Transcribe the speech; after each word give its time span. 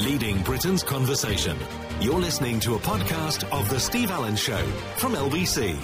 leading 0.00 0.40
Britain's 0.42 0.82
conversation. 0.82 1.56
You're 2.00 2.18
listening 2.18 2.58
to 2.60 2.74
a 2.74 2.78
podcast 2.78 3.44
of 3.52 3.68
The 3.68 3.78
Steve 3.78 4.10
Allen 4.10 4.34
Show 4.34 4.64
from 4.96 5.12
LBC. 5.12 5.76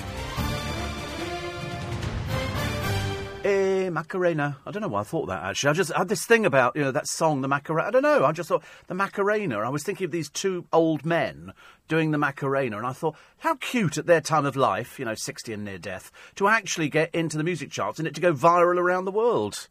Eh, 3.45 3.91
Macarena. 3.91 4.57
I 4.65 4.71
don't 4.71 4.81
know 4.81 4.89
why 4.89 5.01
I 5.01 5.05
thought 5.05 5.27
that 5.27 5.45
actually. 5.45 5.71
I 5.71 5.73
just 5.75 5.93
had 5.93 6.09
this 6.09 6.25
thing 6.25 6.47
about, 6.47 6.75
you 6.75 6.83
know, 6.83 6.91
that 6.93 7.07
song, 7.07 7.43
the 7.43 7.49
Macarena. 7.49 7.89
I 7.89 7.91
don't 7.91 8.03
know. 8.03 8.25
I 8.25 8.33
just 8.33 8.49
thought, 8.49 8.65
the 8.87 8.95
Macarena. 8.95 9.59
I 9.59 9.69
was 9.69 9.83
thinking 9.83 10.07
of 10.07 10.11
these 10.11 10.31
two 10.31 10.65
old 10.73 11.05
men 11.05 11.53
doing 11.87 12.11
the 12.11 12.19
Macarena, 12.19 12.79
and 12.79 12.87
I 12.87 12.93
thought, 12.93 13.17
how 13.39 13.57
cute 13.57 13.99
at 13.99 14.07
their 14.07 14.23
time 14.23 14.47
of 14.47 14.57
life, 14.57 14.99
you 14.99 15.05
know, 15.05 15.15
60 15.15 15.53
and 15.53 15.65
near 15.65 15.79
death, 15.79 16.11
to 16.37 16.49
actually 16.49 16.89
get 16.89 17.15
into 17.15 17.37
the 17.37 17.45
music 17.45 17.71
charts 17.71 17.99
and 17.99 18.09
it 18.09 18.15
to 18.15 18.21
go 18.21 18.33
viral 18.33 18.79
around 18.79 19.05
the 19.05 19.13
world. 19.13 19.69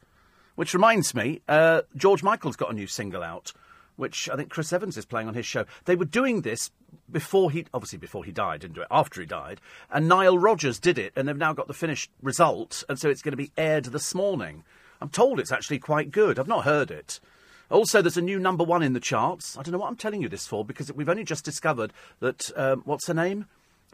Which 0.54 0.73
reminds 0.73 1.14
me, 1.14 1.41
uh, 1.50 1.82
George 1.98 2.23
Michael's 2.23 2.55
got 2.55 2.71
a 2.71 2.73
new 2.73 2.88
single 2.88 3.23
out, 3.23 3.52
which 3.96 4.30
I 4.30 4.36
think 4.36 4.50
Chris 4.50 4.73
Evans 4.73 4.98
is 4.98 5.05
playing 5.05 5.28
on 5.28 5.33
his 5.33 5.46
show. 5.46 5.65
They 5.86 5.96
were 5.96 6.06
doing 6.06 6.42
this 6.42 6.71
before 7.11 7.51
he, 7.51 7.65
obviously 7.74 8.00
before 8.00 8.24
he 8.24 8.32
died, 8.32 8.61
didn't 8.61 8.75
do 8.75 8.82
it, 8.82 8.88
after 8.92 9.21
he 9.21 9.28
died, 9.28 9.61
and 9.92 10.07
Nile 10.07 10.38
Rodgers 10.38 10.79
did 10.79 10.97
it, 10.97 11.14
and 11.15 11.28
they've 11.28 11.38
now 11.38 11.54
got 11.54 11.68
the 11.68 11.74
finished 11.74 12.10
result, 12.21 12.83
and 12.89 13.00
so 13.00 13.10
it's 13.10 13.21
going 13.21 13.33
to 13.33 13.38
be 13.38 13.52
aired 13.57 13.86
this 13.86 14.16
morning. 14.16 14.64
I'm 15.02 15.10
told 15.10 15.39
it's 15.39 15.52
actually 15.52 15.79
quite 15.79 16.11
good. 16.11 16.39
I've 16.39 16.47
not 16.47 16.66
heard 16.66 16.92
it. 16.92 17.19
Also, 17.69 18.02
there's 18.02 18.18
a 18.18 18.21
new 18.21 18.39
number 18.39 18.64
one 18.64 18.83
in 18.83 18.93
the 18.93 19.00
charts. 19.00 19.57
I 19.57 19.64
don't 19.64 19.71
know 19.71 19.79
what 19.79 19.88
I'm 19.88 19.96
telling 19.96 20.21
you 20.21 20.30
this 20.30 20.46
for 20.46 20.64
because 20.64 20.91
we've 20.93 21.10
only 21.10 21.24
just 21.24 21.43
discovered 21.43 21.91
that, 22.19 22.52
um, 22.55 22.83
what's 22.86 23.07
her 23.07 23.14
name? 23.14 23.47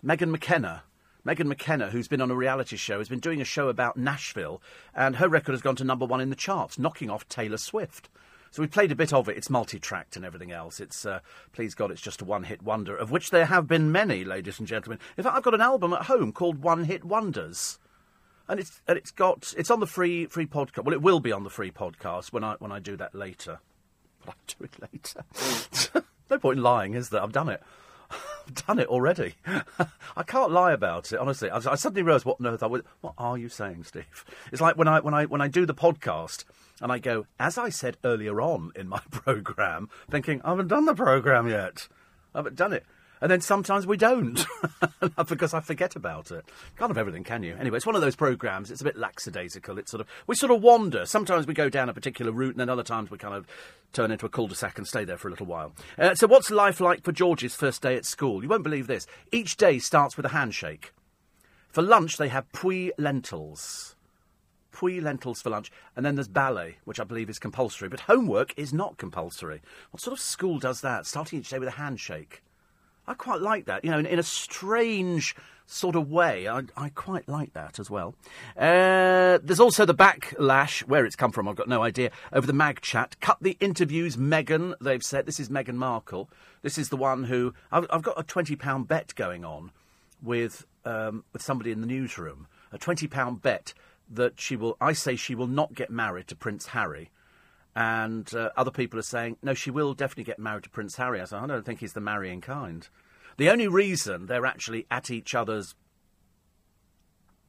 Megan 0.04 0.32
McKenna. 0.32 0.84
Megan 1.24 1.48
McKenna, 1.48 1.90
who's 1.90 2.08
been 2.08 2.22
on 2.22 2.32
a 2.32 2.36
reality 2.36 2.76
show, 2.76 2.98
has 2.98 3.08
been 3.08 3.20
doing 3.20 3.42
a 3.42 3.46
show 3.46 3.70
about 3.70 3.96
Nashville, 3.96 4.62
and 4.96 5.18
her 5.18 5.30
record 5.30 5.52
has 5.52 5.62
gone 5.62 5.76
to 5.78 5.84
number 5.84 6.06
one 6.06 6.20
in 6.20 6.32
the 6.32 6.36
charts, 6.36 6.80
knocking 6.80 7.10
off 7.10 7.30
Taylor 7.30 7.58
Swift. 7.58 8.10
So 8.52 8.62
we 8.62 8.68
played 8.68 8.92
a 8.92 8.96
bit 8.96 9.14
of 9.14 9.30
it. 9.30 9.38
It's 9.38 9.50
multi-tracked 9.50 10.18
and 10.18 10.26
everything 10.26 10.52
else. 10.52 10.82
It's, 10.82 11.06
uh, 11.06 11.22
please 11.54 11.74
God, 11.74 11.90
it's 11.90 12.02
just 12.02 12.22
a 12.22 12.26
one-hit 12.26 12.62
wonder, 12.62 12.96
of 12.96 13.10
which 13.10 13.30
there 13.30 13.46
have 13.46 13.66
been 13.66 13.94
many, 13.94 14.26
ladies 14.26 14.60
and 14.60 14.68
gentlemen. 14.68 15.00
In 15.18 15.24
fact, 15.24 15.38
I've 15.38 15.44
got 15.44 15.54
an 15.54 15.62
album 15.62 15.94
at 15.94 16.04
home 16.04 16.34
called 16.34 16.62
One 16.62 16.84
Hit 16.84 17.06
Wonders, 17.06 17.80
and 18.50 18.60
it's 18.60 18.82
and 18.90 18.98
it's 18.98 19.12
got 19.12 19.54
it's 19.58 19.72
on 19.72 19.80
the 19.80 19.88
free 19.88 20.26
free 20.26 20.46
podcast. 20.46 20.84
Well, 20.84 20.94
it 20.94 21.02
will 21.02 21.22
be 21.22 21.32
on 21.32 21.46
the 21.46 21.50
free 21.50 21.72
podcast 21.72 22.34
when 22.34 22.44
I 22.44 22.56
when 22.60 22.74
I 22.74 22.80
do 22.80 22.98
that 22.98 23.16
later. 23.16 23.60
But 24.26 24.36
I'll 24.36 24.56
do 24.60 24.66
it 24.66 24.92
later. 24.92 26.04
no 26.30 26.38
point 26.38 26.58
in 26.58 26.64
lying, 26.64 26.94
is 26.94 27.10
there? 27.10 27.24
I've 27.24 27.32
done 27.32 27.48
it. 27.48 27.64
I've 28.12 28.68
done 28.68 28.80
it 28.80 28.90
already. 28.90 29.36
I 30.18 30.24
can't 30.24 30.52
lie 30.52 30.74
about 30.74 31.14
it, 31.14 31.20
honestly. 31.20 31.50
I, 31.50 31.56
I 31.56 31.76
suddenly 31.76 32.04
realised 32.04 32.26
what 32.26 32.42
on 32.42 32.48
earth 32.48 32.64
I 32.64 32.68
was. 32.68 32.82
What 33.00 33.14
are 33.18 33.38
you 33.38 33.48
saying, 33.48 33.86
Steve? 33.86 34.26
It's 34.52 34.62
like 34.62 34.76
when 34.76 34.90
I 34.90 35.00
when 35.00 35.14
I 35.14 35.26
when 35.26 35.40
I 35.40 35.48
do 35.48 35.66
the 35.66 35.74
podcast 35.74 36.44
and 36.82 36.92
I 36.92 37.00
go, 37.00 37.28
as 37.40 37.58
I 37.58 37.70
said 37.70 37.98
earlier 38.04 38.42
on 38.42 38.72
in 38.76 38.88
my 38.90 39.02
programme, 39.12 39.90
thinking 40.10 40.42
I 40.44 40.50
haven't 40.50 40.68
done 40.68 40.86
the 40.86 40.96
programme 40.96 41.48
yet. 41.48 41.88
I 42.34 42.40
haven't 42.40 42.56
done 42.56 42.74
it. 42.74 42.86
And 43.22 43.30
then 43.30 43.42
sometimes 43.42 43.86
we 43.86 43.98
don't, 43.98 44.44
because 45.28 45.54
I 45.54 45.60
forget 45.60 45.96
about 45.96 46.32
it. 46.32 46.44
Can't 46.80 46.90
have 46.90 46.98
everything, 46.98 47.24
can 47.24 47.44
you? 47.44 47.56
Anyway, 47.60 47.78
it's 47.78 47.86
one 47.86 47.94
of 47.94 48.02
those 48.02 48.16
programmes. 48.16 48.72
It's 48.72 48.82
a 48.82 48.84
bit 48.84 48.98
lackadaisical. 48.98 49.78
It's 49.78 49.92
sort 49.92 50.02
of 50.02 50.08
we 50.26 50.36
sort 50.36 50.52
of 50.52 50.64
wander. 50.64 51.06
Sometimes 51.06 51.46
we 51.46 51.54
go 51.54 51.70
down 51.70 51.88
a 51.88 51.94
particular 51.94 52.32
route, 52.32 52.56
and 52.56 52.60
then 52.60 52.70
other 52.70 52.82
times 52.82 53.12
we 53.12 53.20
kind 53.20 53.36
of 53.36 53.46
turn 53.94 54.10
into 54.10 54.26
a 54.26 54.30
cul-de-sac 54.30 54.80
and 54.80 54.88
stay 54.88 55.06
there 55.06 55.18
for 55.18 55.28
a 55.28 55.32
little 55.32 55.46
while. 55.46 55.74
Uh, 56.00 56.16
so, 56.16 56.26
what's 56.26 56.50
life 56.50 56.82
like 56.82 57.04
for 57.04 57.12
George's 57.12 57.54
first 57.54 57.84
day 57.84 57.96
at 57.96 58.06
school? 58.06 58.42
You 58.42 58.50
won't 58.50 58.64
believe 58.64 58.88
this. 58.88 59.06
Each 59.32 59.56
day 59.56 59.78
starts 59.78 60.18
with 60.18 60.26
a 60.26 60.30
handshake. 60.30 60.92
For 61.70 61.84
lunch, 61.84 62.18
they 62.18 62.30
have 62.30 62.52
puy 62.54 62.92
lentils. 62.98 63.96
Puy 64.82 65.00
lentils 65.00 65.42
for 65.42 65.52
lunch, 65.52 65.72
and 65.96 66.04
then 66.04 66.16
there's 66.16 66.28
ballet, 66.28 66.78
which 66.86 67.00
I 67.00 67.04
believe 67.04 67.30
is 67.30 67.38
compulsory. 67.38 67.88
But 67.88 68.02
homework 68.02 68.54
is 68.58 68.74
not 68.74 68.98
compulsory. 68.98 69.62
What 69.92 70.02
sort 70.02 70.18
of 70.18 70.20
school 70.20 70.58
does 70.58 70.82
that? 70.82 71.06
Starting 71.06 71.40
each 71.40 71.50
day 71.50 71.60
with 71.60 71.68
a 71.68 71.74
handshake. 71.74 72.42
I 73.08 73.14
quite 73.14 73.42
like 73.42 73.66
that. 73.66 73.86
You 73.86 73.92
know, 73.92 74.00
in, 74.00 74.08
in 74.08 74.18
a 74.18 74.24
strange 74.24 75.36
sort 75.68 75.96
of 75.96 76.10
way, 76.10 76.48
I, 76.48 76.64
I 76.76 76.90
quite 76.90 77.30
like 77.30 77.54
that 77.54 77.80
as 77.80 77.92
well. 77.92 78.16
Uh, 78.58 79.38
there's 79.44 79.60
also 79.60 79.86
the 79.86 79.94
backlash, 79.94 80.82
where 80.82 81.06
it's 81.06 81.16
come 81.16 81.32
from, 81.32 81.48
I've 81.48 81.56
got 81.56 81.70
no 81.70 81.84
idea, 81.84 82.10
over 82.34 82.48
the 82.48 82.54
mag 82.54 82.82
chat. 82.82 83.16
Cut 83.22 83.38
the 83.40 83.58
interviews, 83.60 84.18
Meghan, 84.18 84.74
they've 84.82 85.04
said. 85.04 85.28
This 85.28 85.40
is 85.40 85.50
Meghan 85.50 85.76
Markle. 85.76 86.28
This 86.64 86.80
is 86.80 86.90
the 86.90 86.98
one 86.98 87.26
who. 87.26 87.54
I've, 87.72 87.86
I've 87.92 88.04
got 88.04 88.20
a 88.20 88.24
£20 88.24 88.88
bet 88.88 89.14
going 89.14 89.46
on 89.46 89.72
with, 90.24 90.66
um, 90.86 91.24
with 91.34 91.44
somebody 91.44 91.72
in 91.72 91.82
the 91.82 91.88
newsroom. 91.88 92.48
A 92.74 92.80
£20 92.80 93.42
bet 93.42 93.74
that 94.12 94.40
she 94.40 94.56
will. 94.56 94.78
I 94.80 94.94
say 94.94 95.16
she 95.16 95.36
will 95.36 95.48
not 95.48 95.74
get 95.74 95.90
married 95.90 96.28
to 96.28 96.36
Prince 96.36 96.68
Harry 96.68 97.12
and 97.76 98.34
uh, 98.36 98.50
other 98.58 98.72
people 98.72 99.00
are 99.00 99.04
saying, 99.04 99.38
no, 99.42 99.54
she 99.54 99.72
will 99.72 99.94
definitely 99.94 100.26
get 100.26 100.40
married 100.40 100.64
to 100.64 100.70
Prince 100.70 100.98
Harry. 100.98 101.22
I 101.22 101.26
said, 101.26 101.40
I 101.40 101.48
don't 101.48 101.66
think 101.66 101.80
he's 101.80 101.94
the 101.94 102.02
marrying 102.02 102.42
kind. 102.42 102.88
The 103.38 103.50
only 103.50 103.68
reason 103.68 104.26
they're 104.26 104.46
actually 104.46 104.86
at 104.92 105.10
each 105.10 105.34
other's 105.34 105.76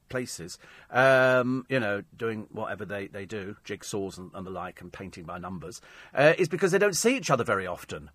places, 0.07 0.57
um, 0.91 1.65
you 1.67 1.79
know, 1.79 2.03
doing 2.15 2.47
whatever 2.51 2.85
they, 2.85 3.07
they 3.07 3.25
do, 3.25 3.57
jigsaws 3.65 4.17
and, 4.17 4.31
and 4.33 4.45
the 4.45 4.51
like, 4.51 4.79
and 4.79 4.93
painting 4.93 5.25
by 5.25 5.39
numbers, 5.39 5.81
uh, 6.13 6.33
is 6.37 6.47
because 6.47 6.71
they 6.71 6.77
don't 6.77 6.95
see 6.95 7.17
each 7.17 7.29
other 7.29 7.43
very 7.43 7.67
often. 7.67 8.09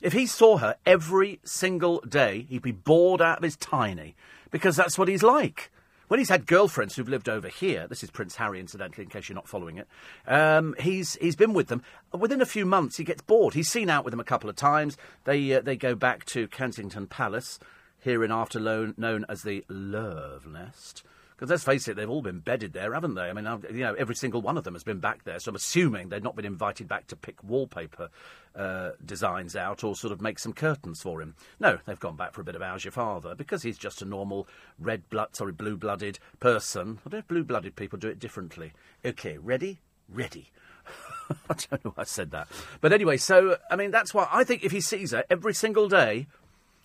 If 0.00 0.12
he 0.12 0.26
saw 0.26 0.58
her 0.58 0.76
every 0.86 1.40
single 1.44 2.00
day, 2.02 2.46
he'd 2.48 2.62
be 2.62 2.70
bored 2.70 3.20
out 3.20 3.38
of 3.38 3.44
his 3.44 3.56
tiny, 3.56 4.14
because 4.52 4.76
that's 4.76 4.96
what 4.96 5.08
he's 5.08 5.24
like. 5.24 5.72
When 6.08 6.18
he's 6.18 6.30
had 6.30 6.46
girlfriends 6.46 6.96
who've 6.96 7.08
lived 7.08 7.28
over 7.28 7.48
here, 7.48 7.86
this 7.86 8.02
is 8.02 8.10
Prince 8.10 8.36
Harry, 8.36 8.58
incidentally, 8.58 9.04
in 9.04 9.10
case 9.10 9.28
you're 9.28 9.36
not 9.36 9.46
following 9.46 9.76
it, 9.76 9.86
um, 10.26 10.74
he's, 10.80 11.16
he's 11.16 11.36
been 11.36 11.52
with 11.52 11.68
them. 11.68 11.82
Within 12.18 12.40
a 12.40 12.46
few 12.46 12.64
months, 12.64 12.96
he 12.96 13.04
gets 13.04 13.20
bored. 13.20 13.52
He's 13.52 13.68
seen 13.68 13.90
out 13.90 14.04
with 14.04 14.12
them 14.12 14.20
a 14.20 14.24
couple 14.24 14.48
of 14.48 14.56
times. 14.56 14.96
They, 15.24 15.52
uh, 15.52 15.60
they 15.60 15.76
go 15.76 15.94
back 15.94 16.24
to 16.26 16.48
Kensington 16.48 17.08
Palace, 17.08 17.58
here 18.00 18.24
in 18.24 18.32
after 18.32 18.58
known 18.58 19.26
as 19.28 19.42
the 19.42 19.64
Love 19.68 20.46
Nest. 20.46 21.02
Because 21.38 21.50
let's 21.50 21.62
face 21.62 21.86
it, 21.86 21.94
they've 21.94 22.10
all 22.10 22.20
been 22.20 22.40
bedded 22.40 22.72
there, 22.72 22.94
haven't 22.94 23.14
they? 23.14 23.30
I 23.30 23.32
mean, 23.32 23.44
you 23.72 23.84
know, 23.84 23.94
every 23.94 24.16
single 24.16 24.42
one 24.42 24.58
of 24.58 24.64
them 24.64 24.74
has 24.74 24.82
been 24.82 24.98
back 24.98 25.22
there. 25.22 25.38
So 25.38 25.50
I'm 25.50 25.54
assuming 25.54 26.08
they've 26.08 26.20
not 26.20 26.34
been 26.34 26.44
invited 26.44 26.88
back 26.88 27.06
to 27.06 27.16
pick 27.16 27.44
wallpaper 27.44 28.08
uh, 28.56 28.90
designs 29.06 29.54
out 29.54 29.84
or 29.84 29.94
sort 29.94 30.12
of 30.12 30.20
make 30.20 30.40
some 30.40 30.52
curtains 30.52 31.00
for 31.00 31.22
him. 31.22 31.36
No, 31.60 31.78
they've 31.86 32.00
gone 32.00 32.16
back 32.16 32.32
for 32.32 32.40
a 32.40 32.44
bit 32.44 32.56
of 32.56 32.62
How's 32.62 32.84
Your 32.84 32.90
Father 32.90 33.36
because 33.36 33.62
he's 33.62 33.78
just 33.78 34.02
a 34.02 34.04
normal 34.04 34.48
red 34.80 35.08
blood, 35.10 35.36
sorry, 35.36 35.52
blue 35.52 35.76
blooded 35.76 36.18
person. 36.40 36.98
I 37.06 37.10
don't 37.10 37.12
know 37.12 37.18
if 37.18 37.28
blue 37.28 37.44
blooded 37.44 37.76
people 37.76 38.00
do 38.00 38.08
it 38.08 38.18
differently. 38.18 38.72
Okay, 39.04 39.38
ready? 39.38 39.78
Ready. 40.08 40.50
I 41.30 41.54
don't 41.54 41.84
know 41.84 41.92
why 41.94 42.02
I 42.02 42.04
said 42.04 42.32
that. 42.32 42.48
But 42.80 42.92
anyway, 42.92 43.16
so, 43.16 43.58
I 43.70 43.76
mean, 43.76 43.92
that's 43.92 44.12
why 44.12 44.26
I 44.32 44.42
think 44.42 44.64
if 44.64 44.72
he 44.72 44.80
sees 44.80 45.12
her 45.12 45.22
every 45.30 45.54
single 45.54 45.88
day 45.88 46.26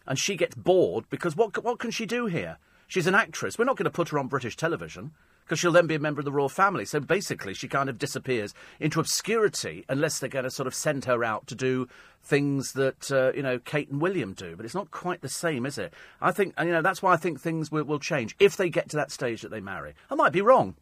and 0.06 0.20
she 0.20 0.36
gets 0.36 0.54
bored, 0.54 1.06
because 1.10 1.36
what, 1.36 1.64
what 1.64 1.80
can 1.80 1.90
she 1.90 2.06
do 2.06 2.28
here? 2.28 2.60
She's 2.88 3.08
an 3.08 3.16
actress. 3.16 3.58
We're 3.58 3.66
not 3.66 3.78
going 3.78 3.86
to 3.86 3.92
put 3.92 4.10
her 4.10 4.20
on 4.20 4.28
British 4.28 4.56
television 4.56 5.12
because 5.44 5.60
she'll 5.60 5.72
then 5.72 5.88
be 5.88 5.96
a 5.96 6.00
member 6.00 6.20
of 6.20 6.26
the 6.26 6.32
royal 6.32 6.50
family. 6.50 6.86
So 6.86 7.00
basically, 7.00 7.54
she 7.54 7.68
kind 7.68 7.90
of 7.90 7.98
disappears 7.98 8.54
into 8.80 9.00
obscurity 9.00 9.86
unless 9.90 10.20
they're 10.20 10.30
going 10.30 10.46
to 10.46 10.52
sort 10.52 10.68
of 10.68 10.76
send 10.76 11.06
her 11.06 11.24
out 11.24 11.48
to 11.48 11.56
do 11.56 11.88
things 12.24 12.74
that 12.74 13.12
uh, 13.12 13.32
you 13.36 13.44
know 13.44 13.60
Kate 13.60 13.90
and 13.90 14.02
William 14.02 14.34
do. 14.34 14.56
But 14.56 14.66
it's 14.66 14.76
not 14.76 14.92
quite 14.92 15.22
the 15.22 15.30
same, 15.30 15.66
is 15.66 15.78
it? 15.78 15.94
I 16.22 16.32
think 16.32 16.54
you 16.60 16.66
know 16.66 16.82
that's 16.82 17.02
why 17.02 17.14
I 17.14 17.18
think 17.18 17.40
things 17.40 17.72
will, 17.72 17.84
will 17.84 18.00
change 18.00 18.36
if 18.40 18.58
they 18.58 18.70
get 18.70 18.90
to 18.90 18.98
that 18.98 19.12
stage 19.12 19.42
that 19.42 19.52
they 19.52 19.62
marry. 19.62 19.94
I 20.10 20.16
might 20.16 20.34
be 20.34 20.42
wrong. 20.42 20.76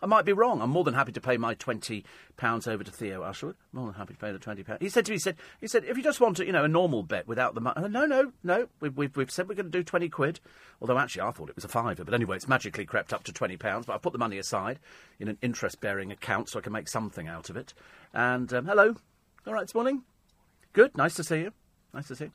I 0.00 0.06
might 0.06 0.24
be 0.24 0.32
wrong. 0.32 0.62
I'm 0.62 0.70
more 0.70 0.84
than 0.84 0.94
happy 0.94 1.12
to 1.12 1.20
pay 1.20 1.36
my 1.36 1.54
twenty 1.54 2.04
pounds 2.36 2.68
over 2.68 2.84
to 2.84 2.90
Theo 2.90 3.22
Usherwood. 3.22 3.56
More 3.72 3.86
than 3.86 3.94
happy 3.94 4.14
to 4.14 4.20
pay 4.20 4.32
the 4.32 4.38
twenty 4.38 4.62
pounds. 4.62 4.78
He 4.80 4.88
said 4.88 5.06
to 5.06 5.12
me, 5.12 5.16
he 5.16 5.20
said, 5.20 5.36
he 5.60 5.66
said, 5.66 5.84
if 5.84 5.96
you 5.96 6.02
just 6.02 6.20
want 6.20 6.36
to, 6.36 6.46
you 6.46 6.52
know, 6.52 6.64
a 6.64 6.68
normal 6.68 7.02
bet 7.02 7.26
without 7.26 7.54
the 7.54 7.60
money. 7.60 7.88
No, 7.88 8.06
no, 8.06 8.32
no. 8.42 8.68
We've, 8.80 8.96
we've, 8.96 9.16
we've 9.16 9.30
said 9.30 9.48
we're 9.48 9.56
going 9.56 9.72
to 9.72 9.78
do 9.78 9.82
twenty 9.82 10.08
quid. 10.08 10.40
Although 10.80 10.98
actually, 10.98 11.22
I 11.22 11.30
thought 11.32 11.48
it 11.48 11.56
was 11.56 11.64
a 11.64 11.68
fiver. 11.68 12.04
But 12.04 12.14
anyway, 12.14 12.36
it's 12.36 12.48
magically 12.48 12.84
crept 12.84 13.12
up 13.12 13.24
to 13.24 13.32
twenty 13.32 13.56
pounds. 13.56 13.86
But 13.86 13.94
I 13.94 13.98
put 13.98 14.12
the 14.12 14.18
money 14.18 14.38
aside 14.38 14.78
in 15.18 15.28
an 15.28 15.38
interest-bearing 15.42 16.12
account 16.12 16.48
so 16.48 16.58
I 16.58 16.62
can 16.62 16.72
make 16.72 16.88
something 16.88 17.26
out 17.26 17.50
of 17.50 17.56
it. 17.56 17.74
And 18.14 18.52
um, 18.54 18.66
hello, 18.66 18.94
all 19.46 19.54
right 19.54 19.66
this 19.66 19.74
morning. 19.74 20.02
Good, 20.72 20.96
nice 20.96 21.14
to 21.14 21.24
see 21.24 21.40
you. 21.40 21.52
Nice 21.92 22.08
to 22.08 22.14
see 22.14 22.24
you. 22.26 22.32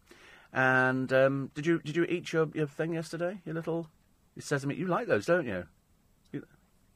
And 0.52 1.14
um, 1.14 1.52
did 1.56 1.66
you 1.66 1.80
did 1.80 1.96
you 1.96 2.04
eat 2.04 2.34
your, 2.34 2.50
your 2.54 2.68
thing 2.68 2.94
yesterday? 2.94 3.40
Your 3.46 3.56
little 3.56 3.88
your 4.36 4.44
sesame. 4.44 4.76
You 4.76 4.88
like 4.88 5.08
those, 5.08 5.26
don't 5.26 5.48
you? 5.48 5.66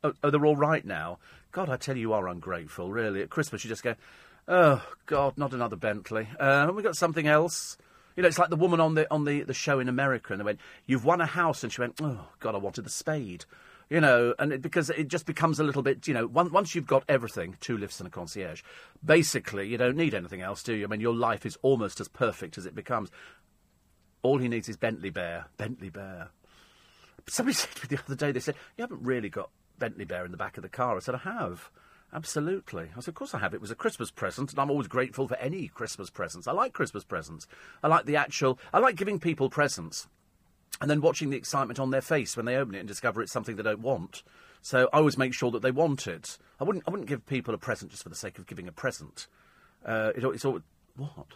Oh, 0.03 0.13
oh, 0.23 0.29
they're 0.29 0.45
all 0.45 0.55
right 0.55 0.85
now. 0.85 1.19
God, 1.51 1.69
I 1.69 1.77
tell 1.77 1.95
you, 1.95 2.01
you 2.01 2.13
are 2.13 2.27
ungrateful, 2.27 2.91
really. 2.91 3.21
At 3.21 3.29
Christmas, 3.29 3.63
you 3.63 3.69
just 3.69 3.83
go, 3.83 3.95
oh, 4.47 4.85
God, 5.05 5.37
not 5.37 5.53
another 5.53 5.75
Bentley. 5.75 6.27
Uh, 6.39 6.67
have 6.67 6.75
we 6.75 6.83
got 6.83 6.95
something 6.95 7.27
else? 7.27 7.77
You 8.15 8.23
know, 8.23 8.29
it's 8.29 8.39
like 8.39 8.49
the 8.49 8.55
woman 8.55 8.79
on 8.79 8.95
the 8.95 9.11
on 9.13 9.25
the, 9.25 9.43
the 9.43 9.53
show 9.53 9.79
in 9.79 9.87
America, 9.87 10.33
and 10.33 10.39
they 10.39 10.43
went, 10.43 10.59
"You've 10.87 11.05
won 11.05 11.21
a 11.21 11.27
house," 11.27 11.63
and 11.63 11.71
she 11.71 11.81
went, 11.81 12.01
"Oh 12.01 12.27
God, 12.39 12.55
I 12.55 12.57
wanted 12.57 12.83
the 12.83 12.89
spade." 12.89 13.45
You 13.89 14.01
know, 14.01 14.33
and 14.39 14.51
it, 14.51 14.61
because 14.61 14.89
it 14.89 15.07
just 15.07 15.25
becomes 15.25 15.59
a 15.59 15.63
little 15.63 15.83
bit, 15.83 16.07
you 16.07 16.13
know, 16.13 16.25
one, 16.27 16.51
once 16.51 16.75
you've 16.75 16.87
got 16.87 17.03
everything, 17.07 17.55
two 17.61 17.77
lifts 17.77 18.01
and 18.01 18.07
a 18.07 18.09
concierge, 18.09 18.61
basically 19.05 19.69
you 19.69 19.77
don't 19.77 19.95
need 19.95 20.13
anything 20.13 20.41
else, 20.41 20.61
do 20.61 20.73
you? 20.73 20.83
I 20.83 20.87
mean, 20.87 20.99
your 20.99 21.15
life 21.15 21.45
is 21.45 21.57
almost 21.61 22.01
as 22.01 22.09
perfect 22.09 22.57
as 22.57 22.65
it 22.65 22.75
becomes. 22.75 23.11
All 24.23 24.39
he 24.39 24.49
needs 24.49 24.67
is 24.67 24.75
Bentley 24.75 25.09
Bear, 25.09 25.45
Bentley 25.55 25.89
Bear. 25.89 26.31
Somebody 27.27 27.53
said 27.55 27.69
to 27.75 27.83
me 27.83 27.95
the 27.95 28.03
other 28.03 28.15
day, 28.15 28.31
they 28.31 28.39
said, 28.41 28.55
"You 28.77 28.81
haven't 28.81 29.03
really 29.03 29.29
got 29.29 29.51
Bentley 29.79 30.05
Bear 30.05 30.25
in 30.25 30.31
the 30.31 30.37
back 30.37 30.57
of 30.57 30.63
the 30.63 30.69
car. 30.69 30.95
I 30.95 30.99
said, 30.99 31.15
I 31.15 31.19
have. 31.19 31.69
Absolutely. 32.13 32.89
I 32.95 33.01
said, 33.01 33.09
of 33.09 33.15
course 33.15 33.33
I 33.33 33.39
have. 33.39 33.53
It 33.53 33.61
was 33.61 33.71
a 33.71 33.75
Christmas 33.75 34.11
present, 34.11 34.51
and 34.51 34.59
I'm 34.59 34.71
always 34.71 34.87
grateful 34.87 35.27
for 35.27 35.35
any 35.37 35.67
Christmas 35.67 36.09
presents. 36.09 36.47
I 36.47 36.53
like 36.53 36.73
Christmas 36.73 37.03
presents. 37.03 37.47
I 37.83 37.87
like 37.87 38.05
the 38.05 38.15
actual. 38.15 38.59
I 38.73 38.79
like 38.79 38.95
giving 38.95 39.19
people 39.19 39.49
presents, 39.49 40.07
and 40.79 40.89
then 40.89 41.01
watching 41.01 41.29
the 41.29 41.37
excitement 41.37 41.79
on 41.79 41.91
their 41.91 42.01
face 42.01 42.37
when 42.37 42.45
they 42.45 42.55
open 42.55 42.75
it 42.75 42.79
and 42.79 42.87
discover 42.87 43.21
it's 43.21 43.31
something 43.31 43.55
they 43.55 43.63
don't 43.63 43.81
want. 43.81 44.23
So 44.61 44.89
I 44.93 44.97
always 44.97 45.17
make 45.17 45.33
sure 45.33 45.51
that 45.51 45.61
they 45.61 45.71
want 45.71 46.07
it. 46.07 46.37
I 46.59 46.63
wouldn't. 46.63 46.85
I 46.87 46.91
wouldn't 46.91 47.09
give 47.09 47.25
people 47.25 47.53
a 47.53 47.57
present 47.57 47.91
just 47.91 48.03
for 48.03 48.09
the 48.09 48.15
sake 48.15 48.39
of 48.39 48.47
giving 48.47 48.67
a 48.67 48.71
present. 48.71 49.27
Uh, 49.85 50.11
it, 50.15 50.23
it's 50.23 50.45
always 50.45 50.63
what. 50.95 51.27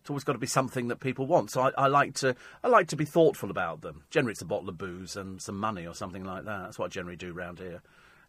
It's 0.00 0.10
always 0.10 0.24
got 0.24 0.32
to 0.32 0.38
be 0.38 0.46
something 0.46 0.88
that 0.88 1.00
people 1.00 1.26
want. 1.26 1.50
So 1.50 1.60
I, 1.60 1.72
I, 1.76 1.86
like 1.88 2.14
to 2.16 2.34
I 2.64 2.68
like 2.68 2.88
to 2.88 2.96
be 2.96 3.04
thoughtful 3.04 3.50
about 3.50 3.82
them. 3.82 4.04
Generally, 4.10 4.32
it's 4.32 4.42
a 4.42 4.46
bottle 4.46 4.68
of 4.68 4.78
booze 4.78 5.16
and 5.16 5.40
some 5.42 5.58
money 5.58 5.86
or 5.86 5.94
something 5.94 6.24
like 6.24 6.44
that. 6.44 6.62
That's 6.62 6.78
what 6.78 6.86
I 6.86 6.88
generally 6.88 7.16
do 7.16 7.36
around 7.36 7.58
here. 7.58 7.82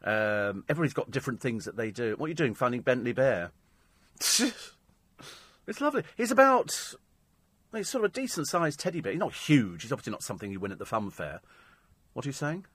Um, 0.04 0.66
everybody's 0.68 0.94
got 0.94 1.12
different 1.12 1.40
things 1.40 1.66
that 1.66 1.78
they 1.78 1.92
do. 1.92 2.16
What 2.18 2.26
are 2.26 2.30
you 2.30 2.36
doing? 2.36 2.56
Finding 2.56 2.82
Bentley 2.82 3.14
Bear? 3.14 3.52
it's 4.20 5.80
lovely. 5.80 6.04
He's 6.18 6.32
about. 6.32 6.96
He's 7.74 7.88
sort 7.88 8.04
of 8.04 8.12
a 8.12 8.14
decent 8.14 8.48
sized 8.48 8.80
teddy 8.82 9.00
bear. 9.00 9.14
He's 9.14 9.20
not 9.20 9.34
huge. 9.34 9.84
He's 9.84 9.94
obviously 9.94 10.12
not 10.12 10.24
something 10.24 10.52
you 10.52 10.60
win 10.60 10.74
at 10.74 10.80
the 10.80 10.86
fun 10.86 11.10
fair. 11.10 11.40
What 12.14 12.26
are 12.26 12.30
you 12.30 12.34
saying? 12.34 12.66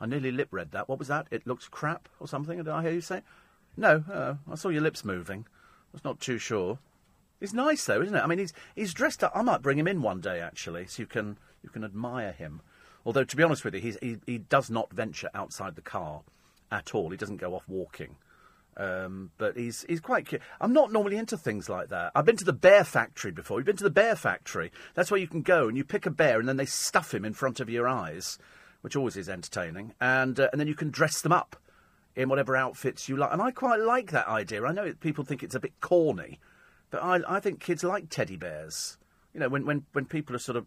I 0.00 0.06
nearly 0.06 0.32
lip 0.32 0.48
read 0.50 0.72
that. 0.72 0.88
What 0.88 0.98
was 0.98 1.08
that? 1.08 1.28
It 1.30 1.46
looks 1.46 1.68
crap 1.68 2.08
or 2.18 2.26
something? 2.26 2.56
Did 2.56 2.68
I 2.68 2.82
hear 2.82 2.92
you 2.92 3.00
say? 3.00 3.22
No, 3.76 4.02
uh, 4.12 4.34
I 4.50 4.56
saw 4.56 4.70
your 4.70 4.82
lips 4.82 5.04
moving. 5.04 5.46
I 5.48 5.92
was 5.92 6.04
not 6.04 6.18
too 6.18 6.38
sure. 6.38 6.78
He's 7.40 7.54
nice 7.54 7.84
though, 7.84 8.02
isn't 8.02 8.14
it? 8.14 8.22
I 8.22 8.26
mean, 8.26 8.38
he's 8.38 8.52
he's 8.76 8.94
dressed 8.94 9.24
up. 9.24 9.32
I 9.34 9.42
might 9.42 9.62
bring 9.62 9.78
him 9.78 9.88
in 9.88 10.02
one 10.02 10.20
day 10.20 10.40
actually, 10.40 10.86
so 10.86 11.02
you 11.02 11.06
can 11.06 11.38
you 11.62 11.70
can 11.70 11.84
admire 11.84 12.32
him. 12.32 12.60
Although 13.04 13.24
to 13.24 13.36
be 13.36 13.42
honest 13.42 13.64
with 13.64 13.74
you, 13.74 13.96
he 14.00 14.18
he 14.26 14.38
does 14.38 14.70
not 14.70 14.92
venture 14.92 15.30
outside 15.34 15.74
the 15.74 15.82
car 15.82 16.22
at 16.70 16.94
all. 16.94 17.10
He 17.10 17.16
doesn't 17.16 17.38
go 17.38 17.54
off 17.54 17.68
walking. 17.68 18.16
Um, 18.76 19.30
but 19.36 19.56
he's 19.56 19.84
he's 19.88 20.00
quite 20.00 20.26
cute. 20.26 20.42
I'm 20.60 20.72
not 20.72 20.92
normally 20.92 21.16
into 21.16 21.36
things 21.36 21.68
like 21.68 21.88
that. 21.88 22.12
I've 22.14 22.24
been 22.24 22.36
to 22.36 22.44
the 22.44 22.52
bear 22.52 22.84
factory 22.84 23.32
before. 23.32 23.58
You've 23.58 23.66
been 23.66 23.76
to 23.76 23.84
the 23.84 23.90
bear 23.90 24.16
factory. 24.16 24.70
That's 24.94 25.10
where 25.10 25.20
you 25.20 25.26
can 25.26 25.42
go 25.42 25.66
and 25.66 25.76
you 25.76 25.84
pick 25.84 26.06
a 26.06 26.10
bear 26.10 26.38
and 26.38 26.48
then 26.48 26.56
they 26.56 26.66
stuff 26.66 27.12
him 27.12 27.24
in 27.24 27.34
front 27.34 27.60
of 27.60 27.68
your 27.68 27.88
eyes, 27.88 28.38
which 28.82 28.96
always 28.96 29.16
is 29.16 29.28
entertaining. 29.28 29.94
And 30.00 30.38
uh, 30.38 30.48
and 30.52 30.60
then 30.60 30.68
you 30.68 30.74
can 30.74 30.90
dress 30.90 31.20
them 31.20 31.32
up 31.32 31.56
in 32.16 32.28
whatever 32.28 32.56
outfits 32.56 33.08
you 33.08 33.16
like. 33.16 33.32
And 33.32 33.42
I 33.42 33.50
quite 33.50 33.80
like 33.80 34.12
that 34.12 34.28
idea. 34.28 34.64
I 34.64 34.72
know 34.72 34.92
people 35.00 35.24
think 35.24 35.42
it's 35.42 35.54
a 35.54 35.60
bit 35.60 35.80
corny, 35.80 36.38
but 36.90 37.02
I 37.02 37.20
I 37.26 37.40
think 37.40 37.60
kids 37.60 37.84
like 37.84 38.08
teddy 38.08 38.36
bears. 38.36 38.98
You 39.32 39.40
know, 39.40 39.48
when 39.48 39.64
when 39.64 39.84
when 39.92 40.06
people 40.06 40.34
are 40.34 40.40
sort 40.40 40.56
of, 40.56 40.66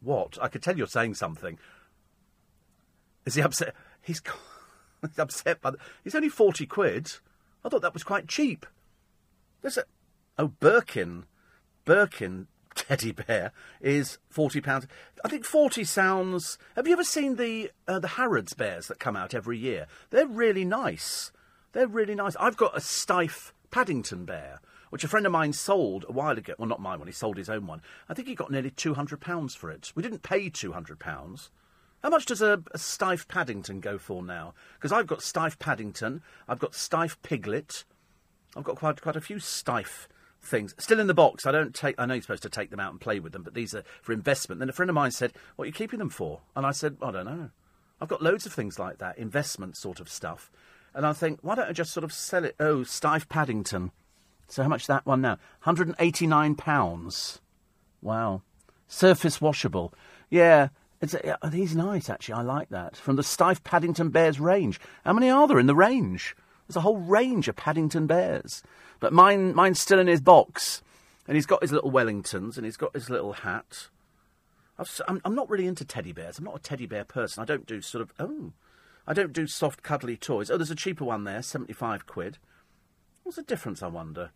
what 0.00 0.38
I 0.40 0.48
could 0.48 0.62
tell 0.62 0.76
you're 0.76 0.86
saying 0.86 1.14
something. 1.14 1.58
Is 3.24 3.34
he 3.34 3.42
upset? 3.42 3.74
He's, 4.02 4.22
he's 5.02 5.18
upset 5.18 5.60
by 5.60 5.72
the, 5.72 5.78
He's 6.02 6.14
only 6.14 6.30
40 6.30 6.66
quid. 6.66 7.12
I 7.64 7.68
thought 7.68 7.82
that 7.82 7.92
was 7.92 8.04
quite 8.04 8.28
cheap. 8.28 8.66
There's 9.60 9.76
a. 9.76 9.84
Oh, 10.38 10.48
Birkin. 10.48 11.26
Birkin 11.84 12.46
teddy 12.74 13.12
bear 13.12 13.52
is 13.80 14.18
forty 14.28 14.60
pounds. 14.60 14.86
I 15.24 15.28
think 15.28 15.44
forty 15.44 15.84
sounds. 15.84 16.58
Have 16.76 16.86
you 16.86 16.92
ever 16.92 17.04
seen 17.04 17.36
the 17.36 17.70
uh, 17.88 17.98
the 17.98 18.08
Harrods 18.08 18.54
bears 18.54 18.86
that 18.86 19.00
come 19.00 19.16
out 19.16 19.34
every 19.34 19.58
year? 19.58 19.86
They're 20.10 20.26
really 20.26 20.64
nice. 20.64 21.32
They're 21.72 21.88
really 21.88 22.14
nice. 22.14 22.36
I've 22.36 22.56
got 22.56 22.76
a 22.76 22.80
Steiff 22.80 23.52
Paddington 23.70 24.24
bear, 24.24 24.60
which 24.90 25.04
a 25.04 25.08
friend 25.08 25.26
of 25.26 25.32
mine 25.32 25.52
sold 25.52 26.04
a 26.08 26.12
while 26.12 26.38
ago. 26.38 26.54
Well, 26.58 26.68
not 26.68 26.80
mine 26.80 26.98
one. 26.98 27.08
He 27.08 27.12
sold 27.12 27.36
his 27.36 27.50
own 27.50 27.66
one. 27.66 27.82
I 28.08 28.14
think 28.14 28.28
he 28.28 28.34
got 28.34 28.50
nearly 28.50 28.70
two 28.70 28.94
hundred 28.94 29.20
pounds 29.20 29.54
for 29.54 29.70
it. 29.70 29.92
We 29.94 30.02
didn't 30.02 30.22
pay 30.22 30.48
two 30.48 30.72
hundred 30.72 30.98
pounds. 30.98 31.50
How 32.02 32.10
much 32.10 32.26
does 32.26 32.40
a, 32.40 32.62
a 32.72 32.78
Steiff 32.78 33.26
Paddington 33.26 33.80
go 33.80 33.98
for 33.98 34.22
now? 34.22 34.54
Because 34.74 34.92
I've 34.92 35.08
got 35.08 35.18
Steiff 35.18 35.58
Paddington, 35.58 36.22
I've 36.46 36.60
got 36.60 36.72
Steiff 36.72 37.16
Piglet, 37.22 37.84
I've 38.56 38.64
got 38.64 38.76
quite 38.76 39.02
quite 39.02 39.16
a 39.16 39.20
few 39.20 39.36
Steiff 39.36 40.06
things 40.40 40.74
still 40.78 41.00
in 41.00 41.08
the 41.08 41.14
box. 41.14 41.44
I 41.44 41.52
don't 41.52 41.74
take. 41.74 41.96
I 41.98 42.06
know 42.06 42.14
you're 42.14 42.22
supposed 42.22 42.44
to 42.44 42.48
take 42.48 42.70
them 42.70 42.80
out 42.80 42.92
and 42.92 43.00
play 43.00 43.18
with 43.18 43.32
them, 43.32 43.42
but 43.42 43.54
these 43.54 43.74
are 43.74 43.82
for 44.00 44.12
investment. 44.12 44.60
Then 44.60 44.68
a 44.68 44.72
friend 44.72 44.88
of 44.88 44.94
mine 44.94 45.10
said, 45.10 45.32
"What 45.56 45.64
are 45.64 45.66
you 45.66 45.72
keeping 45.72 45.98
them 45.98 46.10
for?" 46.10 46.42
And 46.54 46.64
I 46.64 46.70
said, 46.70 46.96
"I 47.02 47.10
don't 47.10 47.26
know. 47.26 47.50
I've 48.00 48.08
got 48.08 48.22
loads 48.22 48.46
of 48.46 48.52
things 48.52 48.78
like 48.78 48.98
that, 48.98 49.18
investment 49.18 49.76
sort 49.76 49.98
of 49.98 50.08
stuff." 50.08 50.50
And 50.94 51.06
I 51.06 51.12
think, 51.12 51.40
why 51.42 51.54
don't 51.54 51.68
I 51.68 51.72
just 51.72 51.92
sort 51.92 52.04
of 52.04 52.12
sell 52.12 52.44
it? 52.44 52.56
Oh, 52.58 52.82
Steiff 52.82 53.28
Paddington. 53.28 53.92
So 54.48 54.62
how 54.62 54.68
much 54.68 54.86
that 54.86 55.06
one 55.06 55.20
now? 55.20 55.38
Hundred 55.60 55.88
and 55.88 55.96
eighty-nine 55.98 56.54
pounds. 56.54 57.40
Wow. 58.00 58.42
Surface 58.86 59.40
washable. 59.40 59.92
Yeah, 60.30 60.68
it's, 61.00 61.14
uh, 61.14 61.36
he's 61.52 61.76
nice, 61.76 62.08
actually. 62.08 62.34
I 62.34 62.42
like 62.42 62.70
that. 62.70 62.96
From 62.96 63.16
the 63.16 63.22
Steiff 63.22 63.62
Paddington 63.62 64.08
Bears 64.10 64.40
range. 64.40 64.80
How 65.04 65.12
many 65.12 65.30
are 65.30 65.46
there 65.46 65.58
in 65.58 65.66
the 65.66 65.74
range? 65.74 66.34
There's 66.66 66.76
a 66.76 66.80
whole 66.80 66.98
range 66.98 67.48
of 67.48 67.56
Paddington 67.56 68.06
Bears. 68.06 68.62
But 69.00 69.12
mine, 69.12 69.54
mine's 69.54 69.80
still 69.80 69.98
in 69.98 70.06
his 70.06 70.20
box. 70.20 70.82
And 71.26 71.36
he's 71.36 71.46
got 71.46 71.62
his 71.62 71.72
little 71.72 71.92
Wellingtons 71.92 72.56
and 72.56 72.64
he's 72.64 72.78
got 72.78 72.94
his 72.94 73.10
little 73.10 73.34
hat. 73.34 73.88
I'm, 75.06 75.20
I'm 75.24 75.34
not 75.34 75.50
really 75.50 75.66
into 75.66 75.84
teddy 75.84 76.12
bears. 76.12 76.38
I'm 76.38 76.44
not 76.44 76.56
a 76.56 76.62
teddy 76.62 76.86
bear 76.86 77.04
person. 77.04 77.42
I 77.42 77.44
don't 77.44 77.66
do 77.66 77.82
sort 77.82 78.00
of, 78.00 78.12
oh, 78.18 78.52
I 79.08 79.14
don't 79.14 79.32
do 79.32 79.46
soft, 79.46 79.82
cuddly 79.82 80.18
toys. 80.18 80.50
Oh, 80.50 80.58
there's 80.58 80.70
a 80.70 80.74
cheaper 80.74 81.02
one 81.02 81.24
there, 81.24 81.40
75 81.40 82.06
quid. 82.06 82.36
What's 83.22 83.36
the 83.36 83.42
difference, 83.42 83.82
I 83.82 83.86
wonder? 83.86 84.32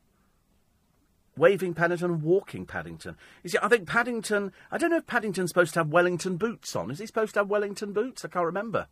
Waving 1.36 1.74
Paddington 1.74 2.22
walking 2.22 2.64
Paddington. 2.64 3.18
You 3.42 3.50
see, 3.50 3.58
I 3.62 3.68
think 3.68 3.86
Paddington. 3.86 4.50
I 4.70 4.78
don't 4.78 4.88
know 4.88 4.96
if 4.96 5.06
Paddington's 5.06 5.50
supposed 5.50 5.74
to 5.74 5.80
have 5.80 5.88
Wellington 5.88 6.38
boots 6.38 6.74
on. 6.74 6.90
Is 6.90 7.00
he 7.00 7.06
supposed 7.06 7.34
to 7.34 7.40
have 7.40 7.50
Wellington 7.50 7.92
boots? 7.92 8.24
I 8.24 8.28
can't 8.28 8.46
remember. 8.46 8.86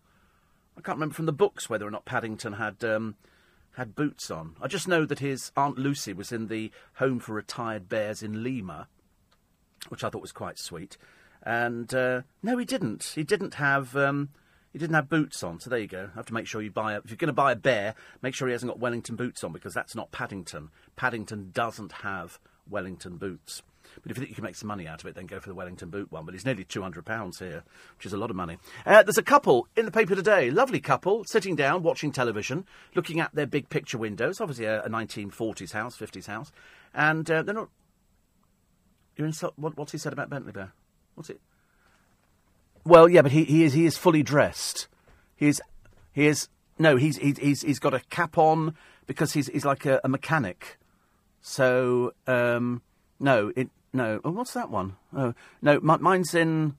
I 0.76 0.82
can't 0.82 0.96
remember 0.96 1.14
from 1.14 1.26
the 1.26 1.32
books 1.32 1.70
whether 1.70 1.86
or 1.86 1.90
not 1.90 2.04
Paddington 2.04 2.54
had 2.54 2.84
um, 2.84 3.16
had 3.76 3.94
boots 3.94 4.30
on. 4.30 4.56
I 4.60 4.68
just 4.68 4.86
know 4.86 5.06
that 5.06 5.18
his 5.20 5.50
Aunt 5.56 5.78
Lucy 5.78 6.12
was 6.12 6.30
in 6.30 6.48
the 6.48 6.70
Home 6.94 7.20
for 7.20 7.32
Retired 7.32 7.88
Bears 7.88 8.22
in 8.22 8.42
Lima, 8.42 8.88
which 9.88 10.04
I 10.04 10.10
thought 10.10 10.22
was 10.22 10.32
quite 10.32 10.58
sweet. 10.58 10.98
And 11.42 11.92
uh, 11.94 12.22
no, 12.42 12.58
he 12.58 12.66
didn't. 12.66 13.12
He 13.14 13.24
didn't 13.24 13.54
have. 13.54 13.96
Um, 13.96 14.28
he 14.72 14.78
didn't 14.78 14.94
have 14.94 15.08
boots 15.08 15.42
on, 15.42 15.60
so 15.60 15.68
there 15.68 15.78
you 15.78 15.88
go. 15.88 16.10
Have 16.14 16.26
to 16.26 16.34
make 16.34 16.46
sure 16.46 16.62
you 16.62 16.70
buy 16.70 16.94
a, 16.94 16.98
if 16.98 17.10
you're 17.10 17.16
going 17.16 17.28
to 17.28 17.32
buy 17.32 17.52
a 17.52 17.56
bear, 17.56 17.94
make 18.22 18.34
sure 18.34 18.46
he 18.48 18.52
hasn't 18.52 18.70
got 18.70 18.78
Wellington 18.78 19.16
boots 19.16 19.42
on 19.42 19.52
because 19.52 19.74
that's 19.74 19.94
not 19.94 20.12
Paddington. 20.12 20.70
Paddington 20.96 21.50
doesn't 21.52 21.92
have 21.92 22.38
Wellington 22.68 23.16
boots. 23.16 23.62
But 24.02 24.10
if 24.10 24.16
you 24.16 24.20
think 24.20 24.30
you 24.30 24.34
can 24.36 24.44
make 24.44 24.54
some 24.54 24.68
money 24.68 24.86
out 24.86 25.02
of 25.02 25.08
it, 25.08 25.14
then 25.14 25.26
go 25.26 25.40
for 25.40 25.48
the 25.48 25.54
Wellington 25.54 25.90
boot 25.90 26.12
one. 26.12 26.24
But 26.24 26.34
it's 26.34 26.44
nearly 26.44 26.64
£200 26.64 27.38
here, 27.38 27.64
which 27.96 28.06
is 28.06 28.12
a 28.12 28.16
lot 28.16 28.30
of 28.30 28.36
money. 28.36 28.58
Uh, 28.86 29.02
there's 29.02 29.18
a 29.18 29.22
couple 29.22 29.66
in 29.76 29.84
the 29.84 29.90
paper 29.90 30.14
today, 30.14 30.50
lovely 30.50 30.80
couple, 30.80 31.24
sitting 31.24 31.56
down, 31.56 31.82
watching 31.82 32.12
television, 32.12 32.64
looking 32.94 33.18
at 33.20 33.34
their 33.34 33.46
big 33.46 33.68
picture 33.68 33.98
windows, 33.98 34.40
obviously 34.40 34.66
a, 34.66 34.82
a 34.82 34.88
1940s 34.88 35.72
house, 35.72 35.96
50s 35.96 36.26
house. 36.26 36.52
And 36.94 37.28
uh, 37.30 37.42
they're 37.42 37.54
not. 37.54 37.68
You're 39.16 39.26
in, 39.26 39.34
what, 39.56 39.76
what's 39.76 39.92
he 39.92 39.98
said 39.98 40.12
about 40.12 40.30
Bentley 40.30 40.52
Bear? 40.52 40.72
What's 41.14 41.30
it? 41.30 41.40
Well, 42.84 43.08
yeah, 43.08 43.22
but 43.22 43.32
he, 43.32 43.44
he 43.44 43.64
is 43.64 43.72
he 43.72 43.84
is 43.86 43.96
fully 43.96 44.22
dressed. 44.22 44.88
He 45.36 45.48
is 45.48 45.60
he 46.12 46.26
is 46.26 46.48
no, 46.78 46.96
he's 46.96 47.16
he's 47.18 47.62
he's 47.62 47.78
got 47.78 47.94
a 47.94 48.00
cap 48.10 48.38
on 48.38 48.74
because 49.06 49.32
he's 49.32 49.48
he's 49.48 49.64
like 49.64 49.84
a, 49.86 50.00
a 50.02 50.08
mechanic. 50.08 50.78
So 51.40 52.14
um, 52.26 52.82
no, 53.18 53.52
it 53.54 53.70
no. 53.92 54.20
Oh, 54.24 54.30
what's 54.30 54.54
that 54.54 54.70
one? 54.70 54.96
Oh 55.14 55.34
no, 55.60 55.80
mine's 55.80 56.34
in 56.34 56.76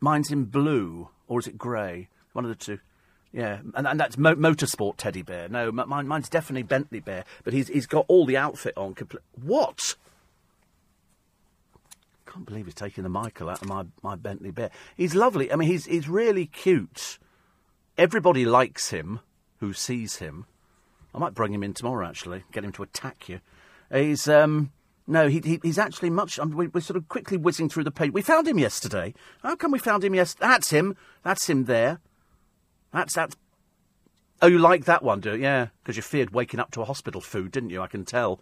mine's 0.00 0.30
in 0.30 0.44
blue 0.44 1.08
or 1.28 1.40
is 1.40 1.46
it 1.46 1.58
grey? 1.58 2.08
One 2.32 2.44
of 2.44 2.48
the 2.48 2.54
two. 2.54 2.78
Yeah, 3.32 3.60
and, 3.74 3.86
and 3.86 3.98
that's 3.98 4.18
mo- 4.18 4.34
motorsport 4.34 4.98
teddy 4.98 5.22
bear. 5.22 5.48
No, 5.48 5.72
mine, 5.72 6.06
mine's 6.06 6.28
definitely 6.28 6.64
Bentley 6.64 7.00
bear, 7.00 7.24
but 7.44 7.54
he's 7.54 7.68
he's 7.68 7.86
got 7.86 8.04
all 8.08 8.26
the 8.26 8.36
outfit 8.36 8.74
on. 8.76 8.94
Compl- 8.94 9.20
what? 9.42 9.96
Can't 12.32 12.46
believe 12.46 12.64
he's 12.66 12.74
taking 12.74 13.04
the 13.04 13.10
Michael 13.10 13.50
out 13.50 13.62
of 13.62 13.68
my, 13.68 13.84
my 14.02 14.16
Bentley 14.16 14.50
Bear. 14.50 14.70
He's 14.96 15.14
lovely. 15.14 15.52
I 15.52 15.56
mean, 15.56 15.68
he's, 15.68 15.86
he's 15.86 16.08
really 16.08 16.46
cute. 16.46 17.18
Everybody 17.98 18.44
likes 18.44 18.90
him 18.90 19.20
who 19.58 19.72
sees 19.72 20.16
him. 20.16 20.46
I 21.14 21.18
might 21.18 21.34
bring 21.34 21.52
him 21.52 21.62
in 21.62 21.74
tomorrow, 21.74 22.06
actually, 22.06 22.44
get 22.52 22.64
him 22.64 22.72
to 22.72 22.82
attack 22.82 23.28
you. 23.28 23.40
He's, 23.92 24.26
um, 24.28 24.72
no, 25.06 25.28
he, 25.28 25.42
he, 25.44 25.60
he's 25.62 25.78
actually 25.78 26.08
much. 26.10 26.38
Mean, 26.38 26.56
we, 26.56 26.68
we're 26.68 26.80
sort 26.80 26.96
of 26.96 27.08
quickly 27.08 27.36
whizzing 27.36 27.68
through 27.68 27.84
the 27.84 27.90
page. 27.90 28.12
We 28.12 28.22
found 28.22 28.48
him 28.48 28.58
yesterday. 28.58 29.12
How 29.42 29.56
come 29.56 29.70
we 29.70 29.78
found 29.78 30.02
him 30.04 30.14
yesterday? 30.14 30.46
That's 30.46 30.70
him. 30.70 30.96
That's 31.22 31.48
him 31.48 31.64
there. 31.64 32.00
That's, 32.92 33.14
that's. 33.14 33.36
Oh, 34.40 34.46
you 34.46 34.58
like 34.58 34.86
that 34.86 35.02
one, 35.02 35.20
do 35.20 35.36
you? 35.36 35.42
Yeah, 35.42 35.68
because 35.82 35.96
you 35.96 36.02
feared 36.02 36.30
waking 36.30 36.60
up 36.60 36.70
to 36.72 36.80
a 36.80 36.86
hospital 36.86 37.20
food, 37.20 37.52
didn't 37.52 37.70
you? 37.70 37.82
I 37.82 37.86
can 37.86 38.04
tell. 38.04 38.40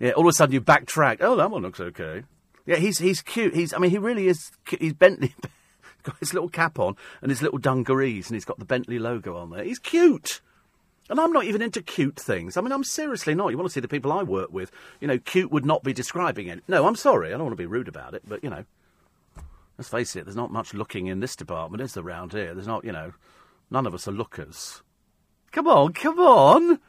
Yeah, 0.00 0.10
all 0.10 0.24
of 0.24 0.28
a 0.28 0.32
sudden 0.32 0.52
you 0.52 0.60
backtrack. 0.60 1.18
Oh, 1.20 1.36
that 1.36 1.50
one 1.50 1.62
looks 1.62 1.80
okay. 1.80 2.24
Yeah, 2.66 2.76
he's 2.76 2.98
he's 2.98 3.22
cute. 3.22 3.54
He's 3.54 3.72
I 3.72 3.78
mean 3.78 3.90
he 3.90 3.98
really 3.98 4.28
is. 4.28 4.50
He's 4.78 4.94
Bentley. 4.94 5.34
got 6.04 6.18
his 6.18 6.34
little 6.34 6.48
cap 6.48 6.78
on 6.78 6.96
and 7.22 7.30
his 7.30 7.42
little 7.42 7.58
dungarees, 7.58 8.28
and 8.28 8.36
he's 8.36 8.44
got 8.44 8.58
the 8.58 8.64
Bentley 8.64 8.98
logo 8.98 9.36
on 9.36 9.50
there. 9.50 9.64
He's 9.64 9.78
cute. 9.78 10.40
And 11.10 11.20
I'm 11.20 11.32
not 11.32 11.44
even 11.44 11.60
into 11.60 11.82
cute 11.82 12.18
things. 12.18 12.56
I 12.56 12.62
mean, 12.62 12.72
I'm 12.72 12.84
seriously 12.84 13.34
not. 13.34 13.48
You 13.50 13.58
want 13.58 13.68
to 13.68 13.72
see 13.72 13.80
the 13.80 13.88
people 13.88 14.12
I 14.12 14.22
work 14.22 14.52
with. 14.52 14.70
You 15.00 15.08
know, 15.08 15.18
cute 15.18 15.50
would 15.50 15.66
not 15.66 15.82
be 15.82 15.92
describing 15.92 16.46
it. 16.46 16.62
No, 16.66 16.86
I'm 16.86 16.96
sorry. 16.96 17.28
I 17.28 17.32
don't 17.32 17.42
want 17.42 17.52
to 17.52 17.62
be 17.62 17.66
rude 17.66 17.88
about 17.88 18.14
it, 18.14 18.22
but, 18.26 18.42
you 18.42 18.48
know, 18.48 18.64
let's 19.76 19.90
face 19.90 20.16
it, 20.16 20.24
there's 20.24 20.36
not 20.36 20.50
much 20.50 20.72
looking 20.72 21.08
in 21.08 21.20
this 21.20 21.36
department, 21.36 21.82
is 21.82 21.92
there, 21.92 22.04
around 22.04 22.32
here? 22.32 22.54
There's 22.54 22.66
not, 22.66 22.84
you 22.84 22.92
know, 22.92 23.12
none 23.70 23.86
of 23.86 23.92
us 23.92 24.08
are 24.08 24.12
lookers. 24.12 24.82
Come 25.52 25.66
on, 25.66 25.92
come 25.92 26.18
on. 26.18 26.80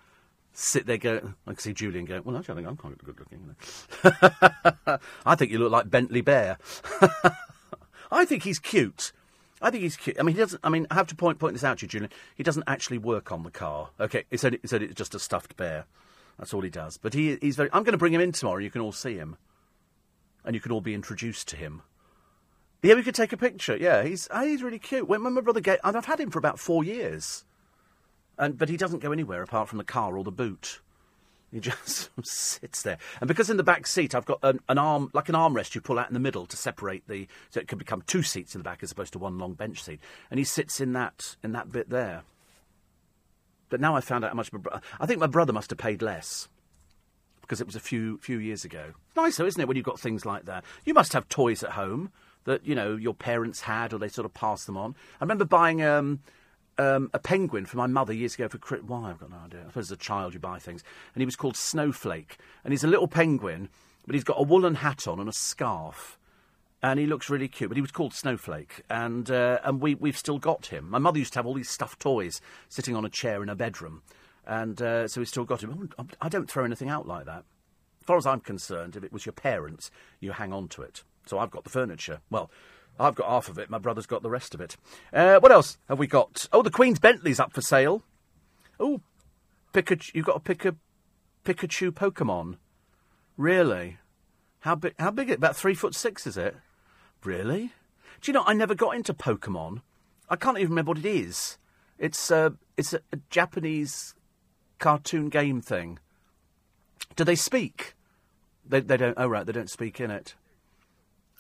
Sit 0.58 0.86
there, 0.86 0.98
go. 0.98 1.34
I 1.46 1.52
can 1.52 1.60
see 1.60 1.74
Julian 1.74 2.06
go. 2.06 2.22
Well, 2.24 2.38
actually, 2.38 2.54
I 2.54 2.56
think 2.56 2.68
I'm 2.70 2.78
quite 2.78 2.98
good 3.04 3.20
looking. 3.20 3.56
I 5.26 5.36
think 5.36 5.52
you 5.52 5.60
look 5.60 5.72
like 5.72 5.90
Bentley 5.90 6.22
Bear. 6.22 6.58
I 8.12 8.24
think 8.24 8.44
he's 8.44 8.58
cute. 8.58 9.12
I 9.62 9.70
think 9.70 9.84
he's 9.84 9.98
cute. 9.98 10.18
I 10.18 10.24
mean, 10.24 10.34
he 10.34 10.40
doesn't. 10.40 10.62
I 10.64 10.70
mean, 10.70 10.88
I 10.90 10.94
have 10.94 11.08
to 11.08 11.16
point 11.16 11.40
point 11.40 11.56
this 11.56 11.66
out 11.66 11.80
to 11.80 11.84
you, 11.84 11.90
Julian. 11.90 12.10
He 12.36 12.44
doesn't 12.44 12.64
actually 12.68 13.00
work 13.00 13.34
on 13.34 13.44
the 13.44 13.52
car. 13.52 13.90
Okay, 14.00 14.24
he 14.32 14.38
said 14.38 14.58
he 14.62 14.68
said 14.68 14.82
it's 14.82 14.96
just 14.96 15.14
a 15.14 15.20
stuffed 15.20 15.58
bear. 15.58 15.88
That's 16.40 16.54
all 16.54 16.62
he 16.62 16.70
does. 16.70 16.96
But 16.96 17.14
he 17.14 17.36
he's 17.42 17.58
very. 17.58 17.70
I'm 17.74 17.84
going 17.84 17.92
to 17.92 17.98
bring 17.98 18.14
him 18.14 18.22
in 18.22 18.32
tomorrow. 18.32 18.60
You 18.60 18.72
can 18.72 18.80
all 18.80 18.94
see 18.94 19.16
him, 19.16 19.36
and 20.46 20.56
you 20.56 20.62
can 20.62 20.72
all 20.72 20.80
be 20.80 20.94
introduced 20.94 21.50
to 21.50 21.58
him. 21.58 21.82
Yeah, 22.82 22.94
we 22.94 23.04
could 23.04 23.16
take 23.16 23.34
a 23.34 23.38
picture. 23.38 23.76
Yeah, 23.76 24.04
he's 24.04 24.30
uh, 24.32 24.44
he's 24.44 24.64
really 24.64 24.80
cute. 24.80 25.10
When 25.10 25.22
my 25.22 25.42
brother 25.42 25.62
and 25.84 25.98
I've 25.98 26.06
had 26.06 26.22
him 26.22 26.32
for 26.32 26.40
about 26.40 26.60
four 26.60 26.86
years, 26.86 27.44
and 28.38 28.58
but 28.58 28.70
he 28.70 28.78
doesn't 28.78 29.00
go 29.00 29.12
anywhere 29.12 29.42
apart 29.42 29.70
from 29.70 29.78
the 29.78 29.84
car 29.84 30.18
or 30.18 30.24
the 30.24 30.32
boot. 30.32 30.82
He 31.52 31.60
just 31.62 32.10
sits 32.24 32.82
there, 32.82 32.98
and 33.22 33.28
because 33.28 33.50
in 33.50 33.58
the 33.58 33.64
back 33.64 33.88
seat 33.88 34.14
I've 34.14 34.26
got 34.26 34.40
an, 34.44 34.60
an 34.68 34.78
arm, 34.78 35.10
like 35.14 35.30
an 35.30 35.36
armrest, 35.36 35.76
you 35.76 35.82
pull 35.82 36.00
out 36.00 36.08
in 36.08 36.14
the 36.14 36.20
middle 36.20 36.46
to 36.46 36.58
separate 36.58 37.08
the, 37.08 37.28
so 37.50 37.60
it 37.60 37.68
could 37.68 37.80
become 37.80 38.02
two 38.02 38.24
seats 38.24 38.56
in 38.56 38.60
the 38.60 38.64
back 38.64 38.84
as 38.84 38.92
opposed 38.92 39.14
to 39.14 39.20
one 39.20 39.38
long 39.38 39.54
bench 39.54 39.82
seat. 39.84 40.00
And 40.30 40.38
he 40.38 40.44
sits 40.44 40.82
in 40.82 40.94
that 40.94 41.36
in 41.44 41.54
that 41.54 41.72
bit 41.72 41.90
there. 41.90 42.24
But 43.70 43.82
now 43.82 43.96
I 43.96 44.02
found 44.02 44.24
out 44.24 44.32
how 44.32 44.36
much 44.36 44.52
my. 44.54 44.60
I 45.00 45.06
think 45.06 45.20
my 45.20 45.28
brother 45.28 45.54
must 45.54 45.70
have 45.70 45.80
paid 45.80 46.02
less 46.02 46.48
because 47.42 47.62
it 47.62 47.68
was 47.68 47.76
a 47.76 47.80
few 47.80 48.18
few 48.18 48.40
years 48.40 48.66
ago. 48.66 48.94
Nice 49.16 49.38
though, 49.38 49.46
isn't 49.46 49.62
it? 49.62 49.68
When 49.68 49.78
you've 49.78 49.86
got 49.86 50.00
things 50.00 50.26
like 50.26 50.46
that, 50.46 50.64
you 50.84 50.94
must 50.94 51.14
have 51.14 51.30
toys 51.30 51.64
at 51.64 51.72
home 51.72 52.12
that 52.46 52.66
you 52.66 52.76
know 52.76 52.96
your 52.96 53.14
parents 53.14 53.62
had, 53.62 53.94
or 53.94 53.98
they 53.98 54.08
sort 54.08 54.26
of 54.26 54.34
passed 54.34 54.66
them 54.66 54.78
on. 54.78 54.96
I 55.20 55.24
remember 55.24 55.46
buying 55.46 55.84
um, 55.84 56.20
um, 56.78 57.10
a 57.14 57.20
penguin 57.20 57.66
for 57.66 57.78
my 57.78 57.88
mother 57.88 58.14
years 58.14 58.36
ago 58.36 58.48
for 58.48 58.60
why 58.78 59.10
I've 59.10 59.20
got 59.20 59.32
no 59.32 59.38
idea. 59.46 59.62
I 59.62 59.68
suppose 59.68 59.86
as 59.86 59.92
a 59.92 59.98
child 59.98 60.34
you 60.34 60.40
buy 60.40 60.60
things, 60.60 60.84
and 61.14 61.22
he 61.22 61.26
was 61.26 61.36
called 61.36 61.56
Snowflake, 61.56 62.38
and 62.64 62.74
he's 62.74 62.84
a 62.84 62.88
little 62.88 63.08
penguin, 63.08 63.70
but 64.06 64.16
he's 64.16 64.24
got 64.24 64.40
a 64.40 64.44
woolen 64.44 64.76
hat 64.76 65.08
on 65.08 65.20
and 65.20 65.30
a 65.30 65.34
scarf. 65.34 66.20
And 66.84 67.00
he 67.00 67.08
looks 67.08 67.30
really 67.30 67.48
cute, 67.48 67.70
but 67.70 67.78
he 67.78 67.82
was 67.82 67.92
called 67.92 68.14
Snowflake, 68.14 68.84
and 68.90 69.32
uh, 69.32 69.60
and 69.64 69.82
we 69.82 69.96
we've 69.96 70.18
still 70.18 70.38
got 70.38 70.68
him. 70.68 70.90
My 70.90 71.00
mother 71.00 71.18
used 71.18 71.34
to 71.34 71.40
have 71.40 71.48
all 71.48 71.56
these 71.56 71.70
stuffed 71.70 72.00
toys 72.00 72.42
sitting 72.70 72.96
on 72.96 73.06
a 73.06 73.10
chair 73.10 73.42
in 73.42 73.48
her 73.48 73.56
bedroom, 73.56 74.04
and 74.46 74.80
uh, 74.82 75.08
so 75.08 75.22
we 75.22 75.26
still 75.26 75.46
got 75.46 75.64
him. 75.64 75.90
I 76.22 76.30
don't 76.30 76.50
throw 76.50 76.64
anything 76.64 76.90
out 76.90 77.08
like 77.08 77.26
that. 77.26 77.44
As 78.02 78.06
far 78.06 78.18
as 78.18 78.28
I'm 78.28 78.40
concerned, 78.40 78.96
if 78.96 79.04
it 79.04 79.12
was 79.12 79.26
your 79.26 79.34
parents, 79.34 79.90
you 80.20 80.34
hang 80.34 80.54
on 80.54 80.68
to 80.70 80.84
it. 80.84 81.04
So 81.26 81.40
I've 81.40 81.50
got 81.50 81.64
the 81.64 81.72
furniture. 81.72 82.20
Well, 82.30 82.52
I've 83.00 83.16
got 83.16 83.30
half 83.30 83.50
of 83.50 83.58
it. 83.58 83.70
My 83.70 83.78
brother's 83.78 84.06
got 84.06 84.24
the 84.24 84.30
rest 84.30 84.54
of 84.54 84.62
it. 84.62 84.78
Uh, 85.12 85.40
what 85.40 85.52
else 85.52 85.78
have 85.90 86.00
we 86.00 86.08
got? 86.08 86.48
Oh, 86.54 86.62
the 86.62 86.72
Queen's 86.72 87.00
Bentley's 87.00 87.40
up 87.40 87.54
for 87.54 87.62
sale. 87.62 88.04
Oh, 88.80 89.02
Pikachu. 89.74 90.14
You've 90.14 90.26
got 90.26 90.38
a 90.38 90.40
Pika, 90.40 90.76
Pikachu 91.44 91.92
Pokemon. 91.92 92.56
Really? 93.38 93.98
How 94.62 94.76
big? 94.76 94.96
How 94.98 95.12
big? 95.12 95.30
It? 95.30 95.38
About 95.38 95.56
three 95.56 95.74
foot 95.74 95.94
six, 95.94 96.26
is 96.26 96.38
it? 96.38 96.56
Really? 97.24 97.72
Do 98.22 98.32
you 98.32 98.34
know? 98.34 98.44
I 98.46 98.54
never 98.54 98.76
got 98.76 98.96
into 98.96 99.14
Pokemon. 99.14 99.82
I 100.30 100.36
can't 100.36 100.58
even 100.58 100.72
remember 100.72 100.92
what 100.92 101.00
it 101.00 101.06
is. 101.06 101.58
It's 102.00 102.32
uh, 102.32 102.52
it's 102.78 102.94
a, 102.94 103.02
a 103.12 103.18
Japanese 103.30 104.16
cartoon 104.80 105.30
game 105.30 105.62
thing. 105.62 106.00
Do 107.16 107.24
they 107.24 107.36
speak? 107.36 107.96
They 108.66 108.80
they 108.80 108.98
don't. 108.98 109.16
Oh 109.18 109.28
right, 109.28 109.46
they 109.46 109.52
don't 109.52 109.70
speak 109.70 110.00
in 110.00 110.12
it. 110.12 110.36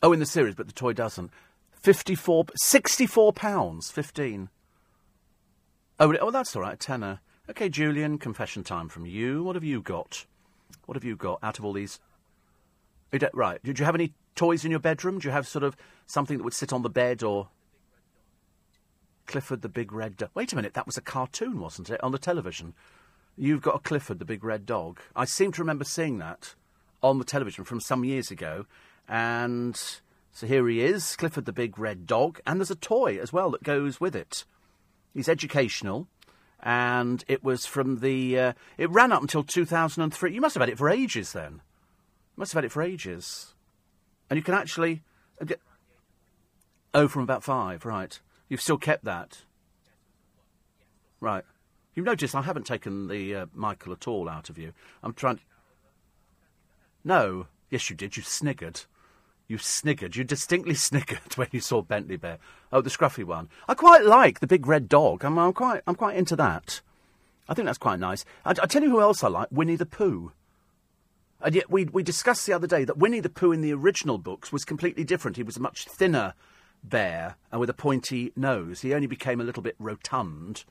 Oh, 0.03 0.11
in 0.11 0.19
the 0.19 0.25
series, 0.25 0.55
but 0.55 0.67
the 0.67 0.73
toy 0.73 0.93
doesn't. 0.93 1.31
54, 1.85 2.45
64 2.55 3.33
pounds, 3.33 3.91
15. 3.91 4.49
Oh, 5.99 6.15
oh, 6.19 6.31
that's 6.31 6.55
all 6.55 6.63
right, 6.63 6.79
tenner. 6.79 7.19
Okay, 7.47 7.69
Julian, 7.69 8.17
confession 8.17 8.63
time 8.63 8.89
from 8.89 9.05
you. 9.05 9.43
What 9.43 9.55
have 9.55 9.63
you 9.63 9.83
got? 9.83 10.25
What 10.87 10.95
have 10.95 11.03
you 11.03 11.15
got 11.15 11.37
out 11.43 11.59
of 11.59 11.65
all 11.65 11.73
these? 11.73 11.99
Uh, 13.13 13.19
right. 13.35 13.61
Did 13.63 13.77
you 13.77 13.85
have 13.85 13.93
any 13.93 14.13
toys 14.33 14.65
in 14.65 14.71
your 14.71 14.79
bedroom? 14.79 15.19
Do 15.19 15.27
you 15.27 15.31
have 15.31 15.47
sort 15.47 15.63
of 15.63 15.77
something 16.07 16.39
that 16.39 16.43
would 16.43 16.55
sit 16.55 16.73
on 16.73 16.81
the 16.81 16.89
bed 16.89 17.21
or. 17.21 17.49
Clifford 19.27 19.61
the 19.61 19.69
Big 19.69 19.93
Red 19.93 20.17
Dog. 20.17 20.31
Wait 20.33 20.53
a 20.53 20.55
minute, 20.55 20.73
that 20.73 20.87
was 20.87 20.97
a 20.97 21.01
cartoon, 21.01 21.59
wasn't 21.59 21.91
it, 21.91 22.03
on 22.03 22.11
the 22.11 22.17
television? 22.17 22.73
You've 23.37 23.61
got 23.61 23.75
a 23.75 23.79
Clifford 23.79 24.17
the 24.17 24.25
Big 24.25 24.43
Red 24.43 24.65
Dog. 24.65 25.01
I 25.15 25.25
seem 25.25 25.51
to 25.51 25.61
remember 25.61 25.83
seeing 25.83 26.17
that 26.17 26.55
on 27.03 27.19
the 27.19 27.25
television 27.25 27.63
from 27.63 27.79
some 27.79 28.03
years 28.03 28.31
ago. 28.31 28.65
And 29.07 29.79
so 30.35 30.47
here 30.47 30.67
he 30.67 30.81
is, 30.81 31.15
Clifford 31.15 31.45
the 31.45 31.53
Big 31.53 31.79
Red 31.79 32.05
Dog, 32.05 32.41
and 32.45 32.59
there's 32.59 32.69
a 32.69 32.75
toy 32.75 33.17
as 33.17 33.31
well 33.31 33.51
that 33.51 33.63
goes 33.63 34.01
with 34.01 34.17
it. 34.17 34.43
He's 35.13 35.29
educational, 35.29 36.09
and 36.61 37.23
it 37.29 37.41
was 37.41 37.65
from 37.65 38.01
the. 38.01 38.37
Uh, 38.37 38.53
it 38.77 38.89
ran 38.89 39.13
up 39.13 39.21
until 39.21 39.43
2003. 39.45 40.33
You 40.33 40.41
must 40.41 40.55
have 40.55 40.59
had 40.59 40.67
it 40.67 40.77
for 40.77 40.89
ages 40.89 41.31
then. 41.31 41.53
You 41.53 42.41
must 42.41 42.51
have 42.51 42.57
had 42.57 42.65
it 42.65 42.73
for 42.73 42.81
ages. 42.81 43.53
And 44.29 44.35
you 44.35 44.43
can 44.43 44.55
actually. 44.55 45.03
uh, 45.41 45.45
Oh, 46.93 47.07
from 47.07 47.21
about 47.23 47.43
five, 47.43 47.85
right. 47.85 48.19
You've 48.49 48.61
still 48.61 48.77
kept 48.77 49.05
that. 49.05 49.43
Right. 51.21 51.45
You've 51.93 52.05
noticed 52.05 52.35
I 52.35 52.41
haven't 52.41 52.65
taken 52.65 53.07
the 53.07 53.35
uh, 53.35 53.45
Michael 53.53 53.93
at 53.93 54.05
all 54.05 54.27
out 54.27 54.49
of 54.49 54.57
you. 54.57 54.73
I'm 55.01 55.13
trying. 55.13 55.39
No. 57.05 57.47
Yes, 57.69 57.89
you 57.89 57.95
did. 57.95 58.17
You 58.17 58.23
sniggered. 58.23 58.83
You 59.47 59.57
sniggered. 59.57 60.15
You 60.15 60.23
distinctly 60.23 60.73
sniggered 60.75 61.37
when 61.37 61.49
you 61.51 61.59
saw 61.59 61.81
Bentley 61.81 62.17
Bear. 62.17 62.39
Oh, 62.71 62.81
the 62.81 62.89
scruffy 62.89 63.23
one. 63.23 63.49
I 63.67 63.73
quite 63.73 64.05
like 64.05 64.39
the 64.39 64.47
big 64.47 64.67
red 64.67 64.89
dog. 64.89 65.23
I'm, 65.23 65.37
I'm 65.37 65.53
quite. 65.53 65.81
I'm 65.87 65.95
quite 65.95 66.17
into 66.17 66.35
that. 66.35 66.81
I 67.47 67.53
think 67.53 67.67
that's 67.67 67.77
quite 67.77 67.99
nice. 67.99 68.25
I, 68.43 68.51
I 68.51 68.65
tell 68.65 68.81
you 68.81 68.89
who 68.89 69.01
else 69.01 69.23
I 69.23 69.27
like. 69.27 69.49
Winnie 69.51 69.75
the 69.75 69.85
Pooh. 69.85 70.31
And 71.41 71.53
yet 71.53 71.69
we 71.69 71.85
we 71.85 72.01
discussed 72.01 72.45
the 72.45 72.53
other 72.53 72.67
day 72.67 72.85
that 72.85 72.97
Winnie 72.97 73.19
the 73.19 73.29
Pooh 73.29 73.51
in 73.51 73.61
the 73.61 73.73
original 73.73 74.17
books 74.17 74.51
was 74.51 74.65
completely 74.65 75.03
different. 75.03 75.37
He 75.37 75.43
was 75.43 75.57
a 75.57 75.61
much 75.61 75.85
thinner 75.85 76.33
bear 76.83 77.35
and 77.51 77.59
with 77.59 77.69
a 77.69 77.73
pointy 77.73 78.31
nose. 78.35 78.81
He 78.81 78.93
only 78.93 79.07
became 79.07 79.41
a 79.41 79.43
little 79.43 79.61
bit 79.63 79.75
rotund 79.79 80.63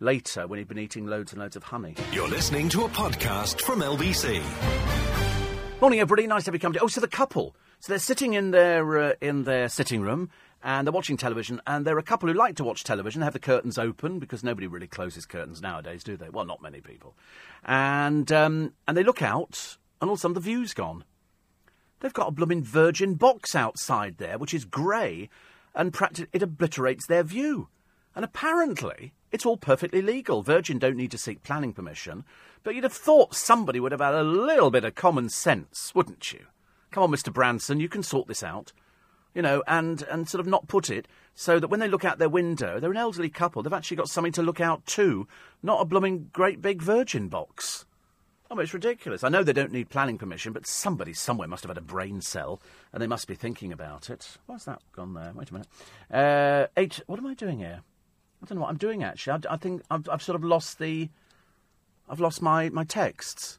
later 0.00 0.46
when 0.46 0.58
he'd 0.58 0.68
been 0.68 0.78
eating 0.78 1.06
loads 1.06 1.32
and 1.32 1.40
loads 1.40 1.56
of 1.56 1.64
honey. 1.64 1.94
You're 2.12 2.28
listening 2.28 2.68
to 2.70 2.84
a 2.84 2.88
podcast 2.88 3.60
from 3.60 3.80
LBC. 3.80 4.42
Morning, 5.80 6.00
everybody. 6.00 6.26
Nice 6.26 6.44
to 6.44 6.48
have 6.48 6.54
you 6.54 6.60
come 6.60 6.72
to. 6.72 6.80
Oh, 6.80 6.86
so 6.86 7.00
the 7.00 7.08
couple. 7.08 7.54
So 7.80 7.92
they're 7.92 7.98
sitting 7.98 8.34
in 8.34 8.50
their 8.50 8.98
uh, 8.98 9.12
in 9.20 9.44
their 9.44 9.68
sitting 9.68 10.00
room 10.00 10.30
and 10.62 10.84
they're 10.86 10.92
watching 10.92 11.16
television. 11.16 11.60
And 11.66 11.86
they're 11.86 11.98
a 11.98 12.02
couple 12.02 12.28
who 12.28 12.34
like 12.34 12.56
to 12.56 12.64
watch 12.64 12.82
television. 12.82 13.20
They 13.20 13.26
have 13.26 13.32
the 13.32 13.38
curtains 13.38 13.78
open 13.78 14.18
because 14.18 14.42
nobody 14.42 14.66
really 14.66 14.88
closes 14.88 15.24
curtains 15.24 15.62
nowadays, 15.62 16.02
do 16.02 16.16
they? 16.16 16.28
Well, 16.28 16.44
not 16.44 16.60
many 16.60 16.80
people. 16.80 17.14
And 17.64 18.30
um, 18.32 18.72
and 18.88 18.96
they 18.96 19.04
look 19.04 19.22
out, 19.22 19.76
and 20.00 20.08
all 20.08 20.14
of 20.14 20.18
a 20.18 20.20
sudden 20.20 20.34
the 20.34 20.40
view's 20.40 20.74
gone. 20.74 21.04
They've 22.00 22.12
got 22.12 22.28
a 22.28 22.32
blooming 22.32 22.62
Virgin 22.62 23.14
box 23.14 23.54
outside 23.54 24.18
there, 24.18 24.38
which 24.38 24.52
is 24.52 24.64
grey, 24.64 25.30
and 25.74 25.96
it 26.32 26.42
obliterates 26.42 27.06
their 27.06 27.22
view. 27.22 27.68
And 28.14 28.24
apparently, 28.24 29.14
it's 29.30 29.46
all 29.46 29.56
perfectly 29.56 30.02
legal. 30.02 30.42
Virgin 30.42 30.78
don't 30.78 30.96
need 30.96 31.10
to 31.12 31.18
seek 31.18 31.42
planning 31.42 31.72
permission. 31.72 32.24
But 32.64 32.74
you'd 32.74 32.84
have 32.84 32.92
thought 32.92 33.36
somebody 33.36 33.78
would 33.78 33.92
have 33.92 34.00
had 34.00 34.14
a 34.14 34.22
little 34.24 34.70
bit 34.70 34.84
of 34.84 34.94
common 34.94 35.28
sense, 35.28 35.94
wouldn't 35.94 36.32
you? 36.32 36.46
Come 36.96 37.02
on, 37.02 37.10
Mr. 37.10 37.30
Branson, 37.30 37.78
you 37.78 37.90
can 37.90 38.02
sort 38.02 38.26
this 38.26 38.42
out. 38.42 38.72
You 39.34 39.42
know, 39.42 39.62
and, 39.66 40.02
and 40.10 40.26
sort 40.26 40.40
of 40.40 40.46
not 40.46 40.66
put 40.66 40.88
it 40.88 41.06
so 41.34 41.60
that 41.60 41.68
when 41.68 41.78
they 41.78 41.88
look 41.88 42.06
out 42.06 42.18
their 42.18 42.30
window, 42.30 42.80
they're 42.80 42.90
an 42.90 42.96
elderly 42.96 43.28
couple. 43.28 43.62
They've 43.62 43.70
actually 43.70 43.98
got 43.98 44.08
something 44.08 44.32
to 44.32 44.42
look 44.42 44.62
out 44.62 44.86
to, 44.86 45.28
not 45.62 45.82
a 45.82 45.84
blooming 45.84 46.30
great 46.32 46.62
big 46.62 46.80
Virgin 46.80 47.28
box. 47.28 47.84
I 48.50 48.54
mean, 48.54 48.62
it's 48.62 48.72
ridiculous. 48.72 49.22
I 49.22 49.28
know 49.28 49.42
they 49.42 49.52
don't 49.52 49.72
need 49.72 49.90
planning 49.90 50.16
permission, 50.16 50.54
but 50.54 50.66
somebody 50.66 51.12
somewhere 51.12 51.46
must 51.46 51.64
have 51.64 51.68
had 51.68 51.76
a 51.76 51.82
brain 51.82 52.22
cell, 52.22 52.62
and 52.94 53.02
they 53.02 53.06
must 53.06 53.28
be 53.28 53.34
thinking 53.34 53.74
about 53.74 54.08
it. 54.08 54.38
Why's 54.46 54.64
that 54.64 54.80
gone 54.92 55.12
there? 55.12 55.32
Wait 55.34 55.50
a 55.50 55.52
minute. 55.52 55.68
Uh, 56.10 56.66
eight. 56.78 57.02
What 57.06 57.18
am 57.18 57.26
I 57.26 57.34
doing 57.34 57.58
here? 57.58 57.82
I 58.42 58.46
don't 58.46 58.56
know 58.56 58.62
what 58.62 58.70
I'm 58.70 58.78
doing 58.78 59.04
actually. 59.04 59.38
I, 59.46 59.52
I 59.52 59.56
think 59.58 59.82
I've, 59.90 60.08
I've 60.08 60.22
sort 60.22 60.36
of 60.36 60.44
lost 60.44 60.78
the. 60.78 61.10
I've 62.08 62.20
lost 62.20 62.40
my, 62.40 62.70
my 62.70 62.84
texts. 62.84 63.58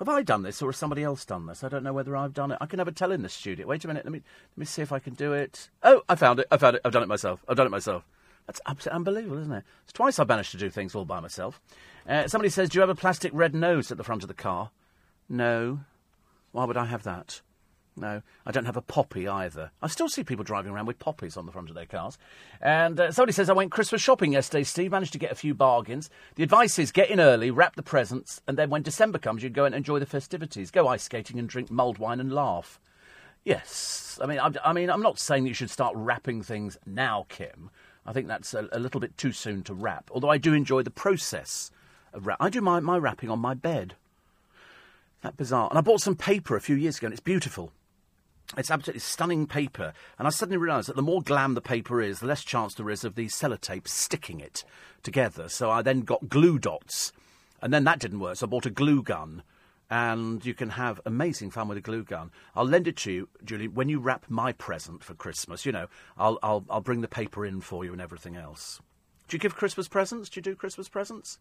Have 0.00 0.08
I 0.08 0.22
done 0.22 0.42
this, 0.42 0.62
or 0.62 0.70
has 0.70 0.78
somebody 0.78 1.02
else 1.02 1.26
done 1.26 1.44
this? 1.44 1.62
I 1.62 1.68
don't 1.68 1.84
know 1.84 1.92
whether 1.92 2.16
I've 2.16 2.32
done 2.32 2.52
it. 2.52 2.58
I 2.58 2.64
can 2.64 2.78
never 2.78 2.90
tell 2.90 3.12
in 3.12 3.20
the 3.20 3.28
studio. 3.28 3.66
Wait 3.66 3.84
a 3.84 3.86
minute. 3.86 4.06
Let 4.06 4.12
me 4.12 4.22
let 4.52 4.58
me 4.58 4.64
see 4.64 4.80
if 4.80 4.92
I 4.92 4.98
can 4.98 5.12
do 5.12 5.34
it. 5.34 5.68
Oh, 5.82 6.02
I 6.08 6.14
found 6.14 6.40
it. 6.40 6.46
I 6.50 6.56
found 6.56 6.76
it. 6.76 6.82
I've 6.86 6.92
done 6.92 7.02
it 7.02 7.08
myself. 7.08 7.44
I've 7.46 7.56
done 7.58 7.66
it 7.66 7.70
myself. 7.70 8.02
That's 8.46 8.62
absolutely 8.66 8.96
unbelievable, 8.96 9.38
isn't 9.42 9.52
it? 9.52 9.64
It's 9.84 9.92
twice 9.92 10.18
I've 10.18 10.26
managed 10.26 10.52
to 10.52 10.56
do 10.56 10.70
things 10.70 10.94
all 10.94 11.04
by 11.04 11.20
myself. 11.20 11.60
Uh, 12.08 12.26
somebody 12.28 12.48
says, 12.48 12.70
"Do 12.70 12.78
you 12.78 12.80
have 12.80 12.88
a 12.88 12.94
plastic 12.94 13.30
red 13.34 13.54
nose 13.54 13.92
at 13.92 13.98
the 13.98 14.04
front 14.04 14.22
of 14.22 14.28
the 14.28 14.34
car?" 14.34 14.70
No. 15.28 15.80
Why 16.52 16.64
would 16.64 16.78
I 16.78 16.86
have 16.86 17.02
that? 17.02 17.42
No, 18.00 18.22
I 18.46 18.50
don't 18.50 18.64
have 18.64 18.78
a 18.78 18.82
poppy 18.82 19.28
either. 19.28 19.70
I 19.82 19.88
still 19.88 20.08
see 20.08 20.24
people 20.24 20.42
driving 20.42 20.72
around 20.72 20.86
with 20.86 20.98
poppies 20.98 21.36
on 21.36 21.44
the 21.44 21.52
front 21.52 21.68
of 21.68 21.74
their 21.74 21.84
cars. 21.84 22.16
And 22.62 22.98
uh, 22.98 23.12
somebody 23.12 23.32
says, 23.32 23.50
I 23.50 23.52
went 23.52 23.70
Christmas 23.70 24.00
shopping 24.00 24.32
yesterday, 24.32 24.64
Steve, 24.64 24.90
managed 24.90 25.12
to 25.12 25.18
get 25.18 25.32
a 25.32 25.34
few 25.34 25.54
bargains. 25.54 26.08
The 26.36 26.42
advice 26.42 26.78
is 26.78 26.92
get 26.92 27.10
in 27.10 27.20
early, 27.20 27.50
wrap 27.50 27.76
the 27.76 27.82
presents, 27.82 28.40
and 28.48 28.56
then 28.56 28.70
when 28.70 28.82
December 28.82 29.18
comes, 29.18 29.42
you 29.42 29.50
go 29.50 29.66
and 29.66 29.74
enjoy 29.74 29.98
the 29.98 30.06
festivities. 30.06 30.70
Go 30.70 30.88
ice 30.88 31.02
skating 31.02 31.38
and 31.38 31.48
drink 31.48 31.70
mulled 31.70 31.98
wine 31.98 32.20
and 32.20 32.32
laugh. 32.32 32.80
Yes, 33.44 34.18
I 34.22 34.26
mean, 34.26 34.38
I, 34.38 34.50
I 34.64 34.72
mean, 34.72 34.90
I'm 34.90 35.02
not 35.02 35.18
saying 35.18 35.46
you 35.46 35.54
should 35.54 35.70
start 35.70 35.94
wrapping 35.94 36.42
things 36.42 36.78
now, 36.86 37.26
Kim, 37.28 37.70
I 38.06 38.12
think 38.12 38.28
that's 38.28 38.54
a, 38.54 38.68
a 38.72 38.78
little 38.78 39.00
bit 39.00 39.16
too 39.16 39.32
soon 39.32 39.62
to 39.64 39.74
wrap. 39.74 40.10
Although 40.10 40.30
I 40.30 40.38
do 40.38 40.54
enjoy 40.54 40.82
the 40.82 40.90
process 40.90 41.70
of 42.12 42.26
wrap. 42.26 42.38
I 42.40 42.48
do 42.48 42.60
my, 42.60 42.80
my 42.80 42.96
wrapping 42.96 43.30
on 43.30 43.38
my 43.38 43.54
bed. 43.54 43.94
That 45.22 45.36
bizarre. 45.36 45.68
And 45.68 45.78
I 45.78 45.82
bought 45.82 46.00
some 46.00 46.16
paper 46.16 46.56
a 46.56 46.60
few 46.60 46.76
years 46.76 46.98
ago, 46.98 47.06
and 47.06 47.12
it's 47.12 47.20
beautiful. 47.20 47.72
It's 48.56 48.70
absolutely 48.70 49.00
stunning 49.00 49.46
paper, 49.46 49.92
and 50.18 50.26
I 50.26 50.30
suddenly 50.30 50.56
realised 50.58 50.88
that 50.88 50.96
the 50.96 51.02
more 51.02 51.22
glam 51.22 51.54
the 51.54 51.60
paper 51.60 52.02
is, 52.02 52.18
the 52.18 52.26
less 52.26 52.42
chance 52.42 52.74
there 52.74 52.90
is 52.90 53.04
of 53.04 53.14
the 53.14 53.26
sellotape 53.26 53.86
sticking 53.86 54.40
it 54.40 54.64
together. 55.04 55.48
So 55.48 55.70
I 55.70 55.82
then 55.82 56.00
got 56.00 56.28
glue 56.28 56.58
dots, 56.58 57.12
and 57.62 57.72
then 57.72 57.84
that 57.84 58.00
didn't 58.00 58.18
work. 58.18 58.36
So 58.36 58.46
I 58.46 58.50
bought 58.50 58.66
a 58.66 58.70
glue 58.70 59.04
gun, 59.04 59.44
and 59.88 60.44
you 60.44 60.52
can 60.52 60.70
have 60.70 61.00
amazing 61.06 61.50
fun 61.50 61.68
with 61.68 61.78
a 61.78 61.80
glue 61.80 62.02
gun. 62.02 62.32
I'll 62.56 62.64
lend 62.64 62.88
it 62.88 62.96
to 62.98 63.12
you, 63.12 63.28
Julie, 63.44 63.68
when 63.68 63.88
you 63.88 64.00
wrap 64.00 64.26
my 64.28 64.52
present 64.52 65.04
for 65.04 65.14
Christmas. 65.14 65.64
You 65.64 65.70
know, 65.70 65.86
I'll 66.18 66.38
I'll 66.42 66.64
I'll 66.68 66.80
bring 66.80 67.02
the 67.02 67.08
paper 67.08 67.46
in 67.46 67.60
for 67.60 67.84
you 67.84 67.92
and 67.92 68.00
everything 68.00 68.34
else. 68.34 68.80
Do 69.28 69.36
you 69.36 69.40
give 69.40 69.54
Christmas 69.54 69.86
presents? 69.86 70.28
Do 70.28 70.38
you 70.38 70.42
do 70.42 70.56
Christmas 70.56 70.88
presents? 70.88 71.38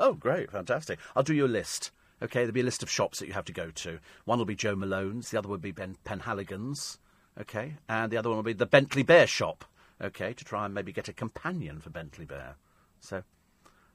Oh, 0.00 0.14
great, 0.14 0.50
fantastic. 0.50 0.98
I'll 1.14 1.22
do 1.22 1.34
you 1.34 1.46
a 1.46 1.48
list. 1.48 1.92
Okay, 2.22 2.40
there'll 2.40 2.52
be 2.52 2.60
a 2.60 2.64
list 2.64 2.82
of 2.82 2.90
shops 2.90 3.18
that 3.18 3.26
you 3.26 3.32
have 3.32 3.46
to 3.46 3.52
go 3.52 3.70
to. 3.70 3.98
One 4.24 4.38
will 4.38 4.44
be 4.44 4.54
Jo 4.54 4.76
Malone's, 4.76 5.30
the 5.30 5.38
other 5.38 5.48
will 5.48 5.58
be 5.58 5.72
Ben 5.72 5.96
Penhaligon's, 6.04 6.98
okay, 7.40 7.76
and 7.88 8.12
the 8.12 8.18
other 8.18 8.28
one 8.28 8.36
will 8.36 8.42
be 8.42 8.52
the 8.52 8.66
Bentley 8.66 9.02
Bear 9.02 9.26
shop, 9.26 9.64
okay, 10.02 10.32
to 10.34 10.44
try 10.44 10.66
and 10.66 10.74
maybe 10.74 10.92
get 10.92 11.08
a 11.08 11.12
companion 11.14 11.80
for 11.80 11.90
Bentley 11.90 12.26
Bear. 12.26 12.56
So 13.00 13.22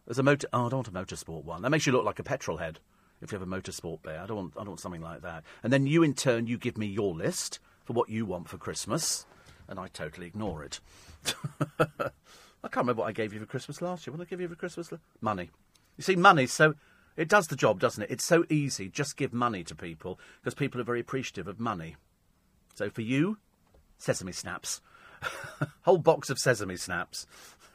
there's 0.05 0.20
a 0.20 0.24
motor. 0.24 0.48
Oh, 0.53 0.67
I 0.67 0.70
don't 0.70 0.88
want 0.88 0.88
a 0.88 1.15
motorsport 1.15 1.44
one. 1.44 1.62
That 1.62 1.70
makes 1.70 1.86
you 1.86 1.94
look 1.94 2.05
like 2.05 2.20
a 2.20 2.24
petrol 2.24 2.58
head 2.58 2.79
if 3.22 3.32
you 3.32 3.39
have 3.39 3.48
a 3.48 3.51
motorsport 3.51 4.01
bear. 4.03 4.22
I 4.22 4.25
don't 4.25 4.38
want. 4.38 4.53
I 4.55 4.60
don't 4.60 4.70
want 4.70 4.79
something 4.79 5.01
like 5.01 5.22
that. 5.22 5.44
And 5.63 5.74
then 5.74 5.88
you, 5.88 6.03
in 6.03 6.13
turn, 6.13 6.48
you 6.48 6.58
give 6.58 6.77
me 6.77 6.88
your 6.88 7.13
list 7.13 7.60
for 7.84 7.94
what 7.94 8.10
you 8.10 8.25
want 8.25 8.50
for 8.50 8.58
Christmas, 8.58 9.25
and 9.67 9.79
I 9.79 9.88
totally 9.88 10.27
ignore 10.27 10.63
it. 10.63 10.79
I 11.79 12.67
can't 12.67 12.77
remember 12.77 13.01
what 13.01 13.10
I 13.10 13.13
gave 13.13 13.34
you 13.34 13.39
for 13.39 13.46
Christmas 13.46 13.82
last 13.82 14.05
year. 14.05 14.12
What 14.12 14.17
did 14.17 14.27
I 14.27 14.29
give 14.29 14.41
you 14.41 14.48
for 14.48 14.55
Christmas? 14.55 14.91
Money. 15.22 15.50
You 15.98 16.03
see, 16.03 16.15
money. 16.15 16.46
So 16.48 16.75
it 17.17 17.29
does 17.29 17.48
the 17.48 17.55
job, 17.55 17.79
doesn't 17.79 18.03
it? 18.03 18.12
It's 18.12 18.25
so 18.25 18.45
easy. 18.50 18.89
Just 18.89 19.17
give 19.17 19.34
money 19.34 19.63
to 19.63 19.75
people 19.75 20.19
because 20.41 20.53
people 20.53 20.81
are 20.81 20.86
very 20.86 21.00
appreciative 21.00 21.48
of 21.48 21.60
money. 21.60 21.95
So 22.75 22.89
for 22.89 23.01
you, 23.01 23.38
sesame 23.98 24.31
snaps. 24.31 24.81
whole 25.84 25.98
box 25.98 26.29
of 26.29 26.38
sesame 26.39 26.77
snaps. 26.77 27.25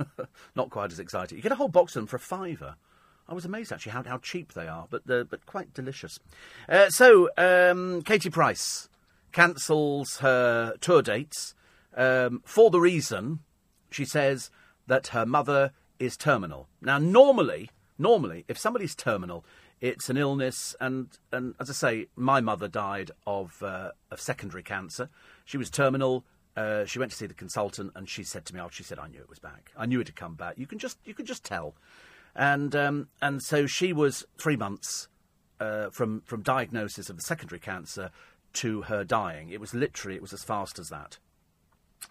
Not 0.54 0.70
quite 0.70 0.92
as 0.92 0.98
exciting. 0.98 1.36
You 1.36 1.42
get 1.42 1.52
a 1.52 1.56
whole 1.56 1.68
box 1.68 1.96
of 1.96 2.00
them 2.00 2.06
for 2.06 2.16
a 2.16 2.20
fiver. 2.20 2.76
I 3.28 3.34
was 3.34 3.44
amazed 3.44 3.72
actually 3.72 3.92
how, 3.92 4.02
how 4.02 4.18
cheap 4.18 4.52
they 4.54 4.66
are, 4.66 4.86
but 4.90 5.06
but 5.06 5.46
quite 5.46 5.72
delicious. 5.72 6.18
Uh, 6.68 6.90
so 6.90 7.30
um, 7.38 8.02
Katie 8.02 8.30
Price 8.30 8.88
cancels 9.32 10.18
her 10.18 10.74
tour 10.80 11.00
dates 11.00 11.54
um, 11.96 12.42
for 12.44 12.70
the 12.70 12.80
reason 12.80 13.40
she 13.90 14.04
says 14.04 14.50
that 14.86 15.08
her 15.08 15.24
mother 15.24 15.72
is 15.98 16.16
terminal. 16.16 16.68
Now, 16.80 16.98
normally 16.98 17.70
Normally, 18.00 18.46
if 18.48 18.56
somebody's 18.56 18.94
terminal, 18.94 19.44
it's 19.82 20.08
an 20.08 20.16
illness, 20.16 20.74
and, 20.80 21.08
and 21.32 21.54
as 21.60 21.68
I 21.68 21.74
say, 21.74 22.06
my 22.16 22.40
mother 22.40 22.66
died 22.66 23.10
of, 23.26 23.62
uh, 23.62 23.90
of 24.10 24.22
secondary 24.22 24.62
cancer. 24.62 25.10
She 25.44 25.58
was 25.58 25.68
terminal. 25.68 26.24
Uh, 26.56 26.86
she 26.86 26.98
went 26.98 27.10
to 27.10 27.16
see 27.18 27.26
the 27.26 27.34
consultant, 27.34 27.92
and 27.94 28.08
she 28.08 28.24
said 28.24 28.46
to 28.46 28.54
me, 28.54 28.60
"Oh, 28.62 28.70
she 28.70 28.82
said 28.82 28.98
I 28.98 29.08
knew 29.08 29.20
it 29.20 29.28
was 29.28 29.38
back. 29.38 29.70
I 29.76 29.84
knew 29.84 30.00
it 30.00 30.08
had 30.08 30.16
come 30.16 30.34
back. 30.34 30.56
You 30.56 30.66
can 30.66 30.78
just 30.78 30.96
you 31.04 31.12
can 31.12 31.26
just 31.26 31.44
tell." 31.44 31.74
And 32.34 32.74
um, 32.74 33.08
and 33.20 33.42
so 33.42 33.66
she 33.66 33.92
was 33.92 34.24
three 34.38 34.56
months 34.56 35.08
uh, 35.60 35.90
from 35.90 36.22
from 36.22 36.42
diagnosis 36.42 37.10
of 37.10 37.16
the 37.16 37.22
secondary 37.22 37.60
cancer 37.60 38.10
to 38.54 38.82
her 38.82 39.04
dying. 39.04 39.50
It 39.50 39.60
was 39.60 39.74
literally 39.74 40.16
it 40.16 40.22
was 40.22 40.32
as 40.32 40.42
fast 40.42 40.78
as 40.78 40.88
that. 40.88 41.18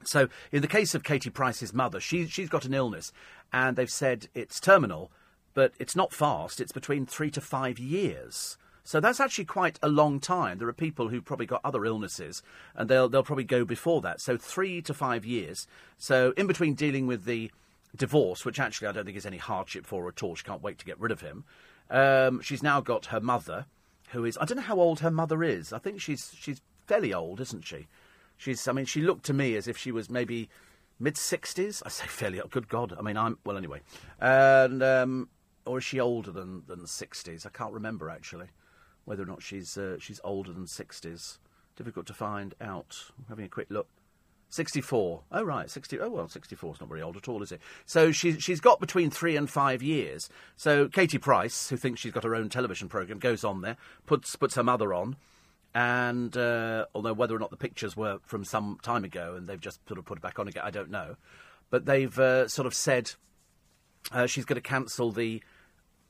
So 0.03 0.29
in 0.51 0.61
the 0.61 0.67
case 0.67 0.93
of 0.93 1.03
Katie 1.03 1.31
Price's 1.31 1.73
mother, 1.73 1.99
she 1.99 2.27
she's 2.27 2.49
got 2.49 2.65
an 2.65 2.75
illness, 2.75 3.11
and 3.51 3.75
they've 3.75 3.89
said 3.89 4.27
it's 4.35 4.59
terminal 4.59 5.11
but 5.59 5.73
it's 5.77 5.93
not 5.93 6.13
fast. 6.13 6.61
It's 6.61 6.71
between 6.71 7.05
three 7.05 7.29
to 7.31 7.41
five 7.41 7.79
years. 7.79 8.57
So 8.85 9.01
that's 9.01 9.19
actually 9.19 9.43
quite 9.43 9.77
a 9.83 9.89
long 9.89 10.21
time. 10.21 10.57
There 10.57 10.69
are 10.69 10.73
people 10.87 11.09
who've 11.09 11.25
probably 11.25 11.47
got 11.47 11.59
other 11.65 11.83
illnesses, 11.83 12.41
and 12.75 12.89
they'll 12.89 13.09
they'll 13.09 13.23
probably 13.23 13.43
go 13.43 13.65
before 13.65 13.99
that. 14.03 14.21
So 14.21 14.37
three 14.37 14.81
to 14.83 14.93
five 14.93 15.25
years. 15.25 15.67
So 15.97 16.33
in 16.37 16.47
between 16.47 16.75
dealing 16.75 17.07
with 17.07 17.25
the 17.25 17.51
divorce, 17.93 18.45
which 18.45 18.57
actually 18.57 18.87
I 18.87 18.93
don't 18.93 19.03
think 19.03 19.17
is 19.17 19.25
any 19.25 19.35
hardship 19.35 19.85
for 19.85 20.03
her 20.03 20.07
at 20.07 20.23
all. 20.23 20.33
She 20.33 20.45
can't 20.45 20.63
wait 20.63 20.79
to 20.79 20.85
get 20.85 20.97
rid 20.97 21.11
of 21.11 21.19
him. 21.19 21.43
Um, 21.89 22.39
she's 22.39 22.63
now 22.63 22.79
got 22.79 23.07
her 23.07 23.19
mother, 23.19 23.65
who 24.11 24.23
is 24.23 24.37
I 24.39 24.45
don't 24.45 24.59
know 24.59 24.63
how 24.63 24.79
old 24.79 25.01
her 25.01 25.11
mother 25.11 25.43
is. 25.43 25.73
I 25.73 25.79
think 25.79 25.99
she's 25.99 26.33
she's 26.39 26.61
fairly 26.87 27.13
old, 27.13 27.41
isn't 27.41 27.65
she? 27.65 27.89
She's 28.37 28.65
I 28.65 28.71
mean 28.71 28.85
she 28.85 29.01
looked 29.01 29.25
to 29.25 29.33
me 29.33 29.57
as 29.57 29.67
if 29.67 29.77
she 29.77 29.91
was 29.91 30.09
maybe 30.09 30.47
mid 31.01 31.17
sixties. 31.17 31.83
I 31.85 31.89
say 31.89 32.07
fairly. 32.07 32.41
Good 32.49 32.69
God! 32.69 32.95
I 32.97 33.01
mean 33.01 33.17
I'm 33.17 33.39
well 33.43 33.57
anyway, 33.57 33.81
and. 34.21 34.81
Um, 34.81 35.27
or 35.69 35.77
is 35.77 35.83
she 35.83 35.99
older 35.99 36.31
than 36.31 36.63
than 36.67 36.87
sixties? 36.87 37.45
I 37.45 37.49
can't 37.49 37.73
remember 37.73 38.09
actually 38.09 38.47
whether 39.05 39.23
or 39.23 39.27
not 39.27 39.43
she's 39.43 39.77
uh, 39.77 39.97
she's 39.99 40.19
older 40.23 40.51
than 40.51 40.67
sixties. 40.67 41.37
Difficult 41.75 42.07
to 42.07 42.13
find 42.13 42.55
out. 42.59 42.97
I'm 43.17 43.25
having 43.29 43.45
a 43.45 43.49
quick 43.49 43.67
look. 43.69 43.87
64. 44.51 45.21
Oh, 45.31 45.43
right, 45.43 45.69
60. 45.69 45.99
Oh, 45.99 46.09
well, 46.09 46.27
64 46.27 46.73
is 46.73 46.79
not 46.81 46.89
very 46.89 47.03
old 47.03 47.15
at 47.15 47.29
all, 47.29 47.43
is 47.43 47.51
it? 47.51 47.61
So 47.85 48.11
she's, 48.11 48.41
she's 48.43 48.59
got 48.59 48.79
between 48.79 49.11
three 49.11 49.35
and 49.35 49.47
five 49.47 49.83
years. 49.83 50.27
So 50.55 50.87
Katie 50.87 51.19
Price, 51.19 51.69
who 51.69 51.77
thinks 51.77 52.01
she's 52.01 52.11
got 52.11 52.23
her 52.23 52.33
own 52.33 52.49
television 52.49 52.89
programme, 52.89 53.19
goes 53.19 53.43
on 53.43 53.61
there, 53.61 53.77
puts, 54.07 54.35
puts 54.35 54.55
her 54.55 54.63
mother 54.63 54.91
on, 54.91 55.17
and 55.75 56.35
uh, 56.35 56.87
although 56.95 57.13
whether 57.13 57.35
or 57.35 57.39
not 57.39 57.51
the 57.51 57.57
pictures 57.57 57.95
were 57.95 58.17
from 58.23 58.43
some 58.43 58.79
time 58.81 59.03
ago 59.03 59.35
and 59.37 59.47
they've 59.47 59.61
just 59.61 59.87
sort 59.87 59.99
of 59.99 60.05
put 60.05 60.17
it 60.17 60.21
back 60.21 60.39
on 60.39 60.47
again, 60.47 60.63
I 60.65 60.71
don't 60.71 60.89
know. 60.89 61.15
But 61.69 61.85
they've 61.85 62.17
uh, 62.17 62.47
sort 62.47 62.65
of 62.65 62.73
said 62.73 63.11
uh, 64.11 64.25
she's 64.25 64.45
going 64.45 64.55
to 64.55 64.67
cancel 64.67 65.11
the 65.11 65.43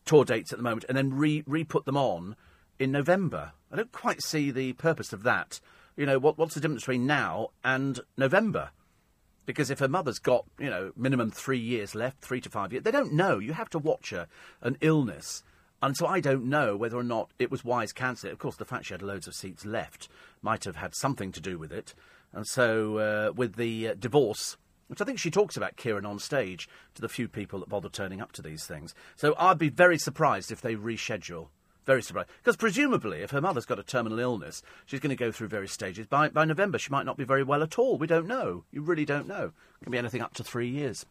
tour 0.10 0.26
dates 0.26 0.52
at 0.52 0.58
the 0.58 0.64
moment 0.64 0.86
and 0.90 0.98
then 0.98 1.16
re 1.16 1.44
re 1.46 1.64
put 1.64 1.86
them 1.86 1.96
on 1.96 2.36
in 2.80 2.92
November. 2.92 3.52
I 3.72 3.76
don't 3.76 3.92
quite 3.92 4.24
see 4.24 4.50
the 4.50 4.74
purpose 4.74 5.14
of 5.14 5.22
that. 5.22 5.60
You 5.96 6.08
know, 6.08 6.18
what, 6.18 6.36
what's 6.36 6.56
the 6.56 6.60
difference 6.60 6.82
between 6.82 7.06
now 7.06 7.50
and 7.64 8.00
November? 8.18 8.72
Because 9.46 9.70
if 9.70 9.78
her 9.78 9.88
mother's 9.88 10.18
got, 10.18 10.46
you 10.58 10.70
know, 10.70 10.94
minimum 10.96 11.30
three 11.30 11.60
years 11.60 11.94
left, 11.94 12.22
three 12.22 12.42
to 12.42 12.50
five 12.50 12.74
years, 12.74 12.84
they 12.84 12.92
don't 12.92 13.14
know. 13.14 13.38
You 13.38 13.54
have 13.54 13.70
to 13.70 13.78
watch 13.78 14.10
her, 14.10 14.28
an 14.62 14.78
illness. 14.82 15.44
And 15.84 15.96
so 15.96 16.08
I 16.08 16.22
don't 16.22 16.46
know 16.46 16.76
whether 16.76 16.98
or 16.98 17.04
not 17.04 17.30
it 17.38 17.52
was 17.52 17.64
wise 17.64 17.94
cancelling. 17.94 18.34
Of 18.34 18.40
course, 18.40 18.56
the 18.56 18.66
fact 18.66 18.86
she 18.86 18.96
had 18.96 19.04
loads 19.04 19.28
of 19.28 19.36
seats 19.36 19.64
left 19.64 20.10
might 20.42 20.64
have 20.64 20.78
had 20.78 20.96
something 20.96 21.32
to 21.34 21.40
do 21.40 21.60
with 21.60 21.72
it. 21.72 21.94
And 22.34 22.48
so, 22.48 22.98
uh, 22.98 23.32
with 23.36 23.58
the 23.58 23.90
uh, 23.90 23.94
divorce, 23.94 24.58
which 24.90 25.00
I 25.00 25.06
think 25.06 25.20
she 25.20 25.32
talks 25.32 25.56
about 25.56 25.78
Kieran 25.78 26.06
on 26.06 26.20
stage 26.20 26.68
to 26.96 27.02
the 27.02 27.08
few 27.08 27.28
people 27.28 27.60
that 27.60 27.70
bother 27.70 27.90
turning 27.90 28.20
up 28.20 28.32
to 28.34 28.42
these 28.42 28.66
things. 28.66 28.94
So 29.16 29.36
I'd 29.38 29.60
be 29.60 29.70
very 29.70 29.98
surprised 29.98 30.52
if 30.52 30.62
they 30.62 30.76
reschedule. 30.76 31.48
Very 31.86 32.02
surprised. 32.02 32.30
Because 32.38 32.58
presumably, 32.58 33.22
if 33.22 33.32
her 33.32 33.42
mother's 33.42 33.66
got 33.66 33.80
a 33.80 33.84
terminal 33.84 34.20
illness, 34.20 34.62
she's 34.86 35.00
going 35.00 35.10
to 35.12 35.16
go 35.16 35.32
through 35.32 35.48
various 35.48 35.72
stages. 35.72 36.08
By, 36.08 36.30
by 36.30 36.46
November, 36.46 36.78
she 36.78 36.92
might 36.92 37.06
not 37.06 37.18
be 37.18 37.24
very 37.24 37.44
well 37.44 37.64
at 37.64 37.80
all. 37.80 37.98
We 37.98 38.08
don't 38.08 38.28
know. 38.28 38.64
You 38.72 38.82
really 38.82 39.06
don't 39.06 39.28
know. 39.28 39.52
It 39.80 39.84
can 39.84 39.92
be 39.92 39.98
anything 39.98 40.22
up 40.22 40.34
to 40.36 40.44
three 40.44 40.70
years. 40.70 41.06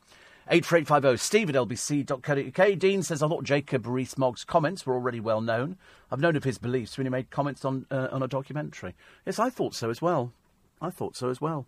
84850 0.51 1.23
steve 1.23 1.51
at 1.51 1.57
lbc.co.uk. 1.57 2.79
Dean 2.79 3.03
says, 3.03 3.23
I 3.23 3.29
thought 3.29 3.45
Jacob 3.45 3.87
Rees-Mogg's 3.87 4.45
comments 4.45 4.87
were 4.87 4.95
already 4.95 5.21
well 5.21 5.41
known. 5.41 5.77
I've 6.11 6.21
known 6.21 6.37
of 6.37 6.45
his 6.45 6.59
beliefs 6.59 6.97
when 6.97 7.07
he 7.07 7.11
made 7.11 7.31
comments 7.31 7.65
on, 7.65 7.87
uh, 7.91 8.09
on 8.11 8.23
a 8.23 8.29
documentary. 8.29 8.95
Yes, 9.27 9.39
I 9.39 9.51
thought 9.51 9.75
so 9.75 9.91
as 9.91 10.01
well. 10.01 10.33
I 10.81 10.91
thought 10.91 11.17
so 11.17 11.29
as 11.29 11.41
well. 11.41 11.67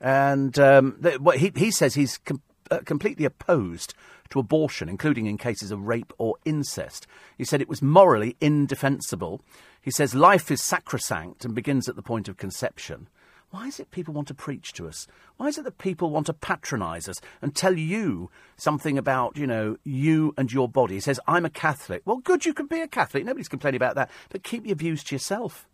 And 0.00 0.58
um, 0.58 0.98
th- 1.02 1.18
he, 1.36 1.52
he 1.54 1.70
says 1.70 1.94
he's 1.94 2.18
com- 2.18 2.42
uh, 2.70 2.78
completely 2.84 3.24
opposed 3.24 3.94
to 4.30 4.38
abortion, 4.38 4.88
including 4.88 5.26
in 5.26 5.36
cases 5.36 5.70
of 5.70 5.86
rape 5.86 6.12
or 6.18 6.36
incest. 6.44 7.06
He 7.36 7.44
said 7.44 7.60
it 7.60 7.68
was 7.68 7.82
morally 7.82 8.36
indefensible. 8.40 9.42
He 9.82 9.90
says 9.90 10.14
life 10.14 10.50
is 10.50 10.62
sacrosanct 10.62 11.44
and 11.44 11.54
begins 11.54 11.88
at 11.88 11.96
the 11.96 12.02
point 12.02 12.28
of 12.28 12.36
conception. 12.36 13.08
Why 13.50 13.66
is 13.66 13.80
it 13.80 13.90
people 13.90 14.14
want 14.14 14.28
to 14.28 14.34
preach 14.34 14.72
to 14.74 14.86
us? 14.86 15.08
Why 15.36 15.48
is 15.48 15.58
it 15.58 15.64
that 15.64 15.78
people 15.78 16.10
want 16.10 16.26
to 16.26 16.32
patronise 16.32 17.08
us 17.08 17.16
and 17.42 17.54
tell 17.54 17.76
you 17.76 18.30
something 18.56 18.96
about, 18.96 19.36
you 19.36 19.46
know, 19.46 19.76
you 19.82 20.32
and 20.38 20.52
your 20.52 20.68
body? 20.68 20.94
He 20.94 21.00
says, 21.00 21.18
I'm 21.26 21.44
a 21.44 21.50
Catholic. 21.50 22.02
Well, 22.04 22.18
good, 22.18 22.46
you 22.46 22.54
can 22.54 22.66
be 22.66 22.80
a 22.80 22.86
Catholic. 22.86 23.24
Nobody's 23.24 23.48
complaining 23.48 23.78
about 23.78 23.96
that. 23.96 24.10
But 24.28 24.44
keep 24.44 24.64
your 24.64 24.76
views 24.76 25.02
to 25.04 25.16
yourself. 25.16 25.66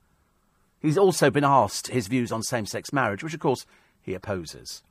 He's 0.81 0.97
also 0.97 1.31
been 1.31 1.45
asked 1.45 1.89
his 1.89 2.07
views 2.07 2.33
on 2.33 2.43
same 2.43 2.65
sex 2.65 2.95
marriage, 2.95 3.23
which, 3.23 3.35
of 3.35 3.41
course, 3.41 3.67
he 4.07 4.14
opposes. 4.14 4.83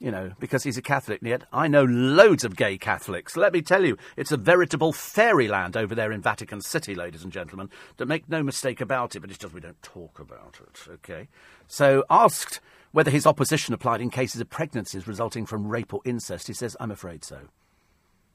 You 0.00 0.10
know, 0.10 0.32
because 0.40 0.64
he's 0.64 0.76
a 0.76 0.82
Catholic, 0.82 1.20
and 1.20 1.28
yet 1.28 1.44
I 1.52 1.68
know 1.68 1.84
loads 1.84 2.44
of 2.44 2.56
gay 2.56 2.76
Catholics. 2.76 3.36
Let 3.36 3.52
me 3.52 3.62
tell 3.62 3.84
you, 3.84 3.96
it's 4.16 4.32
a 4.32 4.36
veritable 4.36 4.92
fairyland 4.92 5.76
over 5.76 5.94
there 5.94 6.10
in 6.10 6.20
Vatican 6.20 6.60
City, 6.60 6.96
ladies 6.96 7.22
and 7.22 7.32
gentlemen. 7.32 7.70
Don't 7.96 8.08
make 8.08 8.28
no 8.28 8.42
mistake 8.42 8.80
about 8.80 9.14
it, 9.14 9.20
but 9.20 9.30
it's 9.30 9.38
just 9.38 9.54
we 9.54 9.60
don't 9.60 9.80
talk 9.82 10.18
about 10.18 10.58
it, 10.60 10.90
okay? 10.94 11.28
So, 11.68 12.04
asked 12.10 12.60
whether 12.90 13.10
his 13.10 13.26
opposition 13.26 13.72
applied 13.72 14.00
in 14.00 14.10
cases 14.10 14.40
of 14.40 14.50
pregnancies 14.50 15.06
resulting 15.06 15.46
from 15.46 15.68
rape 15.68 15.94
or 15.94 16.00
incest, 16.04 16.48
he 16.48 16.54
says, 16.54 16.76
I'm 16.80 16.90
afraid 16.90 17.24
so. 17.24 17.48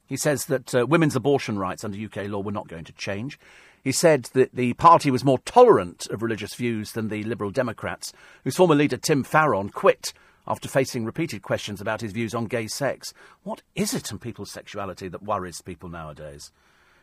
He 0.06 0.16
says 0.16 0.46
that 0.46 0.74
uh, 0.74 0.86
women's 0.86 1.14
abortion 1.14 1.58
rights 1.58 1.84
under 1.84 1.96
UK 1.96 2.28
law 2.28 2.40
were 2.40 2.52
not 2.52 2.68
going 2.68 2.84
to 2.84 2.92
change. 2.92 3.38
He 3.82 3.92
said 3.92 4.24
that 4.34 4.54
the 4.54 4.74
party 4.74 5.10
was 5.10 5.24
more 5.24 5.38
tolerant 5.38 6.06
of 6.08 6.22
religious 6.22 6.54
views 6.54 6.92
than 6.92 7.08
the 7.08 7.24
Liberal 7.24 7.50
Democrats, 7.50 8.12
whose 8.44 8.56
former 8.56 8.74
leader 8.74 8.96
Tim 8.96 9.24
Farron 9.24 9.70
quit 9.70 10.12
after 10.46 10.68
facing 10.68 11.04
repeated 11.04 11.42
questions 11.42 11.80
about 11.80 12.00
his 12.00 12.12
views 12.12 12.34
on 12.34 12.46
gay 12.46 12.66
sex. 12.66 13.14
What 13.42 13.62
is 13.74 13.94
it 13.94 14.10
in 14.10 14.18
people's 14.18 14.50
sexuality 14.50 15.08
that 15.08 15.22
worries 15.22 15.62
people 15.62 15.88
nowadays? 15.88 16.50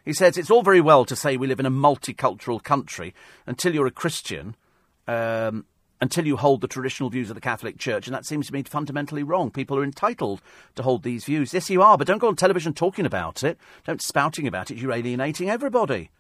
He 0.06 0.14
says 0.14 0.38
it's 0.38 0.52
all 0.52 0.64
very 0.64 0.82
well 0.82 1.04
to 1.06 1.16
say 1.16 1.36
we 1.36 1.48
live 1.48 1.60
in 1.60 1.66
a 1.66 1.72
multicultural 1.72 2.64
country 2.64 3.14
until 3.46 3.74
you're 3.74 3.88
a 3.88 3.92
Christian, 3.92 4.56
um, 5.08 5.66
until 6.00 6.28
you 6.28 6.38
hold 6.38 6.62
the 6.62 6.68
traditional 6.68 7.10
views 7.10 7.30
of 7.30 7.36
the 7.36 7.42
Catholic 7.42 7.78
Church, 7.78 8.08
and 8.08 8.16
that 8.16 8.26
seems 8.26 8.48
to 8.48 8.54
me 8.54 8.64
fundamentally 8.64 9.24
wrong. 9.24 9.50
People 9.50 9.78
are 9.78 9.84
entitled 9.84 10.42
to 10.76 10.84
hold 10.84 11.04
these 11.04 11.26
views. 11.26 11.54
Yes, 11.54 11.70
you 11.70 11.82
are, 11.82 11.98
but 11.98 12.08
don't 12.08 12.20
go 12.20 12.28
on 12.28 12.36
television 12.36 12.74
talking 12.74 13.06
about 13.06 13.44
it. 13.44 13.58
Don't 13.86 14.02
spouting 14.02 14.48
about 14.48 14.70
it. 14.70 14.78
You're 14.78 14.94
alienating 14.94 15.50
everybody. 15.50 16.12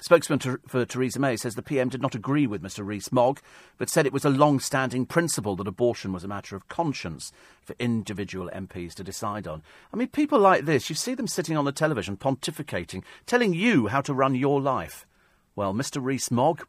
Spokesman 0.00 0.38
for 0.38 0.84
Theresa 0.84 1.18
May 1.18 1.36
says 1.36 1.54
the 1.54 1.62
PM 1.62 1.88
did 1.88 2.02
not 2.02 2.14
agree 2.14 2.46
with 2.46 2.62
Mr 2.62 2.84
Rees-Mogg, 2.84 3.40
but 3.78 3.88
said 3.88 4.06
it 4.06 4.12
was 4.12 4.24
a 4.24 4.30
long-standing 4.30 5.06
principle 5.06 5.56
that 5.56 5.66
abortion 5.66 6.12
was 6.12 6.22
a 6.22 6.28
matter 6.28 6.54
of 6.54 6.68
conscience 6.68 7.32
for 7.62 7.74
individual 7.78 8.50
MPs 8.54 8.94
to 8.94 9.04
decide 9.04 9.48
on. 9.48 9.62
I 9.92 9.96
mean, 9.96 10.08
people 10.08 10.38
like 10.38 10.66
this, 10.66 10.90
you 10.90 10.94
see 10.94 11.14
them 11.14 11.26
sitting 11.26 11.56
on 11.56 11.64
the 11.64 11.72
television 11.72 12.16
pontificating, 12.16 13.02
telling 13.24 13.54
you 13.54 13.86
how 13.86 14.02
to 14.02 14.14
run 14.14 14.34
your 14.34 14.60
life. 14.60 15.06
Well, 15.54 15.72
Mr 15.72 16.02
Rees-Mogg, 16.02 16.66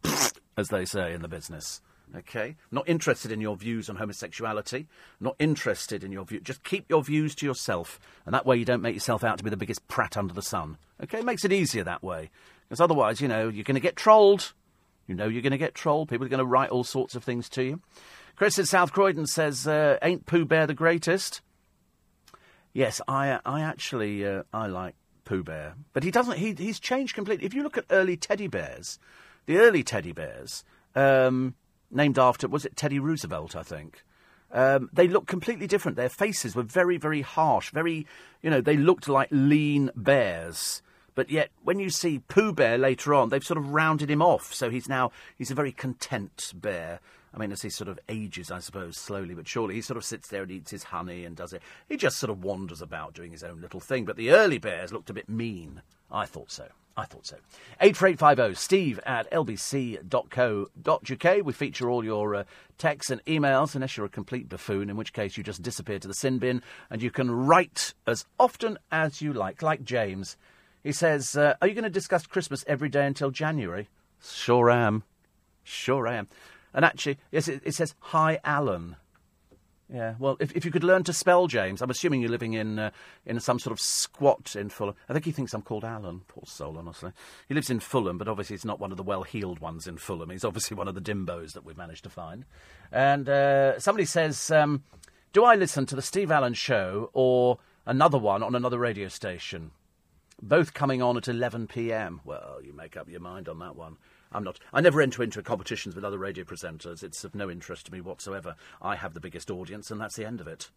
as 0.58 0.70
they 0.70 0.86
say 0.86 1.14
in 1.14 1.22
the 1.22 1.28
business. 1.28 1.82
Okay, 2.16 2.56
not 2.72 2.88
interested 2.88 3.34
in 3.34 3.42
your 3.42 3.58
views 3.58 3.90
on 3.90 3.98
homosexuality. 3.98 4.88
Not 5.20 5.36
interested 5.40 6.06
in 6.06 6.14
your 6.14 6.24
view. 6.24 6.40
Just 6.40 6.64
keep 6.64 6.86
your 6.90 7.04
views 7.04 7.36
to 7.36 7.46
yourself, 7.46 8.00
and 8.26 8.34
that 8.34 8.46
way 8.46 8.56
you 8.56 8.64
don't 8.64 8.82
make 8.82 8.96
yourself 8.96 9.26
out 9.26 9.38
to 9.38 9.44
be 9.44 9.50
the 9.50 9.58
biggest 9.58 9.86
prat 9.90 10.16
under 10.16 10.34
the 10.34 10.42
sun. 10.42 10.78
Okay, 11.04 11.20
it 11.20 11.26
makes 11.26 11.44
it 11.44 11.52
easier 11.52 11.84
that 11.84 12.02
way. 12.02 12.32
Because 12.68 12.82
otherwise, 12.82 13.22
you 13.22 13.28
know, 13.28 13.48
you're 13.50 13.64
going 13.64 13.76
to 13.76 13.82
get 13.82 13.96
trolled. 13.96 14.54
You 15.08 15.16
know 15.16 15.28
you're 15.28 15.42
going 15.42 15.52
to 15.52 15.58
get 15.58 15.74
trolled. 15.74 16.10
People 16.10 16.26
are 16.26 16.30
going 16.30 16.40
to 16.40 16.46
write 16.46 16.70
all 16.70 16.84
sorts 16.84 17.16
of 17.16 17.24
things 17.24 17.48
to 17.50 17.64
you. 17.64 17.82
Chris 18.36 18.60
in 18.60 18.66
South 18.66 18.92
Croydon 18.92 19.26
says, 19.26 19.66
uh, 19.66 19.98
"Ain't 20.02 20.26
Pooh 20.26 20.46
Bear 20.46 20.68
the 20.68 20.74
greatest?" 20.74 21.42
Yes, 22.74 23.02
I 23.08 23.40
I 23.46 23.62
actually 23.62 24.26
uh, 24.28 24.44
I 24.54 24.68
like 24.68 24.96
Pooh 25.24 25.44
Bear, 25.44 25.76
but 25.94 26.04
he 26.04 26.12
doesn't. 26.12 26.38
He 26.38 26.54
he's 26.54 26.80
changed 26.80 27.16
completely. 27.16 27.46
If 27.46 27.54
you 27.54 27.64
look 27.64 27.78
at 27.78 27.86
early 27.90 28.18
teddy 28.18 28.48
bears, 28.48 29.00
the 29.46 29.58
early 29.58 29.82
teddy 29.82 30.12
bears, 30.12 30.66
um, 30.94 31.56
named 31.90 32.20
after 32.20 32.48
was 32.48 32.66
it 32.66 32.76
Teddy 32.76 33.00
Roosevelt, 33.00 33.56
I 33.56 33.64
think. 33.64 34.04
Um, 34.52 34.90
they 34.94 35.08
look 35.08 35.28
completely 35.28 35.68
different. 35.68 35.98
Their 35.98 36.08
faces 36.10 36.56
were 36.56 36.64
very, 36.64 36.98
very 36.98 37.22
harsh. 37.22 37.72
Very, 37.72 38.08
you 38.42 38.50
know, 38.50 38.62
they 38.62 38.78
looked 38.78 39.10
like 39.10 39.28
lean 39.32 39.92
bears. 39.96 40.82
But 41.18 41.32
yet, 41.32 41.50
when 41.64 41.80
you 41.80 41.90
see 41.90 42.20
Pooh 42.20 42.54
Bear 42.54 42.78
later 42.78 43.16
on, 43.16 43.30
they've 43.30 43.44
sort 43.44 43.58
of 43.58 43.74
rounded 43.74 44.12
him 44.12 44.22
off. 44.22 44.54
So 44.54 44.70
he's 44.70 44.88
now 44.88 45.12
he's 45.36 45.50
a 45.50 45.56
very 45.56 45.72
content 45.72 46.54
bear. 46.54 47.00
I 47.34 47.40
mean, 47.40 47.52
as 47.52 47.64
he 47.64 47.72
sort 47.72 47.88
of 47.88 48.00
ages, 48.08 48.52
I 48.52 48.60
suppose, 48.60 48.98
slowly 48.98 49.34
but 49.34 49.48
surely, 49.48 49.74
he 49.74 49.82
sort 49.82 49.98
of 49.98 50.06
sits 50.06 50.28
there 50.28 50.44
and 50.44 50.52
eats 50.52 50.70
his 50.70 50.84
honey 50.84 51.26
and 51.26 51.36
does 51.36 51.54
it. 51.54 51.64
He 51.90 51.98
just 51.98 52.20
sort 52.20 52.30
of 52.30 52.44
wanders 52.44 52.84
about 52.84 53.16
doing 53.16 53.32
his 53.32 53.44
own 53.44 53.62
little 53.62 53.80
thing. 53.80 54.06
But 54.06 54.16
the 54.16 54.30
early 54.30 54.60
bears 54.60 54.94
looked 54.94 55.10
a 55.10 55.14
bit 55.14 55.28
mean. 55.28 55.82
I 56.12 56.28
thought 56.28 56.52
so. 56.52 56.68
I 56.96 57.06
thought 57.06 57.26
so. 57.26 57.38
84850 57.82 58.54
steve 58.56 59.00
at 59.04 59.28
lbc.co.uk. 59.32 60.06
We 61.46 61.54
feature 61.54 61.90
all 61.90 62.06
your 62.06 62.36
uh, 62.36 62.44
texts 62.78 63.10
and 63.10 63.26
emails, 63.26 63.74
unless 63.74 63.98
you're 63.98 64.06
a 64.06 64.10
complete 64.10 64.50
buffoon, 64.50 64.92
in 64.92 64.96
which 64.96 65.14
case 65.14 65.36
you 65.36 65.44
just 65.44 65.64
disappear 65.64 65.98
to 65.98 66.08
the 66.08 66.14
sin 66.14 66.38
bin 66.38 66.62
and 66.92 67.02
you 67.02 67.10
can 67.10 67.32
write 67.32 67.96
as 68.06 68.26
often 68.40 68.78
as 68.92 69.20
you 69.20 69.34
like, 69.34 69.64
like 69.64 69.84
James 69.84 70.38
he 70.84 70.92
says, 70.92 71.36
uh, 71.36 71.56
Are 71.62 71.68
you 71.68 71.74
going 71.74 71.84
to 71.84 71.90
discuss 71.90 72.26
Christmas 72.26 72.64
every 72.68 72.90
day 72.90 73.06
until 73.06 73.32
January? 73.32 73.88
Sure 74.24 74.70
am. 74.70 75.04
Sure 75.64 76.08
am. 76.08 76.28
And 76.74 76.86
actually, 76.86 77.18
yes, 77.32 77.48
it, 77.48 77.62
it 77.64 77.76
says, 77.76 77.96
Hi, 78.00 78.40
Alan. 78.44 78.96
Yeah, 79.94 80.16
well, 80.20 80.36
if, 80.42 80.54
if 80.54 80.66
you 80.66 80.72
could 80.72 80.84
learn 80.84 81.06
to 81.06 81.14
spell 81.14 81.48
James, 81.48 81.82
I'm 81.82 81.90
assuming 81.90 82.20
you're 82.20 82.30
living 82.30 82.54
in 82.54 82.78
uh, 82.78 82.92
in 83.26 83.40
some 83.40 83.58
sort 83.58 83.72
of 83.72 83.80
squat 83.80 84.54
in 84.58 84.68
Fulham. 84.68 84.96
I 85.08 85.14
think 85.14 85.24
he 85.24 85.32
thinks 85.32 85.54
I'm 85.54 85.62
called 85.62 85.86
Alan. 85.86 86.22
Poor 86.28 86.44
soul, 86.46 86.78
honestly. 86.78 87.12
He 87.48 87.54
lives 87.54 87.70
in 87.70 87.80
Fulham, 87.80 88.18
but 88.18 88.28
obviously 88.28 88.56
he's 88.56 88.66
not 88.66 88.82
one 88.82 88.92
of 88.92 88.98
the 88.98 89.04
well-heeled 89.04 89.60
ones 89.60 89.88
in 89.88 89.98
Fulham. 89.98 90.30
He's 90.30 90.44
obviously 90.44 90.76
one 90.76 90.90
of 90.90 90.96
the 90.96 91.02
dimbos 91.02 91.54
that 91.54 91.64
we've 91.64 91.78
managed 91.78 92.04
to 92.04 92.10
find. 92.10 92.44
And 92.92 93.30
uh, 93.30 93.80
somebody 93.80 94.04
says, 94.04 94.52
um, 94.52 94.84
"Do 95.32 95.46
I 95.46 95.56
listen 95.56 95.86
to 95.86 95.96
the 95.96 96.02
Steve 96.02 96.32
Allen 96.32 96.54
Show 96.54 97.10
or 97.14 97.60
another 97.86 98.18
one 98.18 98.44
on 98.44 98.56
another 98.56 98.80
radio 98.80 99.08
station?" 99.08 99.72
Both 100.42 100.74
coming 100.74 101.02
on 101.02 101.18
at 101.18 101.28
11 101.28 101.68
p.m. 101.68 102.22
Well, 102.24 102.60
you 102.64 102.74
make 102.74 102.96
up 102.96 103.10
your 103.10 103.20
mind 103.20 103.50
on 103.50 103.60
that 103.60 103.76
one. 103.76 103.98
I'm 104.32 104.44
not. 104.44 104.60
I 104.74 104.82
never 104.82 105.02
enter 105.02 105.24
into 105.24 105.42
competitions 105.42 105.96
with 105.96 106.04
other 106.04 106.18
radio 106.18 106.44
presenters. 106.44 107.04
It's 107.04 107.24
of 107.24 107.34
no 107.34 107.50
interest 107.50 107.86
to 107.86 107.94
me 107.94 108.02
whatsoever. 108.02 108.56
I 108.82 108.96
have 108.96 109.14
the 109.14 109.20
biggest 109.20 109.50
audience, 109.50 109.90
and 109.90 110.00
that's 110.00 110.16
the 110.16 110.26
end 110.26 110.42
of 110.42 110.48
it. 110.48 110.70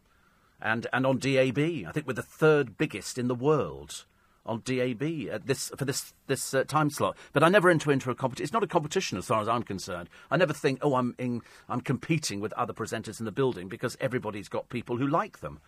And 0.61 0.87
and 0.92 1.07
on 1.07 1.18
DAB, 1.18 1.59
I 1.59 1.90
think 1.92 2.07
we're 2.07 2.12
the 2.12 2.23
third 2.23 2.79
biggest 2.79 3.18
in 3.18 3.29
the 3.29 3.35
world 3.35 4.05
on 4.46 4.62
DAB 4.64 5.03
at 5.31 5.46
this 5.46 5.70
for 5.77 5.85
this 5.85 6.14
this 6.27 6.55
uh, 6.55 6.64
time 6.64 6.90
slot. 6.90 7.16
But 7.33 7.42
I 7.42 7.49
never 7.49 7.70
enter 7.70 7.90
into 7.90 8.11
a 8.11 8.14
competition. 8.14 8.44
It's 8.44 8.53
not 8.53 8.62
a 8.62 8.68
competition 8.68 9.18
as 9.18 9.27
far 9.27 9.40
as 9.40 9.49
I'm 9.49 9.62
concerned. 9.62 10.09
I 10.31 10.37
never 10.37 10.53
think, 10.53 10.79
oh, 10.83 10.94
I'm 10.94 11.14
in, 11.18 11.42
I'm 11.68 11.81
competing 11.81 12.40
with 12.40 12.53
other 12.55 12.73
presenters 12.73 13.18
in 13.18 13.27
the 13.27 13.33
building 13.33 13.68
because 13.68 13.96
everybody's 14.01 14.49
got 14.49 14.68
people 14.68 14.96
who 14.96 15.07
like 15.07 15.40
them 15.40 15.61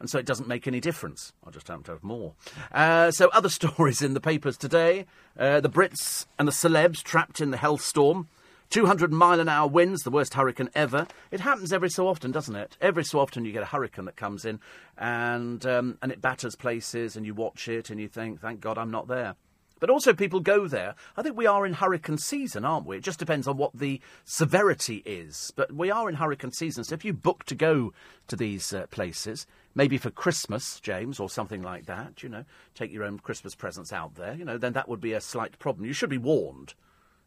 and 0.00 0.10
so 0.10 0.18
it 0.18 0.26
doesn't 0.26 0.48
make 0.48 0.66
any 0.66 0.80
difference. 0.80 1.32
I 1.46 1.50
just 1.50 1.68
happen 1.68 1.84
to 1.84 1.92
have 1.92 2.02
more. 2.02 2.34
Uh, 2.72 3.10
so, 3.10 3.28
other 3.28 3.48
stories 3.60 4.02
in 4.02 4.14
the 4.14 4.20
papers 4.20 4.56
today 4.56 5.06
uh, 5.38 5.60
the 5.60 5.70
Brits 5.70 6.26
and 6.38 6.46
the 6.46 6.52
celebs 6.52 7.02
trapped 7.02 7.40
in 7.40 7.50
the 7.50 7.56
hell 7.56 7.78
storm. 7.78 8.28
200 8.70 9.12
mile 9.12 9.40
an 9.40 9.48
hour 9.48 9.68
winds, 9.68 10.02
the 10.02 10.10
worst 10.10 10.34
hurricane 10.34 10.70
ever. 10.74 11.06
It 11.30 11.40
happens 11.40 11.72
every 11.72 11.90
so 11.90 12.08
often, 12.08 12.32
doesn't 12.32 12.56
it? 12.56 12.76
Every 12.80 13.04
so 13.04 13.20
often 13.20 13.44
you 13.44 13.52
get 13.52 13.62
a 13.62 13.66
hurricane 13.66 14.06
that 14.06 14.16
comes 14.16 14.44
in 14.44 14.58
and, 14.96 15.64
um, 15.66 15.98
and 16.02 16.10
it 16.10 16.20
batters 16.20 16.56
places 16.56 17.14
and 17.14 17.26
you 17.26 17.34
watch 17.34 17.68
it 17.68 17.90
and 17.90 18.00
you 18.00 18.08
think, 18.08 18.40
thank 18.40 18.60
God 18.60 18.78
I'm 18.78 18.90
not 18.90 19.06
there. 19.06 19.36
But 19.80 19.90
also, 19.90 20.14
people 20.14 20.40
go 20.40 20.66
there. 20.66 20.94
I 21.16 21.22
think 21.22 21.36
we 21.36 21.46
are 21.46 21.66
in 21.66 21.74
hurricane 21.74 22.16
season, 22.16 22.64
aren't 22.64 22.86
we? 22.86 22.96
It 22.96 23.02
just 23.02 23.18
depends 23.18 23.46
on 23.46 23.56
what 23.56 23.76
the 23.76 24.00
severity 24.24 25.02
is. 25.04 25.52
But 25.56 25.72
we 25.72 25.90
are 25.90 26.08
in 26.08 26.14
hurricane 26.14 26.52
season, 26.52 26.84
so 26.84 26.94
if 26.94 27.04
you 27.04 27.12
book 27.12 27.44
to 27.44 27.54
go 27.54 27.92
to 28.28 28.36
these 28.36 28.72
uh, 28.72 28.86
places, 28.86 29.46
maybe 29.74 29.98
for 29.98 30.10
Christmas, 30.10 30.80
James, 30.80 31.18
or 31.18 31.28
something 31.28 31.62
like 31.62 31.86
that, 31.86 32.22
you 32.22 32.28
know, 32.28 32.44
take 32.74 32.92
your 32.92 33.04
own 33.04 33.18
Christmas 33.18 33.54
presents 33.54 33.92
out 33.92 34.14
there, 34.14 34.34
you 34.34 34.44
know, 34.44 34.58
then 34.58 34.72
that 34.74 34.88
would 34.88 35.00
be 35.00 35.12
a 35.12 35.20
slight 35.20 35.58
problem. 35.58 35.86
You 35.86 35.92
should 35.92 36.10
be 36.10 36.18
warned. 36.18 36.74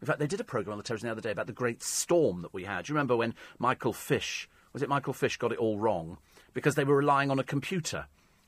In 0.01 0.07
fact, 0.07 0.19
they 0.19 0.27
did 0.27 0.39
a 0.39 0.45
programme 0.45 0.73
on 0.73 0.77
the 0.77 0.83
television 0.83 1.07
the 1.07 1.11
other 1.11 1.21
day 1.21 1.31
about 1.31 1.47
the 1.47 1.53
great 1.53 1.81
storm 1.81 2.41
that 2.43 2.53
we 2.53 2.63
had. 2.63 2.85
Do 2.85 2.91
you 2.91 2.95
remember 2.95 3.15
when 3.15 3.33
Michael 3.57 3.93
Fish, 3.93 4.47
was 4.73 4.83
it 4.83 4.89
Michael 4.89 5.13
Fish, 5.13 5.37
got 5.37 5.51
it 5.51 5.57
all 5.57 5.77
wrong? 5.77 6.17
Because 6.53 6.75
they 6.75 6.83
were 6.83 6.95
relying 6.95 7.31
on 7.31 7.39
a 7.39 7.43
computer 7.43 8.05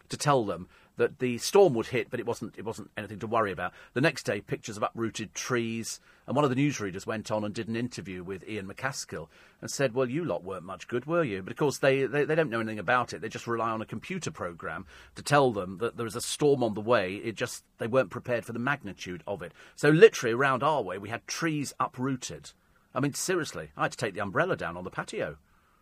to 0.10 0.18
tell 0.18 0.46
them 0.46 0.68
that 1.00 1.20
the 1.20 1.38
storm 1.38 1.74
would 1.74 1.88
hit, 1.88 2.12
but 2.12 2.20
it 2.20 2.26
wasn't 2.26 2.54
it 2.58 2.66
wasn't 2.66 2.92
anything 2.98 3.20
to 3.20 3.28
worry 3.28 3.54
about. 3.54 3.74
The 3.94 4.02
next 4.02 4.24
day, 4.24 4.42
pictures 4.42 4.76
of 4.76 4.84
uprooted 4.84 5.34
trees, 5.34 6.02
and 6.28 6.36
one 6.36 6.44
of 6.44 6.54
the 6.54 6.58
newsreaders 6.58 7.08
went 7.08 7.32
on 7.32 7.46
and 7.46 7.56
did 7.56 7.70
an 7.70 7.78
interview 7.78 8.22
with 8.22 8.48
Ian 8.48 8.68
McCaskill 8.68 9.30
and 9.62 9.72
said, 9.72 9.94
"Well, 9.94 10.10
you 10.10 10.26
lot 10.26 10.44
weren't 10.44 10.66
much 10.66 10.90
good, 10.90 11.06
were 11.06 11.24
you?" 11.24 11.42
But 11.42 11.52
of 11.52 11.58
course, 11.58 11.78
they, 11.78 12.06
they 12.06 12.26
they 12.26 12.36
don't 12.36 12.50
know 12.50 12.60
anything 12.60 12.80
about 12.80 13.14
it. 13.14 13.22
They 13.22 13.30
just 13.30 13.48
rely 13.48 13.70
on 13.70 13.82
a 13.82 13.86
computer 13.86 14.30
program 14.30 14.86
to 15.16 15.24
tell 15.24 15.52
them 15.52 15.78
that 15.78 15.96
there 15.96 16.06
is 16.06 16.18
a 16.18 16.22
storm 16.22 16.64
on 16.64 16.74
the 16.74 16.82
way. 16.82 17.16
It 17.16 17.36
just 17.36 17.64
they 17.78 17.88
weren't 17.88 18.12
prepared 18.12 18.44
for 18.44 18.52
the 18.52 18.60
magnitude 18.60 19.24
of 19.26 19.42
it. 19.42 19.54
So 19.78 19.90
literally 19.90 20.34
around 20.34 20.64
our 20.64 20.82
way, 20.82 20.98
we 20.98 21.10
had 21.10 21.26
trees 21.28 21.74
uprooted. 21.80 22.52
I 22.94 23.00
mean, 23.00 23.14
seriously, 23.14 23.72
I 23.78 23.84
had 23.84 23.92
to 23.92 23.98
take 23.98 24.16
the 24.16 24.22
umbrella 24.22 24.58
down 24.58 24.76
on 24.76 24.84
the 24.84 24.92
patio. 24.92 25.38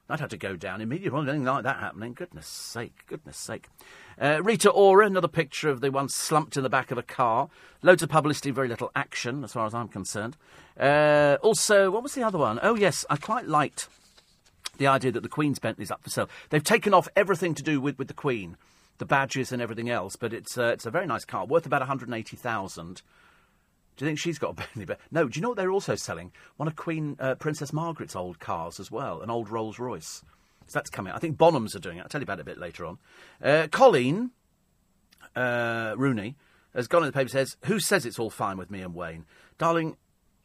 I'd 0.10 0.20
have 0.22 0.30
to 0.30 0.38
go 0.38 0.56
down 0.56 0.80
immediately. 0.80 1.10
Well, 1.10 1.24
Anything 1.24 1.44
like 1.44 1.64
that 1.64 1.80
happening. 1.80 2.14
Goodness 2.14 2.48
sake, 2.48 3.04
goodness 3.08 3.38
sake. 3.38 3.68
Uh, 4.20 4.42
Rita 4.42 4.70
Ora, 4.70 5.06
another 5.06 5.28
picture 5.28 5.70
of 5.70 5.82
the 5.82 5.92
one 5.92 6.08
slumped 6.08 6.56
in 6.56 6.64
the 6.64 6.70
back 6.70 6.92
of 6.92 6.98
a 6.98 7.04
car. 7.04 7.50
Loads 7.84 8.02
of 8.02 8.10
publicity, 8.10 8.52
very 8.52 8.70
little 8.70 8.92
action, 8.96 9.44
as 9.44 9.54
far 9.54 9.66
as 9.66 9.74
I'm 9.74 9.90
concerned. 9.90 10.38
Uh, 10.80 11.38
also, 11.42 11.92
what 11.92 12.04
was 12.04 12.14
the 12.14 12.24
other 12.24 12.38
one? 12.38 12.60
Oh, 12.64 12.76
yes, 12.76 13.06
I 13.10 13.18
quite 13.18 13.48
liked 13.48 13.90
the 14.78 14.88
idea 14.88 15.12
that 15.12 15.24
the 15.24 15.30
Queen's 15.30 15.60
Bentley's 15.60 15.92
up 15.92 16.04
for 16.04 16.10
sale. 16.10 16.30
They've 16.50 16.64
taken 16.64 16.94
off 16.94 17.08
everything 17.16 17.54
to 17.56 17.64
do 17.64 17.82
with, 17.82 17.98
with 18.00 18.08
the 18.08 18.14
Queen, 18.14 18.56
the 19.00 19.06
badges 19.06 19.52
and 19.52 19.62
everything 19.62 19.90
else, 19.90 20.16
but 20.16 20.34
it's, 20.34 20.58
uh, 20.58 20.72
it's 20.74 20.86
a 20.86 20.92
very 20.92 21.06
nice 21.06 21.26
car, 21.26 21.46
worth 21.46 21.66
about 21.66 21.82
180000 21.82 23.02
do 23.98 24.06
you 24.06 24.10
think 24.10 24.20
she's 24.20 24.40
got 24.40 24.52
a 24.52 24.54
Bentley? 24.76 24.96
No. 25.12 25.28
Do 25.28 25.38
you 25.38 25.42
know 25.42 25.50
what 25.50 25.58
they're 25.58 25.72
also 25.72 25.96
selling? 25.96 26.32
One 26.56 26.68
of 26.68 26.76
Queen 26.76 27.18
uh, 27.20 27.36
Princess 27.36 27.74
Margaret's 27.74 28.16
old 28.16 28.40
cars 28.40 28.80
as 28.80 28.92
well, 28.92 29.22
an 29.22 29.30
old 29.30 29.50
Rolls 29.50 29.80
Royce. 29.80 30.24
So 30.68 30.80
that's 30.80 30.90
coming. 30.90 31.14
I 31.14 31.20
think 31.20 31.38
Bonhams 31.38 31.76
are 31.76 31.80
doing 31.80 31.98
it. 31.98 32.02
I'll 32.02 32.10
tell 32.10 32.22
you 32.22 32.26
about 32.26 32.40
it 32.40 32.42
a 32.42 32.46
bit 32.46 32.58
later 32.58 32.86
on. 32.86 33.00
Uh, 33.42 33.68
Colleen 33.72 34.32
uh, 35.36 35.96
Rooney 35.98 36.36
has 36.76 36.88
gone 36.88 37.04
in 37.04 37.08
the 37.08 37.14
paper 37.14 37.30
says, 37.30 37.58
"Who 37.66 37.80
says 37.80 38.06
it's 38.06 38.20
all 38.20 38.30
fine 38.30 38.58
with 38.58 38.70
me 38.70 38.82
and 38.82 38.94
Wayne, 38.94 39.26
darling? 39.58 39.98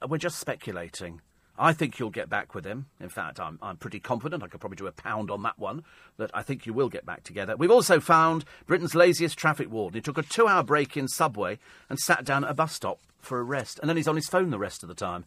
We're 0.07 0.19
just 0.19 0.39
speculating." 0.39 1.21
I 1.59 1.73
think 1.73 1.99
you'll 1.99 2.11
get 2.11 2.29
back 2.29 2.55
with 2.55 2.65
him. 2.65 2.87
In 2.99 3.09
fact, 3.09 3.39
I'm, 3.39 3.59
I'm 3.63 3.77
pretty 3.77 4.01
confident. 4.01 4.43
I 4.43 4.49
could 4.49 4.61
probably 4.61 4.77
do 4.77 4.87
a 4.87 4.93
pound 4.93 5.31
on 5.31 5.43
that 5.43 5.59
one, 5.59 5.85
that 6.17 6.31
I 6.33 6.43
think 6.43 6.67
you 6.67 6.73
will 6.73 6.89
get 6.89 7.05
back 7.05 7.23
together. 7.25 7.57
We've 7.57 7.71
also 7.71 8.01
found 8.01 8.45
Britain's 8.67 8.95
laziest 8.95 9.39
traffic 9.39 9.71
warden. 9.71 9.99
He 9.99 10.01
took 10.01 10.19
a 10.19 10.23
two 10.23 10.49
hour 10.49 10.63
break 10.63 10.97
in 10.97 11.09
Subway 11.09 11.59
and 11.91 11.99
sat 11.99 12.25
down 12.25 12.45
at 12.45 12.51
a 12.51 12.55
bus 12.55 12.73
stop 12.73 12.99
for 13.19 13.39
a 13.39 13.45
rest. 13.45 13.79
And 13.79 13.89
then 13.89 13.97
he's 13.97 14.09
on 14.09 14.17
his 14.17 14.29
phone 14.29 14.51
the 14.51 14.59
rest 14.59 14.83
of 14.83 14.89
the 14.89 14.95
time. 14.95 15.25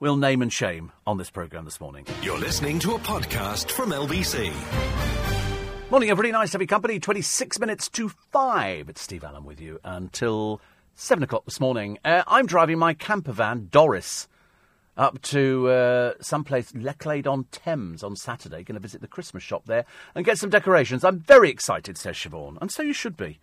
we'll 0.00 0.16
name 0.16 0.42
and 0.42 0.52
shame 0.52 0.92
on 1.06 1.16
this 1.16 1.30
programme 1.30 1.64
this 1.64 1.80
morning. 1.80 2.06
You're 2.22 2.38
listening 2.38 2.78
to 2.80 2.94
a 2.94 2.98
podcast 2.98 3.70
from 3.70 3.90
LBC. 3.90 4.52
Morning, 5.90 6.10
everybody. 6.10 6.32
Nice 6.32 6.50
to 6.50 6.54
have 6.56 6.62
your 6.62 6.66
company. 6.66 6.98
26 6.98 7.58
minutes 7.58 7.88
to 7.90 8.08
5. 8.32 8.88
It's 8.88 9.00
Steve 9.00 9.24
Allen 9.24 9.44
with 9.44 9.60
you 9.60 9.80
until 9.84 10.60
7 10.94 11.22
o'clock 11.22 11.44
this 11.44 11.60
morning. 11.60 11.98
Uh, 12.04 12.22
I'm 12.26 12.46
driving 12.46 12.78
my 12.78 12.94
camper 12.94 13.32
van, 13.32 13.68
Doris, 13.70 14.28
up 14.96 15.20
to 15.22 15.68
uh, 15.68 16.12
someplace, 16.20 16.72
Lechlade 16.72 17.26
on 17.26 17.44
Thames, 17.50 18.02
on 18.02 18.16
Saturday. 18.16 18.62
Going 18.62 18.74
to 18.74 18.80
visit 18.80 19.00
the 19.00 19.08
Christmas 19.08 19.42
shop 19.42 19.64
there 19.66 19.84
and 20.14 20.24
get 20.24 20.38
some 20.38 20.50
decorations. 20.50 21.04
I'm 21.04 21.20
very 21.20 21.50
excited, 21.50 21.98
says 21.98 22.16
Siobhan, 22.16 22.58
and 22.60 22.70
so 22.70 22.82
you 22.82 22.92
should 22.92 23.16
be. 23.16 23.38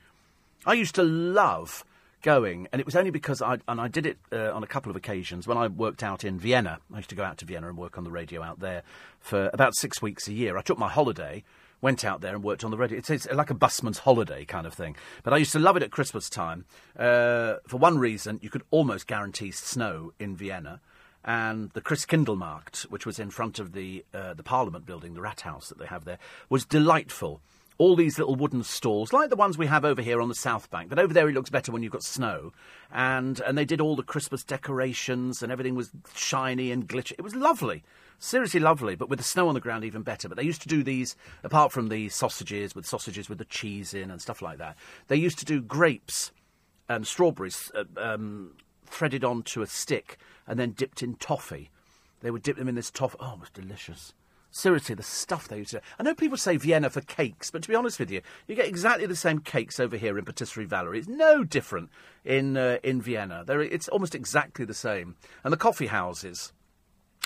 I 0.66 0.74
used 0.74 0.96
to 0.96 1.04
love 1.04 1.84
going, 2.22 2.68
and 2.72 2.80
it 2.80 2.86
was 2.86 2.96
only 2.96 3.12
because 3.12 3.42
I 3.42 3.58
and 3.68 3.82
I 3.82 3.88
did 3.88 4.06
it 4.06 4.18
uh, 4.32 4.52
on 4.54 4.64
a 4.64 4.68
couple 4.68 4.90
of 4.90 4.96
occasions 4.96 5.48
when 5.48 5.58
I 5.58 5.68
worked 5.68 6.04
out 6.04 6.24
in 6.24 6.40
Vienna. 6.40 6.80
I 6.94 6.98
used 6.98 7.10
to 7.10 7.16
go 7.16 7.24
out 7.24 7.38
to 7.40 7.46
Vienna 7.46 7.68
and 7.68 7.78
work 7.78 7.98
on 7.98 8.04
the 8.04 8.12
radio 8.12 8.42
out 8.42 8.60
there 8.60 8.84
for 9.20 9.50
about 9.54 9.76
six 9.76 10.02
weeks 10.02 10.28
a 10.28 10.34
year. 10.34 10.58
I 10.58 10.62
took 10.62 10.78
my 10.78 10.90
holiday, 10.90 11.44
went 11.82 12.06
out 12.06 12.22
there 12.22 12.36
and 12.36 12.44
worked 12.44 12.64
on 12.64 12.72
the 12.72 12.78
radio. 12.78 12.98
It's, 12.98 13.10
it's 13.10 13.28
like 13.32 13.50
a 13.50 13.56
busman's 13.56 14.00
holiday 14.00 14.46
kind 14.46 14.68
of 14.68 14.74
thing. 14.74 14.96
But 15.24 15.34
I 15.34 15.38
used 15.38 15.52
to 15.54 15.60
love 15.60 15.78
it 15.78 15.84
at 15.84 15.92
Christmas 15.92 16.30
time 16.30 16.66
uh, 16.98 17.56
for 17.68 17.78
one 17.78 17.98
reason: 17.98 18.40
you 18.42 18.50
could 18.50 18.64
almost 18.72 19.08
guarantee 19.08 19.52
snow 19.52 20.14
in 20.20 20.36
Vienna. 20.36 20.80
And 21.24 21.70
the 21.72 21.82
Christkindlmarkt, 21.82 22.84
which 22.84 23.06
was 23.06 23.20
in 23.20 23.30
front 23.30 23.60
of 23.60 23.74
the 23.74 24.04
uh, 24.14 24.34
the 24.34 24.44
Parliament 24.44 24.86
building, 24.86 25.14
the 25.14 25.22
Rathaus 25.22 25.68
that 25.70 25.78
they 25.78 25.86
have 25.86 26.06
there, 26.06 26.18
was 26.50 26.66
delightful 26.66 27.42
all 27.82 27.96
these 27.96 28.20
little 28.20 28.36
wooden 28.36 28.64
stalls, 28.64 29.12
like 29.12 29.32
the 29.32 29.36
ones 29.36 29.58
we 29.58 29.66
have 29.66 29.84
over 29.84 30.04
here 30.04 30.22
on 30.22 30.30
the 30.30 30.36
South 30.36 30.70
Bank. 30.70 30.88
But 30.88 31.00
over 31.00 31.16
there, 31.16 31.28
it 31.28 31.34
looks 31.34 31.50
better 31.50 31.72
when 31.72 31.82
you've 31.82 31.92
got 31.92 32.04
snow. 32.04 32.54
And 32.92 33.40
and 33.42 33.58
they 33.58 33.66
did 33.66 33.82
all 33.82 33.96
the 33.96 34.04
Christmas 34.04 34.44
decorations, 34.44 35.42
and 35.42 35.52
everything 35.52 35.74
was 35.74 35.90
shiny 36.14 36.72
and 36.72 36.88
glitchy. 36.88 37.14
It 37.14 37.24
was 37.24 37.34
lovely, 37.34 37.84
seriously 38.20 38.60
lovely. 38.60 38.96
But 38.96 39.10
with 39.10 39.18
the 39.18 39.26
snow 39.26 39.48
on 39.48 39.56
the 39.56 39.60
ground, 39.60 39.84
even 39.84 40.04
better. 40.04 40.30
But 40.30 40.38
they 40.38 40.44
used 40.44 40.62
to 40.62 40.68
do 40.68 40.84
these, 40.84 41.16
apart 41.44 41.72
from 41.72 41.90
the 41.90 42.10
sausages, 42.10 42.76
with 42.76 42.86
sausages 42.86 43.30
with 43.30 43.40
the 43.40 43.46
cheese 43.46 43.96
in 43.96 44.12
and 44.12 44.22
stuff 44.22 44.44
like 44.44 44.60
that. 44.60 44.78
They 45.08 45.16
used 45.16 45.40
to 45.40 45.46
do 45.46 45.60
grapes 45.60 46.32
and 46.88 47.08
strawberries 47.08 47.72
uh, 47.74 47.86
um, 47.98 48.52
threaded 48.86 49.24
onto 49.24 49.64
a 49.64 49.68
stick 49.68 50.20
and 50.52 50.60
then 50.60 50.72
dipped 50.72 51.02
in 51.02 51.16
toffee. 51.16 51.72
They 52.20 52.30
would 52.30 52.44
dip 52.44 52.58
them 52.58 52.68
in 52.68 52.76
this 52.76 52.92
toffee. 52.92 53.16
Oh, 53.22 53.36
it 53.36 53.40
was 53.40 53.50
delicious. 53.52 54.14
Seriously, 54.52 54.96
the 54.96 55.02
stuff 55.02 55.48
they 55.48 55.60
used 55.60 55.72
to. 55.72 55.82
I 55.98 56.04
know 56.04 56.14
people 56.14 56.36
say 56.36 56.58
Vienna 56.58 56.90
for 56.90 57.00
cakes, 57.00 57.50
but 57.50 57.64
to 57.64 57.70
be 57.70 57.74
honest 57.74 58.02
with 58.02 58.12
you, 58.12 58.20
you 58.48 58.56
get 58.56 58.68
exactly 58.68 59.06
the 59.06 59.16
same 59.16 59.40
cakes 59.40 59.80
over 59.80 59.96
here 59.96 60.18
in 60.18 60.26
Patisserie 60.26 60.66
Valerie. 60.66 61.00
It's 61.00 61.08
no 61.08 61.46
different 61.46 61.90
in 62.26 62.58
uh, 62.58 62.80
in 62.84 63.02
Vienna. 63.02 63.46
They're, 63.48 63.62
it's 63.62 63.88
almost 63.88 64.14
exactly 64.14 64.66
the 64.66 64.74
same. 64.74 65.16
And 65.46 65.54
the 65.54 65.58
coffee 65.58 65.88
houses, 65.88 66.52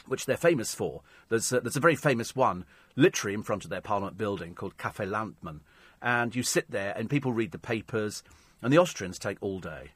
which 0.05 0.27
they're 0.27 0.37
famous 0.37 0.75
for, 0.75 1.01
there's 1.29 1.51
uh, 1.51 1.61
there's 1.61 1.75
a 1.75 1.79
very 1.79 1.95
famous 1.95 2.35
one, 2.35 2.63
literally 2.95 3.33
in 3.33 3.41
front 3.41 3.63
of 3.63 3.71
their 3.71 3.81
Parliament 3.81 4.19
building, 4.19 4.53
called 4.53 4.77
Café 4.77 5.09
Landtmann, 5.09 5.61
and 5.99 6.35
you 6.35 6.43
sit 6.43 6.69
there 6.69 6.93
and 6.95 7.09
people 7.09 7.33
read 7.33 7.53
the 7.53 7.57
papers, 7.57 8.21
and 8.61 8.71
the 8.71 8.77
Austrians 8.77 9.17
take 9.17 9.39
all 9.41 9.59
day. 9.59 9.93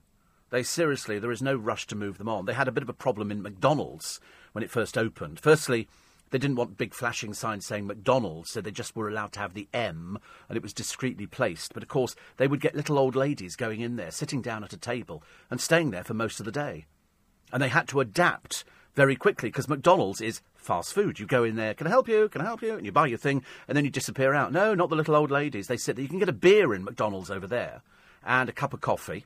They 0.50 0.64
seriously, 0.64 1.20
there 1.20 1.32
is 1.32 1.42
no 1.42 1.56
rush 1.56 1.88
to 1.88 1.96
move 1.96 2.18
them 2.18 2.30
on. 2.30 2.46
They 2.46 2.54
had 2.54 2.68
a 2.68 2.72
bit 2.72 2.84
of 2.84 2.90
a 2.90 2.94
problem 2.94 3.32
in 3.32 3.42
McDonald's 3.42 4.20
when 4.54 4.64
it 4.64 4.72
first 4.72 4.98
opened. 4.98 5.40
Firstly 5.40 5.88
they 6.32 6.38
didn't 6.38 6.58
want 6.58 6.78
big 6.78 6.94
flashing 6.94 7.34
signs 7.34 7.66
saying 7.66 7.88
McDonald's, 7.88 8.52
so 8.52 8.62
they 8.62 8.72
just 8.72 8.96
were 8.96 9.10
allowed 9.10 9.32
to 9.34 9.40
have 9.40 9.54
the 9.54 9.68
M, 9.74 10.20
and 10.48 10.56
it 10.56 10.64
was 10.64 10.74
discreetly 10.74 11.26
placed. 11.26 11.74
But 11.74 11.84
of 11.84 11.90
course, 11.90 12.16
they 12.38 12.48
would 12.48 12.62
get 12.62 12.76
little 12.76 13.00
old 13.00 13.16
ladies 13.16 13.56
going 13.56 13.82
in 13.82 13.96
there, 13.96 14.12
sitting 14.12 14.42
down 14.42 14.64
at 14.64 14.74
a 14.74 14.78
table, 14.78 15.24
and 15.50 15.60
staying 15.60 15.92
there 15.92 16.04
for 16.04 16.14
most 16.14 16.40
of 16.40 16.46
the 16.46 16.52
day. 16.52 16.86
And 17.52 17.64
they 17.64 17.70
had 17.70 17.88
to 17.90 18.00
adapt 18.00 18.64
very 18.94 19.16
quickly 19.16 19.50
because 19.50 19.68
McDonald's 19.68 20.22
is 20.22 20.42
fast 20.56 20.94
food. 20.94 21.20
You 21.20 21.26
go 21.26 21.44
in 21.44 21.56
there, 21.56 21.74
can 21.74 21.88
I 21.88 21.92
help 21.92 22.08
you? 22.08 22.30
Can 22.30 22.42
I 22.42 22.46
help 22.46 22.62
you? 22.62 22.76
And 22.76 22.86
you 22.86 22.92
buy 22.92 23.08
your 23.08 23.18
thing, 23.18 23.44
and 23.68 23.76
then 23.76 23.86
you 23.86 23.92
disappear 23.92 24.34
out. 24.34 24.52
No, 24.52 24.76
not 24.76 24.90
the 24.90 24.96
little 24.96 25.16
old 25.16 25.32
ladies. 25.32 25.68
They 25.68 25.78
sit 25.78 25.96
there. 25.96 26.04
You 26.04 26.10
can 26.10 26.20
get 26.20 26.30
a 26.30 26.34
beer 26.34 26.76
in 26.76 26.84
McDonald's 26.84 27.32
over 27.32 27.48
there, 27.48 27.82
and 28.24 28.50
a 28.50 28.54
cup 28.54 28.74
of 28.74 28.82
coffee. 28.82 29.26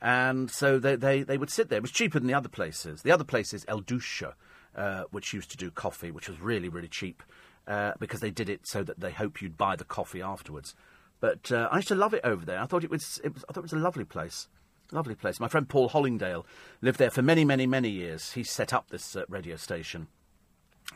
And 0.00 0.50
so 0.50 0.78
they, 0.78 0.96
they, 0.96 1.22
they 1.22 1.38
would 1.38 1.50
sit 1.50 1.68
there. 1.68 1.78
It 1.78 1.82
was 1.82 1.90
cheaper 1.90 2.18
than 2.18 2.28
the 2.28 2.34
other 2.34 2.48
places. 2.48 3.02
The 3.02 3.12
other 3.12 3.24
place 3.24 3.52
is 3.52 3.64
Eduscho, 3.64 4.34
uh, 4.76 5.04
which 5.10 5.32
used 5.32 5.50
to 5.50 5.56
do 5.56 5.70
coffee, 5.70 6.10
which 6.10 6.28
was 6.28 6.40
really, 6.40 6.68
really 6.68 6.88
cheap 6.88 7.22
uh, 7.66 7.92
because 7.98 8.20
they 8.20 8.30
did 8.30 8.48
it 8.48 8.66
so 8.66 8.82
that 8.82 9.00
they 9.00 9.10
hope 9.10 9.42
you'd 9.42 9.56
buy 9.56 9.76
the 9.76 9.84
coffee 9.84 10.22
afterwards. 10.22 10.74
But 11.20 11.50
uh, 11.50 11.68
I 11.70 11.76
used 11.76 11.88
to 11.88 11.94
love 11.94 12.14
it 12.14 12.20
over 12.24 12.44
there. 12.44 12.60
I 12.60 12.66
thought 12.66 12.84
it 12.84 12.90
was, 12.90 13.20
it 13.24 13.34
was, 13.34 13.44
I 13.48 13.52
thought 13.52 13.60
it 13.60 13.70
was 13.70 13.72
a 13.72 13.76
lovely 13.76 14.04
place. 14.04 14.48
Lovely 14.90 15.14
place. 15.14 15.38
My 15.38 15.48
friend 15.48 15.68
Paul 15.68 15.90
Hollingdale 15.90 16.44
lived 16.80 16.98
there 16.98 17.10
for 17.10 17.20
many, 17.20 17.44
many, 17.44 17.66
many 17.66 17.90
years. 17.90 18.32
He 18.32 18.42
set 18.42 18.72
up 18.72 18.88
this 18.88 19.14
uh, 19.14 19.24
radio 19.28 19.56
station. 19.56 20.06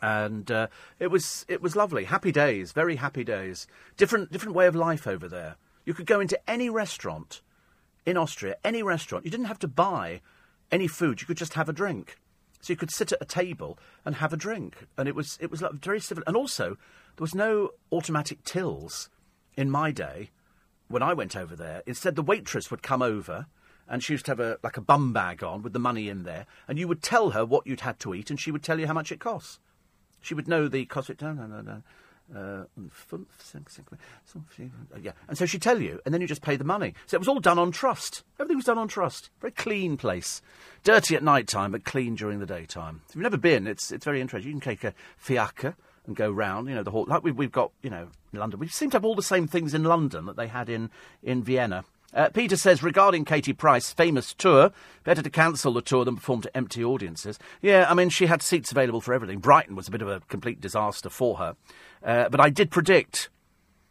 And 0.01 0.49
uh, 0.49 0.67
it 0.99 1.11
was 1.11 1.45
it 1.47 1.61
was 1.61 1.75
lovely, 1.75 2.05
happy 2.05 2.31
days, 2.31 2.71
very 2.71 2.95
happy 2.95 3.23
days. 3.23 3.67
Different 3.95 4.31
different 4.31 4.55
way 4.55 4.65
of 4.65 4.75
life 4.75 5.05
over 5.05 5.27
there. 5.27 5.57
You 5.85 5.93
could 5.93 6.07
go 6.07 6.19
into 6.19 6.39
any 6.49 6.69
restaurant 6.69 7.41
in 8.05 8.17
Austria, 8.17 8.57
any 8.63 8.83
restaurant. 8.83 9.25
You 9.25 9.31
didn't 9.31 9.45
have 9.45 9.59
to 9.59 9.67
buy 9.67 10.21
any 10.71 10.87
food. 10.87 11.21
You 11.21 11.27
could 11.27 11.37
just 11.37 11.53
have 11.53 11.69
a 11.69 11.73
drink. 11.73 12.17
So 12.61 12.71
you 12.71 12.77
could 12.77 12.91
sit 12.91 13.11
at 13.11 13.21
a 13.21 13.25
table 13.25 13.77
and 14.05 14.15
have 14.15 14.31
a 14.31 14.37
drink, 14.37 14.87
and 14.97 15.07
it 15.07 15.15
was 15.15 15.37
it 15.41 15.51
was 15.51 15.61
like 15.61 15.73
very 15.73 15.99
civil. 15.99 16.23
And 16.25 16.37
also, 16.37 16.77
there 17.15 17.23
was 17.23 17.35
no 17.35 17.71
automatic 17.91 18.43
tills 18.45 19.09
in 19.55 19.69
my 19.69 19.91
day 19.91 20.31
when 20.87 21.03
I 21.03 21.13
went 21.13 21.35
over 21.35 21.55
there. 21.55 21.83
Instead, 21.85 22.15
the 22.15 22.21
waitress 22.21 22.71
would 22.71 22.81
come 22.81 23.01
over, 23.01 23.47
and 23.89 24.01
she 24.01 24.13
used 24.13 24.25
to 24.25 24.31
have 24.31 24.39
a 24.39 24.59
like 24.63 24.77
a 24.77 24.81
bum 24.81 25.11
bag 25.11 25.43
on 25.43 25.61
with 25.61 25.73
the 25.73 25.79
money 25.79 26.07
in 26.07 26.23
there, 26.23 26.45
and 26.67 26.79
you 26.79 26.87
would 26.87 27.03
tell 27.03 27.31
her 27.31 27.45
what 27.45 27.67
you'd 27.67 27.81
had 27.81 27.99
to 27.99 28.13
eat, 28.13 28.29
and 28.29 28.39
she 28.39 28.51
would 28.51 28.63
tell 28.63 28.79
you 28.79 28.87
how 28.87 28.93
much 28.93 29.11
it 29.11 29.19
costs. 29.19 29.59
She 30.21 30.33
would 30.33 30.47
know 30.47 30.69
the 30.69 30.85
cost. 30.85 31.11
No, 31.21 31.33
no, 31.33 31.45
no, 31.45 31.59
no. 31.59 31.83
Uh, 32.35 32.63
yeah, 35.01 35.11
and 35.27 35.37
so 35.37 35.45
she'd 35.45 35.61
tell 35.61 35.81
you, 35.81 35.99
and 36.05 36.13
then 36.13 36.21
you 36.21 36.27
just 36.27 36.41
pay 36.41 36.55
the 36.55 36.63
money. 36.63 36.93
So 37.05 37.15
it 37.15 37.19
was 37.19 37.27
all 37.27 37.39
done 37.39 37.59
on 37.59 37.71
trust. 37.71 38.23
Everything 38.39 38.57
was 38.57 38.65
done 38.65 38.77
on 38.77 38.87
trust. 38.87 39.29
Very 39.41 39.51
clean 39.51 39.97
place. 39.97 40.41
Dirty 40.83 41.15
at 41.15 41.23
night 41.23 41.47
time, 41.47 41.71
but 41.71 41.83
clean 41.83 42.15
during 42.15 42.39
the 42.39 42.45
daytime. 42.45 43.01
If 43.09 43.15
you've 43.15 43.23
never 43.23 43.37
been, 43.37 43.67
it's 43.67 43.91
it's 43.91 44.05
very 44.05 44.21
interesting. 44.21 44.49
You 44.51 44.59
can 44.59 44.69
take 44.71 44.83
a 44.83 44.93
fiacre 45.17 45.75
and 46.05 46.15
go 46.15 46.31
round, 46.31 46.67
you 46.67 46.75
know, 46.75 46.83
the 46.83 46.91
hall. 46.91 47.05
like 47.07 47.23
we've, 47.23 47.37
we've 47.37 47.51
got, 47.51 47.71
you 47.81 47.89
know, 47.89 48.09
in 48.33 48.39
London. 48.39 48.59
We 48.59 48.67
seem 48.67 48.89
to 48.91 48.97
have 48.97 49.05
all 49.05 49.15
the 49.15 49.23
same 49.23 49.47
things 49.47 49.73
in 49.73 49.83
London 49.83 50.25
that 50.25 50.35
they 50.35 50.47
had 50.47 50.69
in 50.69 50.89
in 51.21 51.43
Vienna. 51.43 51.85
Uh, 52.13 52.29
Peter 52.29 52.55
says 52.55 52.83
regarding 52.83 53.25
Katie 53.25 53.53
Price, 53.53 53.91
famous 53.91 54.33
tour, 54.35 54.71
better 55.03 55.23
to 55.23 55.29
cancel 55.31 55.73
the 55.73 55.81
tour 55.81 56.05
than 56.05 56.15
perform 56.15 56.41
to 56.41 56.55
empty 56.55 56.83
audiences. 56.83 57.39
Yeah, 57.59 57.87
I 57.89 57.95
mean, 57.95 58.09
she 58.09 58.27
had 58.27 58.43
seats 58.43 58.71
available 58.71 59.01
for 59.01 59.15
everything. 59.15 59.39
Brighton 59.39 59.75
was 59.75 59.87
a 59.87 59.91
bit 59.91 60.03
of 60.03 60.07
a 60.07 60.19
complete 60.27 60.61
disaster 60.61 61.09
for 61.09 61.37
her. 61.37 61.55
Uh, 62.03 62.29
but 62.29 62.39
I 62.39 62.49
did 62.49 62.69
predict. 62.69 63.29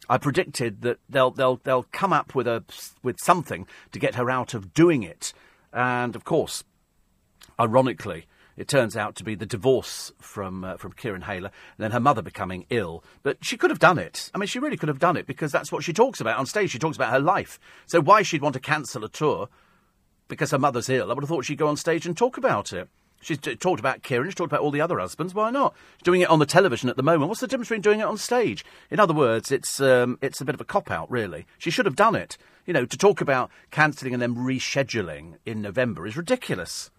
I 0.09 0.17
predicted 0.17 0.81
that 0.81 0.99
they'll 1.09 1.31
they'll 1.31 1.57
they'll 1.63 1.87
come 1.91 2.13
up 2.13 2.35
with 2.35 2.47
a 2.47 2.63
with 3.01 3.17
something 3.21 3.65
to 3.91 3.99
get 3.99 4.15
her 4.15 4.29
out 4.29 4.53
of 4.53 4.73
doing 4.73 5.03
it, 5.03 5.33
and 5.71 6.15
of 6.15 6.23
course, 6.23 6.63
ironically, 7.59 8.27
it 8.57 8.67
turns 8.67 8.95
out 8.95 9.15
to 9.15 9.23
be 9.23 9.35
the 9.35 9.45
divorce 9.45 10.11
from 10.19 10.63
uh, 10.63 10.77
from 10.77 10.91
Kieran 10.91 11.23
Hayler, 11.23 11.51
and 11.77 11.79
then 11.79 11.91
her 11.91 11.99
mother 11.99 12.21
becoming 12.21 12.65
ill. 12.69 13.03
But 13.23 13.37
she 13.41 13.57
could 13.57 13.71
have 13.71 13.79
done 13.79 13.97
it. 13.97 14.29
I 14.35 14.37
mean, 14.37 14.47
she 14.47 14.59
really 14.59 14.77
could 14.77 14.89
have 14.89 14.99
done 14.99 15.17
it 15.17 15.25
because 15.25 15.51
that's 15.51 15.71
what 15.71 15.83
she 15.83 15.93
talks 15.93 16.19
about 16.19 16.37
on 16.37 16.45
stage. 16.45 16.71
She 16.71 16.79
talks 16.79 16.97
about 16.97 17.11
her 17.11 17.19
life. 17.19 17.59
So 17.85 18.01
why 18.01 18.21
she'd 18.21 18.41
want 18.41 18.53
to 18.53 18.59
cancel 18.59 19.03
a 19.03 19.09
tour 19.09 19.49
because 20.27 20.51
her 20.51 20.59
mother's 20.59 20.89
ill? 20.89 21.09
I 21.09 21.13
would 21.13 21.23
have 21.23 21.29
thought 21.29 21.45
she'd 21.45 21.57
go 21.57 21.67
on 21.67 21.77
stage 21.77 22.05
and 22.05 22.15
talk 22.15 22.37
about 22.37 22.73
it. 22.73 22.89
She's 23.23 23.37
t- 23.37 23.55
talked 23.55 23.79
about 23.79 24.03
Kieran, 24.03 24.27
she's 24.27 24.35
talked 24.35 24.51
about 24.51 24.61
all 24.61 24.71
the 24.71 24.81
other 24.81 24.99
husbands. 24.99 25.33
Why 25.33 25.49
not? 25.49 25.73
She's 25.97 26.03
doing 26.03 26.21
it 26.21 26.29
on 26.29 26.39
the 26.39 26.45
television 26.45 26.89
at 26.89 26.97
the 26.97 27.03
moment. 27.03 27.29
What's 27.29 27.41
the 27.41 27.47
difference 27.47 27.69
between 27.69 27.81
doing 27.81 28.01
it 28.01 28.05
on 28.05 28.17
stage? 28.17 28.65
In 28.91 28.99
other 28.99 29.13
words, 29.13 29.51
it's 29.51 29.79
um, 29.79 30.19
it's 30.21 30.41
a 30.41 30.45
bit 30.45 30.55
of 30.55 30.61
a 30.61 30.65
cop 30.65 30.91
out, 30.91 31.09
really. 31.09 31.45
She 31.57 31.71
should 31.71 31.85
have 31.85 31.95
done 31.95 32.15
it. 32.15 32.37
You 32.65 32.73
know, 32.73 32.85
to 32.85 32.97
talk 32.97 33.21
about 33.21 33.49
cancelling 33.71 34.13
and 34.13 34.21
then 34.21 34.35
rescheduling 34.35 35.35
in 35.45 35.61
November 35.61 36.05
is 36.05 36.17
ridiculous. 36.17 36.91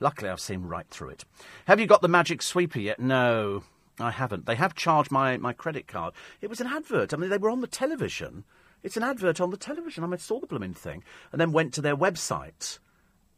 Luckily, 0.00 0.30
I've 0.30 0.40
seen 0.40 0.62
right 0.62 0.88
through 0.88 1.10
it. 1.10 1.24
Have 1.66 1.78
you 1.78 1.86
got 1.86 2.02
the 2.02 2.08
magic 2.08 2.42
sweeper 2.42 2.80
yet? 2.80 2.98
No, 2.98 3.62
I 4.00 4.10
haven't. 4.10 4.46
They 4.46 4.56
have 4.56 4.74
charged 4.74 5.12
my, 5.12 5.36
my 5.36 5.52
credit 5.52 5.86
card. 5.86 6.12
It 6.40 6.50
was 6.50 6.60
an 6.60 6.66
advert. 6.66 7.14
I 7.14 7.16
mean, 7.16 7.30
they 7.30 7.38
were 7.38 7.50
on 7.50 7.60
the 7.60 7.68
television. 7.68 8.44
It's 8.82 8.96
an 8.96 9.04
advert 9.04 9.40
on 9.40 9.50
the 9.50 9.56
television. 9.56 10.02
I 10.02 10.08
mean, 10.08 10.14
I 10.14 10.16
saw 10.16 10.40
the 10.40 10.46
blooming 10.48 10.74
thing 10.74 11.04
and 11.30 11.40
then 11.40 11.52
went 11.52 11.72
to 11.74 11.80
their 11.80 11.96
website 11.96 12.80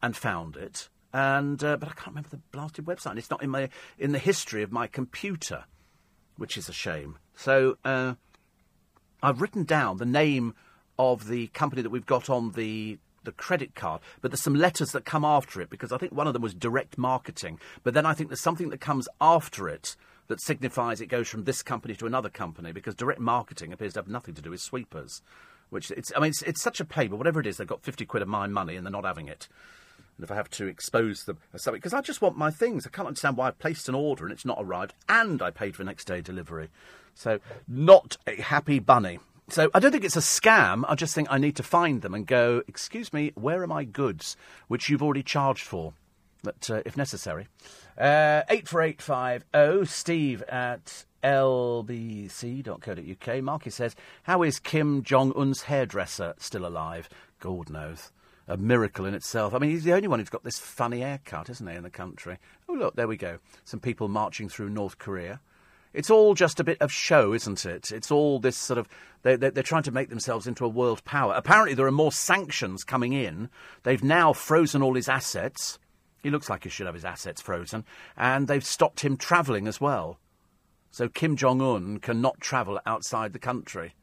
and 0.03 0.17
found 0.17 0.57
it 0.57 0.89
and 1.15 1.63
uh, 1.63 1.77
but 1.77 1.89
I 1.89 1.93
can't 1.93 2.09
remember 2.09 2.29
the 2.29 2.41
blasted 2.51 2.85
website. 2.85 3.17
It's 3.17 3.31
not 3.31 3.43
in 3.43 3.49
my 3.49 3.71
in 3.99 4.11
the 4.11 4.19
history 4.19 4.65
of 4.65 4.73
my 4.73 4.89
computer, 4.89 5.65
which 6.37 6.59
is 6.59 6.69
a 6.69 6.73
shame. 6.73 7.19
So 7.37 7.79
uh, 7.85 8.15
I've 9.23 9.41
written 9.41 9.63
down 9.63 9.99
the 9.99 10.07
name 10.07 10.55
of 10.99 11.29
the 11.29 11.47
company 11.49 11.83
that 11.83 11.91
we've 11.91 12.05
got 12.05 12.29
on 12.29 12.51
the 12.53 12.99
the 13.23 13.33
credit 13.33 13.75
card, 13.77 14.03
but 14.21 14.33
there's 14.33 14.43
some 14.43 14.57
letters 14.57 14.91
that 14.91 15.05
come 15.05 15.25
after 15.25 15.61
it 15.63 15.71
because 15.71 15.93
I 15.93 15.99
think 15.99 16.13
one 16.13 16.27
of 16.27 16.33
them 16.33 16.43
was 16.43 16.53
direct 16.53 16.99
marketing. 16.99 17.59
But 17.85 17.95
then 17.95 18.05
I 18.05 18.13
think 18.13 18.29
there's 18.29 18.43
something 18.43 18.69
that 18.71 18.81
comes 18.81 19.09
after 19.21 19.69
it 19.69 19.97
that 20.27 20.41
signifies 20.41 21.01
it 21.01 21.07
goes 21.07 21.29
from 21.29 21.45
this 21.45 21.63
company 21.63 21.95
to 21.95 22.07
another 22.07 22.29
company 22.29 22.73
because 22.73 22.95
direct 22.95 23.21
marketing 23.21 23.73
appears 23.73 23.93
to 23.95 24.01
have 24.01 24.09
nothing 24.09 24.35
to 24.35 24.43
do 24.43 24.51
with 24.51 24.61
sweepers. 24.61 25.23
Which 25.71 25.91
it's, 25.93 26.13
I 26.15 26.21
mean, 26.21 26.31
it's, 26.31 26.43
it's 26.43 26.63
such 26.63 26.81
a 26.81 26.85
pain, 26.85 27.09
but 27.09 27.17
whatever 27.17 27.41
it 27.41 27.47
is, 27.47 27.57
they've 27.57 27.67
got 27.67 27.83
50 27.83 28.05
quid 28.05 28.23
of 28.23 28.29
my 28.29 28.47
money 28.47 28.77
and 28.77 28.85
they're 28.85 28.93
not 28.93 29.05
having 29.05 29.29
it. 29.29 29.49
And 30.17 30.25
if 30.25 30.31
I 30.31 30.37
have 30.37 30.51
to 30.51 30.67
expose 30.67 31.25
them 31.25 31.39
something, 31.57 31.79
because 31.79 31.95
I 31.95 32.01
just 32.01 32.23
want 32.23 32.37
my 32.37 32.51
things. 32.51 32.87
I 32.87 32.91
can't 32.91 33.09
understand 33.09 33.37
why 33.37 33.49
I 33.49 33.51
placed 33.51 33.89
an 33.89 33.95
order 33.95 34.25
and 34.25 34.33
it's 34.33 34.45
not 34.45 34.59
arrived, 34.61 34.95
and 35.09 35.43
I 35.43 35.51
paid 35.51 35.77
for 35.77 35.85
next 35.85 36.05
day 36.07 36.21
delivery. 36.21 36.69
So, 37.15 37.41
not 37.69 38.17
a 38.27 38.41
happy 38.41 38.79
bunny. 38.79 39.19
So 39.49 39.71
I 39.75 39.79
don't 39.79 39.93
think 39.93 40.05
it's 40.05 40.17
a 40.17 40.21
scam. 40.21 40.85
I 40.89 40.95
just 40.95 41.15
think 41.15 41.29
I 41.31 41.37
need 41.39 41.57
to 41.57 41.63
find 41.63 42.01
them 42.01 42.15
and 42.15 42.27
go, 42.27 42.63
excuse 42.67 43.13
me, 43.13 43.33
where 43.35 43.63
are 43.63 43.67
my 43.67 43.85
goods, 43.85 44.39
which 44.69 44.89
you've 44.89 45.03
already 45.03 45.23
charged 45.23 45.65
for, 45.65 45.93
but 46.43 46.71
uh, 46.71 46.81
if 46.87 46.97
necessary. 46.97 47.49
Uh, 47.99 48.43
84850 48.49 49.87
steve 49.87 50.43
at 50.45 51.05
lbc.co.uk. 51.23 52.63
Marky 53.43 53.71
says, 53.71 53.95
how 54.25 54.43
is 54.43 54.59
Kim 54.59 55.03
Jong-un's 55.03 55.63
hairdresser 55.63 56.35
still 56.39 56.67
alive? 56.67 57.09
God 57.39 57.69
knows. 57.71 58.11
A 58.47 58.57
miracle 58.57 59.07
in 59.07 59.15
itself. 59.15 59.55
I 59.55 59.59
mean, 59.59 59.71
he's 59.71 59.85
the 59.85 59.95
only 59.95 60.09
one 60.09 60.19
who's 60.19 60.29
got 60.29 60.45
this 60.45 60.59
funny 60.59 61.01
haircut, 61.01 61.49
isn't 61.49 61.67
he, 61.67 61.75
in 61.75 61.83
the 61.83 61.91
country? 61.91 62.39
Oh, 62.69 62.75
look, 62.75 62.95
there 62.95 63.09
we 63.09 63.17
go. 63.17 63.39
Some 63.65 63.81
people 63.81 64.09
marching 64.09 64.49
through 64.49 64.69
North 64.69 64.99
Korea. 64.99 65.41
It's 65.95 66.11
all 66.11 66.35
just 66.35 66.59
a 66.59 66.65
bit 66.65 66.83
of 66.83 66.93
show, 66.93 67.33
isn't 67.33 67.65
it? 67.65 67.93
It's 67.93 68.11
all 68.11 68.41
this 68.41 68.57
sort 68.57 68.79
of. 68.79 68.89
They, 69.23 69.37
they're 69.37 69.63
trying 69.63 69.85
to 69.85 69.93
make 69.93 70.11
themselves 70.11 70.47
into 70.47 70.65
a 70.65 70.69
world 70.69 71.05
power. 71.05 71.33
Apparently, 71.35 71.75
there 71.75 71.87
are 71.87 71.93
more 71.93 72.13
sanctions 72.13 72.85
coming 72.85 73.13
in. 73.13 73.49
They've 73.85 74.03
now 74.03 74.33
frozen 74.33 74.83
all 74.83 74.95
his 74.95 75.09
assets. 75.09 75.79
He 76.23 76.31
looks 76.31 76.51
like 76.51 76.65
he 76.65 76.71
should 76.71 76.87
have 76.87 76.95
his 76.95 77.05
assets 77.05 77.41
frozen. 77.41 77.85
And 78.17 78.49
they've 78.49 78.65
stopped 78.65 79.01
him 79.01 79.17
travelling 79.17 79.69
as 79.69 79.81
well. 79.81 80.19
So 80.91 81.09
Kim 81.09 81.37
Jong 81.37 81.63
un 81.63 81.99
cannot 81.99 82.41
travel 82.41 82.81
outside 82.87 83.33
the 83.33 83.39
country. 83.39 83.95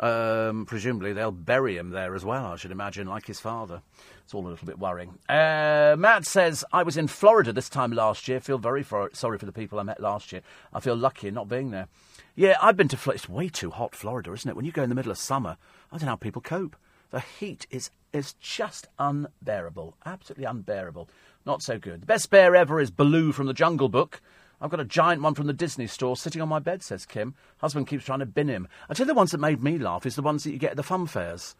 Um, 0.00 0.64
presumably 0.64 1.12
they'll 1.12 1.30
bury 1.30 1.76
him 1.76 1.90
there 1.90 2.14
as 2.14 2.24
well, 2.24 2.46
I 2.46 2.56
should 2.56 2.70
imagine, 2.70 3.06
like 3.06 3.26
his 3.26 3.38
father. 3.38 3.82
It's 4.24 4.32
all 4.32 4.46
a 4.46 4.48
little 4.48 4.66
bit 4.66 4.78
worrying. 4.78 5.18
Uh, 5.28 5.94
Matt 5.98 6.24
says, 6.24 6.64
I 6.72 6.82
was 6.84 6.96
in 6.96 7.06
Florida 7.06 7.52
this 7.52 7.68
time 7.68 7.92
last 7.92 8.26
year. 8.26 8.40
Feel 8.40 8.56
very 8.56 8.82
for- 8.82 9.10
sorry 9.12 9.36
for 9.36 9.44
the 9.44 9.52
people 9.52 9.78
I 9.78 9.82
met 9.82 10.00
last 10.00 10.32
year. 10.32 10.40
I 10.72 10.80
feel 10.80 10.96
lucky 10.96 11.30
not 11.30 11.48
being 11.48 11.70
there. 11.70 11.88
Yeah, 12.34 12.56
I've 12.62 12.76
been 12.76 12.88
to 12.88 12.96
Florida. 12.96 13.16
It's 13.16 13.28
way 13.28 13.50
too 13.50 13.70
hot, 13.70 13.94
Florida, 13.94 14.32
isn't 14.32 14.48
it? 14.48 14.56
When 14.56 14.64
you 14.64 14.72
go 14.72 14.82
in 14.82 14.88
the 14.88 14.94
middle 14.94 15.12
of 15.12 15.18
summer, 15.18 15.58
I 15.92 15.98
don't 15.98 16.06
know 16.06 16.12
how 16.12 16.16
people 16.16 16.40
cope. 16.40 16.76
The 17.10 17.20
heat 17.20 17.66
is, 17.70 17.90
is 18.12 18.32
just 18.34 18.86
unbearable. 18.98 19.96
Absolutely 20.06 20.44
unbearable. 20.44 21.10
Not 21.44 21.60
so 21.62 21.78
good. 21.78 22.02
The 22.02 22.06
best 22.06 22.30
bear 22.30 22.54
ever 22.56 22.80
is 22.80 22.90
Baloo 22.90 23.32
from 23.32 23.48
the 23.48 23.52
Jungle 23.52 23.88
Book. 23.90 24.22
I've 24.60 24.70
got 24.70 24.80
a 24.80 24.84
giant 24.84 25.22
one 25.22 25.34
from 25.34 25.46
the 25.46 25.52
Disney 25.52 25.86
store 25.86 26.16
sitting 26.16 26.42
on 26.42 26.48
my 26.48 26.58
bed, 26.58 26.82
says 26.82 27.06
Kim. 27.06 27.34
Husband 27.58 27.86
keeps 27.86 28.04
trying 28.04 28.18
to 28.18 28.26
bin 28.26 28.48
him. 28.48 28.68
I 28.88 28.94
tell 28.94 29.06
you, 29.06 29.12
the 29.12 29.16
ones 29.16 29.30
that 29.30 29.38
made 29.38 29.62
me 29.62 29.78
laugh 29.78 30.04
is 30.04 30.16
the 30.16 30.22
ones 30.22 30.44
that 30.44 30.52
you 30.52 30.58
get 30.58 30.72
at 30.72 30.76
the 30.76 30.82
fun 30.82 31.06
fairs, 31.06 31.54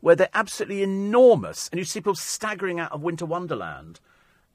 where 0.00 0.16
they're 0.16 0.28
absolutely 0.34 0.82
enormous, 0.82 1.68
and 1.68 1.78
you 1.78 1.84
see 1.84 2.00
people 2.00 2.14
staggering 2.14 2.80
out 2.80 2.92
of 2.92 3.02
Winter 3.02 3.26
Wonderland 3.26 4.00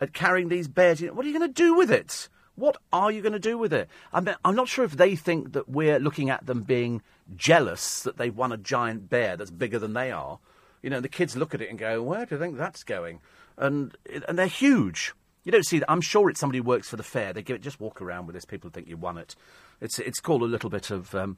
at 0.02 0.14
carrying 0.14 0.50
these 0.50 0.68
bears. 0.68 1.02
What 1.02 1.26
are 1.26 1.30
you 1.30 1.38
going 1.38 1.50
to 1.50 1.62
do 1.64 1.74
with 1.74 1.92
it? 1.92 2.28
What 2.56 2.78
are 2.94 3.12
you 3.12 3.22
going 3.22 3.34
to 3.34 3.40
do 3.40 3.58
with 3.58 3.74
it? 3.74 3.90
I 4.14 4.22
mean, 4.22 4.36
I'm 4.44 4.56
not 4.56 4.70
sure 4.70 4.86
if 4.86 4.96
they 4.98 5.16
think 5.16 5.54
that 5.54 5.68
we're 5.68 6.00
looking 6.00 6.30
at 6.30 6.46
them 6.46 6.64
being 6.64 7.02
jealous 7.36 8.02
that 8.04 8.18
they've 8.18 8.36
won 8.36 8.52
a 8.52 8.58
giant 8.58 9.10
bear 9.10 9.36
that's 9.36 9.52
bigger 9.52 9.80
than 9.80 9.94
they 9.94 10.12
are. 10.12 10.40
You 10.82 10.90
know, 10.90 11.02
the 11.02 11.10
kids 11.10 11.36
look 11.36 11.54
at 11.54 11.62
it 11.62 11.70
and 11.70 11.80
go, 11.80 12.02
"Where 12.02 12.26
do 12.26 12.36
you 12.36 12.40
think 12.40 12.58
that's 12.58 12.84
going?" 12.84 13.20
And 13.58 13.98
and 14.28 14.38
they're 14.38 14.48
huge. 14.48 15.14
You 15.46 15.52
don't 15.52 15.66
see 15.66 15.80
that. 15.80 15.90
I'm 15.90 16.02
sure 16.02 16.30
it's 16.30 16.40
somebody 16.40 16.58
who 16.58 16.64
works 16.64 16.90
for 16.90 16.98
the 16.98 17.04
fair. 17.04 17.32
They 17.32 17.44
give 17.44 17.56
it, 17.56 17.62
just 17.62 17.80
walk 17.80 18.02
around 18.02 18.26
with 18.26 18.34
this. 18.34 18.46
People 18.46 18.70
think 18.72 18.88
you 18.88 18.98
won 18.98 19.18
it. 19.18 19.36
It's, 19.80 20.00
it's 20.00 20.20
called 20.20 20.42
a 20.42 20.46
little 20.46 20.70
bit 20.70 20.92
of. 20.92 21.16
Um, 21.16 21.38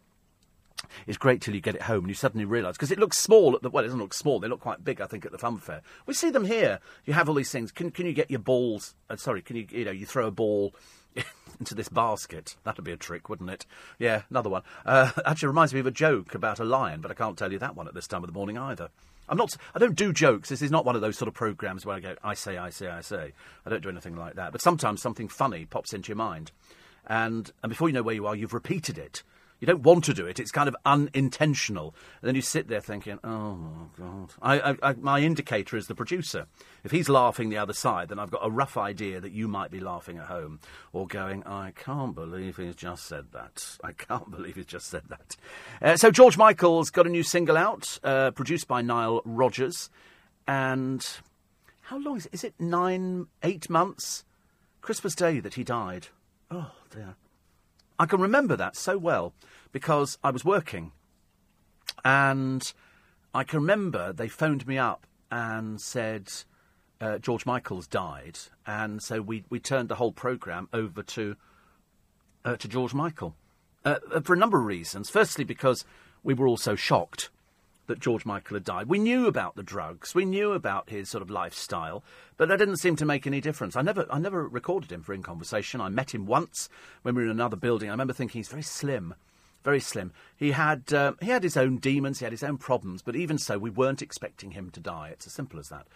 it's 1.07 1.17
great 1.17 1.41
till 1.41 1.55
you 1.55 1.61
get 1.61 1.75
it 1.75 1.81
home 1.83 2.01
and 2.01 2.09
you 2.09 2.13
suddenly 2.13 2.45
realise 2.45 2.77
because 2.77 2.91
it 2.91 2.99
looks 2.99 3.17
small 3.17 3.55
at 3.55 3.61
the 3.61 3.69
well, 3.69 3.83
it 3.83 3.87
doesn't 3.87 3.99
look 3.99 4.13
small. 4.13 4.39
They 4.39 4.47
look 4.47 4.59
quite 4.59 4.83
big, 4.83 5.01
I 5.01 5.07
think, 5.07 5.25
at 5.25 5.31
the 5.31 5.37
fun 5.37 5.57
fair. 5.57 5.81
We 6.05 6.13
see 6.13 6.29
them 6.29 6.45
here. 6.45 6.79
You 7.05 7.13
have 7.13 7.27
all 7.27 7.35
these 7.35 7.51
things. 7.51 7.71
Can 7.71 7.91
can 7.91 8.05
you 8.05 8.13
get 8.13 8.29
your 8.29 8.39
balls? 8.39 8.95
Uh, 9.09 9.15
sorry, 9.17 9.41
can 9.41 9.55
you 9.55 9.67
you 9.71 9.85
know 9.85 9.91
you 9.91 10.05
throw 10.05 10.27
a 10.27 10.31
ball 10.31 10.75
into 11.59 11.73
this 11.73 11.89
basket? 11.89 12.55
That'd 12.63 12.83
be 12.83 12.91
a 12.91 12.97
trick, 12.97 13.27
wouldn't 13.27 13.49
it? 13.49 13.65
Yeah, 13.97 14.21
another 14.29 14.49
one. 14.49 14.63
Uh, 14.85 15.11
actually, 15.25 15.47
reminds 15.47 15.73
me 15.73 15.79
of 15.79 15.87
a 15.87 15.91
joke 15.91 16.35
about 16.35 16.59
a 16.59 16.65
lion, 16.65 17.01
but 17.01 17.11
I 17.11 17.15
can't 17.15 17.37
tell 17.37 17.51
you 17.51 17.59
that 17.59 17.75
one 17.75 17.87
at 17.87 17.95
this 17.95 18.07
time 18.07 18.23
of 18.23 18.27
the 18.27 18.37
morning 18.37 18.57
either. 18.57 18.89
I'm 19.29 19.37
not. 19.37 19.55
I 19.75 19.79
don't 19.79 19.95
do 19.95 20.13
jokes. 20.13 20.49
This 20.49 20.61
is 20.61 20.71
not 20.71 20.85
one 20.85 20.95
of 20.95 21.01
those 21.01 21.17
sort 21.17 21.27
of 21.27 21.33
programs 21.33 21.85
where 21.85 21.95
I 21.95 21.99
go, 21.99 22.15
I 22.23 22.33
say, 22.33 22.57
I 22.57 22.69
say, 22.69 22.87
I 22.87 23.01
say. 23.01 23.33
I 23.65 23.69
don't 23.69 23.83
do 23.83 23.89
anything 23.89 24.15
like 24.15 24.35
that. 24.35 24.51
But 24.51 24.61
sometimes 24.61 25.01
something 25.01 25.27
funny 25.27 25.65
pops 25.65 25.93
into 25.93 26.09
your 26.09 26.17
mind, 26.17 26.51
and 27.05 27.51
and 27.61 27.69
before 27.69 27.89
you 27.89 27.93
know 27.93 28.03
where 28.03 28.15
you 28.15 28.25
are, 28.27 28.35
you've 28.35 28.53
repeated 28.53 28.97
it. 28.97 29.23
You 29.59 29.65
don't 29.65 29.81
want 29.81 30.03
to 30.05 30.13
do 30.13 30.25
it. 30.27 30.39
It's 30.39 30.51
kind 30.51 30.67
of 30.67 30.75
unintentional. 30.85 31.95
And 32.21 32.27
then 32.27 32.35
you 32.35 32.41
sit 32.41 32.67
there 32.67 32.79
thinking, 32.79 33.19
oh, 33.23 33.89
God. 33.97 34.33
I, 34.41 34.59
I, 34.59 34.75
I, 34.83 34.93
my 34.93 35.19
indicator 35.19 35.77
is 35.77 35.87
the 35.87 35.95
producer. 35.95 36.45
If 36.83 36.91
he's 36.91 37.09
laughing 37.09 37.49
the 37.49 37.57
other 37.57 37.73
side, 37.73 38.09
then 38.09 38.19
I've 38.19 38.29
got 38.29 38.45
a 38.45 38.51
rough 38.51 38.77
idea 38.77 39.19
that 39.19 39.31
you 39.31 39.47
might 39.47 39.71
be 39.71 39.79
laughing 39.79 40.19
at 40.19 40.25
home 40.25 40.59
or 40.93 41.07
going, 41.07 41.43
I 41.45 41.71
can't 41.75 42.13
believe 42.13 42.57
he's 42.57 42.75
just 42.75 43.05
said 43.05 43.31
that. 43.33 43.77
I 43.83 43.93
can't 43.93 44.29
believe 44.31 44.55
he's 44.55 44.65
just 44.65 44.87
said 44.87 45.03
that. 45.09 45.35
Uh, 45.81 45.97
so 45.97 46.11
George 46.11 46.37
Michael's 46.37 46.91
got 46.91 47.07
a 47.07 47.09
new 47.09 47.23
single 47.23 47.57
out, 47.57 47.99
uh, 48.03 48.31
produced 48.31 48.67
by 48.67 48.81
Nile 48.81 49.21
Rodgers. 49.25 49.89
And 50.47 51.05
how 51.81 51.97
long 51.97 52.17
is 52.17 52.27
it? 52.27 52.33
Is 52.33 52.43
it 52.43 52.53
nine, 52.59 53.27
eight 53.41 53.69
months? 53.69 54.23
Christmas 54.81 55.15
Day 55.15 55.39
that 55.39 55.55
he 55.55 55.63
died. 55.63 56.07
Oh, 56.51 56.71
dear. 56.91 57.15
I 57.99 58.05
can 58.05 58.21
remember 58.21 58.55
that 58.55 58.75
so 58.75 58.97
well 58.97 59.33
because 59.71 60.17
I 60.23 60.29
was 60.31 60.45
working 60.45 60.91
and 62.05 62.71
I 63.33 63.43
can 63.43 63.59
remember 63.59 64.13
they 64.13 64.27
phoned 64.27 64.67
me 64.67 64.77
up 64.77 65.07
and 65.31 65.81
said 65.81 66.31
uh, 67.01 67.17
George 67.19 67.45
Michael's 67.45 67.87
died, 67.87 68.39
and 68.65 69.01
so 69.01 69.21
we, 69.21 69.43
we 69.49 69.59
turned 69.59 69.89
the 69.89 69.95
whole 69.95 70.11
programme 70.11 70.67
over 70.73 71.03
to 71.03 71.35
uh, 72.45 72.55
to 72.55 72.67
George 72.67 72.93
Michael 72.93 73.35
uh, 73.85 73.97
for 74.23 74.33
a 74.33 74.37
number 74.37 74.59
of 74.59 74.65
reasons. 74.65 75.09
Firstly, 75.09 75.43
because 75.43 75.85
we 76.23 76.33
were 76.33 76.47
all 76.47 76.57
so 76.57 76.75
shocked 76.75 77.29
that 77.87 77.99
George 77.99 78.25
Michael 78.25 78.55
had 78.55 78.63
died. 78.63 78.87
We 78.87 78.99
knew 78.99 79.27
about 79.27 79.55
the 79.55 79.63
drugs, 79.63 80.13
we 80.13 80.25
knew 80.25 80.53
about 80.53 80.89
his 80.89 81.09
sort 81.09 81.21
of 81.21 81.29
lifestyle, 81.29 82.03
but 82.37 82.47
that 82.49 82.57
didn't 82.57 82.77
seem 82.77 82.95
to 82.97 83.05
make 83.05 83.25
any 83.25 83.41
difference. 83.41 83.75
I 83.75 83.81
never, 83.81 84.05
I 84.09 84.19
never 84.19 84.47
recorded 84.47 84.91
him 84.91 85.03
for 85.03 85.13
In 85.13 85.23
Conversation. 85.23 85.81
I 85.81 85.89
met 85.89 86.13
him 86.13 86.25
once 86.25 86.69
when 87.01 87.15
we 87.15 87.23
were 87.23 87.29
in 87.29 87.31
another 87.31 87.57
building. 87.57 87.89
I 87.89 87.93
remember 87.93 88.13
thinking 88.13 88.39
he's 88.39 88.47
very 88.49 88.61
slim, 88.61 89.15
very 89.63 89.79
slim. 89.79 90.13
He 90.35 90.51
had, 90.51 90.93
uh, 90.93 91.13
he 91.21 91.29
had 91.29 91.43
his 91.43 91.57
own 91.57 91.77
demons, 91.77 92.19
he 92.19 92.25
had 92.25 92.33
his 92.33 92.43
own 92.43 92.57
problems, 92.57 93.01
but 93.01 93.15
even 93.15 93.37
so, 93.37 93.57
we 93.57 93.69
weren't 93.69 94.01
expecting 94.01 94.51
him 94.51 94.69
to 94.71 94.79
die. 94.79 95.09
It's 95.11 95.27
as 95.27 95.33
simple 95.33 95.59
as 95.59 95.69
that. 95.69 95.87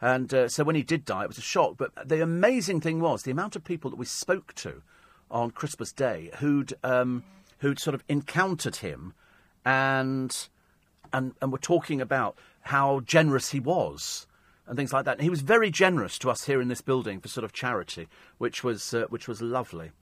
And 0.00 0.34
uh, 0.34 0.48
so 0.48 0.64
when 0.64 0.76
he 0.76 0.82
did 0.82 1.04
die, 1.04 1.22
it 1.22 1.28
was 1.28 1.38
a 1.38 1.42
shock. 1.42 1.76
But 1.76 1.92
the 2.08 2.22
amazing 2.22 2.80
thing 2.80 3.00
was 3.00 3.22
the 3.22 3.30
amount 3.30 3.56
of 3.56 3.64
people 3.64 3.90
that 3.90 3.96
we 3.96 4.06
spoke 4.06 4.54
to 4.56 4.82
on 5.30 5.50
Christmas 5.50 5.92
Day 5.92 6.30
who'd 6.38 6.74
um, 6.82 7.24
who'd 7.58 7.78
sort 7.78 7.94
of 7.94 8.04
encountered 8.08 8.76
him 8.76 9.14
and 9.64 10.48
and, 11.14 11.32
and 11.40 11.52
were 11.52 11.58
talking 11.58 12.00
about 12.00 12.36
how 12.62 13.00
generous 13.00 13.50
he 13.50 13.60
was 13.60 14.26
and 14.66 14.76
things 14.76 14.92
like 14.92 15.04
that. 15.04 15.12
And 15.12 15.22
he 15.22 15.30
was 15.30 15.42
very 15.42 15.70
generous 15.70 16.18
to 16.18 16.30
us 16.30 16.44
here 16.44 16.60
in 16.60 16.68
this 16.68 16.80
building 16.80 17.20
for 17.20 17.28
sort 17.28 17.44
of 17.44 17.52
charity, 17.52 18.08
which 18.38 18.64
was 18.64 18.92
uh, 18.92 19.06
which 19.08 19.28
was 19.28 19.40
lovely. 19.40 19.92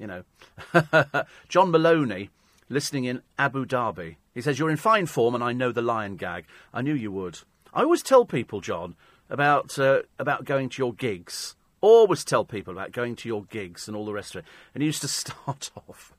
You 0.00 0.06
know, 0.06 0.24
John 1.48 1.70
Moloney, 1.70 2.30
listening 2.70 3.04
in 3.04 3.20
Abu 3.38 3.66
Dhabi, 3.66 4.16
he 4.34 4.40
says 4.40 4.58
you're 4.58 4.70
in 4.70 4.78
fine 4.78 5.06
form, 5.06 5.34
and 5.34 5.44
I 5.44 5.52
know 5.52 5.70
the 5.70 5.82
lion 5.82 6.16
gag. 6.16 6.46
I 6.72 6.80
knew 6.80 6.94
you 6.94 7.12
would. 7.12 7.40
I 7.74 7.82
always 7.82 8.02
tell 8.02 8.24
people, 8.24 8.60
John, 8.62 8.96
about 9.28 9.78
uh, 9.78 10.02
about 10.18 10.44
going 10.46 10.70
to 10.70 10.82
your 10.82 10.94
gigs. 10.94 11.54
Always 11.82 12.24
tell 12.24 12.44
people 12.44 12.72
about 12.72 12.92
going 12.92 13.16
to 13.16 13.28
your 13.28 13.44
gigs 13.44 13.88
and 13.88 13.96
all 13.96 14.06
the 14.06 14.12
rest 14.12 14.34
of 14.34 14.38
it. 14.38 14.44
And 14.72 14.82
he 14.82 14.86
used 14.86 15.02
to 15.02 15.08
start 15.22 15.70
off. 15.76 16.14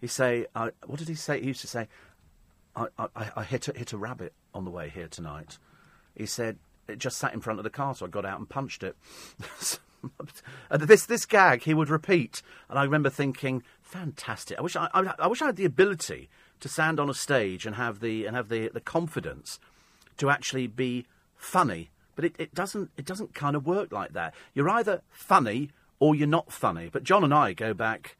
He 0.00 0.06
say, 0.06 0.46
uh, 0.54 0.70
what 0.86 0.98
did 0.98 1.08
he 1.08 1.14
say? 1.14 1.40
He 1.40 1.48
used 1.48 1.60
to 1.60 1.66
say, 1.66 1.88
I, 2.76 2.86
I, 2.98 3.30
I 3.36 3.44
hit, 3.44 3.68
a, 3.68 3.72
hit 3.72 3.92
a 3.92 3.98
rabbit 3.98 4.32
on 4.54 4.64
the 4.64 4.70
way 4.70 4.88
here 4.88 5.08
tonight. 5.08 5.58
He 6.14 6.26
said, 6.26 6.58
it 6.88 6.98
just 6.98 7.18
sat 7.18 7.34
in 7.34 7.40
front 7.40 7.58
of 7.58 7.64
the 7.64 7.70
car, 7.70 7.94
so 7.94 8.06
I 8.06 8.08
got 8.08 8.24
out 8.24 8.38
and 8.38 8.48
punched 8.48 8.82
it. 8.82 8.96
this 10.70 11.06
this 11.06 11.26
gag 11.26 11.62
he 11.62 11.74
would 11.74 11.90
repeat, 11.90 12.42
and 12.68 12.78
I 12.78 12.84
remember 12.84 13.10
thinking, 13.10 13.62
fantastic. 13.82 14.58
I 14.58 14.62
wish 14.62 14.76
I, 14.76 14.88
I, 14.94 15.14
I, 15.18 15.26
wish 15.26 15.42
I 15.42 15.46
had 15.46 15.56
the 15.56 15.64
ability 15.64 16.28
to 16.60 16.68
stand 16.68 16.98
on 16.98 17.10
a 17.10 17.14
stage 17.14 17.66
and 17.66 17.76
have 17.76 18.00
the 18.00 18.26
and 18.26 18.36
have 18.36 18.48
the, 18.48 18.68
the 18.68 18.80
confidence 18.80 19.58
to 20.16 20.30
actually 20.30 20.66
be 20.66 21.06
funny. 21.36 21.90
But 22.16 22.24
it, 22.24 22.34
it 22.38 22.54
doesn't 22.54 22.90
it 22.96 23.06
doesn't 23.06 23.34
kind 23.34 23.56
of 23.56 23.66
work 23.66 23.92
like 23.92 24.12
that. 24.12 24.34
You're 24.54 24.70
either 24.70 25.02
funny 25.10 25.70
or 25.98 26.14
you're 26.14 26.26
not 26.26 26.52
funny. 26.52 26.88
But 26.90 27.04
John 27.04 27.24
and 27.24 27.34
I 27.34 27.52
go 27.52 27.74
back 27.74 28.16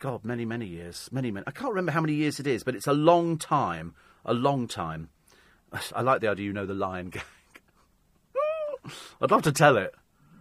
God, 0.00 0.24
many, 0.24 0.46
many 0.46 0.66
years. 0.66 1.10
Many, 1.12 1.30
many. 1.30 1.44
I 1.46 1.50
can't 1.50 1.68
remember 1.68 1.92
how 1.92 2.00
many 2.00 2.14
years 2.14 2.40
it 2.40 2.46
is, 2.46 2.64
but 2.64 2.74
it's 2.74 2.86
a 2.86 2.92
long 2.92 3.36
time. 3.36 3.94
A 4.24 4.32
long 4.32 4.66
time. 4.66 5.10
I 5.94 6.00
like 6.00 6.22
the 6.22 6.28
idea 6.28 6.46
you 6.46 6.52
know 6.54 6.66
the 6.66 6.74
lion 6.74 7.10
gag. 7.10 7.22
I'd 9.20 9.30
love 9.30 9.42
to 9.42 9.52
tell 9.52 9.76
it. 9.76 9.94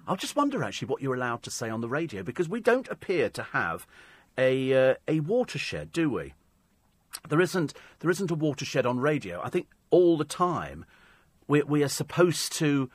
I 0.07 0.15
just 0.15 0.37
wonder 0.37 0.63
actually 0.63 0.87
what 0.87 1.01
you're 1.01 1.13
allowed 1.13 1.43
to 1.43 1.51
say 1.51 1.69
on 1.69 1.81
the 1.81 1.89
radio 1.89 2.23
because 2.23 2.47
we 2.47 2.61
don't 2.61 2.87
appear 2.87 3.29
to 3.29 3.43
have 3.43 3.85
a 4.37 4.91
uh, 4.91 4.95
a 5.07 5.19
watershed, 5.19 5.91
do 5.91 6.09
we? 6.09 6.33
There 7.27 7.41
isn't 7.41 7.73
there 7.99 8.09
isn't 8.09 8.31
a 8.31 8.35
watershed 8.35 8.85
on 8.85 8.99
radio. 8.99 9.41
I 9.43 9.49
think 9.49 9.67
all 9.89 10.17
the 10.17 10.25
time 10.25 10.85
we 11.47 11.61
we 11.63 11.83
are 11.83 11.89
supposed 11.89 12.53
to 12.53 12.89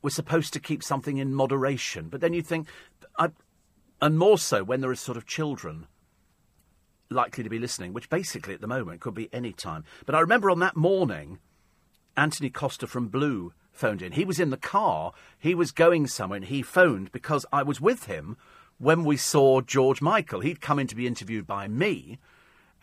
we're 0.00 0.10
supposed 0.10 0.54
to 0.54 0.60
keep 0.60 0.82
something 0.82 1.18
in 1.18 1.34
moderation. 1.34 2.08
But 2.08 2.20
then 2.20 2.32
you 2.32 2.42
think, 2.42 2.66
I, 3.16 3.28
and 4.02 4.18
more 4.18 4.36
so 4.36 4.64
when 4.64 4.80
there 4.80 4.90
are 4.90 4.96
sort 4.96 5.16
of 5.16 5.24
children 5.24 5.86
likely 7.08 7.44
to 7.44 7.50
be 7.50 7.58
listening, 7.58 7.92
which 7.92 8.10
basically 8.10 8.52
at 8.52 8.60
the 8.60 8.66
moment 8.66 9.00
could 9.00 9.14
be 9.14 9.32
any 9.32 9.52
time. 9.52 9.84
But 10.04 10.16
I 10.16 10.20
remember 10.20 10.50
on 10.50 10.58
that 10.58 10.76
morning, 10.76 11.38
Antony 12.16 12.50
Costa 12.50 12.88
from 12.88 13.08
Blue 13.08 13.52
phoned 13.70 14.02
in. 14.02 14.12
He 14.12 14.24
was 14.24 14.40
in 14.40 14.50
the 14.50 14.56
car, 14.56 15.12
he 15.38 15.54
was 15.54 15.70
going 15.70 16.08
somewhere, 16.08 16.38
and 16.38 16.46
he 16.46 16.62
phoned 16.62 17.12
because 17.12 17.46
I 17.52 17.62
was 17.62 17.80
with 17.80 18.06
him 18.06 18.36
when 18.78 19.04
we 19.04 19.16
saw 19.16 19.60
George 19.60 20.02
Michael. 20.02 20.40
He'd 20.40 20.60
come 20.60 20.80
in 20.80 20.88
to 20.88 20.96
be 20.96 21.06
interviewed 21.06 21.46
by 21.46 21.68
me. 21.68 22.18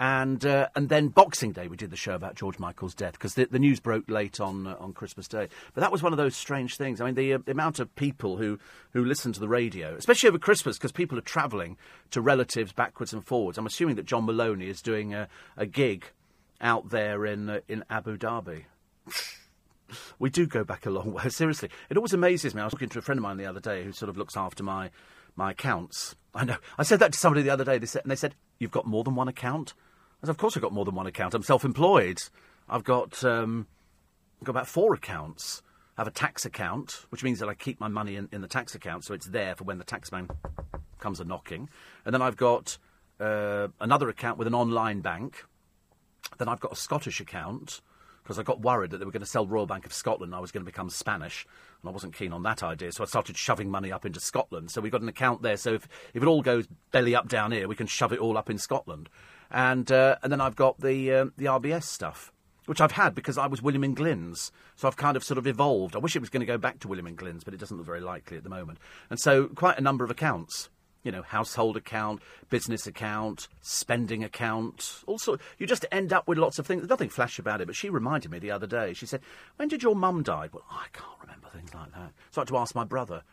And 0.02 0.46
uh, 0.46 0.70
and 0.76 0.88
then 0.88 1.10
Boxing 1.10 1.52
Day 1.52 1.68
we 1.68 1.76
did 1.76 1.90
the 1.90 1.98
show 1.98 2.14
about 2.14 2.36
George 2.36 2.58
Michael's 2.58 2.96
death 2.96 3.14
because 3.14 3.34
the, 3.34 3.46
the 3.46 3.60
news 3.60 3.82
broke 3.82 4.10
late 4.10 4.40
on 4.40 4.66
uh, 4.66 4.78
on 4.80 4.94
Christmas 4.94 5.28
Day. 5.28 5.50
But 5.74 5.82
that 5.82 5.92
was 5.92 6.02
one 6.02 6.14
of 6.14 6.18
those 6.18 6.38
strange 6.38 6.78
things. 6.78 7.02
I 7.02 7.06
mean, 7.06 7.16
the, 7.16 7.34
uh, 7.34 7.40
the 7.44 7.52
amount 7.52 7.80
of 7.80 7.94
people 7.96 8.38
who 8.38 8.60
who 8.94 9.04
listen 9.04 9.34
to 9.34 9.42
the 9.42 9.50
radio, 9.50 9.96
especially 9.96 10.30
over 10.30 10.40
Christmas, 10.40 10.78
because 10.78 10.94
people 10.94 11.18
are 11.18 11.22
travelling 11.22 11.76
to 12.12 12.22
relatives 12.22 12.72
backwards 12.72 13.12
and 13.12 13.26
forwards. 13.26 13.58
I'm 13.58 13.66
assuming 13.66 13.98
that 13.98 14.06
John 14.06 14.26
Moloney 14.26 14.70
is 14.70 14.82
doing 14.82 15.14
a, 15.14 15.28
a 15.58 15.66
gig 15.66 16.06
out 16.62 16.92
there 16.92 17.26
in 17.26 17.50
uh, 17.50 17.60
in 17.68 17.84
Abu 17.90 18.18
Dhabi. 18.18 18.64
we 20.20 20.30
do 20.30 20.48
go 20.48 20.64
back 20.64 20.86
a 20.86 20.90
long 20.90 21.12
way. 21.14 21.28
Seriously, 21.28 21.70
it 21.90 21.98
always 21.98 22.14
amazes 22.14 22.56
me. 22.56 22.62
I 22.62 22.64
was 22.64 22.72
talking 22.72 22.88
to 22.88 23.00
a 23.00 23.02
friend 23.02 23.20
of 23.20 23.24
mine 23.24 23.36
the 23.36 23.48
other 23.48 23.60
day 23.60 23.84
who 23.84 23.92
sort 23.92 24.08
of 24.08 24.18
looks 24.18 24.38
after 24.38 24.64
my 24.64 24.92
my 25.36 25.52
accounts. 25.52 26.16
I 26.34 26.46
know. 26.46 26.58
I 26.78 26.84
said 26.84 27.00
that 27.00 27.12
to 27.12 27.20
somebody 27.20 27.42
the 27.42 27.50
other 27.50 27.66
day. 27.66 27.80
They 27.80 27.86
said, 27.86 28.04
and 28.04 28.12
they 28.12 28.16
said, 28.16 28.36
"You've 28.60 28.72
got 28.72 28.88
more 28.88 29.04
than 29.04 29.16
one 29.16 29.28
account." 29.28 29.74
"Of 30.24 30.38
course, 30.38 30.56
I've 30.56 30.64
got 30.64 30.74
more 30.74 30.86
than 30.86 30.96
one 30.96 31.08
account. 31.08 31.34
I'm 31.34 31.44
self-employed. 31.44 32.22
I've 32.68 32.84
got 32.84 33.24
um, 33.24 33.68
I've 34.40 34.46
got 34.46 34.52
about 34.52 34.68
four 34.68 34.94
accounts. 34.94 35.62
I 35.98 36.02
have 36.02 36.08
a 36.08 36.12
tax 36.12 36.46
account, 36.46 37.06
which 37.10 37.24
means 37.24 37.40
that 37.40 37.50
I 37.50 37.54
keep 37.54 37.80
my 37.80 37.90
money 37.90 38.16
in, 38.16 38.30
in 38.32 38.42
the 38.42 38.48
tax 38.48 38.74
account, 38.74 39.04
so 39.04 39.14
it's 39.14 39.28
there 39.28 39.56
for 39.56 39.66
when 39.66 39.80
the 39.80 39.84
taxman 39.84 40.30
comes 41.00 41.20
a 41.20 41.26
knocking. 41.26 41.70
And 42.06 42.14
then 42.14 42.22
I've 42.22 42.38
got 42.38 42.78
uh, 43.20 43.68
another 43.82 44.08
account 44.08 44.38
with 44.38 44.48
an 44.48 44.56
online 44.56 45.02
bank. 45.02 45.44
Then 46.38 46.48
I've 46.48 46.60
got 46.60 46.72
a 46.72 46.78
Scottish 46.78 47.20
account." 47.20 47.82
because 48.30 48.38
I 48.38 48.44
got 48.44 48.62
worried 48.62 48.92
that 48.92 49.00
they 49.00 49.06
were 49.06 49.12
going 49.12 49.24
to 49.24 49.26
sell 49.26 49.48
Royal 49.48 49.66
Bank 49.66 49.88
of 49.88 49.94
Scotland 49.94 50.30
and 50.30 50.36
I 50.36 50.40
was 50.40 50.52
going 50.52 50.64
to 50.64 50.72
become 50.72 50.92
Spanish, 50.92 51.48
and 51.82 51.90
I 51.90 51.92
wasn't 51.92 52.14
keen 52.14 52.32
on 52.32 52.44
that 52.44 52.62
idea, 52.62 52.92
so 52.92 53.04
I 53.04 53.08
started 53.08 53.36
shoving 53.36 53.72
money 53.72 53.92
up 53.92 54.06
into 54.06 54.20
Scotland. 54.20 54.70
So 54.70 54.82
we've 54.82 54.92
got 54.92 55.02
an 55.02 55.10
account 55.10 55.42
there, 55.42 55.58
so 55.58 55.74
if, 55.74 55.88
if 56.14 56.22
it 56.22 56.28
all 56.28 56.44
goes 56.44 56.68
belly 56.92 57.16
up 57.16 57.28
down 57.28 57.52
here, 57.52 57.68
we 57.68 57.76
can 57.76 57.88
shove 57.88 58.14
it 58.14 58.20
all 58.20 58.38
up 58.38 58.48
in 58.48 58.60
Scotland. 58.60 59.10
And, 59.52 59.92
uh, 59.92 60.18
and 60.22 60.32
then 60.32 60.42
I've 60.42 60.56
got 60.56 60.80
the, 60.80 61.12
uh, 61.12 61.26
the 61.38 61.46
RBS 61.46 61.84
stuff, 61.84 62.32
which 62.66 62.82
I've 62.82 62.92
had 62.92 63.16
because 63.16 63.38
I 63.38 63.48
was 63.48 63.62
Williams 63.62 63.86
and 63.86 63.96
Glyn's, 63.96 64.52
so 64.76 64.88
I've 64.88 64.98
kind 64.98 65.18
of 65.18 65.24
sort 65.24 65.38
of 65.38 65.48
evolved. 65.48 65.96
I 65.96 66.00
wish 66.00 66.16
it 66.16 66.20
was 66.20 66.30
going 66.30 66.42
to 66.42 66.46
go 66.46 66.58
back 66.58 66.80
to 66.80 66.88
Williams 66.88 67.10
and 67.10 67.18
Glyn's, 67.18 67.44
but 67.44 67.54
it 67.54 67.60
doesn't 67.60 67.78
look 67.78 67.86
very 67.86 68.02
likely 68.02 68.38
at 68.38 68.44
the 68.44 68.50
moment. 68.50 68.80
And 69.10 69.20
so 69.20 69.48
quite 69.48 69.78
a 69.78 69.82
number 69.82 70.04
of 70.04 70.12
accounts 70.12 70.70
you 71.04 71.12
know, 71.12 71.22
household 71.22 71.78
account, 71.78 72.22
business 72.50 72.86
account, 72.86 73.48
spending 73.62 74.24
account, 74.24 75.02
all 75.08 75.14
also 75.14 75.38
you 75.58 75.66
just 75.66 75.86
end 75.92 76.14
up 76.14 76.28
with 76.28 76.38
lots 76.38 76.60
of 76.60 76.68
things. 76.68 76.82
There's 76.82 76.90
nothing 76.90 77.10
flash 77.10 77.40
about 77.40 77.62
it, 77.62 77.68
but 77.68 77.76
she 77.76 77.90
reminded 77.90 78.32
me 78.32 78.40
the 78.40 78.52
other 78.52 78.68
day. 78.68 78.94
She 78.94 79.06
said, 79.06 79.22
"When 79.58 79.68
did 79.68 79.84
your 79.84 79.96
mum 79.96 80.24
die?" 80.24 80.50
Well, 80.52 80.66
I 80.70 80.88
can't 80.94 81.22
remember 81.22 81.48
things 81.50 81.74
like 81.74 81.94
that. 81.94 82.12
So 82.32 82.40
I 82.40 82.42
had 82.42 82.48
to 82.50 82.58
ask 82.58 82.76
my 82.76 82.84
brother, 82.84 83.24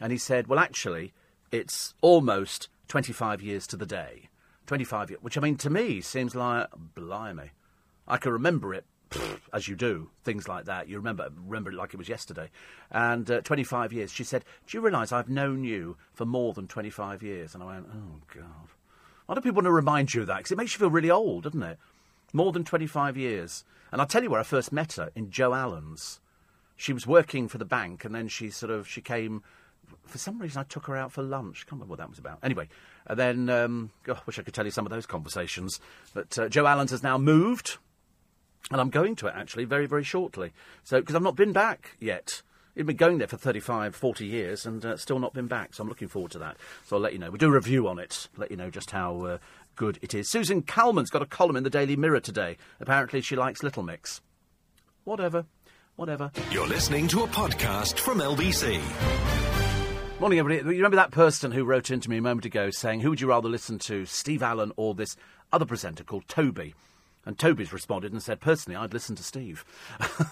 and 0.00 0.12
he 0.12 0.18
said, 0.18 0.46
"Well, 0.46 0.58
actually, 0.58 1.12
it's 1.50 1.94
almost 2.00 2.68
25 2.88 3.40
years 3.40 3.66
to 3.68 3.76
the 3.76 3.86
day. 3.86 4.28
25 4.66 5.10
years, 5.10 5.22
which 5.22 5.36
I 5.38 5.40
mean 5.40 5.56
to 5.56 5.70
me 5.70 6.00
seems 6.00 6.34
like 6.34 6.68
blimey. 6.94 7.50
I 8.06 8.16
can 8.16 8.32
remember 8.32 8.74
it 8.74 8.84
as 9.52 9.68
you 9.68 9.76
do, 9.76 10.10
things 10.22 10.48
like 10.48 10.64
that. 10.66 10.88
You 10.88 10.96
remember 10.96 11.30
remember 11.46 11.70
it 11.70 11.76
like 11.76 11.94
it 11.94 11.98
was 11.98 12.08
yesterday. 12.08 12.50
And 12.90 13.30
uh, 13.30 13.40
25 13.42 13.92
years. 13.92 14.12
She 14.12 14.24
said, 14.24 14.44
Do 14.66 14.76
you 14.76 14.82
realise 14.82 15.12
I've 15.12 15.28
known 15.28 15.64
you 15.64 15.96
for 16.12 16.24
more 16.24 16.52
than 16.52 16.66
25 16.66 17.22
years? 17.22 17.54
And 17.54 17.62
I 17.62 17.66
went, 17.66 17.86
Oh, 17.92 18.20
God. 18.34 18.68
Why 19.26 19.34
do 19.34 19.40
people 19.40 19.56
want 19.56 19.66
to 19.66 19.72
remind 19.72 20.12
you 20.12 20.22
of 20.22 20.26
that? 20.26 20.38
Because 20.38 20.52
it 20.52 20.58
makes 20.58 20.74
you 20.74 20.80
feel 20.80 20.90
really 20.90 21.10
old, 21.10 21.44
doesn't 21.44 21.62
it? 21.62 21.78
More 22.32 22.52
than 22.52 22.64
25 22.64 23.16
years. 23.16 23.64
And 23.90 24.00
I'll 24.00 24.06
tell 24.06 24.22
you 24.22 24.30
where 24.30 24.40
I 24.40 24.44
first 24.44 24.72
met 24.72 24.94
her, 24.94 25.10
in 25.14 25.30
Joe 25.30 25.54
Allen's. 25.54 26.20
She 26.76 26.92
was 26.92 27.06
working 27.06 27.48
for 27.48 27.58
the 27.58 27.64
bank, 27.64 28.04
and 28.04 28.14
then 28.14 28.26
she 28.26 28.50
sort 28.50 28.72
of, 28.72 28.88
she 28.88 29.00
came, 29.00 29.42
for 30.06 30.18
some 30.18 30.38
reason 30.38 30.60
I 30.60 30.64
took 30.64 30.86
her 30.86 30.96
out 30.96 31.12
for 31.12 31.22
lunch. 31.22 31.66
Can't 31.66 31.72
remember 31.72 31.90
what 31.90 31.98
that 31.98 32.10
was 32.10 32.18
about. 32.18 32.38
Anyway, 32.42 32.68
and 33.06 33.18
then, 33.18 33.50
um, 33.50 33.90
oh, 34.08 34.12
I 34.14 34.20
wish 34.26 34.38
I 34.38 34.42
could 34.42 34.54
tell 34.54 34.64
you 34.64 34.70
some 34.70 34.86
of 34.86 34.92
those 34.92 35.06
conversations. 35.06 35.80
But 36.12 36.38
uh, 36.38 36.48
Joe 36.48 36.66
Allen's 36.66 36.90
has 36.90 37.02
now 37.02 37.18
moved 37.18 37.78
and 38.70 38.80
I'm 38.80 38.90
going 38.90 39.14
to 39.16 39.26
it 39.26 39.34
actually 39.36 39.64
very, 39.64 39.86
very 39.86 40.04
shortly. 40.04 40.52
So, 40.82 41.00
because 41.00 41.14
I've 41.14 41.22
not 41.22 41.36
been 41.36 41.52
back 41.52 41.96
yet. 42.00 42.42
I've 42.76 42.86
been 42.86 42.96
going 42.96 43.18
there 43.18 43.28
for 43.28 43.36
35, 43.36 43.94
40 43.94 44.26
years 44.26 44.66
and 44.66 44.84
uh, 44.84 44.96
still 44.96 45.20
not 45.20 45.32
been 45.32 45.46
back. 45.46 45.74
So 45.74 45.82
I'm 45.82 45.88
looking 45.88 46.08
forward 46.08 46.32
to 46.32 46.40
that. 46.40 46.56
So 46.84 46.96
I'll 46.96 47.02
let 47.02 47.12
you 47.12 47.20
know. 47.20 47.30
We'll 47.30 47.38
do 47.38 47.48
a 47.48 47.52
review 47.52 47.86
on 47.86 48.00
it, 48.00 48.28
let 48.36 48.50
you 48.50 48.56
know 48.56 48.68
just 48.68 48.90
how 48.90 49.20
uh, 49.24 49.38
good 49.76 49.98
it 50.02 50.12
is. 50.12 50.28
Susan 50.28 50.62
Calman's 50.62 51.10
got 51.10 51.22
a 51.22 51.26
column 51.26 51.54
in 51.56 51.62
the 51.62 51.70
Daily 51.70 51.94
Mirror 51.94 52.20
today. 52.20 52.56
Apparently 52.80 53.20
she 53.20 53.36
likes 53.36 53.62
Little 53.62 53.84
Mix. 53.84 54.20
Whatever. 55.04 55.44
Whatever. 55.94 56.32
You're 56.50 56.66
listening 56.66 57.06
to 57.08 57.22
a 57.22 57.28
podcast 57.28 58.00
from 58.00 58.18
LBC. 58.18 58.80
Morning, 60.24 60.38
everybody. 60.38 60.74
You 60.74 60.82
remember 60.82 60.96
that 60.96 61.10
person 61.10 61.52
who 61.52 61.66
wrote 61.66 61.90
into 61.90 62.08
me 62.08 62.16
a 62.16 62.22
moment 62.22 62.46
ago 62.46 62.70
saying, 62.70 63.00
Who 63.00 63.10
would 63.10 63.20
you 63.20 63.26
rather 63.26 63.50
listen 63.50 63.78
to, 63.80 64.06
Steve 64.06 64.42
Allen 64.42 64.72
or 64.74 64.94
this 64.94 65.18
other 65.52 65.66
presenter 65.66 66.02
called 66.02 66.26
Toby? 66.28 66.74
And 67.26 67.38
Toby's 67.38 67.74
responded 67.74 68.10
and 68.10 68.22
said, 68.22 68.40
personally, 68.40 68.74
I'd 68.74 68.94
listen 68.94 69.16
to 69.16 69.22
Steve. 69.22 69.66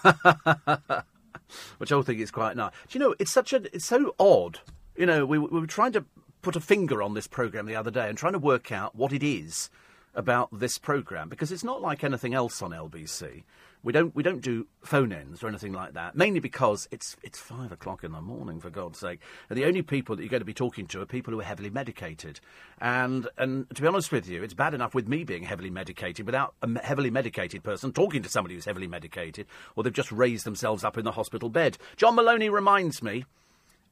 Which 1.77 1.91
I 1.91 2.01
think 2.01 2.19
is 2.19 2.31
quite 2.31 2.57
nice. 2.57 2.71
Do 2.89 2.97
you 2.97 3.05
know, 3.05 3.13
it's 3.19 3.31
such 3.31 3.53
a, 3.53 3.57
it's 3.71 3.85
so 3.85 4.15
odd. 4.17 4.61
You 4.95 5.05
know, 5.05 5.27
we, 5.27 5.37
we 5.37 5.59
were 5.59 5.67
trying 5.67 5.91
to 5.91 6.05
put 6.41 6.55
a 6.55 6.59
finger 6.59 7.03
on 7.03 7.13
this 7.13 7.27
programme 7.27 7.67
the 7.67 7.75
other 7.75 7.91
day 7.91 8.09
and 8.09 8.17
trying 8.17 8.33
to 8.33 8.39
work 8.39 8.71
out 8.71 8.95
what 8.95 9.13
it 9.13 9.21
is 9.21 9.69
about 10.15 10.49
this 10.51 10.79
programme 10.79 11.29
because 11.29 11.51
it's 11.51 11.63
not 11.63 11.83
like 11.83 12.03
anything 12.03 12.33
else 12.33 12.63
on 12.63 12.71
LBC. 12.71 13.43
We 13.83 13.91
don't 13.91 14.15
we 14.15 14.23
don't 14.23 14.41
do 14.41 14.65
phone 14.81 15.11
ins 15.11 15.43
or 15.43 15.49
anything 15.49 15.73
like 15.73 15.93
that. 15.93 16.15
Mainly 16.15 16.39
because 16.39 16.87
it's 16.89 17.17
it's 17.21 17.37
five 17.37 17.71
o'clock 17.71 18.03
in 18.05 18.13
the 18.13 18.21
morning 18.21 18.61
for 18.61 18.69
God's 18.69 18.99
sake, 18.99 19.19
and 19.49 19.57
the 19.59 19.65
only 19.65 19.81
people 19.81 20.15
that 20.15 20.23
you're 20.23 20.29
going 20.29 20.41
to 20.41 20.45
be 20.45 20.53
talking 20.53 20.87
to 20.87 21.01
are 21.01 21.05
people 21.05 21.33
who 21.33 21.41
are 21.41 21.43
heavily 21.43 21.69
medicated. 21.69 22.39
And 22.79 23.27
and 23.37 23.69
to 23.75 23.81
be 23.81 23.87
honest 23.87 24.11
with 24.11 24.27
you, 24.27 24.41
it's 24.41 24.53
bad 24.53 24.73
enough 24.73 24.95
with 24.95 25.09
me 25.09 25.25
being 25.25 25.43
heavily 25.43 25.69
medicated 25.69 26.25
without 26.25 26.53
a 26.61 26.79
heavily 26.79 27.09
medicated 27.09 27.61
person 27.61 27.91
talking 27.91 28.23
to 28.23 28.29
somebody 28.29 28.55
who's 28.55 28.65
heavily 28.65 28.87
medicated, 28.87 29.47
or 29.75 29.83
they've 29.83 29.91
just 29.91 30.13
raised 30.13 30.45
themselves 30.45 30.85
up 30.85 30.97
in 30.97 31.03
the 31.03 31.11
hospital 31.11 31.49
bed. 31.49 31.77
John 31.97 32.15
Moloney 32.15 32.49
reminds 32.49 33.03
me 33.03 33.25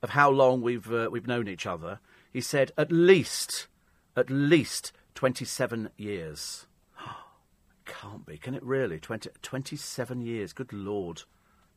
of 0.01 0.11
how 0.11 0.29
long 0.29 0.61
we've 0.61 0.91
uh, 0.91 1.09
we've 1.11 1.27
known 1.27 1.49
each 1.49 1.65
other. 1.65 1.99
He 2.31 2.39
said 2.39 2.71
at 2.77 2.93
least 2.93 3.67
at 4.15 4.29
least 4.29 4.93
twenty 5.15 5.43
seven 5.43 5.89
years 5.97 6.65
can't 7.91 8.25
be, 8.25 8.37
can 8.37 8.55
it 8.55 8.63
really? 8.63 8.99
20, 8.99 9.29
27 9.41 10.21
years, 10.21 10.53
good 10.53 10.73
lord. 10.73 11.23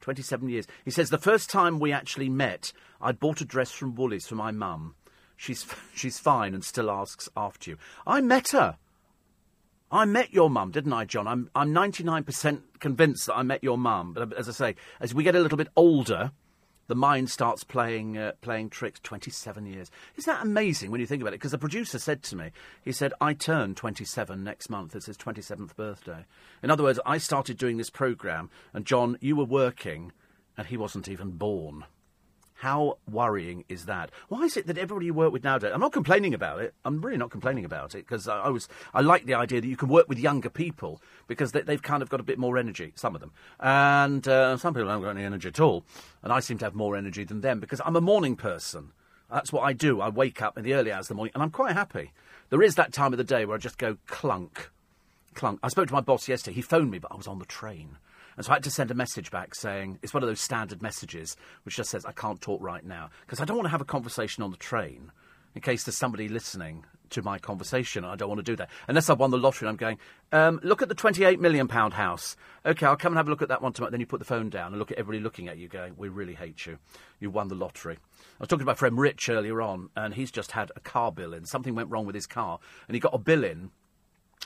27 0.01 0.49
years. 0.49 0.67
He 0.85 0.91
says, 0.91 1.09
the 1.11 1.19
first 1.19 1.49
time 1.49 1.79
we 1.79 1.91
actually 1.91 2.29
met, 2.29 2.73
I'd 3.01 3.19
bought 3.19 3.41
a 3.41 3.45
dress 3.45 3.71
from 3.71 3.95
Woolies 3.95 4.27
for 4.27 4.35
my 4.35 4.51
mum. 4.51 4.95
She's, 5.37 5.67
she's 5.95 6.19
fine 6.19 6.55
and 6.55 6.65
still 6.65 6.91
asks 6.91 7.29
after 7.37 7.71
you. 7.71 7.79
I 8.07 8.21
met 8.21 8.51
her. 8.51 8.77
I 9.91 10.05
met 10.05 10.33
your 10.33 10.51
mum, 10.51 10.73
didn't 10.73 10.93
I, 10.93 11.05
John? 11.05 11.27
I'm, 11.27 11.51
I'm 11.55 11.73
99% 11.73 12.61
convinced 12.81 13.27
that 13.27 13.37
I 13.37 13.43
met 13.43 13.63
your 13.63 13.79
mum. 13.79 14.13
But 14.13 14.33
uh, 14.33 14.37
as 14.37 14.49
I 14.49 14.53
say, 14.53 14.75
as 15.01 15.15
we 15.15 15.23
get 15.23 15.37
a 15.37 15.41
little 15.41 15.59
bit 15.59 15.69
older, 15.77 16.33
the 16.87 16.95
mind 16.95 17.31
starts 17.31 17.65
playing 17.65 18.19
uh, 18.19 18.33
playing 18.41 18.71
tricks. 18.71 19.01
Twenty 19.01 19.31
seven 19.31 19.67
years. 19.67 19.91
Isn't 20.17 20.33
that 20.33 20.43
amazing 20.43 20.91
when 20.91 21.01
you 21.01 21.07
think 21.07 21.23
about 21.23 21.35
it? 21.35 21.41
Because 21.41 21.53
the 21.53 21.59
producer 21.59 21.99
said 21.99 22.23
to 22.25 22.37
me, 22.37 22.51
he 22.83 22.93
said, 22.93 23.13
"I 23.21 23.35
turn 23.35 23.75
twenty 23.75 24.05
seven 24.05 24.45
next 24.45 24.69
month. 24.69 24.95
It's 24.95 25.07
his 25.07 25.17
twenty 25.17 25.43
seventh 25.43 25.77
birthday." 25.77 26.25
In 26.63 26.71
other 26.71 26.83
words, 26.83 27.01
I 27.07 27.19
started 27.19 27.59
doing 27.59 27.77
this 27.77 27.91
program, 27.91 28.51
and 28.73 28.85
John, 28.87 29.19
you 29.21 29.37
were 29.37 29.45
working, 29.45 30.13
and 30.57 30.67
he 30.67 30.77
wasn't 30.77 31.09
even 31.09 31.33
born. 31.33 31.85
How 32.59 32.99
worrying 33.11 33.65
is 33.69 33.87
that? 33.87 34.11
Why 34.29 34.43
is 34.43 34.57
it 34.57 34.67
that 34.69 34.79
everybody 34.79 35.07
you 35.07 35.15
work 35.15 35.33
with 35.33 35.43
nowadays? 35.45 35.73
I'm 35.75 35.81
not 35.81 35.93
complaining 35.93 36.35
about 36.35 36.61
it. 36.61 36.73
I'm 36.85 37.01
really 37.01 37.17
not 37.17 37.31
complaining 37.31 37.65
about 37.65 37.95
it 37.95 38.07
because 38.07 38.29
I, 38.29 38.43
I, 38.43 38.49
was 38.49 38.69
I 38.95 39.01
like 39.01 39.27
the 39.27 39.35
idea 39.35 39.61
that 39.61 39.67
you 39.67 39.77
can 39.77 39.89
work 39.89 40.09
with 40.09 40.19
younger 40.19 40.49
people 40.49 41.03
because 41.27 41.53
they, 41.53 41.63
have 41.67 41.83
kind 41.83 42.03
of 42.03 42.09
got 42.09 42.21
a 42.21 42.23
bit 42.23 42.39
more 42.39 42.57
energy. 42.57 42.93
Some 42.95 43.15
of 43.15 43.21
them, 43.21 43.33
and 43.59 44.27
uh, 44.29 44.57
some 44.57 44.73
people 44.73 44.89
haven't 44.89 45.05
got 45.05 45.17
any 45.17 45.25
energy 45.25 45.49
at 45.49 45.61
all, 45.61 45.85
and 46.23 46.33
I 46.33 46.41
seem 46.41 46.59
to 46.59 46.65
have 46.65 46.75
more 46.75 46.97
energy 46.97 47.25
than 47.25 47.41
them 47.41 47.59
because 47.59 47.81
I'm 47.85 47.97
a 47.97 48.01
morning 48.01 48.37
person. 48.37 48.93
That's 49.31 49.53
what 49.53 49.63
I 49.63 49.73
do. 49.73 50.01
I 50.01 50.09
wake 50.09 50.41
up 50.41 50.57
in 50.57 50.65
the 50.65 50.75
early 50.75 50.93
hours 50.93 51.07
of 51.07 51.09
the 51.09 51.15
morning, 51.17 51.33
and 51.35 51.43
I'm 51.43 51.51
quite 51.51 51.73
happy. 51.73 52.13
There 52.51 52.63
is 52.63 52.77
that 52.77 52.93
time 52.93 53.13
of 53.13 53.19
the 53.19 53.25
day 53.25 53.45
where 53.45 53.57
I 53.57 53.59
just 53.59 53.79
go 53.79 53.99
clunk, 54.07 54.71
clunk. 55.35 55.59
I 55.63 55.69
spoke 55.69 55.89
to 55.89 55.95
my 55.95 56.01
boss 56.01 56.29
yesterday. 56.29 56.55
He 56.55 56.63
phoned 56.63 56.91
me, 56.91 56.99
but 57.01 57.11
I 57.11 57.17
was 57.17 57.27
on 57.27 57.41
the 57.41 57.47
train. 57.47 57.97
And 58.37 58.45
so 58.45 58.53
I 58.53 58.57
had 58.57 58.65
to 58.65 58.71
send 58.71 58.91
a 58.91 58.95
message 58.95 59.31
back 59.31 59.55
saying, 59.55 59.99
it's 60.03 60.15
one 60.15 60.23
of 60.23 60.29
those 60.29 60.41
standard 60.41 60.83
messages 60.83 61.37
which 61.65 61.77
just 61.77 61.91
says, 61.91 62.05
I 62.05 62.13
can't 62.13 62.41
talk 62.41 62.63
right 62.63 62.85
now. 62.85 63.11
Because 63.23 63.41
I 63.41 63.45
don't 63.45 63.57
want 63.57 63.67
to 63.67 63.71
have 63.71 63.81
a 63.81 63.87
conversation 63.87 64.43
on 64.43 64.51
the 64.51 64.57
train 64.57 65.13
in 65.55 65.61
case 65.61 65.85
there's 65.85 65.97
somebody 65.97 66.29
listening 66.29 66.85
to 67.11 67.23
my 67.23 67.39
conversation. 67.39 68.05
I 68.05 68.17
don't 68.17 68.29
want 68.29 68.41
to 68.41 68.45
do 68.45 68.57
that 68.57 68.71
unless 68.89 69.09
I've 69.09 69.21
won 69.21 69.31
the 69.31 69.39
lottery. 69.39 69.69
and 69.69 69.75
I'm 69.75 69.77
going. 69.77 69.99
Um, 70.33 70.61
look 70.63 70.83
at 70.83 70.89
the 70.89 70.95
28 70.95 71.41
million 71.41 71.69
pound 71.69 71.95
house. 71.95 72.37
Okay, 72.67 72.87
I'll 72.87 72.97
come 72.97 73.13
and 73.13 73.19
have 73.19 73.29
a 73.29 73.31
look 73.31 73.43
at 73.43 73.49
that 73.49 73.63
one 73.63 73.73
tomorrow. 73.73 73.91
Then 73.91 74.01
you 74.01 74.07
put 74.07 74.19
the 74.19 74.25
phone 74.25 74.51
down 74.51 74.73
and 74.73 74.79
look 74.79 74.91
at 74.91 74.99
everybody 74.99 75.23
looking 75.23 75.49
at 75.49 75.59
you, 75.59 75.69
going, 75.69 75.95
"We 75.97 76.09
really 76.09 76.35
hate 76.35 76.67
you. 76.67 76.79
You 77.21 77.31
won 77.31 77.49
the 77.49 77.55
lottery." 77.55 77.97
I 77.97 78.41
was 78.41 78.49
talking 78.49 78.65
to 78.65 78.71
my 78.71 78.75
friend 78.75 78.99
Rich 78.99 79.29
earlier 79.29 79.63
on, 79.63 79.91
and 79.97 80.15
he's 80.15 80.31
just 80.31 80.53
had 80.53 80.73
a 80.75 80.81
car 80.81 81.13
bill 81.13 81.35
in. 81.35 81.45
Something 81.45 81.75
went 81.75 81.91
wrong 81.91 82.07
with 82.07 82.15
his 82.15 82.27
car, 82.27 82.59
and 82.89 82.95
he 82.95 83.01
got 83.01 83.15
a 83.15 83.19
bill 83.19 83.45
in 83.45 83.71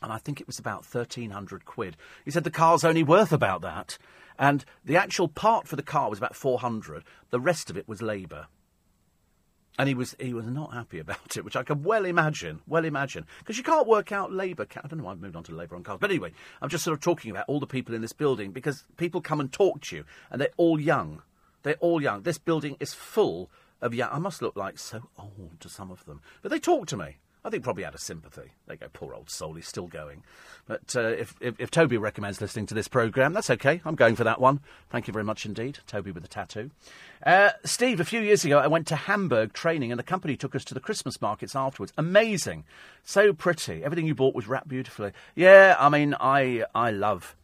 and 0.03 0.13
I 0.13 0.19
think 0.19 0.41
it 0.41 0.47
was 0.47 0.59
about 0.59 0.85
1,300 0.85 1.65
quid. 1.65 1.97
He 2.25 2.31
said 2.31 2.45
the 2.45 2.51
car's 2.51 2.85
only 2.85 3.03
worth 3.03 3.33
about 3.33 3.63
that. 3.63 3.99
And 4.39 4.65
the 4.85 4.97
actual 4.97 5.29
part 5.29 5.67
for 5.67 5.77
the 5.77 5.83
car 5.83 6.09
was 6.09 6.19
about 6.19 6.37
400. 6.37 7.03
The 7.31 7.41
rest 7.41 7.71
of 7.71 7.77
it 7.77 7.89
was 7.89 8.01
labour. 8.01 8.47
And 9.79 9.89
he 9.89 9.95
was 9.95 10.17
he 10.19 10.35
was 10.35 10.47
not 10.47 10.73
happy 10.73 10.99
about 11.01 11.37
it, 11.37 11.45
which 11.45 11.57
I 11.57 11.63
can 11.63 11.83
well 11.83 12.05
imagine, 12.05 12.61
well 12.67 12.85
imagine, 12.85 13.27
because 13.41 13.59
you 13.59 13.65
can't 13.65 13.87
work 13.87 14.13
out 14.13 14.33
labour. 14.33 14.67
I 14.77 14.87
don't 14.87 14.99
know 14.99 15.05
why 15.05 15.13
I've 15.13 15.21
moved 15.21 15.37
on 15.37 15.45
to 15.45 15.55
labour 15.55 15.77
on 15.77 15.83
cars, 15.83 15.99
but 16.01 16.11
anyway, 16.11 16.33
I'm 16.63 16.69
just 16.69 16.85
sort 16.85 16.97
of 16.97 17.01
talking 17.01 17.31
about 17.31 17.45
all 17.49 17.61
the 17.61 17.67
people 17.67 17.95
in 17.95 18.01
this 18.03 18.13
building 18.13 18.53
because 18.53 18.85
people 18.97 19.21
come 19.21 19.41
and 19.41 19.53
talk 19.53 19.81
to 19.83 19.97
you, 19.97 20.05
and 20.31 20.41
they're 20.41 20.49
all 20.57 20.81
young. 20.81 21.23
They're 21.65 21.75
all 21.81 22.01
young. 22.01 22.23
This 22.23 22.39
building 22.39 22.77
is 22.81 22.95
full 22.95 23.51
of 23.81 23.95
young. 23.95 24.11
I 24.13 24.19
must 24.19 24.43
look 24.43 24.57
like 24.57 24.79
so 24.79 25.09
old 25.19 25.61
to 25.61 25.69
some 25.69 25.91
of 25.91 26.05
them, 26.07 26.23
but 26.43 26.51
they 26.51 26.61
talk 26.61 26.87
to 26.89 26.97
me. 26.97 27.19
I 27.45 27.51
think 27.51 27.62
probably 27.62 27.84
out 27.84 27.95
of 27.95 28.01
sympathy. 28.01 28.53
They 28.66 28.76
go, 28.76 28.89
poor 28.93 29.14
old 29.14 29.30
soul, 29.30 29.55
he's 29.55 29.68
still 29.68 29.86
going. 29.86 30.22
But 30.66 30.95
uh, 30.97 31.01
if, 31.01 31.34
if, 31.41 31.59
if 31.59 31.70
Toby 31.70 31.97
recommends 31.97 32.41
listening 32.41 32.66
to 32.66 32.74
this 32.74 32.89
programme, 32.89 33.32
that's 33.32 33.51
okay. 33.51 33.80
I'm 33.84 33.95
going 33.95 34.16
for 34.16 34.24
that 34.24 34.41
one. 34.41 34.61
Thank 34.91 35.07
you 35.07 35.12
very 35.12 35.24
much 35.24 35.47
indeed. 35.47 35.78
Toby 35.86 36.11
with 36.11 36.24
a 36.24 36.28
tattoo. 36.28 36.70
Uh, 37.24 37.51
Steve, 37.64 38.01
a 38.01 38.05
few 38.05 38.20
years 38.20 38.45
ago, 38.45 38.59
I 38.59 38.66
went 38.66 38.86
to 38.89 38.97
Hamburg 38.97 39.53
training, 39.53 39.93
and 39.93 39.99
the 39.99 40.05
company 40.05 40.36
took 40.36 40.55
us 40.55 40.64
to 40.66 40.74
the 40.74 40.80
Christmas 40.80 41.20
markets 41.20 41.57
afterwards. 41.57 41.93
Amazing. 41.97 42.64
So 43.05 43.32
pretty. 43.32 43.82
Everything 43.84 44.07
you 44.07 44.14
bought 44.14 44.34
was 44.34 44.49
wrapped 44.49 44.68
beautifully. 44.68 45.12
Yeah, 45.34 45.76
I 45.78 45.89
mean, 45.89 46.14
I, 46.20 46.64
I 46.74 46.91
love 46.91 47.34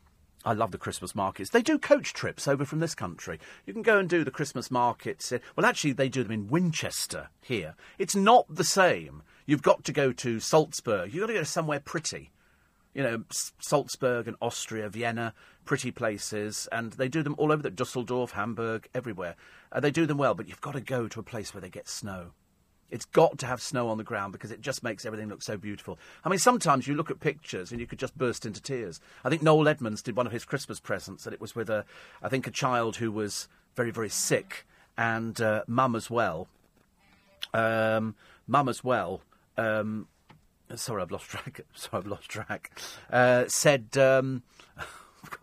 I 0.44 0.52
love 0.52 0.72
the 0.72 0.78
Christmas 0.78 1.14
markets. 1.14 1.50
They 1.50 1.62
do 1.62 1.78
coach 1.78 2.12
trips 2.12 2.46
over 2.46 2.66
from 2.66 2.80
this 2.80 2.94
country. 2.94 3.38
You 3.64 3.72
can 3.72 3.80
go 3.80 3.98
and 3.98 4.08
do 4.08 4.24
the 4.24 4.30
Christmas 4.30 4.70
markets. 4.70 5.32
Well, 5.56 5.64
actually, 5.64 5.92
they 5.92 6.10
do 6.10 6.22
them 6.22 6.32
in 6.32 6.48
Winchester 6.48 7.30
here. 7.40 7.74
It's 7.98 8.14
not 8.14 8.54
the 8.54 8.64
same. 8.64 9.22
You've 9.46 9.62
got 9.62 9.84
to 9.84 9.92
go 9.92 10.12
to 10.12 10.40
Salzburg. 10.40 11.12
You've 11.12 11.22
got 11.22 11.26
to 11.28 11.34
go 11.34 11.38
to 11.40 11.44
somewhere 11.44 11.80
pretty. 11.80 12.30
You 12.94 13.02
know, 13.02 13.24
Salzburg 13.58 14.28
and 14.28 14.36
Austria, 14.40 14.88
Vienna, 14.88 15.34
pretty 15.64 15.90
places. 15.90 16.68
And 16.72 16.92
they 16.92 17.08
do 17.08 17.22
them 17.22 17.34
all 17.38 17.52
over 17.52 17.62
the 17.62 17.70
Dusseldorf, 17.70 18.32
Hamburg, 18.32 18.88
everywhere. 18.94 19.34
Uh, 19.72 19.80
they 19.80 19.90
do 19.90 20.06
them 20.06 20.18
well, 20.18 20.34
but 20.34 20.48
you've 20.48 20.60
got 20.60 20.72
to 20.74 20.80
go 20.80 21.08
to 21.08 21.20
a 21.20 21.24
place 21.24 21.52
where 21.52 21.60
they 21.60 21.68
get 21.68 21.88
snow. 21.88 22.30
It's 22.90 23.06
got 23.06 23.38
to 23.38 23.46
have 23.46 23.60
snow 23.60 23.88
on 23.88 23.98
the 23.98 24.04
ground 24.04 24.32
because 24.32 24.52
it 24.52 24.60
just 24.60 24.84
makes 24.84 25.04
everything 25.04 25.28
look 25.28 25.42
so 25.42 25.56
beautiful. 25.56 25.98
I 26.24 26.28
mean, 26.28 26.38
sometimes 26.38 26.86
you 26.86 26.94
look 26.94 27.10
at 27.10 27.18
pictures 27.18 27.72
and 27.72 27.80
you 27.80 27.86
could 27.86 27.98
just 27.98 28.16
burst 28.16 28.46
into 28.46 28.62
tears. 28.62 29.00
I 29.24 29.30
think 29.30 29.42
Noel 29.42 29.66
Edmonds 29.66 30.00
did 30.00 30.16
one 30.16 30.26
of 30.26 30.32
his 30.32 30.44
Christmas 30.44 30.78
presents, 30.78 31.26
and 31.26 31.34
it 31.34 31.40
was 31.40 31.56
with 31.56 31.68
a, 31.68 31.84
I 32.22 32.28
think, 32.28 32.46
a 32.46 32.52
child 32.52 32.96
who 32.96 33.10
was 33.10 33.48
very, 33.74 33.90
very 33.90 34.10
sick, 34.10 34.64
and 34.96 35.40
uh, 35.40 35.64
mum 35.66 35.96
as 35.96 36.08
well. 36.08 36.46
Um, 37.52 38.14
mum 38.46 38.68
as 38.68 38.84
well. 38.84 39.22
Um, 39.56 40.08
sorry, 40.74 41.02
I've 41.02 41.10
lost 41.10 41.26
track. 41.26 41.60
Sorry, 41.74 42.00
I've 42.00 42.06
lost 42.06 42.28
track. 42.28 42.70
Uh, 43.10 43.44
said. 43.48 43.96
Um, 43.96 44.42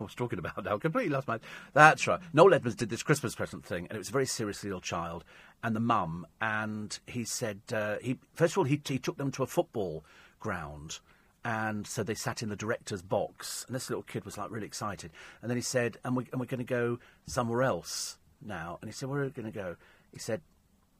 I 0.00 0.04
was 0.04 0.14
talking 0.14 0.38
about 0.38 0.64
now. 0.64 0.78
Completely 0.78 1.10
lost 1.10 1.26
my. 1.26 1.38
That's 1.72 2.06
right. 2.06 2.20
Noel 2.32 2.54
Edmonds 2.54 2.76
did 2.76 2.88
this 2.88 3.02
Christmas 3.02 3.34
present 3.34 3.64
thing, 3.64 3.86
and 3.88 3.92
it 3.92 3.98
was 3.98 4.10
a 4.10 4.12
very 4.12 4.26
seriously 4.26 4.70
ill 4.70 4.80
child 4.80 5.24
and 5.62 5.74
the 5.74 5.80
mum. 5.80 6.26
And 6.40 6.98
he 7.06 7.24
said 7.24 7.60
uh, 7.72 7.96
he 8.00 8.18
first 8.34 8.54
of 8.54 8.58
all 8.58 8.64
he, 8.64 8.80
he 8.86 8.98
took 8.98 9.16
them 9.16 9.32
to 9.32 9.42
a 9.42 9.46
football 9.46 10.04
ground, 10.38 11.00
and 11.44 11.86
so 11.86 12.02
they 12.02 12.14
sat 12.14 12.42
in 12.42 12.48
the 12.48 12.56
director's 12.56 13.02
box. 13.02 13.64
And 13.66 13.74
this 13.74 13.90
little 13.90 14.04
kid 14.04 14.24
was 14.24 14.38
like 14.38 14.50
really 14.50 14.66
excited. 14.66 15.10
And 15.40 15.50
then 15.50 15.56
he 15.56 15.62
said, 15.62 15.98
"And 16.04 16.16
we 16.16 16.26
and 16.32 16.40
we're 16.40 16.46
going 16.46 16.58
to 16.58 16.64
go 16.64 16.98
somewhere 17.26 17.62
else 17.62 18.18
now." 18.40 18.78
And 18.80 18.88
he 18.88 18.92
said, 18.92 19.08
"Where 19.08 19.20
are 19.20 19.24
we 19.24 19.30
going 19.30 19.50
to 19.50 19.58
go?" 19.58 19.76
He 20.12 20.18
said, 20.18 20.42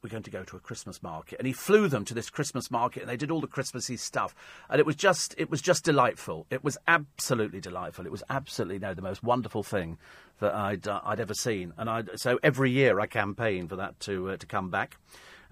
we're 0.03 0.09
going 0.09 0.23
to 0.23 0.29
go 0.29 0.43
to 0.43 0.57
a 0.57 0.59
Christmas 0.59 1.01
market. 1.01 1.39
And 1.39 1.47
he 1.47 1.53
flew 1.53 1.87
them 1.87 2.03
to 2.05 2.13
this 2.13 2.29
Christmas 2.29 2.69
market 2.69 3.01
and 3.01 3.09
they 3.09 3.17
did 3.17 3.31
all 3.31 3.39
the 3.39 3.47
Christmassy 3.47 3.97
stuff. 3.97 4.35
And 4.69 4.79
it 4.79 4.85
was 4.85 4.95
just 4.95 5.33
it 5.37 5.49
was 5.49 5.61
just 5.61 5.85
delightful. 5.85 6.45
It 6.49 6.63
was 6.63 6.77
absolutely 6.87 7.61
delightful. 7.61 8.05
It 8.05 8.11
was 8.11 8.23
absolutely 8.29 8.79
no 8.79 8.93
the 8.93 9.01
most 9.01 9.23
wonderful 9.23 9.63
thing 9.63 9.97
that 10.39 10.53
I'd 10.53 10.87
uh, 10.87 11.01
I'd 11.05 11.19
ever 11.19 11.33
seen. 11.33 11.73
And 11.77 11.89
I 11.89 12.03
so 12.15 12.39
every 12.43 12.71
year 12.71 12.99
I 12.99 13.07
campaign 13.07 13.67
for 13.67 13.77
that 13.77 13.99
to 14.01 14.31
uh, 14.31 14.37
to 14.37 14.45
come 14.45 14.69
back. 14.69 14.97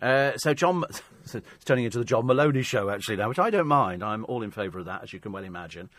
Uh, 0.02 0.36
so 0.38 0.54
John, 0.54 0.84
it's 1.24 1.66
turning 1.66 1.86
into 1.86 2.00
the 2.00 2.06
John 2.06 2.26
Moloney 2.26 2.64
show 2.64 2.90
actually 2.90 3.18
now, 3.18 3.30
which 3.30 3.40
I 3.40 3.50
don't 3.50 3.68
mind. 3.68 4.04
I'm 4.04 4.26
all 4.26 4.44
in 4.44 4.52
favour 4.52 4.80
of 4.80 4.86
that, 4.86 5.04
as 5.04 5.14
you 5.14 5.20
can 5.20 5.32
well 5.32 5.44
imagine. 5.44 5.90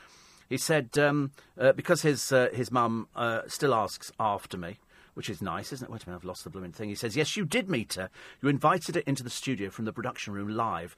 He 0.48 0.58
said 0.58 0.98
um, 0.98 1.30
uh, 1.58 1.72
because 1.72 2.02
his 2.02 2.30
uh, 2.30 2.48
his 2.52 2.70
mum 2.70 3.08
uh, 3.16 3.42
still 3.46 3.74
asks 3.74 4.12
after 4.20 4.58
me 4.58 4.78
which 5.14 5.28
is 5.28 5.42
nice, 5.42 5.72
isn't 5.72 5.88
it? 5.88 5.92
Wait 5.92 6.04
a 6.04 6.08
minute, 6.08 6.18
I've 6.18 6.24
lost 6.24 6.44
the 6.44 6.50
blooming 6.50 6.72
thing. 6.72 6.88
He 6.88 6.94
says, 6.94 7.16
Yes, 7.16 7.36
you 7.36 7.44
did 7.44 7.68
meet 7.68 7.94
her. 7.94 8.10
You 8.40 8.48
invited 8.48 8.94
her 8.94 9.02
into 9.06 9.22
the 9.22 9.30
studio 9.30 9.70
from 9.70 9.84
the 9.84 9.92
production 9.92 10.32
room 10.32 10.48
live 10.48 10.96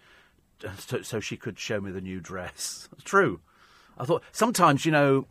uh, 0.65 0.71
so, 0.79 1.03
so 1.03 1.21
she 1.21 1.37
could 1.37 1.59
show 1.59 1.81
me 1.81 1.91
the 1.91 2.01
new 2.01 2.21
dress. 2.21 2.89
True. 3.05 3.41
I 3.99 4.05
thought, 4.05 4.23
sometimes, 4.33 4.85
you 4.85 4.93
know, 4.93 5.27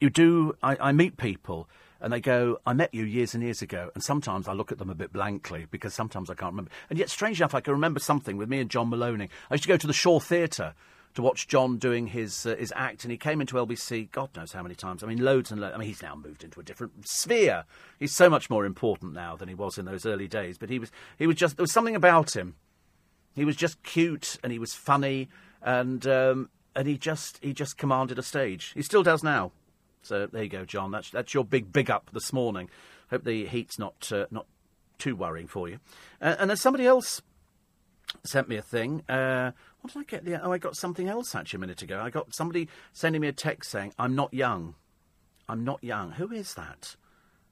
you 0.00 0.10
do, 0.10 0.54
I, 0.62 0.76
I 0.80 0.92
meet 0.92 1.16
people 1.16 1.68
and 2.00 2.12
they 2.12 2.20
go, 2.20 2.58
I 2.66 2.72
met 2.72 2.92
you 2.92 3.04
years 3.04 3.34
and 3.34 3.42
years 3.42 3.62
ago. 3.62 3.90
And 3.94 4.02
sometimes 4.02 4.48
I 4.48 4.52
look 4.52 4.72
at 4.72 4.78
them 4.78 4.90
a 4.90 4.94
bit 4.94 5.12
blankly 5.12 5.66
because 5.70 5.94
sometimes 5.94 6.28
I 6.28 6.34
can't 6.34 6.52
remember. 6.52 6.70
And 6.90 6.98
yet, 6.98 7.08
strange 7.08 7.40
enough, 7.40 7.54
I 7.54 7.60
can 7.60 7.72
remember 7.72 8.00
something 8.00 8.36
with 8.36 8.48
me 8.48 8.60
and 8.60 8.68
John 8.68 8.88
Moloney. 8.88 9.28
I 9.50 9.54
used 9.54 9.64
to 9.64 9.68
go 9.68 9.76
to 9.76 9.86
the 9.86 9.92
Shaw 9.92 10.18
Theatre 10.18 10.74
to 11.14 11.22
watch 11.22 11.46
John 11.46 11.78
doing 11.78 12.08
his 12.08 12.46
uh, 12.46 12.56
his 12.56 12.72
act, 12.74 13.04
and 13.04 13.10
he 13.10 13.18
came 13.18 13.40
into 13.40 13.56
LBC, 13.56 14.10
God 14.10 14.30
knows 14.36 14.52
how 14.52 14.62
many 14.62 14.74
times. 14.74 15.02
I 15.02 15.06
mean, 15.06 15.22
loads 15.22 15.50
and 15.50 15.60
loads. 15.60 15.74
I 15.74 15.78
mean, 15.78 15.88
he's 15.88 16.02
now 16.02 16.14
moved 16.14 16.42
into 16.42 16.60
a 16.60 16.62
different 16.62 17.06
sphere. 17.06 17.64
He's 17.98 18.14
so 18.14 18.30
much 18.30 18.48
more 18.48 18.64
important 18.64 19.12
now 19.12 19.36
than 19.36 19.48
he 19.48 19.54
was 19.54 19.78
in 19.78 19.84
those 19.84 20.06
early 20.06 20.28
days. 20.28 20.58
But 20.58 20.70
he 20.70 20.78
was 20.78 20.90
he 21.18 21.26
was 21.26 21.36
just 21.36 21.56
there 21.56 21.64
was 21.64 21.72
something 21.72 21.96
about 21.96 22.34
him. 22.34 22.54
He 23.34 23.44
was 23.44 23.56
just 23.56 23.82
cute, 23.82 24.38
and 24.42 24.52
he 24.52 24.58
was 24.58 24.74
funny, 24.74 25.28
and 25.62 26.06
um, 26.06 26.50
and 26.74 26.88
he 26.88 26.96
just 26.96 27.38
he 27.42 27.52
just 27.52 27.76
commanded 27.76 28.18
a 28.18 28.22
stage. 28.22 28.72
He 28.74 28.82
still 28.82 29.02
does 29.02 29.22
now. 29.22 29.52
So 30.02 30.26
there 30.26 30.42
you 30.42 30.48
go, 30.48 30.64
John. 30.64 30.90
That's 30.90 31.10
that's 31.10 31.34
your 31.34 31.44
big 31.44 31.72
big 31.72 31.90
up 31.90 32.10
this 32.12 32.32
morning. 32.32 32.70
Hope 33.10 33.24
the 33.24 33.46
heat's 33.46 33.78
not 33.78 34.10
uh, 34.12 34.26
not 34.30 34.46
too 34.98 35.14
worrying 35.14 35.46
for 35.46 35.68
you. 35.68 35.78
Uh, 36.20 36.36
and 36.38 36.48
then 36.48 36.56
somebody 36.56 36.86
else 36.86 37.22
sent 38.24 38.48
me 38.48 38.56
a 38.56 38.62
thing. 38.62 39.02
Uh, 39.08 39.52
what 39.82 39.92
did 39.92 40.00
I 40.00 40.04
get? 40.04 40.24
The, 40.24 40.42
oh, 40.42 40.52
I 40.52 40.58
got 40.58 40.76
something 40.76 41.08
else 41.08 41.34
actually 41.34 41.58
a 41.58 41.60
minute 41.60 41.82
ago. 41.82 42.00
I 42.00 42.10
got 42.10 42.34
somebody 42.34 42.68
sending 42.92 43.20
me 43.20 43.28
a 43.28 43.32
text 43.32 43.70
saying, 43.70 43.92
"I'm 43.98 44.14
not 44.14 44.32
young. 44.32 44.76
I'm 45.48 45.64
not 45.64 45.82
young." 45.82 46.12
Who 46.12 46.32
is 46.32 46.54
that? 46.54 46.96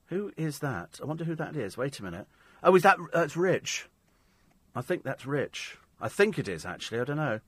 Who 0.07 0.33
is 0.37 0.61
that? 0.61 0.99
I 1.03 1.07
wonder 1.07 1.25
who 1.25 1.35
that 1.35 1.57
is. 1.57 1.77
Wait 1.77 1.99
a 1.99 2.05
minute. 2.05 2.27
Oh, 2.63 2.75
is 2.75 2.83
that 2.83 2.99
that's 3.13 3.37
Rich? 3.37 3.89
I 4.75 4.81
think 4.81 5.03
that's 5.03 5.27
Rich. 5.27 5.77
I 6.01 6.09
think 6.09 6.39
it 6.39 6.49
is 6.49 6.65
actually. 6.65 7.01
I 7.01 7.05
don't 7.05 7.17
know. 7.17 7.41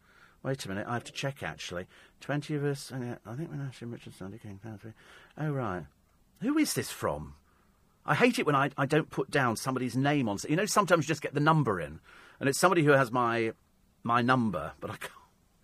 Wait 0.42 0.64
a 0.64 0.68
minute. 0.68 0.86
I 0.88 0.94
have 0.94 1.04
to 1.04 1.12
check 1.12 1.42
actually. 1.42 1.86
Twenty 2.20 2.54
of 2.54 2.64
us. 2.64 2.92
I 2.92 2.98
think 3.34 3.50
we're 3.50 3.64
actually 3.64 3.88
Richard 3.88 4.14
Sunday 4.14 4.38
King. 4.38 4.60
Oh 5.38 5.50
right. 5.50 5.84
Who 6.40 6.58
is 6.58 6.74
this 6.74 6.90
from? 6.90 7.34
I 8.04 8.16
hate 8.16 8.40
it 8.40 8.46
when 8.46 8.56
I, 8.56 8.70
I 8.76 8.86
don't 8.86 9.10
put 9.10 9.30
down 9.30 9.56
somebody's 9.56 9.96
name 9.96 10.28
on. 10.28 10.38
You 10.48 10.56
know, 10.56 10.66
sometimes 10.66 11.04
you 11.04 11.08
just 11.08 11.22
get 11.22 11.34
the 11.34 11.40
number 11.40 11.80
in, 11.80 12.00
and 12.40 12.48
it's 12.48 12.58
somebody 12.58 12.82
who 12.82 12.90
has 12.90 13.12
my 13.12 13.52
my 14.02 14.22
number, 14.22 14.72
but 14.80 14.90
I 14.90 14.96
can't 15.00 15.12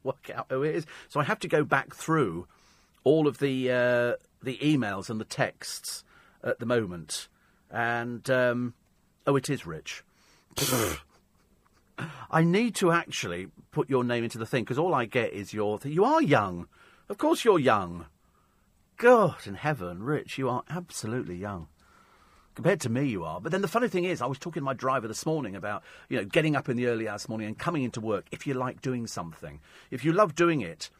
work 0.02 0.30
out 0.34 0.46
who 0.50 0.62
it 0.62 0.74
is. 0.74 0.86
So 1.08 1.20
I 1.20 1.24
have 1.24 1.38
to 1.40 1.48
go 1.48 1.64
back 1.64 1.94
through 1.94 2.46
all 3.04 3.26
of 3.26 3.38
the 3.38 3.70
uh, 3.70 4.12
the 4.42 4.58
emails 4.58 5.10
and 5.10 5.20
the 5.20 5.24
texts 5.24 6.04
at 6.42 6.58
the 6.58 6.66
moment, 6.66 7.28
and 7.70 8.28
um, 8.30 8.74
oh, 9.26 9.36
it 9.36 9.48
is 9.50 9.66
Rich. 9.66 10.04
I 12.30 12.42
need 12.44 12.76
to 12.76 12.92
actually 12.92 13.48
put 13.72 13.90
your 13.90 14.04
name 14.04 14.22
into 14.22 14.38
the 14.38 14.46
thing 14.46 14.62
because 14.62 14.78
all 14.78 14.94
I 14.94 15.04
get 15.04 15.32
is 15.32 15.52
your. 15.52 15.78
Th- 15.78 15.94
you 15.94 16.04
are 16.04 16.22
young, 16.22 16.68
of 17.08 17.18
course 17.18 17.44
you're 17.44 17.58
young. 17.58 18.06
God 18.96 19.46
in 19.46 19.54
heaven, 19.54 20.02
Rich, 20.02 20.38
you 20.38 20.48
are 20.48 20.64
absolutely 20.68 21.36
young. 21.36 21.68
Compared 22.58 22.80
to 22.80 22.88
me, 22.88 23.04
you 23.04 23.22
are. 23.22 23.40
But 23.40 23.52
then 23.52 23.62
the 23.62 23.68
funny 23.68 23.86
thing 23.86 24.04
is, 24.04 24.20
I 24.20 24.26
was 24.26 24.36
talking 24.36 24.62
to 24.62 24.64
my 24.64 24.74
driver 24.74 25.06
this 25.06 25.24
morning 25.24 25.54
about, 25.54 25.84
you 26.08 26.16
know, 26.16 26.24
getting 26.24 26.56
up 26.56 26.68
in 26.68 26.76
the 26.76 26.88
early 26.88 27.08
hours 27.08 27.28
morning 27.28 27.46
and 27.46 27.56
coming 27.56 27.84
into 27.84 28.00
work 28.00 28.26
if 28.32 28.48
you 28.48 28.54
like 28.54 28.82
doing 28.82 29.06
something. 29.06 29.60
If 29.92 30.04
you 30.04 30.12
love 30.12 30.34
doing 30.34 30.60
it. 30.60 30.90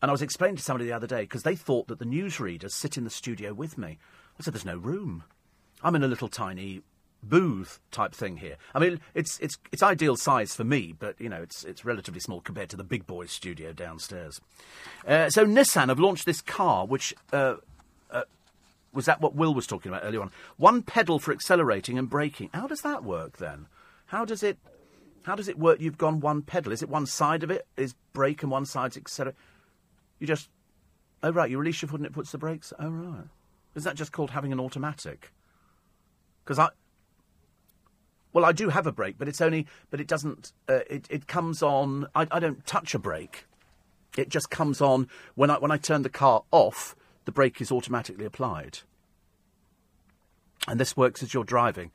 And 0.00 0.10
I 0.10 0.12
was 0.12 0.22
explaining 0.22 0.56
to 0.56 0.62
somebody 0.62 0.86
the 0.86 0.94
other 0.94 1.06
day 1.06 1.24
because 1.24 1.42
they 1.42 1.54
thought 1.54 1.88
that 1.88 1.98
the 1.98 2.06
newsreaders 2.06 2.70
sit 2.70 2.96
in 2.96 3.04
the 3.04 3.10
studio 3.10 3.52
with 3.52 3.76
me. 3.76 3.98
I 4.40 4.42
said, 4.42 4.54
there's 4.54 4.64
no 4.64 4.78
room. 4.78 5.24
I'm 5.82 5.94
in 5.94 6.02
a 6.02 6.08
little 6.08 6.28
tiny 6.28 6.80
booth 7.22 7.78
type 7.90 8.14
thing 8.14 8.38
here. 8.38 8.56
I 8.74 8.78
mean, 8.78 8.98
it's 9.14 9.38
it's 9.40 9.58
it's 9.70 9.82
ideal 9.82 10.16
size 10.16 10.54
for 10.54 10.64
me, 10.64 10.94
but 10.98 11.20
you 11.20 11.28
know, 11.28 11.42
it's 11.42 11.62
it's 11.62 11.84
relatively 11.84 12.20
small 12.20 12.40
compared 12.40 12.70
to 12.70 12.76
the 12.76 12.84
big 12.84 13.06
boys 13.06 13.30
studio 13.30 13.74
downstairs. 13.74 14.40
Uh, 15.06 15.28
so 15.28 15.44
Nissan 15.44 15.88
have 15.88 16.00
launched 16.00 16.24
this 16.24 16.40
car, 16.40 16.86
which 16.86 17.14
uh, 17.34 17.56
was 18.92 19.06
that 19.06 19.20
what 19.20 19.34
Will 19.34 19.54
was 19.54 19.66
talking 19.66 19.90
about 19.90 20.04
earlier 20.04 20.20
on? 20.20 20.30
One 20.56 20.82
pedal 20.82 21.18
for 21.18 21.32
accelerating 21.32 21.98
and 21.98 22.10
braking. 22.10 22.50
How 22.52 22.66
does 22.66 22.82
that 22.82 23.04
work 23.04 23.38
then? 23.38 23.66
How 24.06 24.24
does 24.24 24.42
it? 24.42 24.58
How 25.22 25.34
does 25.34 25.48
it 25.48 25.58
work? 25.58 25.80
You've 25.80 25.98
gone 25.98 26.20
one 26.20 26.42
pedal. 26.42 26.72
Is 26.72 26.82
it 26.82 26.88
one 26.88 27.06
side 27.06 27.42
of 27.42 27.50
it 27.50 27.66
is 27.76 27.94
brake 28.12 28.42
and 28.42 28.50
one 28.50 28.66
side's 28.66 28.96
accelerator? 28.96 29.36
You 30.18 30.26
just. 30.26 30.50
Oh, 31.22 31.30
right, 31.30 31.50
you 31.50 31.58
release 31.58 31.80
your 31.80 31.88
foot 31.88 32.00
and 32.00 32.06
it 32.06 32.12
puts 32.12 32.32
the 32.32 32.38
brakes. 32.38 32.72
Oh, 32.78 32.88
right. 32.88 33.24
Is 33.74 33.84
that 33.84 33.94
just 33.94 34.12
called 34.12 34.30
having 34.30 34.52
an 34.52 34.60
automatic? 34.60 35.32
Because 36.44 36.58
I. 36.58 36.68
Well, 38.32 38.44
I 38.44 38.52
do 38.52 38.70
have 38.70 38.86
a 38.86 38.92
brake, 38.92 39.16
but 39.18 39.28
it's 39.28 39.40
only. 39.40 39.66
But 39.90 40.00
it 40.00 40.08
doesn't. 40.08 40.52
Uh, 40.68 40.80
it, 40.90 41.06
it 41.08 41.26
comes 41.26 41.62
on. 41.62 42.08
I, 42.14 42.26
I 42.30 42.40
don't 42.40 42.66
touch 42.66 42.94
a 42.94 42.98
brake. 42.98 43.46
It 44.18 44.28
just 44.28 44.50
comes 44.50 44.82
on 44.82 45.08
when 45.34 45.48
I, 45.48 45.58
when 45.58 45.70
I 45.70 45.78
turn 45.78 46.02
the 46.02 46.10
car 46.10 46.42
off, 46.50 46.94
the 47.24 47.32
brake 47.32 47.60
is 47.60 47.72
automatically 47.72 48.24
applied. 48.24 48.80
And 50.68 50.78
this 50.78 50.96
works 50.96 51.22
as 51.22 51.34
you're 51.34 51.44
driving. 51.44 51.90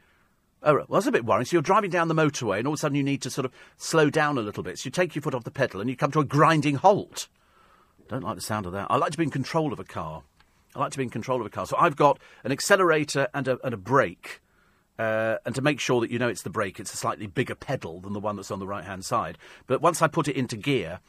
Oh, 0.63 0.73
well, 0.73 0.85
that's 0.89 1.07
a 1.07 1.11
bit 1.11 1.25
worrying. 1.25 1.45
So 1.45 1.55
you're 1.55 1.61
driving 1.61 1.91
down 1.91 2.07
the 2.07 2.15
motorway, 2.15 2.57
and 2.57 2.67
all 2.67 2.73
of 2.73 2.79
a 2.79 2.81
sudden 2.81 2.95
you 2.95 3.03
need 3.03 3.21
to 3.21 3.29
sort 3.29 3.45
of 3.45 3.53
slow 3.77 4.09
down 4.09 4.37
a 4.37 4.41
little 4.41 4.63
bit. 4.63 4.79
So 4.79 4.87
you 4.87 4.91
take 4.91 5.15
your 5.15 5.21
foot 5.21 5.35
off 5.35 5.43
the 5.43 5.51
pedal, 5.51 5.79
and 5.79 5.89
you 5.89 5.95
come 5.95 6.11
to 6.11 6.19
a 6.19 6.25
grinding 6.25 6.75
halt. 6.75 7.27
Don't 8.07 8.23
like 8.23 8.35
the 8.35 8.41
sound 8.41 8.65
of 8.65 8.71
that. 8.71 8.87
I 8.89 8.97
like 8.97 9.11
to 9.11 9.17
be 9.17 9.23
in 9.23 9.31
control 9.31 9.71
of 9.71 9.79
a 9.79 9.83
car. 9.83 10.23
I 10.75 10.79
like 10.79 10.91
to 10.91 10.97
be 10.97 11.03
in 11.03 11.09
control 11.09 11.39
of 11.39 11.47
a 11.47 11.49
car. 11.49 11.65
So 11.65 11.77
I've 11.77 11.95
got 11.95 12.19
an 12.43 12.51
accelerator 12.51 13.27
and 13.33 13.47
a, 13.47 13.59
and 13.63 13.73
a 13.73 13.77
brake. 13.77 14.41
Uh, 14.97 15.37
and 15.45 15.53
to 15.53 15.61
make 15.61 15.79
sure 15.79 16.01
that 16.01 16.09
you 16.09 16.17
know 16.17 16.27
it's 16.27 16.41
the 16.41 16.49
brake, 16.49 16.79
it's 16.79 16.93
a 16.93 16.97
slightly 16.97 17.27
bigger 17.27 17.55
pedal 17.55 17.99
than 17.99 18.13
the 18.13 18.19
one 18.19 18.35
that's 18.35 18.49
on 18.49 18.59
the 18.59 18.67
right 18.67 18.83
hand 18.83 19.05
side. 19.05 19.37
But 19.67 19.81
once 19.81 20.01
I 20.01 20.07
put 20.07 20.27
it 20.27 20.35
into 20.35 20.57
gear, 20.57 20.99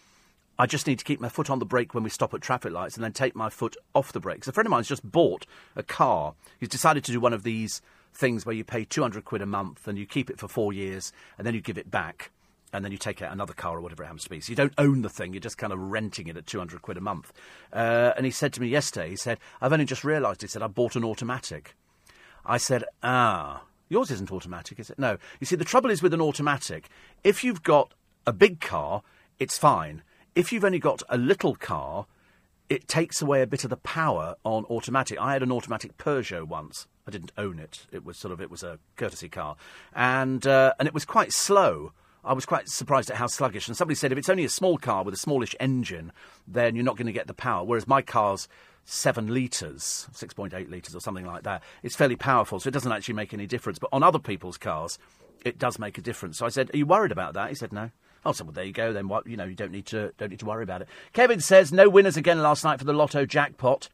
I 0.59 0.66
just 0.66 0.86
need 0.86 0.98
to 0.98 1.04
keep 1.04 1.20
my 1.20 1.28
foot 1.28 1.50
on 1.50 1.61
the 1.61 1.66
brake 1.66 1.94
when 1.94 2.02
we 2.02 2.11
stop 2.11 2.34
at 2.34 2.40
traffic 2.40 2.72
lights 2.72 2.96
and 2.96 3.04
then 3.04 3.12
take 3.12 3.36
my 3.36 3.48
foot 3.48 3.76
off 3.94 4.12
the 4.12 4.20
brakes. 4.20 4.48
A 4.48 4.52
friend 4.52 4.66
of 4.66 4.70
mine's 4.70 4.88
just 4.88 5.09
bought 5.09 5.46
a 5.76 5.82
car. 5.82 6.34
He's 6.59 6.68
decided 6.68 7.04
to 7.04 7.12
do 7.12 7.20
one 7.20 7.32
of 7.32 7.44
these 7.44 7.80
things 8.12 8.44
where 8.44 8.54
you 8.54 8.64
pay 8.64 8.84
200 8.84 9.24
quid 9.24 9.40
a 9.40 9.46
month 9.46 9.86
and 9.86 9.96
you 9.96 10.04
keep 10.04 10.30
it 10.30 10.38
for 10.38 10.48
four 10.48 10.72
years 10.72 11.12
and 11.36 11.46
then 11.46 11.54
you 11.54 11.61
give 11.61 11.78
it 11.78 11.90
back 11.90 12.32
and 12.72 12.84
then 12.84 12.92
you 12.92 12.98
take 12.98 13.22
out 13.22 13.32
another 13.32 13.52
car 13.52 13.78
or 13.78 13.80
whatever 13.80 14.02
it 14.02 14.06
happens 14.06 14.24
to 14.24 14.30
be. 14.30 14.40
So 14.40 14.50
you 14.50 14.56
don't 14.56 14.74
own 14.76 15.02
the 15.02 15.09
thing, 15.09 15.32
you're 15.32 15.40
just 15.40 15.59
kind 15.59 15.72
of 15.72 15.78
renting 15.78 16.26
it 16.26 16.36
at 16.36 16.46
200 16.46 16.82
quid 16.82 16.96
a 16.96 17.00
month. 17.00 17.32
Uh, 17.72 18.12
and 18.16 18.26
he 18.26 18.32
said 18.32 18.52
to 18.54 18.61
me 18.61 18.68
yesterday, 18.68 19.11
he 19.11 19.16
said, 19.16 19.38
I've 19.61 19.72
only 19.72 19.84
just 19.84 20.04
realised, 20.04 20.42
he 20.42 20.48
said, 20.48 20.62
I 20.62 20.66
bought 20.66 20.96
an 20.96 21.04
automatic. 21.04 21.74
I 22.44 22.56
said, 22.59 22.84
ah, 23.02 23.62
yours 23.88 24.11
isn't 24.11 24.32
automatic, 24.32 24.80
is 24.80 24.90
it? 24.90 24.98
No. 24.98 25.18
You 25.40 25.46
see, 25.46 25.56
the 25.56 25.64
trouble 25.64 25.90
is 25.90 26.02
with 26.02 26.12
an 26.12 26.20
automatic, 26.20 26.88
if 27.22 27.44
you've 27.44 27.62
got 27.62 27.94
a 28.26 28.32
big 28.32 28.61
car, 28.61 29.02
it's 29.38 29.56
fine. 29.56 30.02
If 30.35 30.53
you've 30.53 30.64
only 30.64 30.79
got 30.79 31.03
a 31.09 31.18
little 31.18 31.55
car, 31.55 32.07
it 32.68 32.87
takes 32.87 33.22
away 33.22 33.43
a 33.43 33.47
bit 33.47 33.64
of 33.64 33.70
the 33.70 33.76
power 33.76 34.37
on 34.45 34.64
automatic. 34.66 35.18
I 35.18 35.33
had 35.33 35.43
an 35.43 35.53
automatic 35.53 35.97
Peugeot 35.97 36.47
once. 36.47 36.87
I 37.07 37.11
didn't 37.11 37.33
own 37.39 37.59
it. 37.59 37.87
It 37.91 38.05
was 38.05 38.18
sort 38.18 38.33
of 38.33 38.41
it 38.41 38.51
was 38.51 38.62
a 38.62 38.79
courtesy 38.97 39.29
car, 39.29 39.57
and 39.95 40.47
uh, 40.47 40.74
and 40.79 40.87
it 40.87 40.95
was 40.95 41.05
quite 41.05 41.33
slow. 41.33 41.93
I 42.24 42.35
was 42.35 42.45
quite 42.45 42.68
surprised 42.68 43.11
at 43.11 43.16
how 43.16 43.26
sluggish. 43.26 43.68
And 43.68 43.76
somebody 43.76 43.95
said 43.95 44.12
if 44.12 44.18
it's 44.18 44.29
only 44.29 44.45
a 44.45 44.51
small 44.51 44.76
car 44.76 45.03
with 45.03 45.14
a 45.14 45.18
smallish 45.18 45.55
engine, 45.59 46.12
then 46.47 46.74
you're 46.74 46.85
not 46.85 46.97
going 46.97 47.07
to 47.07 47.12
get 47.12 47.26
the 47.26 47.33
power. 47.33 47.64
Whereas 47.64 47.87
my 47.89 48.03
car's 48.03 48.49
seven 48.85 49.33
litres, 49.33 50.09
6.8 50.14 50.70
litres 50.70 50.95
or 50.95 51.01
something 51.01 51.26
like 51.26 51.43
that. 51.43 51.62
It's 51.83 51.95
fairly 51.95 52.16
powerful, 52.16 52.59
so 52.59 52.68
it 52.68 52.72
doesn't 52.72 52.91
actually 52.91 53.14
make 53.14 53.35
any 53.35 53.47
difference. 53.47 53.79
But 53.79 53.91
on 53.93 54.03
other 54.03 54.18
people's 54.18 54.57
cars, 54.57 54.99
it 55.45 55.59
does 55.59 55.79
make 55.79 55.99
a 55.99 56.01
difference. 56.01 56.39
So 56.39 56.47
I 56.47 56.49
said, 56.49 56.70
Are 56.74 56.76
you 56.76 56.87
worried 56.87 57.12
about 57.12 57.35
that? 57.35 57.51
He 57.51 57.55
said, 57.55 57.72
No. 57.72 57.91
Oh, 58.25 58.33
so 58.33 58.45
well, 58.45 58.53
there 58.53 58.64
you 58.64 58.73
go. 58.73 58.93
Then 58.93 59.09
what? 59.09 59.27
You 59.27 59.37
know, 59.37 59.45
you 59.45 59.55
don't 59.55 59.73
need 59.73 59.87
to 59.87 60.12
don't 60.19 60.31
need 60.31 60.41
to 60.41 60.47
worry 60.47 60.62
about 60.62 60.83
it. 60.83 60.89
Kevin 61.12 61.41
says 61.41 61.73
no 61.73 61.89
winners 61.89 62.16
again 62.16 62.43
last 62.43 62.64
night 62.64 62.79
for 62.79 62.85
the 62.85 62.93
Lotto 62.93 63.25
jackpot. 63.27 63.89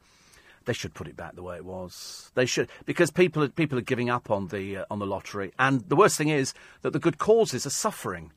They 0.65 0.73
should 0.73 0.95
put 0.95 1.09
it 1.09 1.17
back 1.17 1.35
the 1.35 1.43
way 1.43 1.57
it 1.57 1.65
was. 1.65 2.31
They 2.35 2.47
should 2.47 2.69
because 2.87 3.11
people 3.11 3.43
are, 3.43 3.49
people 3.49 3.79
are 3.79 3.83
giving 3.83 4.09
up 4.09 4.31
on 4.31 4.49
the 4.49 4.79
uh, 4.79 4.85
on 4.91 4.99
the 4.99 5.07
lottery, 5.07 5.53
and 5.59 5.83
the 5.89 5.97
worst 5.97 6.17
thing 6.17 6.29
is 6.29 6.55
that 6.83 6.93
the 6.93 6.99
good 6.99 7.19
causes 7.19 7.67
are 7.67 7.71
suffering, 7.71 8.33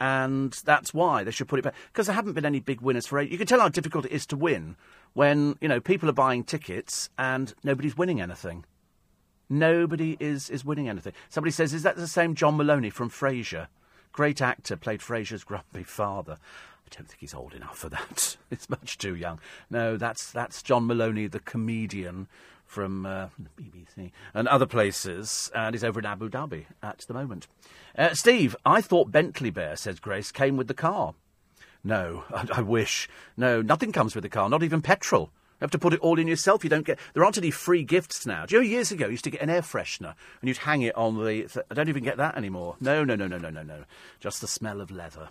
and 0.00 0.52
that's 0.64 0.92
why 0.92 1.24
they 1.24 1.30
should 1.30 1.48
put 1.48 1.58
it 1.58 1.62
back. 1.62 1.74
Because 1.90 2.06
there 2.06 2.14
haven't 2.14 2.34
been 2.34 2.44
any 2.44 2.60
big 2.60 2.82
winners 2.82 3.06
for. 3.06 3.18
eight. 3.18 3.30
You 3.30 3.38
can 3.38 3.46
tell 3.46 3.60
how 3.60 3.68
difficult 3.70 4.04
it 4.04 4.12
is 4.12 4.26
to 4.26 4.36
win 4.36 4.76
when 5.14 5.56
you 5.60 5.68
know 5.68 5.80
people 5.80 6.08
are 6.10 6.14
buying 6.14 6.44
tickets 6.44 7.08
and 7.18 7.54
nobody's 7.64 7.96
winning 7.96 8.20
anything. 8.20 8.64
Nobody 9.48 10.16
is 10.20 10.50
is 10.50 10.64
winning 10.64 10.88
anything. 10.88 11.14
Somebody 11.30 11.52
says, 11.52 11.72
"Is 11.72 11.84
that 11.84 11.96
the 11.96 12.06
same 12.06 12.34
John 12.34 12.56
Moloney 12.58 12.90
from 12.90 13.08
Frasier?" 13.08 13.68
Great 14.12 14.42
actor, 14.42 14.76
played 14.76 15.00
Frasier's 15.00 15.44
grumpy 15.44 15.82
father. 15.82 16.38
I 16.86 16.94
don't 16.94 17.08
think 17.08 17.20
he's 17.20 17.34
old 17.34 17.54
enough 17.54 17.78
for 17.78 17.88
that. 17.88 18.36
it's 18.50 18.68
much 18.68 18.98
too 18.98 19.14
young. 19.14 19.40
No, 19.70 19.96
that's 19.96 20.30
that's 20.30 20.62
John 20.62 20.86
Moloney, 20.86 21.26
the 21.26 21.40
comedian 21.40 22.28
from 22.66 23.04
uh, 23.04 23.28
the 23.38 23.62
BBC 23.62 24.12
and 24.32 24.48
other 24.48 24.66
places, 24.66 25.50
and 25.54 25.74
he's 25.74 25.84
over 25.84 26.00
in 26.00 26.06
Abu 26.06 26.28
Dhabi 26.28 26.64
at 26.82 26.98
the 27.00 27.14
moment. 27.14 27.46
Uh, 27.96 28.14
Steve, 28.14 28.56
I 28.64 28.80
thought 28.80 29.12
Bentley 29.12 29.50
Bear, 29.50 29.76
says 29.76 30.00
Grace, 30.00 30.32
came 30.32 30.56
with 30.56 30.68
the 30.68 30.74
car. 30.74 31.14
No, 31.84 32.24
I, 32.34 32.46
I 32.54 32.60
wish. 32.62 33.08
No, 33.36 33.62
nothing 33.62 33.92
comes 33.92 34.14
with 34.14 34.22
the 34.22 34.30
car, 34.30 34.48
not 34.48 34.62
even 34.62 34.82
petrol. 34.82 35.30
You 35.62 35.64
have 35.64 35.70
to 35.70 35.78
put 35.78 35.94
it 35.94 36.00
all 36.00 36.18
in 36.18 36.26
yourself. 36.26 36.64
You 36.64 36.70
don't 36.70 36.84
get. 36.84 36.98
There 37.14 37.24
aren't 37.24 37.38
any 37.38 37.52
free 37.52 37.84
gifts 37.84 38.26
now. 38.26 38.46
Do 38.46 38.56
you 38.56 38.60
know 38.60 38.68
years 38.68 38.90
ago 38.90 39.04
you 39.06 39.12
used 39.12 39.22
to 39.22 39.30
get 39.30 39.42
an 39.42 39.48
air 39.48 39.62
freshener 39.62 40.14
and 40.40 40.48
you'd 40.48 40.56
hang 40.56 40.82
it 40.82 40.96
on 40.96 41.16
the. 41.16 41.44
Th- 41.44 41.64
I 41.70 41.74
don't 41.74 41.88
even 41.88 42.02
get 42.02 42.16
that 42.16 42.36
anymore. 42.36 42.74
No, 42.80 43.04
no, 43.04 43.14
no, 43.14 43.28
no, 43.28 43.38
no, 43.38 43.48
no, 43.48 43.62
no. 43.62 43.84
Just 44.18 44.40
the 44.40 44.48
smell 44.48 44.80
of 44.80 44.90
leather. 44.90 45.28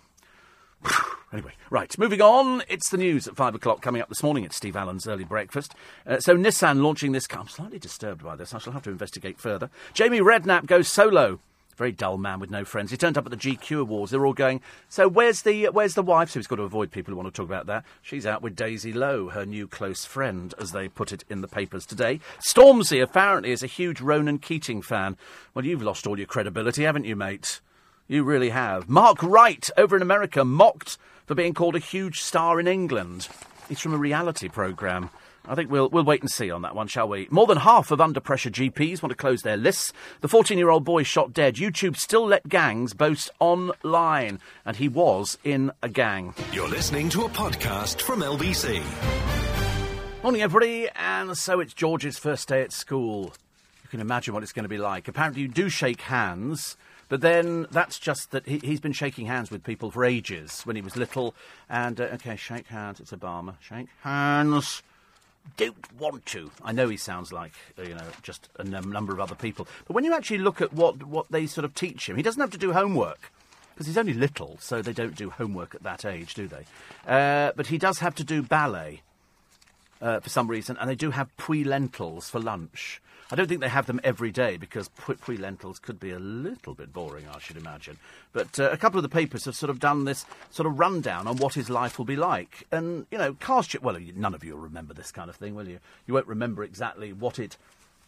Anyway, 1.32 1.52
right, 1.70 1.98
moving 1.98 2.20
on. 2.20 2.62
It's 2.68 2.90
the 2.90 2.98
news 2.98 3.26
at 3.26 3.36
five 3.36 3.54
o'clock 3.54 3.80
coming 3.80 4.02
up 4.02 4.10
this 4.10 4.22
morning 4.22 4.44
at 4.44 4.52
Steve 4.52 4.76
Allen's 4.76 5.08
early 5.08 5.24
breakfast. 5.24 5.74
Uh, 6.06 6.20
so, 6.20 6.36
Nissan 6.36 6.82
launching 6.82 7.12
this 7.12 7.26
car. 7.26 7.40
I'm 7.40 7.48
slightly 7.48 7.78
disturbed 7.78 8.22
by 8.22 8.36
this. 8.36 8.52
I 8.52 8.58
shall 8.58 8.74
have 8.74 8.82
to 8.82 8.90
investigate 8.90 9.38
further. 9.38 9.70
Jamie 9.94 10.20
Redknapp 10.20 10.66
goes 10.66 10.88
solo. 10.88 11.40
Very 11.82 11.90
dull 11.90 12.16
man 12.16 12.38
with 12.38 12.48
no 12.48 12.64
friends. 12.64 12.92
He 12.92 12.96
turned 12.96 13.18
up 13.18 13.26
at 13.26 13.32
the 13.32 13.36
GQ 13.36 13.80
Awards. 13.80 14.12
They're 14.12 14.24
all 14.24 14.34
going. 14.34 14.60
So 14.88 15.08
where's 15.08 15.42
the 15.42 15.66
where's 15.70 15.94
the 15.94 16.02
wife? 16.04 16.30
So 16.30 16.38
he's 16.38 16.46
got 16.46 16.54
to 16.56 16.62
avoid 16.62 16.92
people 16.92 17.10
who 17.10 17.16
want 17.16 17.26
to 17.26 17.36
talk 17.36 17.48
about 17.48 17.66
that. 17.66 17.84
She's 18.02 18.24
out 18.24 18.40
with 18.40 18.54
Daisy 18.54 18.92
Lowe, 18.92 19.30
her 19.30 19.44
new 19.44 19.66
close 19.66 20.04
friend, 20.04 20.54
as 20.60 20.70
they 20.70 20.86
put 20.86 21.10
it 21.10 21.24
in 21.28 21.40
the 21.40 21.48
papers 21.48 21.84
today. 21.84 22.20
Stormzy 22.38 23.02
apparently 23.02 23.50
is 23.50 23.64
a 23.64 23.66
huge 23.66 24.00
Ronan 24.00 24.38
Keating 24.38 24.80
fan. 24.80 25.16
Well, 25.54 25.64
you've 25.64 25.82
lost 25.82 26.06
all 26.06 26.16
your 26.16 26.28
credibility, 26.28 26.84
haven't 26.84 27.04
you, 27.04 27.16
mate? 27.16 27.60
You 28.06 28.22
really 28.22 28.50
have. 28.50 28.88
Mark 28.88 29.20
Wright 29.20 29.68
over 29.76 29.96
in 29.96 30.02
America 30.02 30.44
mocked 30.44 30.98
for 31.26 31.34
being 31.34 31.52
called 31.52 31.74
a 31.74 31.80
huge 31.80 32.20
star 32.20 32.60
in 32.60 32.68
England. 32.68 33.26
He's 33.68 33.80
from 33.80 33.94
a 33.94 33.98
reality 33.98 34.48
programme. 34.48 35.10
I 35.46 35.56
think 35.56 35.70
we'll 35.70 35.88
we'll 35.88 36.04
wait 36.04 36.20
and 36.20 36.30
see 36.30 36.52
on 36.52 36.62
that 36.62 36.76
one, 36.76 36.86
shall 36.86 37.08
we? 37.08 37.26
More 37.30 37.46
than 37.46 37.58
half 37.58 37.90
of 37.90 38.00
under 38.00 38.20
pressure 38.20 38.50
GPs 38.50 39.02
want 39.02 39.10
to 39.10 39.16
close 39.16 39.42
their 39.42 39.56
lists. 39.56 39.92
The 40.20 40.28
14-year-old 40.28 40.84
boy 40.84 41.02
shot 41.02 41.32
dead. 41.32 41.56
YouTube 41.56 41.96
still 41.96 42.24
let 42.24 42.48
gangs 42.48 42.94
boast 42.94 43.28
online, 43.40 44.38
and 44.64 44.76
he 44.76 44.88
was 44.88 45.38
in 45.42 45.72
a 45.82 45.88
gang. 45.88 46.34
You're 46.52 46.68
listening 46.68 47.08
to 47.10 47.24
a 47.24 47.28
podcast 47.28 48.00
from 48.02 48.20
LBC. 48.20 48.82
Morning, 50.22 50.42
everybody, 50.42 50.88
and 50.94 51.36
so 51.36 51.58
it's 51.58 51.74
George's 51.74 52.18
first 52.18 52.46
day 52.46 52.62
at 52.62 52.72
school. 52.72 53.32
You 53.82 53.88
can 53.90 54.00
imagine 54.00 54.34
what 54.34 54.44
it's 54.44 54.52
going 54.52 54.62
to 54.62 54.68
be 54.68 54.78
like. 54.78 55.08
Apparently, 55.08 55.42
you 55.42 55.48
do 55.48 55.68
shake 55.68 56.02
hands. 56.02 56.76
But 57.08 57.20
then 57.20 57.66
that's 57.70 57.98
just 57.98 58.30
that 58.30 58.46
he, 58.46 58.66
has 58.70 58.80
been 58.80 58.92
shaking 58.92 59.26
hands 59.26 59.50
with 59.50 59.64
people 59.64 59.90
for 59.90 60.02
ages 60.02 60.62
when 60.62 60.76
he 60.76 60.82
was 60.82 60.96
little. 60.96 61.34
And, 61.68 62.00
uh, 62.00 62.04
okay, 62.14 62.36
shake 62.36 62.68
hands. 62.68 63.00
It's 63.00 63.10
Obama. 63.10 63.56
Shake 63.60 63.88
hands 64.00 64.82
don't 65.56 65.92
want 65.98 66.26
to. 66.26 66.50
I 66.64 66.72
know 66.72 66.88
he 66.88 66.96
sounds 66.96 67.32
like 67.32 67.52
uh, 67.78 67.82
you 67.82 67.94
know 67.94 68.06
just 68.22 68.48
a 68.58 68.64
number 68.64 69.12
of 69.12 69.20
other 69.20 69.34
people, 69.34 69.66
but 69.86 69.94
when 69.94 70.04
you 70.04 70.14
actually 70.14 70.38
look 70.38 70.60
at 70.60 70.72
what 70.72 71.02
what 71.04 71.26
they 71.30 71.46
sort 71.46 71.64
of 71.64 71.74
teach 71.74 72.08
him, 72.08 72.16
he 72.16 72.22
doesn't 72.22 72.40
have 72.40 72.50
to 72.50 72.58
do 72.58 72.72
homework 72.72 73.32
because 73.74 73.86
he's 73.86 73.98
only 73.98 74.12
little, 74.12 74.58
so 74.60 74.82
they 74.82 74.92
don't 74.92 75.16
do 75.16 75.30
homework 75.30 75.74
at 75.74 75.82
that 75.82 76.04
age, 76.04 76.34
do 76.34 76.46
they? 76.46 76.64
Uh, 77.06 77.52
but 77.56 77.68
he 77.68 77.78
does 77.78 78.00
have 78.00 78.14
to 78.14 78.24
do 78.24 78.42
ballet 78.42 79.00
uh, 80.00 80.20
for 80.20 80.28
some 80.28 80.48
reason, 80.48 80.76
and 80.78 80.90
they 80.90 80.94
do 80.94 81.10
have 81.10 81.34
Puy 81.36 81.64
lentils 81.64 82.28
for 82.28 82.38
lunch. 82.38 83.00
I 83.32 83.34
don't 83.34 83.48
think 83.48 83.62
they 83.62 83.68
have 83.70 83.86
them 83.86 83.98
every 84.04 84.30
day 84.30 84.58
because 84.58 84.90
Puy 84.90 85.38
lentils 85.38 85.78
could 85.78 85.98
be 85.98 86.10
a 86.10 86.18
little 86.18 86.74
bit 86.74 86.92
boring, 86.92 87.24
I 87.34 87.38
should 87.38 87.56
imagine. 87.56 87.96
But 88.34 88.60
uh, 88.60 88.68
a 88.70 88.76
couple 88.76 88.98
of 88.98 89.02
the 89.04 89.08
papers 89.08 89.46
have 89.46 89.56
sort 89.56 89.70
of 89.70 89.80
done 89.80 90.04
this 90.04 90.26
sort 90.50 90.66
of 90.66 90.78
rundown 90.78 91.26
on 91.26 91.38
what 91.38 91.54
his 91.54 91.70
life 91.70 91.96
will 91.96 92.04
be 92.04 92.14
like. 92.14 92.66
And, 92.70 93.06
you 93.10 93.16
know, 93.16 93.32
your. 93.32 93.80
Well, 93.80 93.98
none 94.14 94.34
of 94.34 94.44
you 94.44 94.52
will 94.52 94.60
remember 94.60 94.92
this 94.92 95.10
kind 95.10 95.30
of 95.30 95.36
thing, 95.36 95.54
will 95.54 95.66
you? 95.66 95.78
You 96.06 96.12
won't 96.12 96.26
remember 96.26 96.62
exactly 96.62 97.14
what 97.14 97.38
it 97.38 97.56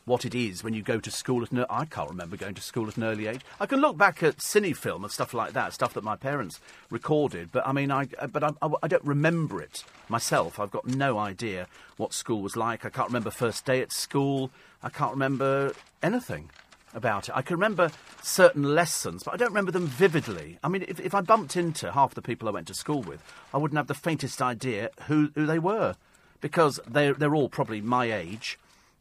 what 0.05 0.25
it 0.25 0.35
is 0.35 0.63
when 0.63 0.75
you 0.75 0.83
go 0.83 1.01
to 1.01 1.11
school 1.11 1.43
at 1.43 1.51
an 1.51 1.65
I 1.71 1.85
can't 1.87 2.11
remember 2.11 2.37
going 2.37 2.55
to 2.55 2.63
school 2.63 2.89
at 2.89 2.97
an 2.97 3.05
early 3.05 3.27
age. 3.27 3.41
I 3.59 3.67
can 3.67 3.81
look 3.81 3.97
back 3.97 4.23
at 4.23 4.39
cine 4.39 4.77
film 4.77 5.05
and 5.05 5.13
stuff 5.13 5.33
like 5.33 5.53
that, 5.53 5.73
stuff 5.73 5.95
that 5.95 6.05
my 6.05 6.17
parents 6.17 6.61
recorded, 6.91 7.51
but 7.53 7.67
I 7.67 7.73
mean, 7.73 7.91
I 7.91 8.09
uh, 8.19 8.27
but 8.27 8.45
I, 8.45 8.51
I, 8.61 8.71
I, 8.83 8.89
don't 8.89 9.05
remember 9.05 9.63
it 9.63 9.85
myself. 10.09 10.61
I've 10.61 10.71
got 10.71 10.87
no 10.87 11.19
idea 11.19 11.67
what 11.97 12.13
school 12.13 12.43
was 12.43 12.57
like. 12.57 12.85
I 12.85 12.91
can't 12.91 13.09
remember 13.09 13.31
first 13.31 13.65
day 13.65 13.81
at 13.81 13.93
school. 13.93 14.51
I 14.83 14.91
can't 14.91 15.13
remember 15.13 15.73
anything 16.03 16.51
about 16.95 17.29
it. 17.29 17.37
I 17.37 17.43
can 17.43 17.57
remember 17.57 17.91
certain 18.23 18.63
lessons, 18.75 19.23
but 19.23 19.35
I 19.35 19.37
don't 19.37 19.49
remember 19.49 19.73
them 19.73 19.87
vividly. 19.87 20.59
I 20.63 20.69
mean, 20.69 20.85
if, 20.87 21.01
if 21.01 21.15
I 21.15 21.21
bumped 21.21 21.57
into 21.57 21.93
half 21.93 22.15
the 22.15 22.23
people 22.23 22.49
I 22.49 22.53
went 22.53 22.69
to 22.69 22.75
school 22.75 23.03
with, 23.03 23.23
I 23.53 23.59
wouldn't 23.59 23.77
have 23.77 23.89
the 23.89 23.95
faintest 23.95 24.41
idea 24.41 24.91
who, 25.07 25.31
who 25.35 25.47
they 25.47 25.59
were 25.59 25.97
because 26.41 26.79
they're, 26.87 27.15
they're 27.15 27.35
all 27.35 27.49
probably 27.49 27.81
my 27.81 28.13
age 28.13 28.59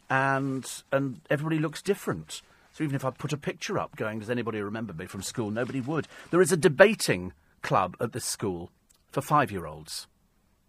and 0.09 0.83
and 0.91 1.21
everybody 1.29 1.59
looks 1.59 1.81
different. 1.81 2.41
So 2.73 2.83
even 2.83 2.95
if 2.95 3.05
I 3.05 3.11
put 3.11 3.33
a 3.33 3.37
picture 3.37 3.77
up 3.77 3.95
going, 3.95 4.19
does 4.19 4.29
anybody 4.29 4.59
remember 4.61 4.93
me 4.93 5.05
from 5.05 5.21
school? 5.21 5.51
Nobody 5.51 5.79
would. 5.79 6.07
There 6.31 6.41
is 6.41 6.51
a 6.51 6.57
debating 6.57 7.33
club 7.61 7.95
at 7.99 8.13
this 8.13 8.25
school 8.25 8.71
for 9.11 9.21
five 9.21 9.51
year 9.51 9.67
olds. 9.67 10.07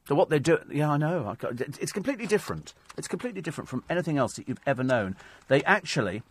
So 0.07 0.15
what 0.15 0.29
they 0.29 0.39
do, 0.39 0.59
yeah, 0.71 0.91
I 0.91 0.97
know. 0.99 1.35
It's 1.81 1.93
completely 1.93 2.27
different. 2.27 2.75
It's 2.99 3.09
completely 3.09 3.41
different 3.41 3.69
from 3.69 3.85
anything 3.89 4.19
else 4.19 4.35
that 4.35 4.47
you've 4.47 4.61
ever 4.67 4.85
known. 4.85 5.17
They 5.49 5.63
actually, 5.65 6.23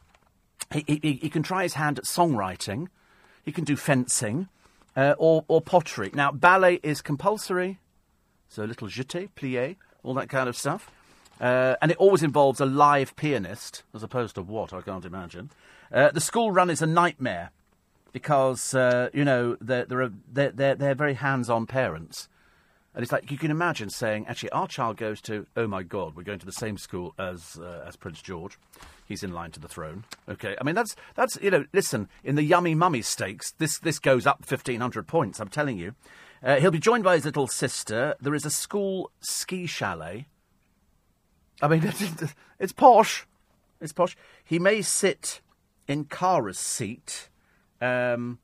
he, 0.72 1.00
he, 1.02 1.14
he 1.14 1.30
can 1.30 1.42
try 1.42 1.64
his 1.64 1.74
hand 1.74 1.98
at 1.98 2.06
songwriting, 2.06 2.88
he 3.44 3.52
can 3.52 3.64
do 3.64 3.76
fencing, 3.76 4.48
uh, 4.96 5.16
or, 5.18 5.44
or 5.48 5.60
pottery. 5.60 6.12
Now, 6.14 6.32
ballet 6.32 6.80
is 6.84 7.02
compulsory, 7.02 7.80
so 8.48 8.64
little 8.64 8.88
jeté, 8.88 9.30
plié, 9.36 9.78
all 10.04 10.14
that 10.14 10.30
kind 10.30 10.48
of 10.48 10.56
stuff. 10.56 10.92
Uh, 11.42 11.76
and 11.82 11.92
it 11.92 11.98
always 11.98 12.24
involves 12.24 12.60
a 12.60 12.66
live 12.66 13.16
pianist, 13.16 13.84
as 13.94 14.04
opposed 14.04 14.36
to 14.36 14.42
what, 14.42 14.74
I 14.74 14.82
can't 14.82 15.06
imagine. 15.06 15.50
Uh, 15.92 16.12
the 16.12 16.22
school 16.22 16.52
run 16.52 16.70
is 16.70 16.82
a 16.82 16.88
nightmare 16.88 17.52
because, 18.12 18.74
uh, 18.74 19.10
you 19.14 19.26
know, 19.26 19.58
they're, 19.60 19.86
they're, 19.86 20.12
they're, 20.32 20.52
they're, 20.52 20.76
they're 20.76 20.96
very 20.96 21.16
hands 21.16 21.50
on 21.50 21.66
parents. 21.66 22.30
And 22.96 23.02
it's 23.02 23.12
like 23.12 23.32
you 23.32 23.40
can 23.40 23.50
imagine 23.50 23.90
saying, 23.90 24.28
actually, 24.28 24.52
our 24.52 24.68
child 24.68 24.98
goes 24.98 25.20
to, 25.22 25.48
oh 25.58 25.66
my 25.66 25.82
God, 25.82 26.16
we're 26.16 26.24
going 26.24 26.38
to 26.40 26.46
the 26.46 26.52
same 26.52 26.78
school 26.78 27.16
as 27.18 27.58
uh, 27.60 27.84
as 27.88 27.96
Prince 27.96 28.22
George. 28.22 28.60
He's 29.08 29.24
in 29.24 29.34
line 29.34 29.50
to 29.52 29.60
the 29.60 29.68
throne. 29.68 30.04
Okay, 30.30 30.56
I 30.62 30.64
mean 30.64 30.76
that's 30.76 30.96
that's 31.16 31.36
you 31.42 31.50
know, 31.50 31.66
listen, 31.74 32.08
in 32.24 32.36
the 32.36 32.44
yummy 32.44 32.76
mummy 32.76 33.02
stakes, 33.02 33.52
this 33.58 33.80
this 33.80 33.98
goes 33.98 34.28
up 34.28 34.46
fifteen 34.46 34.80
hundred 34.80 35.08
points. 35.08 35.40
I'm 35.40 35.50
telling 35.50 35.80
you. 35.80 35.96
Uh, 36.44 36.58
he'll 36.58 36.72
be 36.72 36.80
joined 36.80 37.06
by 37.06 37.16
his 37.16 37.26
little 37.26 37.48
sister. 37.48 38.16
There 38.22 38.36
is 38.36 38.46
a 38.46 38.52
school 38.52 39.10
ski 39.22 39.66
chalet. 39.66 40.28
I 41.62 41.68
mean, 41.68 41.82
it's, 42.60 42.74
posh. 42.74 43.26
It's 43.80 43.94
posh. 43.94 44.18
He 44.44 44.60
may 44.60 44.82
sit 44.82 45.42
in 45.88 46.06
Cara's 46.06 46.60
seat 46.60 47.30
um, 47.82 48.40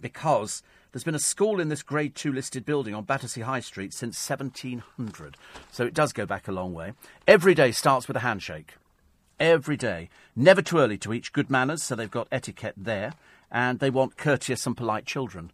because 0.00 0.62
there's 0.92 1.04
been 1.04 1.14
a 1.14 1.18
school 1.18 1.60
in 1.60 1.68
this 1.68 1.82
Grade 1.82 2.14
2 2.14 2.32
listed 2.32 2.64
building 2.64 2.94
on 2.94 3.04
Battersea 3.04 3.42
High 3.42 3.60
Street 3.60 3.92
since 3.92 4.28
1700. 4.28 5.36
So 5.70 5.84
it 5.84 5.94
does 5.94 6.12
go 6.12 6.26
back 6.26 6.48
a 6.48 6.52
long 6.52 6.72
way. 6.72 6.92
Every 7.26 7.54
day 7.54 7.72
starts 7.72 8.08
with 8.08 8.16
a 8.16 8.20
handshake. 8.20 8.74
Every 9.38 9.76
day. 9.76 10.08
Never 10.34 10.62
too 10.62 10.78
early 10.78 10.96
to 10.98 11.12
each. 11.12 11.34
Good 11.34 11.50
manners, 11.50 11.82
so 11.82 11.94
they've 11.94 12.10
got 12.10 12.28
etiquette 12.32 12.74
there. 12.78 13.12
And 13.50 13.78
they 13.78 13.90
want 13.90 14.16
courteous 14.16 14.66
and 14.66 14.76
polite 14.76 15.04
children. 15.04 15.52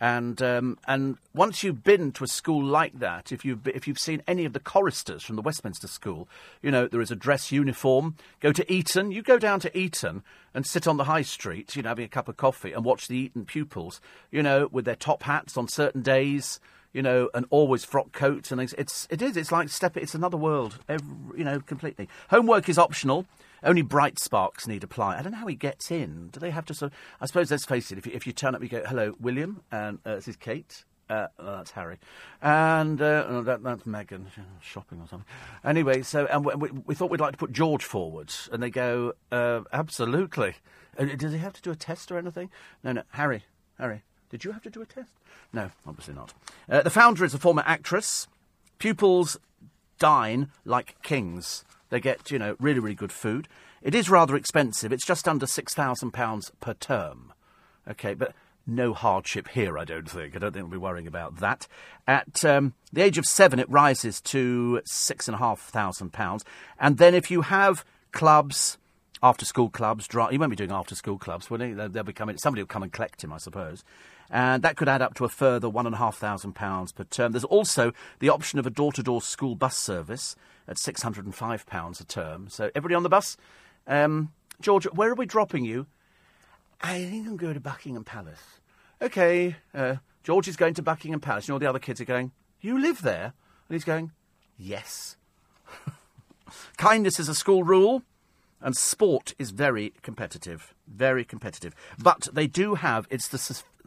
And 0.00 0.40
um, 0.42 0.78
and 0.86 1.16
once 1.34 1.64
you've 1.64 1.82
been 1.82 2.12
to 2.12 2.24
a 2.24 2.28
school 2.28 2.64
like 2.64 3.00
that, 3.00 3.32
if 3.32 3.44
you've 3.44 3.66
if 3.66 3.88
you've 3.88 3.98
seen 3.98 4.22
any 4.28 4.44
of 4.44 4.52
the 4.52 4.60
choristers 4.60 5.24
from 5.24 5.34
the 5.34 5.42
Westminster 5.42 5.88
School, 5.88 6.28
you 6.62 6.70
know 6.70 6.86
there 6.86 7.00
is 7.00 7.10
a 7.10 7.16
dress 7.16 7.50
uniform. 7.50 8.16
Go 8.40 8.52
to 8.52 8.72
Eton. 8.72 9.10
You 9.10 9.22
go 9.22 9.38
down 9.38 9.58
to 9.60 9.76
Eton 9.76 10.22
and 10.54 10.64
sit 10.64 10.86
on 10.86 10.98
the 10.98 11.04
high 11.04 11.22
street, 11.22 11.74
you 11.74 11.82
know, 11.82 11.88
having 11.88 12.04
a 12.04 12.08
cup 12.08 12.28
of 12.28 12.36
coffee 12.36 12.72
and 12.72 12.84
watch 12.84 13.08
the 13.08 13.16
Eton 13.16 13.44
pupils, 13.44 14.00
you 14.30 14.42
know, 14.42 14.68
with 14.70 14.84
their 14.84 14.96
top 14.96 15.24
hats 15.24 15.56
on 15.56 15.66
certain 15.66 16.02
days, 16.02 16.60
you 16.98 17.02
know, 17.02 17.30
and 17.32 17.46
always 17.50 17.84
frock 17.84 18.10
coats 18.10 18.50
and 18.50 18.58
things. 18.58 18.74
It's 18.76 19.06
it 19.08 19.22
is. 19.22 19.36
It's 19.36 19.52
like 19.52 19.68
step. 19.68 19.96
It's 19.96 20.16
another 20.16 20.36
world. 20.36 20.80
Every, 20.88 21.38
you 21.38 21.44
know, 21.44 21.60
completely. 21.60 22.08
Homework 22.30 22.68
is 22.68 22.76
optional. 22.76 23.24
Only 23.62 23.82
bright 23.82 24.18
sparks 24.18 24.66
need 24.66 24.82
apply. 24.82 25.16
I 25.16 25.22
don't 25.22 25.30
know 25.30 25.38
how 25.38 25.46
he 25.46 25.54
gets 25.54 25.92
in. 25.92 26.30
Do 26.32 26.40
they 26.40 26.50
have 26.50 26.64
to 26.66 26.74
sort 26.74 26.90
of, 26.90 26.98
I 27.20 27.26
suppose, 27.26 27.52
let's 27.52 27.64
face 27.64 27.92
it, 27.92 27.98
if 27.98 28.06
you, 28.06 28.12
if 28.14 28.26
you 28.26 28.32
turn 28.32 28.56
up, 28.56 28.62
you 28.62 28.68
go, 28.68 28.82
hello, 28.84 29.14
William, 29.20 29.62
and 29.70 30.00
uh, 30.04 30.16
this 30.16 30.26
is 30.26 30.34
Kate. 30.34 30.84
Uh, 31.08 31.28
that's 31.38 31.70
Harry. 31.70 31.98
And 32.42 33.00
uh, 33.00 33.26
oh, 33.28 33.42
that, 33.42 33.62
that's 33.62 33.84
Meghan, 33.84 34.26
shopping 34.60 35.00
or 35.00 35.06
something. 35.06 35.26
Anyway, 35.64 36.02
so 36.02 36.26
and 36.26 36.44
we, 36.44 36.70
we, 36.84 36.94
thought 36.96 37.10
we'd 37.10 37.20
like 37.20 37.32
to 37.32 37.38
put 37.38 37.52
George 37.52 37.84
forward. 37.84 38.34
And 38.52 38.60
they 38.60 38.70
go, 38.70 39.12
uh, 39.30 39.60
absolutely. 39.72 40.56
Uh, 40.98 41.04
does 41.04 41.32
he 41.32 41.38
have 41.38 41.52
to 41.52 41.62
do 41.62 41.70
a 41.70 41.76
test 41.76 42.10
or 42.10 42.18
anything? 42.18 42.50
No, 42.82 42.90
no. 42.90 43.02
Harry, 43.12 43.44
Harry, 43.78 44.02
did 44.30 44.44
you 44.44 44.52
have 44.52 44.62
to 44.62 44.70
do 44.70 44.82
a 44.82 44.86
test? 44.86 45.12
No, 45.52 45.70
obviously 45.86 46.14
not. 46.14 46.32
Uh, 46.68 46.82
the 46.82 46.90
founder 46.90 47.24
is 47.24 47.34
a 47.34 47.38
former 47.38 47.62
actress. 47.66 48.28
Pupils 48.78 49.38
dine 49.98 50.50
like 50.64 51.00
kings. 51.02 51.64
They 51.90 52.00
get, 52.00 52.30
you 52.30 52.38
know, 52.38 52.56
really, 52.60 52.80
really 52.80 52.94
good 52.94 53.12
food. 53.12 53.48
It 53.82 53.94
is 53.94 54.10
rather 54.10 54.36
expensive. 54.36 54.92
It's 54.92 55.06
just 55.06 55.28
under 55.28 55.46
£6,000 55.46 56.50
per 56.60 56.74
term. 56.74 57.32
Okay, 57.88 58.14
but 58.14 58.34
no 58.66 58.92
hardship 58.92 59.48
here, 59.48 59.78
I 59.78 59.84
don't 59.84 60.10
think. 60.10 60.36
I 60.36 60.38
don't 60.38 60.52
think 60.52 60.64
we'll 60.64 60.78
be 60.78 60.82
worrying 60.82 61.06
about 61.06 61.36
that. 61.36 61.66
At 62.06 62.44
um, 62.44 62.74
the 62.92 63.02
age 63.02 63.16
of 63.16 63.24
seven, 63.24 63.58
it 63.58 63.70
rises 63.70 64.20
to 64.22 64.82
£6,500. 64.90 66.42
And 66.78 66.98
then 66.98 67.14
if 67.14 67.30
you 67.30 67.42
have 67.42 67.84
clubs, 68.12 68.76
after 69.22 69.44
school 69.44 69.70
clubs, 69.70 70.06
dri- 70.06 70.28
he 70.30 70.38
won't 70.38 70.50
be 70.50 70.56
doing 70.56 70.70
after 70.70 70.94
school 70.94 71.18
clubs, 71.18 71.48
will 71.50 71.60
he? 71.60 71.72
They'll, 71.72 71.88
they'll 71.88 72.04
be 72.04 72.12
coming, 72.12 72.36
somebody 72.36 72.62
will 72.62 72.68
come 72.68 72.82
and 72.82 72.92
collect 72.92 73.24
him, 73.24 73.32
I 73.32 73.38
suppose. 73.38 73.84
And 74.30 74.62
that 74.62 74.76
could 74.76 74.88
add 74.88 75.02
up 75.02 75.14
to 75.14 75.24
a 75.24 75.28
further 75.28 75.68
£1,500 75.68 76.94
per 76.94 77.04
term. 77.04 77.32
There's 77.32 77.44
also 77.44 77.92
the 78.18 78.28
option 78.28 78.58
of 78.58 78.66
a 78.66 78.70
door 78.70 78.92
to 78.92 79.02
door 79.02 79.22
school 79.22 79.54
bus 79.54 79.76
service 79.76 80.36
at 80.66 80.76
£605 80.76 82.00
a 82.00 82.04
term. 82.04 82.48
So, 82.50 82.70
everybody 82.74 82.94
on 82.94 83.02
the 83.02 83.08
bus? 83.08 83.36
Um, 83.86 84.32
George, 84.60 84.84
where 84.84 85.10
are 85.10 85.14
we 85.14 85.26
dropping 85.26 85.64
you? 85.64 85.86
I 86.80 87.04
think 87.04 87.26
I'm 87.26 87.36
going 87.36 87.54
to 87.54 87.60
Buckingham 87.60 88.04
Palace. 88.04 88.60
OK, 89.00 89.56
uh, 89.74 89.96
George 90.22 90.48
is 90.48 90.56
going 90.56 90.74
to 90.74 90.82
Buckingham 90.82 91.20
Palace. 91.20 91.46
And 91.46 91.54
all 91.54 91.58
the 91.58 91.68
other 91.68 91.78
kids 91.78 92.00
are 92.00 92.04
going, 92.04 92.32
You 92.60 92.78
live 92.78 93.02
there? 93.02 93.32
And 93.68 93.74
he's 93.74 93.84
going, 93.84 94.12
Yes. 94.56 95.16
Kindness 96.76 97.18
is 97.18 97.28
a 97.28 97.34
school 97.34 97.62
rule. 97.62 98.02
And 98.60 98.76
sport 98.76 99.34
is 99.38 99.52
very 99.52 99.92
competitive, 100.02 100.74
very 100.88 101.24
competitive. 101.24 101.76
But 101.96 102.26
they 102.32 102.48
do 102.48 102.74
have 102.74 103.06
it's 103.08 103.28
the 103.28 103.38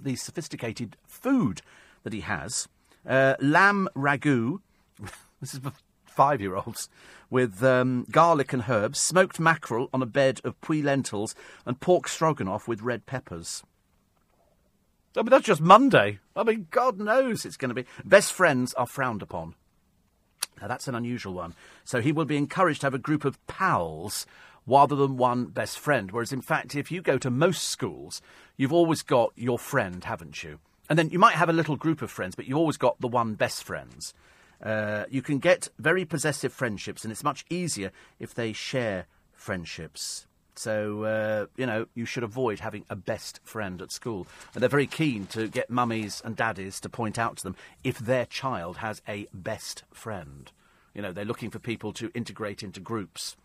the 0.04 0.16
sophisticated 0.16 0.98
food 1.06 1.62
that 2.04 2.14
he 2.14 2.22
has. 2.22 2.68
Uh, 3.08 3.36
lamb 3.40 3.88
ragu. 3.96 4.60
this 5.42 5.54
is 5.54 5.60
for 5.60 5.74
five-year-olds 6.06 6.90
with 7.30 7.64
um, 7.64 8.06
garlic 8.12 8.54
and 8.54 8.66
herbs, 8.68 9.00
smoked 9.00 9.40
mackerel 9.40 9.90
on 9.94 10.02
a 10.02 10.06
bed 10.06 10.42
of 10.44 10.60
Puy 10.62 10.82
lentils, 10.82 11.34
and 11.66 11.80
pork 11.80 12.08
stroganoff 12.08 12.68
with 12.68 12.82
red 12.82 13.06
peppers. 13.06 13.64
I 15.16 15.22
mean, 15.22 15.30
that's 15.30 15.46
just 15.46 15.62
Monday. 15.62 16.20
I 16.36 16.44
mean, 16.44 16.68
God 16.72 17.00
knows 17.00 17.46
it's 17.46 17.58
going 17.58 17.70
to 17.70 17.76
be. 17.76 17.86
Best 18.06 18.34
friends 18.34 18.74
are 18.76 18.86
frowned 18.86 19.22
upon. 19.22 19.56
Now, 20.62 20.68
that's 20.68 20.88
an 20.88 20.96
unusual 20.96 21.34
one. 21.34 21.56
So 21.84 22.02
he 22.02 22.12
will 22.12 22.26
be 22.26 22.38
encouraged 22.38 22.82
to 22.82 22.88
have 22.88 22.94
a 22.94 23.00
group 23.00 23.26
of 23.26 23.46
pals 23.48 24.26
rather 24.66 24.96
than 24.96 25.18
one 25.18 25.46
best 25.46 25.80
friend. 25.80 26.12
Whereas, 26.12 26.34
in 26.34 26.42
fact, 26.42 26.76
if 26.76 26.92
you 26.92 27.02
go 27.02 27.18
to 27.18 27.30
most 27.30 27.64
schools, 27.64 28.22
you've 28.58 28.74
always 28.74 29.02
got 29.02 29.32
your 29.36 29.60
friend, 29.60 30.04
haven't 30.04 30.44
you? 30.44 30.60
And 30.90 31.00
then 31.00 31.10
you 31.10 31.20
might 31.20 31.36
have 31.36 31.50
a 31.50 31.54
little 31.54 31.76
group 31.76 32.02
of 32.02 32.12
friends, 32.12 32.36
but 32.36 32.46
you've 32.46 32.58
always 32.58 32.78
got 32.78 33.00
the 33.00 33.08
one 33.08 33.36
best 33.36 33.64
friends. 33.64 34.14
Uh, 34.62 35.06
you 35.10 35.22
can 35.22 35.40
get 35.40 35.70
very 35.80 36.06
possessive 36.06 36.54
friendships, 36.54 37.04
and 37.04 37.12
it's 37.12 37.24
much 37.24 37.46
easier 37.50 37.92
if 38.20 38.34
they 38.34 38.54
share 38.54 39.06
friendships. 39.34 40.28
So, 40.56 41.04
uh, 41.04 41.46
you 41.56 41.66
know, 41.66 41.88
you 41.96 42.06
should 42.06 42.24
avoid 42.24 42.60
having 42.60 42.86
a 42.90 42.96
best 42.96 43.40
friend 43.44 43.82
at 43.82 43.92
school. 43.92 44.28
And 44.54 44.62
they're 44.62 44.70
very 44.70 44.86
keen 44.86 45.26
to 45.28 45.48
get 45.48 45.70
mummies 45.70 46.22
and 46.24 46.36
daddies 46.36 46.80
to 46.82 46.90
point 46.90 47.18
out 47.18 47.38
to 47.38 47.44
them 47.44 47.56
if 47.84 47.98
their 47.98 48.26
child 48.26 48.78
has 48.78 49.02
a 49.08 49.28
best 49.34 49.84
friend. 49.92 50.52
You 50.94 51.02
know, 51.02 51.14
they're 51.14 51.26
looking 51.26 51.50
for 51.50 51.60
people 51.60 51.94
to 51.94 52.12
integrate 52.14 52.64
into 52.64 52.80
groups. 52.80 53.38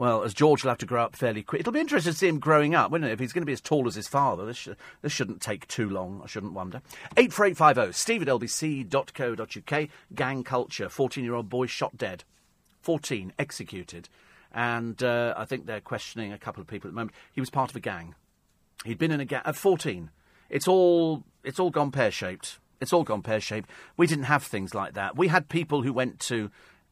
Well, 0.00 0.22
as 0.22 0.32
George 0.32 0.64
will 0.64 0.70
have 0.70 0.78
to 0.78 0.86
grow 0.86 1.04
up 1.04 1.14
fairly 1.14 1.42
quick. 1.42 1.60
It'll 1.60 1.74
be 1.74 1.80
interesting 1.80 2.12
to 2.14 2.18
see 2.18 2.26
him 2.26 2.38
growing 2.38 2.74
up, 2.74 2.90
wouldn't 2.90 3.10
it? 3.10 3.12
If 3.12 3.20
he's 3.20 3.34
going 3.34 3.42
to 3.42 3.46
be 3.46 3.52
as 3.52 3.60
tall 3.60 3.86
as 3.86 3.96
his 3.96 4.08
father, 4.08 4.46
this, 4.46 4.56
sh- 4.56 4.68
this 5.02 5.12
shouldn't 5.12 5.42
take 5.42 5.68
too 5.68 5.90
long, 5.90 6.22
I 6.24 6.26
shouldn't 6.26 6.54
wonder. 6.54 6.80
84850 7.18 7.92
steve 7.92 8.22
at 8.22 8.28
lbc.co.uk. 8.28 9.88
Gang 10.14 10.42
culture. 10.42 10.88
14 10.88 11.22
year 11.22 11.34
old 11.34 11.50
boy 11.50 11.66
shot 11.66 11.98
dead. 11.98 12.24
14 12.80 13.34
executed. 13.38 14.08
And 14.52 15.02
uh, 15.02 15.34
I 15.36 15.44
think 15.44 15.66
they're 15.66 15.82
questioning 15.82 16.32
a 16.32 16.38
couple 16.38 16.62
of 16.62 16.66
people 16.66 16.88
at 16.88 16.92
the 16.92 16.96
moment. 16.98 17.14
He 17.34 17.42
was 17.42 17.50
part 17.50 17.68
of 17.68 17.76
a 17.76 17.80
gang. 17.80 18.14
He'd 18.86 18.96
been 18.96 19.10
in 19.10 19.20
a 19.20 19.26
gang 19.26 19.42
at 19.44 19.54
14. 19.54 20.08
It's 20.48 20.66
all, 20.66 21.24
it's 21.44 21.60
all 21.60 21.68
gone 21.68 21.90
pear 21.90 22.10
shaped. 22.10 22.58
It's 22.80 22.94
all 22.94 23.04
gone 23.04 23.20
pear 23.20 23.38
shaped. 23.38 23.68
We 23.98 24.06
didn't 24.06 24.24
have 24.24 24.44
things 24.44 24.74
like 24.74 24.94
that. 24.94 25.14
We 25.18 25.28
had 25.28 25.50
people 25.50 25.82
who 25.82 25.92
went 25.92 26.20
to 26.20 26.50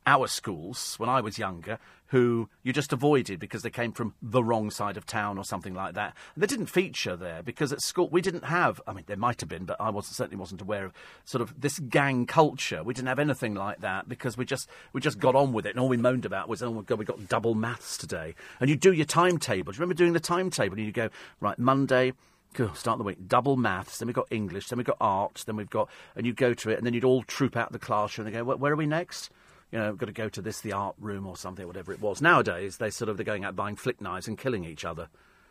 our 0.09 0.27
schools 0.27 0.95
when 0.97 1.11
I 1.11 1.21
was 1.21 1.39
younger 1.39 1.79
who 2.11 2.49
you 2.63 2.73
just 2.73 2.95
avoided 2.95 3.39
because 3.39 3.61
they 3.61 3.69
came 3.69 3.93
from 3.93 4.15
the 4.23 4.43
wrong 4.43 4.71
side 4.71 4.97
of 4.97 5.05
town 5.05 5.37
or 5.37 5.45
something 5.45 5.75
like 5.75 5.93
that. 5.93 6.17
And 6.35 6.43
They 6.43 6.47
didn't 6.47 6.67
feature 6.67 7.17
there 7.17 7.43
because 7.43 7.71
at 7.71 7.83
school 7.83 8.09
we 8.09 8.23
didn't 8.23 8.45
have. 8.45 8.81
I 8.87 8.95
mean, 8.95 9.05
there 9.07 9.19
might 9.19 9.41
have 9.43 9.49
been, 9.51 9.67
but 9.67 9.77
I 9.79 9.91
wasn't, 9.91 10.17
certainly 10.17 10.41
wasn't 10.41 10.63
aware 10.63 10.87
of 10.87 10.95
sort 11.27 11.43
of 11.43 11.61
this 11.61 11.79
gang 11.79 12.25
culture. 12.25 12.83
We 12.83 12.95
didn't 12.95 13.09
have 13.09 13.19
anything 13.19 13.55
like 13.55 13.81
that 13.83 14.09
because 14.09 14.39
we 14.39 14.47
just 14.47 14.71
we 14.95 15.03
just 15.03 15.19
got 15.19 15.35
on 15.35 15.53
with 15.53 15.67
it, 15.67 15.71
and 15.73 15.81
all 15.81 15.89
we 15.91 15.99
moaned 15.99 16.25
about 16.25 16.49
was, 16.49 16.63
oh 16.63 16.73
my 16.73 16.81
god, 16.81 16.99
we 16.99 17.05
got 17.05 17.29
double 17.29 17.55
maths 17.55 17.99
today. 17.99 18.35
And 18.59 18.71
you 18.71 18.77
do 18.77 18.93
your 18.95 19.05
timetable. 19.05 19.73
Do 19.73 19.77
you 19.77 19.81
remember 19.83 19.95
doing 19.95 20.15
the 20.15 20.21
timetable? 20.21 20.79
And 20.79 20.87
you 20.87 20.93
go 20.93 21.11
right 21.41 21.59
Monday. 21.59 22.15
Cool, 22.55 22.73
Start 22.73 22.97
the 22.97 23.05
week. 23.05 23.29
Double 23.29 23.59
maths, 23.59 23.99
then 23.99 24.07
we've 24.07 24.17
got 24.17 24.29
English, 24.31 24.69
then 24.69 24.79
we've 24.79 24.87
got 24.87 24.97
art, 25.03 25.43
then 25.45 25.57
we've 25.57 25.69
got, 25.69 25.91
and 26.17 26.25
you 26.25 26.33
go 26.33 26.55
to 26.55 26.71
it, 26.71 26.79
and 26.79 26.87
then 26.87 26.95
you'd 26.95 27.05
all 27.05 27.23
troop 27.23 27.55
out 27.55 27.67
of 27.67 27.73
the 27.75 27.79
classroom 27.79 28.27
and 28.27 28.35
go, 28.35 28.43
"Where- 28.45 28.57
where 28.57 28.73
are 28.73 28.77
we 28.77 28.87
next? 28.87 29.29
You 29.71 29.79
know, 29.79 29.93
got 29.93 30.07
to 30.07 30.13
go 30.13 30.29
to 30.29 30.41
this, 30.41 30.61
the 30.61 30.73
art 30.73 30.97
room 30.99 31.27
or 31.27 31.37
something, 31.37 31.67
whatever 31.67 31.93
it 31.93 32.01
was. 32.01 32.23
Nowadays, 32.23 32.79
they 32.79 32.91
sort 32.91 33.09
of 33.09 33.17
they're 33.17 33.25
going 33.25 33.45
out 33.45 33.57
buying 33.57 33.77
flick 33.77 34.01
knives 34.01 34.27
and 34.27 34.39
killing 34.39 34.65
each 34.65 34.85
other. 34.85 35.09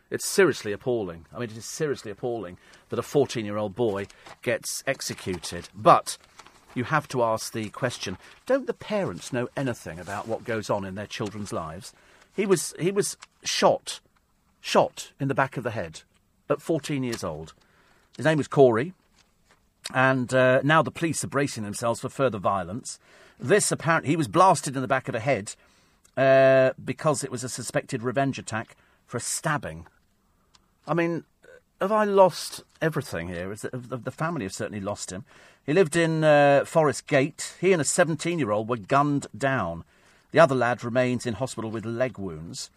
It's 0.10 0.26
seriously 0.26 0.72
appalling. 0.72 1.26
I 1.34 1.40
mean, 1.40 1.50
it 1.50 1.58
is 1.58 1.66
seriously 1.66 2.12
appalling 2.12 2.58
that 2.90 3.00
a 3.00 3.04
14 3.04 3.46
year 3.46 3.58
old 3.58 3.76
boy 3.76 4.08
gets 4.42 4.84
executed. 4.88 5.70
But 5.76 6.18
you 6.74 6.86
have 6.86 7.08
to 7.10 7.24
ask 7.24 7.52
the 7.52 7.70
question 7.70 8.18
don't 8.46 8.68
the 8.68 8.74
parents 8.74 9.34
know 9.34 9.50
anything 9.58 10.00
about 10.00 10.28
what 10.28 10.44
goes 10.46 10.70
on 10.70 10.86
in 10.86 10.96
their 10.96 11.08
children's 11.08 11.52
lives? 11.52 11.94
He 12.36 12.46
was, 12.46 12.74
he 12.80 12.92
was 12.92 13.18
shot, 13.44 14.00
shot 14.62 15.12
in 15.20 15.28
the 15.28 15.36
back 15.36 15.58
of 15.58 15.64
the 15.64 15.72
head 15.72 16.02
at 16.50 16.62
14 16.62 17.04
years 17.04 17.24
old. 17.24 17.54
His 18.16 18.26
name 18.26 18.38
was 18.38 18.48
Corey, 18.48 18.94
and 19.94 20.34
uh, 20.34 20.62
now 20.64 20.82
the 20.82 20.92
police 20.92 21.24
are 21.24 21.28
bracing 21.28 21.64
themselves 21.64 22.00
for 22.00 22.10
further 22.10 22.38
violence. 22.38 23.00
This 23.40 23.72
apparently, 23.72 24.10
he 24.10 24.16
was 24.16 24.28
blasted 24.28 24.76
in 24.76 24.82
the 24.82 24.88
back 24.88 25.08
of 25.08 25.14
the 25.14 25.20
head 25.20 25.56
uh, 26.16 26.72
because 26.84 27.24
it 27.24 27.32
was 27.32 27.44
a 27.44 27.50
suspected 27.50 28.02
revenge 28.02 28.40
attack 28.40 28.76
for 29.06 29.18
a 29.18 29.22
stabbing. 29.22 29.86
I 30.88 30.94
mean, 30.94 31.24
have 31.80 31.92
I 31.92 32.06
lost 32.06 32.64
everything 32.82 33.28
here? 33.28 33.52
Is 33.52 33.62
the, 33.62 33.98
the 33.98 34.12
family 34.12 34.44
have 34.44 34.54
certainly 34.54 34.82
lost 34.82 35.12
him. 35.12 35.26
He 35.66 35.74
lived 35.74 35.96
in 35.96 36.24
uh, 36.24 36.66
Forest 36.66 37.08
Gate. 37.08 37.56
He 37.60 37.74
and 37.74 37.82
a 37.82 37.86
17 37.86 38.40
year 38.40 38.52
old 38.52 38.68
were 38.70 38.78
gunned 38.78 39.28
down. 39.38 39.84
The 40.32 40.40
other 40.40 40.56
lad 40.56 40.84
remains 40.84 41.26
in 41.26 41.36
hospital 41.36 41.70
with 41.70 41.86
leg 41.86 42.18
wounds. 42.18 42.70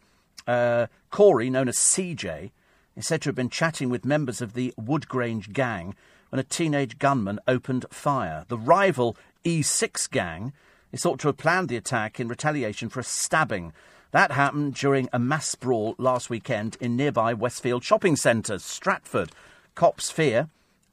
Uh, 0.46 0.86
Corey, 1.10 1.50
known 1.50 1.68
as 1.68 1.76
CJ, 1.76 2.50
is 2.96 3.06
said 3.06 3.22
to 3.22 3.28
have 3.28 3.36
been 3.36 3.50
chatting 3.50 3.88
with 3.88 4.04
members 4.04 4.40
of 4.40 4.54
the 4.54 4.74
Woodgrange 4.76 5.52
gang 5.52 5.94
when 6.30 6.40
a 6.40 6.44
teenage 6.44 6.98
gunman 6.98 7.40
opened 7.46 7.86
fire. 7.90 8.44
The 8.48 8.58
rival 8.58 9.16
E6 9.44 10.10
gang 10.10 10.52
is 10.92 11.02
thought 11.02 11.18
to 11.20 11.28
have 11.28 11.36
planned 11.36 11.68
the 11.68 11.76
attack 11.76 12.20
in 12.20 12.28
retaliation 12.28 12.88
for 12.88 13.00
a 13.00 13.04
stabbing. 13.04 13.72
That 14.12 14.32
happened 14.32 14.74
during 14.74 15.08
a 15.12 15.18
mass 15.18 15.54
brawl 15.54 15.94
last 15.98 16.30
weekend 16.30 16.76
in 16.80 16.96
nearby 16.96 17.32
Westfield 17.32 17.84
shopping 17.84 18.16
centre, 18.16 18.58
Stratford. 18.58 19.30
Cops 19.74 20.10
fear 20.10 20.48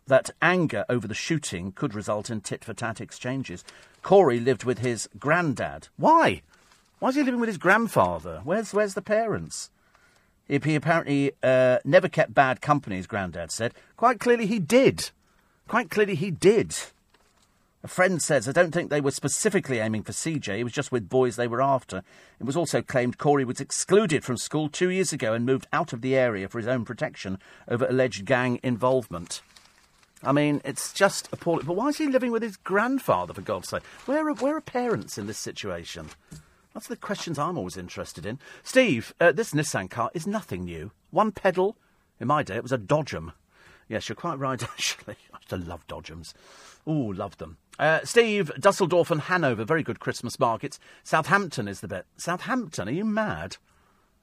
that 0.06 0.30
anger 0.42 0.86
over 0.88 1.08
the 1.08 1.14
shooting 1.14 1.72
could 1.72 1.94
result 1.94 2.30
in 2.30 2.42
tit 2.42 2.64
for 2.64 2.74
tat 2.74 3.02
exchanges. 3.02 3.64
Corey 4.02 4.40
lived 4.40 4.64
with 4.64 4.80
his 4.80 5.10
granddad. 5.20 5.90
Why? 5.98 6.42
Why 7.00 7.10
is 7.10 7.16
he 7.16 7.24
living 7.24 7.40
with 7.40 7.50
his 7.50 7.58
grandfather? 7.58 8.42
Where's, 8.44 8.74
where's 8.74 8.94
the 8.94 9.02
parents? 9.02 9.70
He 10.48 10.76
apparently 10.76 11.34
uh, 11.44 11.80
never 11.84 12.08
kept 12.08 12.34
bad 12.34 12.62
company, 12.62 12.96
his 12.96 13.08
granddad 13.08 13.52
said. 13.52 13.74
Quite 13.98 14.20
clearly 14.20 14.46
he 14.46 14.60
did. 14.60 15.10
Quite 15.68 15.90
clearly 15.90 16.16
he 16.16 16.32
did. 16.32 16.74
A 17.84 17.88
friend 17.88 18.22
says, 18.22 18.50
I 18.50 18.54
don't 18.54 18.72
think 18.72 18.90
they 18.90 19.02
were 19.02 19.12
specifically 19.12 19.80
aiming 19.80 20.04
for 20.04 20.12
CJ, 20.12 20.60
it 20.60 20.64
was 20.64 20.74
just 20.74 20.92
with 20.92 21.10
boys 21.10 21.36
they 21.36 21.48
were 21.48 21.62
after. 21.62 22.02
It 22.40 22.46
was 22.46 22.58
also 22.58 22.82
claimed 22.82 23.20
Corey 23.20 23.46
was 23.46 23.62
excluded 23.62 24.24
from 24.24 24.38
school 24.38 24.68
two 24.68 24.90
years 24.90 25.14
ago 25.14 25.34
and 25.34 25.46
moved 25.46 25.68
out 25.72 25.94
of 25.94 26.02
the 26.02 26.16
area 26.16 26.50
for 26.50 26.58
his 26.58 26.68
own 26.68 26.86
protection 26.86 27.38
over 27.68 27.86
alleged 27.86 28.26
gang 28.26 28.60
involvement. 28.64 29.42
I 30.24 30.32
mean, 30.32 30.62
it's 30.66 30.92
just 30.92 31.30
appalling. 31.32 31.66
But 31.66 31.76
why 31.76 31.90
is 31.90 31.98
he 31.98 32.08
living 32.08 32.32
with 32.32 32.42
his 32.42 32.58
grandfather, 32.58 33.34
for 33.34 33.42
God's 33.42 33.70
sake? 33.70 33.84
Where 34.06 34.28
are, 34.28 34.34
where 34.34 34.58
are 34.58 34.62
parents 34.62 35.20
in 35.20 35.28
this 35.28 35.38
situation? 35.38 36.10
That's 36.74 36.88
the 36.88 36.96
questions 36.96 37.38
I'm 37.38 37.58
always 37.58 37.78
interested 37.78 38.26
in. 38.26 38.40
Steve, 38.64 39.14
uh, 39.22 39.32
this 39.32 39.54
Nissan 39.54 39.90
car 39.90 40.10
is 40.14 40.26
nothing 40.26 40.66
new. 40.66 40.92
One 41.12 41.32
pedal. 41.32 41.78
In 42.20 42.28
my 42.28 42.42
day, 42.42 42.56
it 42.56 42.64
was 42.64 42.72
a 42.72 42.78
Dodgem. 42.80 43.34
Yes, 43.88 44.10
you're 44.10 44.16
quite 44.16 44.40
right, 44.40 44.62
actually. 44.64 45.16
I 45.32 45.38
used 45.38 45.50
to 45.50 45.58
love 45.58 45.86
Dodgems. 45.88 46.34
Ooh, 46.88 47.14
love 47.14 47.38
them. 47.38 47.58
Uh, 47.80 48.00
Steve, 48.04 48.52
Dusseldorf 48.60 49.12
and 49.12 49.22
Hanover, 49.22 49.64
very 49.64 49.84
good 49.84 50.00
Christmas 50.00 50.40
markets. 50.40 50.80
Southampton 51.04 51.68
is 51.68 51.82
the 51.82 51.88
bit. 51.88 52.06
Southampton? 52.18 52.88
Are 52.88 52.92
you 52.92 53.06
mad? 53.06 53.58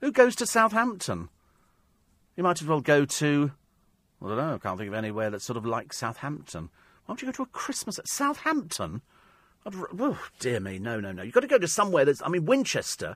Who 0.01 0.11
goes 0.11 0.35
to 0.37 0.45
Southampton? 0.45 1.29
You 2.35 2.43
might 2.43 2.61
as 2.61 2.67
well 2.67 2.81
go 2.81 3.05
to. 3.05 3.51
I 4.21 4.27
don't 4.27 4.37
know, 4.37 4.55
I 4.55 4.57
can't 4.57 4.77
think 4.77 4.89
of 4.89 4.93
anywhere 4.93 5.29
that's 5.29 5.45
sort 5.45 5.57
of 5.57 5.65
like 5.65 5.93
Southampton. 5.93 6.69
Why 7.05 7.13
don't 7.13 7.21
you 7.21 7.27
go 7.27 7.31
to 7.33 7.43
a 7.43 7.47
Christmas 7.47 7.99
at 7.99 8.07
Southampton? 8.07 9.01
I'd, 9.65 9.73
oh, 9.99 10.27
dear 10.39 10.59
me, 10.59 10.79
no, 10.79 10.99
no, 10.99 11.11
no. 11.11 11.23
You've 11.23 11.33
got 11.33 11.41
to 11.41 11.47
go 11.47 11.57
to 11.57 11.67
somewhere 11.67 12.05
that's. 12.05 12.21
I 12.21 12.29
mean, 12.29 12.45
Winchester. 12.45 13.15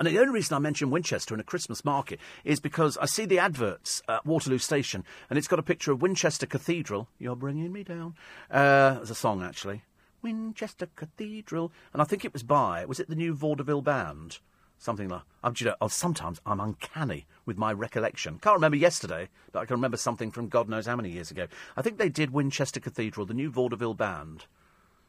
And 0.00 0.08
the 0.08 0.18
only 0.18 0.32
reason 0.32 0.56
I 0.56 0.60
mention 0.60 0.88
Winchester 0.88 1.34
in 1.34 1.40
a 1.40 1.44
Christmas 1.44 1.84
market 1.84 2.20
is 2.42 2.58
because 2.58 2.96
I 2.96 3.04
see 3.04 3.26
the 3.26 3.38
adverts 3.38 4.00
at 4.08 4.24
Waterloo 4.24 4.56
Station, 4.56 5.04
and 5.28 5.38
it's 5.38 5.46
got 5.46 5.58
a 5.58 5.62
picture 5.62 5.92
of 5.92 6.00
Winchester 6.00 6.46
Cathedral. 6.46 7.08
You're 7.18 7.36
bringing 7.36 7.70
me 7.70 7.84
down. 7.84 8.14
Uh, 8.50 8.94
there's 8.94 9.10
a 9.10 9.14
song 9.14 9.42
actually. 9.42 9.82
Winchester 10.22 10.88
Cathedral, 10.96 11.70
and 11.92 12.00
I 12.00 12.06
think 12.06 12.24
it 12.24 12.32
was 12.32 12.42
by. 12.42 12.86
Was 12.86 12.98
it 12.98 13.10
the 13.10 13.14
new 13.14 13.34
Vaudeville 13.34 13.82
Band? 13.82 14.38
Something 14.78 15.10
like. 15.10 15.20
I'm, 15.44 15.52
you 15.58 15.66
know, 15.66 15.74
oh, 15.82 15.88
sometimes 15.88 16.40
I'm 16.46 16.60
uncanny 16.60 17.26
with 17.44 17.58
my 17.58 17.70
recollection. 17.70 18.38
Can't 18.38 18.54
remember 18.54 18.78
yesterday, 18.78 19.28
but 19.52 19.60
I 19.60 19.66
can 19.66 19.76
remember 19.76 19.98
something 19.98 20.30
from 20.30 20.48
God 20.48 20.66
knows 20.66 20.86
how 20.86 20.96
many 20.96 21.10
years 21.10 21.30
ago. 21.30 21.46
I 21.76 21.82
think 21.82 21.98
they 21.98 22.08
did 22.08 22.30
Winchester 22.30 22.80
Cathedral, 22.80 23.26
the 23.26 23.34
new 23.34 23.50
Vaudeville 23.50 23.92
Band. 23.92 24.46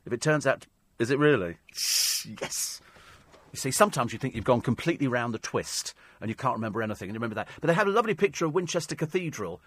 If 0.06 0.12
it 0.12 0.20
turns 0.20 0.46
out, 0.46 0.68
is 1.00 1.12
it 1.12 1.18
really? 1.18 1.56
Yes. 2.42 2.82
You 3.52 3.58
see, 3.58 3.72
sometimes 3.72 4.14
you 4.14 4.20
think 4.20 4.36
you've 4.36 4.45
gone 4.45 4.62
completely 4.62 5.08
round 5.08 5.34
the 5.34 5.39
twist 5.39 5.93
and 6.22 6.30
you 6.30 6.36
can't 6.36 6.56
remember 6.56 6.82
anything, 6.82 7.10
and 7.10 7.16
you 7.16 7.20
remember 7.20 7.36
that. 7.36 7.47
But 7.60 7.68
they 7.68 7.74
have 7.74 7.88
a 7.88 7.91
lovely 7.91 8.14
picture 8.14 8.45
of 8.45 8.54
Winchester 8.54 8.95
Cathedral 8.95 9.60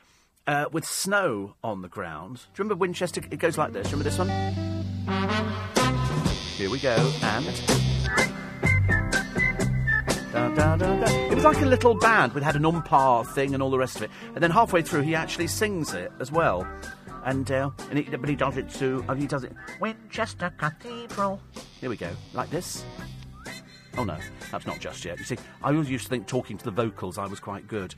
uh, 0.47 0.67
with 0.73 0.85
snow 0.85 1.55
on 1.63 1.83
the 1.83 1.89
ground. 1.89 2.37
Do 2.37 2.43
you 2.43 2.65
remember 2.65 2.77
Winchester? 2.77 3.23
It 3.31 3.39
goes 3.39 3.59
like 3.59 3.73
this. 3.73 3.93
Remember 3.93 4.05
this 4.05 4.19
one? 4.19 4.29
Here 6.57 6.71
we 6.71 6.79
go, 6.79 6.95
and. 7.23 7.47
Da, 10.33 10.49
da, 10.55 10.77
da, 10.77 11.05
it 11.05 11.35
was 11.35 11.45
like 11.45 11.61
a 11.61 11.67
little 11.67 11.95
band. 11.95 12.33
We 12.33 12.43
had 12.43 12.57
an 12.57 12.65
umpire 12.65 13.25
thing 13.25 13.55
and 13.55 13.63
all 13.63 13.71
the 13.71 13.79
rest 13.79 13.97
of 13.97 14.03
it. 14.03 14.11
And 14.35 14.43
then 14.43 14.51
halfway 14.51 14.83
through, 14.83 15.03
he 15.03 15.15
actually 15.15 15.47
sings 15.47 15.95
it 15.95 16.11
as 16.19 16.33
well 16.33 16.67
and 17.25 17.51
uh, 17.51 17.71
and 17.91 17.99
he, 17.99 18.17
but 18.17 18.29
he 18.29 18.37
does 18.37 18.57
it 18.57 18.69
to 18.69 19.05
uh, 19.09 19.15
he 19.15 19.27
does 19.27 19.45
it 19.45 19.53
Winchester 19.81 20.53
Cathedral. 20.59 21.41
Here 21.81 21.89
we 21.89 21.97
go, 21.97 22.11
like 22.33 22.51
this. 22.51 22.85
Oh 23.97 24.05
no, 24.05 24.17
that's 24.51 24.67
not 24.67 24.81
just 24.81 25.05
yet. 25.05 25.19
You 25.19 25.25
see, 25.25 25.39
I 25.63 25.71
always 25.71 25.91
used 25.91 26.05
to 26.05 26.11
think 26.11 26.27
talking 26.27 26.59
to 26.59 26.65
the 26.65 26.71
vocals 26.71 27.19
I 27.19 27.27
was 27.27 27.41
quite 27.41 27.69
good, 27.69 27.95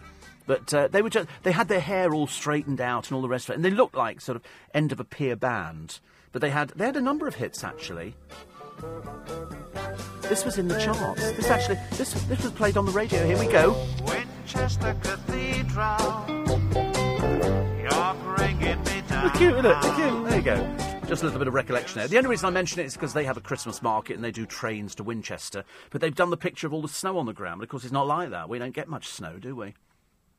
but 0.46 0.72
uh, 0.74 0.88
they 0.88 1.02
were 1.02 1.10
just 1.10 1.28
they 1.42 1.52
had 1.52 1.68
their 1.68 1.80
hair 1.80 2.12
all 2.14 2.26
straightened 2.26 2.80
out 2.80 3.08
and 3.08 3.16
all 3.16 3.22
the 3.22 3.28
rest 3.28 3.46
of 3.48 3.52
it, 3.52 3.56
and 3.56 3.64
they 3.64 3.70
looked 3.70 3.94
like 3.94 4.20
sort 4.20 4.36
of 4.36 4.42
end 4.74 4.92
of 4.92 5.00
a 5.00 5.04
pier 5.04 5.36
band. 5.36 6.00
But 6.32 6.42
they 6.42 6.50
had 6.50 6.70
they 6.70 6.84
had 6.84 6.96
a 6.96 7.00
number 7.00 7.26
of 7.26 7.36
hits 7.36 7.64
actually. 7.64 8.14
This 10.22 10.44
was 10.44 10.58
in 10.58 10.68
the 10.68 10.78
charts. 10.78 11.32
This 11.32 11.48
actually 11.48 11.78
this 11.92 12.12
this 12.24 12.42
was 12.42 12.52
played 12.52 12.76
on 12.76 12.84
the 12.84 12.92
radio. 12.92 13.24
Here 13.26 13.38
we 13.38 13.46
go. 13.46 13.86
Winchester 14.04 14.94
Cathedral. 15.02 16.46
It's 19.24 19.38
cute, 19.38 19.52
isn't 19.52 19.66
it? 19.66 19.80
Cute. 19.96 20.24
There 20.24 20.36
you 20.36 20.42
go. 20.42 20.76
Just 21.06 21.22
a 21.22 21.26
little 21.26 21.38
bit 21.38 21.48
of 21.48 21.54
recollection 21.54 21.98
there. 21.98 22.08
The 22.08 22.18
only 22.18 22.30
reason 22.30 22.46
I 22.46 22.50
mention 22.50 22.80
it 22.80 22.86
is 22.86 22.94
because 22.94 23.12
they 23.12 23.24
have 23.24 23.36
a 23.36 23.40
Christmas 23.40 23.80
market 23.80 24.14
and 24.14 24.24
they 24.24 24.30
do 24.30 24.44
trains 24.44 24.94
to 24.96 25.04
Winchester, 25.04 25.64
but 25.90 26.00
they've 26.00 26.14
done 26.14 26.30
the 26.30 26.36
picture 26.36 26.66
of 26.66 26.74
all 26.74 26.82
the 26.82 26.88
snow 26.88 27.18
on 27.18 27.26
the 27.26 27.32
ground. 27.32 27.60
But 27.60 27.64
of 27.64 27.70
course, 27.70 27.84
it's 27.84 27.92
not 27.92 28.06
like 28.06 28.30
that. 28.30 28.48
We 28.48 28.58
don't 28.58 28.74
get 28.74 28.88
much 28.88 29.08
snow, 29.08 29.38
do 29.38 29.56
we? 29.56 29.74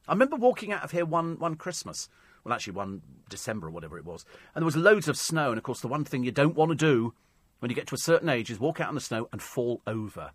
I 0.08 0.14
remember 0.14 0.36
walking 0.36 0.72
out 0.72 0.84
of 0.84 0.92
here 0.92 1.06
one, 1.06 1.40
one 1.40 1.56
Christmas, 1.56 2.10
well, 2.44 2.54
actually, 2.54 2.74
one 2.74 3.02
December 3.30 3.68
or 3.68 3.72
whatever 3.72 3.98
it 3.98 4.06
was, 4.06 4.26
and 4.54 4.62
there 4.62 4.66
was 4.66 4.78
loads 4.78 5.08
of 5.08 5.18
snow. 5.18 5.50
And 5.50 5.58
of 5.58 5.64
course, 5.64 5.82
the 5.82 5.88
one 5.88 6.06
thing 6.06 6.24
you 6.24 6.32
don't 6.32 6.56
want 6.56 6.72
to 6.72 6.76
do 6.76 7.14
when 7.60 7.70
you 7.70 7.76
get 7.76 7.88
to 7.88 7.96
a 7.96 8.00
certain 8.00 8.30
age 8.30 8.52
is 8.52 8.60
walk 8.60 8.80
out 8.80 8.90
in 8.90 8.96
the 8.96 9.02
snow 9.02 9.28
and 9.32 9.42
fall 9.42 9.82
over. 9.88 10.32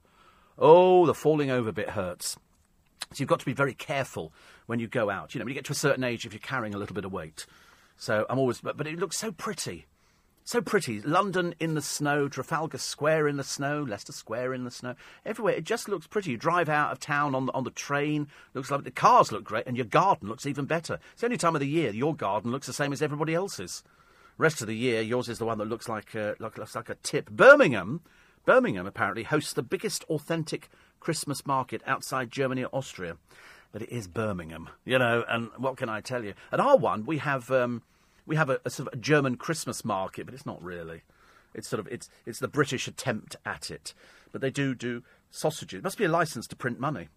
Oh, 0.59 1.07
the 1.07 1.15
falling 1.15 1.51
over 1.51 1.73
bit 1.73 1.91
hurts. 1.91 2.37
So 3.13 3.21
you've 3.21 3.29
got 3.29 3.41
to 3.41 3.47
be 3.47 3.53
very 3.53 3.75
careful 3.75 4.33
when 4.67 4.79
you 4.79 4.89
go 4.89 5.11
out. 5.11 5.35
You 5.35 5.39
know, 5.39 5.45
when 5.45 5.51
you 5.51 5.59
get 5.59 5.65
to 5.67 5.73
a 5.73 5.77
certain 5.77 6.05
age, 6.05 6.25
if 6.25 6.33
you're 6.33 6.41
carrying 6.41 6.75
a 6.75 6.79
little 6.79 6.95
bit 6.95 7.05
of 7.05 7.13
weight. 7.13 7.47
So 7.97 8.27
I'm 8.29 8.39
always, 8.39 8.61
but, 8.61 8.77
but 8.77 8.87
it 8.87 8.99
looks 8.99 9.17
so 9.17 9.33
pretty. 9.33 9.87
So 10.45 10.61
pretty. 10.61 11.01
London 11.01 11.55
in 11.61 11.75
the 11.75 11.83
snow, 11.83 12.29
Trafalgar 12.29 12.79
Square 12.79 13.29
in 13.29 13.37
the 13.37 13.45
snow, 13.45 13.83
Leicester 13.83 14.13
Square 14.13 14.55
in 14.55 14.65
the 14.65 14.73
snow. 14.73 14.97
Everywhere. 15.25 15.55
It 15.55 15.65
just 15.65 15.89
looks 15.89 16.09
pretty. 16.09 16.33
You 16.33 16.37
drive 16.37 16.69
out 16.69 16.91
of 16.91 16.99
town 16.99 17.35
on 17.35 17.47
the, 17.47 17.53
on 17.53 17.63
the 17.63 17.71
train, 17.71 18.27
looks 18.53 18.71
like 18.71 18.83
the 18.83 18.91
cars 18.91 19.31
look 19.31 19.45
great, 19.45 19.67
and 19.67 19.77
your 19.77 19.87
garden 19.87 20.29
looks 20.29 20.47
even 20.47 20.65
better. 20.65 20.99
It's 21.13 21.21
the 21.21 21.27
only 21.27 21.37
time 21.37 21.55
of 21.55 21.61
the 21.61 21.69
year 21.69 21.93
your 21.93 22.15
garden 22.15 22.51
looks 22.51 22.67
the 22.67 22.73
same 22.73 22.93
as 22.93 23.03
everybody 23.03 23.35
else's. 23.35 23.85
Rest 24.37 24.61
of 24.61 24.67
the 24.67 24.77
year, 24.77 25.01
yours 25.01 25.29
is 25.29 25.39
the 25.39 25.45
one 25.45 25.59
that 25.59 25.69
looks 25.69 25.89
like, 25.89 26.17
uh, 26.17 26.35
looks 26.41 26.75
like 26.75 26.89
a 26.89 26.97
tip. 26.97 27.31
Birmingham, 27.31 28.01
Birmingham 28.45 28.87
apparently 28.87 29.23
hosts 29.23 29.53
the 29.53 29.63
biggest 29.63 30.03
authentic 30.05 30.69
Christmas 30.99 31.47
market 31.47 31.83
outside 31.87 32.33
Germany 32.33 32.65
or 32.65 32.75
Austria. 32.75 33.17
But 33.73 33.83
it 33.83 33.91
is 33.91 34.07
Birmingham, 34.07 34.69
you 34.85 34.99
know, 34.99 35.25
and 35.29 35.49
what 35.57 35.79
can 35.79 35.89
I 35.89 36.01
tell 36.01 36.23
you? 36.23 36.35
At 36.53 36.61
our 36.61 36.77
one, 36.77 37.07
we 37.07 37.19
have. 37.19 37.51
Um, 37.51 37.83
we 38.27 38.37
have 38.37 38.51
a, 38.51 38.61
a 38.65 38.71
sort 38.71 38.87
of 38.89 38.95
a 38.95 39.03
German 39.03 39.37
Christmas 39.37 39.85
market, 39.85 40.27
but 40.27 40.35
it's 40.35 40.47
not 40.47 40.63
really. 40.63 41.03
It's 41.55 41.69
sort 41.69 41.81
of 41.81 41.89
it's 41.89 42.09
it's 42.27 42.39
the 42.39 42.49
British 42.49 42.87
attempt 42.87 43.37
at 43.45 43.71
it. 43.71 43.95
But 44.31 44.41
they 44.41 44.51
do 44.51 44.75
do 44.75 45.03
sausages. 45.31 45.79
It 45.79 45.85
must 45.85 45.99
be 45.99 46.05
a 46.05 46.09
license 46.09 46.47
to 46.49 46.57
print 46.57 46.79
money, 46.79 47.09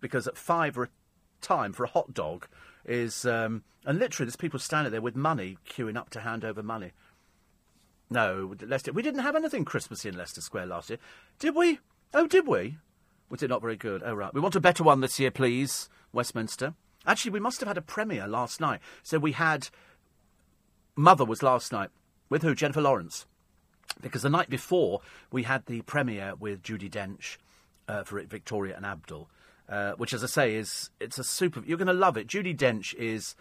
because 0.00 0.26
at 0.26 0.36
five 0.36 0.76
a 0.76 0.88
time 1.40 1.72
for 1.72 1.84
a 1.84 1.88
hot 1.88 2.14
dog 2.14 2.46
is 2.84 3.24
um, 3.24 3.62
and 3.84 3.98
literally 3.98 4.26
there's 4.26 4.36
people 4.36 4.58
standing 4.58 4.90
there 4.90 5.00
with 5.00 5.14
money 5.14 5.58
queuing 5.68 5.96
up 5.96 6.10
to 6.10 6.20
hand 6.20 6.44
over 6.44 6.62
money. 6.62 6.92
No, 8.10 8.54
Leicester. 8.60 8.92
We 8.92 9.02
didn't 9.02 9.20
have 9.20 9.36
anything 9.36 9.64
Christmassy 9.64 10.08
in 10.08 10.16
Leicester 10.16 10.40
Square 10.40 10.66
last 10.66 10.88
year, 10.90 10.98
did 11.38 11.54
we? 11.54 11.78
Oh, 12.14 12.26
did 12.26 12.46
we? 12.46 12.78
Was 13.30 13.42
it 13.42 13.50
not 13.50 13.62
very 13.62 13.76
good? 13.76 14.02
Oh, 14.04 14.14
right. 14.14 14.32
We 14.32 14.40
want 14.40 14.56
a 14.56 14.60
better 14.60 14.82
one 14.82 15.00
this 15.00 15.20
year, 15.20 15.30
please, 15.30 15.88
Westminster. 16.12 16.74
Actually, 17.06 17.32
we 17.32 17.40
must 17.40 17.60
have 17.60 17.68
had 17.68 17.78
a 17.78 17.82
premiere 17.82 18.26
last 18.26 18.60
night. 18.60 18.80
So 19.02 19.18
we 19.18 19.32
had 19.32 19.68
Mother 20.96 21.24
was 21.24 21.42
last 21.42 21.72
night 21.72 21.90
with 22.28 22.42
who? 22.42 22.54
Jennifer 22.54 22.80
Lawrence. 22.80 23.26
Because 24.00 24.22
the 24.22 24.30
night 24.30 24.50
before 24.50 25.00
we 25.30 25.44
had 25.44 25.66
the 25.66 25.82
premiere 25.82 26.34
with 26.38 26.62
Judi 26.62 26.90
Dench 26.90 27.36
uh, 27.88 28.02
for 28.02 28.18
it, 28.18 28.28
Victoria 28.28 28.76
and 28.76 28.84
Abdul, 28.84 29.28
uh, 29.68 29.92
which, 29.92 30.12
as 30.12 30.22
I 30.22 30.26
say, 30.26 30.54
is 30.54 30.90
it's 31.00 31.18
a 31.18 31.24
super. 31.24 31.62
You're 31.64 31.78
going 31.78 31.86
to 31.86 31.92
love 31.92 32.16
it. 32.16 32.26
Judi 32.26 32.56
Dench 32.56 32.94
is 32.94 33.34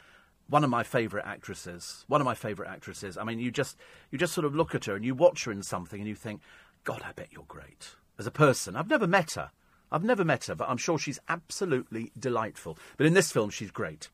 one 0.49 0.63
of 0.63 0.69
my 0.69 0.83
favourite 0.83 1.25
actresses. 1.25 2.05
One 2.07 2.21
of 2.21 2.25
my 2.25 2.35
favourite 2.35 2.71
actresses. 2.71 3.17
I 3.17 3.23
mean, 3.23 3.39
you 3.39 3.51
just 3.51 3.77
you 4.11 4.17
just 4.17 4.33
sort 4.33 4.45
of 4.45 4.55
look 4.55 4.75
at 4.75 4.85
her 4.85 4.95
and 4.95 5.05
you 5.05 5.15
watch 5.15 5.45
her 5.45 5.51
in 5.51 5.63
something 5.63 5.99
and 5.99 6.07
you 6.07 6.15
think, 6.15 6.41
God, 6.83 7.01
I 7.05 7.11
bet 7.11 7.29
you're 7.31 7.43
great 7.47 7.95
as 8.17 8.27
a 8.27 8.31
person. 8.31 8.75
I've 8.75 8.89
never 8.89 9.07
met 9.07 9.31
her. 9.31 9.51
I've 9.91 10.03
never 10.03 10.25
met 10.25 10.45
her, 10.45 10.55
but 10.55 10.69
I'm 10.69 10.77
sure 10.77 10.97
she's 10.97 11.19
absolutely 11.29 12.11
delightful. 12.17 12.77
But 12.97 13.05
in 13.05 13.13
this 13.13 13.31
film, 13.31 13.49
she's 13.49 13.71
great, 13.71 14.09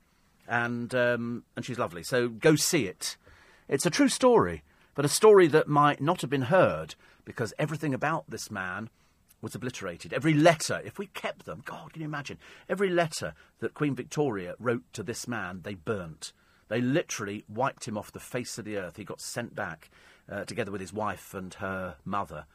and 0.47 0.93
um, 0.93 1.43
and 1.55 1.65
she's 1.65 1.79
lovely. 1.79 2.03
So 2.03 2.29
go 2.29 2.55
see 2.55 2.85
it. 2.85 3.17
It's 3.67 3.85
a 3.85 3.89
true 3.89 4.09
story, 4.09 4.63
but 4.95 5.05
a 5.05 5.09
story 5.09 5.47
that 5.47 5.67
might 5.67 6.01
not 6.01 6.21
have 6.21 6.29
been 6.29 6.43
heard 6.43 6.95
because 7.25 7.53
everything 7.57 7.93
about 7.93 8.29
this 8.29 8.51
man 8.51 8.89
was 9.41 9.55
obliterated. 9.55 10.13
Every 10.13 10.33
letter, 10.33 10.81
if 10.85 10.97
we 10.97 11.07
kept 11.07 11.45
them, 11.45 11.61
God, 11.65 11.93
can 11.93 12.01
you 12.01 12.07
imagine? 12.07 12.37
Every 12.69 12.89
letter 12.89 13.33
that 13.59 13.73
Queen 13.73 13.95
Victoria 13.95 14.55
wrote 14.59 14.83
to 14.93 15.03
this 15.03 15.27
man, 15.27 15.61
they 15.63 15.75
burnt. 15.75 16.33
They 16.69 16.81
literally 16.81 17.43
wiped 17.47 17.87
him 17.87 17.97
off 17.97 18.11
the 18.11 18.19
face 18.19 18.57
of 18.57 18.65
the 18.65 18.77
earth. 18.77 18.97
He 18.97 19.03
got 19.03 19.21
sent 19.21 19.53
back 19.53 19.89
uh, 20.31 20.45
together 20.45 20.71
with 20.71 20.81
his 20.81 20.93
wife 20.93 21.33
and 21.33 21.53
her 21.55 21.97
mother. 22.05 22.45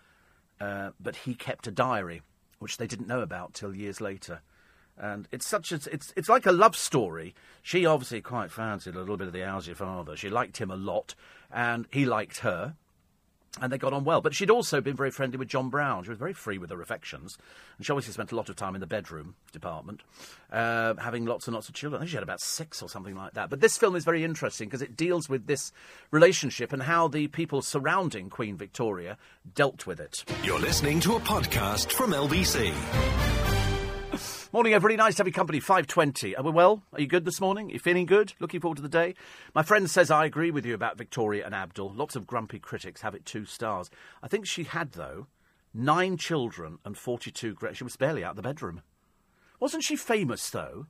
Uh, 0.61 0.91
but 0.99 1.17
he 1.17 1.35
kept 1.35 1.67
a 1.67 1.71
diary 1.71 2.23
which 2.59 2.77
they 2.77 2.87
didn't 2.87 3.09
know 3.09 3.21
about 3.21 3.55
till 3.55 3.75
years 3.75 4.01
later. 4.01 4.43
And 4.97 5.29
it's 5.31 5.47
such 5.47 5.71
a, 5.71 5.77
it's 5.93 6.13
it's 6.17 6.29
like 6.29 6.47
a 6.47 6.53
love 6.53 6.77
story. 6.77 7.35
She 7.63 7.87
obviously 7.87 8.21
quite 8.21 8.51
fancied 8.51 8.97
a 8.97 8.99
little 8.99 9.17
bit 9.17 9.29
of 9.29 9.33
the 9.33 9.43
Algy 9.43 9.75
father. 9.75 10.17
She 10.17 10.29
liked 10.29 10.59
him 10.59 10.71
a 10.71 10.77
lot, 10.77 11.15
and 11.53 11.87
he 11.91 12.05
liked 12.05 12.39
her, 12.39 12.75
and 13.61 13.73
they 13.73 13.79
got 13.79 13.93
on 13.93 14.05
well. 14.05 14.21
But 14.21 14.35
she'd 14.35 14.51
also 14.51 14.81
been 14.81 14.97
very 14.97 15.11
friendly 15.11 15.39
with 15.39 15.49
John 15.49 15.71
Brown. 15.71 16.05
She 16.05 16.11
was 16.11 16.19
very 16.19 16.33
free 16.33 16.59
with 16.59 16.71
her 16.71 16.81
affections, 16.81 17.39
and 17.77 17.87
she 17.87 17.93
obviously 17.93 18.13
spent 18.13 18.33
a 18.33 18.37
lot 18.37 18.49
of 18.49 18.57
time 18.57 18.75
in 18.75 18.81
the 18.81 18.87
bedroom 18.87 19.35
department, 19.53 20.03
uh, 20.53 20.95
having 20.97 21.25
lots 21.25 21.47
and 21.47 21.55
lots 21.55 21.69
of 21.69 21.75
children. 21.75 21.99
I 21.99 22.03
think 22.03 22.11
she 22.11 22.17
had 22.17 22.23
about 22.23 22.41
six 22.41 22.83
or 22.83 22.89
something 22.89 23.15
like 23.15 23.35
that. 23.35 23.51
But 23.51 23.61
this 23.61 23.77
film 23.77 23.97
is 23.97 24.05
very 24.05 24.25
interesting 24.25 24.69
because 24.69 24.83
it 24.83 24.97
deals 24.97 25.29
with 25.29 25.47
this 25.47 25.73
relationship 26.11 26.73
and 26.73 26.83
how 26.83 27.09
the 27.09 27.29
people 27.29 27.63
surrounding 27.63 28.31
Queen 28.31 28.57
Victoria 28.57 29.17
dealt 29.55 29.87
with 29.87 30.01
it. 30.01 30.25
You're 30.45 30.61
listening 30.61 31.01
to 31.01 31.17
a 31.17 31.21
podcast 31.21 31.93
from 31.93 32.13
LBC. 32.13 33.58
Morning, 34.51 34.73
everybody. 34.73 34.97
Nice 34.97 35.17
to 35.17 35.21
have 35.21 35.27
your 35.27 35.35
company. 35.35 35.61
5.20. 35.61 36.39
Are 36.39 36.43
we 36.43 36.51
well? 36.51 36.83
Are 36.95 37.01
you 37.03 37.07
good 37.07 37.27
this 37.27 37.39
morning? 37.39 37.69
Are 37.69 37.73
you 37.73 37.79
feeling 37.79 38.07
good? 38.07 38.33
Looking 38.41 38.61
forward 38.61 38.77
to 38.77 38.83
the 38.83 38.89
day? 38.89 39.15
My 39.55 39.63
friend 39.63 39.91
says 39.91 40.11
I 40.11 40.25
agree 40.25 40.51
with 40.51 40.65
you 40.65 40.73
about 40.73 40.97
Victoria 40.97 41.45
and 41.45 41.55
Abdul. 41.55 41.93
Lots 41.93 42.17
of 42.17 42.27
grumpy 42.27 42.59
critics 42.59 43.03
have 43.03 43.15
it 43.15 43.27
two 43.27 43.45
stars. 43.45 43.91
I 44.23 44.29
think 44.29 44.47
she 44.47 44.65
had, 44.65 44.93
though, 44.93 45.27
nine 45.75 46.17
children 46.17 46.79
and 46.87 46.97
42... 46.97 47.53
Gra- 47.57 47.75
she 47.75 47.85
was 47.85 47.97
barely 47.97 48.25
out 48.25 48.31
of 48.31 48.37
the 48.37 48.43
bedroom. 48.43 48.81
Wasn't 49.61 49.85
she 49.85 49.97
famous, 49.97 50.49
though, 50.49 50.87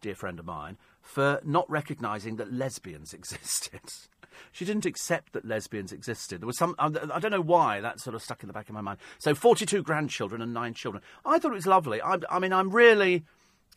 dear 0.00 0.14
friend 0.14 0.38
of 0.38 0.46
mine, 0.46 0.78
for 1.02 1.42
not 1.44 1.68
recognising 1.68 2.36
that 2.36 2.54
lesbians 2.54 3.12
existed? 3.12 3.82
She 4.52 4.64
didn't 4.64 4.86
accept 4.86 5.32
that 5.32 5.44
lesbians 5.44 5.92
existed. 5.92 6.40
There 6.40 6.46
was 6.46 6.58
some, 6.58 6.74
I 6.78 6.88
don't 6.88 7.30
know 7.30 7.40
why, 7.40 7.80
that 7.80 8.00
sort 8.00 8.14
of 8.14 8.22
stuck 8.22 8.42
in 8.42 8.46
the 8.46 8.52
back 8.52 8.68
of 8.68 8.74
my 8.74 8.80
mind. 8.80 8.98
So 9.18 9.34
42 9.34 9.82
grandchildren 9.82 10.42
and 10.42 10.52
nine 10.52 10.74
children. 10.74 11.02
I 11.24 11.38
thought 11.38 11.52
it 11.52 11.54
was 11.54 11.66
lovely. 11.66 12.00
I, 12.02 12.18
I 12.30 12.38
mean, 12.38 12.52
I'm 12.52 12.70
really. 12.70 13.24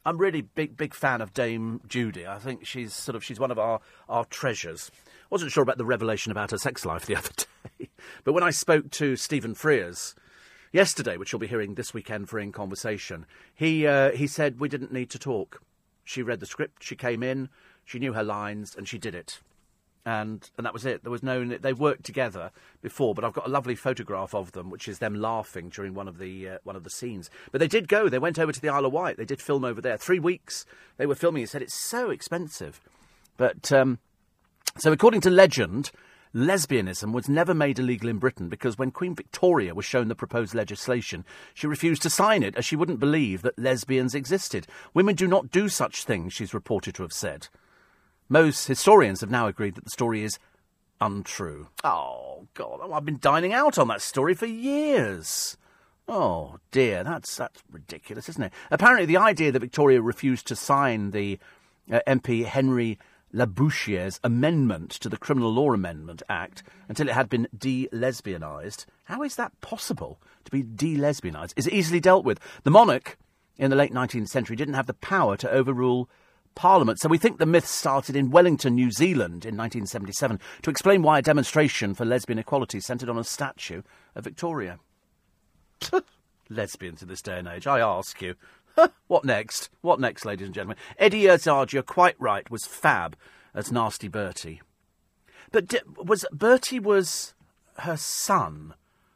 I'm 0.03 0.17
really 0.17 0.41
big 0.41 0.75
big 0.77 0.95
fan 0.95 1.21
of 1.21 1.31
Dame 1.31 1.79
Judi. 1.87 2.27
I 2.27 2.39
think 2.39 2.65
she's 2.65 2.91
sort 2.91 3.15
of 3.15 3.23
she's 3.23 3.39
one 3.39 3.51
of 3.51 3.59
our, 3.59 3.81
our 4.09 4.25
treasures. 4.25 4.89
Wasn't 5.29 5.51
sure 5.51 5.61
about 5.61 5.77
the 5.77 5.85
revelation 5.85 6.31
about 6.31 6.49
her 6.49 6.57
sex 6.57 6.85
life 6.85 7.05
the 7.05 7.15
other 7.17 7.29
day, 7.77 7.89
but 8.23 8.33
when 8.33 8.41
I 8.41 8.49
spoke 8.49 8.89
to 8.91 9.15
Stephen 9.15 9.53
Frears 9.53 10.15
yesterday, 10.71 11.17
which 11.17 11.31
you'll 11.31 11.39
be 11.39 11.45
hearing 11.45 11.75
this 11.75 11.93
weekend 11.93 12.29
for 12.29 12.39
In 12.39 12.51
Conversation, 12.51 13.27
he 13.53 13.85
uh, 13.85 14.11
he 14.11 14.25
said 14.25 14.59
we 14.59 14.69
didn't 14.69 14.91
need 14.91 15.11
to 15.11 15.19
talk. 15.19 15.61
She 16.03 16.23
read 16.23 16.39
the 16.39 16.47
script, 16.47 16.83
she 16.83 16.95
came 16.95 17.21
in, 17.21 17.49
she 17.85 17.99
knew 17.99 18.13
her 18.13 18.23
lines, 18.23 18.75
and 18.75 18.87
she 18.87 18.97
did 18.97 19.13
it 19.13 19.39
and 20.05 20.49
and 20.57 20.65
that 20.65 20.73
was 20.73 20.85
it. 20.85 21.03
There 21.03 21.11
was 21.11 21.23
no. 21.23 21.45
They 21.45 21.73
worked 21.73 22.03
together 22.03 22.51
before, 22.81 23.13
but 23.13 23.23
I've 23.23 23.33
got 23.33 23.47
a 23.47 23.51
lovely 23.51 23.75
photograph 23.75 24.33
of 24.33 24.51
them, 24.53 24.69
which 24.69 24.87
is 24.87 24.99
them 24.99 25.15
laughing 25.15 25.69
during 25.69 25.93
one 25.93 26.07
of 26.07 26.17
the 26.17 26.49
uh, 26.49 26.57
one 26.63 26.75
of 26.75 26.83
the 26.83 26.89
scenes. 26.89 27.29
But 27.51 27.59
they 27.59 27.67
did 27.67 27.87
go. 27.87 28.09
They 28.09 28.19
went 28.19 28.39
over 28.39 28.51
to 28.51 28.61
the 28.61 28.69
Isle 28.69 28.85
of 28.85 28.93
Wight. 28.93 29.17
They 29.17 29.25
did 29.25 29.41
film 29.41 29.63
over 29.63 29.81
there. 29.81 29.97
Three 29.97 30.19
weeks 30.19 30.65
they 30.97 31.05
were 31.05 31.15
filming. 31.15 31.41
He 31.41 31.45
said 31.45 31.61
it's 31.61 31.79
so 31.79 32.09
expensive, 32.09 32.81
but 33.37 33.71
um, 33.71 33.99
so 34.77 34.91
according 34.91 35.21
to 35.21 35.29
legend. 35.29 35.91
Lesbianism 36.33 37.11
was 37.11 37.27
never 37.27 37.53
made 37.53 37.77
illegal 37.77 38.07
in 38.07 38.17
Britain 38.17 38.47
because 38.47 38.77
when 38.77 38.89
Queen 38.89 39.13
Victoria 39.13 39.75
was 39.75 39.83
shown 39.83 40.07
the 40.07 40.15
proposed 40.15 40.55
legislation, 40.55 41.25
she 41.53 41.67
refused 41.67 42.01
to 42.03 42.09
sign 42.09 42.41
it 42.41 42.55
as 42.55 42.63
she 42.63 42.77
wouldn't 42.77 43.01
believe 43.01 43.41
that 43.41 43.59
lesbians 43.59 44.15
existed. 44.15 44.65
Women 44.93 45.15
do 45.15 45.27
not 45.27 45.51
do 45.51 45.67
such 45.67 46.05
things, 46.05 46.31
she's 46.31 46.53
reported 46.53 46.95
to 46.95 47.01
have 47.01 47.11
said. 47.11 47.49
Most 48.31 48.67
historians 48.67 49.19
have 49.19 49.29
now 49.29 49.47
agreed 49.47 49.75
that 49.75 49.83
the 49.83 49.89
story 49.89 50.23
is 50.23 50.39
untrue. 51.01 51.67
Oh, 51.83 52.47
God, 52.53 52.79
I've 52.89 53.03
been 53.03 53.19
dining 53.19 53.51
out 53.51 53.77
on 53.77 53.89
that 53.89 54.01
story 54.01 54.35
for 54.35 54.45
years. 54.45 55.57
Oh, 56.07 56.59
dear, 56.71 57.03
that's, 57.03 57.35
that's 57.35 57.61
ridiculous, 57.69 58.29
isn't 58.29 58.43
it? 58.43 58.53
Apparently, 58.71 59.05
the 59.05 59.17
idea 59.17 59.51
that 59.51 59.59
Victoria 59.59 60.01
refused 60.01 60.47
to 60.47 60.55
sign 60.55 61.11
the 61.11 61.39
uh, 61.91 61.99
MP 62.07 62.45
Henry 62.45 62.97
Labouchere's 63.33 64.21
amendment 64.23 64.91
to 64.91 65.09
the 65.09 65.17
Criminal 65.17 65.51
Law 65.51 65.73
Amendment 65.73 66.23
Act 66.29 66.63
until 66.87 67.09
it 67.09 67.13
had 67.13 67.27
been 67.27 67.49
de 67.57 67.89
lesbianised. 67.91 68.85
How 69.03 69.23
is 69.23 69.35
that 69.35 69.59
possible 69.59 70.21
to 70.45 70.51
be 70.51 70.63
de 70.63 70.95
lesbianised? 70.95 71.51
Is 71.57 71.67
it 71.67 71.73
easily 71.73 71.99
dealt 71.99 72.23
with? 72.23 72.39
The 72.63 72.71
monarch 72.71 73.17
in 73.57 73.69
the 73.69 73.75
late 73.75 73.91
19th 73.93 74.29
century 74.29 74.55
didn't 74.55 74.75
have 74.75 74.87
the 74.87 74.93
power 74.93 75.35
to 75.35 75.51
overrule 75.51 76.09
Parliament. 76.55 76.99
So 76.99 77.09
we 77.09 77.17
think 77.17 77.37
the 77.37 77.45
myth 77.45 77.67
started 77.67 78.15
in 78.15 78.31
Wellington, 78.31 78.75
New 78.75 78.91
Zealand 78.91 79.45
in 79.45 79.57
1977 79.57 80.39
to 80.61 80.69
explain 80.69 81.01
why 81.01 81.19
a 81.19 81.21
demonstration 81.21 81.93
for 81.93 82.05
lesbian 82.05 82.39
equality 82.39 82.79
centred 82.79 83.09
on 83.09 83.17
a 83.17 83.23
statue 83.23 83.81
of 84.15 84.23
Victoria. 84.23 84.79
Lesbians 86.49 87.01
in 87.01 87.07
this 87.07 87.21
day 87.21 87.39
and 87.39 87.47
age, 87.47 87.65
I 87.65 87.79
ask 87.79 88.21
you. 88.21 88.35
what 89.07 89.25
next? 89.25 89.69
What 89.81 89.99
next, 89.99 90.25
ladies 90.25 90.47
and 90.47 90.55
gentlemen? 90.55 90.77
Eddie 90.97 91.27
Izzard, 91.27 91.73
you're 91.73 91.83
quite 91.83 92.15
right, 92.19 92.49
was 92.51 92.65
fab 92.65 93.15
as 93.53 93.71
Nasty 93.71 94.07
Bertie. 94.07 94.61
But 95.51 95.73
was 95.97 96.25
Bertie 96.31 96.79
was 96.79 97.33
her 97.79 97.97
son? 97.97 98.73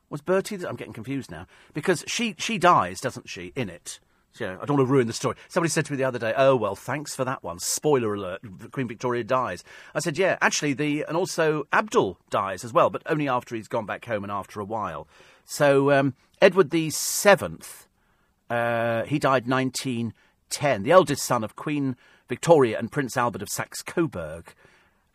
Was 0.09 0.21
Bertie? 0.21 0.65
I'm 0.65 0.75
getting 0.75 0.93
confused 0.93 1.31
now 1.31 1.47
because 1.73 2.03
she 2.07 2.35
she 2.37 2.57
dies, 2.57 2.99
doesn't 2.99 3.29
she, 3.29 3.53
in 3.55 3.69
it? 3.69 3.99
You 4.39 4.47
know, 4.47 4.59
I 4.61 4.65
don't 4.65 4.77
want 4.77 4.87
to 4.87 4.91
ruin 4.91 5.07
the 5.07 5.13
story. 5.13 5.35
Somebody 5.47 5.69
said 5.69 5.85
to 5.85 5.93
me 5.93 5.97
the 5.97 6.03
other 6.03 6.19
day, 6.19 6.33
"Oh 6.35 6.55
well, 6.55 6.75
thanks 6.75 7.15
for 7.15 7.23
that 7.25 7.43
one." 7.43 7.59
Spoiler 7.59 8.13
alert: 8.13 8.41
Queen 8.71 8.87
Victoria 8.87 9.23
dies. 9.23 9.63
I 9.93 9.99
said, 9.99 10.17
"Yeah, 10.17 10.37
actually, 10.41 10.73
the 10.73 11.05
and 11.07 11.15
also 11.15 11.67
Abdul 11.71 12.17
dies 12.29 12.63
as 12.63 12.73
well, 12.73 12.89
but 12.89 13.01
only 13.05 13.27
after 13.27 13.55
he's 13.55 13.67
gone 13.67 13.85
back 13.85 14.05
home 14.05 14.23
and 14.23 14.31
after 14.31 14.59
a 14.59 14.65
while." 14.65 15.07
So 15.45 15.91
um, 15.91 16.15
Edward 16.41 16.71
the 16.71 16.89
Seventh, 16.89 17.87
uh, 18.49 19.03
he 19.03 19.19
died 19.19 19.47
1910, 19.47 20.83
the 20.83 20.91
eldest 20.91 21.23
son 21.23 21.43
of 21.43 21.55
Queen 21.55 21.95
Victoria 22.27 22.79
and 22.79 22.91
Prince 22.91 23.15
Albert 23.15 23.41
of 23.41 23.49
Saxe-Coburg. 23.49 24.53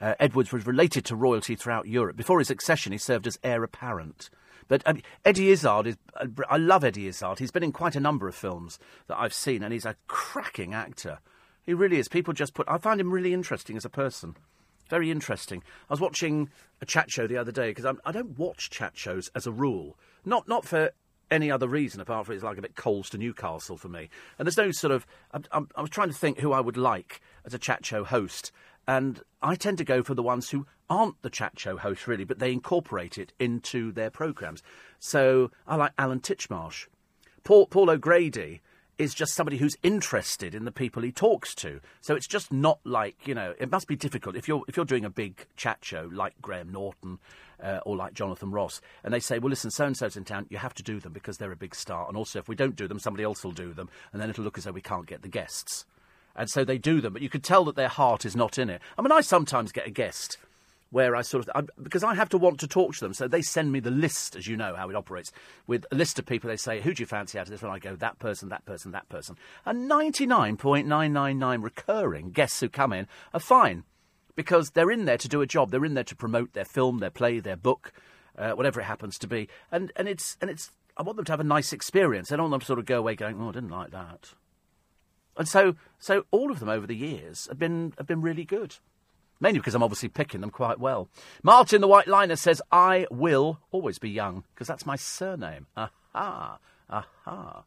Uh, 0.00 0.14
Edward 0.18 0.50
was 0.52 0.66
related 0.66 1.04
to 1.06 1.16
royalty 1.16 1.56
throughout 1.56 1.86
Europe. 1.86 2.16
Before 2.16 2.38
his 2.38 2.50
accession, 2.50 2.92
he 2.92 2.98
served 2.98 3.26
as 3.26 3.38
heir 3.42 3.62
apparent. 3.62 4.30
But 4.70 4.84
um, 4.86 5.02
Eddie 5.24 5.50
Izzard 5.50 5.88
is. 5.88 5.96
I 6.48 6.56
love 6.56 6.84
Eddie 6.84 7.08
Izzard. 7.08 7.40
He's 7.40 7.50
been 7.50 7.64
in 7.64 7.72
quite 7.72 7.96
a 7.96 8.00
number 8.00 8.28
of 8.28 8.36
films 8.36 8.78
that 9.08 9.18
I've 9.18 9.34
seen, 9.34 9.64
and 9.64 9.72
he's 9.72 9.84
a 9.84 9.96
cracking 10.06 10.72
actor. 10.72 11.18
He 11.66 11.74
really 11.74 11.98
is. 11.98 12.06
People 12.06 12.32
just 12.32 12.54
put. 12.54 12.68
I 12.68 12.78
find 12.78 13.00
him 13.00 13.10
really 13.10 13.34
interesting 13.34 13.76
as 13.76 13.84
a 13.84 13.90
person. 13.90 14.36
Very 14.88 15.10
interesting. 15.10 15.64
I 15.88 15.92
was 15.92 16.00
watching 16.00 16.50
a 16.80 16.86
chat 16.86 17.10
show 17.10 17.26
the 17.26 17.36
other 17.36 17.50
day 17.50 17.70
because 17.70 17.96
I 18.04 18.12
don't 18.12 18.38
watch 18.38 18.70
chat 18.70 18.92
shows 18.96 19.28
as 19.34 19.44
a 19.44 19.52
rule. 19.52 19.98
Not 20.24 20.46
not 20.46 20.64
for 20.64 20.92
any 21.32 21.50
other 21.50 21.66
reason 21.66 22.00
apart 22.00 22.26
from 22.26 22.36
it's 22.36 22.44
like 22.44 22.58
a 22.58 22.62
bit 22.62 22.76
coals 22.76 23.10
to 23.10 23.18
Newcastle 23.18 23.76
for 23.76 23.88
me. 23.88 24.08
And 24.38 24.46
there's 24.46 24.56
no 24.56 24.70
sort 24.70 24.92
of. 24.92 25.04
I'm, 25.32 25.44
I'm, 25.50 25.68
I 25.74 25.80
was 25.80 25.90
trying 25.90 26.10
to 26.10 26.16
think 26.16 26.38
who 26.38 26.52
I 26.52 26.60
would 26.60 26.76
like 26.76 27.20
as 27.44 27.54
a 27.54 27.58
chat 27.58 27.84
show 27.84 28.04
host, 28.04 28.52
and 28.86 29.20
I 29.42 29.56
tend 29.56 29.78
to 29.78 29.84
go 29.84 30.04
for 30.04 30.14
the 30.14 30.22
ones 30.22 30.50
who 30.50 30.66
aren't 30.90 31.22
the 31.22 31.30
chat 31.30 31.58
show 31.58 31.76
hosts, 31.76 32.06
really, 32.06 32.24
but 32.24 32.40
they 32.40 32.52
incorporate 32.52 33.16
it 33.16 33.32
into 33.38 33.92
their 33.92 34.10
programmes. 34.10 34.62
So 34.98 35.50
I 35.66 35.76
like 35.76 35.92
Alan 35.96 36.20
Titchmarsh. 36.20 36.88
Paul, 37.44 37.66
Paul 37.66 37.88
O'Grady 37.88 38.60
is 38.98 39.14
just 39.14 39.34
somebody 39.34 39.56
who's 39.56 39.76
interested 39.82 40.54
in 40.54 40.66
the 40.66 40.72
people 40.72 41.02
he 41.02 41.10
talks 41.10 41.54
to. 41.54 41.80
So 42.02 42.14
it's 42.14 42.26
just 42.26 42.52
not 42.52 42.80
like 42.84 43.26
you 43.26 43.34
know. 43.34 43.54
It 43.58 43.70
must 43.70 43.88
be 43.88 43.96
difficult 43.96 44.36
if 44.36 44.46
you're 44.46 44.62
if 44.68 44.76
you're 44.76 44.84
doing 44.84 45.06
a 45.06 45.10
big 45.10 45.46
chat 45.56 45.78
show 45.80 46.10
like 46.12 46.34
Graham 46.42 46.70
Norton 46.70 47.18
uh, 47.62 47.80
or 47.86 47.96
like 47.96 48.12
Jonathan 48.12 48.50
Ross, 48.50 48.82
and 49.02 49.14
they 49.14 49.20
say, 49.20 49.38
"Well, 49.38 49.48
listen, 49.48 49.70
so 49.70 49.86
and 49.86 49.96
so's 49.96 50.18
in 50.18 50.24
town. 50.24 50.46
You 50.50 50.58
have 50.58 50.74
to 50.74 50.82
do 50.82 51.00
them 51.00 51.14
because 51.14 51.38
they're 51.38 51.50
a 51.50 51.56
big 51.56 51.74
star, 51.74 52.06
and 52.08 52.16
also 52.16 52.40
if 52.40 52.48
we 52.48 52.54
don't 52.54 52.76
do 52.76 52.86
them, 52.86 52.98
somebody 52.98 53.24
else 53.24 53.42
will 53.42 53.52
do 53.52 53.72
them, 53.72 53.88
and 54.12 54.20
then 54.20 54.28
it'll 54.28 54.44
look 54.44 54.58
as 54.58 54.64
though 54.64 54.72
we 54.72 54.82
can't 54.82 55.06
get 55.06 55.22
the 55.22 55.28
guests." 55.28 55.86
And 56.36 56.48
so 56.48 56.62
they 56.62 56.78
do 56.78 57.00
them, 57.00 57.12
but 57.12 57.22
you 57.22 57.28
could 57.28 57.42
tell 57.42 57.64
that 57.64 57.76
their 57.76 57.88
heart 57.88 58.24
is 58.24 58.36
not 58.36 58.58
in 58.58 58.70
it. 58.70 58.80
I 58.96 59.02
mean, 59.02 59.12
I 59.12 59.20
sometimes 59.20 59.72
get 59.72 59.86
a 59.86 59.90
guest 59.90 60.36
where 60.90 61.14
I 61.14 61.22
sort 61.22 61.48
of 61.48 61.50
I, 61.54 61.62
because 61.82 62.04
I 62.04 62.14
have 62.14 62.28
to 62.30 62.38
want 62.38 62.60
to 62.60 62.68
talk 62.68 62.94
to 62.94 63.00
them, 63.00 63.14
so 63.14 63.28
they 63.28 63.42
send 63.42 63.72
me 63.72 63.80
the 63.80 63.90
list, 63.90 64.36
as 64.36 64.46
you 64.46 64.56
know 64.56 64.74
how 64.74 64.90
it 64.90 64.96
operates, 64.96 65.32
with 65.66 65.86
a 65.90 65.94
list 65.94 66.18
of 66.18 66.26
people. 66.26 66.48
They 66.48 66.56
say, 66.56 66.80
"Who 66.80 66.92
do 66.92 67.02
you 67.02 67.06
fancy 67.06 67.38
out 67.38 67.46
of 67.46 67.50
this?" 67.50 67.62
And 67.62 67.70
I 67.70 67.78
go, 67.78 67.96
"That 67.96 68.18
person, 68.18 68.48
that 68.48 68.64
person, 68.64 68.90
that 68.92 69.08
person." 69.08 69.36
And 69.64 69.88
ninety 69.88 70.26
nine 70.26 70.56
point 70.56 70.86
nine 70.86 71.12
nine 71.12 71.38
nine 71.38 71.62
recurring 71.62 72.30
guests 72.30 72.60
who 72.60 72.68
come 72.68 72.92
in 72.92 73.06
are 73.32 73.40
fine 73.40 73.84
because 74.34 74.70
they're 74.70 74.90
in 74.90 75.04
there 75.04 75.18
to 75.18 75.28
do 75.28 75.42
a 75.42 75.46
job. 75.46 75.70
They're 75.70 75.84
in 75.84 75.94
there 75.94 76.04
to 76.04 76.16
promote 76.16 76.52
their 76.52 76.64
film, 76.64 76.98
their 76.98 77.10
play, 77.10 77.40
their 77.40 77.56
book, 77.56 77.92
uh, 78.36 78.52
whatever 78.52 78.80
it 78.80 78.84
happens 78.84 79.18
to 79.18 79.26
be. 79.26 79.48
And 79.70 79.92
and 79.96 80.08
it's 80.08 80.36
and 80.40 80.50
it's 80.50 80.70
I 80.96 81.02
want 81.02 81.16
them 81.16 81.24
to 81.26 81.32
have 81.32 81.40
a 81.40 81.44
nice 81.44 81.72
experience. 81.72 82.32
I 82.32 82.36
don't 82.36 82.50
want 82.50 82.52
them 82.52 82.60
to 82.60 82.66
sort 82.66 82.78
of 82.78 82.86
go 82.86 82.98
away 82.98 83.14
going, 83.14 83.40
"Oh, 83.40 83.48
I 83.48 83.52
didn't 83.52 83.70
like 83.70 83.90
that." 83.92 84.34
And 85.36 85.48
so 85.48 85.76
so 85.98 86.26
all 86.30 86.50
of 86.50 86.58
them 86.58 86.68
over 86.68 86.86
the 86.86 86.96
years 86.96 87.46
have 87.46 87.58
been 87.58 87.94
have 87.96 88.06
been 88.06 88.22
really 88.22 88.44
good. 88.44 88.76
Mainly 89.40 89.58
because 89.58 89.74
I'm 89.74 89.82
obviously 89.82 90.10
picking 90.10 90.42
them 90.42 90.50
quite 90.50 90.78
well. 90.78 91.08
Martin 91.42 91.80
the 91.80 91.88
White 91.88 92.08
Liner 92.08 92.36
says, 92.36 92.60
I 92.70 93.06
will 93.10 93.58
always 93.72 93.98
be 93.98 94.10
young, 94.10 94.44
because 94.54 94.68
that's 94.68 94.84
my 94.84 94.96
surname. 94.96 95.66
Aha, 95.76 96.58
aha. 96.90 97.64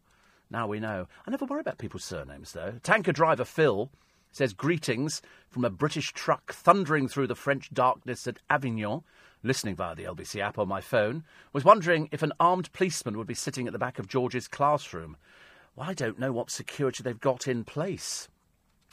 Now 0.51 0.67
we 0.67 0.80
know. 0.80 1.07
I 1.26 1.32
never 1.32 1.45
worry 1.45 1.61
about 1.61 1.80
people's 1.80 2.03
surnames, 2.03 2.51
though. 2.51 2.76
Tanker 2.84 3.11
driver 3.11 3.43
Phil 3.43 3.89
says, 4.32 4.53
Greetings 4.53 5.21
from 5.49 5.65
a 5.65 5.69
British 5.71 6.11
truck 6.11 6.53
thundering 6.53 7.07
through 7.07 7.28
the 7.28 7.36
French 7.36 7.74
darkness 7.74 8.28
at 8.28 8.38
Avignon, 8.51 9.01
listening 9.41 9.76
via 9.76 9.95
the 9.95 10.03
LBC 10.03 10.41
app 10.41 10.59
on 10.59 10.67
my 10.67 10.80
phone. 10.80 11.24
Was 11.53 11.65
wondering 11.65 12.07
if 12.11 12.21
an 12.21 12.34
armed 12.39 12.71
policeman 12.71 13.17
would 13.17 13.28
be 13.28 13.34
sitting 13.34 13.65
at 13.65 13.74
the 13.74 13.80
back 13.80 13.97
of 13.97 14.07
George's 14.07 14.47
classroom. 14.47 15.17
Well, 15.76 15.89
I 15.89 15.95
don't 15.95 16.19
know 16.19 16.32
what 16.32 16.51
security 16.51 17.01
they've 17.01 17.19
got 17.19 17.47
in 17.47 17.63
place. 17.63 18.28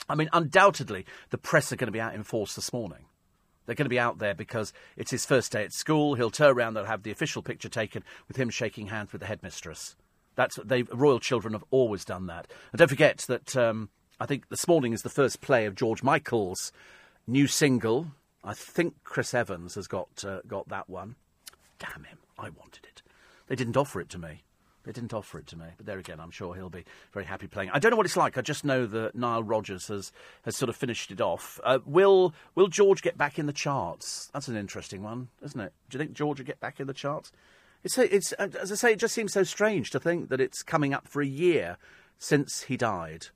I 0.09 0.15
mean, 0.15 0.29
undoubtedly, 0.33 1.05
the 1.29 1.37
press 1.37 1.71
are 1.71 1.75
going 1.75 1.87
to 1.87 1.91
be 1.91 2.01
out 2.01 2.15
in 2.15 2.23
force 2.23 2.55
this 2.55 2.73
morning. 2.73 3.05
They're 3.65 3.75
going 3.75 3.85
to 3.85 3.89
be 3.89 3.99
out 3.99 4.19
there 4.19 4.33
because 4.33 4.73
it's 4.97 5.11
his 5.11 5.25
first 5.25 5.51
day 5.51 5.63
at 5.63 5.71
school. 5.71 6.15
He'll 6.15 6.31
turn 6.31 6.51
around, 6.51 6.73
they'll 6.73 6.85
have 6.85 7.03
the 7.03 7.11
official 7.11 7.41
picture 7.41 7.69
taken 7.69 8.03
with 8.27 8.37
him 8.37 8.49
shaking 8.49 8.87
hands 8.87 9.11
with 9.11 9.21
the 9.21 9.27
headmistress. 9.27 9.95
That's 10.35 10.57
they 10.63 10.83
royal 10.83 11.19
children 11.19 11.53
have 11.53 11.63
always 11.71 12.05
done 12.05 12.27
that. 12.27 12.47
And 12.71 12.79
don't 12.79 12.87
forget 12.87 13.19
that 13.27 13.55
um, 13.55 13.89
I 14.19 14.25
think 14.25 14.49
this 14.49 14.67
morning 14.67 14.93
is 14.93 15.03
the 15.03 15.09
first 15.09 15.41
play 15.41 15.65
of 15.65 15.75
George 15.75 16.03
Michael's 16.03 16.71
new 17.27 17.47
single. 17.47 18.07
I 18.43 18.53
think 18.53 18.95
Chris 19.03 19.33
Evans 19.33 19.75
has 19.75 19.87
got 19.87 20.23
uh, 20.25 20.39
got 20.47 20.69
that 20.69 20.89
one. 20.89 21.15
Damn 21.79 22.05
him! 22.05 22.17
I 22.37 22.49
wanted 22.49 22.85
it. 22.85 23.01
They 23.47 23.55
didn't 23.55 23.77
offer 23.77 23.99
it 23.99 24.09
to 24.09 24.17
me. 24.17 24.43
They 24.83 24.91
didn't 24.91 25.13
offer 25.13 25.37
it 25.37 25.47
to 25.47 25.57
me, 25.57 25.65
but 25.77 25.85
there 25.85 25.99
again, 25.99 26.19
I'm 26.19 26.31
sure 26.31 26.55
he'll 26.55 26.69
be 26.69 26.85
very 27.11 27.25
happy 27.25 27.47
playing. 27.47 27.69
I 27.71 27.79
don't 27.79 27.91
know 27.91 27.97
what 27.97 28.05
it's 28.05 28.17
like. 28.17 28.37
I 28.37 28.41
just 28.41 28.65
know 28.65 28.87
that 28.87 29.15
Nile 29.15 29.43
Rodgers 29.43 29.87
has, 29.89 30.11
has 30.43 30.55
sort 30.55 30.69
of 30.69 30.75
finished 30.75 31.11
it 31.11 31.21
off. 31.21 31.59
Uh, 31.63 31.79
will 31.85 32.33
Will 32.55 32.67
George 32.67 33.01
get 33.03 33.17
back 33.17 33.37
in 33.37 33.45
the 33.45 33.53
charts? 33.53 34.29
That's 34.33 34.47
an 34.47 34.55
interesting 34.55 35.03
one, 35.03 35.27
isn't 35.43 35.59
it? 35.59 35.73
Do 35.89 35.97
you 35.97 36.03
think 36.03 36.15
George 36.15 36.39
will 36.39 36.47
get 36.47 36.59
back 36.59 36.79
in 36.79 36.87
the 36.87 36.93
charts? 36.93 37.31
It's 37.83 37.97
it's 37.97 38.33
uh, 38.39 38.49
as 38.59 38.71
I 38.71 38.75
say, 38.75 38.93
it 38.93 38.99
just 38.99 39.13
seems 39.13 39.33
so 39.33 39.43
strange 39.43 39.91
to 39.91 39.99
think 39.99 40.29
that 40.29 40.41
it's 40.41 40.63
coming 40.63 40.93
up 40.93 41.07
for 41.07 41.21
a 41.21 41.27
year 41.27 41.77
since 42.17 42.63
he 42.63 42.77
died. 42.77 43.27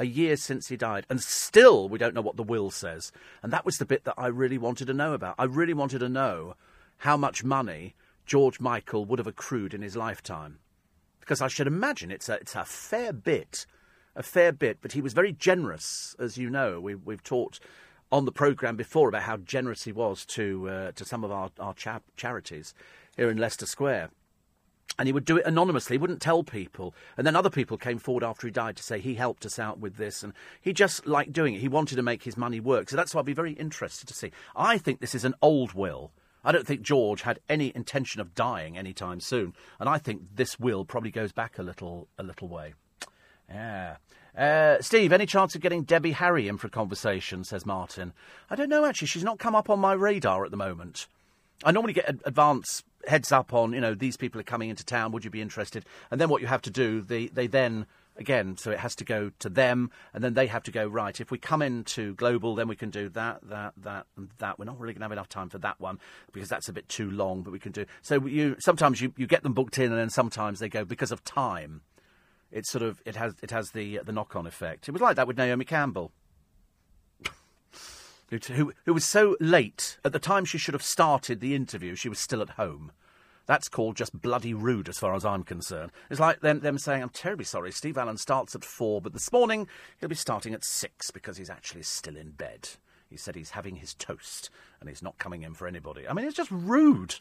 A 0.00 0.06
year 0.06 0.36
since 0.36 0.68
he 0.68 0.76
died, 0.76 1.06
and 1.10 1.20
still 1.20 1.88
we 1.88 1.98
don't 1.98 2.14
know 2.14 2.20
what 2.20 2.36
the 2.36 2.44
will 2.44 2.70
says. 2.70 3.10
And 3.42 3.52
that 3.52 3.64
was 3.64 3.78
the 3.78 3.84
bit 3.84 4.04
that 4.04 4.14
I 4.16 4.28
really 4.28 4.58
wanted 4.58 4.86
to 4.86 4.94
know 4.94 5.12
about. 5.12 5.34
I 5.38 5.44
really 5.44 5.74
wanted 5.74 5.98
to 5.98 6.08
know 6.08 6.54
how 6.98 7.16
much 7.16 7.42
money 7.42 7.96
George 8.24 8.60
Michael 8.60 9.04
would 9.06 9.18
have 9.18 9.26
accrued 9.26 9.74
in 9.74 9.82
his 9.82 9.96
lifetime 9.96 10.60
because 11.28 11.42
I 11.42 11.48
should 11.48 11.66
imagine 11.66 12.10
it's 12.10 12.30
a, 12.30 12.34
it's 12.36 12.54
a 12.54 12.64
fair 12.64 13.12
bit, 13.12 13.66
a 14.16 14.22
fair 14.22 14.50
bit. 14.50 14.78
But 14.80 14.92
he 14.92 15.02
was 15.02 15.12
very 15.12 15.32
generous, 15.32 16.16
as 16.18 16.38
you 16.38 16.48
know. 16.48 16.80
We, 16.80 16.94
we've 16.94 17.22
talked 17.22 17.60
on 18.10 18.24
the 18.24 18.32
programme 18.32 18.76
before 18.76 19.10
about 19.10 19.24
how 19.24 19.36
generous 19.36 19.84
he 19.84 19.92
was 19.92 20.24
to 20.24 20.70
uh, 20.70 20.92
to 20.92 21.04
some 21.04 21.24
of 21.24 21.30
our, 21.30 21.50
our 21.60 21.74
cha- 21.74 22.00
charities 22.16 22.72
here 23.14 23.28
in 23.28 23.36
Leicester 23.36 23.66
Square. 23.66 24.08
And 24.98 25.06
he 25.06 25.12
would 25.12 25.26
do 25.26 25.36
it 25.36 25.44
anonymously, 25.44 25.94
he 25.94 25.98
wouldn't 25.98 26.22
tell 26.22 26.42
people. 26.42 26.94
And 27.18 27.26
then 27.26 27.36
other 27.36 27.50
people 27.50 27.76
came 27.76 27.98
forward 27.98 28.24
after 28.24 28.46
he 28.46 28.50
died 28.50 28.76
to 28.76 28.82
say 28.82 28.98
he 28.98 29.14
helped 29.14 29.44
us 29.44 29.58
out 29.58 29.78
with 29.78 29.96
this. 29.96 30.22
And 30.22 30.32
he 30.62 30.72
just 30.72 31.06
liked 31.06 31.34
doing 31.34 31.54
it. 31.54 31.60
He 31.60 31.68
wanted 31.68 31.96
to 31.96 32.02
make 32.02 32.22
his 32.22 32.38
money 32.38 32.58
work. 32.58 32.88
So 32.88 32.96
that's 32.96 33.14
why 33.14 33.18
I'd 33.20 33.26
be 33.26 33.34
very 33.34 33.52
interested 33.52 34.08
to 34.08 34.14
see. 34.14 34.32
I 34.56 34.78
think 34.78 35.00
this 35.00 35.14
is 35.14 35.26
an 35.26 35.34
old 35.42 35.74
will. 35.74 36.10
I 36.48 36.52
don't 36.52 36.66
think 36.66 36.80
George 36.80 37.20
had 37.20 37.40
any 37.46 37.72
intention 37.74 38.22
of 38.22 38.34
dying 38.34 38.78
anytime 38.78 39.20
soon, 39.20 39.52
and 39.78 39.86
I 39.86 39.98
think 39.98 40.22
this 40.34 40.58
will 40.58 40.86
probably 40.86 41.10
goes 41.10 41.30
back 41.30 41.58
a 41.58 41.62
little 41.62 42.08
a 42.18 42.22
little 42.22 42.48
way. 42.48 42.72
Yeah. 43.50 43.96
Uh, 44.34 44.80
Steve, 44.80 45.12
any 45.12 45.26
chance 45.26 45.54
of 45.54 45.60
getting 45.60 45.82
Debbie 45.82 46.12
Harry 46.12 46.48
in 46.48 46.56
for 46.56 46.68
a 46.68 46.70
conversation? 46.70 47.44
Says 47.44 47.66
Martin. 47.66 48.14
I 48.48 48.56
don't 48.56 48.70
know 48.70 48.86
actually. 48.86 49.08
She's 49.08 49.24
not 49.24 49.38
come 49.38 49.54
up 49.54 49.68
on 49.68 49.78
my 49.78 49.92
radar 49.92 50.46
at 50.46 50.50
the 50.50 50.56
moment. 50.56 51.06
I 51.64 51.70
normally 51.70 51.92
get 51.92 52.08
an 52.08 52.20
advance 52.24 52.82
heads 53.06 53.30
up 53.30 53.52
on 53.52 53.74
you 53.74 53.80
know 53.82 53.94
these 53.94 54.16
people 54.16 54.40
are 54.40 54.44
coming 54.44 54.70
into 54.70 54.86
town. 54.86 55.12
Would 55.12 55.26
you 55.26 55.30
be 55.30 55.42
interested? 55.42 55.84
And 56.10 56.18
then 56.18 56.30
what 56.30 56.40
you 56.40 56.46
have 56.48 56.62
to 56.62 56.70
do, 56.70 57.02
they 57.02 57.26
they 57.26 57.46
then 57.46 57.84
again, 58.18 58.56
so 58.56 58.70
it 58.70 58.78
has 58.78 58.94
to 58.96 59.04
go 59.04 59.30
to 59.38 59.48
them, 59.48 59.90
and 60.12 60.22
then 60.22 60.34
they 60.34 60.46
have 60.48 60.62
to 60.64 60.70
go 60.70 60.86
right. 60.86 61.18
If 61.20 61.30
we 61.30 61.38
come 61.38 61.62
into 61.62 62.14
global, 62.14 62.54
then 62.54 62.68
we 62.68 62.76
can 62.76 62.90
do 62.90 63.08
that, 63.10 63.40
that, 63.48 63.74
that, 63.78 64.06
and 64.16 64.28
that. 64.38 64.58
We're 64.58 64.64
not 64.64 64.78
really 64.78 64.92
going 64.92 65.00
to 65.00 65.04
have 65.04 65.12
enough 65.12 65.28
time 65.28 65.48
for 65.48 65.58
that 65.58 65.80
one 65.80 65.98
because 66.32 66.48
that's 66.48 66.68
a 66.68 66.72
bit 66.72 66.88
too 66.88 67.10
long. 67.10 67.42
But 67.42 67.52
we 67.52 67.58
can 67.58 67.72
do 67.72 67.86
so. 68.02 68.24
You 68.26 68.56
sometimes 68.58 69.00
you, 69.00 69.12
you 69.16 69.26
get 69.26 69.42
them 69.42 69.54
booked 69.54 69.78
in, 69.78 69.90
and 69.90 69.98
then 69.98 70.10
sometimes 70.10 70.58
they 70.58 70.68
go 70.68 70.84
because 70.84 71.12
of 71.12 71.24
time. 71.24 71.82
It's 72.50 72.70
sort 72.70 72.82
of 72.82 73.00
it 73.04 73.16
has 73.16 73.34
it 73.42 73.50
has 73.50 73.70
the 73.70 74.00
the 74.04 74.12
knock 74.12 74.34
on 74.36 74.46
effect. 74.46 74.88
It 74.88 74.92
was 74.92 75.02
like 75.02 75.16
that 75.16 75.26
with 75.26 75.38
Naomi 75.38 75.64
Campbell. 75.64 76.12
who, 78.30 78.72
who 78.84 78.94
was 78.94 79.04
so 79.04 79.36
late 79.40 79.98
at 80.04 80.12
the 80.12 80.18
time 80.18 80.44
she 80.44 80.58
should 80.58 80.74
have 80.74 80.82
started 80.82 81.40
the 81.40 81.54
interview, 81.54 81.94
she 81.94 82.08
was 82.08 82.18
still 82.18 82.42
at 82.42 82.50
home. 82.50 82.92
That's 83.48 83.70
called 83.70 83.96
just 83.96 84.20
bloody 84.20 84.52
rude, 84.52 84.90
as 84.90 84.98
far 84.98 85.14
as 85.14 85.24
I'm 85.24 85.42
concerned. 85.42 85.90
It's 86.10 86.20
like 86.20 86.40
them, 86.40 86.60
them 86.60 86.76
saying, 86.76 87.02
I'm 87.02 87.08
terribly 87.08 87.46
sorry, 87.46 87.72
Steve 87.72 87.96
Allen 87.96 88.18
starts 88.18 88.54
at 88.54 88.62
four, 88.62 89.00
but 89.00 89.14
this 89.14 89.32
morning 89.32 89.66
he'll 89.98 90.10
be 90.10 90.14
starting 90.14 90.52
at 90.52 90.62
six 90.62 91.10
because 91.10 91.38
he's 91.38 91.48
actually 91.48 91.82
still 91.82 92.16
in 92.16 92.32
bed. 92.32 92.68
He 93.08 93.16
said 93.16 93.34
he's 93.34 93.50
having 93.50 93.76
his 93.76 93.94
toast 93.94 94.50
and 94.80 94.88
he's 94.88 95.02
not 95.02 95.16
coming 95.16 95.44
in 95.44 95.54
for 95.54 95.66
anybody. 95.66 96.06
I 96.06 96.12
mean, 96.12 96.26
it's 96.26 96.36
just 96.36 96.50
rude. 96.50 97.14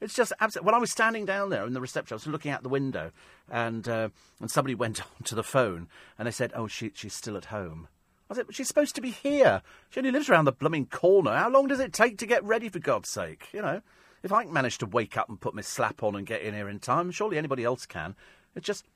It's 0.00 0.14
just 0.14 0.32
absolutely. 0.40 0.66
When 0.66 0.74
I 0.74 0.78
was 0.78 0.90
standing 0.90 1.26
down 1.26 1.50
there 1.50 1.66
in 1.66 1.74
the 1.74 1.82
reception, 1.82 2.14
I 2.14 2.16
was 2.16 2.26
looking 2.26 2.50
out 2.50 2.62
the 2.62 2.70
window, 2.70 3.12
and 3.50 3.86
uh, 3.86 4.08
and 4.40 4.50
somebody 4.50 4.74
went 4.74 5.02
to 5.24 5.34
the 5.34 5.42
phone, 5.42 5.88
and 6.18 6.26
they 6.26 6.32
said, 6.32 6.52
"Oh, 6.54 6.66
she, 6.66 6.92
she's 6.94 7.14
still 7.14 7.36
at 7.36 7.46
home." 7.46 7.88
I 8.30 8.34
said, 8.34 8.46
But 8.46 8.54
"She's 8.54 8.68
supposed 8.68 8.94
to 8.96 9.02
be 9.02 9.10
here. 9.10 9.62
She 9.90 10.00
only 10.00 10.10
lives 10.10 10.28
around 10.28 10.46
the 10.46 10.52
blooming 10.52 10.86
corner. 10.86 11.36
How 11.36 11.50
long 11.50 11.68
does 11.68 11.78
it 11.78 11.92
take 11.92 12.18
to 12.18 12.26
get 12.26 12.42
ready, 12.42 12.68
for 12.68 12.80
God's 12.80 13.10
sake? 13.10 13.48
You 13.52 13.62
know." 13.62 13.82
If 14.24 14.32
I 14.32 14.42
can 14.42 14.52
manage 14.54 14.78
to 14.78 14.86
wake 14.86 15.18
up 15.18 15.28
and 15.28 15.38
put 15.38 15.54
my 15.54 15.60
slap 15.60 16.02
on 16.02 16.16
and 16.16 16.26
get 16.26 16.40
in 16.40 16.54
here 16.54 16.68
in 16.68 16.80
time, 16.80 17.10
surely 17.10 17.36
anybody 17.36 17.62
else 17.62 17.84
can. 17.84 18.16
It's 18.56 18.66
just. 18.66 18.86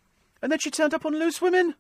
And 0.40 0.50
then 0.50 0.58
she 0.58 0.70
turned 0.70 0.94
up 0.94 1.04
on 1.04 1.12
Loose 1.12 1.42
Women. 1.42 1.74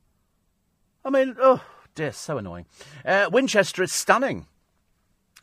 I 1.02 1.08
mean, 1.08 1.34
oh 1.40 1.64
dear, 1.94 2.12
so 2.12 2.36
annoying. 2.36 2.66
Uh, 3.06 3.30
Winchester 3.32 3.82
is 3.82 3.92
stunning. 3.92 4.46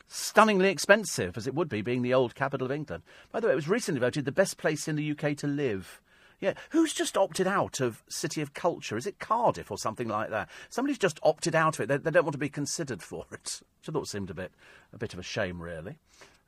Stunningly 0.06 0.68
expensive, 0.68 1.36
as 1.36 1.48
it 1.48 1.54
would 1.54 1.68
be, 1.68 1.82
being 1.82 2.02
the 2.02 2.14
old 2.14 2.36
capital 2.36 2.66
of 2.66 2.70
England. 2.70 3.02
By 3.32 3.40
the 3.40 3.48
way, 3.48 3.54
it 3.54 3.56
was 3.56 3.68
recently 3.68 4.00
voted 4.00 4.24
the 4.24 4.30
best 4.30 4.56
place 4.56 4.86
in 4.86 4.94
the 4.94 5.10
UK 5.10 5.36
to 5.38 5.48
live. 5.48 6.00
Yeah, 6.40 6.52
who's 6.70 6.92
just 6.92 7.16
opted 7.16 7.46
out 7.46 7.80
of 7.80 8.02
City 8.08 8.42
of 8.42 8.52
Culture? 8.52 8.96
Is 8.96 9.06
it 9.06 9.18
Cardiff 9.18 9.70
or 9.70 9.78
something 9.78 10.08
like 10.08 10.30
that? 10.30 10.50
Somebody's 10.68 10.98
just 10.98 11.18
opted 11.22 11.54
out 11.54 11.78
of 11.78 11.80
it. 11.80 11.86
They, 11.88 11.96
they 11.96 12.10
don't 12.10 12.24
want 12.24 12.34
to 12.34 12.38
be 12.38 12.50
considered 12.50 13.02
for 13.02 13.24
it. 13.32 13.62
Which 13.86 13.88
I 13.88 13.92
thought 13.92 14.08
seemed 14.08 14.30
a 14.30 14.34
bit, 14.34 14.52
a 14.92 14.98
bit 14.98 15.14
of 15.14 15.18
a 15.18 15.22
shame, 15.22 15.60
really. 15.60 15.98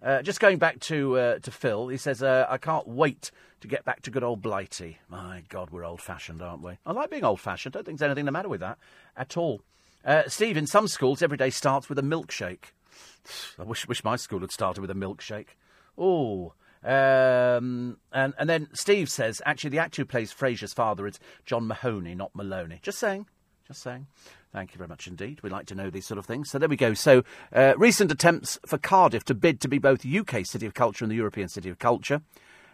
Uh, 0.02 0.22
just 0.22 0.40
going 0.40 0.58
back 0.58 0.78
to 0.78 1.18
uh, 1.18 1.38
to 1.40 1.50
Phil, 1.50 1.88
he 1.88 1.96
says, 1.96 2.22
uh, 2.22 2.46
"I 2.48 2.58
can't 2.58 2.86
wait 2.86 3.30
to 3.60 3.68
get 3.68 3.84
back 3.84 4.02
to 4.02 4.10
good 4.10 4.22
old 4.22 4.42
Blighty." 4.42 4.98
My 5.08 5.42
God, 5.48 5.70
we're 5.70 5.84
old-fashioned, 5.84 6.40
aren't 6.40 6.62
we? 6.62 6.78
I 6.86 6.92
like 6.92 7.10
being 7.10 7.24
old-fashioned. 7.24 7.74
I 7.74 7.78
don't 7.78 7.86
think 7.86 7.98
there's 7.98 8.08
anything 8.08 8.26
the 8.26 8.30
matter 8.30 8.48
with 8.48 8.60
that 8.60 8.78
at 9.16 9.36
all. 9.36 9.62
Uh, 10.04 10.22
Steve, 10.28 10.56
in 10.56 10.68
some 10.68 10.86
schools, 10.86 11.20
every 11.20 11.36
day 11.36 11.50
starts 11.50 11.88
with 11.88 11.98
a 11.98 12.02
milkshake. 12.02 12.72
I 13.58 13.64
wish 13.64 13.88
wish 13.88 14.04
my 14.04 14.14
school 14.14 14.40
had 14.40 14.52
started 14.52 14.80
with 14.80 14.90
a 14.90 14.94
milkshake. 14.94 15.56
Oh. 15.96 16.52
Um, 16.84 17.98
and 18.12 18.34
and 18.38 18.48
then 18.48 18.68
Steve 18.72 19.10
says, 19.10 19.42
actually, 19.44 19.70
the 19.70 19.78
actor 19.78 20.02
who 20.02 20.06
plays 20.06 20.32
Frasier's 20.32 20.72
father 20.72 21.06
is 21.06 21.18
John 21.44 21.66
Mahoney, 21.66 22.14
not 22.14 22.34
Maloney. 22.34 22.78
Just 22.82 22.98
saying. 22.98 23.26
Just 23.66 23.82
saying. 23.82 24.06
Thank 24.52 24.72
you 24.72 24.78
very 24.78 24.88
much 24.88 25.06
indeed. 25.06 25.42
We 25.42 25.50
like 25.50 25.66
to 25.66 25.74
know 25.74 25.90
these 25.90 26.06
sort 26.06 26.18
of 26.18 26.24
things. 26.24 26.50
So 26.50 26.58
there 26.58 26.68
we 26.68 26.76
go. 26.76 26.94
So 26.94 27.22
uh, 27.52 27.74
recent 27.76 28.10
attempts 28.10 28.58
for 28.66 28.78
Cardiff 28.78 29.24
to 29.24 29.34
bid 29.34 29.60
to 29.60 29.68
be 29.68 29.78
both 29.78 30.06
UK 30.06 30.46
City 30.46 30.64
of 30.64 30.72
Culture 30.72 31.04
and 31.04 31.12
the 31.12 31.16
European 31.16 31.48
City 31.48 31.68
of 31.68 31.78
Culture, 31.78 32.22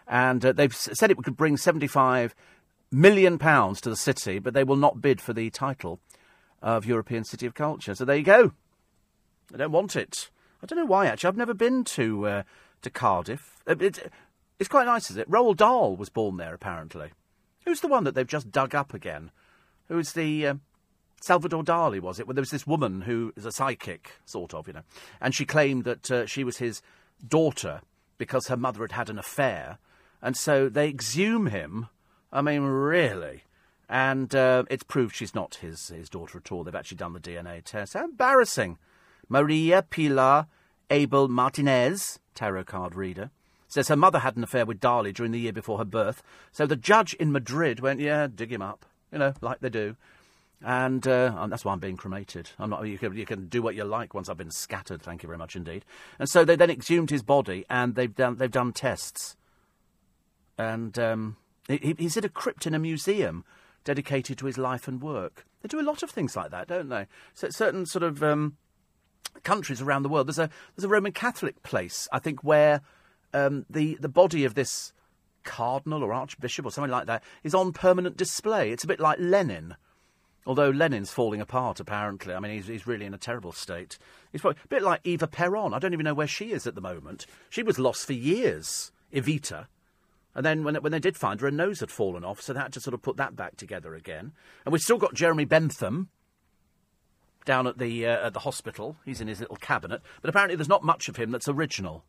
and 0.06 0.44
uh, 0.44 0.52
they've 0.52 0.74
said 0.74 1.10
it 1.10 1.16
could 1.16 1.36
bring 1.36 1.56
75 1.56 2.34
million 2.92 3.38
pounds 3.38 3.80
to 3.80 3.90
the 3.90 3.96
city, 3.96 4.38
but 4.38 4.54
they 4.54 4.64
will 4.64 4.76
not 4.76 5.00
bid 5.00 5.20
for 5.20 5.32
the 5.32 5.50
title 5.50 5.98
of 6.62 6.86
European 6.86 7.24
City 7.24 7.46
of 7.46 7.54
Culture. 7.54 7.94
So 7.94 8.04
there 8.04 8.16
you 8.16 8.22
go. 8.22 8.52
They 9.50 9.58
don't 9.58 9.72
want 9.72 9.96
it. 9.96 10.30
I 10.62 10.66
don't 10.66 10.78
know 10.78 10.86
why. 10.86 11.06
Actually, 11.06 11.28
I've 11.28 11.36
never 11.36 11.54
been 11.54 11.84
to 11.84 12.26
uh, 12.26 12.42
to 12.84 12.90
Cardiff. 12.90 13.62
Uh, 13.66 13.76
it, 13.80 14.12
it's 14.58 14.68
quite 14.68 14.86
nice, 14.86 15.10
is 15.10 15.16
it? 15.16 15.30
Roald 15.30 15.56
Dahl 15.56 15.96
was 15.96 16.08
born 16.08 16.36
there, 16.36 16.54
apparently. 16.54 17.10
Who's 17.64 17.80
the 17.80 17.88
one 17.88 18.04
that 18.04 18.14
they've 18.14 18.26
just 18.26 18.50
dug 18.50 18.74
up 18.74 18.94
again? 18.94 19.30
Who's 19.88 20.12
the 20.12 20.46
uh, 20.46 20.54
Salvador 21.20 21.64
Dali, 21.64 22.00
was 22.00 22.20
it? 22.20 22.26
Where 22.26 22.34
there 22.34 22.42
was 22.42 22.50
this 22.50 22.66
woman 22.66 23.02
who 23.02 23.32
is 23.36 23.46
a 23.46 23.52
psychic, 23.52 24.12
sort 24.24 24.54
of, 24.54 24.66
you 24.66 24.74
know, 24.74 24.82
and 25.20 25.34
she 25.34 25.44
claimed 25.44 25.84
that 25.84 26.10
uh, 26.10 26.26
she 26.26 26.44
was 26.44 26.58
his 26.58 26.82
daughter 27.26 27.80
because 28.18 28.46
her 28.46 28.56
mother 28.56 28.82
had 28.82 28.92
had 28.92 29.10
an 29.10 29.18
affair, 29.18 29.78
and 30.22 30.36
so 30.36 30.68
they 30.68 30.88
exhume 30.88 31.46
him. 31.46 31.88
I 32.32 32.42
mean, 32.42 32.62
really. 32.62 33.44
And 33.88 34.34
uh, 34.34 34.64
it's 34.70 34.82
proved 34.82 35.14
she's 35.14 35.34
not 35.34 35.56
his, 35.56 35.88
his 35.88 36.08
daughter 36.08 36.38
at 36.38 36.50
all. 36.50 36.64
They've 36.64 36.74
actually 36.74 36.96
done 36.96 37.12
the 37.12 37.20
DNA 37.20 37.62
test. 37.62 37.94
How 37.94 38.04
embarrassing. 38.04 38.78
Maria 39.28 39.82
Pilar 39.82 40.46
Abel 40.90 41.28
Martinez, 41.28 42.18
tarot 42.34 42.64
card 42.64 42.94
reader, 42.94 43.30
says 43.68 43.88
her 43.88 43.96
mother 43.96 44.20
had 44.20 44.36
an 44.36 44.44
affair 44.44 44.66
with 44.66 44.80
Dali 44.80 45.12
during 45.12 45.32
the 45.32 45.40
year 45.40 45.52
before 45.52 45.78
her 45.78 45.84
birth. 45.84 46.22
So 46.52 46.66
the 46.66 46.76
judge 46.76 47.14
in 47.14 47.32
Madrid 47.32 47.80
went, 47.80 48.00
yeah, 48.00 48.26
dig 48.26 48.52
him 48.52 48.62
up, 48.62 48.86
you 49.12 49.18
know, 49.18 49.34
like 49.40 49.60
they 49.60 49.70
do. 49.70 49.96
And, 50.62 51.06
uh, 51.06 51.34
and 51.36 51.52
that's 51.52 51.64
why 51.64 51.72
I'm 51.72 51.78
being 51.78 51.96
cremated. 51.96 52.50
I'm 52.58 52.70
not. 52.70 52.86
You 52.86 52.96
can, 52.96 53.14
you 53.14 53.26
can 53.26 53.48
do 53.48 53.60
what 53.60 53.74
you 53.74 53.84
like 53.84 54.14
once 54.14 54.30
I've 54.30 54.38
been 54.38 54.50
scattered. 54.50 55.02
Thank 55.02 55.22
you 55.22 55.26
very 55.26 55.36
much 55.36 55.56
indeed. 55.56 55.84
And 56.18 56.28
so 56.28 56.42
they 56.42 56.56
then 56.56 56.70
exhumed 56.70 57.10
his 57.10 57.22
body, 57.22 57.66
and 57.68 57.94
they've 57.94 58.14
done 58.14 58.36
they've 58.36 58.50
done 58.50 58.72
tests. 58.72 59.36
And 60.56 60.98
um, 60.98 61.36
he, 61.68 61.94
he's 61.98 62.16
in 62.16 62.24
a 62.24 62.30
crypt 62.30 62.66
in 62.66 62.74
a 62.74 62.78
museum 62.78 63.44
dedicated 63.84 64.38
to 64.38 64.46
his 64.46 64.56
life 64.56 64.88
and 64.88 65.02
work. 65.02 65.44
They 65.60 65.68
do 65.68 65.80
a 65.80 65.82
lot 65.82 66.02
of 66.02 66.10
things 66.10 66.34
like 66.34 66.50
that, 66.50 66.68
don't 66.68 66.88
they? 66.88 67.08
So 67.34 67.50
certain 67.50 67.84
sort 67.84 68.02
of 68.02 68.22
um, 68.22 68.56
countries 69.42 69.82
around 69.82 70.02
the 70.02 70.08
world. 70.08 70.28
There's 70.28 70.38
a 70.38 70.50
there's 70.76 70.84
a 70.84 70.88
Roman 70.88 71.12
Catholic 71.12 71.62
place, 71.62 72.08
I 72.12 72.18
think, 72.18 72.44
where 72.44 72.80
um, 73.32 73.66
the 73.68 73.96
the 74.00 74.08
body 74.08 74.44
of 74.44 74.54
this 74.54 74.92
cardinal 75.44 76.02
or 76.02 76.12
archbishop 76.12 76.64
or 76.66 76.70
something 76.70 76.90
like 76.90 77.06
that 77.06 77.22
is 77.42 77.54
on 77.54 77.72
permanent 77.72 78.16
display. 78.16 78.70
It's 78.70 78.84
a 78.84 78.88
bit 78.88 79.00
like 79.00 79.18
Lenin. 79.20 79.76
Although 80.46 80.70
Lenin's 80.70 81.10
falling 81.10 81.40
apart, 81.40 81.80
apparently. 81.80 82.34
I 82.34 82.40
mean, 82.40 82.52
he's, 82.52 82.66
he's 82.66 82.86
really 82.86 83.06
in 83.06 83.14
a 83.14 83.18
terrible 83.18 83.52
state. 83.52 83.96
He's 84.30 84.42
probably, 84.42 84.60
a 84.62 84.68
bit 84.68 84.82
like 84.82 85.00
Eva 85.04 85.26
Peron. 85.26 85.72
I 85.72 85.78
don't 85.78 85.94
even 85.94 86.04
know 86.04 86.12
where 86.12 86.26
she 86.26 86.52
is 86.52 86.66
at 86.66 86.74
the 86.74 86.82
moment. 86.82 87.24
She 87.48 87.62
was 87.62 87.78
lost 87.78 88.06
for 88.06 88.12
years, 88.12 88.92
Evita. 89.12 89.68
And 90.34 90.44
then 90.44 90.62
when, 90.62 90.74
when 90.76 90.92
they 90.92 90.98
did 90.98 91.16
find 91.16 91.40
her, 91.40 91.46
her 91.46 91.50
nose 91.50 91.80
had 91.80 91.90
fallen 91.90 92.24
off, 92.24 92.42
so 92.42 92.52
they 92.52 92.60
had 92.60 92.74
to 92.74 92.80
sort 92.80 92.92
of 92.92 93.00
put 93.00 93.16
that 93.16 93.36
back 93.36 93.56
together 93.56 93.94
again. 93.94 94.32
And 94.66 94.72
we've 94.72 94.82
still 94.82 94.98
got 94.98 95.14
Jeremy 95.14 95.46
Bentham 95.46 96.08
down 97.44 97.66
at 97.66 97.78
the, 97.78 98.06
uh, 98.06 98.26
at 98.26 98.34
the 98.34 98.40
hospital. 98.40 98.96
He's 99.04 99.20
in 99.20 99.28
his 99.28 99.40
little 99.40 99.56
cabinet. 99.56 100.02
But 100.22 100.30
apparently 100.30 100.56
there's 100.56 100.68
not 100.68 100.84
much 100.84 101.08
of 101.08 101.16
him 101.16 101.30
that's 101.30 101.48
original. 101.48 102.04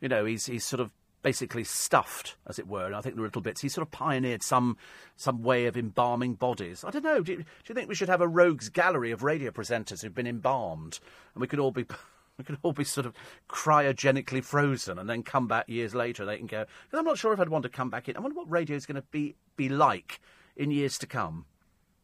You 0.00 0.08
know, 0.08 0.24
he's, 0.24 0.46
he's 0.46 0.64
sort 0.64 0.80
of 0.80 0.90
basically 1.26 1.64
stuffed, 1.64 2.36
as 2.46 2.56
it 2.56 2.68
were. 2.68 2.86
And 2.86 2.94
I 2.94 3.00
think 3.00 3.16
the 3.16 3.22
little 3.22 3.42
bits. 3.42 3.60
He 3.60 3.68
sort 3.68 3.84
of 3.84 3.90
pioneered 3.90 4.44
some 4.44 4.76
some 5.16 5.42
way 5.42 5.66
of 5.66 5.76
embalming 5.76 6.34
bodies. 6.34 6.84
I 6.84 6.90
don't 6.92 7.02
know. 7.02 7.20
Do 7.20 7.32
you, 7.32 7.38
do 7.38 7.44
you 7.66 7.74
think 7.74 7.88
we 7.88 7.96
should 7.96 8.08
have 8.08 8.20
a 8.20 8.28
rogues 8.28 8.68
gallery 8.68 9.10
of 9.10 9.24
radio 9.24 9.50
presenters 9.50 10.02
who've 10.02 10.14
been 10.14 10.28
embalmed, 10.28 11.00
and 11.34 11.40
we 11.40 11.48
could 11.48 11.58
all 11.58 11.72
be. 11.72 11.84
We 12.38 12.44
could 12.44 12.58
all 12.62 12.74
be 12.74 12.84
sort 12.84 13.06
of 13.06 13.14
cryogenically 13.48 14.44
frozen 14.44 14.98
and 14.98 15.08
then 15.08 15.22
come 15.22 15.48
back 15.48 15.70
years 15.70 15.94
later. 15.94 16.26
They 16.26 16.36
can 16.36 16.46
go. 16.46 16.66
Because 16.84 16.98
I'm 16.98 17.06
not 17.06 17.16
sure 17.16 17.32
if 17.32 17.40
I'd 17.40 17.48
want 17.48 17.62
to 17.62 17.70
come 17.70 17.88
back 17.88 18.10
in. 18.10 18.16
I 18.18 18.20
wonder 18.20 18.36
what 18.36 18.50
radio 18.50 18.76
is 18.76 18.84
going 18.84 19.00
to 19.00 19.06
be 19.10 19.36
be 19.56 19.70
like 19.70 20.20
in 20.54 20.70
years 20.70 20.98
to 20.98 21.06
come. 21.06 21.46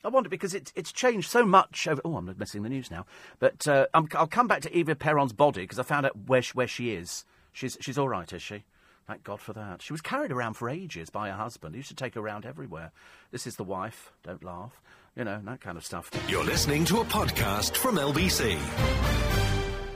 I 0.05 0.09
wonder 0.09 0.29
because 0.29 0.55
it's 0.55 0.73
it's 0.75 0.93
changed 0.93 1.31
so 1.31 1.45
much. 1.45 1.87
Over, 1.87 2.01
oh, 2.05 2.17
I'm 2.17 2.35
missing 2.37 2.63
the 2.63 2.69
news 2.69 2.91
now. 2.91 3.07
But 3.39 3.67
uh, 3.69 3.87
i 3.95 4.01
will 4.01 4.27
come 4.27 4.49
back 4.49 4.63
to 4.63 4.77
Eva 4.77 4.95
Peron's 4.95 5.33
body 5.33 5.63
because 5.63 5.79
I 5.79 5.85
found 5.85 6.07
out 6.07 6.17
where 6.27 6.43
she, 6.43 6.53
where 6.53 6.67
she 6.67 6.93
is. 6.93 7.25
She's 7.53 7.77
she's 7.81 7.99
all 7.99 8.09
right, 8.09 8.31
is 8.33 8.43
she? 8.43 8.65
Thank 9.07 9.25
God 9.25 9.41
for 9.41 9.53
that. 9.53 9.83
She 9.83 9.93
was 9.93 10.01
carried 10.01 10.31
around 10.31 10.55
for 10.55 10.69
ages 10.69 11.11
by 11.11 11.29
her 11.29 11.37
husband. 11.37 11.75
He 11.75 11.81
used 11.81 11.89
to 11.89 11.95
take 11.95 12.15
her 12.15 12.21
around 12.21 12.47
everywhere. 12.47 12.93
This 13.31 13.47
is 13.47 13.57
the 13.57 13.65
wife. 13.65 14.13
Don't 14.23 14.45
laugh. 14.45 14.81
You 15.17 15.25
know, 15.25 15.41
that 15.45 15.61
kind 15.61 15.77
of 15.77 15.85
stuff. 15.85 16.11
You're 16.29 16.45
listening 16.45 16.85
to 16.87 17.01
a 17.01 17.05
podcast 17.05 17.77
from 17.77 17.97
LBC. 17.97 18.59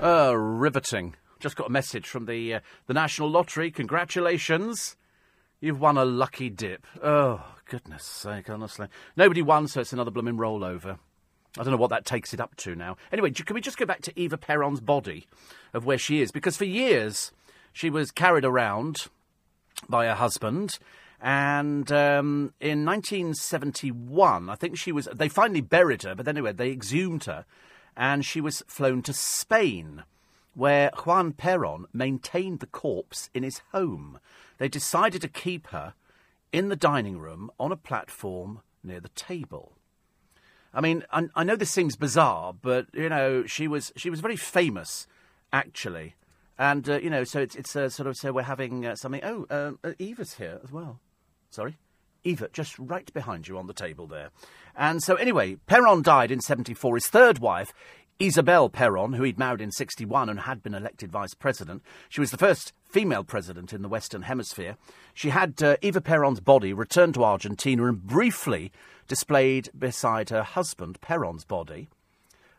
Uh, 0.03 0.37
riveting. 0.37 1.15
Just 1.41 1.57
got 1.57 1.69
a 1.69 1.71
message 1.71 2.07
from 2.07 2.27
the, 2.27 2.55
uh, 2.55 2.61
the 2.87 2.95
National 2.95 3.31
Lottery. 3.31 3.71
Congratulations. 3.71 4.97
You've 5.61 5.81
won 5.81 5.97
a 5.97 6.05
lucky 6.05 6.51
dip. 6.51 6.87
Oh, 7.03 7.43
goodness 7.67 8.05
sake, 8.05 8.49
honestly. 8.49 8.89
Nobody 9.17 9.43
won, 9.43 9.69
so 9.69 9.81
it's 9.81 9.93
another 9.93 10.11
blooming 10.11 10.37
rollover. 10.37 10.99
I 11.59 11.63
don't 11.63 11.71
know 11.71 11.79
what 11.79 11.91
that 11.91 12.05
takes 12.05 12.35
it 12.35 12.41
up 12.41 12.55
to 12.57 12.75
now. 12.75 12.97
Anyway, 13.13 13.31
can 13.31 13.55
we 13.55 13.61
just 13.61 13.79
go 13.79 13.87
back 13.87 14.03
to 14.03 14.19
Eva 14.19 14.37
Peron's 14.37 14.81
body, 14.81 15.27
of 15.73 15.87
where 15.87 15.99
she 15.99 16.21
is? 16.21 16.31
Because 16.31 16.57
for 16.57 16.65
years, 16.65 17.33
she 17.73 17.91
was 17.91 18.11
carried 18.11 18.45
around 18.45 19.07
by 19.89 20.07
her 20.07 20.15
husband. 20.15 20.79
And 21.21 21.91
um, 21.91 22.53
in 22.61 22.85
1971, 22.85 24.51
I 24.51 24.55
think 24.55 24.77
she 24.77 24.93
was. 24.93 25.09
They 25.15 25.29
finally 25.29 25.63
buried 25.63 26.03
her, 26.03 26.15
but 26.15 26.29
anyway, 26.29 26.53
they 26.53 26.71
exhumed 26.71 27.25
her, 27.25 27.47
and 27.97 28.25
she 28.25 28.41
was 28.41 28.63
flown 28.67 29.03
to 29.03 29.15
Spain, 29.15 30.05
where 30.55 30.91
Juan 31.05 31.33
Peron 31.33 31.87
maintained 31.93 32.61
the 32.61 32.67
corpse 32.67 33.31
in 33.33 33.43
his 33.43 33.63
home. 33.73 34.19
They 34.59 34.69
decided 34.69 35.23
to 35.23 35.29
keep 35.29 35.69
her 35.69 35.95
in 36.53 36.69
the 36.69 36.77
dining 36.77 37.19
room 37.19 37.51
on 37.59 37.73
a 37.73 37.77
platform 37.77 38.61
near 38.83 39.01
the 39.01 39.11
table. 39.11 39.73
I 40.73 40.81
mean, 40.81 41.05
I, 41.11 41.29
I 41.35 41.45
know 41.45 41.57
this 41.57 41.71
seems 41.71 41.97
bizarre, 41.97 42.53
but 42.53 42.87
you 42.93 43.09
know, 43.09 43.47
she 43.47 43.67
was 43.67 43.93
she 43.97 44.11
was 44.11 44.21
very 44.21 44.37
famous, 44.37 45.07
actually, 45.53 46.15
and, 46.59 46.89
uh, 46.89 46.99
you 46.99 47.11
know, 47.11 47.25
so 47.25 47.41
it's, 47.41 47.55
it's 47.55 47.77
uh, 47.77 47.89
sort 47.89 48.07
of, 48.07 48.17
so 48.17 48.33
we're 48.33 48.43
having 48.43 48.87
uh, 48.87 48.97
something. 48.97 49.21
Oh, 49.23 49.47
uh, 49.51 49.73
uh, 49.85 49.93
Eva's 49.99 50.35
here 50.35 50.61
as 50.65 50.73
well. 50.73 51.01
Sorry? 51.51 51.77
Eva, 52.25 52.49
just 52.53 52.79
right 52.79 53.13
behind 53.13 53.47
you 53.47 53.59
on 53.59 53.67
the 53.67 53.75
table 53.75 54.07
there. 54.07 54.31
And 54.75 55.03
so, 55.03 55.15
anyway, 55.17 55.57
Peron 55.67 56.03
died 56.03 56.31
in 56.31 56.41
74. 56.41 56.97
His 56.97 57.07
third 57.07 57.39
wife, 57.39 57.73
Isabel 58.19 58.71
Peron, 58.71 59.13
who 59.13 59.25
he'd 59.25 59.39
married 59.39 59.61
in 59.61 59.71
61 59.71 60.31
and 60.31 60.41
had 60.41 60.63
been 60.63 60.75
elected 60.75 61.13
vice 61.13 61.35
president. 61.35 61.83
She 62.09 62.21
was 62.21 62.31
the 62.31 62.39
first 62.39 62.73
female 62.85 63.25
president 63.25 63.75
in 63.75 63.83
the 63.83 63.89
Western 63.89 64.23
Hemisphere. 64.23 64.77
She 65.13 65.29
had 65.29 65.63
uh, 65.63 65.77
Eva 65.83 66.01
Peron's 66.01 66.41
body 66.41 66.73
returned 66.73 67.15
to 67.15 67.25
Argentina 67.25 67.87
and 67.87 68.07
briefly 68.07 68.73
displayed 69.07 69.69
beside 69.79 70.31
her 70.31 70.43
husband, 70.43 71.01
Peron's 71.03 71.45
body. 71.45 71.89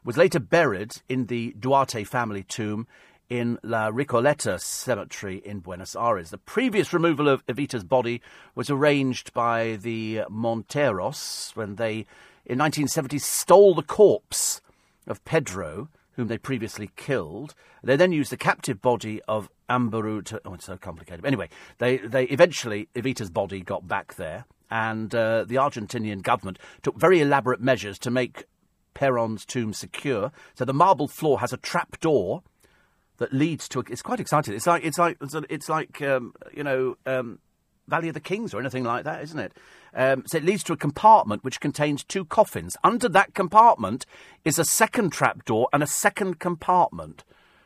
Was 0.04 0.16
later 0.16 0.40
buried 0.40 0.98
in 1.10 1.26
the 1.26 1.56
Duarte 1.60 2.04
family 2.04 2.44
tomb 2.44 2.88
in 3.30 3.60
La 3.64 3.90
Recoleta 3.90 4.62
Cemetery 4.62 5.42
in 5.44 5.60
Buenos 5.60 5.96
Aires. 5.96 6.30
The 6.30 6.38
previous 6.38 6.94
removal 6.94 7.28
of 7.28 7.46
Evita's 7.48 7.84
body 7.84 8.22
was 8.54 8.70
arranged 8.70 9.34
by 9.34 9.78
the 9.82 10.22
Monteros 10.30 11.56
when 11.56 11.76
they, 11.76 12.06
in 12.46 12.60
1970, 12.60 13.18
stole 13.20 13.74
the 13.74 13.82
corpse 13.82 14.62
of 15.08 15.24
Pedro, 15.26 15.90
whom 16.14 16.28
they 16.28 16.38
previously 16.38 16.90
killed. 16.96 17.54
They 17.84 17.96
then 17.96 18.12
used 18.12 18.32
the 18.32 18.38
captive 18.38 18.82
body 18.82 19.22
of 19.28 19.50
Amburu 19.70 20.24
to. 20.26 20.42
Oh, 20.46 20.54
it's 20.54 20.66
so 20.66 20.78
complicated. 20.78 21.26
Anyway, 21.26 21.50
they, 21.78 21.98
they 21.98 22.26
eventually, 22.26 22.90
Evita's 22.96 23.30
body 23.30 23.62
got 23.62 23.88
back 23.88 24.16
there, 24.16 24.46
and 24.70 25.14
uh, 25.14 25.44
the 25.46 25.56
Argentinian 25.56 26.22
government 26.22 26.60
took 26.82 26.98
very 26.98 27.22
elaborate 27.22 27.62
measures 27.62 28.00
to 28.00 28.12
make 28.12 28.46
Peron's 28.94 29.46
tomb 29.46 29.74
secure. 29.74 30.32
So 30.56 30.66
the 30.66 30.74
marble 30.74 31.08
floor 31.08 31.40
has 31.40 31.54
a 31.54 31.58
trap 31.58 32.00
door 32.00 32.44
that 33.18 33.34
leads 33.34 33.70
to. 33.70 33.80
A, 33.80 33.84
it's 33.90 34.02
quite 34.02 34.20
exciting. 34.20 34.54
It's 34.56 34.68
like 34.68 34.84
it's 34.84 34.98
like 34.98 35.18
it's 35.50 35.70
like 35.70 36.02
um, 36.02 36.34
you 36.54 36.64
know 36.64 36.98
um, 37.06 37.40
Valley 37.88 38.10
of 38.10 38.14
the 38.14 38.20
Kings 38.20 38.54
or 38.54 38.60
anything 38.60 38.84
like 38.84 39.04
that, 39.06 39.24
isn't 39.24 39.40
it? 39.40 39.54
Um, 39.94 40.24
so 40.28 40.38
it 40.38 40.44
leads 40.44 40.64
to 40.64 40.74
a 40.74 40.78
compartment 40.78 41.44
which 41.44 41.60
contains 41.60 42.04
two 42.04 42.26
coffins. 42.26 42.76
Under 42.84 43.10
that 43.10 43.34
compartment 43.34 44.06
is 44.44 44.60
a 44.60 44.66
second 44.66 45.12
trapdoor 45.12 45.70
and 45.72 45.82
a 45.82 45.88
second 45.88 46.40
compartment, 46.40 47.24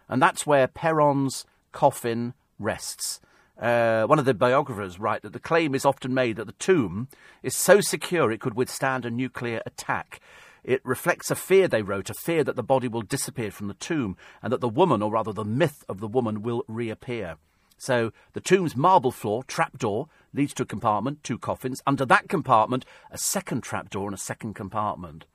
and 0.07 0.21
that's 0.21 0.45
where 0.45 0.67
Peron's 0.67 1.45
coffin 1.71 2.33
rests. 2.59 3.19
Uh, 3.59 4.05
one 4.05 4.19
of 4.19 4.25
the 4.25 4.33
biographers 4.33 4.99
write 4.99 5.21
that 5.21 5.33
the 5.33 5.39
claim 5.39 5.75
is 5.75 5.85
often 5.85 6.13
made 6.13 6.35
that 6.35 6.45
the 6.45 6.53
tomb 6.53 7.07
is 7.43 7.55
so 7.55 7.79
secure 7.79 8.31
it 8.31 8.39
could 8.39 8.55
withstand 8.55 9.05
a 9.05 9.11
nuclear 9.11 9.61
attack. 9.65 10.19
It 10.63 10.81
reflects 10.83 11.31
a 11.31 11.35
fear, 11.35 11.67
they 11.67 11.81
wrote, 11.81 12.09
a 12.09 12.13
fear 12.13 12.43
that 12.43 12.55
the 12.55 12.63
body 12.63 12.87
will 12.87 13.01
disappear 13.01 13.51
from 13.51 13.67
the 13.67 13.73
tomb 13.75 14.15
and 14.41 14.53
that 14.53 14.61
the 14.61 14.69
woman, 14.69 15.01
or 15.01 15.11
rather 15.11 15.33
the 15.33 15.45
myth 15.45 15.83
of 15.89 15.99
the 15.99 16.07
woman, 16.07 16.43
will 16.43 16.63
reappear. 16.67 17.37
So 17.81 18.13
the 18.33 18.41
tomb's 18.41 18.75
marble 18.75 19.09
floor, 19.09 19.41
trapdoor, 19.41 20.07
leads 20.35 20.53
to 20.53 20.63
a 20.63 20.67
compartment, 20.67 21.23
two 21.23 21.39
coffins. 21.39 21.81
Under 21.87 22.05
that 22.05 22.29
compartment, 22.29 22.85
a 23.09 23.17
second 23.17 23.63
trapdoor 23.63 24.05
and 24.05 24.13
a 24.13 24.19
second 24.19 24.53
compartment. 24.53 25.25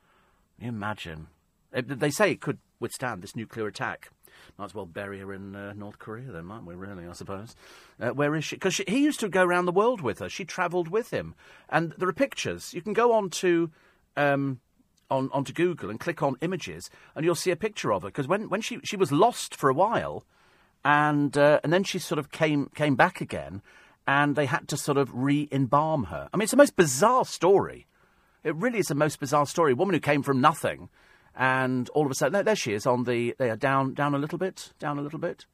Imagine. 0.60 1.26
They 1.72 2.10
say 2.10 2.30
it 2.30 2.40
could 2.40 2.58
withstand 2.78 3.20
this 3.20 3.34
nuclear 3.34 3.66
attack. 3.66 4.12
Might 4.56 4.66
as 4.66 4.74
well 4.76 4.86
bury 4.86 5.18
her 5.18 5.34
in 5.34 5.56
uh, 5.56 5.72
North 5.72 5.98
Korea, 5.98 6.30
then, 6.30 6.44
might 6.44 6.62
we? 6.62 6.76
Really, 6.76 7.04
I 7.04 7.14
suppose. 7.14 7.56
Uh, 7.98 8.10
where 8.10 8.36
is 8.36 8.44
she? 8.44 8.54
Because 8.54 8.76
he 8.76 9.02
used 9.02 9.18
to 9.20 9.28
go 9.28 9.42
around 9.42 9.64
the 9.64 9.72
world 9.72 10.00
with 10.00 10.20
her. 10.20 10.28
She 10.28 10.44
travelled 10.44 10.86
with 10.86 11.10
him, 11.10 11.34
and 11.68 11.94
there 11.98 12.08
are 12.08 12.12
pictures. 12.12 12.72
You 12.72 12.80
can 12.80 12.92
go 12.92 13.12
on 13.12 13.28
to 13.30 13.72
um, 14.16 14.60
on 15.10 15.30
onto 15.32 15.52
Google 15.52 15.90
and 15.90 15.98
click 15.98 16.22
on 16.22 16.36
images, 16.42 16.90
and 17.16 17.24
you'll 17.24 17.34
see 17.34 17.50
a 17.50 17.56
picture 17.56 17.92
of 17.92 18.02
her. 18.02 18.08
Because 18.08 18.28
when, 18.28 18.48
when 18.48 18.60
she 18.60 18.78
she 18.84 18.96
was 18.96 19.10
lost 19.10 19.56
for 19.56 19.68
a 19.68 19.74
while, 19.74 20.24
and 20.86 21.36
uh, 21.36 21.58
and 21.64 21.72
then 21.72 21.82
she 21.82 21.98
sort 21.98 22.20
of 22.20 22.30
came 22.30 22.70
came 22.76 22.94
back 22.94 23.20
again, 23.20 23.60
and 24.06 24.36
they 24.36 24.46
had 24.46 24.68
to 24.68 24.76
sort 24.76 24.96
of 24.96 25.10
re-embalm 25.12 26.04
her. 26.04 26.28
I 26.32 26.36
mean, 26.36 26.44
it's 26.44 26.52
the 26.52 26.56
most 26.56 26.76
bizarre 26.76 27.24
story. 27.24 27.88
It 28.44 28.54
really 28.54 28.78
is 28.78 28.86
the 28.86 28.94
most 28.94 29.18
bizarre 29.18 29.46
story. 29.46 29.72
A 29.72 29.76
woman 29.76 29.94
who 29.94 30.00
came 30.00 30.22
from 30.22 30.40
nothing, 30.40 30.88
and 31.34 31.88
all 31.88 32.06
of 32.06 32.12
a 32.12 32.14
sudden, 32.14 32.44
there, 32.44 32.54
she 32.54 32.72
is 32.72 32.86
on 32.86 33.02
the. 33.02 33.34
They 33.36 33.50
are 33.50 33.56
down, 33.56 33.94
down 33.94 34.14
a 34.14 34.18
little 34.18 34.38
bit, 34.38 34.72
down 34.78 34.96
a 34.96 35.02
little 35.02 35.18
bit. 35.18 35.44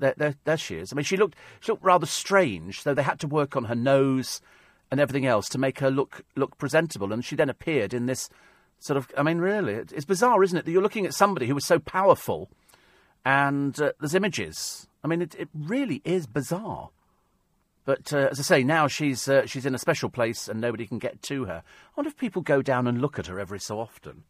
There, 0.00 0.14
there, 0.16 0.34
there 0.44 0.56
she 0.56 0.74
is. 0.74 0.92
I 0.92 0.96
mean, 0.96 1.04
she 1.04 1.16
looked, 1.16 1.36
she 1.60 1.70
looked 1.70 1.84
rather 1.84 2.06
strange. 2.06 2.82
So 2.82 2.94
they 2.94 3.04
had 3.04 3.20
to 3.20 3.28
work 3.28 3.56
on 3.56 3.64
her 3.64 3.76
nose 3.76 4.40
and 4.90 4.98
everything 4.98 5.26
else 5.26 5.48
to 5.50 5.58
make 5.58 5.78
her 5.78 5.90
look 5.90 6.24
look 6.34 6.58
presentable. 6.58 7.12
And 7.12 7.24
she 7.24 7.36
then 7.36 7.48
appeared 7.48 7.94
in 7.94 8.06
this 8.06 8.28
sort 8.80 8.96
of. 8.96 9.08
I 9.16 9.22
mean, 9.22 9.38
really, 9.38 9.74
it's 9.74 10.04
bizarre, 10.04 10.42
isn't 10.42 10.58
it? 10.58 10.64
That 10.64 10.72
you're 10.72 10.82
looking 10.82 11.06
at 11.06 11.14
somebody 11.14 11.46
who 11.46 11.54
was 11.54 11.64
so 11.64 11.78
powerful, 11.78 12.48
and 13.24 13.80
uh, 13.80 13.92
there's 14.00 14.14
images. 14.14 14.88
I 15.02 15.08
mean, 15.08 15.22
it, 15.22 15.34
it 15.36 15.48
really 15.54 16.02
is 16.04 16.26
bizarre. 16.26 16.90
But 17.84 18.12
uh, 18.12 18.28
as 18.30 18.38
I 18.38 18.42
say, 18.42 18.62
now 18.62 18.86
she's 18.86 19.28
uh, 19.28 19.46
she's 19.46 19.64
in 19.64 19.74
a 19.74 19.78
special 19.78 20.10
place 20.10 20.46
and 20.46 20.60
nobody 20.60 20.86
can 20.86 20.98
get 20.98 21.22
to 21.22 21.46
her. 21.46 21.62
I 21.64 21.90
wonder 21.96 22.08
if 22.08 22.16
people 22.16 22.42
go 22.42 22.60
down 22.60 22.86
and 22.86 23.00
look 23.00 23.18
at 23.18 23.26
her 23.28 23.40
every 23.40 23.60
so 23.60 23.80
often 23.80 24.24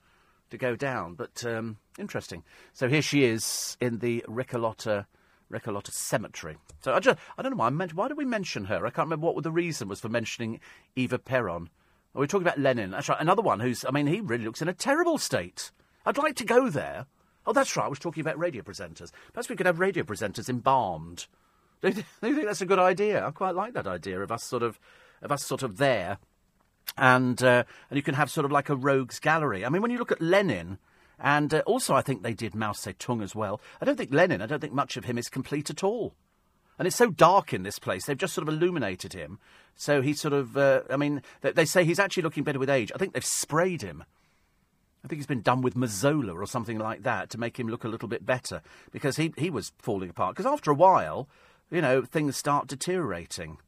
to 0.50 0.58
go 0.58 0.76
down. 0.76 1.14
But 1.14 1.44
um, 1.44 1.78
interesting. 1.98 2.44
So 2.72 2.88
here 2.88 3.02
she 3.02 3.24
is 3.24 3.76
in 3.80 3.98
the 3.98 4.24
Riccolotta 4.28 5.06
Riccolotta 5.52 5.90
Cemetery. 5.90 6.56
So 6.80 6.92
I, 6.92 7.00
just, 7.00 7.18
I 7.36 7.42
don't 7.42 7.52
know 7.52 7.56
why 7.56 7.66
I 7.66 7.70
meant, 7.70 7.94
why 7.94 8.08
did 8.08 8.16
we 8.16 8.24
mention 8.24 8.66
her? 8.66 8.86
I 8.86 8.90
can't 8.90 9.06
remember 9.06 9.26
what 9.26 9.42
the 9.42 9.50
reason 9.50 9.88
was 9.88 10.00
for 10.00 10.08
mentioning 10.08 10.60
Eva 10.94 11.18
Peron. 11.18 11.70
We're 12.14 12.26
talking 12.26 12.46
about 12.46 12.58
Lenin. 12.58 12.90
That's 12.90 13.08
right. 13.08 13.20
Another 13.20 13.42
one 13.42 13.60
who's, 13.60 13.84
I 13.84 13.90
mean, 13.90 14.06
he 14.06 14.20
really 14.20 14.44
looks 14.44 14.62
in 14.62 14.68
a 14.68 14.74
terrible 14.74 15.18
state. 15.18 15.70
I'd 16.04 16.18
like 16.18 16.36
to 16.36 16.44
go 16.44 16.68
there. 16.68 17.06
Oh, 17.48 17.54
that's 17.54 17.74
right. 17.78 17.86
I 17.86 17.88
was 17.88 17.98
talking 17.98 18.20
about 18.20 18.38
radio 18.38 18.62
presenters. 18.62 19.10
Perhaps 19.32 19.48
we 19.48 19.56
could 19.56 19.64
have 19.64 19.80
radio 19.80 20.04
presenters 20.04 20.50
embalmed. 20.50 21.26
Do 21.82 21.88
you, 21.88 22.04
think 22.20 22.44
that's 22.44 22.60
a 22.60 22.66
good 22.66 22.78
idea? 22.78 23.26
I 23.26 23.30
quite 23.30 23.54
like 23.54 23.72
that 23.72 23.86
idea 23.86 24.20
of 24.20 24.30
us 24.30 24.44
sort 24.44 24.62
of, 24.62 24.78
of 25.22 25.32
us 25.32 25.46
sort 25.46 25.62
of 25.62 25.78
there, 25.78 26.18
and 26.98 27.42
uh, 27.42 27.64
and 27.88 27.96
you 27.96 28.02
can 28.02 28.16
have 28.16 28.30
sort 28.30 28.44
of 28.44 28.52
like 28.52 28.68
a 28.68 28.76
rogues 28.76 29.18
gallery. 29.18 29.64
I 29.64 29.70
mean, 29.70 29.80
when 29.80 29.90
you 29.90 29.96
look 29.96 30.12
at 30.12 30.20
Lenin, 30.20 30.76
and 31.18 31.54
uh, 31.54 31.62
also 31.64 31.94
I 31.94 32.02
think 32.02 32.22
they 32.22 32.34
did 32.34 32.54
Mao 32.54 32.72
Zedong 32.72 33.22
as 33.22 33.34
well. 33.34 33.62
I 33.80 33.86
don't 33.86 33.96
think 33.96 34.12
Lenin. 34.12 34.42
I 34.42 34.46
don't 34.46 34.60
think 34.60 34.74
much 34.74 34.98
of 34.98 35.06
him 35.06 35.16
is 35.16 35.30
complete 35.30 35.70
at 35.70 35.82
all. 35.82 36.14
And 36.78 36.86
it's 36.86 36.96
so 36.96 37.10
dark 37.10 37.54
in 37.54 37.62
this 37.62 37.78
place. 37.78 38.04
They've 38.04 38.16
just 38.16 38.34
sort 38.34 38.46
of 38.46 38.54
illuminated 38.54 39.14
him. 39.14 39.38
So 39.74 40.02
he's 40.02 40.20
sort 40.20 40.34
of, 40.34 40.56
uh, 40.56 40.82
I 40.90 40.96
mean, 40.96 41.22
they, 41.40 41.52
they, 41.52 41.64
say 41.64 41.84
he's 41.84 41.98
actually 41.98 42.22
looking 42.24 42.44
better 42.44 42.58
with 42.58 42.70
age. 42.70 42.92
I 42.94 42.98
think 42.98 43.14
they've 43.14 43.24
sprayed 43.24 43.82
him. 43.82 44.04
I 45.04 45.08
think 45.08 45.18
he's 45.18 45.26
been 45.26 45.42
done 45.42 45.62
with 45.62 45.74
Mazola 45.74 46.34
or 46.34 46.46
something 46.46 46.78
like 46.78 47.02
that 47.04 47.30
to 47.30 47.38
make 47.38 47.58
him 47.58 47.68
look 47.68 47.84
a 47.84 47.88
little 47.88 48.08
bit 48.08 48.26
better 48.26 48.62
because 48.90 49.16
he, 49.16 49.32
he 49.36 49.50
was 49.50 49.72
falling 49.78 50.10
apart. 50.10 50.34
Because 50.34 50.50
after 50.50 50.70
a 50.70 50.74
while, 50.74 51.28
you 51.70 51.80
know, 51.80 52.02
things 52.02 52.36
start 52.36 52.66
deteriorating. 52.66 53.58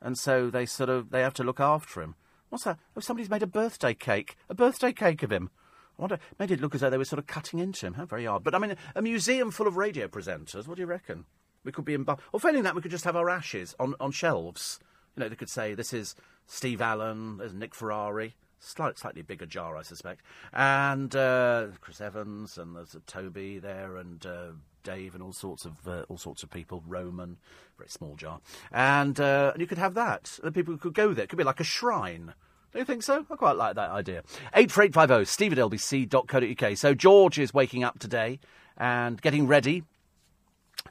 And 0.00 0.16
so 0.16 0.48
they 0.48 0.66
sort 0.66 0.90
of, 0.90 1.10
they 1.10 1.22
have 1.22 1.34
to 1.34 1.44
look 1.44 1.60
after 1.60 2.00
him. 2.00 2.14
What's 2.48 2.64
that? 2.64 2.78
Oh, 2.96 3.00
somebody's 3.00 3.30
made 3.30 3.42
a 3.42 3.48
birthday 3.48 3.94
cake. 3.94 4.36
A 4.48 4.54
birthday 4.54 4.92
cake 4.92 5.22
of 5.22 5.32
him. 5.32 5.50
I 5.98 6.02
wonder, 6.02 6.18
made 6.38 6.50
it 6.50 6.60
look 6.60 6.74
as 6.74 6.82
though 6.82 6.90
they 6.90 6.98
were 6.98 7.04
sort 7.04 7.18
of 7.18 7.26
cutting 7.26 7.58
into 7.58 7.86
him. 7.86 7.94
How 7.94 8.04
very 8.04 8.26
odd. 8.26 8.44
But 8.44 8.54
I 8.54 8.58
mean, 8.58 8.76
a 8.94 9.02
museum 9.02 9.50
full 9.50 9.66
of 9.66 9.76
radio 9.76 10.06
presenters. 10.06 10.68
What 10.68 10.76
do 10.76 10.82
you 10.82 10.86
reckon? 10.86 11.24
We 11.64 11.72
could 11.72 11.84
be 11.84 11.94
in. 11.94 12.06
Or 12.32 12.38
failing 12.38 12.62
that, 12.62 12.76
we 12.76 12.82
could 12.82 12.90
just 12.90 13.04
have 13.04 13.16
our 13.16 13.28
ashes 13.28 13.74
on, 13.80 13.94
on 13.98 14.12
shelves. 14.12 14.78
You 15.16 15.22
know, 15.22 15.28
they 15.28 15.36
could 15.36 15.50
say 15.50 15.74
this 15.74 15.92
is 15.92 16.14
Steve 16.46 16.80
Allen, 16.80 17.38
there's 17.38 17.54
Nick 17.54 17.74
Ferrari, 17.74 18.36
slight, 18.58 18.98
slightly 18.98 19.22
bigger 19.22 19.46
jar, 19.46 19.76
I 19.76 19.82
suspect, 19.82 20.22
and 20.52 21.14
uh, 21.14 21.68
Chris 21.80 22.00
Evans, 22.00 22.58
and 22.58 22.76
there's 22.76 22.94
a 22.94 23.00
Toby 23.00 23.58
there, 23.58 23.96
and 23.96 24.24
uh, 24.24 24.46
Dave, 24.82 25.14
and 25.14 25.22
all 25.22 25.32
sorts 25.32 25.64
of 25.64 25.86
uh, 25.86 26.04
all 26.08 26.18
sorts 26.18 26.42
of 26.42 26.50
people. 26.50 26.82
Roman, 26.86 27.36
very 27.76 27.88
small 27.88 28.16
jar, 28.16 28.40
and 28.72 29.18
uh, 29.20 29.52
and 29.52 29.60
you 29.60 29.66
could 29.66 29.78
have 29.78 29.94
that. 29.94 30.38
And 30.42 30.54
people 30.54 30.76
could 30.76 30.94
go 30.94 31.12
there. 31.12 31.24
It 31.24 31.28
could 31.28 31.38
be 31.38 31.44
like 31.44 31.60
a 31.60 31.64
shrine. 31.64 32.34
Do 32.72 32.80
you 32.80 32.84
think 32.84 33.02
so? 33.02 33.24
I 33.30 33.36
quite 33.36 33.56
like 33.56 33.74
that 33.76 33.90
idea. 33.90 34.22
84850 34.54 35.24
steve 35.24 35.52
at 35.52 35.58
lbc.co.uk. 35.58 36.76
So 36.76 36.94
George 36.94 37.38
is 37.38 37.54
waking 37.54 37.84
up 37.84 37.98
today 37.98 38.38
and 38.76 39.20
getting 39.22 39.46
ready 39.46 39.84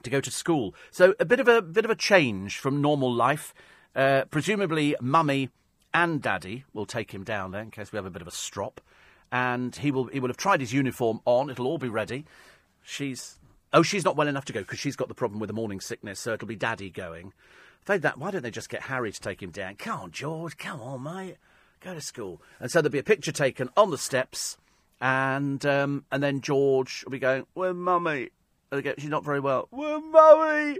to 0.01 0.09
go 0.09 0.19
to 0.19 0.31
school. 0.31 0.73
So 0.91 1.13
a 1.19 1.25
bit 1.25 1.39
of 1.39 1.47
a 1.47 1.61
bit 1.61 1.85
of 1.85 1.91
a 1.91 1.95
change 1.95 2.57
from 2.57 2.81
normal 2.81 3.13
life. 3.13 3.53
Uh, 3.95 4.25
presumably, 4.29 4.95
mummy 4.99 5.49
and 5.95 6.21
daddy 6.21 6.65
will 6.73 6.85
take 6.85 7.13
him 7.13 7.23
down 7.23 7.51
there 7.51 7.61
in 7.61 7.71
case 7.71 7.91
we 7.91 7.97
have 7.97 8.05
a 8.05 8.11
bit 8.11 8.21
of 8.21 8.27
a 8.27 8.31
strop, 8.31 8.81
and 9.31 9.75
he 9.75 9.91
will 9.91 10.05
he 10.05 10.19
will 10.19 10.29
have 10.29 10.37
tried 10.37 10.59
his 10.59 10.73
uniform 10.73 11.21
on. 11.25 11.49
It'll 11.49 11.67
all 11.67 11.77
be 11.77 11.89
ready. 11.89 12.25
She's 12.83 13.39
oh 13.73 13.81
she's 13.81 14.05
not 14.05 14.15
well 14.15 14.27
enough 14.27 14.45
to 14.45 14.53
go 14.53 14.59
because 14.61 14.79
she's 14.79 14.95
got 14.95 15.07
the 15.07 15.15
problem 15.15 15.39
with 15.39 15.47
the 15.47 15.53
morning 15.53 15.79
sickness, 15.79 16.19
so 16.19 16.33
it'll 16.33 16.47
be 16.47 16.55
daddy 16.55 16.89
going. 16.89 17.33
If 17.87 18.01
that, 18.01 18.17
why 18.17 18.31
don't 18.31 18.41
they 18.41 18.51
just 18.51 18.69
get 18.69 18.83
Harry 18.83 19.11
to 19.11 19.19
take 19.19 19.41
him 19.41 19.51
down? 19.51 19.75
Come 19.75 19.99
on, 19.99 20.11
George. 20.11 20.57
Come 20.57 20.81
on, 20.81 21.03
mate 21.03 21.37
go 21.85 21.93
to 21.93 22.01
school. 22.01 22.41
And 22.59 22.69
so 22.69 22.81
there'll 22.81 22.91
be 22.91 22.99
a 22.99 23.03
picture 23.03 23.31
taken 23.31 23.69
on 23.77 23.91
the 23.91 23.97
steps, 23.97 24.57
and 24.99 25.63
um, 25.65 26.05
and 26.11 26.21
then 26.21 26.41
George 26.41 27.03
will 27.05 27.11
be 27.11 27.19
going, 27.19 27.45
"Where, 27.53 27.73
mummy?" 27.73 28.31
She's 28.97 29.05
not 29.05 29.23
very 29.23 29.39
well. 29.39 29.67
Where, 29.69 30.01
mummy? 30.01 30.79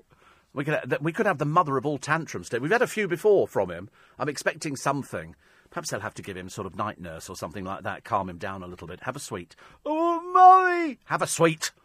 We 0.55 0.63
could 0.63 0.97
we 1.01 1.11
could 1.11 1.25
have 1.25 1.37
the 1.37 1.45
mother 1.45 1.75
of 1.75 1.85
all 1.85 1.97
tantrums. 1.97 2.47
today. 2.47 2.61
We've 2.61 2.71
had 2.71 2.81
a 2.81 2.87
few 2.87 3.09
before 3.09 3.45
from 3.45 3.69
him. 3.69 3.89
I'm 4.17 4.29
expecting 4.29 4.77
something. 4.77 5.35
Perhaps 5.69 5.89
they'll 5.89 5.99
have 5.99 6.13
to 6.13 6.21
give 6.21 6.37
him 6.37 6.47
sort 6.47 6.65
of 6.65 6.77
night 6.77 7.01
nurse 7.01 7.29
or 7.29 7.35
something 7.35 7.65
like 7.65 7.83
that, 7.83 8.05
calm 8.05 8.29
him 8.29 8.37
down 8.37 8.63
a 8.63 8.67
little 8.67 8.87
bit. 8.87 9.01
Have 9.01 9.17
a 9.17 9.19
sweet. 9.19 9.57
Oh, 9.85 10.21
mummy! 10.31 10.97
Have 11.05 11.21
a 11.21 11.27
sweet. 11.27 11.71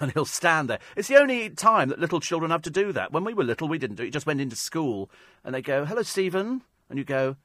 And 0.00 0.10
he'll 0.12 0.24
stand 0.24 0.70
there. 0.70 0.78
It's 0.96 1.08
the 1.08 1.20
only 1.20 1.50
time 1.50 1.90
that 1.90 1.98
little 1.98 2.18
children 2.18 2.50
have 2.50 2.62
to 2.62 2.70
do 2.70 2.90
that. 2.92 3.12
When 3.12 3.22
we 3.22 3.34
were 3.34 3.44
little, 3.44 3.68
we 3.68 3.78
didn't 3.78 3.96
do 3.96 4.02
it. 4.02 4.06
You 4.06 4.12
just 4.12 4.26
went 4.26 4.40
into 4.40 4.56
school 4.56 5.10
and 5.44 5.54
they 5.54 5.60
go, 5.60 5.84
hello, 5.84 6.02
Stephen. 6.02 6.62
And 6.88 6.98
you 6.98 7.04
go, 7.04 7.36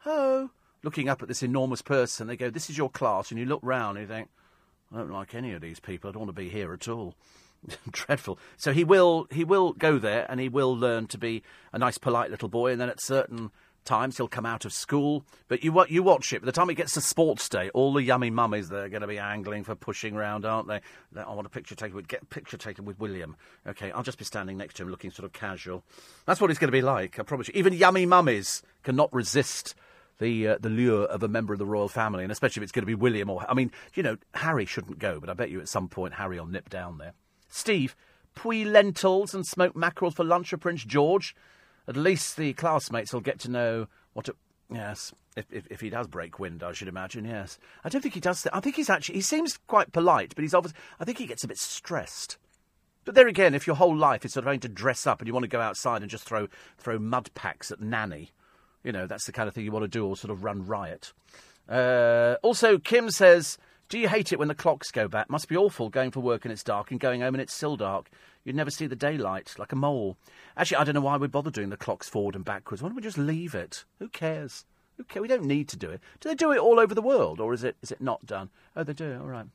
ho, 0.00 0.50
looking 0.82 1.08
up 1.08 1.22
at 1.22 1.28
this 1.28 1.42
enormous 1.42 1.80
person. 1.80 2.26
They 2.26 2.36
go, 2.36 2.50
this 2.50 2.68
is 2.68 2.76
your 2.76 2.90
class. 2.90 3.30
And 3.30 3.40
you 3.40 3.46
look 3.46 3.60
round 3.62 3.96
and 3.96 4.06
you 4.06 4.14
think, 4.14 4.28
I 4.92 4.98
don't 4.98 5.10
like 5.10 5.34
any 5.34 5.54
of 5.54 5.62
these 5.62 5.80
people. 5.80 6.10
I 6.10 6.12
don't 6.12 6.20
want 6.26 6.36
to 6.36 6.40
be 6.40 6.50
here 6.50 6.74
at 6.74 6.86
all. 6.86 7.14
Dreadful. 7.90 8.38
So 8.56 8.72
he 8.72 8.84
will 8.84 9.26
he 9.30 9.44
will 9.44 9.72
go 9.72 9.98
there 9.98 10.26
and 10.28 10.40
he 10.40 10.48
will 10.48 10.76
learn 10.76 11.06
to 11.08 11.18
be 11.18 11.42
a 11.72 11.78
nice, 11.78 11.98
polite 11.98 12.30
little 12.30 12.48
boy. 12.48 12.72
And 12.72 12.80
then 12.80 12.88
at 12.88 13.00
certain 13.00 13.50
times 13.84 14.16
he'll 14.16 14.28
come 14.28 14.44
out 14.44 14.64
of 14.64 14.72
school. 14.72 15.24
But 15.48 15.64
you 15.64 15.84
you 15.88 16.02
watch 16.02 16.32
it. 16.32 16.42
By 16.42 16.46
the 16.46 16.52
time 16.52 16.68
he 16.68 16.74
gets 16.74 16.94
to 16.94 17.00
sports 17.00 17.48
day, 17.48 17.70
all 17.70 17.94
the 17.94 18.02
yummy 18.02 18.30
mummies 18.30 18.68
they're 18.68 18.88
going 18.88 19.00
to 19.00 19.06
be 19.06 19.18
angling 19.18 19.64
for 19.64 19.74
pushing 19.74 20.14
round, 20.14 20.44
aren't 20.44 20.68
they? 20.68 20.80
I 21.16 21.32
want 21.32 21.46
a 21.46 21.50
picture 21.50 21.74
taken 21.74 21.96
with 21.96 22.08
get 22.08 22.22
a 22.22 22.26
picture 22.26 22.58
taken 22.58 22.84
with 22.84 22.98
William. 22.98 23.36
Okay, 23.66 23.90
I'll 23.92 24.02
just 24.02 24.18
be 24.18 24.24
standing 24.24 24.58
next 24.58 24.74
to 24.76 24.82
him, 24.82 24.90
looking 24.90 25.10
sort 25.10 25.24
of 25.24 25.32
casual. 25.32 25.84
That's 26.26 26.40
what 26.40 26.50
he's 26.50 26.58
going 26.58 26.68
to 26.68 26.72
be 26.72 26.82
like. 26.82 27.18
I 27.18 27.22
promise 27.22 27.48
you. 27.48 27.54
Even 27.56 27.72
yummy 27.72 28.04
mummies 28.04 28.62
cannot 28.82 29.12
resist 29.14 29.74
the 30.18 30.48
uh, 30.48 30.58
the 30.60 30.68
lure 30.68 31.04
of 31.04 31.22
a 31.22 31.28
member 31.28 31.52
of 31.52 31.58
the 31.58 31.66
royal 31.66 31.88
family, 31.88 32.22
and 32.22 32.32
especially 32.32 32.60
if 32.60 32.64
it's 32.64 32.72
going 32.72 32.82
to 32.82 32.86
be 32.86 32.94
William 32.94 33.30
or 33.30 33.44
I 33.48 33.54
mean, 33.54 33.70
you 33.94 34.02
know, 34.02 34.16
Harry 34.34 34.66
shouldn't 34.66 34.98
go, 34.98 35.20
but 35.20 35.30
I 35.30 35.34
bet 35.34 35.50
you 35.50 35.60
at 35.60 35.68
some 35.68 35.88
point 35.88 36.14
Harry 36.14 36.38
will 36.38 36.46
nip 36.46 36.68
down 36.68 36.98
there. 36.98 37.12
Steve, 37.56 37.96
Puy 38.34 38.64
lentils 38.64 39.34
and 39.34 39.46
smoked 39.46 39.76
mackerel 39.76 40.10
for 40.10 40.24
lunch 40.24 40.50
for 40.50 40.58
Prince 40.58 40.84
George. 40.84 41.34
At 41.88 41.96
least 41.96 42.36
the 42.36 42.52
classmates 42.52 43.12
will 43.12 43.20
get 43.20 43.38
to 43.40 43.50
know 43.50 43.86
what. 44.12 44.28
A, 44.28 44.34
yes, 44.70 45.14
if, 45.36 45.46
if, 45.50 45.66
if 45.70 45.80
he 45.80 45.90
does 45.90 46.06
break 46.06 46.38
wind, 46.38 46.62
I 46.62 46.72
should 46.72 46.88
imagine. 46.88 47.24
Yes, 47.24 47.58
I 47.82 47.88
don't 47.88 48.02
think 48.02 48.14
he 48.14 48.20
does. 48.20 48.42
Th- 48.42 48.52
I 48.52 48.60
think 48.60 48.76
he's 48.76 48.90
actually 48.90 49.16
he 49.16 49.20
seems 49.22 49.58
quite 49.66 49.92
polite, 49.92 50.34
but 50.34 50.42
he's 50.42 50.54
obviously. 50.54 50.78
I 51.00 51.04
think 51.04 51.18
he 51.18 51.26
gets 51.26 51.44
a 51.44 51.48
bit 51.48 51.58
stressed. 51.58 52.38
But 53.04 53.14
there 53.14 53.28
again, 53.28 53.54
if 53.54 53.66
your 53.66 53.76
whole 53.76 53.96
life 53.96 54.24
is 54.24 54.32
sort 54.32 54.42
of 54.42 54.48
having 54.48 54.60
to 54.60 54.68
dress 54.68 55.06
up 55.06 55.20
and 55.20 55.28
you 55.28 55.32
want 55.32 55.44
to 55.44 55.48
go 55.48 55.60
outside 55.60 56.02
and 56.02 56.10
just 56.10 56.24
throw 56.24 56.48
throw 56.76 56.98
mud 56.98 57.30
packs 57.34 57.70
at 57.70 57.80
nanny, 57.80 58.32
you 58.82 58.92
know, 58.92 59.06
that's 59.06 59.26
the 59.26 59.32
kind 59.32 59.48
of 59.48 59.54
thing 59.54 59.64
you 59.64 59.72
want 59.72 59.84
to 59.84 59.88
do 59.88 60.04
or 60.06 60.16
sort 60.16 60.32
of 60.32 60.44
run 60.44 60.66
riot. 60.66 61.12
Uh, 61.68 62.36
also, 62.42 62.78
Kim 62.78 63.10
says, 63.10 63.58
Do 63.88 63.98
you 63.98 64.08
hate 64.08 64.32
it 64.32 64.38
when 64.38 64.48
the 64.48 64.54
clocks 64.54 64.90
go 64.90 65.06
back? 65.06 65.30
Must 65.30 65.48
be 65.48 65.56
awful 65.56 65.90
going 65.90 66.10
for 66.10 66.20
work 66.20 66.44
and 66.44 66.50
it's 66.50 66.64
dark 66.64 66.90
and 66.90 66.98
going 66.98 67.20
home 67.20 67.34
and 67.34 67.42
it's 67.42 67.54
still 67.54 67.76
dark. 67.76 68.10
You'd 68.44 68.56
never 68.56 68.70
see 68.70 68.86
the 68.86 68.96
daylight, 68.96 69.54
like 69.58 69.72
a 69.72 69.76
mole. 69.76 70.16
Actually, 70.56 70.78
I 70.78 70.84
don't 70.84 70.94
know 70.94 71.00
why 71.00 71.16
we 71.16 71.28
bother 71.28 71.50
doing 71.50 71.70
the 71.70 71.76
clocks 71.76 72.08
forward 72.08 72.34
and 72.34 72.44
backwards. 72.44 72.82
Why 72.82 72.88
don't 72.88 72.96
we 72.96 73.02
just 73.02 73.18
leave 73.18 73.54
it? 73.54 73.84
Who 73.98 74.08
cares? 74.08 74.64
Who 74.96 75.04
cares? 75.04 75.22
We 75.22 75.28
don't 75.28 75.44
need 75.44 75.68
to 75.68 75.76
do 75.76 75.90
it. 75.90 76.00
Do 76.20 76.28
they 76.28 76.34
do 76.34 76.52
it 76.52 76.58
all 76.58 76.80
over 76.80 76.94
the 76.94 77.02
world, 77.02 77.40
or 77.40 77.52
is 77.52 77.62
it 77.62 77.76
is 77.82 77.92
it 77.92 78.00
not 78.00 78.26
done? 78.26 78.50
Oh, 78.74 78.82
they 78.82 78.92
do. 78.92 79.18
All 79.20 79.28
right. 79.28 79.46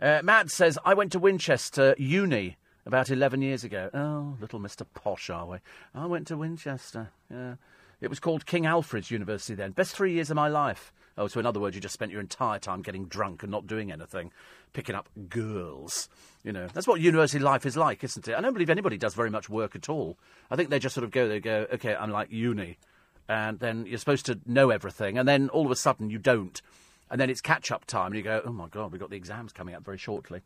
Uh, 0.00 0.20
Matt 0.24 0.50
says, 0.50 0.78
I 0.84 0.94
went 0.94 1.12
to 1.12 1.18
Winchester 1.18 1.94
Uni 1.98 2.56
about 2.86 3.10
11 3.10 3.42
years 3.42 3.64
ago. 3.64 3.90
Oh, 3.92 4.36
little 4.40 4.58
Mr. 4.58 4.86
Posh, 4.94 5.28
are 5.28 5.46
we? 5.46 5.58
I 5.94 6.06
went 6.06 6.26
to 6.28 6.36
Winchester. 6.36 7.10
Yeah. 7.30 7.56
It 8.00 8.08
was 8.08 8.18
called 8.18 8.46
King 8.46 8.64
Alfred's 8.64 9.10
University 9.10 9.54
then. 9.54 9.72
Best 9.72 9.94
three 9.94 10.14
years 10.14 10.30
of 10.30 10.36
my 10.36 10.48
life. 10.48 10.92
Oh, 11.18 11.26
so 11.28 11.40
in 11.40 11.46
other 11.46 11.60
words, 11.60 11.74
you 11.74 11.82
just 11.82 11.94
spent 11.94 12.12
your 12.12 12.20
entire 12.20 12.58
time 12.58 12.82
getting 12.82 13.06
drunk 13.06 13.42
and 13.42 13.50
not 13.50 13.66
doing 13.66 13.92
anything, 13.92 14.32
picking 14.72 14.94
up 14.94 15.08
girls. 15.28 16.08
You 16.42 16.52
know, 16.52 16.68
that's 16.72 16.86
what 16.86 17.00
university 17.00 17.42
life 17.42 17.66
is 17.66 17.76
like, 17.76 18.02
isn't 18.04 18.26
it? 18.28 18.34
I 18.34 18.40
don't 18.40 18.52
believe 18.52 18.70
anybody 18.70 18.96
does 18.96 19.14
very 19.14 19.30
much 19.30 19.50
work 19.50 19.76
at 19.76 19.88
all. 19.88 20.18
I 20.50 20.56
think 20.56 20.70
they 20.70 20.78
just 20.78 20.94
sort 20.94 21.04
of 21.04 21.10
go, 21.10 21.28
they 21.28 21.40
go, 21.40 21.66
okay, 21.74 21.94
I'm 21.94 22.10
like 22.10 22.30
uni. 22.30 22.78
And 23.28 23.58
then 23.58 23.86
you're 23.86 23.98
supposed 23.98 24.26
to 24.26 24.40
know 24.46 24.70
everything, 24.70 25.18
and 25.18 25.28
then 25.28 25.48
all 25.50 25.64
of 25.64 25.70
a 25.70 25.76
sudden 25.76 26.10
you 26.10 26.18
don't. 26.18 26.60
And 27.10 27.20
then 27.20 27.28
it's 27.28 27.40
catch 27.40 27.70
up 27.72 27.84
time, 27.86 28.06
and 28.06 28.16
you 28.16 28.22
go, 28.22 28.40
oh 28.44 28.52
my 28.52 28.68
God, 28.68 28.92
we've 28.92 29.00
got 29.00 29.10
the 29.10 29.16
exams 29.16 29.52
coming 29.52 29.74
up 29.74 29.84
very 29.84 29.98
shortly. 29.98 30.42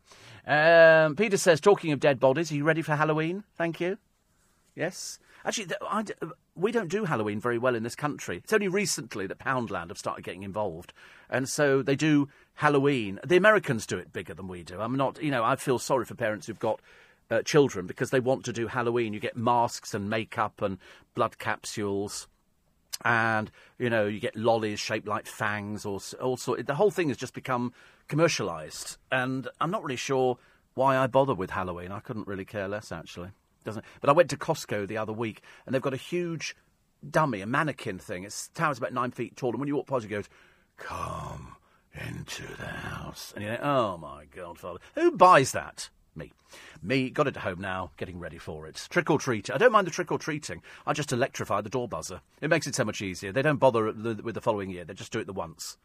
Um, 0.47 1.15
Peter 1.15 1.37
says, 1.37 1.61
talking 1.61 1.91
of 1.91 1.99
dead 1.99 2.19
bodies, 2.19 2.51
are 2.51 2.55
you 2.55 2.63
ready 2.63 2.81
for 2.81 2.95
Halloween? 2.95 3.43
Thank 3.55 3.79
you. 3.79 3.97
Yes. 4.75 5.19
Actually, 5.45 5.67
I 5.87 6.01
d- 6.01 6.13
we 6.55 6.71
don't 6.71 6.87
do 6.87 7.05
Halloween 7.05 7.39
very 7.39 7.59
well 7.59 7.75
in 7.75 7.83
this 7.83 7.95
country. 7.95 8.37
It's 8.37 8.51
only 8.51 8.67
recently 8.67 9.27
that 9.27 9.37
Poundland 9.37 9.89
have 9.89 9.97
started 9.97 10.25
getting 10.25 10.41
involved, 10.41 10.91
and 11.29 11.47
so 11.47 11.83
they 11.83 11.95
do 11.95 12.29
Halloween. 12.55 13.19
The 13.23 13.37
Americans 13.37 13.85
do 13.85 13.97
it 13.97 14.11
bigger 14.11 14.33
than 14.33 14.47
we 14.47 14.63
do. 14.63 14.81
I'm 14.81 14.95
not, 14.95 15.21
you 15.21 15.29
know, 15.29 15.43
I 15.43 15.55
feel 15.55 15.77
sorry 15.77 16.05
for 16.05 16.15
parents 16.15 16.47
who've 16.47 16.59
got 16.59 16.81
uh, 17.29 17.43
children 17.43 17.85
because 17.85 18.09
they 18.09 18.19
want 18.19 18.43
to 18.45 18.53
do 18.53 18.67
Halloween. 18.67 19.13
You 19.13 19.19
get 19.19 19.37
masks 19.37 19.93
and 19.93 20.09
makeup 20.09 20.61
and 20.61 20.79
blood 21.13 21.37
capsules. 21.37 22.27
And 23.03 23.51
you 23.77 23.89
know 23.89 24.05
you 24.05 24.21
get 24.21 24.37
lollies 24.37 24.79
shaped 24.79 25.05
like 25.05 25.27
fangs, 25.27 25.85
or 25.85 25.99
also 26.21 26.55
the 26.55 26.75
whole 26.75 26.91
thing 26.91 27.09
has 27.09 27.17
just 27.17 27.33
become 27.33 27.73
commercialised. 28.07 28.97
And 29.11 29.49
I'm 29.59 29.69
not 29.69 29.83
really 29.83 29.97
sure 29.97 30.37
why 30.75 30.97
I 30.97 31.07
bother 31.07 31.33
with 31.33 31.51
Halloween. 31.51 31.91
I 31.91 31.99
couldn't 31.99 32.25
really 32.25 32.45
care 32.45 32.69
less 32.69 32.93
actually. 32.93 33.31
Doesn't. 33.65 33.83
But 33.99 34.09
I 34.09 34.13
went 34.13 34.29
to 34.29 34.37
Costco 34.37 34.87
the 34.87 34.97
other 34.97 35.11
week, 35.11 35.41
and 35.65 35.75
they've 35.75 35.81
got 35.81 35.93
a 35.93 35.97
huge 35.97 36.55
dummy, 37.07 37.41
a 37.41 37.45
mannequin 37.45 37.99
thing. 37.99 38.23
It 38.23 38.49
towers 38.53 38.77
about 38.77 38.93
nine 38.93 39.11
feet 39.11 39.35
tall, 39.35 39.49
and 39.49 39.59
when 39.59 39.67
you 39.67 39.75
walk 39.75 39.87
past, 39.87 40.05
it 40.05 40.09
goes, 40.09 40.29
"Come 40.77 41.55
into 41.93 42.43
the 42.55 42.67
house," 42.67 43.33
and 43.35 43.43
you're 43.43 43.53
like, 43.53 43.63
"Oh 43.63 43.97
my 43.97 44.25
God, 44.25 44.57
Father, 44.57 44.79
who 44.93 45.11
buys 45.11 45.51
that?" 45.51 45.89
Me. 46.17 46.31
Me, 46.81 47.09
got 47.09 47.27
it 47.27 47.35
at 47.35 47.43
home 47.43 47.59
now, 47.59 47.91
getting 47.97 48.19
ready 48.19 48.37
for 48.37 48.67
it. 48.67 48.87
Trick 48.89 49.09
or 49.09 49.19
treat. 49.19 49.49
I 49.49 49.57
don't 49.57 49.73
mind 49.73 49.85
the 49.85 49.91
trick 49.91 50.13
or 50.13 50.17
treating. 50.17 50.61
I 50.85 50.93
just 50.93 51.11
electrify 51.11 51.59
the 51.59 51.69
door 51.69 51.89
buzzer. 51.89 52.21
It 52.39 52.49
makes 52.49 52.67
it 52.67 52.75
so 52.75 52.85
much 52.85 53.01
easier. 53.01 53.33
They 53.33 53.41
don't 53.41 53.57
bother 53.57 53.91
with 53.91 54.33
the 54.33 54.41
following 54.41 54.69
year, 54.69 54.85
they 54.85 54.93
just 54.93 55.11
do 55.11 55.19
it 55.19 55.27
the 55.27 55.33
once. 55.33 55.77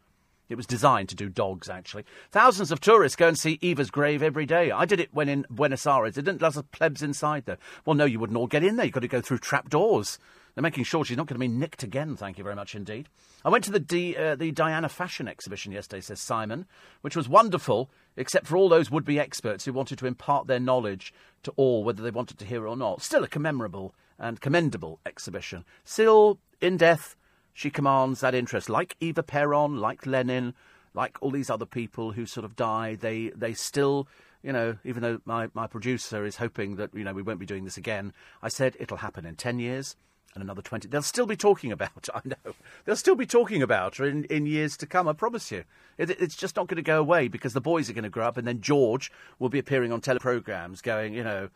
It 0.51 0.57
was 0.57 0.67
designed 0.67 1.09
to 1.09 1.15
do 1.15 1.29
dogs, 1.29 1.69
actually. 1.69 2.03
Thousands 2.31 2.71
of 2.71 2.81
tourists 2.81 3.15
go 3.15 3.29
and 3.29 3.39
see 3.39 3.57
Eva's 3.61 3.89
grave 3.89 4.21
every 4.21 4.45
day. 4.45 4.69
I 4.69 4.85
did 4.85 4.99
it 4.99 5.13
when 5.13 5.29
in 5.29 5.45
Buenos 5.49 5.87
Aires. 5.87 6.17
It 6.17 6.25
didn't 6.25 6.41
lots 6.41 6.57
of 6.57 6.69
plebs 6.71 7.01
inside, 7.01 7.45
though. 7.45 7.57
Well, 7.85 7.95
no, 7.95 8.05
you 8.05 8.19
wouldn't 8.19 8.37
all 8.37 8.47
get 8.47 8.63
in 8.63 8.75
there. 8.75 8.85
You've 8.85 8.93
got 8.93 8.99
to 8.99 9.07
go 9.07 9.21
through 9.21 9.37
trap 9.37 9.69
doors. 9.69 10.19
They're 10.53 10.61
making 10.61 10.83
sure 10.83 11.05
she's 11.05 11.15
not 11.15 11.27
going 11.27 11.39
to 11.39 11.39
be 11.39 11.47
nicked 11.47 11.83
again, 11.83 12.17
thank 12.17 12.37
you 12.37 12.43
very 12.43 12.55
much 12.55 12.75
indeed. 12.75 13.07
I 13.45 13.49
went 13.49 13.63
to 13.63 13.71
the, 13.71 13.79
D, 13.79 14.17
uh, 14.17 14.35
the 14.35 14.51
Diana 14.51 14.89
Fashion 14.89 15.29
Exhibition 15.29 15.71
yesterday, 15.71 16.01
says 16.01 16.19
Simon, 16.19 16.65
which 16.99 17.15
was 17.15 17.29
wonderful, 17.29 17.89
except 18.17 18.47
for 18.47 18.57
all 18.57 18.67
those 18.67 18.91
would 18.91 19.05
be 19.05 19.19
experts 19.19 19.63
who 19.63 19.71
wanted 19.71 19.97
to 19.99 20.07
impart 20.07 20.47
their 20.47 20.59
knowledge 20.59 21.13
to 21.43 21.53
all, 21.55 21.85
whether 21.85 22.03
they 22.03 22.11
wanted 22.11 22.37
to 22.39 22.45
hear 22.45 22.67
or 22.67 22.75
not. 22.75 23.01
Still 23.01 23.23
a 23.23 23.29
commemorable 23.29 23.93
and 24.19 24.41
commendable 24.41 24.99
exhibition. 25.05 25.63
Still, 25.85 26.37
in 26.59 26.75
death, 26.75 27.15
she 27.53 27.69
commands 27.69 28.21
that 28.21 28.35
interest. 28.35 28.69
Like 28.69 28.95
Eva 28.99 29.23
Peron, 29.23 29.77
like 29.77 30.05
Lenin, 30.05 30.53
like 30.93 31.17
all 31.21 31.31
these 31.31 31.49
other 31.49 31.65
people 31.65 32.11
who 32.11 32.25
sort 32.25 32.45
of 32.45 32.55
die, 32.55 32.95
they, 32.95 33.29
they 33.35 33.53
still 33.53 34.07
you 34.43 34.51
know, 34.51 34.77
even 34.83 35.03
though 35.03 35.19
my, 35.25 35.49
my 35.53 35.67
producer 35.67 36.25
is 36.25 36.37
hoping 36.37 36.75
that, 36.77 36.93
you 36.93 37.03
know, 37.03 37.13
we 37.13 37.21
won't 37.21 37.39
be 37.39 37.45
doing 37.45 37.63
this 37.63 37.77
again, 37.77 38.13
I 38.41 38.49
said 38.49 38.75
it'll 38.79 38.97
happen 38.97 39.25
in 39.25 39.35
10 39.35 39.59
years 39.59 39.95
and 40.33 40.43
another 40.43 40.61
20. 40.61 40.87
They'll 40.87 41.01
still 41.01 41.25
be 41.25 41.35
talking 41.35 41.71
about 41.71 42.09
I 42.13 42.21
know. 42.25 42.53
They'll 42.85 42.95
still 42.95 43.15
be 43.15 43.25
talking 43.25 43.61
about 43.61 43.97
her 43.97 44.05
in, 44.05 44.25
in 44.25 44.45
years 44.45 44.77
to 44.77 44.87
come, 44.87 45.07
I 45.07 45.13
promise 45.13 45.51
you. 45.51 45.63
It, 45.97 46.09
it's 46.09 46.35
just 46.35 46.55
not 46.55 46.67
going 46.67 46.77
to 46.77 46.81
go 46.81 46.99
away 46.99 47.27
because 47.27 47.53
the 47.53 47.61
boys 47.61 47.89
are 47.89 47.93
going 47.93 48.03
to 48.03 48.09
grow 48.09 48.27
up 48.27 48.37
and 48.37 48.47
then 48.47 48.61
George 48.61 49.11
will 49.39 49.49
be 49.49 49.59
appearing 49.59 49.91
on 49.91 50.01
teleprograms 50.01 50.81
going, 50.81 51.13
you 51.13 51.23
know, 51.23 51.49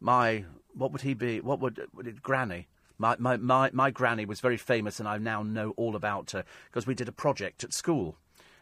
my, 0.00 0.44
what 0.74 0.92
would 0.92 1.02
he 1.02 1.14
be? 1.14 1.40
What 1.40 1.60
would, 1.60 1.86
would 1.94 2.06
it, 2.06 2.22
Granny? 2.22 2.68
My, 3.00 3.16
my, 3.18 3.38
my, 3.38 3.70
my 3.72 3.90
granny 3.90 4.26
was 4.26 4.40
very 4.40 4.58
famous 4.58 5.00
and 5.00 5.08
I 5.08 5.16
now 5.16 5.42
know 5.42 5.70
all 5.78 5.96
about 5.96 6.32
her 6.32 6.44
because 6.66 6.86
we 6.86 6.94
did 6.94 7.08
a 7.08 7.12
project 7.12 7.64
at 7.64 7.72
school. 7.72 8.18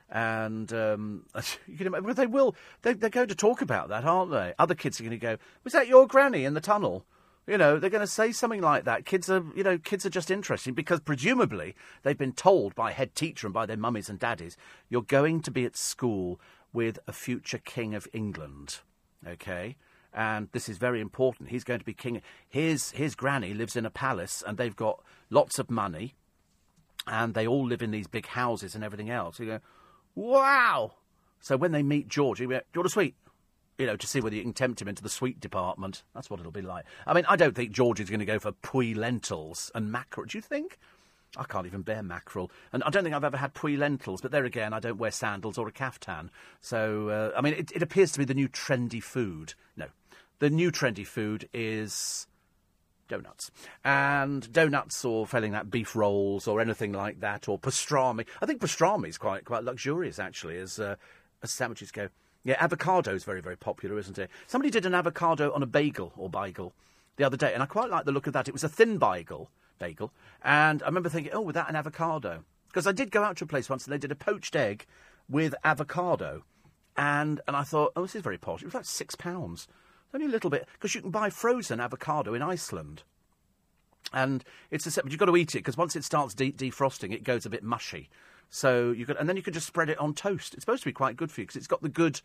And 0.09 0.73
um, 0.73 1.27
you 1.67 1.77
can 1.77 1.89
imagine, 1.89 2.05
well, 2.05 2.15
they 2.15 2.27
will, 2.27 2.55
they, 2.83 2.93
they're 2.93 3.11
going 3.11 3.29
to 3.29 3.35
talk 3.35 3.61
about 3.63 3.89
that, 3.89 4.05
aren't 4.05 4.31
they? 4.31 4.55
Other 4.57 4.77
kids 4.77 5.01
are 5.01 5.03
going 5.03 5.11
to 5.11 5.19
go, 5.19 5.39
was 5.65 5.73
that 5.73 5.89
your 5.89 6.07
granny 6.07 6.45
in 6.45 6.55
the 6.55 6.61
tunnel? 6.61 7.05
You 7.49 7.59
know, 7.59 7.81
they're 7.81 7.91
going 7.91 8.01
to 8.01 8.07
say 8.07 8.31
something 8.31 8.61
like 8.61 8.85
that. 8.85 9.07
Kids 9.07 9.29
are, 9.29 9.43
you 9.57 9.65
know, 9.65 9.77
kids 9.77 10.07
are 10.07 10.11
just 10.11 10.31
interesting 10.31 10.73
because 10.73 11.01
presumably 11.01 11.75
they've 12.05 12.17
been 12.17 12.33
told 12.33 12.77
by 12.77 12.93
head 12.93 13.17
teacher 13.17 13.49
and 13.49 13.55
by 13.55 13.67
their 13.67 13.77
mummies 13.77 14.09
and 14.09 14.21
daddies, 14.21 14.57
you're 14.89 15.03
going 15.03 15.41
to 15.43 15.51
be 15.51 15.65
at 15.65 15.77
school 15.77 16.41
with 16.73 17.01
a 17.09 17.13
future 17.13 17.59
king 17.59 17.93
of 17.93 18.07
England. 18.13 18.81
Okay? 19.27 19.75
And 20.15 20.49
this 20.53 20.69
is 20.69 20.79
very 20.79 21.01
important. 21.01 21.51
He's 21.51 21.65
going 21.65 21.81
to 21.81 21.85
be 21.85 21.95
king. 21.95 22.23
His, 22.49 22.93
his 22.93 23.15
granny 23.15 23.55
lives 23.55 23.77
in 23.77 23.87
a 23.87 23.91
palace 23.91 24.43
and 24.47 24.57
they've 24.57 24.75
got 24.75 25.03
lots 25.31 25.59
of 25.59 25.71
money 25.71 26.15
and 27.07 27.35
they 27.35 27.47
all 27.47 27.67
live 27.67 27.83
in 27.83 27.91
these 27.91 28.07
big 28.07 28.27
houses 28.27 28.75
and 28.75 28.83
everything 28.83 29.11
else. 29.11 29.39
You 29.39 29.47
go, 29.47 29.61
wow! 30.15 30.93
So 31.41 31.57
when 31.57 31.73
they 31.73 31.83
meet 31.83 32.09
George, 32.09 32.41
you 32.41 32.49
go, 32.49 32.61
do 32.73 32.81
you 32.83 32.89
sweet? 32.89 33.15
you 33.79 33.87
know, 33.87 33.97
to 33.97 34.07
see 34.07 34.21
whether 34.21 34.35
you 34.35 34.43
can 34.43 34.53
tempt 34.53 34.83
him 34.83 34.89
into 34.89 35.03
the 35.03 35.09
sweet 35.09 35.39
department. 35.39 36.03
That's 36.15 36.29
what 36.29 36.41
it'll 36.41 36.53
be 36.53 36.63
like. 36.63 36.85
I 37.07 37.15
mean, 37.15 37.25
I 37.29 37.37
don't 37.37 37.55
think 37.55 37.71
George 37.71 38.01
is 38.01 38.11
going 38.11 38.21
to 38.21 38.27
go 38.27 38.41
for 38.41 38.51
puy 38.51 38.93
lentils 38.93 39.71
and 39.75 39.91
mackerel. 39.93 40.27
Do 40.27 40.37
you 40.37 40.43
think? 40.43 40.79
I 41.37 41.45
can't 41.45 41.67
even 41.67 41.83
bear 41.83 42.03
mackerel. 42.03 42.51
And 42.73 42.83
I 42.83 42.91
don't 42.91 43.05
think 43.05 43.15
I've 43.15 43.25
ever 43.25 43.37
had 43.37 43.55
puy 43.55 43.77
lentils, 43.77 44.21
but 44.21 44.33
there 44.33 44.45
again, 44.45 44.73
I 44.73 44.81
don't 44.81 44.99
wear 44.99 45.13
sandals 45.13 45.59
or 45.59 45.69
a 45.69 45.73
caftan. 45.73 46.31
So, 46.61 47.09
uh, 47.09 47.39
I 47.39 47.41
mean, 47.41 47.55
it, 47.55 47.71
it 47.73 47.83
appears 47.83 48.11
to 48.13 48.19
be 48.19 48.25
the 48.25 48.35
new 48.35 48.49
trendy 48.49 49.03
food. 49.03 49.55
No. 49.77 49.87
The 50.41 50.51
new 50.51 50.71
trendy 50.71 51.07
food 51.07 51.49
is 51.53 52.27
donuts. 53.09 53.51
And 53.85 54.53
donuts 54.53 55.05
or 55.05 55.27
failing 55.27 55.53
that 55.53 55.71
beef 55.71 55.97
rolls 55.97 56.47
or 56.47 56.61
anything 56.61 56.93
like 56.93 57.21
that 57.21 57.49
or 57.49 57.59
pastrami. 57.59 58.27
I 58.41 58.47
think 58.47 58.61
pastrami 58.61 59.09
is 59.09 59.19
quite 59.19 59.45
quite 59.45 59.65
luxurious 59.65 60.19
actually 60.19 60.59
as 60.59 60.79
uh, 60.79 60.97
as 61.43 61.51
sandwiches 61.51 61.91
go. 61.91 62.09
Yeah, 62.45 62.57
avocado 62.61 63.15
is 63.15 63.25
very, 63.25 63.41
very 63.41 63.57
popular, 63.57 63.99
isn't 63.99 64.19
it? 64.19 64.31
Somebody 64.47 64.71
did 64.71 64.87
an 64.87 64.95
avocado 64.95 65.53
on 65.53 65.63
a 65.63 65.67
bagel 65.67 66.13
or 66.17 66.31
bagel 66.31 66.73
the 67.17 67.25
other 67.25 67.37
day, 67.37 67.53
and 67.53 67.63
I 67.63 67.67
quite 67.67 67.91
like 67.91 68.05
the 68.05 68.13
look 68.13 68.27
of 68.27 68.33
that. 68.33 68.49
It 68.49 68.53
was 68.53 68.65
a 68.65 68.69
thin 68.69 68.99
bagel, 68.99 69.51
bagel, 69.79 70.13
and 70.43 70.83
I 70.83 70.87
remember 70.87 71.09
thinking, 71.09 71.33
oh, 71.35 71.41
with 71.41 71.57
that 71.57 71.69
an 71.69 71.77
avocado, 71.77 72.45
because 72.69 72.87
I 72.87 72.93
did 72.93 73.11
go 73.11 73.25
out 73.25 73.37
to 73.39 73.45
a 73.45 73.49
place 73.49 73.69
once 73.69 73.85
and 73.85 73.93
they 73.93 73.99
did 73.99 74.13
a 74.13 74.17
poached 74.17 74.55
egg 74.55 74.87
with 75.29 75.55
avocado, 75.65 76.45
and 76.97 77.41
and 77.49 77.57
I 77.57 77.65
thought, 77.65 77.93
oh, 77.97 78.03
this 78.03 78.15
is 78.15 78.23
very 78.23 78.39
posh. 78.39 78.63
It 78.63 78.67
was 78.67 78.75
like 78.75 78.85
six 78.85 79.17
pounds, 79.17 79.67
only 80.15 80.27
a 80.27 80.31
little 80.31 80.51
bit, 80.51 80.67
because 80.75 80.95
you 80.95 81.01
can 81.01 81.11
buy 81.11 81.31
frozen 81.31 81.81
avocado 81.81 82.35
in 82.35 82.43
Iceland. 82.43 83.03
And 84.13 84.43
it's 84.71 84.87
a 84.87 85.03
but 85.03 85.11
you've 85.11 85.19
got 85.19 85.27
to 85.27 85.37
eat 85.37 85.55
it 85.55 85.59
because 85.59 85.77
once 85.77 85.95
it 85.95 86.05
starts 86.05 86.35
de- 86.35 86.53
defrosting, 86.53 87.13
it 87.13 87.25
goes 87.25 87.45
a 87.45 87.51
bit 87.51 87.63
mushy. 87.63 88.09
So 88.51 88.91
you 88.91 89.05
could, 89.05 89.17
and 89.17 89.29
then 89.29 89.37
you 89.37 89.43
could 89.43 89.55
just 89.55 89.67
spread 89.67 89.91
it 89.91 89.99
on 89.99 90.15
toast. 90.15 90.55
It's 90.55 90.63
supposed 90.63 90.83
to 90.83 90.89
be 90.89 90.93
quite 90.93 91.17
good 91.17 91.31
for 91.31 91.41
you 91.41 91.47
because 91.47 91.57
it's 91.57 91.67
got 91.67 91.83
the 91.83 91.89
good, 91.91 92.21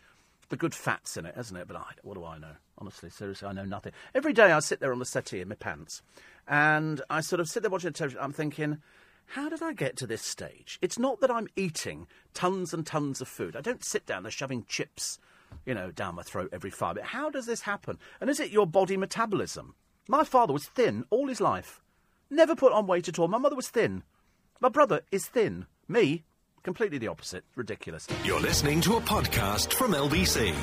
the 0.50 0.56
good 0.56 0.74
fats 0.74 1.18
in 1.18 1.26
it, 1.26 1.36
hasn't 1.36 1.60
it? 1.60 1.68
But 1.68 1.76
I, 1.76 1.92
what 2.04 2.14
do 2.16 2.24
I 2.24 2.38
know? 2.38 2.56
Honestly, 2.78 3.10
seriously, 3.10 3.48
I 3.48 3.54
know 3.54 3.66
nothing. 3.66 3.92
Every 4.16 4.34
day 4.34 4.52
I 4.52 4.60
sit 4.60 4.80
there 4.80 4.94
on 4.94 5.00
the 5.00 5.06
settee 5.06 5.42
in 5.42 5.50
my 5.50 5.56
pants, 5.56 6.02
and 6.48 7.02
I 7.10 7.20
sort 7.22 7.42
of 7.42 7.50
sit 7.50 7.64
there 7.64 7.70
watching 7.70 7.90
the 7.90 7.98
television. 7.98 8.22
I'm 8.22 8.32
thinking, 8.32 8.78
how 9.28 9.50
did 9.50 9.62
I 9.62 9.74
get 9.74 9.98
to 9.98 10.08
this 10.08 10.22
stage? 10.22 10.80
It's 10.82 11.00
not 11.00 11.20
that 11.22 11.32
I'm 11.32 11.48
eating 11.56 12.08
tons 12.34 12.74
and 12.74 12.86
tons 12.86 13.20
of 13.20 13.28
food. 13.28 13.56
I 13.56 13.62
don't 13.62 13.84
sit 13.84 14.06
down 14.06 14.24
there 14.24 14.32
shoving 14.32 14.66
chips, 14.68 15.20
you 15.66 15.74
know, 15.74 15.92
down 15.92 16.16
my 16.16 16.24
throat 16.24 16.50
every 16.54 16.70
five 16.70 16.96
minutes. 16.96 17.12
How 17.12 17.30
does 17.30 17.46
this 17.46 17.62
happen? 17.62 17.98
And 18.22 18.30
is 18.30 18.40
it 18.40 18.52
your 18.52 18.68
body 18.68 18.98
metabolism? 18.98 19.76
My 20.08 20.24
father 20.24 20.54
was 20.54 20.66
thin 20.66 21.06
all 21.10 21.28
his 21.28 21.40
life, 21.40 21.82
never 22.30 22.56
put 22.56 22.74
on 22.74 22.88
weight 22.88 23.08
at 23.08 23.20
all. 23.20 23.28
My 23.28 23.38
mother 23.38 23.56
was 23.56 23.70
thin. 23.70 24.04
My 24.60 24.70
brother 24.70 25.02
is 25.12 25.28
thin. 25.28 25.66
Me, 25.88 26.24
completely 26.64 26.98
the 26.98 27.08
opposite. 27.08 27.44
Ridiculous. 27.56 28.08
You're 28.24 28.42
listening 28.42 28.82
to 28.82 28.96
a 28.96 29.02
podcast 29.02 29.74
from 29.74 29.94
LBC. 29.94 30.54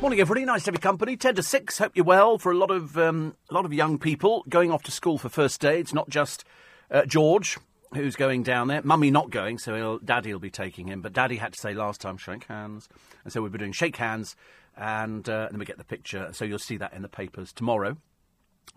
Morning, 0.00 0.20
everybody. 0.20 0.44
Nice 0.44 0.62
to 0.62 0.68
have 0.68 0.74
your 0.76 0.80
company. 0.80 1.16
Ten 1.16 1.34
to 1.34 1.42
six. 1.42 1.78
Hope 1.78 1.92
you're 1.96 2.04
well. 2.04 2.38
For 2.38 2.52
a 2.52 2.56
lot 2.56 2.70
of 2.70 2.96
um, 2.96 3.34
a 3.50 3.54
lot 3.54 3.64
of 3.64 3.72
young 3.72 3.98
people 3.98 4.44
going 4.48 4.70
off 4.70 4.84
to 4.84 4.92
school 4.92 5.18
for 5.18 5.28
first 5.28 5.60
day, 5.60 5.80
it's 5.80 5.92
not 5.92 6.08
just 6.08 6.44
uh, 6.90 7.04
George 7.04 7.58
who's 7.94 8.16
going 8.16 8.42
down 8.42 8.68
there. 8.68 8.82
Mummy 8.82 9.10
not 9.10 9.30
going, 9.30 9.58
so 9.58 9.74
he'll, 9.74 9.98
Daddy 9.98 10.32
will 10.32 10.40
be 10.40 10.50
taking 10.50 10.88
him. 10.88 11.00
But 11.00 11.12
Daddy 11.12 11.36
had 11.36 11.52
to 11.52 11.60
say 11.60 11.74
last 11.74 12.00
time, 12.00 12.16
shake 12.16 12.44
hands, 12.44 12.88
and 13.24 13.32
so 13.32 13.40
we'll 13.40 13.50
be 13.50 13.58
doing 13.58 13.72
shake 13.72 13.96
hands, 13.96 14.36
and 14.76 15.28
uh, 15.28 15.48
then 15.50 15.58
we 15.58 15.64
get 15.64 15.78
the 15.78 15.84
picture. 15.84 16.30
So 16.32 16.44
you'll 16.44 16.58
see 16.58 16.76
that 16.76 16.92
in 16.92 17.02
the 17.02 17.08
papers 17.08 17.52
tomorrow. 17.52 17.96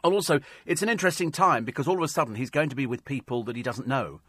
And 0.03 0.13
also, 0.13 0.39
it's 0.65 0.81
an 0.81 0.89
interesting 0.89 1.31
time 1.31 1.63
because 1.65 1.87
all 1.87 1.97
of 1.97 2.03
a 2.03 2.07
sudden 2.07 2.35
he's 2.35 2.49
going 2.49 2.69
to 2.69 2.75
be 2.75 2.85
with 2.87 3.05
people 3.05 3.43
that 3.43 3.55
he 3.55 3.61
doesn't 3.61 3.87
know 3.87 4.21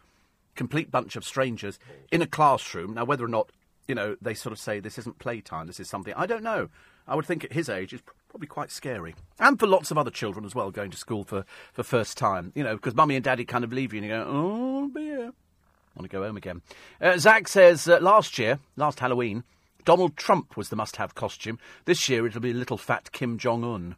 complete 0.55 0.91
bunch 0.91 1.15
of 1.15 1.23
strangers 1.23 1.79
in 2.11 2.21
a 2.21 2.27
classroom. 2.27 2.93
Now, 2.93 3.05
whether 3.05 3.25
or 3.25 3.29
not, 3.29 3.49
you 3.87 3.95
know, 3.95 4.15
they 4.21 4.33
sort 4.33 4.53
of 4.53 4.59
say 4.59 4.79
this 4.79 4.97
isn't 4.99 5.19
playtime, 5.19 5.67
this 5.67 5.79
is 5.79 5.89
something, 5.89 6.13
I 6.15 6.25
don't 6.25 6.43
know. 6.43 6.69
I 7.07 7.15
would 7.15 7.25
think 7.25 7.43
at 7.43 7.53
his 7.53 7.69
age 7.69 7.93
it's 7.93 8.03
probably 8.29 8.47
quite 8.47 8.71
scary. 8.71 9.15
And 9.39 9.59
for 9.59 9.67
lots 9.67 9.91
of 9.91 9.97
other 9.97 10.11
children 10.11 10.45
as 10.45 10.55
well, 10.55 10.71
going 10.71 10.91
to 10.91 10.97
school 10.97 11.23
for, 11.23 11.45
for 11.73 11.83
first 11.83 12.17
time, 12.17 12.51
you 12.55 12.63
know, 12.63 12.75
because 12.75 12.95
mummy 12.95 13.15
and 13.15 13.23
daddy 13.23 13.45
kind 13.45 13.63
of 13.63 13.73
leave 13.73 13.93
you 13.93 13.99
and 14.01 14.07
you 14.07 14.13
go, 14.13 14.25
oh, 14.27 14.89
dear. 14.93 15.27
I 15.27 15.99
want 15.99 16.09
to 16.09 16.17
go 16.17 16.23
home 16.23 16.37
again. 16.37 16.61
Uh, 16.99 17.17
Zach 17.17 17.47
says 17.47 17.87
uh, 17.87 17.99
last 18.01 18.39
year, 18.39 18.59
last 18.75 18.99
Halloween, 18.99 19.43
Donald 19.85 20.17
Trump 20.17 20.57
was 20.57 20.69
the 20.69 20.75
must 20.75 20.95
have 20.95 21.13
costume. 21.13 21.59
This 21.85 22.09
year 22.09 22.25
it'll 22.25 22.41
be 22.41 22.53
little 22.53 22.77
fat 22.77 23.11
Kim 23.11 23.37
Jong 23.37 23.63
un. 23.63 23.95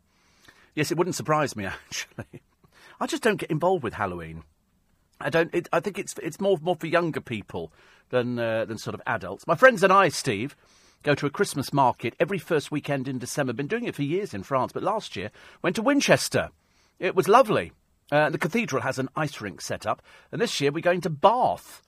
Yes, 0.73 0.91
it 0.91 0.98
wouldn't 0.98 1.15
surprise 1.15 1.56
me, 1.56 1.65
actually. 1.88 2.41
I 2.99 3.07
just 3.07 3.23
don't 3.23 3.38
get 3.38 3.52
involved 3.52 3.84
with 3.84 3.94
Halloween. 3.94 4.44
I 5.19 5.30
don't. 5.30 5.53
It, 5.53 5.69
I 5.72 5.80
think 5.80 5.98
it's 5.98 6.15
it's 6.22 6.41
more 6.41 6.57
more 6.61 6.76
for 6.76 6.88
younger 6.88 7.22
people 7.22 7.72
than 8.10 8.38
uh, 8.38 8.65
than 8.65 8.77
sort 8.77 8.94
of 8.94 9.02
adults. 9.07 9.48
My 9.48 9.56
friends 9.56 9.82
and 9.82 9.94
I, 9.94 10.10
Steve, 10.10 10.56
go 11.06 11.15
to 11.15 11.27
a 11.27 11.30
Christmas 11.30 11.72
market 11.72 12.15
every 12.19 12.40
first 12.40 12.72
weekend 12.72 13.07
in 13.07 13.19
December. 13.19 13.53
Been 13.53 13.68
doing 13.68 13.86
it 13.86 13.95
for 13.95 14.02
years 14.02 14.34
in 14.34 14.44
France, 14.44 14.73
but 14.73 14.84
last 14.84 15.15
year 15.15 15.30
went 15.61 15.76
to 15.76 15.84
Winchester. 15.84 16.49
It 16.99 17.15
was 17.15 17.27
lovely. 17.27 17.72
Uh, 18.11 18.30
the 18.32 18.40
cathedral 18.40 18.82
has 18.82 18.98
an 18.99 19.10
ice 19.15 19.40
rink 19.40 19.61
set 19.61 19.86
up, 19.86 20.02
and 20.32 20.41
this 20.41 20.60
year 20.60 20.72
we're 20.72 20.82
going 20.82 21.02
to 21.02 21.10
Bath, 21.10 21.84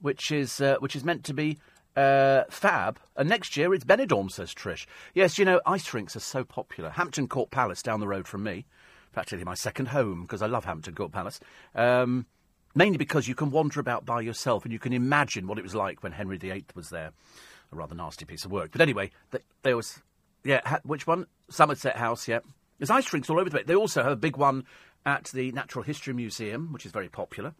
which 0.00 0.32
is 0.32 0.60
uh, 0.60 0.76
which 0.80 0.96
is 0.96 1.04
meant 1.04 1.24
to 1.24 1.34
be 1.34 1.58
uh, 1.94 2.44
fab. 2.48 2.98
And 3.16 3.28
next 3.28 3.56
year 3.56 3.72
it's 3.74 3.84
Benidorm, 3.84 4.30
says 4.30 4.54
Trish. 4.54 4.86
Yes, 5.14 5.38
you 5.38 5.44
know 5.44 5.60
ice 5.66 5.92
rinks 5.92 6.16
are 6.16 6.20
so 6.20 6.42
popular. 6.42 6.90
Hampton 6.90 7.28
Court 7.28 7.50
Palace 7.50 7.82
down 7.82 8.00
the 8.00 8.08
road 8.08 8.26
from 8.26 8.42
me, 8.42 8.64
practically 9.12 9.44
my 9.44 9.54
second 9.54 9.88
home 9.88 10.22
because 10.22 10.40
I 10.40 10.46
love 10.46 10.64
Hampton 10.64 10.94
Court 10.94 11.12
Palace. 11.12 11.38
Um, 11.74 12.26
mainly 12.74 12.96
because 12.96 13.28
you 13.28 13.34
can 13.34 13.50
wander 13.50 13.78
about 13.78 14.04
by 14.06 14.20
yourself 14.20 14.64
and 14.64 14.72
you 14.72 14.78
can 14.78 14.92
imagine 14.92 15.46
what 15.46 15.58
it 15.58 15.62
was 15.62 15.74
like 15.74 16.02
when 16.02 16.12
Henry 16.12 16.38
VIII 16.38 16.64
was 16.74 16.88
there. 16.90 17.12
A 17.74 17.76
rather 17.76 17.94
nasty 17.94 18.24
piece 18.24 18.44
of 18.44 18.52
work, 18.52 18.70
but 18.70 18.80
anyway, 18.80 19.10
th- 19.32 19.42
there 19.62 19.76
was 19.76 20.00
yeah. 20.44 20.60
Ha- 20.64 20.80
which 20.84 21.06
one? 21.06 21.26
Somerset 21.50 21.96
House. 21.96 22.28
Yeah. 22.28 22.40
There's 22.78 22.90
ice 22.90 23.12
rinks 23.12 23.28
all 23.28 23.40
over 23.40 23.44
the 23.44 23.50
place. 23.50 23.66
They 23.66 23.74
also 23.74 24.02
have 24.02 24.12
a 24.12 24.16
big 24.16 24.36
one 24.36 24.64
at 25.04 25.24
the 25.24 25.50
Natural 25.52 25.82
History 25.82 26.14
Museum, 26.14 26.72
which 26.72 26.86
is 26.86 26.92
very 26.92 27.08
popular. 27.08 27.54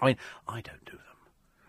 I 0.00 0.06
mean, 0.06 0.16
I 0.46 0.60
don't 0.60 0.84
do 0.84 0.92
them. 0.92 1.00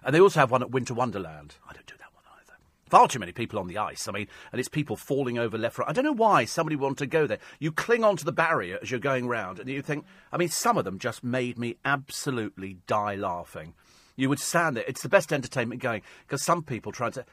And 0.04 0.14
they 0.14 0.20
also 0.20 0.40
have 0.40 0.52
one 0.52 0.62
at 0.62 0.72
Winter 0.72 0.94
Wonderland. 0.94 1.56
I 1.68 1.74
don't 1.74 1.86
do 1.86 1.96
that 1.98 2.14
one 2.14 2.24
either. 2.40 2.54
Far 2.90 3.08
too 3.08 3.20
many 3.20 3.32
people 3.32 3.58
on 3.60 3.68
the 3.68 3.78
ice. 3.78 4.08
I 4.08 4.12
mean, 4.12 4.28
and 4.52 4.60
it's 4.60 4.70
people 4.70 4.96
falling 4.96 5.38
over 5.40 5.58
left, 5.58 5.78
right. 5.78 5.90
I 5.90 5.94
don't 5.94 6.06
know 6.06 6.14
why 6.14 6.46
somebody 6.46 6.76
wanted 6.76 7.00
to 7.00 7.08
go 7.08 7.26
there. 7.26 7.40
You 7.60 7.72
cling 7.72 8.04
onto 8.04 8.24
the 8.26 8.32
barrier 8.32 8.80
as 8.82 8.92
you're 8.92 9.00
going 9.00 9.28
round, 9.28 9.60
and 9.60 9.70
you 9.70 9.82
think, 9.82 10.06
I 10.32 10.38
mean, 10.38 10.50
some 10.50 10.78
of 10.78 10.86
them 10.86 11.00
just 11.00 11.24
made 11.24 11.58
me 11.58 11.78
absolutely 11.86 12.78
die 12.88 13.16
laughing. 13.16 13.74
You 14.16 14.30
would 14.30 14.40
stand 14.40 14.78
there. 14.78 14.84
It's 14.88 15.02
the 15.02 15.10
best 15.10 15.34
entertainment 15.34 15.82
going 15.82 16.02
because 16.26 16.44
some 16.44 16.64
people 16.64 16.92
try 16.92 17.10
to. 17.12 17.26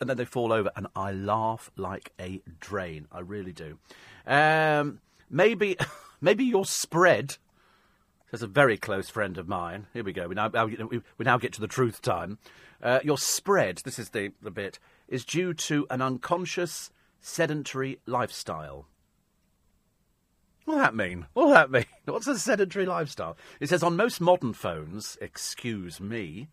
And 0.00 0.10
then 0.10 0.16
they 0.16 0.24
fall 0.24 0.52
over, 0.52 0.70
and 0.74 0.88
I 0.96 1.12
laugh 1.12 1.70
like 1.76 2.12
a 2.20 2.42
drain. 2.60 3.06
I 3.12 3.20
really 3.20 3.52
do. 3.52 3.78
Um, 4.26 5.00
maybe, 5.30 5.76
maybe 6.20 6.44
your 6.44 6.64
spread 6.64 7.36
there's 8.34 8.42
a 8.42 8.48
very 8.48 8.76
close 8.76 9.08
friend 9.08 9.38
of 9.38 9.46
mine. 9.46 9.86
Here 9.92 10.02
we 10.02 10.12
go. 10.12 10.26
We 10.26 10.34
now, 10.34 10.48
we 10.48 11.00
now 11.20 11.38
get 11.38 11.52
to 11.52 11.60
the 11.60 11.68
truth 11.68 12.02
time. 12.02 12.38
Uh, 12.82 12.98
your 13.04 13.16
spread, 13.16 13.82
this 13.84 13.96
is 13.96 14.08
the, 14.08 14.32
the 14.42 14.50
bit, 14.50 14.80
is 15.06 15.24
due 15.24 15.54
to 15.54 15.86
an 15.88 16.02
unconscious, 16.02 16.90
sedentary 17.20 18.00
lifestyle. 18.06 18.88
What 20.64 20.76
that 20.76 20.94
mean? 20.94 21.26
What 21.34 21.52
that 21.52 21.70
mean? 21.70 21.84
What's 22.06 22.26
a 22.26 22.38
sedentary 22.38 22.86
lifestyle? 22.86 23.36
It 23.60 23.68
says 23.68 23.82
on 23.82 23.96
most 23.96 24.20
modern 24.20 24.54
phones, 24.54 25.18
excuse 25.20 26.00
me, 26.00 26.48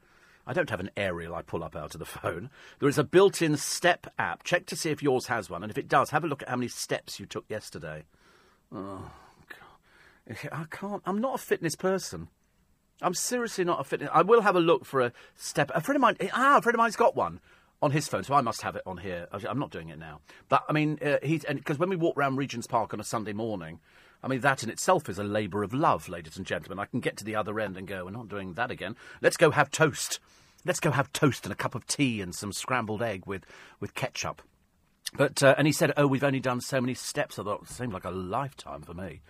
I 0.45 0.53
don't 0.53 0.69
have 0.69 0.79
an 0.81 0.91
aerial 0.97 1.33
I 1.33 1.41
pull 1.43 1.63
up 1.63 1.75
out 1.75 1.95
of 1.95 1.99
the 1.99 2.05
phone. 2.21 2.49
There 2.79 2.89
is 2.89 2.97
a 2.97 3.03
built 3.03 3.41
in 3.41 3.55
step 3.57 4.07
app. 4.19 4.43
Check 4.43 4.65
to 4.67 4.75
see 4.75 4.89
if 4.89 5.01
yours 5.01 5.27
has 5.27 5.49
one, 5.49 5.63
and 5.63 5.71
if 5.71 5.77
it 5.77 5.87
does, 5.87 6.09
have 6.09 6.23
a 6.23 6.27
look 6.27 6.41
at 6.41 6.49
how 6.49 6.57
many 6.57 6.67
steps 6.67 7.19
you 7.19 7.25
took 7.25 7.45
yesterday. 7.47 8.03
Oh, 8.73 9.11
God. 9.47 10.37
I 10.51 10.65
can't. 10.69 11.01
I'm 11.05 11.19
not 11.21 11.35
a 11.35 11.37
fitness 11.37 11.75
person. 11.75 12.27
I'm 13.01 13.13
seriously 13.13 13.63
not 13.63 13.79
a 13.79 13.83
fitness. 13.83 14.09
I 14.13 14.21
will 14.21 14.41
have 14.41 14.55
a 14.55 14.59
look 14.59 14.85
for 14.85 15.01
a 15.01 15.13
step. 15.35 15.71
A 15.73 15.81
friend 15.81 15.95
of 15.95 16.01
mine. 16.01 16.17
Ah, 16.33 16.57
a 16.57 16.61
friend 16.61 16.75
of 16.75 16.79
mine's 16.79 16.95
got 16.95 17.15
one 17.15 17.39
on 17.81 17.91
his 17.91 18.07
phone, 18.07 18.23
so 18.23 18.33
I 18.33 18.41
must 18.41 18.61
have 18.61 18.75
it 18.75 18.83
on 18.85 18.97
here. 18.97 19.27
I'm 19.31 19.57
not 19.57 19.71
doing 19.71 19.89
it 19.89 19.97
now, 19.97 20.21
but 20.49 20.63
I 20.69 20.73
mean, 20.73 20.99
uh, 21.03 21.17
because 21.21 21.79
when 21.79 21.89
we 21.89 21.95
walk 21.95 22.15
around 22.15 22.35
Regent's 22.35 22.67
Park 22.67 22.93
on 22.93 22.99
a 22.99 23.03
Sunday 23.03 23.33
morning, 23.33 23.79
I 24.23 24.27
mean 24.27 24.41
that 24.41 24.63
in 24.63 24.69
itself 24.69 25.09
is 25.09 25.17
a 25.17 25.23
labour 25.23 25.63
of 25.63 25.73
love, 25.73 26.07
ladies 26.07 26.37
and 26.37 26.45
gentlemen. 26.45 26.79
I 26.79 26.85
can 26.85 26.99
get 26.99 27.17
to 27.17 27.23
the 27.23 27.35
other 27.35 27.59
end 27.59 27.77
and 27.77 27.87
go, 27.87 28.05
we're 28.05 28.11
not 28.11 28.29
doing 28.29 28.53
that 28.53 28.71
again. 28.71 28.95
Let's 29.21 29.37
go 29.37 29.51
have 29.51 29.71
toast. 29.71 30.19
Let's 30.63 30.79
go 30.79 30.91
have 30.91 31.11
toast 31.11 31.45
and 31.45 31.53
a 31.53 31.55
cup 31.55 31.73
of 31.73 31.87
tea 31.87 32.21
and 32.21 32.35
some 32.35 32.53
scrambled 32.53 33.01
egg 33.01 33.25
with 33.25 33.45
with 33.79 33.95
ketchup. 33.95 34.41
But 35.15 35.41
uh, 35.41 35.55
and 35.57 35.67
he 35.67 35.73
said, 35.73 35.93
oh, 35.97 36.07
we've 36.07 36.23
only 36.23 36.39
done 36.39 36.61
so 36.61 36.79
many 36.79 36.93
steps. 36.93 37.39
I 37.39 37.43
thought 37.43 37.63
it 37.63 37.69
seemed 37.69 37.93
like 37.93 38.05
a 38.05 38.11
lifetime 38.11 38.81
for 38.83 38.93
me 38.93 39.21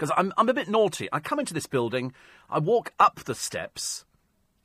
because 0.00 0.12
I'm, 0.16 0.32
I'm 0.38 0.48
a 0.48 0.54
bit 0.54 0.68
naughty. 0.68 1.10
I 1.12 1.20
come 1.20 1.38
into 1.38 1.52
this 1.52 1.66
building, 1.66 2.14
I 2.48 2.58
walk 2.58 2.94
up 2.98 3.20
the 3.24 3.34
steps. 3.34 4.06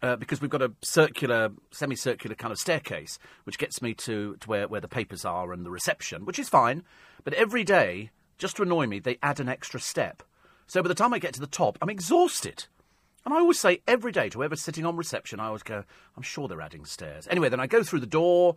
Uh, 0.02 0.16
because 0.16 0.40
we've 0.40 0.52
got 0.52 0.62
a 0.62 0.72
circular, 0.84 1.50
semicircular 1.72 2.36
kind 2.36 2.52
of 2.52 2.60
staircase, 2.60 3.18
which 3.46 3.58
gets 3.58 3.82
me 3.82 3.96
to, 3.96 4.36
to 4.40 4.48
where, 4.48 4.68
where 4.68 4.82
the 4.82 4.90
papers 4.90 5.26
are 5.26 5.52
and 5.52 5.66
the 5.66 5.72
reception, 5.72 6.26
which 6.26 6.38
is 6.38 6.48
fine. 6.48 6.84
But 7.24 7.34
every 7.34 7.64
day, 7.64 8.12
just 8.38 8.58
to 8.58 8.64
annoy 8.64 8.88
me, 8.88 9.00
they 9.00 9.18
add 9.24 9.40
an 9.40 9.50
extra 9.50 9.80
step. 9.80 10.24
So 10.68 10.82
by 10.82 10.88
the 10.88 10.96
time 10.96 11.14
I 11.14 11.20
get 11.20 11.34
to 11.36 11.40
the 11.40 11.48
top, 11.48 11.78
I'm 11.82 11.90
exhausted. 11.90 12.66
And 13.24 13.34
I 13.34 13.38
always 13.38 13.60
say 13.60 13.82
every 13.88 14.12
day 14.12 14.30
to 14.30 14.38
whoever's 14.38 14.62
sitting 14.62 14.86
on 14.86 14.98
reception, 14.98 15.40
I 15.40 15.48
always 15.48 15.64
go, 15.64 15.84
I'm 16.16 16.24
sure 16.24 16.48
they're 16.48 16.62
adding 16.62 16.86
stairs. 16.86 17.28
Anyway, 17.30 17.50
then 17.50 17.60
I 17.60 17.68
go 17.68 17.84
through 17.84 18.02
the 18.02 18.06
door 18.06 18.56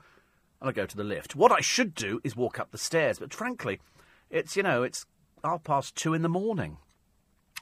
and 0.60 0.68
I 0.68 0.72
go 0.72 0.86
to 0.86 0.96
the 0.96 1.04
lift. 1.04 1.36
What 1.36 1.52
I 1.52 1.60
should 1.60 1.94
do 1.94 2.20
is 2.22 2.36
walk 2.36 2.58
up 2.58 2.70
the 2.70 2.78
stairs, 2.78 3.18
but 3.18 3.32
frankly, 3.32 3.80
it's, 4.30 4.56
you 4.56 4.62
know, 4.62 4.82
it's 4.82 5.06
half 5.42 5.64
past 5.64 5.96
two 5.96 6.12
in 6.12 6.22
the 6.22 6.28
morning. 6.28 6.78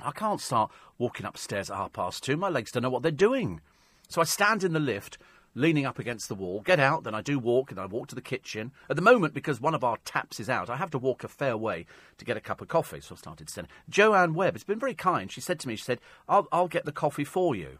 I 0.01 0.10
can't 0.10 0.40
start 0.40 0.70
walking 0.98 1.26
upstairs 1.26 1.70
at 1.70 1.76
half 1.76 1.93
past 1.93 2.24
two. 2.24 2.36
My 2.36 2.48
legs 2.48 2.72
don't 2.72 2.82
know 2.82 2.90
what 2.90 3.02
they're 3.02 3.12
doing. 3.12 3.60
So 4.09 4.20
I 4.20 4.24
stand 4.24 4.64
in 4.64 4.72
the 4.72 4.80
lift, 4.80 5.18
leaning 5.57 5.87
up 5.87 5.99
against 5.99 6.28
the 6.28 6.35
wall, 6.35 6.61
get 6.61 6.78
out, 6.78 7.03
then 7.03 7.15
I 7.15 7.23
do 7.23 7.39
walk, 7.39 7.70
and 7.70 7.81
I 7.81 7.87
walk 7.87 8.09
to 8.09 8.15
the 8.15 8.20
kitchen. 8.20 8.70
At 8.89 8.97
the 8.97 9.03
moment, 9.03 9.35
because 9.35 9.61
one 9.61 9.74
of 9.74 9.83
our 9.83 9.97
taps 10.05 10.39
is 10.39 10.51
out, 10.51 10.70
I 10.70 10.77
have 10.77 10.91
to 10.91 10.99
walk 10.99 11.24
a 11.24 11.28
fair 11.28 11.57
way 11.57 11.87
to 12.19 12.24
get 12.24 12.37
a 12.37 12.41
cup 12.41 12.61
of 12.61 12.69
coffee. 12.69 13.01
So 13.01 13.15
I 13.15 13.19
started 13.19 13.51
sending. 13.51 13.73
Joanne 13.89 14.35
Webb 14.35 14.55
has 14.55 14.65
been 14.65 14.78
very 14.78 14.95
kind. 14.95 15.33
She 15.33 15.41
said 15.41 15.59
to 15.61 15.69
me, 15.69 15.74
she 15.74 15.85
said, 15.85 16.01
I'll, 16.28 16.47
I'll 16.53 16.69
get 16.69 16.85
the 16.85 16.93
coffee 16.93 17.24
for 17.24 17.57
you. 17.57 17.78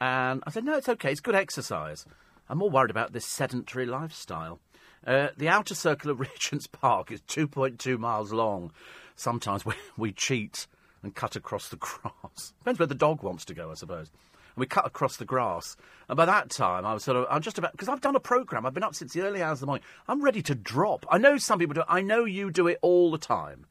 And 0.00 0.42
I 0.46 0.50
said, 0.50 0.64
no, 0.64 0.76
it's 0.76 0.88
okay. 0.88 1.12
It's 1.12 1.20
good 1.20 1.34
exercise. 1.34 2.06
I'm 2.48 2.58
more 2.58 2.70
worried 2.70 2.90
about 2.90 3.12
this 3.12 3.26
sedentary 3.26 3.86
lifestyle. 3.86 4.58
Uh, 5.06 5.28
the 5.36 5.48
outer 5.48 5.74
circle 5.74 6.10
of 6.10 6.20
Regent's 6.20 6.66
Park 6.66 7.12
is 7.12 7.20
2.2 7.22 7.98
miles 7.98 8.32
long. 8.32 8.72
Sometimes 9.14 9.64
we, 9.64 9.74
we 9.96 10.12
cheat 10.12 10.66
and 11.02 11.14
cut 11.14 11.36
across 11.36 11.68
the 11.68 11.76
grass. 11.76 12.52
Depends 12.58 12.80
where 12.80 12.86
the 12.86 12.94
dog 12.94 13.22
wants 13.22 13.44
to 13.46 13.54
go, 13.54 13.70
I 13.70 13.74
suppose. 13.74 14.10
And 14.54 14.60
we 14.60 14.66
cut 14.66 14.86
across 14.86 15.16
the 15.16 15.24
grass. 15.24 15.76
And 16.08 16.16
by 16.16 16.24
that 16.24 16.50
time, 16.50 16.84
I 16.84 16.94
was 16.94 17.04
sort 17.04 17.16
of, 17.16 17.26
I'm 17.30 17.42
just 17.42 17.58
about, 17.58 17.72
because 17.72 17.88
I've 17.88 18.00
done 18.00 18.16
a 18.16 18.20
programme, 18.20 18.66
I've 18.66 18.74
been 18.74 18.82
up 18.82 18.94
since 18.94 19.12
the 19.12 19.22
early 19.22 19.42
hours 19.42 19.56
of 19.56 19.60
the 19.60 19.66
morning. 19.66 19.84
I'm 20.08 20.22
ready 20.22 20.42
to 20.42 20.54
drop. 20.54 21.06
I 21.10 21.18
know 21.18 21.38
some 21.38 21.58
people 21.58 21.74
do 21.74 21.80
it. 21.80 21.86
I 21.88 22.00
know 22.00 22.24
you 22.24 22.50
do 22.50 22.66
it 22.66 22.78
all 22.82 23.10
the 23.10 23.18
time. 23.18 23.66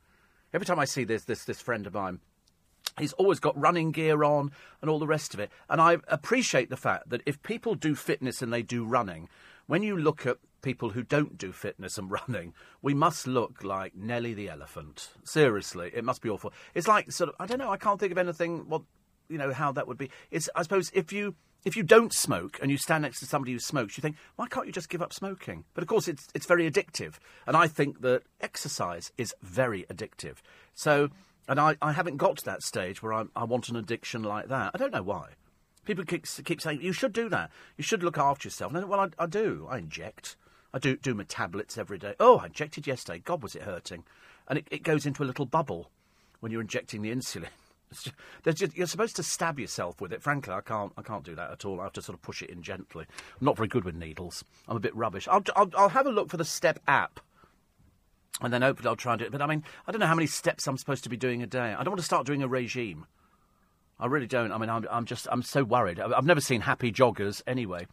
Every 0.53 0.65
time 0.65 0.80
I 0.80 0.85
see 0.85 1.03
this, 1.03 1.26
this, 1.26 1.45
this 1.45 1.61
friend 1.61 1.85
of 1.85 1.93
mine, 1.93 2.19
he's 2.97 3.14
always 3.14 3.39
got 3.39 3.60
running 3.60 3.91
gear 3.91 4.23
on 4.23 4.51
and 4.81 4.89
all 4.89 4.99
the 4.99 5.07
rest 5.07 5.34
of 5.34 5.39
it. 5.39 5.51
And 5.69 5.81
I 5.81 5.97
appreciate 6.07 6.69
the 6.69 6.77
fact 6.77 7.10
that 7.10 7.22
if 7.26 7.41
people 7.43 7.76
do 7.76 7.95
fitness 7.95 8.41
and 8.41 8.51
they 8.51 8.61
do 8.61 8.84
running, 8.85 9.30
when 9.68 9.84
you 9.84 9.95
look 9.95 10.26
at 10.26 10.38
people 10.61 10.89
who 10.89 11.03
don't 11.03 11.38
do 11.38 11.51
fitness 11.51 11.97
and 11.97 12.11
running, 12.27 12.53
we 12.81 12.93
must 12.93 13.27
look 13.27 13.64
like 13.64 13.95
Nelly 13.95 14.34
the 14.34 14.49
elephant. 14.49 15.10
Seriously, 15.23 15.91
it 15.93 16.03
must 16.03 16.22
be 16.22 16.30
awful. 16.30 16.53
It's 16.73 16.88
like 16.88 17.11
sort 17.11 17.30
of 17.30 17.35
I 17.39 17.45
don't 17.45 17.60
know. 17.60 17.72
I 17.72 17.77
can't 17.77 17.99
think 17.99 18.11
of 18.11 18.18
anything. 18.18 18.68
Well, 18.68 18.85
you 19.30 19.38
know 19.38 19.53
how 19.53 19.72
that 19.72 19.88
would 19.88 19.97
be. 19.97 20.10
It's 20.31 20.49
I 20.56 20.64
suppose 20.64 20.91
if 20.93 21.14
you 21.14 21.35
if 21.65 21.77
you 21.77 21.84
don't 21.84 22.14
smoke 22.14 22.57
and 22.61 22.72
you 22.72 22.77
stand 22.77 23.03
next 23.03 23.19
to 23.19 23.26
somebody 23.26 23.53
who 23.53 23.60
smokes, 23.60 23.97
you 23.97 24.01
think 24.01 24.15
why 24.35 24.47
can't 24.47 24.65
you 24.65 24.73
just 24.73 24.89
give 24.89 25.01
up 25.01 25.14
smoking? 25.14 25.65
But 25.73 25.84
of 25.84 25.88
course, 25.88 26.07
it's 26.07 26.27
it's 26.34 26.45
very 26.45 26.69
addictive, 26.69 27.15
and 27.47 27.56
I 27.56 27.68
think 27.68 28.01
that 28.01 28.23
exercise 28.41 29.11
is 29.18 29.34
very 29.41 29.85
addictive. 29.89 30.38
So. 30.73 31.10
And 31.47 31.60
I, 31.60 31.77
I 31.81 31.93
haven't 31.93 32.18
got 32.18 32.38
to 32.38 32.45
that 32.45 32.61
stage 32.61 33.01
where 33.01 33.11
I, 33.11 33.23
I 33.35 33.43
want 33.43 33.69
an 33.69 33.76
addiction 33.76 34.22
like 34.22 34.49
that. 34.49 34.69
I 34.76 34.77
don't 34.77 34.93
know 34.93 35.01
why. 35.01 35.30
People 35.84 36.06
keep, 36.06 36.27
keep 36.45 36.61
saying, 36.61 36.84
you 36.84 36.93
should 36.93 37.11
do 37.11 37.27
that. 37.30 37.49
You 37.76 37.84
should 37.84 38.03
look 38.03 38.19
after 38.19 38.47
yourself. 38.47 38.72
And 38.72 38.85
I, 38.85 38.88
well, 38.88 38.99
I, 38.99 39.07
I 39.18 39.26
do. 39.26 39.65
I 39.68 39.80
inject. 39.80 40.35
I 40.76 40.77
do 40.77 40.95
do 40.95 41.15
my 41.15 41.23
tablets 41.23 41.76
every 41.76 41.97
day. 41.97 42.14
Oh, 42.19 42.38
I 42.38 42.45
injected 42.45 42.85
yesterday. 42.85 43.18
God, 43.26 43.41
was 43.41 43.56
it 43.56 43.64
hurting? 43.64 44.03
And 44.47 44.60
it, 44.60 44.68
it 44.69 44.84
goes 44.84 45.07
into 45.07 45.23
a 45.23 45.26
little 45.26 45.47
bubble 45.47 45.89
when 46.39 46.51
you're 46.51 46.61
injecting 46.61 47.01
the 47.01 47.11
insulin. 47.11 47.47
Just, 48.45 48.78
you're 48.78 48.88
supposed 48.88 49.16
to 49.16 49.24
stab 49.24 49.60
yourself 49.60 49.99
with 49.99 50.14
it. 50.14 50.22
Frankly, 50.22 50.53
I 50.53 50.61
can't. 50.61 50.94
I 50.98 51.02
can't 51.02 51.24
do 51.24 51.36
that 51.36 51.52
at 51.52 51.66
all. 51.66 51.80
I 51.80 51.86
have 51.86 51.94
to 51.94 52.02
sort 52.02 52.18
of 52.18 52.22
push 52.22 52.41
it 52.41 52.49
in 52.49 52.61
gently. 52.61 53.06
I'm 53.40 53.45
not 53.45 53.57
very 53.57 53.68
good 53.68 53.84
with 53.84 53.95
needles. 53.95 54.44
I'm 54.68 54.78
a 54.78 54.80
bit 54.80 54.95
rubbish. 54.95 55.28
I'll, 55.28 55.44
I'll, 55.56 55.70
I'll 55.76 55.90
have 55.90 56.06
a 56.06 56.11
look 56.11 56.30
for 56.30 56.38
the 56.38 56.45
Step 56.45 56.80
app, 56.88 57.20
and 58.41 58.53
then 58.53 58.61
hopefully 58.61 58.88
I'll 58.88 58.95
try 58.95 59.14
and 59.14 59.20
do 59.20 59.26
it. 59.26 59.32
But 59.32 59.41
I 59.41 59.48
mean, 59.48 59.64
I 59.88 59.91
don't 59.91 59.99
know 59.99 60.07
how 60.07 60.16
many 60.16 60.28
steps 60.28 60.68
I'm 60.68 60.78
supposed 60.78 61.03
to 61.06 61.10
be 61.10 61.18
doing 61.18 61.41
a 61.41 61.48
day. 61.48 61.74
I 61.74 61.84
don't 61.84 61.91
want 61.91 61.99
to 61.99 62.06
start 62.06 62.28
doing 62.28 62.44
a 62.44 62.48
regime. 62.48 63.06
I 63.99 64.06
really 64.06 64.28
don't. 64.28 64.52
I 64.52 64.57
mean, 64.57 64.70
I'm, 64.70 64.88
I'm 64.90 65.06
just. 65.06 65.28
I'm 65.32 65.41
so 65.41 65.64
worried. 65.64 65.99
I've 65.99 66.26
never 66.26 66.41
seen 66.41 66.61
happy 66.61 66.91
joggers 66.91 67.41
anyway. 67.48 67.88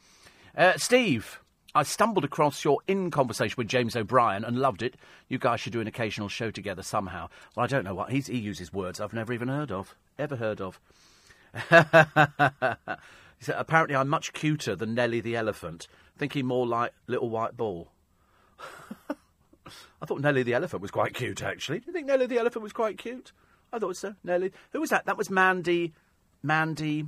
Uh, 0.56 0.74
Steve. 0.77 1.40
I 1.77 1.82
stumbled 1.82 2.24
across 2.24 2.65
your 2.65 2.78
in 2.89 3.11
conversation 3.11 3.57
with 3.59 3.69
James 3.69 3.94
O'Brien 3.94 4.44
and 4.44 4.59
loved 4.59 4.82
it. 4.82 4.97
You 5.28 5.36
guys 5.36 5.61
should 5.61 5.74
do 5.74 5.82
an 5.82 5.86
occasional 5.86 6.31
show 6.31 6.51
together 6.51 6.82
somehow. 6.82 7.28
Well, 7.55 7.65
I 7.65 7.66
don't 7.66 7.85
know 7.85 7.94
what. 7.94 8.11
He's, 8.11 8.28
he 8.28 8.39
uses 8.39 8.73
words 8.73 8.98
I've 8.98 9.12
never 9.12 9.35
even 9.35 9.48
heard 9.48 9.70
of. 9.70 9.94
Ever 10.19 10.36
heard 10.36 10.62
of. 10.62 10.81
said, 13.40 13.57
Apparently, 13.59 13.94
I'm 13.94 14.09
much 14.09 14.32
cuter 14.32 14.74
than 14.74 14.94
Nelly 14.94 15.20
the 15.20 15.36
elephant, 15.36 15.86
thinking 16.16 16.47
more 16.47 16.66
like 16.66 16.94
Little 17.09 17.28
White 17.28 17.59
Ball. 17.59 17.89
I 20.01 20.07
thought 20.07 20.23
Nelly 20.23 20.44
the 20.44 20.55
elephant 20.55 20.81
was 20.81 20.90
quite 20.90 21.12
cute, 21.12 21.43
actually. 21.43 21.81
Do 21.81 21.89
you 21.89 21.93
think 21.93 22.07
Nelly 22.07 22.24
the 22.24 22.39
elephant 22.39 22.62
was 22.62 22.73
quite 22.73 22.97
cute? 22.97 23.32
I 23.70 23.78
thought 23.78 23.98
so. 23.98 24.15
Nelly. 24.24 24.51
Who 24.73 24.81
was 24.81 24.89
that? 24.89 25.05
That 25.05 25.19
was 25.19 25.28
Mandy. 25.28 25.93
Mandy. 26.43 27.05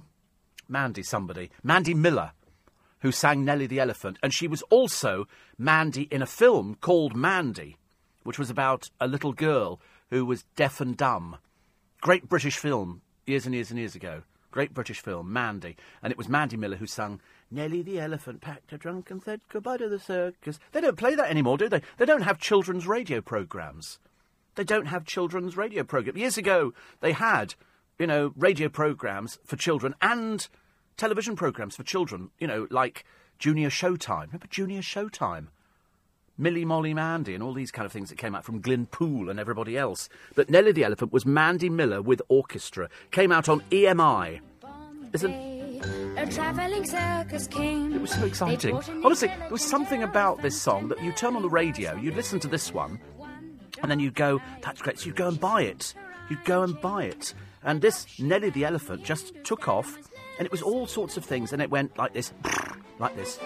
Mandy 0.68 1.02
somebody. 1.02 1.50
Mandy 1.62 1.94
Miller 1.94 2.32
who 3.00 3.12
sang 3.12 3.44
Nellie 3.44 3.66
the 3.66 3.80
Elephant, 3.80 4.18
and 4.22 4.32
she 4.32 4.48
was 4.48 4.62
also 4.62 5.26
Mandy 5.56 6.08
in 6.10 6.22
a 6.22 6.26
film 6.26 6.76
called 6.80 7.16
Mandy, 7.16 7.76
which 8.24 8.38
was 8.38 8.50
about 8.50 8.90
a 9.00 9.08
little 9.08 9.32
girl 9.32 9.80
who 10.10 10.24
was 10.24 10.44
deaf 10.56 10.80
and 10.80 10.96
dumb. 10.96 11.36
Great 12.00 12.28
British 12.28 12.56
film, 12.56 13.02
years 13.26 13.46
and 13.46 13.54
years 13.54 13.70
and 13.70 13.78
years 13.78 13.94
ago. 13.94 14.22
Great 14.50 14.72
British 14.72 15.00
film, 15.00 15.32
Mandy. 15.32 15.76
And 16.02 16.10
it 16.10 16.18
was 16.18 16.28
Mandy 16.28 16.56
Miller 16.56 16.76
who 16.76 16.86
sung 16.86 17.20
Nellie 17.50 17.82
the 17.82 18.00
elephant 18.00 18.40
packed 18.40 18.72
a 18.72 18.78
trunk 18.78 19.10
and 19.10 19.22
said 19.22 19.40
goodbye 19.48 19.76
to 19.76 19.88
the 19.88 19.98
circus. 19.98 20.58
They 20.72 20.80
don't 20.80 20.96
play 20.96 21.14
that 21.14 21.30
anymore, 21.30 21.58
do 21.58 21.68
they? 21.68 21.82
They 21.98 22.06
don't 22.06 22.22
have 22.22 22.38
children's 22.38 22.86
radio 22.86 23.20
programmes. 23.20 23.98
They 24.54 24.64
don't 24.64 24.86
have 24.86 25.04
children's 25.04 25.56
radio 25.56 25.84
programmes. 25.84 26.18
Years 26.18 26.38
ago, 26.38 26.72
they 27.00 27.12
had, 27.12 27.54
you 27.98 28.06
know, 28.06 28.32
radio 28.36 28.68
programmes 28.68 29.38
for 29.44 29.56
children 29.56 29.94
and 30.00 30.48
television 30.98 31.34
programmes 31.36 31.74
for 31.76 31.82
children, 31.84 32.30
you 32.38 32.46
know, 32.46 32.66
like 32.70 33.04
Junior 33.38 33.70
Showtime. 33.70 34.26
Remember 34.26 34.46
Junior 34.50 34.80
Showtime? 34.82 35.46
Millie, 36.36 36.64
Molly, 36.64 36.94
Mandy, 36.94 37.34
and 37.34 37.42
all 37.42 37.52
these 37.52 37.72
kind 37.72 37.86
of 37.86 37.90
things 37.90 38.10
that 38.10 38.18
came 38.18 38.34
out 38.34 38.44
from 38.44 38.60
Glyn 38.60 38.86
Poole 38.86 39.28
and 39.28 39.40
everybody 39.40 39.76
else. 39.76 40.08
But 40.36 40.50
Nellie 40.50 40.70
the 40.72 40.84
Elephant 40.84 41.12
was 41.12 41.26
Mandy 41.26 41.68
Miller 41.68 42.00
with 42.02 42.22
orchestra. 42.28 42.88
Came 43.10 43.32
out 43.32 43.48
on 43.48 43.60
EMI. 43.70 44.40
Isn't 45.12 45.32
A 46.16 46.26
travelling 46.30 46.86
circus 46.86 47.46
came. 47.48 47.92
it 47.94 48.00
was 48.00 48.10
so 48.12 48.24
exciting. 48.24 48.76
Honestly, 49.04 49.28
there 49.28 49.48
was 49.50 49.62
something 49.64 50.02
about 50.02 50.42
this 50.42 50.60
song 50.60 50.88
that 50.88 51.02
you 51.02 51.12
turn 51.12 51.34
on 51.34 51.42
the 51.42 51.48
radio, 51.48 51.96
you'd 51.96 52.14
listen 52.16 52.38
to 52.40 52.48
this 52.48 52.72
one, 52.72 53.00
and 53.82 53.90
then 53.90 53.98
you'd 54.00 54.14
go, 54.14 54.40
"That's 54.62 54.80
great." 54.82 54.98
So 55.00 55.06
you'd 55.06 55.16
go 55.16 55.28
and 55.28 55.40
buy 55.40 55.62
it. 55.62 55.94
You'd 56.30 56.44
go 56.44 56.62
and 56.62 56.80
buy 56.80 57.04
it. 57.04 57.34
And 57.64 57.80
this 57.80 58.06
Nellie 58.20 58.50
the 58.50 58.64
Elephant 58.64 59.02
just 59.04 59.32
took 59.44 59.66
off, 59.68 59.98
and 60.38 60.46
it 60.46 60.52
was 60.52 60.62
all 60.62 60.86
sorts 60.86 61.16
of 61.16 61.24
things, 61.24 61.52
and 61.52 61.60
it 61.60 61.70
went 61.70 61.96
like 61.98 62.12
this, 62.12 62.32
like 62.98 63.16
this. 63.16 63.38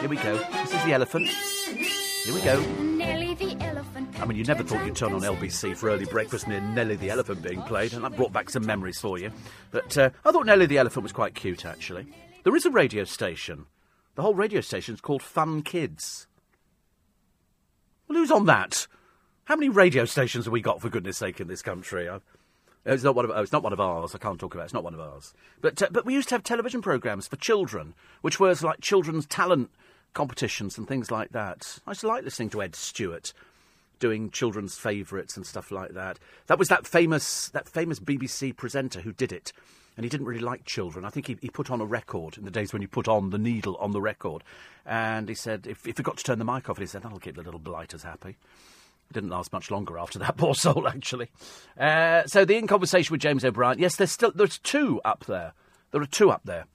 Here 0.00 0.08
we 0.08 0.16
go. 0.16 0.36
This 0.36 0.74
is 0.74 0.84
the 0.84 0.92
elephant. 0.92 1.28
Here 1.28 2.34
we 2.34 2.40
go. 2.42 2.60
Nellie 2.82 3.34
the 3.34 3.56
elephant. 3.64 4.20
I 4.20 4.26
mean, 4.26 4.36
you 4.36 4.44
never 4.44 4.62
thought 4.62 4.84
you'd 4.84 4.96
turn 4.96 5.12
on 5.12 5.22
LBC 5.22 5.76
for 5.76 5.88
early 5.88 6.04
breakfast 6.04 6.46
near 6.46 6.60
Nellie 6.60 6.96
the 6.96 7.10
Elephant 7.10 7.42
being 7.42 7.62
played, 7.62 7.94
and 7.94 8.04
that 8.04 8.16
brought 8.16 8.32
back 8.32 8.50
some 8.50 8.66
memories 8.66 9.00
for 9.00 9.18
you. 9.18 9.32
But 9.70 9.96
uh, 9.96 10.10
I 10.24 10.32
thought 10.32 10.46
Nellie 10.46 10.66
the 10.66 10.78
Elephant 10.78 11.02
was 11.02 11.12
quite 11.12 11.34
cute, 11.34 11.64
actually. 11.64 12.06
There 12.44 12.54
is 12.54 12.66
a 12.66 12.70
radio 12.70 13.04
station. 13.04 13.66
The 14.16 14.22
whole 14.22 14.34
radio 14.34 14.60
station's 14.60 15.00
called 15.00 15.22
Fun 15.22 15.62
Kids. 15.62 16.26
Well, 18.06 18.18
who's 18.18 18.30
on 18.30 18.46
that? 18.46 18.86
How 19.44 19.56
many 19.56 19.68
radio 19.68 20.04
stations 20.04 20.44
have 20.44 20.52
we 20.52 20.60
got, 20.60 20.80
for 20.80 20.90
goodness 20.90 21.16
sake, 21.16 21.40
in 21.40 21.48
this 21.48 21.62
country? 21.62 22.08
I, 22.08 22.20
it's 22.84 23.04
not 23.04 23.14
one 23.14 23.24
of. 23.24 23.30
Oh, 23.30 23.42
it's 23.42 23.52
not 23.52 23.62
one 23.62 23.72
of 23.72 23.80
ours. 23.80 24.14
I 24.14 24.18
can't 24.18 24.38
talk 24.38 24.54
about. 24.54 24.62
it. 24.62 24.66
It's 24.66 24.74
not 24.74 24.84
one 24.84 24.94
of 24.94 25.00
ours. 25.00 25.34
But 25.60 25.82
uh, 25.82 25.88
but 25.90 26.06
we 26.06 26.14
used 26.14 26.28
to 26.30 26.34
have 26.34 26.42
television 26.42 26.82
programs 26.82 27.28
for 27.28 27.36
children, 27.36 27.94
which 28.22 28.40
was 28.40 28.62
like 28.62 28.80
children's 28.80 29.26
talent 29.26 29.70
competitions 30.14 30.78
and 30.78 30.88
things 30.88 31.10
like 31.10 31.32
that. 31.32 31.78
I 31.86 31.90
used 31.90 32.00
to 32.00 32.08
like 32.08 32.24
listening 32.24 32.50
to 32.50 32.62
Ed 32.62 32.74
Stewart 32.74 33.32
doing 33.98 34.30
children's 34.30 34.76
favourites 34.76 35.36
and 35.36 35.46
stuff 35.46 35.70
like 35.70 35.92
that. 35.92 36.18
That 36.46 36.58
was 36.58 36.68
that 36.68 36.86
famous 36.86 37.50
that 37.50 37.68
famous 37.68 38.00
BBC 38.00 38.56
presenter 38.56 39.00
who 39.02 39.12
did 39.12 39.30
it. 39.32 39.52
And 39.96 40.04
he 40.04 40.08
didn't 40.08 40.26
really 40.26 40.40
like 40.40 40.64
children. 40.64 41.04
I 41.04 41.10
think 41.10 41.26
he, 41.26 41.36
he 41.42 41.50
put 41.50 41.70
on 41.70 41.80
a 41.80 41.84
record 41.84 42.38
in 42.38 42.44
the 42.44 42.50
days 42.50 42.72
when 42.72 42.80
you 42.80 42.88
put 42.88 43.08
on 43.08 43.30
the 43.30 43.38
needle 43.38 43.76
on 43.76 43.92
the 43.92 44.00
record. 44.00 44.42
And 44.86 45.28
he 45.28 45.34
said, 45.34 45.66
if, 45.66 45.86
if 45.86 45.98
he 45.98 46.02
got 46.02 46.16
to 46.16 46.24
turn 46.24 46.38
the 46.38 46.44
mic 46.44 46.70
off, 46.70 46.78
he 46.78 46.86
said, 46.86 47.02
that'll 47.02 47.18
keep 47.18 47.36
the 47.36 47.42
little 47.42 47.60
blighters 47.60 48.04
happy. 48.04 48.38
Didn't 49.12 49.30
last 49.30 49.52
much 49.52 49.70
longer 49.70 49.98
after 49.98 50.18
that, 50.20 50.36
poor 50.38 50.54
soul, 50.54 50.86
actually. 50.86 51.28
Uh, 51.78 52.24
so 52.26 52.44
the 52.44 52.56
In 52.56 52.66
Conversation 52.66 53.12
with 53.12 53.20
James 53.20 53.44
O'Brien. 53.44 53.78
Yes, 53.78 53.96
there's 53.96 54.12
still 54.12 54.32
there's 54.34 54.58
two 54.58 55.00
up 55.04 55.24
there. 55.26 55.52
There 55.90 56.00
are 56.00 56.06
two 56.06 56.30
up 56.30 56.42
there 56.44 56.66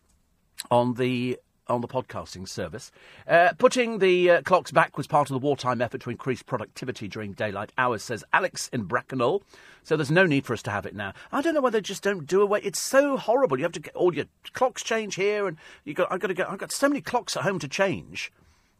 on 0.69 0.95
the 0.95 1.39
on 1.67 1.81
the 1.81 1.87
podcasting 1.87 2.47
service. 2.47 2.91
Uh, 3.27 3.51
putting 3.57 3.99
the 3.99 4.29
uh, 4.29 4.41
clocks 4.43 4.71
back 4.71 4.97
was 4.97 5.07
part 5.07 5.29
of 5.29 5.33
the 5.33 5.39
wartime 5.39 5.81
effort 5.81 6.01
to 6.01 6.09
increase 6.09 6.43
productivity 6.43 7.07
during 7.07 7.33
daylight 7.33 7.71
hours, 7.77 8.03
says 8.03 8.23
Alex 8.33 8.69
in 8.71 8.83
Bracknell. 8.83 9.41
So 9.83 9.95
there's 9.95 10.11
no 10.11 10.25
need 10.25 10.45
for 10.45 10.53
us 10.53 10.61
to 10.63 10.71
have 10.71 10.85
it 10.85 10.95
now. 10.95 11.13
I 11.31 11.41
don't 11.41 11.53
know 11.53 11.61
why 11.61 11.71
they 11.71 11.81
just 11.81 12.03
don't 12.03 12.27
do 12.27 12.41
away. 12.41 12.61
It's 12.63 12.81
so 12.81 13.17
horrible. 13.17 13.57
You 13.57 13.63
have 13.63 13.71
to 13.73 13.79
get 13.79 13.95
all 13.95 14.13
your 14.13 14.25
clocks 14.53 14.83
change 14.83 15.15
here, 15.15 15.47
and 15.47 15.57
you 15.83 15.93
got 15.93 16.11
I've 16.11 16.19
got 16.19 16.27
to 16.27 16.33
get 16.33 16.49
I've 16.49 16.59
got 16.59 16.71
so 16.71 16.89
many 16.89 17.01
clocks 17.01 17.35
at 17.35 17.43
home 17.43 17.59
to 17.59 17.67
change. 17.67 18.31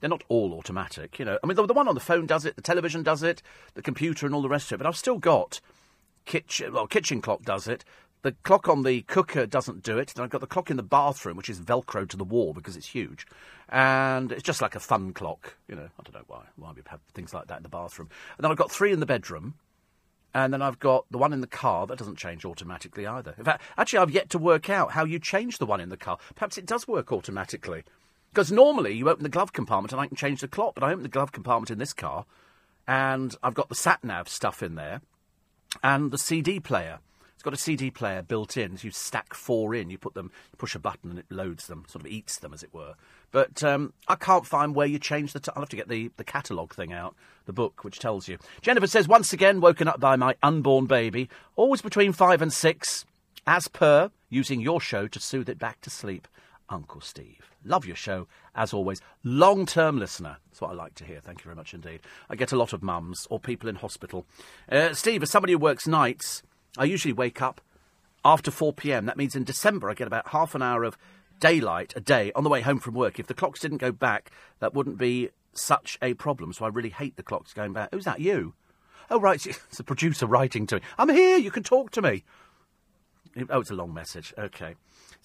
They're 0.06 0.10
not 0.12 0.24
all 0.30 0.54
automatic, 0.54 1.18
you 1.18 1.26
know. 1.26 1.40
I 1.44 1.48
mean, 1.48 1.56
the, 1.56 1.66
the 1.66 1.74
one 1.74 1.88
on 1.88 1.96
the 1.96 2.00
phone 2.00 2.28
does 2.28 2.46
it, 2.46 2.56
the 2.56 2.62
television 2.62 3.02
does 3.02 3.24
it, 3.24 3.42
the 3.74 3.82
computer, 3.82 4.28
and 4.28 4.36
all 4.36 4.44
the 4.44 4.48
rest 4.48 4.72
of 4.72 4.76
it. 4.76 4.84
But 4.84 4.88
I've 4.88 4.96
still 4.96 5.18
got 5.18 5.60
kitchen. 6.26 6.74
Well, 6.74 6.86
kitchen 6.86 7.24
clock 7.24 7.42
does 7.42 7.68
it. 7.68 7.84
The 8.22 8.34
clock 8.44 8.70
on 8.70 8.84
the 8.84 9.02
cooker 9.02 9.48
doesn't 9.48 9.82
do 9.82 9.98
it. 9.98 10.14
Then 10.14 10.24
I've 10.24 10.30
got 10.30 10.42
the 10.42 10.46
clock 10.46 10.70
in 10.70 10.78
the 10.78 10.84
bathroom, 10.84 11.38
which 11.38 11.50
is 11.50 11.60
velcro 11.60 12.08
to 12.08 12.18
the 12.18 12.24
wall 12.24 12.54
because 12.54 12.78
it's 12.78 12.90
huge, 12.90 13.26
and 13.68 14.32
it's 14.32 14.44
just 14.44 14.62
like 14.62 14.76
a 14.76 14.80
fun 14.80 15.12
clock. 15.12 15.58
You 15.68 15.74
know, 15.74 15.90
I 16.00 16.04
don't 16.04 16.14
know 16.14 16.26
why 16.28 16.44
why 16.56 16.72
we 16.76 16.84
have 16.86 17.02
things 17.16 17.34
like 17.34 17.48
that 17.48 17.58
in 17.58 17.64
the 17.64 17.70
bathroom. 17.70 18.10
And 18.38 18.44
then 18.44 18.52
I've 18.52 18.58
got 18.60 18.70
three 18.70 18.92
in 18.92 19.00
the 19.00 19.08
bedroom, 19.08 19.56
and 20.36 20.54
then 20.54 20.62
I've 20.62 20.78
got 20.78 21.08
the 21.10 21.18
one 21.18 21.34
in 21.34 21.42
the 21.42 21.48
car 21.48 21.88
that 21.88 21.98
doesn't 21.98 22.20
change 22.20 22.46
automatically 22.46 23.08
either. 23.08 23.34
In 23.40 23.44
fact, 23.44 23.64
actually, 23.76 23.98
I've 23.98 24.12
yet 24.12 24.30
to 24.30 24.38
work 24.38 24.70
out 24.70 24.92
how 24.92 25.04
you 25.04 25.18
change 25.18 25.58
the 25.58 25.66
one 25.66 25.82
in 25.82 25.90
the 25.90 25.98
car. 25.98 26.20
Perhaps 26.36 26.60
it 26.60 26.68
does 26.68 26.88
work 26.88 27.12
automatically. 27.12 27.86
Because 28.36 28.52
normally 28.52 28.92
you 28.92 29.10
open 29.10 29.24
the 29.24 29.30
glove 29.30 29.54
compartment 29.54 29.94
and 29.94 30.02
I 30.02 30.08
can 30.08 30.18
change 30.18 30.42
the 30.42 30.50
clock, 30.50 30.76
but 30.76 30.84
I 30.84 30.92
open 30.92 31.04
the 31.04 31.10
glove 31.10 31.32
compartment 31.32 31.72
in 31.72 31.78
this 31.78 31.94
car 31.94 32.26
and 32.86 33.34
I've 33.42 33.54
got 33.54 33.70
the 33.70 33.76
sat 33.76 34.04
nav 34.04 34.28
stuff 34.28 34.62
in 34.62 34.76
there 34.76 35.00
and 35.82 36.12
the 36.12 36.18
CD 36.18 36.60
player. 36.60 37.00
It's 37.34 37.44
got 37.44 37.54
a 37.54 37.58
CD 37.58 37.90
player 37.92 38.22
built 38.22 38.58
in. 38.58 38.76
So 38.76 38.88
you 38.88 38.92
stack 38.92 39.34
four 39.34 39.74
in, 39.74 39.90
you 39.90 39.98
put 39.98 40.16
them, 40.16 40.32
you 40.52 40.58
push 40.58 40.76
a 40.76 40.80
button 40.80 41.12
and 41.12 41.20
it 41.20 41.28
loads 41.30 41.68
them, 41.68 41.86
sort 41.88 42.04
of 42.04 42.12
eats 42.12 42.40
them, 42.40 42.54
as 42.54 42.62
it 42.62 42.74
were. 42.74 42.96
But 43.32 43.64
um, 43.64 43.94
I 44.10 44.16
can't 44.16 44.46
find 44.46 44.76
where 44.76 44.86
you 44.86 45.00
change 45.00 45.32
the. 45.32 45.54
I'll 45.56 45.62
have 45.62 45.70
to 45.70 45.78
get 45.78 45.88
the, 45.88 46.12
the 46.18 46.26
catalogue 46.26 46.74
thing 46.74 46.92
out, 46.92 47.16
the 47.46 47.54
book, 47.54 47.86
which 47.86 48.00
tells 48.00 48.28
you. 48.28 48.38
Jennifer 48.62 48.88
says, 48.88 49.08
once 49.08 49.32
again, 49.32 49.62
woken 49.62 49.88
up 49.88 50.02
by 50.02 50.18
my 50.18 50.36
unborn 50.44 50.88
baby, 50.88 51.30
always 51.56 51.82
between 51.82 52.12
five 52.12 52.42
and 52.42 52.52
six, 52.52 53.06
as 53.48 53.70
per, 53.70 54.12
using 54.30 54.60
your 54.60 54.82
show 54.82 55.08
to 55.08 55.22
soothe 55.22 55.48
it 55.48 55.58
back 55.58 55.80
to 55.80 55.90
sleep. 55.90 56.28
Uncle 56.70 57.02
Steve. 57.02 57.50
Love 57.64 57.86
your 57.86 57.96
show, 57.96 58.28
as 58.56 58.74
always. 58.74 59.02
Long 59.24 59.66
term 59.66 59.98
listener. 60.00 60.38
That's 60.50 60.62
what 60.62 60.72
I 60.72 60.74
like 60.74 60.96
to 60.96 61.06
hear. 61.06 61.22
Thank 61.22 61.40
you 61.40 61.44
very 61.44 61.56
much 61.56 61.74
indeed. 61.74 62.02
I 62.30 62.36
get 62.36 62.52
a 62.52 62.58
lot 62.58 62.74
of 62.74 62.84
mums 62.84 63.28
or 63.30 63.40
people 63.40 63.70
in 63.70 63.76
hospital. 63.76 64.26
Uh, 64.72 64.94
Steve, 64.94 65.24
as 65.24 65.32
somebody 65.32 65.54
who 65.54 65.60
works 65.60 65.88
nights, 65.88 66.44
I 66.78 66.86
usually 66.86 67.14
wake 67.14 67.42
up 67.42 67.62
after 68.24 68.52
4 68.52 68.74
pm. 68.74 69.06
That 69.06 69.18
means 69.18 69.36
in 69.36 69.44
December 69.44 69.90
I 69.90 69.94
get 69.94 70.08
about 70.08 70.30
half 70.30 70.56
an 70.56 70.62
hour 70.62 70.84
of 70.84 70.98
daylight 71.40 71.94
a 71.96 72.02
day 72.02 72.32
on 72.36 72.44
the 72.44 72.50
way 72.50 72.62
home 72.62 72.80
from 72.80 72.96
work. 72.96 73.20
If 73.20 73.28
the 73.28 73.34
clocks 73.34 73.60
didn't 73.60 73.78
go 73.78 73.92
back, 73.92 74.32
that 74.60 74.74
wouldn't 74.74 74.98
be 74.98 75.30
such 75.54 75.98
a 76.02 76.14
problem. 76.16 76.54
So 76.54 76.66
I 76.66 76.70
really 76.70 76.90
hate 76.90 77.16
the 77.16 77.24
clocks 77.24 77.54
going 77.54 77.74
back. 77.74 77.90
Who's 77.94 78.06
that, 78.06 78.20
you? 78.20 78.54
Oh, 79.10 79.20
right. 79.20 79.46
It's 79.46 79.78
the 79.78 79.84
producer 79.84 80.26
writing 80.26 80.68
to 80.68 80.76
me. 80.76 80.82
I'm 80.98 81.10
here. 81.10 81.38
You 81.38 81.52
can 81.52 81.64
talk 81.64 81.92
to 81.92 82.02
me. 82.02 82.24
Oh, 83.50 83.60
it's 83.60 83.70
a 83.70 83.76
long 83.76 83.94
message. 83.94 84.34
Okay. 84.38 84.76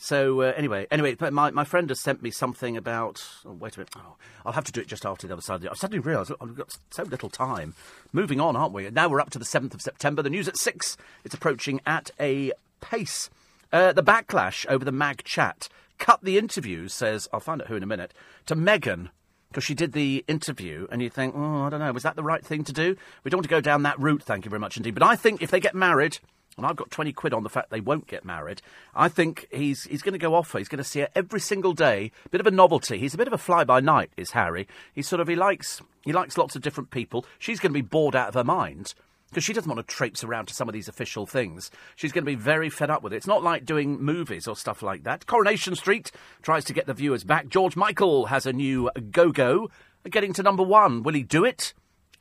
So 0.03 0.41
uh, 0.41 0.55
anyway, 0.57 0.87
anyway, 0.91 1.15
my, 1.31 1.51
my 1.51 1.65
friend 1.65 1.91
has 1.91 2.01
sent 2.01 2.23
me 2.23 2.31
something 2.31 2.75
about. 2.75 3.23
Oh, 3.45 3.53
wait 3.53 3.77
a 3.77 3.81
minute. 3.81 3.93
Oh, 3.99 4.17
I'll 4.47 4.55
have 4.55 4.65
to 4.65 4.73
do 4.73 4.81
it 4.81 4.87
just 4.87 5.05
after 5.05 5.27
the 5.27 5.35
other 5.35 5.43
side. 5.43 5.67
I 5.67 5.75
suddenly 5.75 6.01
realised 6.01 6.33
I've 6.41 6.57
got 6.57 6.75
so 6.91 7.03
little 7.03 7.29
time. 7.29 7.75
Moving 8.11 8.41
on, 8.41 8.57
aren't 8.57 8.73
we? 8.73 8.89
Now 8.89 9.11
we're 9.11 9.21
up 9.21 9.29
to 9.31 9.39
the 9.39 9.45
seventh 9.45 9.75
of 9.75 9.83
September. 9.83 10.23
The 10.23 10.31
news 10.31 10.49
at 10.49 10.57
six. 10.57 10.97
It's 11.23 11.35
approaching 11.35 11.83
at 11.85 12.11
a 12.19 12.53
pace. 12.81 13.29
Uh, 13.75 13.93
the 13.93 14.03
backlash 14.03 14.65
over 14.71 14.87
the 14.87 14.91
mag 14.91 15.23
chat 15.25 15.69
cut 15.99 16.21
the 16.23 16.39
interview. 16.39 16.89
Says 16.89 17.29
I'll 17.31 17.41
find 17.41 17.61
out 17.61 17.69
who 17.69 17.77
in 17.77 17.83
a 17.83 17.87
minute. 17.87 18.15
To 18.47 18.57
Meghan. 18.57 19.11
because 19.51 19.65
she 19.65 19.75
did 19.75 19.93
the 19.93 20.25
interview, 20.29 20.87
and 20.91 21.03
you 21.03 21.11
think, 21.11 21.35
oh, 21.37 21.63
I 21.65 21.71
don't 21.71 21.81
know, 21.81 21.93
was 21.93 22.05
that 22.05 22.17
the 22.17 22.23
right 22.23 22.45
thing 22.45 22.63
to 22.65 22.73
do? 22.73 22.97
We 23.25 23.31
don't 23.31 23.39
want 23.39 23.45
to 23.47 23.51
go 23.51 23.61
down 23.61 23.83
that 23.83 23.99
route, 23.99 24.23
thank 24.23 24.45
you 24.45 24.49
very 24.49 24.61
much 24.61 24.77
indeed. 24.77 24.95
But 24.95 25.03
I 25.03 25.17
think 25.17 25.43
if 25.43 25.51
they 25.51 25.61
get 25.61 25.75
married, 25.75 26.19
and 26.57 26.67
I've 26.67 26.77
got 26.77 26.91
20 26.91 27.13
quid 27.13 27.33
on 27.33 27.43
the 27.43 27.49
fact 27.49 27.71
they 27.71 27.81
won't 27.81 28.07
get 28.07 28.25
married, 28.25 28.61
I 28.95 29.09
think 29.09 29.47
he's, 29.51 29.85
he's 29.85 30.03
going 30.03 30.13
to 30.13 30.19
go 30.19 30.35
off 30.35 30.53
her. 30.53 30.59
He's 30.59 30.69
going 30.69 30.83
to 30.83 30.85
see 30.85 31.01
her 31.01 31.09
every 31.15 31.41
single 31.41 31.73
day. 31.73 32.13
Bit 32.31 32.41
of 32.41 32.47
a 32.47 32.51
novelty. 32.51 32.99
He's 32.99 33.15
a 33.15 33.19
bit 33.19 33.27
of 33.27 33.33
a 33.33 33.39
fly 33.39 33.65
by 33.65 33.81
night, 33.81 34.11
is 34.17 34.33
Harry. 34.33 34.67
He's 34.95 35.09
sort 35.09 35.21
of, 35.21 35.29
he 35.29 35.37
likes, 35.37 35.81
he 36.03 36.13
likes 36.13 36.37
lots 36.37 36.57
of 36.57 36.63
different 36.63 36.91
people. 36.91 37.25
She's 37.39 37.61
going 37.61 37.73
to 37.73 37.83
be 37.83 37.87
bored 37.87 38.17
out 38.17 38.29
of 38.29 38.35
her 38.35 38.45
mind. 38.45 38.95
Because 39.31 39.45
she 39.45 39.53
doesn't 39.53 39.71
want 39.71 39.87
to 39.87 39.95
traipse 39.95 40.25
around 40.25 40.47
to 40.49 40.55
some 40.55 40.69
of 40.69 40.73
these 40.73 40.89
official 40.89 41.25
things. 41.25 41.71
She's 41.95 42.11
going 42.11 42.25
to 42.25 42.31
be 42.31 42.35
very 42.35 42.69
fed 42.69 42.91
up 42.91 43.05
with 43.05 43.13
it. 43.13 43.17
It's 43.17 43.29
not 43.29 43.45
like 43.45 43.65
doing 43.65 44.03
movies 44.03 44.49
or 44.49 44.57
stuff 44.57 44.83
like 44.83 45.05
that. 45.05 45.27
Coronation 45.27 45.77
Street 45.77 46.11
tries 46.43 46.65
to 46.65 46.73
get 46.73 46.87
the 46.87 46.95
viewers 46.95 47.23
back. 47.23 47.47
George 47.47 47.77
Michael 47.77 48.27
has 48.27 48.45
a 48.45 48.53
new 48.53 48.91
go 49.13 49.31
go, 49.31 49.71
getting 50.11 50.33
to 50.33 50.43
number 50.43 50.65
one. 50.65 51.05
Will 51.05 51.15
he 51.15 51.23
do 51.23 51.45
it? 51.45 51.75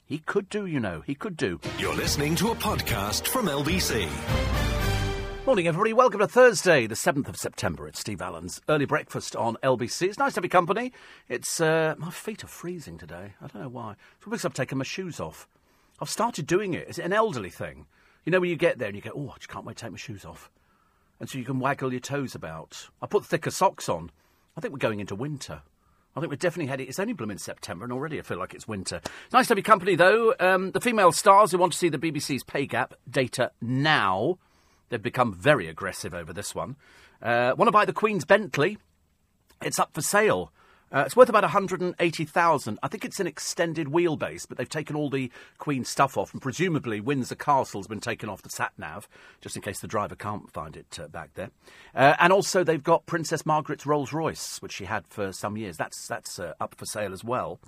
He 0.10 0.18
could 0.18 0.50
do, 0.50 0.66
you 0.66 0.80
know. 0.80 1.02
He 1.02 1.14
could 1.14 1.38
do. 1.38 1.60
You're 1.78 1.94
listening 1.94 2.34
to 2.38 2.50
a 2.50 2.56
podcast 2.56 3.28
from 3.28 3.46
LBC. 3.46 4.10
Morning, 5.46 5.68
everybody. 5.68 5.94
Welcome 5.94 6.20
to 6.22 6.28
Thursday, 6.28 6.88
the 6.88 6.96
7th 6.96 7.30
of 7.30 7.38
September. 7.38 7.88
It's 7.88 8.00
Steve 8.00 8.20
Allen's 8.20 8.60
early 8.68 8.86
breakfast 8.86 9.36
on 9.36 9.56
LBC. 9.62 10.08
It's 10.08 10.18
nice 10.18 10.34
to 10.34 10.38
have 10.38 10.46
your 10.46 10.50
company. 10.50 10.94
It's, 11.28 11.62
uh, 11.62 11.94
my 12.00 12.10
feet 12.10 12.44
are 12.44 12.48
freezing 12.48 12.98
today. 12.98 13.36
I 13.40 13.46
don't 13.46 13.62
know 13.62 13.70
why. 13.70 13.92
It's 13.92 14.26
because 14.26 14.46
I've 14.46 14.56
taken 14.56 14.80
my 14.80 14.84
shoes 14.84 15.20
off. 15.20 15.48
I've 16.02 16.10
started 16.10 16.48
doing 16.48 16.74
it. 16.74 16.90
Is 16.90 16.98
it 16.98 17.06
an 17.06 17.14
elderly 17.14 17.52
thing? 17.52 17.86
You 18.26 18.32
know, 18.32 18.40
when 18.40 18.50
you 18.50 18.56
get 18.56 18.80
there 18.80 18.88
and 18.88 18.96
you 18.96 19.04
go, 19.04 19.12
oh, 19.16 19.30
I 19.30 19.38
just 19.38 19.50
can't 19.50 19.64
wait 19.64 19.78
to 19.78 19.84
take 19.84 19.92
my 19.92 20.00
shoes 20.00 20.26
off. 20.26 20.50
And 21.20 21.30
so 21.30 21.38
you 21.38 21.46
can 21.46 21.60
waggle 21.60 21.94
your 21.94 22.00
toes 22.00 22.34
about. 22.34 22.90
I 23.00 23.06
put 23.06 23.26
thicker 23.26 23.52
socks 23.52 23.88
on. 23.88 24.10
I 24.58 24.62
think 24.62 24.74
we're 24.74 24.80
going 24.80 25.02
into 25.02 25.14
winter. 25.14 25.62
I 26.16 26.20
think 26.20 26.32
we're 26.32 26.38
definitely 26.38 26.70
heading. 26.70 26.88
It's 26.88 27.00
only 27.00 27.14
blooming 27.14 27.38
September, 27.38 27.86
and 27.86 27.94
already 27.94 28.20
I 28.20 28.24
feel 28.24 28.38
like 28.38 28.54
it's 28.54 28.68
winter. 28.68 29.00
It's 29.04 29.34
nice 29.34 29.48
to 29.48 29.52
have 29.52 29.58
your 29.58 29.64
company, 29.64 29.96
though. 29.96 30.34
Um, 30.40 30.72
the 30.72 30.82
female 30.82 31.12
stars 31.12 31.52
who 31.52 31.58
want 31.58 31.74
to 31.74 31.78
see 31.78 31.90
the 31.90 32.00
BBC's 32.00 32.44
pay 32.44 32.66
gap 32.66 32.94
data 33.10 33.52
now. 33.62 34.40
They've 34.90 35.02
become 35.02 35.34
very 35.34 35.68
aggressive 35.68 36.14
over 36.14 36.34
this 36.34 36.56
one. 36.56 36.76
Uh, 37.22 37.54
want 37.58 37.68
to 37.68 37.72
buy 37.72 37.86
the 37.86 37.94
Queen's 37.94 38.26
Bentley? 38.26 38.80
It's 39.62 39.78
up 39.78 39.94
for 39.94 40.02
sale. 40.02 40.52
Uh, 40.92 41.04
it's 41.06 41.16
worth 41.16 41.30
about 41.30 41.44
180,000. 41.44 42.80
I 42.82 42.88
think 42.88 43.06
it's 43.06 43.20
an 43.20 43.28
extended 43.28 43.88
wheelbase, 43.88 44.48
but 44.48 44.58
they've 44.58 44.68
taken 44.68 44.96
all 44.96 45.10
the 45.10 45.32
Queen 45.60 45.86
stuff 45.86 46.18
off, 46.18 46.34
and 46.34 46.42
presumably 46.42 47.00
Windsor 47.00 47.36
Castle's 47.36 47.88
been 47.88 48.00
taken 48.00 48.28
off 48.28 48.42
the 48.42 48.50
sat 48.50 48.74
nav, 48.78 49.08
just 49.42 49.56
in 49.56 49.62
case 49.62 49.80
the 49.80 49.88
driver 49.88 50.16
can't 50.16 50.52
find 50.52 50.76
it 50.76 51.00
uh, 51.00 51.08
back 51.08 51.34
there. 51.36 51.52
Uh, 51.94 52.16
and 52.20 52.34
also 52.34 52.64
they've 52.64 52.84
got 52.84 53.06
Princess 53.06 53.46
Margaret's 53.46 53.86
Rolls 53.86 54.12
Royce, 54.12 54.62
which 54.62 54.74
she 54.74 54.86
had 54.86 55.06
for 55.08 55.32
some 55.32 55.58
years. 55.58 55.78
That's 55.78 56.08
that's 56.08 56.40
uh, 56.40 56.54
up 56.60 56.76
for 56.76 56.86
sale 56.86 57.14
as 57.14 57.24
well. 57.24 57.60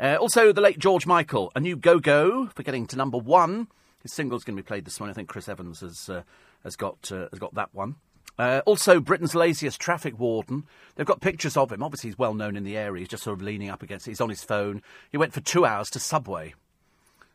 Uh, 0.00 0.16
also, 0.18 0.52
the 0.52 0.62
late 0.62 0.78
George 0.78 1.06
Michael, 1.06 1.52
a 1.54 1.60
new 1.60 1.76
go 1.76 1.98
go 1.98 2.46
for 2.46 2.62
getting 2.62 2.86
to 2.86 2.96
number 2.96 3.18
one. 3.18 3.68
His 4.02 4.14
single's 4.14 4.44
going 4.44 4.56
to 4.56 4.62
be 4.62 4.66
played 4.66 4.86
this 4.86 4.98
morning. 4.98 5.12
I 5.12 5.14
think 5.14 5.28
Chris 5.28 5.48
Evans 5.48 5.80
has 5.80 6.08
uh, 6.08 6.22
has 6.64 6.76
got 6.76 7.10
has 7.10 7.38
got 7.38 7.54
that 7.54 7.74
one. 7.74 7.96
Uh, 8.38 8.62
also, 8.64 8.98
Britain's 8.98 9.34
laziest 9.34 9.78
traffic 9.78 10.18
warden. 10.18 10.64
They've 10.94 11.06
got 11.06 11.20
pictures 11.20 11.56
of 11.56 11.70
him. 11.70 11.82
Obviously, 11.82 12.10
he's 12.10 12.18
well 12.18 12.34
known 12.34 12.56
in 12.56 12.64
the 12.64 12.76
area. 12.76 13.00
He's 13.00 13.08
just 13.08 13.22
sort 13.22 13.38
of 13.38 13.42
leaning 13.42 13.68
up 13.68 13.82
against 13.82 14.06
it. 14.06 14.12
He's 14.12 14.20
on 14.20 14.30
his 14.30 14.42
phone. 14.42 14.82
He 15.10 15.18
went 15.18 15.32
for 15.32 15.40
two 15.40 15.64
hours 15.64 15.90
to 15.90 16.00
Subway. 16.00 16.54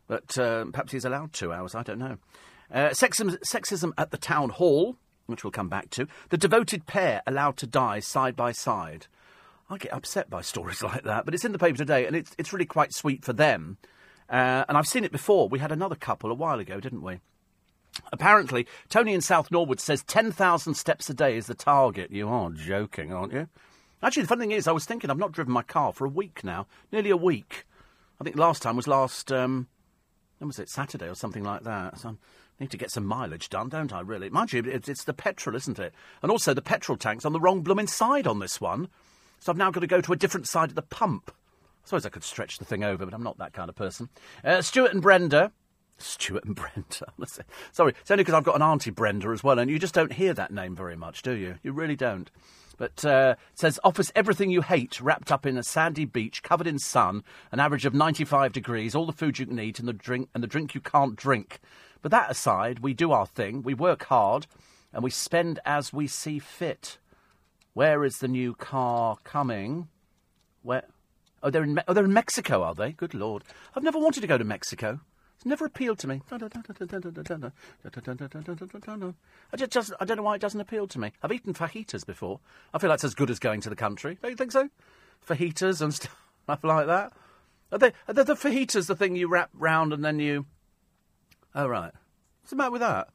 But 0.07 0.37
uh, 0.37 0.65
perhaps 0.65 0.91
he's 0.91 1.05
allowed 1.05 1.33
two 1.33 1.53
hours. 1.53 1.75
I 1.75 1.83
don't 1.83 1.99
know. 1.99 2.17
Uh, 2.71 2.89
sexism, 2.89 3.37
sexism 3.39 3.91
at 3.97 4.11
the 4.11 4.17
town 4.17 4.49
hall, 4.49 4.97
which 5.27 5.43
we'll 5.43 5.51
come 5.51 5.69
back 5.69 5.89
to. 5.91 6.07
The 6.29 6.37
devoted 6.37 6.85
pair 6.85 7.21
allowed 7.27 7.57
to 7.57 7.67
die 7.67 7.99
side 7.99 8.35
by 8.35 8.51
side. 8.51 9.07
I 9.69 9.77
get 9.77 9.93
upset 9.93 10.29
by 10.29 10.41
stories 10.41 10.81
like 10.83 11.03
that, 11.03 11.25
but 11.25 11.33
it's 11.33 11.45
in 11.45 11.51
the 11.51 11.59
paper 11.59 11.77
today, 11.77 12.05
and 12.05 12.15
it's, 12.15 12.33
it's 12.37 12.53
really 12.53 12.65
quite 12.65 12.93
sweet 12.93 13.23
for 13.23 13.33
them. 13.33 13.77
Uh, 14.29 14.65
and 14.67 14.77
I've 14.77 14.87
seen 14.87 15.03
it 15.03 15.11
before. 15.11 15.47
We 15.47 15.59
had 15.59 15.71
another 15.71 15.95
couple 15.95 16.31
a 16.31 16.35
while 16.35 16.59
ago, 16.59 16.79
didn't 16.79 17.01
we? 17.01 17.19
Apparently, 18.11 18.67
Tony 18.89 19.13
in 19.13 19.21
South 19.21 19.51
Norwood 19.51 19.79
says 19.79 20.03
10,000 20.03 20.73
steps 20.73 21.09
a 21.09 21.13
day 21.13 21.37
is 21.37 21.47
the 21.47 21.53
target. 21.53 22.11
You 22.11 22.29
are 22.29 22.49
joking, 22.49 23.13
aren't 23.13 23.33
you? 23.33 23.47
Actually, 24.01 24.23
the 24.23 24.27
funny 24.27 24.41
thing 24.41 24.51
is, 24.51 24.67
I 24.67 24.71
was 24.71 24.85
thinking 24.85 25.09
I've 25.09 25.17
not 25.17 25.31
driven 25.31 25.53
my 25.53 25.63
car 25.63 25.91
for 25.91 26.05
a 26.05 26.09
week 26.09 26.43
now, 26.43 26.67
nearly 26.91 27.09
a 27.09 27.17
week. 27.17 27.65
I 28.21 28.23
think 28.23 28.35
last 28.35 28.61
time 28.61 28.75
was 28.75 28.87
last, 28.87 29.31
um, 29.31 29.67
when 30.37 30.47
was 30.47 30.59
it, 30.59 30.69
Saturday 30.69 31.07
or 31.07 31.15
something 31.15 31.43
like 31.43 31.63
that. 31.63 31.99
So 31.99 32.09
I 32.09 32.15
need 32.59 32.71
to 32.71 32.77
get 32.77 32.91
some 32.91 33.05
mileage 33.05 33.49
done, 33.49 33.69
don't 33.69 33.93
I, 33.93 34.01
really? 34.01 34.29
Mind 34.29 34.53
you, 34.53 34.63
it's, 34.65 35.03
the 35.03 35.13
petrol, 35.13 35.55
isn't 35.55 35.79
it? 35.79 35.93
And 36.21 36.31
also 36.31 36.53
the 36.53 36.61
petrol 36.61 36.97
tank's 36.97 37.25
on 37.25 37.33
the 37.33 37.39
wrong 37.39 37.61
blooming 37.61 37.87
side 37.87 38.27
on 38.27 38.39
this 38.39 38.61
one. 38.61 38.87
So 39.39 39.51
I've 39.51 39.57
now 39.57 39.71
got 39.71 39.81
to 39.81 39.87
go 39.87 40.01
to 40.01 40.13
a 40.13 40.17
different 40.17 40.47
side 40.47 40.69
of 40.69 40.75
the 40.75 40.81
pump. 40.81 41.31
I 41.31 41.87
suppose 41.87 42.05
I 42.05 42.09
could 42.09 42.23
stretch 42.23 42.57
the 42.57 42.65
thing 42.65 42.83
over, 42.83 43.05
but 43.05 43.13
I'm 43.13 43.23
not 43.23 43.37
that 43.37 43.53
kind 43.53 43.69
of 43.69 43.75
person. 43.75 44.09
Uh, 44.43 44.61
Stuart 44.61 44.91
and 44.91 45.01
Brenda 45.01 45.51
Stuart 45.97 46.45
and 46.45 46.55
Brenda. 46.55 47.13
Sorry, 47.71 47.93
it's 47.99 48.11
only 48.11 48.23
because 48.23 48.33
I've 48.35 48.43
got 48.43 48.55
an 48.55 48.61
auntie 48.61 48.91
Brenda 48.91 49.29
as 49.29 49.43
well, 49.43 49.59
and 49.59 49.69
you 49.69 49.79
just 49.79 49.93
don't 49.93 50.13
hear 50.13 50.33
that 50.33 50.51
name 50.51 50.75
very 50.75 50.95
much, 50.95 51.21
do 51.21 51.31
you? 51.31 51.55
You 51.63 51.71
really 51.73 51.95
don't. 51.95 52.29
But 52.77 53.03
uh, 53.03 53.35
it 53.51 53.59
says 53.59 53.79
offers 53.83 54.11
everything 54.15 54.51
you 54.51 54.61
hate, 54.61 55.01
wrapped 55.01 55.31
up 55.31 55.45
in 55.45 55.57
a 55.57 55.63
sandy 55.63 56.05
beach, 56.05 56.43
covered 56.43 56.67
in 56.67 56.77
sun, 56.77 57.23
an 57.51 57.59
average 57.59 57.85
of 57.85 57.93
95 57.95 58.53
degrees, 58.53 58.93
all 58.93 59.07
the 59.07 59.11
food 59.11 59.39
you 59.39 59.47
can 59.47 59.59
eat, 59.59 59.79
and 59.79 59.87
the 59.87 59.93
drink 59.93 60.29
and 60.33 60.43
the 60.43 60.47
drink 60.47 60.75
you 60.75 60.81
can't 60.81 61.15
drink. 61.15 61.59
But 62.03 62.11
that 62.11 62.29
aside, 62.29 62.79
we 62.79 62.93
do 62.93 63.11
our 63.11 63.25
thing, 63.25 63.63
we 63.63 63.73
work 63.73 64.05
hard, 64.05 64.45
and 64.93 65.03
we 65.03 65.09
spend 65.09 65.59
as 65.65 65.91
we 65.91 66.07
see 66.07 66.37
fit. 66.37 66.99
Where 67.73 68.03
is 68.03 68.19
the 68.19 68.27
new 68.27 68.53
car 68.53 69.17
coming? 69.23 69.87
Where? 70.61 70.83
Oh, 71.41 71.49
they're 71.49 71.63
in. 71.63 71.75
Me- 71.75 71.83
oh, 71.87 71.93
they're 71.93 72.05
in 72.05 72.13
Mexico, 72.13 72.61
are 72.63 72.75
they? 72.75 72.91
Good 72.91 73.13
lord! 73.13 73.43
I've 73.75 73.83
never 73.83 73.99
wanted 73.99 74.21
to 74.21 74.27
go 74.27 74.37
to 74.37 74.43
Mexico. 74.43 74.99
It's 75.37 75.45
never 75.45 75.65
appealed 75.65 75.99
to 75.99 76.07
me. 76.07 76.23
I 79.53 79.55
just, 79.55 79.71
just, 79.71 79.93
I 79.99 80.05
don't 80.05 80.17
know 80.17 80.23
why 80.23 80.33
it 80.33 80.41
doesn't 80.41 80.59
appeal 80.59 80.87
to 80.87 80.99
me. 80.99 81.11
I've 81.21 81.31
eaten 81.31 81.53
fajitas 81.53 82.07
before. 82.07 82.39
I 82.73 82.79
feel 82.79 82.89
that's 82.89 83.03
as 83.03 83.13
good 83.13 83.29
as 83.29 83.37
going 83.37 83.61
to 83.61 83.69
the 83.69 83.75
country. 83.75 84.17
Don't 84.19 84.31
you 84.31 84.37
think 84.37 84.51
so? 84.51 84.69
Fajitas 85.27 85.81
and 85.81 85.93
stuff 85.93 86.63
like 86.63 86.87
that. 86.87 87.13
Are, 87.71 87.77
they, 87.77 87.93
are 88.07 88.15
the 88.15 88.23
fajitas 88.23 88.87
the 88.87 88.95
thing 88.95 89.15
you 89.15 89.29
wrap 89.29 89.51
round 89.53 89.93
and 89.93 90.03
then 90.03 90.17
you? 90.17 90.47
Oh 91.53 91.67
right. 91.67 91.91
What's 92.41 92.49
the 92.49 92.55
matter 92.55 92.71
with 92.71 92.81
that? 92.81 93.09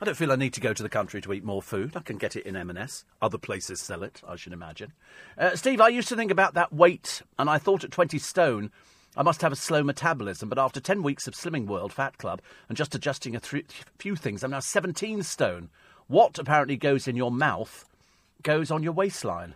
I 0.00 0.04
don't 0.04 0.16
feel 0.16 0.32
I 0.32 0.36
need 0.36 0.54
to 0.54 0.60
go 0.60 0.72
to 0.72 0.82
the 0.82 0.88
country 0.88 1.20
to 1.20 1.32
eat 1.32 1.44
more 1.44 1.62
food. 1.62 1.96
I 1.96 2.00
can 2.00 2.18
get 2.18 2.34
it 2.34 2.44
in 2.44 2.56
M&S. 2.56 3.04
Other 3.22 3.38
places 3.38 3.80
sell 3.80 4.02
it, 4.02 4.22
I 4.26 4.34
should 4.34 4.52
imagine. 4.52 4.92
Uh, 5.38 5.54
Steve, 5.54 5.80
I 5.80 5.88
used 5.88 6.08
to 6.08 6.16
think 6.16 6.32
about 6.32 6.54
that 6.54 6.72
weight, 6.72 7.22
and 7.38 7.48
I 7.48 7.58
thought 7.58 7.84
at 7.84 7.92
20 7.92 8.18
stone 8.18 8.72
I 9.16 9.22
must 9.22 9.40
have 9.40 9.52
a 9.52 9.56
slow 9.56 9.82
metabolism, 9.82 10.50
but 10.50 10.58
after 10.58 10.78
10 10.78 11.02
weeks 11.02 11.26
of 11.26 11.34
Slimming 11.34 11.66
World 11.66 11.90
Fat 11.90 12.18
Club 12.18 12.42
and 12.68 12.76
just 12.76 12.94
adjusting 12.94 13.34
a 13.34 13.40
th- 13.40 13.84
few 13.98 14.14
things, 14.14 14.44
I'm 14.44 14.50
now 14.50 14.60
17 14.60 15.22
stone. 15.22 15.70
What 16.06 16.38
apparently 16.38 16.76
goes 16.76 17.08
in 17.08 17.16
your 17.16 17.30
mouth 17.30 17.86
goes 18.42 18.70
on 18.70 18.82
your 18.82 18.92
waistline. 18.92 19.54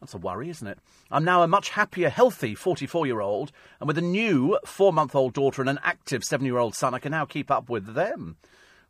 That's 0.00 0.14
a 0.14 0.18
worry, 0.18 0.50
isn't 0.50 0.66
it? 0.66 0.78
I'm 1.10 1.24
now 1.24 1.42
a 1.42 1.48
much 1.48 1.70
happier, 1.70 2.10
healthy 2.10 2.54
44 2.54 3.06
year 3.06 3.20
old, 3.20 3.50
and 3.80 3.88
with 3.88 3.98
a 3.98 4.02
new 4.02 4.58
four 4.64 4.92
month 4.92 5.14
old 5.16 5.34
daughter 5.34 5.62
and 5.62 5.70
an 5.70 5.80
active 5.82 6.22
seven 6.22 6.46
year 6.46 6.58
old 6.58 6.74
son, 6.76 6.94
I 6.94 6.98
can 7.00 7.10
now 7.10 7.24
keep 7.24 7.50
up 7.50 7.68
with 7.68 7.94
them. 7.94 8.36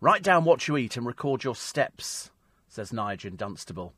Write 0.00 0.22
down 0.22 0.44
what 0.44 0.68
you 0.68 0.76
eat 0.76 0.96
and 0.96 1.06
record 1.06 1.42
your 1.42 1.54
steps, 1.54 2.30
says 2.68 2.92
Nigel 2.92 3.32
Dunstable. 3.32 3.94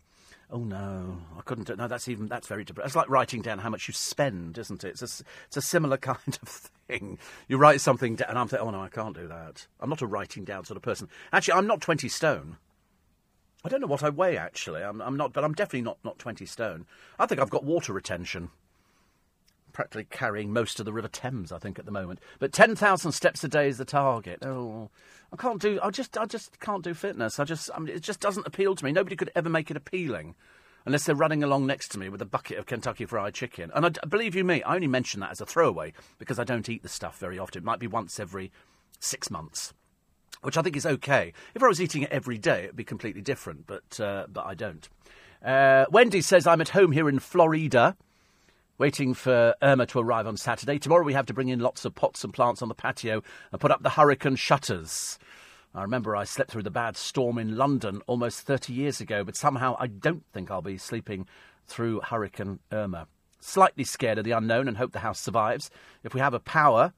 Oh 0.55 0.62
no, 0.62 1.18
I 1.36 1.40
couldn't. 1.40 1.76
No, 1.76 1.89
that's 1.89 2.06
even 2.06 2.28
that's 2.28 2.47
very. 2.47 2.64
It's 2.85 2.94
like 2.94 3.10
writing 3.10 3.43
down 3.43 3.59
how 3.59 3.70
much 3.70 3.89
you 3.89 3.93
spend, 3.93 4.56
isn't 4.56 4.85
it? 4.85 4.90
It's 4.90 5.02
a, 5.02 5.24
it's 5.48 5.56
a 5.56 5.60
similar 5.60 5.97
kind 6.12 6.39
of 6.40 6.48
thing. 6.48 7.18
You 7.48 7.59
write 7.59 7.81
something 7.81 8.14
down, 8.14 8.28
and 8.28 8.39
I'm 8.39 8.47
thinking, 8.47 8.68
oh 8.68 8.70
no, 8.70 8.81
I 8.81 8.89
can't 8.89 9.16
do 9.16 9.26
that. 9.26 9.66
I'm 9.81 9.90
not 9.90 10.01
a 10.01 10.06
writing 10.06 10.44
down 10.44 10.64
sort 10.64 10.76
of 10.76 10.85
person. 10.85 11.09
Actually, 11.32 11.55
I'm 11.55 11.66
not 11.66 11.81
20 11.81 12.09
stone. 12.09 12.59
I 13.64 13.68
don't 13.68 13.81
know 13.81 13.89
what 13.89 14.05
I 14.05 14.10
weigh 14.10 14.36
actually. 14.36 14.85
I'm, 14.85 15.02
I'm 15.02 15.16
not, 15.16 15.32
but 15.32 15.43
I'm 15.43 15.55
definitely 15.55 15.82
not 15.82 15.98
not 16.05 16.20
20 16.20 16.47
stone. 16.47 16.86
I 17.18 17.26
think 17.26 17.40
I've 17.40 17.51
got 17.51 17.64
water 17.64 17.93
retention. 17.93 18.51
Practically 19.74 20.05
carrying 20.05 20.52
most 20.52 20.78
of 20.78 20.86
the 20.86 20.92
River 20.92 21.09
Thames, 21.09 21.51
I 21.51 21.59
think, 21.59 21.80
at 21.80 21.84
the 21.84 21.90
moment. 21.90 22.20
But 22.38 22.52
10,000 22.52 23.10
steps 23.10 23.42
a 23.42 23.48
day 23.48 23.68
is 23.68 23.76
the 23.76 23.84
target. 23.84 24.38
Oh, 24.42 24.88
I 25.32 25.36
can't 25.36 25.60
do. 25.60 25.80
I 25.82 25.90
just, 25.90 26.16
I 26.16 26.26
just 26.26 26.60
can't 26.60 26.84
do 26.84 26.94
fitness. 26.94 27.40
I 27.40 27.44
just, 27.44 27.70
I 27.74 27.80
mean, 27.80 27.92
it 27.92 28.01
just 28.01 28.20
doesn't 28.20 28.46
appeal 28.46 28.76
to 28.76 28.84
me. 28.84 28.92
Nobody 28.92 29.16
could 29.16 29.32
ever 29.34 29.48
make 29.48 29.72
it 29.72 29.76
appealing, 29.76 30.36
unless 30.86 31.02
they're 31.02 31.16
running 31.16 31.42
along 31.42 31.66
next 31.66 31.88
to 31.88 31.98
me 31.98 32.09
with 32.09 32.22
a 32.22 32.24
bucket 32.24 32.56
of 32.56 32.66
Kentucky 32.66 33.05
Fried 33.05 33.34
Chicken. 33.34 33.72
And 33.74 33.84
I, 33.84 34.06
believe 34.06 34.36
you 34.36 34.44
me, 34.44 34.62
I 34.62 34.76
only 34.76 34.86
mention 34.86 35.18
that 35.20 35.32
as 35.32 35.40
a 35.40 35.46
throwaway 35.46 35.92
because 36.18 36.38
I 36.38 36.44
don't 36.44 36.68
eat 36.68 36.84
the 36.84 36.88
stuff 36.88 37.18
very 37.18 37.36
often. 37.36 37.62
It 37.62 37.66
might 37.66 37.80
be 37.80 37.88
once 37.88 38.20
every 38.20 38.52
six 39.01 39.28
months, 39.28 39.74
which 40.42 40.56
I 40.56 40.62
think 40.62 40.76
is 40.76 40.86
okay. 40.86 41.32
If 41.52 41.64
I 41.64 41.66
was 41.66 41.82
eating 41.82 42.02
it 42.02 42.12
every 42.12 42.38
day, 42.38 42.62
it'd 42.62 42.76
be 42.76 42.84
completely 42.84 43.22
different. 43.22 43.66
But, 43.66 43.98
uh, 43.98 44.28
but 44.32 44.46
I 44.46 44.55
don't. 44.55 44.88
Uh, 45.44 45.86
Wendy 45.90 46.20
says 46.20 46.46
I'm 46.46 46.60
at 46.60 46.68
home 46.68 46.92
here 46.92 47.09
in 47.09 47.18
Florida 47.18 47.96
waiting 48.78 49.14
for 49.14 49.55
Irma 49.62 49.86
to 49.86 50.01
arrive 50.01 50.26
on 50.26 50.36
Saturday. 50.36 50.78
Tomorrow 50.78 51.05
we 51.05 51.12
have 51.12 51.26
to 51.26 51.34
bring 51.34 51.48
in 51.48 51.60
lots 51.60 51.84
of 51.84 51.94
pots 51.94 52.24
and 52.24 52.32
plants 52.32 52.62
on 52.62 52.68
the 52.68 52.74
patio 52.74 53.22
and 53.52 53.60
put 53.60 53.70
up 53.70 53.82
the 53.82 53.90
hurricane 53.90 54.36
shutters. 54.36 55.18
I 55.74 55.82
remember 55.82 56.16
I 56.16 56.24
slept 56.24 56.51
through 56.51 56.62
the 56.62 56.70
bad 56.70 56.96
storm 56.96 57.38
in 57.38 57.56
London 57.56 58.01
almost 58.06 58.40
30 58.42 58.72
years 58.72 59.01
ago, 59.01 59.24
but 59.24 59.36
somehow 59.36 59.76
I 59.78 59.86
don't 59.86 60.24
think 60.32 60.51
I'll 60.51 60.62
be 60.62 60.78
sleeping 60.78 61.26
through 61.66 62.01
Hurricane 62.01 62.60
Irma. 62.72 63.06
Slightly 63.40 63.84
scared 63.84 64.18
of 64.18 64.24
the 64.24 64.32
unknown 64.32 64.68
and 64.68 64.76
hope 64.76 64.92
the 64.92 65.01
house 65.01 65.20
survives. 65.20 65.70
If 66.02 66.14
we 66.14 66.20
have 66.20 66.34
a 66.34 66.40
power, 66.40 66.92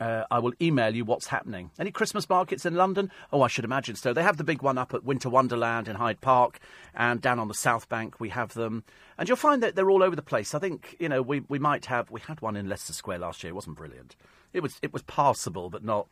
uh, 0.00 0.24
I 0.30 0.38
will 0.38 0.52
email 0.60 0.94
you 0.94 1.04
what's 1.04 1.28
happening. 1.28 1.70
Any 1.78 1.90
Christmas 1.90 2.28
markets 2.28 2.66
in 2.66 2.74
London? 2.74 3.10
Oh, 3.32 3.42
I 3.42 3.48
should 3.48 3.64
imagine 3.64 3.96
so. 3.96 4.12
They 4.12 4.22
have 4.22 4.36
the 4.36 4.44
big 4.44 4.62
one 4.62 4.76
up 4.76 4.92
at 4.92 5.04
Winter 5.04 5.28
Wonderland 5.30 5.88
in 5.88 5.96
Hyde 5.96 6.20
Park, 6.20 6.58
and 6.94 7.20
down 7.20 7.38
on 7.38 7.48
the 7.48 7.54
South 7.54 7.88
Bank 7.88 8.18
we 8.18 8.30
have 8.30 8.54
them. 8.54 8.84
And 9.16 9.28
you'll 9.28 9.36
find 9.36 9.62
that 9.62 9.76
they're 9.76 9.90
all 9.90 10.02
over 10.02 10.16
the 10.16 10.22
place. 10.22 10.54
I 10.54 10.58
think 10.58 10.96
you 10.98 11.08
know 11.08 11.22
we 11.22 11.40
we 11.48 11.58
might 11.58 11.86
have 11.86 12.10
we 12.10 12.20
had 12.20 12.40
one 12.40 12.56
in 12.56 12.68
Leicester 12.68 12.92
Square 12.92 13.20
last 13.20 13.42
year. 13.42 13.50
It 13.50 13.54
wasn't 13.54 13.76
brilliant. 13.76 14.16
It 14.52 14.62
was 14.62 14.78
it 14.82 14.92
was 14.92 15.02
passable, 15.02 15.70
but 15.70 15.84
not. 15.84 16.06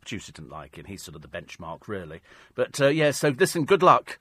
Producer 0.00 0.32
didn't 0.32 0.50
like 0.50 0.78
it. 0.78 0.86
He's 0.86 1.02
sort 1.02 1.14
of 1.14 1.20
the 1.20 1.28
benchmark, 1.28 1.86
really. 1.86 2.20
But 2.54 2.80
uh, 2.80 2.88
yeah, 2.88 3.10
so 3.10 3.28
listen. 3.28 3.64
Good 3.64 3.82
luck. 3.82 4.18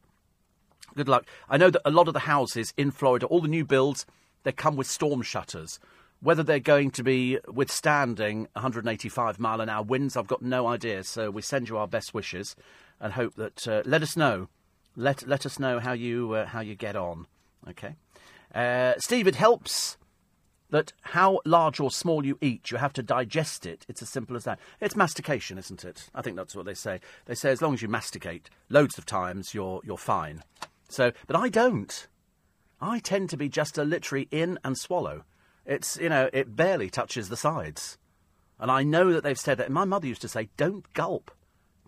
Good 0.95 1.07
luck. 1.07 1.26
I 1.49 1.57
know 1.57 1.69
that 1.69 1.81
a 1.86 1.91
lot 1.91 2.07
of 2.07 2.14
the 2.14 2.22
houses 2.22 2.73
in 2.76 2.91
Florida, 2.91 3.26
all 3.27 3.41
the 3.41 3.48
new 3.48 3.64
builds, 3.64 4.06
they 4.44 4.52
come 4.52 4.76
with 4.76 4.88
storm 4.88 5.22
shutters. 5.22 5.80
Whether 6.21 6.43
they're 6.43 6.59
going 6.59 6.91
to 6.91 7.03
be 7.03 7.39
withstanding 7.47 8.47
185 8.53 9.39
mile 9.39 9.61
an 9.61 9.69
hour 9.69 9.83
winds, 9.83 10.17
I've 10.17 10.27
got 10.27 10.41
no 10.41 10.67
idea. 10.67 11.03
So 11.03 11.31
we 11.31 11.41
send 11.41 11.69
you 11.69 11.77
our 11.77 11.87
best 11.87 12.13
wishes 12.13 12.55
and 12.99 13.13
hope 13.13 13.35
that. 13.35 13.67
Uh, 13.67 13.81
let 13.85 14.03
us 14.03 14.17
know. 14.17 14.49
Let 14.95 15.27
let 15.27 15.45
us 15.45 15.59
know 15.59 15.79
how 15.79 15.93
you 15.93 16.33
uh, 16.33 16.45
how 16.47 16.59
you 16.59 16.75
get 16.75 16.95
on. 16.95 17.27
Okay, 17.69 17.95
uh, 18.53 18.93
Steve. 18.97 19.27
It 19.27 19.35
helps 19.35 19.97
that 20.69 20.93
how 21.01 21.39
large 21.45 21.79
or 21.79 21.91
small 21.91 22.25
you 22.25 22.37
eat, 22.41 22.71
you 22.71 22.77
have 22.77 22.93
to 22.93 23.03
digest 23.03 23.65
it. 23.65 23.85
It's 23.87 24.01
as 24.01 24.09
simple 24.09 24.35
as 24.35 24.43
that. 24.43 24.59
It's 24.79 24.95
mastication, 24.95 25.57
isn't 25.57 25.83
it? 25.83 26.09
I 26.13 26.21
think 26.21 26.35
that's 26.35 26.55
what 26.55 26.65
they 26.65 26.73
say. 26.73 26.99
They 27.25 27.35
say 27.35 27.51
as 27.51 27.61
long 27.61 27.73
as 27.73 27.81
you 27.81 27.87
masticate 27.87 28.49
loads 28.69 28.97
of 28.97 29.05
times, 29.05 29.53
you're 29.53 29.81
you're 29.83 29.97
fine. 29.97 30.43
So, 30.89 31.11
but 31.27 31.35
I 31.35 31.49
don't. 31.49 32.07
I 32.81 32.99
tend 32.99 33.29
to 33.31 33.37
be 33.37 33.49
just 33.49 33.77
a 33.77 33.83
literary 33.83 34.27
in 34.31 34.57
and 34.63 34.77
swallow. 34.77 35.23
It's, 35.69 35.97
you 35.97 36.09
know, 36.09 36.31
it 36.33 36.55
barely 36.55 36.89
touches 36.89 37.29
the 37.29 37.37
sides. 37.37 37.99
And 38.59 38.71
I 38.71 38.81
know 38.81 39.13
that 39.13 39.23
they've 39.23 39.39
said 39.39 39.59
that. 39.59 39.69
My 39.69 39.85
mother 39.85 40.07
used 40.07 40.23
to 40.23 40.27
say, 40.27 40.49
don't 40.57 40.91
gulp. 40.93 41.29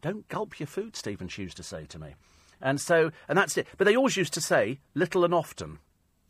Don't 0.01 0.27
gulp 0.27 0.59
your 0.59 0.67
food, 0.67 0.95
Stephen 0.95 1.27
she 1.27 1.41
used 1.41 1.57
to 1.57 1.63
say 1.63 1.85
to 1.87 1.97
me. 1.99 2.13
And 2.61 2.79
so, 2.79 3.11
and 3.27 3.35
that's 3.35 3.57
it. 3.57 3.67
But 3.79 3.85
they 3.85 3.95
always 3.95 4.15
used 4.15 4.33
to 4.35 4.41
say, 4.41 4.79
little 4.93 5.25
and 5.25 5.33
often. 5.33 5.79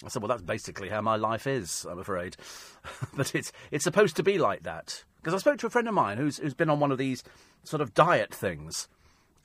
I 0.02 0.08
said, 0.08 0.22
well, 0.22 0.30
that's 0.30 0.42
basically 0.42 0.88
how 0.88 1.02
my 1.02 1.18
life 1.18 1.46
is, 1.46 1.86
I'm 1.90 2.00
afraid. 2.00 2.38
but 3.14 3.36
it's, 3.36 3.52
it's 3.70 3.84
supposed 3.84 4.16
to 4.16 4.24
be 4.24 4.38
like 4.38 4.64
that. 4.64 5.04
Because 5.18 5.34
I 5.34 5.38
spoke 5.38 5.60
to 5.60 5.68
a 5.68 5.70
friend 5.70 5.90
of 5.90 5.94
mine 5.94 6.18
who's, 6.18 6.38
who's 6.38 6.54
been 6.54 6.70
on 6.70 6.80
one 6.80 6.94
of 6.94 6.98
these 6.98 7.22
sort 7.66 7.82
of 7.82 7.94
diet 7.94 8.34
things. 8.34 8.88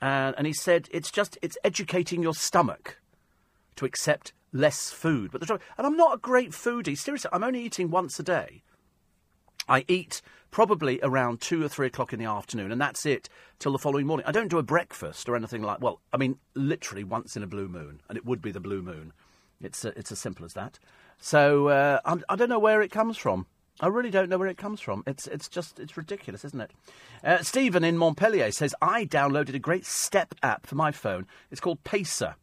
And, 0.01 0.33
and 0.37 0.47
he 0.47 0.53
said, 0.53 0.87
it's 0.91 1.11
just, 1.11 1.37
it's 1.41 1.57
educating 1.65 2.23
your 2.23 2.33
stomach 2.33 3.01
to 3.75 3.85
accept 3.85 4.31
less 4.51 4.89
food. 4.89 5.31
But 5.31 5.41
the 5.41 5.47
trouble, 5.47 5.63
and 5.77 5.85
I'm 5.85 5.97
not 5.97 6.15
a 6.15 6.19
great 6.19 6.51
foodie. 6.51 6.97
Seriously, 6.97 7.29
I'm 7.33 7.43
only 7.43 7.61
eating 7.61 7.89
once 7.89 8.19
a 8.19 8.23
day. 8.23 8.63
I 9.67 9.85
eat 9.87 10.21
probably 10.51 10.99
around 11.03 11.41
two 11.41 11.63
or 11.63 11.67
three 11.67 11.87
o'clock 11.87 12.13
in 12.13 12.19
the 12.19 12.25
afternoon, 12.25 12.71
and 12.71 12.79
that's 12.79 13.05
it 13.05 13.29
till 13.59 13.73
the 13.73 13.77
following 13.77 14.07
morning. 14.07 14.25
I 14.25 14.31
don't 14.31 14.47
do 14.47 14.57
a 14.57 14.63
breakfast 14.63 15.27
or 15.27 15.35
anything 15.35 15.61
like. 15.61 15.81
Well, 15.81 15.99
I 16.13 16.17
mean, 16.17 16.39
literally 16.55 17.03
once 17.03 17.35
in 17.35 17.43
a 17.43 17.47
blue 17.47 17.67
moon, 17.67 18.01
and 18.09 18.17
it 18.17 18.25
would 18.25 18.41
be 18.41 18.51
the 18.51 18.59
blue 18.59 18.81
moon. 18.81 19.13
It's 19.61 19.83
uh, 19.83 19.91
it's 19.95 20.11
as 20.11 20.19
simple 20.19 20.45
as 20.45 20.53
that. 20.53 20.79
So 21.19 21.67
uh, 21.69 21.99
I'm, 22.05 22.23
I 22.29 22.35
do 22.35 22.43
not 22.43 22.49
know 22.49 22.59
where 22.59 22.81
it 22.81 22.91
comes 22.91 23.17
from. 23.17 23.47
I 23.79 23.87
really 23.87 24.09
don't 24.09 24.29
know 24.29 24.37
where 24.37 24.47
it 24.47 24.57
comes 24.57 24.81
from. 24.81 25.03
It's 25.05 25.27
it's 25.27 25.47
just 25.47 25.79
it's 25.79 25.97
ridiculous, 25.97 26.45
isn't 26.45 26.61
it? 26.61 26.71
Uh, 27.23 27.43
Stephen 27.43 27.83
in 27.83 27.97
Montpellier 27.97 28.51
says 28.51 28.73
I 28.81 29.05
downloaded 29.05 29.53
a 29.53 29.59
great 29.59 29.85
step 29.85 30.33
app 30.41 30.65
for 30.65 30.75
my 30.75 30.91
phone. 30.91 31.27
It's 31.51 31.61
called 31.61 31.83
Pacer 31.83 32.35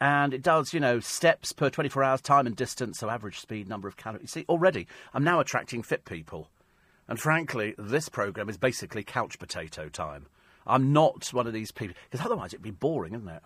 and 0.00 0.32
it 0.32 0.42
does, 0.42 0.72
you 0.72 0.80
know, 0.80 1.00
steps 1.00 1.52
per 1.52 1.70
24 1.70 2.04
hours, 2.04 2.20
time 2.20 2.46
and 2.46 2.54
distance, 2.54 2.98
so 2.98 3.10
average 3.10 3.40
speed, 3.40 3.68
number 3.68 3.88
of 3.88 3.96
calories. 3.96 4.30
See, 4.30 4.44
already, 4.48 4.86
I'm 5.12 5.24
now 5.24 5.40
attracting 5.40 5.82
fit 5.82 6.04
people. 6.04 6.50
And 7.08 7.18
frankly, 7.18 7.74
this 7.78 8.08
programme 8.08 8.48
is 8.48 8.58
basically 8.58 9.02
couch 9.02 9.38
potato 9.38 9.88
time. 9.88 10.26
I'm 10.66 10.92
not 10.92 11.32
one 11.32 11.46
of 11.46 11.52
these 11.52 11.72
people, 11.72 11.96
because 12.10 12.24
otherwise 12.24 12.52
it'd 12.52 12.62
be 12.62 12.70
boring, 12.70 13.14
isn't 13.14 13.28
it? 13.28 13.42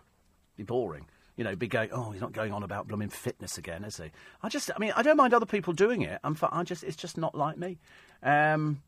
It'd 0.57 0.57
be 0.57 0.65
boring. 0.65 1.07
You 1.37 1.45
know, 1.45 1.57
be 1.57 1.69
going, 1.69 1.89
oh, 1.93 2.11
he's 2.11 2.21
not 2.21 2.33
going 2.33 2.53
on 2.53 2.63
about 2.63 2.89
blooming 2.89 3.09
fitness 3.09 3.57
again, 3.57 3.85
is 3.85 3.97
he? 3.97 4.11
I 4.43 4.49
just, 4.51 4.71
I 4.75 4.79
mean, 4.79 4.93
I 4.95 5.03
don't 5.03 5.17
mind 5.17 5.33
other 5.33 5.47
people 5.47 5.73
doing 5.73 6.03
it. 6.03 6.21
I'm, 6.23 6.37
I 6.51 6.65
just, 6.65 6.85
it's 6.85 6.97
just 6.97 7.17
not 7.17 7.35
like 7.35 7.57
me. 7.57 7.79
Um, 8.23 8.83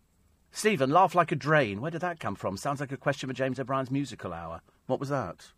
Stephen, 0.53 0.91
laugh 0.91 1.15
like 1.15 1.33
a 1.33 1.37
drain. 1.37 1.81
Where 1.81 1.91
did 1.91 2.03
that 2.03 2.21
come 2.21 2.35
from? 2.35 2.59
Sounds 2.59 2.81
like 2.81 2.93
a 2.93 2.99
question 2.99 3.29
for 3.29 3.35
James 3.35 3.59
O'Brien's 3.59 3.91
musical 3.91 4.35
hour. 4.35 4.61
What 4.87 5.01
was 5.01 5.09
that? 5.09 5.53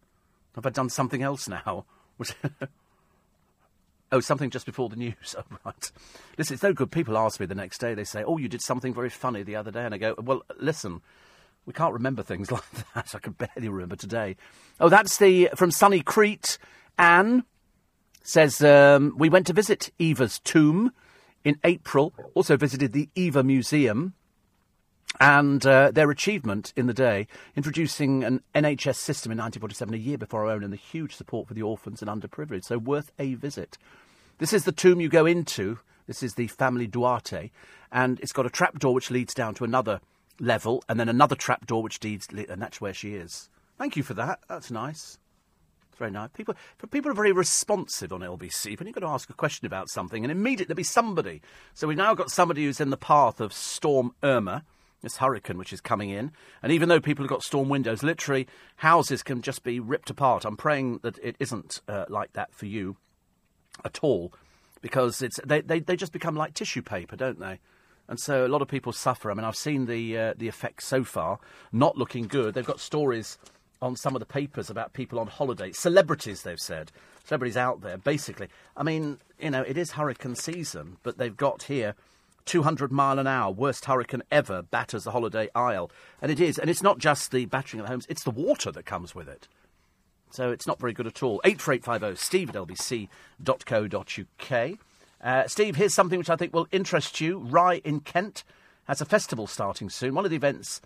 Have 0.55 0.65
I 0.65 0.71
done 0.71 0.89
something 0.89 1.23
else 1.23 1.49
now? 1.49 1.85
oh, 4.13 4.21
something 4.21 4.51
just 4.51 4.67
before 4.67 4.89
the 4.89 4.97
news. 4.97 5.35
Oh, 5.51 5.59
right. 5.65 5.91
Listen, 6.39 6.55
it's 6.55 6.63
no 6.63 6.73
good. 6.73 6.91
People 6.91 7.17
ask 7.19 7.41
me 7.41 7.47
the 7.47 7.55
next 7.55 7.79
day. 7.79 7.95
They 7.95 8.05
say, 8.05 8.25
"Oh, 8.25 8.39
you 8.39 8.49
did 8.49 8.63
something 8.63 8.95
very 8.95 9.11
funny 9.11 9.43
the 9.43 9.57
other 9.57 9.71
day," 9.71 9.85
and 9.85 9.95
I 9.95 9.99
go, 9.99 10.15
"Well, 10.19 10.43
listen." 10.59 11.03
We 11.67 11.73
can't 11.73 11.93
remember 11.93 12.23
things 12.23 12.51
like 12.53 12.63
that. 12.95 13.13
I 13.13 13.19
can 13.19 13.33
barely 13.33 13.69
remember 13.69 13.97
today. 13.97 14.37
Oh, 14.79 14.89
that's 14.89 15.19
the 15.19 15.51
from 15.57 15.73
sunny 15.73 16.01
Crete. 16.01 16.59
Anne 16.97 17.45
says 18.23 18.63
um, 18.63 19.15
we 19.19 19.29
went 19.29 19.49
to 19.49 19.53
visit 19.53 19.91
Eva's 19.99 20.39
tomb 20.39 20.93
in 21.45 21.59
April. 21.65 22.13
Also 22.35 22.57
visited 22.57 22.93
the 22.93 23.09
Eva 23.17 23.43
Museum 23.43 24.15
and 25.21 25.65
uh, 25.67 25.91
their 25.91 26.11
achievement 26.11 26.73
in 26.77 26.87
the 26.87 26.95
day, 26.95 27.27
introducing 27.55 28.25
an 28.25 28.43
NHS 28.55 28.97
system 28.97 29.33
in 29.33 29.39
1947, 29.39 29.95
a 29.95 29.97
year 29.97 30.19
before 30.19 30.45
our 30.45 30.51
own, 30.51 30.63
and 30.63 30.73
the 30.73 30.77
huge 30.77 31.15
support 31.15 31.49
for 31.49 31.55
the 31.55 31.63
orphans 31.63 32.03
and 32.03 32.11
underprivileged. 32.11 32.65
So 32.65 32.79
worth 32.79 33.13
a 33.19 33.35
visit. 33.35 33.79
This 34.39 34.53
is 34.53 34.65
the 34.65 34.73
tomb 34.73 35.01
you 35.01 35.09
go 35.09 35.27
into. 35.27 35.79
This 36.07 36.23
is 36.23 36.35
the 36.35 36.47
family 36.47 36.87
Duarte, 36.87 37.51
and 37.91 38.21
it's 38.21 38.33
got 38.33 38.47
a 38.47 38.51
trapdoor 38.51 38.95
which 38.95 39.11
leads 39.11 39.35
down 39.35 39.55
to 39.55 39.65
another 39.65 40.01
level, 40.39 40.85
and 40.89 41.01
then 41.01 41.09
another 41.09 41.35
trapdoor 41.35 41.83
which 41.83 42.03
leads, 42.03 42.29
and 42.29 42.61
that's 42.61 42.81
where 42.81 42.95
she 42.95 43.15
is. 43.15 43.49
Thank 43.79 43.97
you 43.97 44.03
for 44.03 44.15
that. 44.15 44.41
That's 44.49 44.71
nice. 44.71 45.19
It's 45.91 45.99
very 45.99 46.11
nice. 46.11 46.31
People, 46.35 46.55
people 46.91 47.11
are 47.11 47.15
very 47.15 47.33
responsive 47.33 48.13
on 48.13 48.21
LBC. 48.21 48.79
When 48.79 48.87
you've 48.87 48.95
got 48.95 49.01
to 49.01 49.07
ask 49.07 49.31
a 49.31 49.35
question 49.35 49.67
about 49.67 49.89
something, 49.89 50.25
and 50.25 50.31
immediately 50.31 50.67
there'll 50.67 50.77
be 50.77 50.83
somebody. 50.83 51.41
So 51.75 51.89
we've 51.89 51.97
now 51.97 52.15
got 52.15 52.31
somebody 52.31 52.65
who's 52.65 52.81
in 52.81 52.91
the 52.91 52.97
path 52.97 53.41
of 53.41 53.53
Storm 53.53 54.13
Irma 54.23 54.65
this 55.07 55.19
hurricane 55.19 55.57
which 55.57 55.73
is 55.73 55.81
coming 55.81 56.11
in. 56.11 56.33
And 56.63 56.73
even 56.73 56.89
though 56.89 57.01
people 57.01 57.23
have 57.23 57.31
got 57.31 57.45
storm 57.45 57.69
windows, 57.69 58.03
literally 58.03 58.49
houses 58.77 59.23
can 59.23 59.41
just 59.41 59.63
be 59.63 59.79
ripped 59.79 60.11
apart. 60.11 60.45
I'm 60.45 60.57
praying 60.57 60.99
that 61.05 61.17
it 61.23 61.37
isn't 61.39 61.81
uh, 61.87 62.07
like 62.09 62.33
that 62.33 62.53
for 62.53 62.67
you 62.67 62.97
at 63.85 64.01
all, 64.03 64.33
because 64.81 65.23
it's 65.23 65.39
they, 65.45 65.61
they, 65.61 65.79
they 65.79 65.97
just 65.97 66.13
become 66.13 66.35
like 66.35 66.55
tissue 66.55 66.83
paper, 66.83 67.15
don't 67.15 67.39
they? 67.39 67.61
And 68.09 68.19
so 68.19 68.45
a 68.45 68.49
lot 68.49 68.63
of 68.63 68.69
people 68.69 68.93
suffer. 68.93 69.31
I 69.31 69.35
mean, 69.35 69.45
I've 69.45 69.57
seen 69.57 69.87
the 69.87 70.19
uh, 70.19 70.35
the 70.37 70.49
effects 70.49 70.87
so 70.87 71.05
far, 71.05 71.39
not 71.73 71.97
looking 71.97 72.27
good. 72.27 72.55
They've 72.55 72.67
got 72.67 72.81
stories 72.81 73.39
on 73.81 73.95
some 73.95 74.17
of 74.17 74.21
the 74.21 74.27
papers 74.27 74.71
about 74.71 74.93
people 74.93 75.21
on 75.21 75.29
holiday, 75.29 75.71
celebrities. 75.71 76.43
They've 76.43 76.59
said 76.59 76.91
celebrities 77.25 77.57
out 77.57 77.81
there. 77.83 77.97
Basically, 77.97 78.49
I 78.77 78.83
mean, 78.83 79.19
you 79.39 79.51
know, 79.51 79.63
it 79.63 79.77
is 79.79 79.93
hurricane 79.93 80.35
season, 80.35 80.97
but 81.03 81.19
they've 81.19 81.37
got 81.37 81.65
here 81.65 81.95
200 82.47 82.91
mile 82.91 83.19
an 83.19 83.27
hour, 83.27 83.53
worst 83.53 83.85
hurricane 83.85 84.23
ever, 84.31 84.63
batters 84.63 85.05
the 85.05 85.11
Holiday 85.11 85.49
Isle. 85.55 85.91
And 86.23 86.33
it 86.33 86.41
is. 86.41 86.59
And 86.59 86.71
it's 86.71 86.83
not 86.83 86.99
just 86.99 87.31
the 87.31 87.45
battering 87.47 87.81
of 87.81 87.87
the 87.87 87.93
homes, 87.93 88.07
it's 88.09 88.25
the 88.25 88.31
water 88.31 88.73
that 88.73 88.87
comes 88.87 89.15
with 89.15 89.29
it. 89.29 89.49
So 90.31 90.51
it's 90.51 90.67
not 90.67 90.81
very 90.81 90.93
good 90.93 91.07
at 91.07 91.23
all. 91.23 91.41
84850 91.45 92.23
steve 92.23 92.51
at 92.51 92.57
lbc.co.uk. 92.57 93.09
Uh, 95.23 95.49
Steve, 95.49 95.77
here's 95.77 95.95
something 95.95 96.19
which 96.19 96.31
I 96.31 96.37
think 96.37 96.53
will 96.53 96.69
interest 96.71 97.21
you. 97.21 97.39
Rye 97.39 97.81
in 97.85 98.01
Kent 98.01 98.45
has 98.85 99.01
a 99.01 99.05
festival 99.05 99.47
starting 99.47 99.91
soon. 99.91 100.15
One 100.15 100.25
of 100.25 100.31
the 100.31 100.37
events 100.37 100.81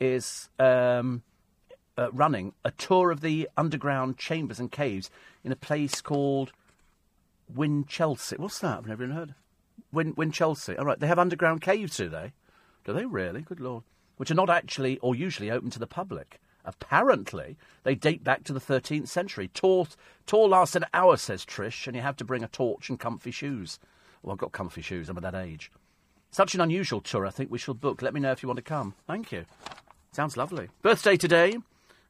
is 0.00 0.48
um, 0.58 1.22
uh, 1.96 2.10
running 2.12 2.54
a 2.64 2.70
tour 2.70 3.10
of 3.10 3.20
the 3.20 3.48
underground 3.56 4.18
chambers 4.18 4.58
and 4.58 4.72
caves 4.72 5.10
in 5.44 5.52
a 5.52 5.56
place 5.56 6.00
called 6.00 6.52
Winchelsea. 7.54 8.38
What's 8.38 8.58
that? 8.60 8.78
I've 8.78 8.86
never 8.86 9.04
even 9.04 9.16
heard. 9.16 9.34
Win, 9.92 10.14
Winchelsea. 10.14 10.78
All 10.78 10.84
right, 10.84 10.98
they 10.98 11.06
have 11.06 11.18
underground 11.18 11.60
caves, 11.60 11.96
do 11.96 12.08
they? 12.08 12.32
Do 12.84 12.92
they 12.92 13.06
really? 13.06 13.42
Good 13.42 13.60
lord. 13.60 13.84
Which 14.16 14.30
are 14.30 14.34
not 14.34 14.50
actually 14.50 14.98
or 14.98 15.14
usually 15.14 15.50
open 15.50 15.70
to 15.70 15.78
the 15.78 15.86
public. 15.86 16.40
Apparently, 16.64 17.56
they 17.84 17.94
date 17.94 18.24
back 18.24 18.42
to 18.44 18.52
the 18.52 18.60
13th 18.60 19.08
century. 19.08 19.48
Tour, 19.48 19.86
tour 20.26 20.48
lasts 20.48 20.74
an 20.74 20.84
hour, 20.92 21.16
says 21.16 21.44
Trish, 21.44 21.86
and 21.86 21.94
you 21.94 22.02
have 22.02 22.16
to 22.16 22.24
bring 22.24 22.42
a 22.42 22.48
torch 22.48 22.88
and 22.88 22.98
comfy 22.98 23.30
shoes. 23.30 23.78
Well, 24.22 24.32
I've 24.32 24.38
got 24.38 24.52
comfy 24.52 24.82
shoes. 24.82 25.08
I'm 25.08 25.16
at 25.16 25.22
that 25.22 25.34
age. 25.36 25.70
Such 26.32 26.54
an 26.54 26.60
unusual 26.60 27.00
tour, 27.00 27.24
I 27.24 27.30
think 27.30 27.50
we 27.50 27.58
shall 27.58 27.74
book. 27.74 28.02
Let 28.02 28.14
me 28.14 28.20
know 28.20 28.32
if 28.32 28.42
you 28.42 28.48
want 28.48 28.56
to 28.56 28.62
come. 28.62 28.94
Thank 29.06 29.30
you. 29.30 29.46
Sounds 30.12 30.36
lovely. 30.36 30.68
Birthday 30.82 31.16
today. 31.16 31.56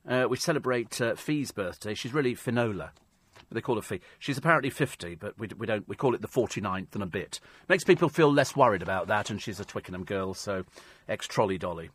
Uh, 0.08 0.26
we 0.28 0.36
celebrate 0.36 1.00
uh, 1.00 1.16
Fee's 1.16 1.50
birthday. 1.50 1.94
She's 1.94 2.14
really 2.14 2.34
Finola. 2.34 2.92
They 3.50 3.60
call 3.60 3.76
her 3.76 3.82
Fee. 3.82 4.00
She's 4.18 4.38
apparently 4.38 4.70
50, 4.70 5.14
but 5.14 5.38
we, 5.38 5.48
we 5.56 5.66
don't. 5.66 5.88
We 5.88 5.96
call 5.96 6.14
it 6.14 6.20
the 6.20 6.28
49th 6.28 6.94
and 6.94 7.02
a 7.02 7.06
bit. 7.06 7.40
Makes 7.68 7.84
people 7.84 8.08
feel 8.08 8.32
less 8.32 8.56
worried 8.56 8.82
about 8.82 9.06
that, 9.06 9.30
and 9.30 9.40
she's 9.40 9.60
a 9.60 9.64
Twickenham 9.64 10.04
girl, 10.04 10.34
so 10.34 10.64
ex 11.08 11.26
trolley 11.26 11.58
dolly. 11.58 11.90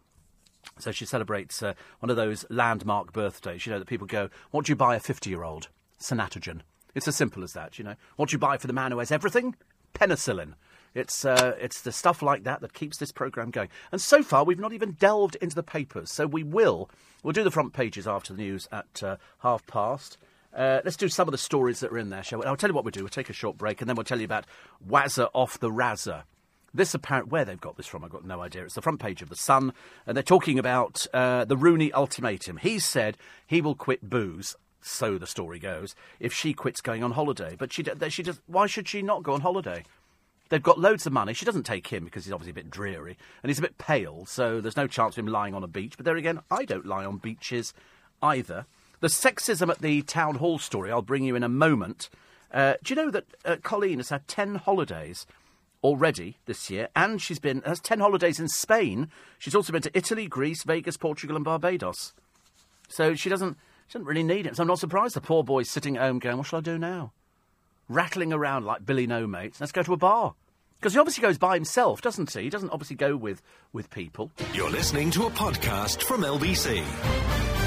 So 0.79 0.91
she 0.91 1.05
celebrates 1.05 1.61
uh, 1.61 1.73
one 1.99 2.09
of 2.09 2.15
those 2.15 2.45
landmark 2.49 3.11
birthdays, 3.13 3.65
you 3.65 3.71
know, 3.71 3.79
that 3.79 3.87
people 3.87 4.07
go, 4.07 4.29
What 4.51 4.65
do 4.65 4.71
you 4.71 4.75
buy 4.75 4.95
a 4.95 4.99
50 4.99 5.29
year 5.29 5.43
old? 5.43 5.67
Sanatogen. 5.99 6.61
It's 6.95 7.07
as 7.07 7.15
simple 7.15 7.43
as 7.43 7.53
that, 7.53 7.77
you 7.77 7.85
know. 7.85 7.95
What 8.15 8.29
do 8.29 8.33
you 8.33 8.39
buy 8.39 8.57
for 8.57 8.67
the 8.67 8.73
man 8.73 8.91
who 8.91 8.99
has 8.99 9.11
everything? 9.11 9.55
Penicillin. 9.93 10.53
It's, 10.93 11.23
uh, 11.23 11.55
it's 11.57 11.81
the 11.81 11.91
stuff 11.91 12.21
like 12.21 12.43
that 12.43 12.59
that 12.61 12.73
keeps 12.73 12.97
this 12.97 13.13
programme 13.13 13.49
going. 13.49 13.69
And 13.91 14.01
so 14.01 14.23
far, 14.23 14.43
we've 14.43 14.59
not 14.59 14.73
even 14.73 14.93
delved 14.93 15.35
into 15.35 15.55
the 15.55 15.63
papers. 15.63 16.11
So 16.11 16.27
we 16.27 16.43
will. 16.43 16.89
We'll 17.23 17.31
do 17.31 17.43
the 17.43 17.51
front 17.51 17.71
pages 17.71 18.07
after 18.07 18.33
the 18.33 18.41
news 18.41 18.67
at 18.71 19.01
uh, 19.01 19.17
half 19.39 19.65
past. 19.67 20.17
Uh, 20.55 20.81
let's 20.83 20.97
do 20.97 21.07
some 21.07 21.27
of 21.27 21.31
the 21.31 21.37
stories 21.37 21.79
that 21.79 21.91
are 21.91 21.97
in 21.97 22.09
there, 22.09 22.23
shall 22.23 22.39
we? 22.39 22.45
I'll 22.45 22.57
tell 22.57 22.69
you 22.69 22.73
what 22.73 22.83
we'll 22.83 22.91
do. 22.91 23.01
We'll 23.01 23.09
take 23.09 23.29
a 23.29 23.33
short 23.33 23.57
break 23.57 23.81
and 23.81 23.89
then 23.89 23.95
we'll 23.95 24.03
tell 24.03 24.19
you 24.19 24.25
about 24.25 24.45
Wazza 24.87 25.29
off 25.33 25.59
the 25.59 25.69
Razza. 25.69 26.23
This 26.73 26.93
apparent 26.93 27.29
where 27.29 27.43
they've 27.43 27.59
got 27.59 27.75
this 27.75 27.87
from, 27.87 28.03
I've 28.03 28.11
got 28.11 28.25
no 28.25 28.41
idea. 28.41 28.63
It's 28.63 28.75
the 28.75 28.81
front 28.81 29.01
page 29.01 29.21
of 29.21 29.29
the 29.29 29.35
Sun, 29.35 29.73
and 30.07 30.15
they're 30.15 30.23
talking 30.23 30.57
about 30.57 31.05
uh, 31.13 31.43
the 31.43 31.57
Rooney 31.57 31.91
ultimatum. 31.91 32.57
He 32.57 32.79
said 32.79 33.17
he 33.45 33.61
will 33.61 33.75
quit 33.75 34.09
booze, 34.09 34.55
so 34.81 35.17
the 35.17 35.27
story 35.27 35.59
goes, 35.59 35.95
if 36.19 36.33
she 36.33 36.53
quits 36.53 36.79
going 36.79 37.03
on 37.03 37.11
holiday. 37.11 37.55
But 37.59 37.73
she, 37.73 37.83
she 38.09 38.23
just, 38.23 38.39
why 38.47 38.67
should 38.67 38.87
she 38.87 39.01
not 39.01 39.23
go 39.23 39.33
on 39.33 39.41
holiday? 39.41 39.83
They've 40.47 40.63
got 40.63 40.79
loads 40.79 41.05
of 41.05 41.13
money. 41.13 41.33
She 41.33 41.45
doesn't 41.45 41.63
take 41.63 41.87
him 41.87 42.05
because 42.05 42.25
he's 42.25 42.33
obviously 42.33 42.51
a 42.51 42.55
bit 42.55 42.69
dreary 42.69 43.17
and 43.43 43.49
he's 43.49 43.59
a 43.59 43.63
bit 43.63 43.77
pale, 43.77 44.25
so 44.25 44.61
there's 44.61 44.77
no 44.77 44.87
chance 44.87 45.15
of 45.15 45.19
him 45.19 45.31
lying 45.31 45.53
on 45.53 45.63
a 45.63 45.67
beach. 45.67 45.93
But 45.97 46.05
there 46.05 46.17
again, 46.17 46.39
I 46.49 46.65
don't 46.65 46.85
lie 46.85 47.05
on 47.05 47.17
beaches 47.17 47.73
either. 48.21 48.65
The 49.01 49.07
sexism 49.07 49.69
at 49.69 49.79
the 49.79 50.03
town 50.03 50.35
hall 50.35 50.59
story, 50.59 50.91
I'll 50.91 51.01
bring 51.01 51.23
you 51.23 51.35
in 51.35 51.43
a 51.43 51.49
moment. 51.49 52.09
Uh, 52.53 52.75
do 52.83 52.93
you 52.93 53.01
know 53.01 53.11
that 53.11 53.25
uh, 53.43 53.55
Colleen 53.61 53.97
has 53.97 54.09
had 54.09 54.27
10 54.27 54.55
holidays 54.55 55.25
already 55.83 56.37
this 56.45 56.69
year, 56.69 56.87
and 56.95 57.21
she's 57.21 57.39
been 57.39 57.61
has 57.65 57.79
10 57.79 57.99
holidays 57.99 58.39
in 58.39 58.47
Spain. 58.47 59.09
She's 59.39 59.55
also 59.55 59.73
been 59.73 59.81
to 59.81 59.97
Italy, 59.97 60.27
Greece, 60.27 60.63
Vegas, 60.63 60.97
Portugal, 60.97 61.35
and 61.35 61.43
Barbados. 61.43 62.13
So 62.89 63.15
she 63.15 63.29
doesn't, 63.29 63.57
she 63.87 63.93
doesn't 63.93 64.07
really 64.07 64.23
need 64.23 64.45
it. 64.45 64.55
So 64.55 64.61
I'm 64.63 64.67
not 64.67 64.79
surprised 64.79 65.15
the 65.15 65.21
poor 65.21 65.43
boy's 65.43 65.71
sitting 65.71 65.97
at 65.97 66.03
home 66.03 66.19
going, 66.19 66.37
What 66.37 66.47
shall 66.47 66.59
I 66.59 66.61
do 66.61 66.77
now? 66.77 67.11
rattling 67.89 68.31
around 68.31 68.65
like 68.65 68.85
Billy 68.85 69.05
No 69.05 69.27
Mates. 69.27 69.59
Let's 69.59 69.71
go 69.71 69.83
to 69.83 69.93
a 69.93 69.97
bar. 69.97 70.33
Because 70.79 70.93
he 70.93 70.99
obviously 70.99 71.21
goes 71.21 71.37
by 71.37 71.55
himself, 71.55 72.01
doesn't 72.01 72.31
he? 72.31 72.43
He 72.43 72.49
doesn't 72.49 72.69
obviously 72.69 72.95
go 72.95 73.15
with, 73.15 73.41
with 73.73 73.89
people. 73.89 74.31
You're 74.53 74.71
listening 74.71 75.11
to 75.11 75.25
a 75.25 75.29
podcast 75.29 76.03
from 76.03 76.21
LBC. 76.21 77.60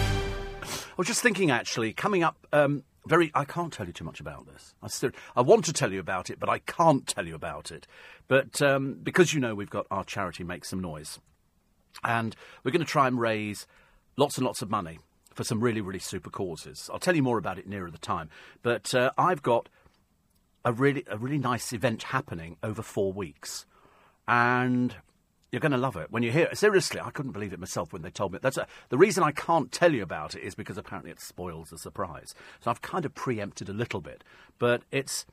I 0.95 0.97
was 0.97 1.09
just 1.09 1.23
thinking, 1.23 1.51
actually, 1.51 1.93
coming 1.93 2.23
up 2.23 2.47
um, 2.53 2.85
very. 3.05 3.33
I 3.35 3.45
can't 3.45 3.73
tell 3.73 3.87
you 3.87 3.93
too 3.93 4.05
much 4.05 4.21
about 4.21 4.47
this. 4.47 4.75
I 4.81 4.87
still, 4.87 5.11
I 5.35 5.41
want 5.41 5.65
to 5.65 5.73
tell 5.73 5.93
you 5.93 5.99
about 5.99 6.31
it, 6.31 6.39
but 6.39 6.49
I 6.49 6.61
can't 6.61 7.05
tell 7.05 7.27
you 7.27 7.35
about 7.35 7.73
it. 7.73 7.89
But 8.29 8.63
um, 8.63 9.01
because 9.03 9.35
you 9.35 9.41
know 9.41 9.57
we've 9.57 9.71
got 9.71 9.87
our 9.91 10.05
charity 10.05 10.45
make 10.45 10.65
some 10.65 10.79
noise, 10.81 11.19
and 12.05 12.37
we're 12.63 12.71
going 12.71 12.85
to 12.85 12.91
try 12.91 13.09
and 13.09 13.19
raise 13.19 13.67
lots 14.17 14.39
and 14.39 14.47
lots 14.47 14.63
of 14.63 14.71
money 14.71 15.01
for 15.35 15.43
some 15.43 15.61
really, 15.61 15.81
really 15.81 15.99
super 15.99 16.31
causes. 16.31 16.89
I'll 16.93 17.01
tell 17.01 17.17
you 17.17 17.23
more 17.25 17.39
about 17.39 17.59
it 17.59 17.67
nearer 17.67 17.91
the 17.91 17.99
time. 17.99 18.31
But 18.63 18.95
uh, 18.95 19.11
I've 19.19 19.43
got 19.43 19.69
a 20.65 20.73
really, 20.73 21.03
a 21.09 21.19
really 21.19 21.39
nice 21.39 21.73
event 21.73 22.05
happening 22.05 22.57
over 22.63 22.83
four 22.83 23.13
weeks, 23.13 23.67
and 24.29 24.95
you're 25.55 25.61
going 25.61 25.71
to 25.71 25.79
love 25.79 25.95
it 25.95 26.11
when 26.11 26.25
you 26.25 26.33
hear 26.33 26.47
it. 26.47 26.59
Seriously, 26.59 27.01
I 27.01 27.11
couldn't 27.11 27.31
believe 27.31 27.53
it 27.53 27.61
myself 27.61 27.93
when 27.93 28.03
they 28.03 28.11
told 28.11 28.33
me. 28.33 28.41
That's 28.43 28.57
a, 28.57 28.67
the 28.89 28.99
reason 28.99 29.23
I 29.23 29.31
can't 29.31 29.71
tell 29.71 29.93
you 29.93 30.03
about 30.03 30.35
it 30.35 30.41
is 30.41 30.57
because 30.57 30.77
apparently 30.77 31.13
it 31.13 31.21
spoils 31.21 31.71
the 31.71 31.79
surprise. 31.79 32.35
So 32.59 32.73
I've 32.73 32.83
kind 32.83 33.05
of 33.05 33.15
preempted 33.15 33.69
a 33.69 33.73
little 33.73 34.01
bit, 34.01 34.25
but 34.59 34.83
it's 34.91 35.27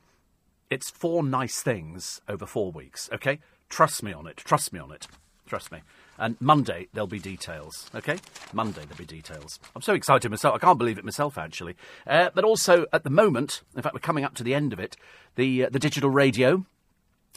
it's 0.70 0.90
four 0.90 1.24
nice 1.24 1.60
things 1.60 2.20
over 2.28 2.46
four 2.46 2.70
weeks. 2.70 3.10
Okay, 3.12 3.40
trust 3.68 4.04
me 4.04 4.12
on 4.12 4.28
it. 4.28 4.36
Trust 4.36 4.72
me 4.72 4.78
on 4.78 4.92
it. 4.92 5.08
Trust 5.44 5.72
me. 5.72 5.80
And 6.18 6.36
Monday 6.40 6.86
there'll 6.92 7.08
be 7.08 7.18
details. 7.18 7.90
Okay, 7.92 8.18
Monday 8.52 8.82
there'll 8.82 8.96
be 8.96 9.04
details. 9.04 9.58
I'm 9.74 9.82
so 9.82 9.92
excited 9.92 10.30
myself. 10.30 10.54
I 10.54 10.58
can't 10.58 10.78
believe 10.78 10.98
it 10.98 11.04
myself 11.04 11.36
actually. 11.36 11.74
Uh, 12.06 12.30
but 12.32 12.44
also 12.44 12.86
at 12.92 13.02
the 13.02 13.10
moment, 13.10 13.62
in 13.74 13.82
fact, 13.82 13.92
we're 13.92 13.98
coming 13.98 14.22
up 14.22 14.34
to 14.34 14.44
the 14.44 14.54
end 14.54 14.72
of 14.72 14.78
it. 14.78 14.96
The 15.34 15.64
uh, 15.64 15.68
the 15.68 15.80
digital 15.80 16.10
radio, 16.10 16.64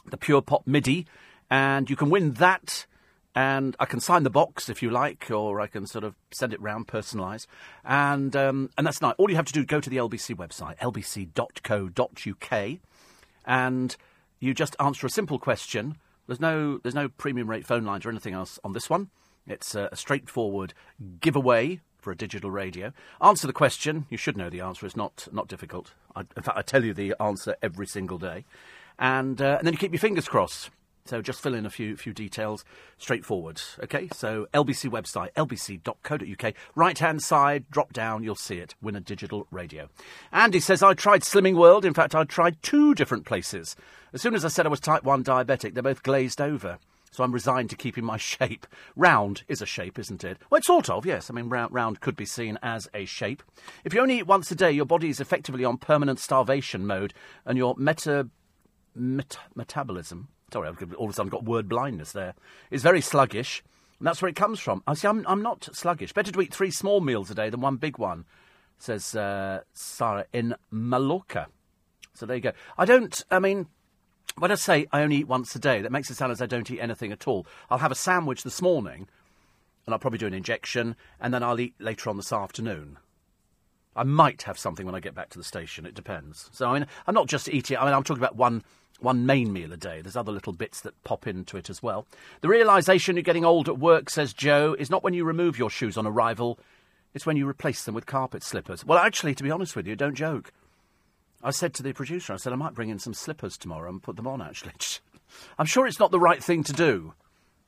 the 0.05 0.17
Pure 0.17 0.43
Pop 0.43 0.67
MIDI 0.67 1.07
and 1.49 1.89
you 1.89 1.95
can 1.95 2.09
win 2.09 2.33
that. 2.33 2.85
And 3.37 3.75
I 3.81 3.85
can 3.85 3.99
sign 3.99 4.23
the 4.23 4.29
box 4.29 4.69
if 4.69 4.81
you 4.81 4.89
like, 4.89 5.29
or 5.29 5.59
I 5.59 5.67
can 5.67 5.87
sort 5.87 6.05
of 6.05 6.15
send 6.31 6.53
it 6.53 6.61
round, 6.61 6.87
personalised, 6.87 7.47
and 7.83 8.33
um, 8.33 8.69
and 8.77 8.87
that's 8.87 9.01
nice. 9.01 9.13
All 9.17 9.29
you 9.29 9.35
have 9.35 9.47
to 9.47 9.51
do 9.51 9.59
is 9.59 9.65
go 9.65 9.81
to 9.81 9.89
the 9.89 9.97
LBC 9.97 10.35
website, 10.35 10.77
lbc.co.uk, 10.77 12.79
and 13.45 13.95
you 14.39 14.53
just 14.53 14.77
answer 14.79 15.05
a 15.05 15.09
simple 15.09 15.37
question. 15.37 15.97
There's 16.27 16.39
no 16.39 16.77
there's 16.77 16.95
no 16.95 17.09
premium 17.09 17.49
rate 17.49 17.65
phone 17.65 17.83
lines 17.83 18.05
or 18.05 18.09
anything 18.09 18.33
else 18.33 18.57
on 18.63 18.71
this 18.71 18.89
one. 18.89 19.09
It's 19.47 19.75
a, 19.75 19.89
a 19.91 19.97
straightforward 19.97 20.73
giveaway 21.19 21.81
for 21.97 22.11
a 22.11 22.15
digital 22.15 22.51
radio. 22.51 22.93
Answer 23.21 23.47
the 23.47 23.53
question. 23.53 24.05
You 24.09 24.17
should 24.17 24.37
know 24.37 24.49
the 24.49 24.61
answer. 24.61 24.85
It's 24.85 24.95
not 24.95 25.27
not 25.31 25.47
difficult. 25.47 25.93
I, 26.15 26.21
in 26.21 26.43
fact, 26.43 26.57
I 26.57 26.61
tell 26.61 26.85
you 26.85 26.93
the 26.93 27.15
answer 27.19 27.55
every 27.61 27.87
single 27.87 28.17
day, 28.17 28.45
and 28.97 29.41
uh, 29.41 29.57
and 29.57 29.67
then 29.67 29.73
you 29.73 29.79
keep 29.79 29.91
your 29.91 29.99
fingers 29.99 30.27
crossed. 30.27 30.69
So 31.07 31.21
just 31.21 31.39
fill 31.39 31.53
in 31.53 31.67
a 31.67 31.69
few 31.69 31.95
few 31.97 32.13
details, 32.13 32.65
straightforward. 32.97 33.61
Okay, 33.83 34.09
so 34.11 34.47
LBC 34.55 34.89
website, 34.89 35.31
lbc.co.uk, 35.33 36.53
right 36.73 36.97
hand 36.97 37.21
side, 37.21 37.65
drop 37.69 37.93
down, 37.93 38.23
you'll 38.23 38.33
see 38.33 38.57
it. 38.57 38.73
Win 38.81 38.95
a 38.95 38.99
digital 38.99 39.45
radio. 39.51 39.87
Andy 40.31 40.59
says, 40.59 40.81
I 40.81 40.95
tried 40.95 41.21
Slimming 41.21 41.57
World. 41.57 41.85
In 41.85 41.93
fact, 41.93 42.15
I 42.15 42.23
tried 42.23 42.61
two 42.63 42.95
different 42.95 43.23
places. 43.23 43.75
As 44.13 44.21
soon 44.23 44.33
as 44.33 44.43
I 44.43 44.47
said 44.47 44.65
I 44.65 44.69
was 44.69 44.79
type 44.79 45.03
1 45.03 45.23
diabetic, 45.23 45.75
they 45.75 45.81
both 45.81 46.01
glazed 46.01 46.41
over. 46.41 46.79
So 47.11 47.23
I'm 47.23 47.31
resigned 47.31 47.69
to 47.69 47.75
keeping 47.75 48.03
my 48.03 48.17
shape. 48.17 48.65
Round 48.95 49.43
is 49.47 49.61
a 49.61 49.67
shape, 49.67 49.99
isn't 49.99 50.23
it? 50.23 50.39
Well, 50.49 50.57
it's 50.57 50.67
sort 50.67 50.89
of, 50.89 51.05
yes. 51.05 51.29
I 51.29 51.33
mean, 51.35 51.49
round, 51.49 51.71
round 51.71 52.01
could 52.01 52.15
be 52.15 52.25
seen 52.25 52.57
as 52.63 52.89
a 52.95 53.05
shape. 53.05 53.43
If 53.83 53.93
you 53.93 54.01
only 54.01 54.17
eat 54.17 54.27
once 54.27 54.49
a 54.49 54.55
day, 54.55 54.71
your 54.71 54.85
body 54.85 55.09
is 55.09 55.19
effectively 55.19 55.65
on 55.65 55.77
permanent 55.77 56.17
starvation 56.17 56.87
mode, 56.87 57.13
and 57.45 57.59
your 57.59 57.75
meta, 57.77 58.27
met, 58.95 59.37
metabolism 59.53 60.29
Sorry, 60.51 60.69
I've 60.69 60.93
all 60.95 61.05
of 61.05 61.11
a 61.11 61.13
sudden 61.13 61.29
got 61.29 61.43
word 61.43 61.67
blindness 61.67 62.11
there. 62.11 62.35
It's 62.69 62.83
very 62.83 63.01
sluggish, 63.01 63.63
and 63.99 64.07
that's 64.07 64.21
where 64.21 64.29
it 64.29 64.35
comes 64.35 64.59
from. 64.59 64.83
I 64.87 64.93
see, 64.93 65.07
I'm, 65.07 65.25
I'm 65.27 65.41
not 65.41 65.67
sluggish. 65.73 66.13
Better 66.13 66.31
to 66.31 66.41
eat 66.41 66.53
three 66.53 66.71
small 66.71 67.01
meals 67.01 67.31
a 67.31 67.35
day 67.35 67.49
than 67.49 67.61
one 67.61 67.77
big 67.77 67.97
one, 67.97 68.25
says 68.77 69.15
uh, 69.15 69.61
Sarah 69.73 70.25
in 70.33 70.55
Mallorca. 70.69 71.47
So 72.13 72.25
there 72.25 72.35
you 72.35 72.41
go. 72.41 72.51
I 72.77 72.85
don't, 72.85 73.23
I 73.31 73.39
mean, 73.39 73.67
when 74.37 74.51
I 74.51 74.55
say 74.55 74.87
I 74.91 75.01
only 75.01 75.17
eat 75.17 75.27
once 75.27 75.55
a 75.55 75.59
day, 75.59 75.81
that 75.81 75.91
makes 75.91 76.09
it 76.09 76.15
sound 76.15 76.31
as 76.31 76.41
I 76.41 76.45
don't 76.45 76.69
eat 76.69 76.79
anything 76.79 77.11
at 77.11 77.27
all. 77.27 77.47
I'll 77.69 77.79
have 77.79 77.91
a 77.91 77.95
sandwich 77.95 78.43
this 78.43 78.61
morning, 78.61 79.07
and 79.85 79.93
I'll 79.93 79.99
probably 79.99 80.19
do 80.19 80.27
an 80.27 80.33
injection, 80.33 80.95
and 81.19 81.33
then 81.33 81.43
I'll 81.43 81.59
eat 81.59 81.73
later 81.79 82.09
on 82.09 82.17
this 82.17 82.31
afternoon. 82.31 82.97
I 83.95 84.03
might 84.03 84.43
have 84.43 84.59
something 84.59 84.85
when 84.85 84.95
I 84.95 84.99
get 84.99 85.15
back 85.15 85.29
to 85.29 85.37
the 85.37 85.43
station. 85.43 85.85
It 85.85 85.95
depends. 85.95 86.49
So 86.51 86.69
I 86.69 86.73
mean, 86.73 86.87
I'm 87.07 87.15
not 87.15 87.27
just 87.27 87.49
eating. 87.49 87.77
I 87.77 87.85
mean, 87.85 87.93
I'm 87.93 88.03
talking 88.03 88.21
about 88.21 88.35
one 88.35 88.63
one 88.99 89.25
main 89.25 89.51
meal 89.51 89.73
a 89.73 89.77
day. 89.77 90.01
There's 90.01 90.15
other 90.15 90.31
little 90.31 90.53
bits 90.53 90.81
that 90.81 91.01
pop 91.03 91.27
into 91.27 91.57
it 91.57 91.69
as 91.69 91.83
well. 91.83 92.05
The 92.41 92.49
realization 92.49 93.15
you're 93.15 93.23
getting 93.23 93.45
old 93.45 93.67
at 93.67 93.77
work, 93.77 94.09
says 94.09 94.33
Joe, 94.33 94.75
is 94.77 94.89
not 94.89 95.03
when 95.03 95.13
you 95.13 95.25
remove 95.25 95.57
your 95.57 95.69
shoes 95.69 95.97
on 95.97 96.07
arrival. 96.07 96.59
It's 97.13 97.25
when 97.25 97.37
you 97.37 97.47
replace 97.47 97.83
them 97.83 97.95
with 97.95 98.05
carpet 98.05 98.43
slippers. 98.43 98.85
Well, 98.85 98.97
actually, 98.97 99.35
to 99.35 99.43
be 99.43 99.51
honest 99.51 99.75
with 99.75 99.87
you, 99.87 99.95
don't 99.95 100.15
joke. 100.15 100.51
I 101.43 101.51
said 101.51 101.73
to 101.75 101.83
the 101.83 101.93
producer, 101.93 102.33
I 102.33 102.37
said 102.37 102.53
I 102.53 102.57
might 102.57 102.73
bring 102.73 102.89
in 102.89 102.99
some 102.99 103.13
slippers 103.13 103.57
tomorrow 103.57 103.89
and 103.89 104.01
put 104.01 104.15
them 104.15 104.27
on. 104.27 104.41
Actually, 104.41 104.73
I'm 105.59 105.65
sure 105.65 105.85
it's 105.87 105.99
not 105.99 106.11
the 106.11 106.19
right 106.19 106.43
thing 106.43 106.63
to 106.63 106.73
do. 106.73 107.13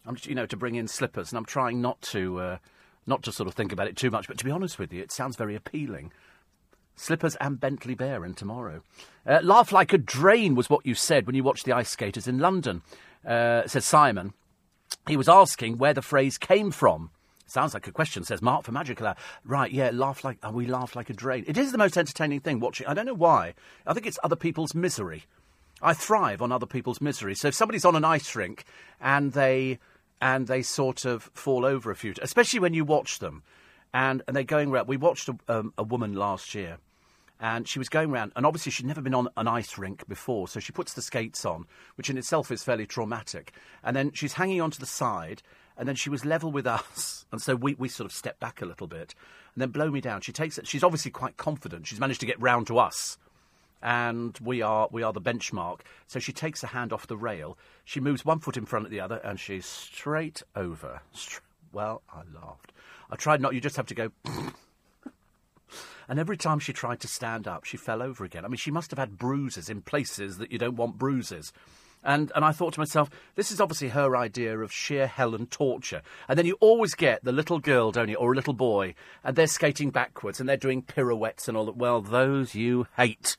I'm, 0.06 0.18
you 0.24 0.36
know, 0.36 0.46
to 0.46 0.58
bring 0.58 0.76
in 0.76 0.88
slippers, 0.88 1.32
and 1.32 1.38
I'm 1.38 1.46
trying 1.46 1.82
not 1.82 2.02
to, 2.04 2.40
uh, 2.40 2.58
not 3.06 3.24
to 3.24 3.32
sort 3.32 3.48
of 3.48 3.56
think 3.56 3.72
about 3.72 3.88
it 3.88 3.98
too 3.98 4.10
much. 4.10 4.28
But 4.28 4.38
to 4.38 4.46
be 4.46 4.52
honest 4.52 4.80
with 4.80 4.94
you, 4.94 5.02
it 5.02 5.12
sounds 5.12 5.36
very 5.36 5.56
appealing. 5.56 6.12
Slippers 6.98 7.36
and 7.36 7.60
Bentley 7.60 7.96
Bear 7.96 8.26
in 8.26 8.34
tomorrow. 8.34 8.82
Uh, 9.26 9.40
laugh 9.44 9.72
like 9.72 9.94
a 9.94 9.98
drain 9.98 10.56
was 10.56 10.70
what 10.70 10.86
you 10.86 10.96
said 10.96 11.26
when 11.26 11.36
you 11.36 11.44
watched 11.44 11.64
the 11.64 11.72
ice 11.72 11.90
skaters 11.90 12.28
in 12.28 12.40
London, 12.40 12.82
uh, 13.26 13.66
says 13.68 13.86
Simon. 13.86 14.34
He 15.08 15.16
was 15.16 15.30
asking 15.30 15.78
where 15.78 15.94
the 15.94 16.02
phrase 16.02 16.38
came 16.38 16.72
from. 16.72 17.12
Sounds 17.46 17.74
like 17.74 17.88
a 17.88 17.92
question, 17.94 18.24
says 18.26 18.42
Mark 18.42 18.66
for 18.66 18.74
Magical 18.74 19.08
Hour. 19.08 19.16
Right, 19.46 19.72
yeah, 19.72 19.92
laugh 19.94 20.26
like 20.26 20.38
uh, 20.44 20.52
we 20.52 20.66
laugh 20.66 20.96
like 20.96 21.10
a 21.10 21.14
drain. 21.14 21.46
It 21.48 21.58
is 21.58 21.72
the 21.72 21.78
most 21.78 21.98
entertaining 21.98 22.42
thing 22.42 22.60
watching. 22.60 22.88
I 22.88 22.94
don't 22.94 23.06
know 23.06 23.14
why. 23.14 23.54
I 23.86 23.94
think 23.94 24.06
it's 24.06 24.20
other 24.24 24.36
people's 24.36 24.76
misery. 24.76 25.24
I 25.82 25.94
thrive 25.94 26.42
on 26.42 26.52
other 26.52 26.66
people's 26.66 27.00
misery. 27.00 27.36
So 27.36 27.50
if 27.50 27.54
somebody's 27.54 27.86
on 27.86 27.96
an 27.96 28.04
ice 28.04 28.36
rink 28.36 28.66
and 29.00 29.32
they 29.32 29.80
and 30.20 30.48
they 30.48 30.64
sort 30.64 31.06
of 31.06 31.30
fall 31.34 31.64
over 31.64 31.92
a 31.92 31.96
few, 31.96 32.16
especially 32.22 32.60
when 32.60 32.74
you 32.74 32.84
watch 32.84 33.20
them, 33.20 33.44
and 33.94 34.24
and 34.28 34.36
they're 34.36 34.44
going 34.44 34.72
around. 34.72 34.88
We 34.88 34.98
watched 34.98 35.30
a, 35.30 35.38
um, 35.48 35.74
a 35.78 35.84
woman 35.84 36.16
last 36.16 36.54
year 36.54 36.80
and 37.40 37.68
she 37.68 37.80
was 37.80 37.90
going 37.90 38.12
around, 38.12 38.32
and 38.36 38.46
obviously 38.46 38.72
she'd 38.72 38.86
never 38.86 39.02
been 39.02 39.14
on 39.14 39.30
an 39.38 39.48
ice 39.48 39.78
rink 39.78 40.08
before, 40.08 40.48
so 40.48 40.60
she 40.60 40.72
puts 40.72 40.94
the 40.94 41.02
skates 41.02 41.46
on, 41.46 41.66
which 41.96 42.10
in 42.10 42.18
itself 42.18 42.52
is 42.52 42.64
fairly 42.64 42.86
traumatic. 42.86 43.52
And 43.84 43.96
then 43.96 44.12
she's 44.14 44.34
hanging 44.34 44.62
onto 44.62 44.80
the 44.80 44.86
side, 44.86 45.44
and 45.78 45.88
then 45.88 45.96
she 45.96 46.10
was 46.10 46.26
level 46.26 46.52
with 46.52 46.68
us, 46.68 47.26
and 47.32 47.42
so 47.42 47.56
we, 47.56 47.76
we 47.76 47.90
sort 47.90 48.10
of 48.10 48.16
stepped 48.16 48.40
back 48.40 48.62
a 48.62 48.66
little 48.66 48.88
bit, 48.88 49.14
and 49.54 49.62
then 49.62 49.70
blow 49.70 49.92
me 49.92 50.02
down. 50.02 50.22
She 50.22 50.32
takes 50.32 50.58
it. 50.58 50.68
She's 50.68 50.84
obviously 50.84 51.12
quite 51.12 51.38
confident. 51.38 51.88
She's 51.88 52.00
managed 52.00 52.22
to 52.22 52.26
get 52.26 52.42
round 52.42 52.68
to 52.68 52.80
us, 52.80 53.18
and 53.82 54.38
we 54.42 54.62
are 54.62 54.88
we 54.92 55.04
are 55.04 55.14
the 55.14 55.22
benchmark. 55.22 55.82
So 56.08 56.20
she 56.20 56.34
takes 56.34 56.62
her 56.62 56.68
hand 56.68 56.92
off 56.92 57.08
the 57.08 57.18
rail. 57.18 57.58
She 57.86 58.00
moves 58.00 58.26
one 58.26 58.40
foot 58.40 58.58
in 58.58 58.66
front 58.66 58.86
of 58.86 58.92
the 58.92 59.00
other, 59.00 59.18
and 59.18 59.40
she's 59.40 59.66
straight 59.66 60.42
over. 60.56 61.02
well, 61.72 62.02
I 62.12 62.22
laughed. 62.34 62.74
I 63.12 63.16
tried 63.16 63.42
not. 63.42 63.54
You 63.54 63.62
just 63.62 63.78
have 63.78 63.88
to 63.88 63.96
go. 63.96 64.12
And 66.08 66.20
every 66.20 66.38
time 66.38 66.60
she 66.60 66.74
tried 66.74 67.00
to 67.02 67.08
stand 67.08 67.48
up, 67.48 67.64
she 67.64 67.78
fell 67.78 68.02
over 68.02 68.24
again. 68.24 68.46
I 68.46 68.48
mean, 68.48 68.58
she 68.58 68.72
must 68.72 68.92
have 68.92 69.00
had 69.00 69.18
bruises 69.18 69.70
in 69.70 69.82
places 69.82 70.38
that 70.38 70.52
you 70.52 70.58
don't 70.58 70.76
want 70.76 70.98
bruises. 70.98 71.52
And, 72.04 72.32
and 72.36 72.46
I 72.46 72.52
thought 72.52 72.74
to 72.74 72.80
myself, 72.80 73.10
this 73.36 73.52
is 73.52 73.60
obviously 73.60 73.90
her 73.90 74.16
idea 74.16 74.58
of 74.60 74.72
sheer 74.72 75.08
hell 75.08 75.36
and 75.36 75.50
torture. 75.50 76.02
And 76.30 76.38
then 76.38 76.46
you 76.46 76.58
always 76.60 76.96
get 76.96 77.24
the 77.24 77.32
little 77.32 77.60
girl, 77.60 77.92
don't 77.92 78.10
you, 78.10 78.16
or 78.16 78.32
a 78.32 78.36
little 78.36 78.54
boy, 78.54 78.96
and 79.24 79.36
they're 79.36 79.48
skating 79.48 79.90
backwards 79.90 80.40
and 80.40 80.48
they're 80.48 80.58
doing 80.58 80.82
pirouettes 80.82 81.48
and 81.48 81.58
all 81.58 81.66
that. 81.66 81.76
Well, 81.76 82.02
those 82.02 82.56
you 82.56 82.88
hate. 82.96 83.36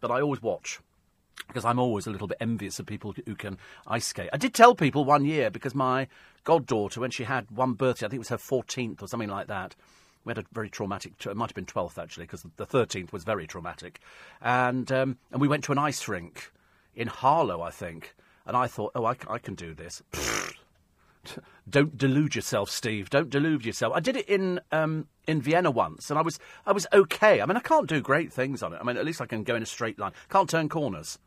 But 0.00 0.10
I 0.10 0.20
always 0.20 0.40
watch 0.40 0.80
because 1.46 1.64
I'm 1.64 1.78
always 1.78 2.06
a 2.06 2.10
little 2.10 2.28
bit 2.28 2.38
envious 2.40 2.78
of 2.78 2.86
people 2.86 3.14
who 3.26 3.34
can 3.34 3.58
ice 3.86 4.06
skate. 4.06 4.30
I 4.32 4.36
did 4.36 4.54
tell 4.54 4.74
people 4.74 5.04
one 5.04 5.24
year 5.24 5.50
because 5.50 5.74
my 5.74 6.06
goddaughter, 6.44 7.00
when 7.00 7.10
she 7.10 7.24
had 7.24 7.50
one 7.50 7.74
birthday, 7.74 8.06
I 8.06 8.08
think 8.08 8.18
it 8.18 8.20
was 8.20 8.28
her 8.28 8.36
14th 8.36 9.02
or 9.02 9.08
something 9.08 9.28
like 9.28 9.48
that, 9.48 9.74
we 10.24 10.30
had 10.30 10.38
a 10.38 10.44
very 10.52 10.68
traumatic. 10.68 11.14
It 11.24 11.36
might 11.36 11.50
have 11.50 11.54
been 11.54 11.66
twelfth 11.66 11.98
actually, 11.98 12.24
because 12.24 12.44
the 12.56 12.66
thirteenth 12.66 13.12
was 13.12 13.24
very 13.24 13.46
traumatic, 13.46 14.00
and 14.40 14.90
um, 14.92 15.18
and 15.32 15.40
we 15.40 15.48
went 15.48 15.64
to 15.64 15.72
an 15.72 15.78
ice 15.78 16.08
rink 16.08 16.52
in 16.94 17.08
Harlow, 17.08 17.62
I 17.62 17.70
think, 17.70 18.14
and 18.46 18.56
I 18.56 18.66
thought, 18.66 18.92
oh, 18.94 19.04
I, 19.04 19.16
I 19.28 19.38
can 19.38 19.54
do 19.54 19.74
this. 19.74 20.02
Don't 21.68 21.96
delude 21.96 22.34
yourself, 22.34 22.70
Steve. 22.70 23.10
Don't 23.10 23.30
delude 23.30 23.64
yourself. 23.64 23.92
I 23.94 24.00
did 24.00 24.16
it 24.16 24.28
in 24.28 24.60
um, 24.72 25.06
in 25.26 25.40
Vienna 25.40 25.70
once, 25.70 26.10
and 26.10 26.18
I 26.18 26.22
was 26.22 26.38
I 26.66 26.72
was 26.72 26.86
okay. 26.92 27.40
I 27.40 27.46
mean, 27.46 27.56
I 27.56 27.60
can't 27.60 27.86
do 27.86 28.00
great 28.00 28.32
things 28.32 28.62
on 28.62 28.72
it. 28.72 28.78
I 28.80 28.84
mean, 28.84 28.96
at 28.96 29.04
least 29.04 29.20
I 29.20 29.26
can 29.26 29.44
go 29.44 29.54
in 29.54 29.62
a 29.62 29.66
straight 29.66 29.98
line. 29.98 30.12
Can't 30.28 30.48
turn 30.48 30.68
corners. 30.68 31.18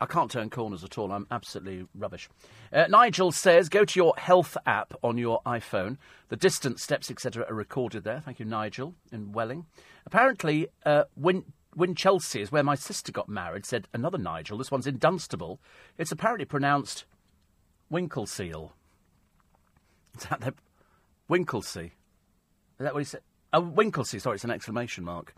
I 0.00 0.06
can't 0.06 0.30
turn 0.30 0.48
corners 0.48 0.82
at 0.82 0.96
all. 0.96 1.12
I'm 1.12 1.26
absolutely 1.30 1.86
rubbish. 1.94 2.28
Uh, 2.72 2.86
Nigel 2.88 3.32
says, 3.32 3.68
go 3.68 3.84
to 3.84 4.00
your 4.00 4.14
health 4.16 4.56
app 4.64 4.94
on 5.02 5.18
your 5.18 5.42
iPhone. 5.44 5.98
The 6.28 6.36
distance, 6.36 6.82
steps, 6.82 7.10
etc. 7.10 7.44
are 7.48 7.54
recorded 7.54 8.04
there. 8.04 8.20
Thank 8.20 8.38
you, 8.38 8.46
Nigel, 8.46 8.94
in 9.12 9.32
Welling. 9.32 9.66
Apparently, 10.06 10.68
uh, 10.86 11.04
Winchelsea 11.76 12.40
is 12.40 12.50
where 12.50 12.62
my 12.62 12.74
sister 12.74 13.12
got 13.12 13.28
married, 13.28 13.66
said 13.66 13.88
another 13.92 14.16
Nigel. 14.16 14.56
This 14.56 14.70
one's 14.70 14.86
in 14.86 14.96
Dunstable. 14.96 15.60
It's 15.98 16.12
apparently 16.12 16.46
pronounced 16.46 17.04
Winkleseel. 17.92 18.70
Is 20.16 20.24
that 20.24 20.40
the 20.40 20.54
Winklesea? 21.28 21.86
Is 21.86 21.92
that 22.78 22.94
what 22.94 23.00
he 23.00 23.04
said? 23.04 23.20
Oh, 23.52 23.62
Winklesea. 23.62 24.20
Sorry, 24.20 24.34
it's 24.36 24.44
an 24.44 24.50
exclamation 24.50 25.04
mark. 25.04 25.34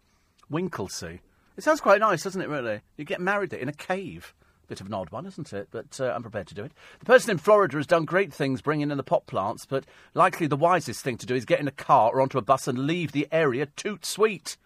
Winklesea. 0.50 1.18
It 1.56 1.64
sounds 1.64 1.80
quite 1.80 2.00
nice, 2.00 2.22
doesn't 2.22 2.40
it? 2.40 2.48
Really, 2.48 2.80
you 2.96 3.04
get 3.04 3.20
married 3.20 3.50
there 3.50 3.60
in 3.60 3.68
a 3.68 3.74
cave. 3.74 4.34
Bit 4.68 4.80
of 4.80 4.86
an 4.86 4.94
odd 4.94 5.10
one, 5.10 5.26
isn't 5.26 5.52
it? 5.52 5.68
But 5.70 6.00
uh, 6.00 6.12
I'm 6.14 6.22
prepared 6.22 6.46
to 6.48 6.54
do 6.54 6.64
it. 6.64 6.72
The 7.00 7.04
person 7.04 7.30
in 7.30 7.38
Florida 7.38 7.76
has 7.76 7.86
done 7.86 8.04
great 8.04 8.32
things 8.32 8.62
bringing 8.62 8.90
in 8.90 8.96
the 8.96 9.02
pot 9.02 9.26
plants, 9.26 9.66
but 9.66 9.84
likely 10.14 10.46
the 10.46 10.56
wisest 10.56 11.02
thing 11.02 11.18
to 11.18 11.26
do 11.26 11.34
is 11.34 11.44
get 11.44 11.60
in 11.60 11.68
a 11.68 11.72
car 11.72 12.10
or 12.12 12.20
onto 12.20 12.38
a 12.38 12.42
bus 12.42 12.68
and 12.68 12.86
leave 12.86 13.12
the 13.12 13.28
area 13.32 13.66
toot 13.66 14.06
sweet. 14.06 14.56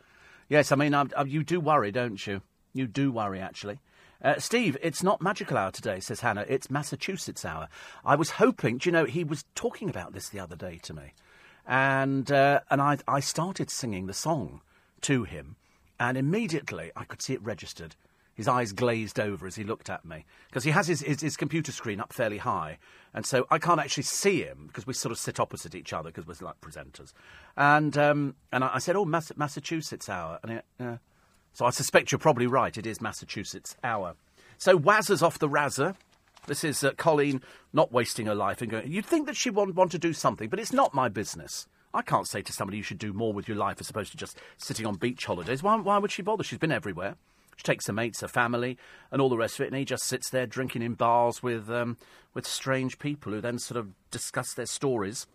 Yes, 0.48 0.70
I 0.70 0.76
mean, 0.76 0.94
I'm, 0.94 1.10
I'm, 1.16 1.26
you 1.26 1.42
do 1.42 1.58
worry, 1.58 1.90
don't 1.90 2.24
you? 2.24 2.42
You 2.72 2.86
do 2.86 3.10
worry, 3.10 3.40
actually. 3.40 3.80
Uh, 4.22 4.38
Steve, 4.38 4.76
it's 4.82 5.02
not 5.02 5.20
magical 5.20 5.56
hour 5.56 5.70
today, 5.70 6.00
says 6.00 6.20
Hannah. 6.20 6.46
It's 6.48 6.70
Massachusetts 6.70 7.44
hour. 7.44 7.68
I 8.04 8.16
was 8.16 8.30
hoping, 8.30 8.78
do 8.78 8.88
you 8.88 8.92
know, 8.92 9.04
he 9.04 9.24
was 9.24 9.44
talking 9.54 9.90
about 9.90 10.12
this 10.12 10.28
the 10.28 10.40
other 10.40 10.56
day 10.56 10.78
to 10.82 10.94
me. 10.94 11.12
And, 11.66 12.30
uh, 12.30 12.60
and 12.70 12.80
I, 12.80 12.98
I 13.08 13.20
started 13.20 13.70
singing 13.70 14.06
the 14.06 14.14
song 14.14 14.60
to 15.02 15.24
him, 15.24 15.56
and 15.98 16.16
immediately 16.16 16.92
I 16.94 17.04
could 17.04 17.22
see 17.22 17.34
it 17.34 17.42
registered. 17.42 17.96
His 18.36 18.48
eyes 18.48 18.72
glazed 18.72 19.18
over 19.18 19.46
as 19.46 19.56
he 19.56 19.64
looked 19.64 19.88
at 19.88 20.04
me 20.04 20.26
because 20.48 20.64
he 20.64 20.70
has 20.70 20.86
his, 20.86 21.00
his, 21.00 21.22
his, 21.22 21.36
computer 21.38 21.72
screen 21.72 22.00
up 22.00 22.12
fairly 22.12 22.36
high, 22.36 22.78
and 23.14 23.24
so 23.24 23.46
I 23.50 23.58
can't 23.58 23.80
actually 23.80 24.02
see 24.02 24.42
him 24.42 24.66
because 24.66 24.86
we 24.86 24.92
sort 24.92 25.10
of 25.10 25.18
sit 25.18 25.40
opposite 25.40 25.74
each 25.74 25.94
other 25.94 26.10
because 26.10 26.26
we're 26.26 26.46
like 26.46 26.60
presenters. 26.60 27.14
And 27.56 27.96
um, 27.96 28.34
and 28.52 28.62
I, 28.62 28.72
I 28.74 28.78
said, 28.78 28.94
"Oh, 28.94 29.06
Mass- 29.06 29.32
Massachusetts 29.36 30.10
hour," 30.10 30.38
and 30.42 30.52
he, 30.52 30.84
uh, 30.84 30.96
so 31.54 31.64
I 31.64 31.70
suspect 31.70 32.12
you're 32.12 32.18
probably 32.18 32.46
right. 32.46 32.76
It 32.76 32.86
is 32.86 33.00
Massachusetts 33.00 33.74
hour. 33.82 34.16
So 34.58 34.78
Wazzers 34.78 35.22
off 35.22 35.38
the 35.38 35.48
razzer. 35.48 35.96
This 36.46 36.62
is 36.62 36.84
uh, 36.84 36.92
Colleen 36.92 37.40
not 37.72 37.90
wasting 37.90 38.26
her 38.26 38.34
life 38.34 38.60
and 38.60 38.70
going. 38.70 38.92
You'd 38.92 39.06
think 39.06 39.26
that 39.26 39.36
she 39.36 39.48
would 39.48 39.74
want 39.74 39.92
to 39.92 39.98
do 39.98 40.12
something, 40.12 40.50
but 40.50 40.60
it's 40.60 40.74
not 40.74 40.92
my 40.92 41.08
business. 41.08 41.66
I 41.94 42.02
can't 42.02 42.28
say 42.28 42.42
to 42.42 42.52
somebody 42.52 42.76
you 42.76 42.82
should 42.82 42.98
do 42.98 43.14
more 43.14 43.32
with 43.32 43.48
your 43.48 43.56
life 43.56 43.78
as 43.80 43.88
opposed 43.88 44.10
to 44.10 44.18
just 44.18 44.38
sitting 44.58 44.84
on 44.84 44.96
beach 44.96 45.24
holidays. 45.24 45.62
Why, 45.62 45.76
why 45.76 45.96
would 45.96 46.12
she 46.12 46.20
bother? 46.20 46.44
She's 46.44 46.58
been 46.58 46.70
everywhere. 46.70 47.16
She 47.56 47.62
takes 47.62 47.86
her 47.86 47.92
mates, 47.92 48.20
her 48.20 48.28
family, 48.28 48.78
and 49.10 49.20
all 49.20 49.28
the 49.28 49.36
rest 49.36 49.58
of 49.58 49.64
it, 49.64 49.68
and 49.68 49.76
he 49.76 49.84
just 49.84 50.04
sits 50.04 50.30
there 50.30 50.46
drinking 50.46 50.82
in 50.82 50.94
bars 50.94 51.42
with 51.42 51.70
um, 51.70 51.96
with 52.34 52.46
strange 52.46 52.98
people 52.98 53.32
who 53.32 53.40
then 53.40 53.58
sort 53.58 53.78
of 53.78 53.92
discuss 54.10 54.54
their 54.54 54.66
stories 54.66 55.26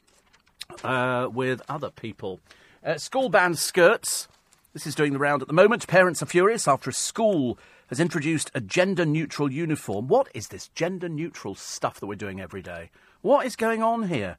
uh, 0.84 1.28
with 1.32 1.62
other 1.68 1.90
people. 1.90 2.40
Uh, 2.86 2.98
school 2.98 3.30
band 3.30 3.58
skirts. 3.58 4.28
This 4.74 4.88
is 4.88 4.96
doing 4.96 5.14
the 5.14 5.20
round 5.20 5.42
at 5.42 5.48
the 5.48 5.54
moment. 5.54 5.86
Parents 5.88 6.24
are 6.24 6.28
furious 6.28 6.68
after 6.68 6.90
a 6.90 6.94
school 6.94 7.60
has 7.88 8.00
introduced 8.00 8.50
a 8.56 8.62
gender 8.62 9.06
neutral 9.06 9.52
uniform. 9.52 10.08
What 10.08 10.30
is 10.34 10.48
this 10.48 10.70
gender 10.70 11.10
neutral 11.10 11.56
stuff 11.56 12.00
that 12.00 12.06
we're 12.06 12.16
doing 12.16 12.40
every 12.40 12.62
day? 12.62 12.90
What 13.22 13.46
is 13.46 13.58
going 13.58 13.84
on 13.84 14.08
here? 14.08 14.38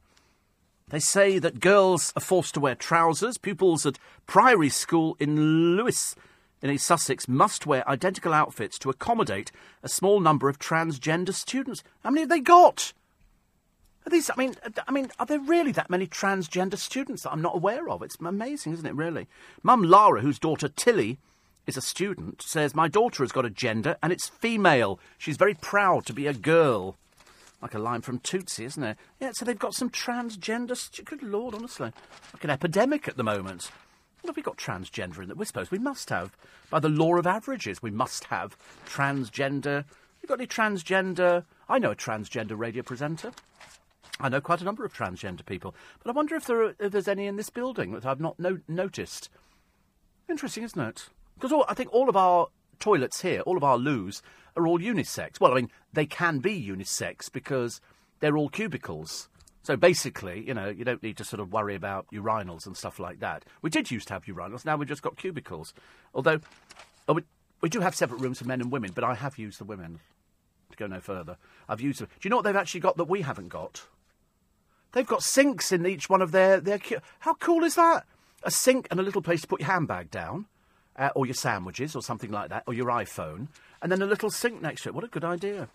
They 0.89 0.99
say 0.99 1.37
that 1.37 1.59
girls 1.59 2.11
are 2.15 2.21
forced 2.21 2.55
to 2.55 2.59
wear 2.59 2.75
trousers. 2.75 3.37
Pupils 3.37 3.85
at 3.85 3.99
Priory 4.25 4.69
School 4.69 5.15
in 5.19 5.75
Lewes 5.77 6.15
in 6.63 6.71
East 6.71 6.87
Sussex 6.87 7.27
must 7.27 7.67
wear 7.67 7.87
identical 7.87 8.33
outfits 8.33 8.79
to 8.79 8.89
accommodate 8.89 9.51
a 9.83 9.89
small 9.89 10.21
number 10.21 10.47
of 10.47 10.57
transgender 10.57 11.33
students. 11.33 11.83
How 12.03 12.09
many 12.09 12.21
have 12.21 12.29
they 12.29 12.39
got? 12.39 12.93
Are 14.07 14.09
these, 14.09 14.31
I 14.31 14.35
mean, 14.37 14.55
I 14.87 14.91
mean, 14.91 15.11
are 15.19 15.25
there 15.25 15.39
really 15.39 15.73
that 15.73 15.89
many 15.89 16.07
transgender 16.07 16.77
students 16.77 17.23
that 17.23 17.31
I'm 17.31 17.41
not 17.41 17.55
aware 17.55 17.89
of? 17.89 18.01
It's 18.01 18.17
amazing, 18.19 18.73
isn't 18.73 18.85
it? 18.85 18.95
Really. 18.95 19.27
Mum 19.61 19.83
Lara, 19.83 20.21
whose 20.21 20.39
daughter 20.39 20.69
Tilly 20.69 21.19
is 21.67 21.75
a 21.75 21.81
student, 21.81 22.41
says 22.41 22.73
my 22.73 22.87
daughter 22.87 23.23
has 23.23 23.33
got 23.33 23.45
a 23.45 23.49
gender 23.49 23.97
and 24.01 24.13
it's 24.13 24.29
female. 24.29 24.99
She's 25.17 25.37
very 25.37 25.53
proud 25.53 26.05
to 26.05 26.13
be 26.13 26.27
a 26.27 26.33
girl. 26.33 26.95
Like 27.61 27.73
a 27.73 27.79
line 27.79 28.01
from 28.01 28.19
Tootsie, 28.19 28.65
isn't 28.65 28.83
it? 28.83 28.97
Yeah, 29.21 29.31
so 29.33 29.45
they've 29.45 29.59
got 29.59 29.73
some 29.73 29.89
transgender. 29.89 30.75
Stu- 30.75 31.03
Good 31.03 31.23
lord, 31.23 31.55
honestly, 31.55 31.91
like 32.33 32.43
an 32.43 32.49
epidemic 32.49 33.07
at 33.07 33.15
the 33.15 33.23
moment. 33.23 33.69
What 34.23 34.29
have 34.29 34.37
we 34.37 34.41
got 34.41 34.55
transgender 34.55 35.21
in 35.21 35.27
that? 35.27 35.35
We're 35.35 35.43
suppose 35.43 35.69
we 35.69 35.79
must 35.79 36.09
have, 36.09 36.37
by 36.69 36.79
the 36.79 36.87
law 36.87 37.17
of 37.17 37.27
averages, 37.27 37.81
we 37.81 37.91
must 37.91 38.23
have 38.25 38.57
transgender. 38.85 39.83
You 40.21 40.27
got 40.29 40.39
any 40.39 40.47
transgender? 40.47 41.43
I 41.67 41.77
know 41.77 41.91
a 41.91 41.95
transgender 41.95 42.57
radio 42.57 42.83
presenter. 42.83 43.33
I 44.21 44.29
know 44.29 44.39
quite 44.39 44.61
a 44.61 44.63
number 44.63 44.85
of 44.85 44.93
transgender 44.93 45.45
people, 45.45 45.75
but 46.01 46.09
I 46.09 46.13
wonder 46.13 46.35
if, 46.35 46.45
there 46.45 46.63
are, 46.63 46.75
if 46.79 46.93
there's 46.93 47.09
any 47.09 47.27
in 47.27 47.35
this 47.35 47.49
building 47.49 47.91
that 47.91 48.05
I've 48.05 48.21
not 48.21 48.39
no- 48.39 48.61
noticed. 48.65 49.29
Interesting, 50.29 50.63
isn't 50.63 50.79
it? 50.79 51.09
Because 51.37 51.65
I 51.67 51.73
think 51.73 51.91
all 51.91 52.07
of 52.07 52.15
our 52.15 52.47
toilets 52.79 53.23
here, 53.23 53.41
all 53.41 53.57
of 53.57 53.63
our 53.65 53.77
loos, 53.77 54.21
are 54.55 54.65
all 54.65 54.79
unisex. 54.79 55.41
Well, 55.41 55.51
I 55.51 55.55
mean, 55.55 55.71
they 55.91 56.05
can 56.05 56.39
be 56.39 56.65
unisex 56.65 57.29
because 57.29 57.81
they're 58.21 58.37
all 58.37 58.47
cubicles. 58.47 59.27
So 59.63 59.77
basically, 59.77 60.45
you 60.45 60.53
know, 60.53 60.67
you 60.69 60.83
don't 60.83 61.01
need 61.01 61.17
to 61.17 61.23
sort 61.23 61.39
of 61.39 61.51
worry 61.53 61.73
about 61.75 62.05
urinals 62.11 62.65
and 62.65 62.75
stuff 62.75 62.99
like 62.99 63.19
that. 63.21 63.45
We 63.61 63.69
did 63.69 63.89
used 63.91 64.07
to 64.09 64.13
have 64.13 64.25
urinals, 64.25 64.65
now 64.65 64.75
we've 64.75 64.87
just 64.89 65.01
got 65.01 65.15
cubicles. 65.17 65.73
Although, 66.13 66.39
oh, 67.07 67.13
we, 67.13 67.23
we 67.61 67.69
do 67.69 67.79
have 67.79 67.95
separate 67.95 68.19
rooms 68.19 68.39
for 68.39 68.45
men 68.45 68.59
and 68.61 68.71
women, 68.71 68.91
but 68.93 69.03
I 69.05 69.13
have 69.15 69.37
used 69.39 69.59
the 69.59 69.65
women. 69.65 69.99
To 70.71 70.77
go 70.77 70.87
no 70.87 70.99
further, 70.99 71.37
I've 71.69 71.81
used 71.81 72.01
them. 72.01 72.07
Do 72.07 72.25
you 72.27 72.29
know 72.31 72.37
what 72.37 72.45
they've 72.45 72.55
actually 72.55 72.79
got 72.81 72.97
that 72.97 73.03
we 73.03 73.21
haven't 73.21 73.49
got? 73.49 73.83
They've 74.93 75.05
got 75.05 75.21
sinks 75.21 75.71
in 75.71 75.85
each 75.85 76.09
one 76.09 76.21
of 76.21 76.31
their 76.31 76.59
their. 76.59 76.79
Cu- 76.79 76.97
How 77.19 77.35
cool 77.35 77.63
is 77.63 77.75
that? 77.75 78.05
A 78.41 78.49
sink 78.49 78.87
and 78.89 78.99
a 78.99 79.03
little 79.03 79.21
place 79.21 79.41
to 79.41 79.47
put 79.47 79.59
your 79.61 79.69
handbag 79.69 80.09
down, 80.09 80.47
uh, 80.97 81.09
or 81.15 81.27
your 81.27 81.35
sandwiches, 81.35 81.95
or 81.95 82.01
something 82.01 82.31
like 82.31 82.49
that, 82.49 82.63
or 82.65 82.73
your 82.73 82.87
iPhone, 82.87 83.47
and 83.83 83.91
then 83.91 84.01
a 84.01 84.05
little 84.07 84.31
sink 84.31 84.61
next 84.63 84.81
to 84.83 84.89
it. 84.89 84.95
What 84.95 85.03
a 85.03 85.07
good 85.09 85.23
idea! 85.23 85.69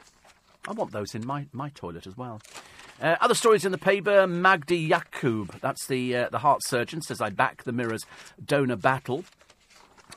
I 0.66 0.72
want 0.72 0.90
those 0.90 1.14
in 1.14 1.24
my, 1.24 1.46
my 1.52 1.68
toilet 1.70 2.06
as 2.06 2.16
well. 2.16 2.40
Uh, 3.00 3.16
other 3.20 3.34
stories 3.34 3.64
in 3.64 3.72
the 3.72 3.78
paper. 3.78 4.26
Magdi 4.26 4.88
Yacoub, 4.88 5.60
that's 5.60 5.86
the 5.86 6.16
uh, 6.16 6.28
the 6.30 6.38
heart 6.38 6.64
surgeon, 6.64 7.00
says 7.00 7.20
I 7.20 7.30
back 7.30 7.62
the 7.62 7.72
Mirror's 7.72 8.04
donor 8.44 8.76
battle. 8.76 9.24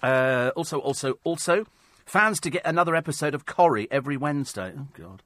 Uh, 0.01 0.51
also, 0.55 0.79
also, 0.79 1.19
also, 1.23 1.65
fans 2.05 2.39
to 2.39 2.49
get 2.49 2.65
another 2.65 2.95
episode 2.95 3.35
of 3.35 3.45
Corrie 3.45 3.87
every 3.91 4.17
Wednesday. 4.17 4.73
Oh 4.77 4.87
God. 4.93 5.21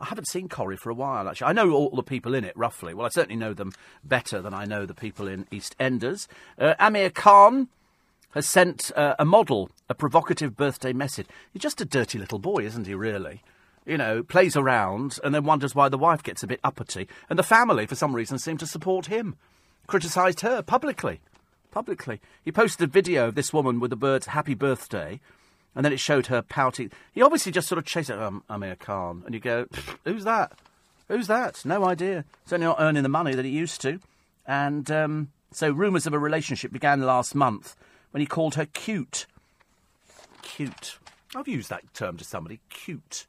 I 0.00 0.06
haven't 0.06 0.28
seen 0.28 0.48
Corrie 0.48 0.76
for 0.76 0.90
a 0.90 0.94
while, 0.94 1.28
actually. 1.28 1.46
I 1.46 1.52
know 1.52 1.70
all 1.70 1.90
the 1.90 2.02
people 2.02 2.34
in 2.34 2.44
it, 2.44 2.56
roughly. 2.56 2.94
Well, 2.94 3.06
I 3.06 3.10
certainly 3.10 3.36
know 3.36 3.54
them 3.54 3.72
better 4.02 4.42
than 4.42 4.52
I 4.52 4.64
know 4.64 4.86
the 4.86 4.94
people 4.94 5.28
in 5.28 5.44
EastEnders. 5.46 6.26
Uh, 6.58 6.74
Amir 6.78 7.10
Khan 7.10 7.68
has 8.30 8.46
sent 8.46 8.90
uh, 8.96 9.14
a 9.18 9.24
model 9.24 9.70
a 9.88 9.94
provocative 9.94 10.56
birthday 10.56 10.92
message. 10.92 11.26
He's 11.52 11.62
just 11.62 11.80
a 11.80 11.84
dirty 11.84 12.18
little 12.18 12.40
boy, 12.40 12.64
isn't 12.64 12.86
he, 12.86 12.94
really? 12.94 13.42
You 13.86 13.98
know, 13.98 14.22
plays 14.22 14.56
around 14.56 15.18
and 15.22 15.34
then 15.34 15.44
wonders 15.44 15.74
why 15.74 15.88
the 15.88 15.98
wife 15.98 16.22
gets 16.22 16.42
a 16.42 16.46
bit 16.46 16.60
uppity. 16.64 17.06
And 17.28 17.38
the 17.38 17.42
family, 17.42 17.86
for 17.86 17.94
some 17.94 18.14
reason, 18.14 18.38
seem 18.38 18.56
to 18.58 18.66
support 18.66 19.06
him. 19.06 19.36
Criticised 19.86 20.40
her 20.40 20.62
publicly. 20.62 21.20
Publicly. 21.70 22.20
He 22.42 22.50
posted 22.50 22.88
a 22.88 22.90
video 22.90 23.28
of 23.28 23.34
this 23.34 23.52
woman 23.52 23.80
with 23.80 23.90
the 23.90 23.96
bird's 23.96 24.26
happy 24.26 24.54
birthday 24.54 25.20
and 25.74 25.84
then 25.84 25.92
it 25.92 26.00
showed 26.00 26.28
her 26.28 26.42
pouting. 26.42 26.90
He 27.12 27.22
obviously 27.22 27.52
just 27.52 27.68
sort 27.68 27.78
of 27.78 27.84
chased 27.84 28.10
it, 28.10 28.18
um, 28.18 28.42
Amir 28.48 28.76
Khan. 28.76 29.22
And 29.26 29.34
you 29.34 29.40
go, 29.40 29.66
who's 30.04 30.24
that? 30.24 30.52
Who's 31.08 31.26
that? 31.26 31.64
No 31.64 31.84
idea. 31.84 32.24
Certainly 32.46 32.66
not 32.66 32.80
earning 32.80 33.02
the 33.02 33.08
money 33.08 33.34
that 33.34 33.44
he 33.44 33.50
used 33.50 33.80
to. 33.82 34.00
And 34.46 34.90
um, 34.90 35.32
so 35.50 35.70
rumours 35.70 36.06
of 36.06 36.14
a 36.14 36.18
relationship 36.18 36.72
began 36.72 37.02
last 37.02 37.34
month 37.34 37.76
when 38.12 38.20
he 38.20 38.26
called 38.26 38.54
her 38.54 38.66
cute. 38.66 39.26
Cute. 40.42 40.98
I've 41.34 41.48
used 41.48 41.70
that 41.70 41.92
term 41.94 42.16
to 42.18 42.24
somebody. 42.24 42.60
Cute. 42.70 43.26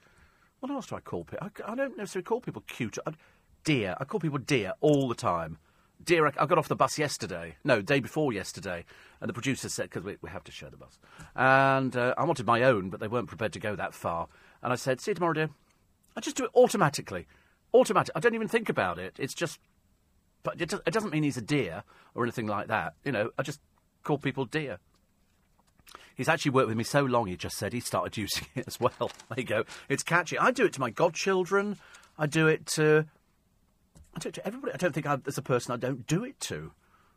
What 0.66 0.74
else 0.74 0.88
do 0.88 0.96
I 0.96 1.00
call 1.00 1.26
people? 1.26 1.48
I, 1.48 1.72
I 1.72 1.76
don't 1.76 1.96
necessarily 1.96 2.24
call 2.24 2.42
people 2.42 2.64
cute. 2.66 2.98
I, 3.06 3.12
dear. 3.64 3.96
I 4.00 4.04
call 4.04 4.20
people 4.20 4.40
dear 4.40 4.74
all 4.82 5.08
the 5.08 5.14
time. 5.14 5.60
Dear, 6.04 6.26
I, 6.26 6.32
I 6.40 6.48
got 6.48 6.58
off 6.58 6.68
the 6.68 6.76
bus 6.76 6.98
yesterday. 6.98 7.58
No, 7.64 7.84
day 7.84 8.00
before 8.00 8.34
yesterday. 8.34 8.84
And 9.22 9.30
the 9.30 9.34
producer 9.34 9.70
said, 9.70 9.92
because 9.92 10.04
we, 10.04 10.18
we 10.24 10.32
have 10.32 10.44
to 10.46 10.52
share 10.52 10.72
the 10.72 10.78
bus. 10.78 10.98
And 11.36 11.96
uh, 11.96 12.16
I 12.18 12.24
wanted 12.24 12.48
my 12.48 12.64
own, 12.64 12.90
but 12.90 13.00
they 13.00 13.08
weren't 13.08 13.28
prepared 13.28 13.54
to 13.54 13.60
go 13.60 13.76
that 13.76 13.94
far. 13.94 14.28
And 14.64 14.74
I 14.74 14.76
said, 14.76 15.00
see 15.00 15.12
you 15.12 15.16
tomorrow, 15.16 15.34
dear. 15.34 15.50
I 16.18 16.20
just 16.20 16.36
do 16.36 16.46
it 16.46 16.52
automatically. 16.56 17.28
Automatic. 17.72 18.14
I 18.16 18.20
don't 18.20 18.34
even 18.34 18.48
think 18.48 18.68
about 18.68 18.98
it. 18.98 19.18
It's 19.20 19.36
just. 19.36 19.60
But 20.42 20.60
it, 20.60 20.74
it 20.74 20.92
doesn't 20.92 21.12
mean 21.12 21.22
he's 21.22 21.38
a 21.38 21.42
dear 21.42 21.84
or 22.16 22.24
anything 22.24 22.48
like 22.48 22.70
that. 22.70 22.96
You 23.04 23.12
know, 23.12 23.30
I 23.38 23.44
just 23.44 23.60
call 24.02 24.18
people 24.18 24.46
dear. 24.46 24.80
He's 26.16 26.30
actually 26.30 26.52
worked 26.52 26.68
with 26.68 26.78
me 26.78 26.84
so 26.84 27.04
long, 27.04 27.28
he 27.28 27.36
just 27.36 27.58
said 27.58 27.74
he 27.74 27.80
started 27.80 28.18
using 28.22 28.48
it 28.56 28.66
as 28.68 28.80
well. 28.80 28.92
There 29.00 29.38
you 29.38 29.44
go. 29.44 29.64
It's 29.90 30.04
catchy. 30.04 30.38
I 30.38 30.52
do 30.52 30.66
it 30.66 30.74
to 30.74 30.80
my 30.80 30.90
godchildren. 30.90 31.78
I 32.18 32.28
do 32.28 32.48
it 32.48 32.66
to. 32.68 33.06
I 34.16 34.20
do 34.20 34.30
it 34.30 34.36
to 34.36 34.48
everybody. 34.48 34.74
I 34.74 34.78
don't 34.78 34.94
think 34.94 35.06
I, 35.06 35.18
there's 35.18 35.38
a 35.38 35.42
person 35.42 35.74
I 35.74 35.78
don't 35.78 36.08
do 36.08 36.24
it 36.24 36.40
to. 36.42 36.72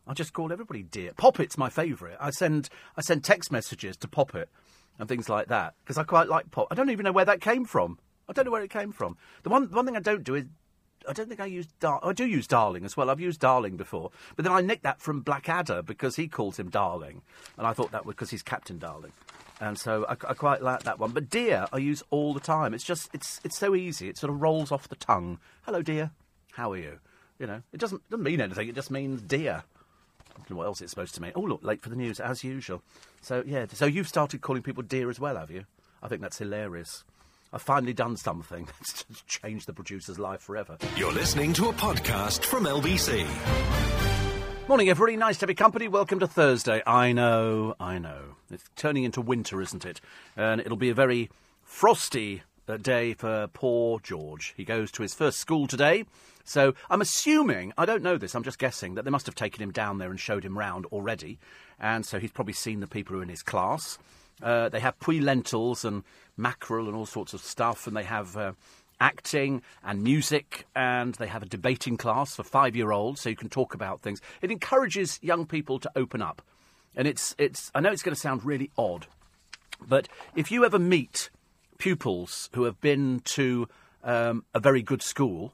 I 0.07 0.15
just 0.15 0.33
call 0.33 0.53
everybody 0.53 0.83
dear. 0.83 1.13
Poppet's 1.13 1.59
my 1.59 1.69
favourite. 1.69 2.17
I 2.19 2.31
send 2.31 2.71
I 2.97 3.03
send 3.03 3.25
text 3.25 3.53
messages 3.53 3.97
to 3.99 4.09
Poppet 4.09 4.49
and 4.99 5.09
things 5.09 5.29
like 5.29 5.49
that 5.49 5.75
because 5.85 5.99
I 5.99 6.03
quite 6.03 6.29
like 6.29 6.51
Pop. 6.51 6.69
I 6.71 6.75
don't 6.75 6.91
even 6.91 7.05
know 7.05 7.13
where 7.13 7.27
that 7.27 7.41
came 7.41 7.65
from. 7.65 7.99
I 8.29 8.33
don't 8.33 8.47
know 8.47 8.51
where 8.51 8.63
it 8.63 8.71
came 8.71 8.91
from. 8.91 9.17
The 9.43 9.51
one 9.51 9.69
the 9.69 9.77
one 9.77 9.85
thing 9.85 9.97
I 9.97 10.01
don't 10.01 10.25
do 10.25 10.35
is 10.35 10.45
I 11.09 11.13
don't 11.13 11.29
think 11.29 11.41
I 11.41 11.47
use 11.47 11.67
Dar- 11.81 12.01
oh, 12.03 12.11
I 12.11 12.13
do 12.13 12.27
use 12.27 12.47
Darling 12.47 12.85
as 12.85 12.97
well. 12.97 13.11
I've 13.11 13.21
used 13.21 13.41
Darling 13.41 13.77
before, 13.77 14.11
but 14.37 14.45
then 14.45 14.53
I 14.53 14.61
nicked 14.61 14.83
that 14.83 15.01
from 15.01 15.21
Blackadder 15.23 15.83
because 15.83 16.17
he 16.17 16.29
calls 16.29 16.59
him 16.59 16.69
Darling, 16.69 17.23
and 17.57 17.67
I 17.67 17.73
thought 17.73 17.93
that 17.93 18.05
was 18.07 18.15
because 18.15 18.31
he's 18.31 18.43
Captain 18.43 18.79
Darling. 18.79 19.13
And 19.61 19.79
so 19.79 20.05
I, 20.09 20.13
I 20.13 20.35
quite 20.35 20.63
like 20.63 20.85
that 20.85 20.99
one. 20.99 21.11
But 21.11 21.31
dear, 21.31 21.67
I 21.73 21.79
use 21.79 22.03
all 22.11 22.33
the 22.33 22.41
time. 22.41 22.75
It's 22.75 22.85
just, 22.85 23.11
it's, 23.13 23.41
it's 23.43 23.59
so 23.59 23.75
easy. 23.75 24.09
It 24.09 24.17
sort 24.17 24.33
of 24.33 24.41
rolls 24.41 24.71
off 24.71 24.89
the 24.89 24.95
tongue. 24.95 25.41
Hello, 25.63 25.83
dear. 25.83 26.13
How 26.53 26.73
are 26.73 26.77
you? 26.77 27.01
You 27.39 27.47
know, 27.47 27.63
it 27.73 27.81
doesn't, 27.81 28.09
doesn't 28.09 28.23
mean 28.23 28.41
anything. 28.41 28.69
It 28.69 28.75
just 28.75 28.91
means 28.91 29.21
dear. 29.21 29.65
I 29.65 30.39
don't 30.39 30.51
know 30.51 30.57
what 30.59 30.67
else 30.67 30.81
it's 30.81 30.91
supposed 30.91 31.15
to 31.17 31.23
mean. 31.23 31.33
Oh, 31.35 31.41
look, 31.41 31.65
late 31.65 31.83
for 31.83 31.89
the 31.89 31.97
news, 31.97 32.21
as 32.21 32.45
usual. 32.45 32.83
So, 33.21 33.43
yeah, 33.45 33.67
so 33.73 33.87
you've 33.87 34.09
started 34.09 34.41
calling 34.41 34.63
people 34.63 34.85
dear 34.85 35.11
as 35.11 35.19
well, 35.19 35.37
have 35.37 35.51
you? 35.51 35.65
I 36.03 36.09
think 36.09 36.23
that's 36.23 36.39
hilarious. 36.39 37.03
I've 37.53 37.63
finally 37.63 37.95
done 37.95 38.17
something 38.17 38.67
that's 38.79 39.05
changed 39.27 39.67
the 39.67 39.73
producer's 39.73 40.19
life 40.19 40.41
forever. 40.41 40.77
You're 40.97 41.13
listening 41.13 41.53
to 41.55 41.69
a 41.69 41.73
podcast 41.73 42.45
from 42.45 42.65
LBC. 42.65 43.27
Morning, 44.69 44.91
everybody. 44.91 45.17
Nice 45.17 45.39
to 45.39 45.47
be 45.47 45.55
company. 45.55 45.89
Welcome 45.89 46.19
to 46.21 46.27
Thursday. 46.27 46.83
I 46.87 47.13
know, 47.13 47.75
I 47.81 47.99
know. 47.99 48.37
It's 48.51 48.65
turning 48.77 49.05
into 49.05 49.23
winter, 49.23 49.63
isn't 49.63 49.87
it? 49.87 50.01
And 50.37 50.61
it'll 50.61 50.77
be 50.77 50.91
a 50.91 50.95
very 50.95 51.31
frosty 51.63 52.43
uh, 52.69 52.77
day 52.77 53.15
for 53.15 53.47
poor 53.55 53.99
George. 54.01 54.53
He 54.57 54.65
goes 54.65 54.91
to 54.93 55.03
his 55.03 55.15
first 55.15 55.39
school 55.39 55.67
today. 55.67 56.05
So 56.45 56.75
I'm 56.91 57.01
assuming, 57.01 57.73
I 57.79 57.87
don't 57.87 58.03
know 58.03 58.19
this, 58.19 58.35
I'm 58.35 58.43
just 58.43 58.59
guessing, 58.59 58.95
that 58.95 59.05
they 59.05 59.11
must 59.11 59.27
have 59.27 59.35
taken 59.35 59.63
him 59.63 59.71
down 59.71 59.99
there 59.99 60.11
and 60.11 60.21
showed 60.21 60.45
him 60.45 60.59
round 60.59 60.85
already. 60.87 61.39
And 61.81 62.05
so 62.05 62.19
he's 62.19 62.33
probably 62.33 62.55
seen 62.55 62.81
the 62.81 62.87
people 62.87 63.15
who 63.15 63.21
are 63.21 63.23
in 63.23 63.29
his 63.29 63.43
class. 63.43 63.99
Uh, 64.43 64.69
they 64.69 64.81
have 64.81 64.99
puy 65.01 65.21
lentils 65.21 65.85
and 65.85 66.05
mackerel 66.37 66.87
and 66.87 66.97
all 66.97 67.07
sorts 67.07 67.35
of 67.35 67.41
stuff, 67.41 67.87
and 67.87 67.97
they 67.97 68.05
have 68.05 68.37
uh, 68.37 68.53
acting 69.01 69.63
and 69.85 70.03
music, 70.03 70.67
and 70.75 71.15
they 71.15 71.27
have 71.27 71.43
a 71.43 71.47
debating 71.47 71.97
class 71.97 72.37
for 72.37 72.43
five 72.43 72.77
year 72.77 72.93
olds, 72.93 73.21
so 73.21 73.29
you 73.29 73.37
can 73.37 73.49
talk 73.49 73.75
about 73.75 74.01
things. 74.01 74.21
It 74.43 74.51
encourages 74.51 75.19
young 75.23 75.47
people 75.47 75.79
to 75.81 75.91
open 75.97 76.23
up. 76.23 76.43
And 76.97 77.07
it's, 77.07 77.35
it's 77.39 77.71
I 77.75 77.81
know 77.81 77.93
it's 77.93 78.03
going 78.03 78.15
to 78.15 78.21
sound 78.21 78.45
really 78.45 78.71
odd, 78.77 79.07
but 79.87 80.09
if 80.35 80.51
you 80.51 80.65
ever 80.65 80.79
meet 80.79 81.31
pupils 81.79 82.51
who 82.55 82.65
have 82.65 82.81
been 82.81 83.21
to 83.25 83.69
um, 84.03 84.45
a 84.55 84.61
very 84.61 84.83
good 84.83 85.03
school, 85.03 85.53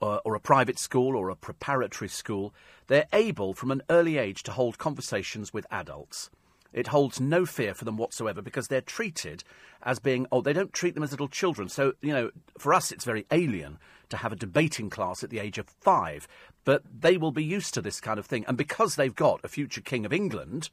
or, 0.00 0.20
or 0.24 0.34
a 0.34 0.40
private 0.40 0.78
school, 0.78 1.16
or 1.16 1.28
a 1.28 1.36
preparatory 1.36 2.08
school, 2.08 2.52
they're 2.88 3.06
able 3.12 3.54
from 3.54 3.70
an 3.70 3.82
early 3.88 4.18
age 4.18 4.42
to 4.42 4.52
hold 4.52 4.78
conversations 4.78 5.52
with 5.52 5.66
adults. 5.70 6.30
It 6.72 6.88
holds 6.88 7.20
no 7.20 7.44
fear 7.44 7.74
for 7.74 7.84
them 7.84 7.96
whatsoever 7.96 8.42
because 8.42 8.68
they're 8.68 8.80
treated 8.80 9.44
as 9.82 9.98
being, 9.98 10.26
oh, 10.32 10.40
they 10.40 10.52
don't 10.52 10.72
treat 10.72 10.94
them 10.94 11.02
as 11.02 11.10
little 11.10 11.28
children. 11.28 11.68
So, 11.68 11.94
you 12.00 12.12
know, 12.12 12.30
for 12.58 12.72
us, 12.72 12.92
it's 12.92 13.04
very 13.04 13.26
alien 13.30 13.78
to 14.08 14.16
have 14.18 14.32
a 14.32 14.36
debating 14.36 14.90
class 14.90 15.22
at 15.22 15.30
the 15.30 15.38
age 15.38 15.58
of 15.58 15.66
five. 15.80 16.28
But 16.64 16.82
they 17.00 17.16
will 17.16 17.32
be 17.32 17.44
used 17.44 17.74
to 17.74 17.82
this 17.82 18.00
kind 18.00 18.18
of 18.18 18.26
thing. 18.26 18.44
And 18.46 18.56
because 18.56 18.96
they've 18.96 19.14
got 19.14 19.44
a 19.44 19.48
future 19.48 19.80
King 19.80 20.06
of 20.06 20.12
England 20.12 20.70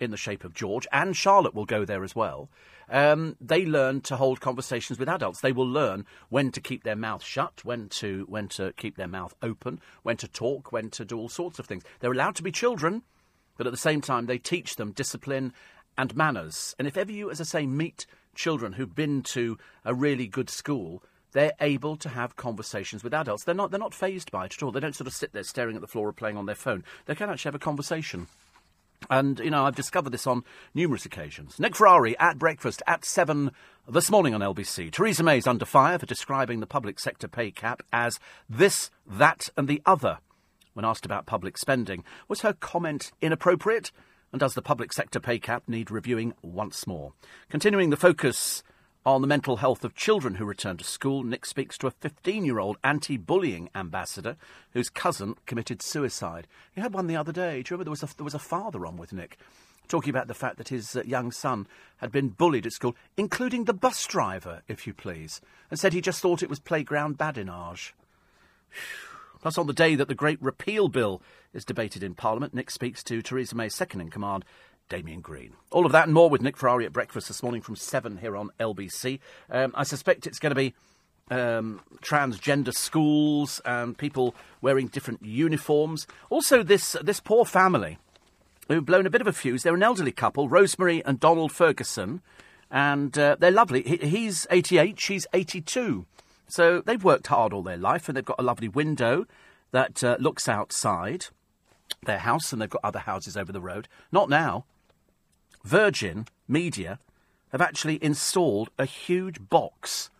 in 0.00 0.10
the 0.10 0.16
shape 0.16 0.44
of 0.44 0.54
George, 0.54 0.86
and 0.92 1.16
Charlotte 1.16 1.54
will 1.54 1.66
go 1.66 1.84
there 1.84 2.02
as 2.02 2.16
well, 2.16 2.48
um, 2.88 3.36
they 3.40 3.64
learn 3.66 4.00
to 4.00 4.16
hold 4.16 4.40
conversations 4.40 4.98
with 4.98 5.08
adults. 5.08 5.40
They 5.40 5.52
will 5.52 5.68
learn 5.68 6.06
when 6.30 6.50
to 6.52 6.60
keep 6.60 6.82
their 6.82 6.96
mouth 6.96 7.22
shut, 7.22 7.64
when 7.64 7.88
to, 7.90 8.24
when 8.28 8.48
to 8.48 8.72
keep 8.72 8.96
their 8.96 9.06
mouth 9.06 9.34
open, 9.42 9.78
when 10.02 10.16
to 10.16 10.26
talk, 10.26 10.72
when 10.72 10.90
to 10.90 11.04
do 11.04 11.18
all 11.18 11.28
sorts 11.28 11.58
of 11.58 11.66
things. 11.66 11.84
They're 12.00 12.12
allowed 12.12 12.34
to 12.36 12.42
be 12.42 12.50
children 12.50 13.02
but 13.60 13.66
at 13.66 13.74
the 13.74 13.76
same 13.76 14.00
time, 14.00 14.24
they 14.24 14.38
teach 14.38 14.76
them 14.76 14.90
discipline 14.90 15.52
and 15.98 16.16
manners. 16.16 16.74
And 16.78 16.88
if 16.88 16.96
ever 16.96 17.12
you, 17.12 17.30
as 17.30 17.42
I 17.42 17.44
say, 17.44 17.66
meet 17.66 18.06
children 18.34 18.72
who've 18.72 18.94
been 18.94 19.20
to 19.34 19.58
a 19.84 19.92
really 19.92 20.26
good 20.28 20.48
school, 20.48 21.02
they're 21.32 21.52
able 21.60 21.96
to 21.96 22.08
have 22.08 22.36
conversations 22.36 23.04
with 23.04 23.12
adults. 23.12 23.44
They're 23.44 23.54
not, 23.54 23.70
they're 23.70 23.78
not 23.78 23.92
phased 23.92 24.30
by 24.30 24.46
it 24.46 24.54
at 24.54 24.62
all. 24.62 24.72
They 24.72 24.80
don't 24.80 24.96
sort 24.96 25.08
of 25.08 25.12
sit 25.12 25.34
there 25.34 25.42
staring 25.42 25.76
at 25.76 25.82
the 25.82 25.86
floor 25.86 26.08
or 26.08 26.14
playing 26.14 26.38
on 26.38 26.46
their 26.46 26.54
phone. 26.54 26.84
They 27.04 27.14
can 27.14 27.28
actually 27.28 27.50
have 27.50 27.54
a 27.54 27.58
conversation. 27.58 28.28
And, 29.10 29.38
you 29.40 29.50
know, 29.50 29.66
I've 29.66 29.76
discovered 29.76 30.14
this 30.14 30.26
on 30.26 30.42
numerous 30.72 31.04
occasions. 31.04 31.60
Nick 31.60 31.76
Ferrari 31.76 32.18
at 32.18 32.38
breakfast 32.38 32.82
at 32.86 33.04
7 33.04 33.50
this 33.86 34.10
morning 34.10 34.32
on 34.32 34.40
LBC. 34.40 34.90
Theresa 34.90 35.22
May's 35.22 35.46
under 35.46 35.66
fire 35.66 35.98
for 35.98 36.06
describing 36.06 36.60
the 36.60 36.66
public 36.66 36.98
sector 36.98 37.28
pay 37.28 37.50
cap 37.50 37.82
as 37.92 38.18
this, 38.48 38.90
that, 39.06 39.50
and 39.54 39.68
the 39.68 39.82
other 39.84 40.20
when 40.80 40.88
asked 40.88 41.04
about 41.04 41.26
public 41.26 41.58
spending. 41.58 42.02
Was 42.26 42.40
her 42.40 42.54
comment 42.54 43.12
inappropriate? 43.20 43.92
And 44.32 44.40
does 44.40 44.54
the 44.54 44.62
public 44.62 44.94
sector 44.94 45.20
pay 45.20 45.38
cap 45.38 45.64
need 45.68 45.90
reviewing 45.90 46.32
once 46.40 46.86
more? 46.86 47.12
Continuing 47.50 47.90
the 47.90 47.98
focus 47.98 48.62
on 49.04 49.20
the 49.20 49.26
mental 49.26 49.58
health 49.58 49.84
of 49.84 49.94
children 49.94 50.36
who 50.36 50.46
return 50.46 50.78
to 50.78 50.84
school, 50.84 51.22
Nick 51.22 51.44
speaks 51.44 51.76
to 51.76 51.86
a 51.86 51.90
15 51.90 52.46
year 52.46 52.58
old 52.58 52.78
anti 52.82 53.18
bullying 53.18 53.68
ambassador 53.74 54.38
whose 54.72 54.88
cousin 54.88 55.34
committed 55.44 55.82
suicide. 55.82 56.46
He 56.74 56.80
had 56.80 56.94
one 56.94 57.08
the 57.08 57.16
other 57.16 57.32
day. 57.32 57.62
Do 57.62 57.74
you 57.74 57.76
remember 57.76 57.84
there 57.84 57.90
was 57.90 58.02
a, 58.02 58.16
there 58.16 58.24
was 58.24 58.34
a 58.34 58.38
father 58.38 58.86
on 58.86 58.96
with 58.96 59.12
Nick? 59.12 59.36
Talking 59.86 60.08
about 60.08 60.28
the 60.28 60.34
fact 60.34 60.56
that 60.56 60.70
his 60.70 60.96
uh, 60.96 61.02
young 61.02 61.30
son 61.30 61.66
had 61.98 62.10
been 62.10 62.30
bullied 62.30 62.64
at 62.64 62.72
school, 62.72 62.96
including 63.18 63.64
the 63.64 63.74
bus 63.74 64.06
driver, 64.06 64.62
if 64.66 64.86
you 64.86 64.94
please, 64.94 65.42
and 65.70 65.78
said 65.78 65.92
he 65.92 66.00
just 66.00 66.22
thought 66.22 66.42
it 66.42 66.48
was 66.48 66.58
playground 66.58 67.18
badinage. 67.18 67.92
Plus, 69.40 69.56
on 69.56 69.66
the 69.66 69.72
day 69.72 69.94
that 69.94 70.08
the 70.08 70.14
Great 70.14 70.40
Repeal 70.42 70.88
Bill 70.88 71.22
is 71.52 71.64
debated 71.64 72.02
in 72.02 72.14
Parliament, 72.14 72.54
Nick 72.54 72.70
speaks 72.70 73.02
to 73.04 73.22
Theresa 73.22 73.56
May's 73.56 73.74
second 73.74 74.00
in 74.00 74.10
command, 74.10 74.44
Damian 74.88 75.20
Green. 75.20 75.54
All 75.70 75.86
of 75.86 75.92
that 75.92 76.04
and 76.04 76.14
more 76.14 76.28
with 76.28 76.42
Nick 76.42 76.56
Ferrari 76.56 76.84
at 76.84 76.92
breakfast 76.92 77.28
this 77.28 77.42
morning 77.42 77.62
from 77.62 77.76
7 77.76 78.18
here 78.18 78.36
on 78.36 78.50
LBC. 78.58 79.20
Um, 79.50 79.72
I 79.74 79.84
suspect 79.84 80.26
it's 80.26 80.38
going 80.38 80.50
to 80.50 80.56
be 80.56 80.74
um, 81.30 81.80
transgender 82.02 82.74
schools 82.74 83.60
and 83.64 83.96
people 83.96 84.34
wearing 84.60 84.88
different 84.88 85.24
uniforms. 85.24 86.06
Also, 86.28 86.62
this, 86.62 86.96
this 87.02 87.20
poor 87.20 87.44
family 87.44 87.98
who've 88.68 88.84
blown 88.84 89.06
a 89.06 89.10
bit 89.10 89.20
of 89.20 89.26
a 89.26 89.32
fuse. 89.32 89.62
They're 89.62 89.74
an 89.74 89.82
elderly 89.82 90.12
couple, 90.12 90.48
Rosemary 90.48 91.04
and 91.04 91.18
Donald 91.18 91.52
Ferguson, 91.52 92.20
and 92.70 93.16
uh, 93.18 93.36
they're 93.38 93.50
lovely. 93.50 93.82
He, 93.82 93.96
he's 93.96 94.46
88, 94.50 95.00
she's 95.00 95.26
82. 95.32 96.06
So 96.50 96.80
they've 96.80 97.02
worked 97.02 97.28
hard 97.28 97.52
all 97.52 97.62
their 97.62 97.76
life, 97.76 98.08
and 98.08 98.16
they've 98.16 98.24
got 98.24 98.40
a 98.40 98.44
lovely 98.44 98.68
window 98.68 99.26
that 99.70 100.02
uh, 100.02 100.16
looks 100.18 100.48
outside 100.48 101.26
their 102.04 102.18
house, 102.18 102.52
and 102.52 102.60
they've 102.60 102.70
got 102.70 102.84
other 102.84 103.00
houses 103.00 103.36
over 103.36 103.52
the 103.52 103.60
road. 103.60 103.88
Not 104.12 104.28
now. 104.28 104.64
Virgin 105.64 106.26
Media 106.48 106.98
have 107.52 107.60
actually 107.60 108.02
installed 108.02 108.70
a 108.78 108.84
huge 108.84 109.48
box. 109.48 110.10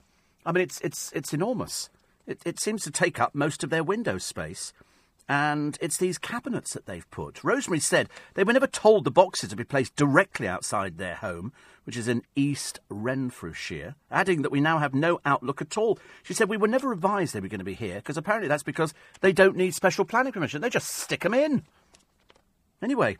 I 0.45 0.53
mean, 0.53 0.63
it's 0.63 0.81
it's 0.81 1.13
it's 1.13 1.33
enormous. 1.33 1.91
It, 2.27 2.41
it 2.45 2.61
seems 2.61 2.83
to 2.85 2.91
take 2.91 3.21
up 3.21 3.35
most 3.35 3.65
of 3.65 3.71
their 3.71 3.83
window 3.83 4.19
space 4.19 4.73
and 5.31 5.79
it's 5.81 5.97
these 5.97 6.19
cabinets 6.19 6.75
that 6.75 6.87
they've 6.87 7.09
put. 7.13 7.45
Rosemary 7.45 7.79
said 7.79 8.09
they 8.35 8.43
were 8.43 8.53
never 8.53 8.67
told 8.67 9.05
the 9.05 9.13
boxes 9.13 9.49
to 9.51 9.55
be 9.55 9.63
placed 9.63 9.95
directly 9.95 10.49
outside 10.49 10.99
their 10.99 11.15
home, 11.15 11.53
which 11.85 11.97
is 11.97 12.09
in 12.09 12.23
East 12.35 12.81
Renfrewshire, 12.89 13.95
adding 14.11 14.43
that 14.43 14.51
we 14.51 14.61
now 14.61 14.79
have 14.79 14.93
no 14.93 15.21
outlook 15.25 15.63
at 15.63 15.79
all. 15.79 16.01
She 16.25 16.35
said 16.35 16.49
we 16.49 16.57
were 16.57 16.67
never 16.67 16.93
advised 16.93 17.33
they 17.33 17.39
were 17.39 17.47
going 17.47 17.61
to 17.61 17.65
be 17.65 17.75
here, 17.75 17.95
because 17.95 18.17
apparently 18.17 18.49
that's 18.49 18.65
because 18.65 18.93
they 19.21 19.33
don't 19.33 19.57
need 19.57 19.73
special 19.73 20.05
planning 20.05 20.33
permission. 20.33 20.63
They 20.63 20.69
just 20.69 20.89
stick 20.89 21.21
them 21.21 21.35
in. 21.35 21.63
Anyway, 22.83 23.17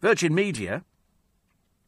Virgin 0.00 0.36
Media 0.36 0.84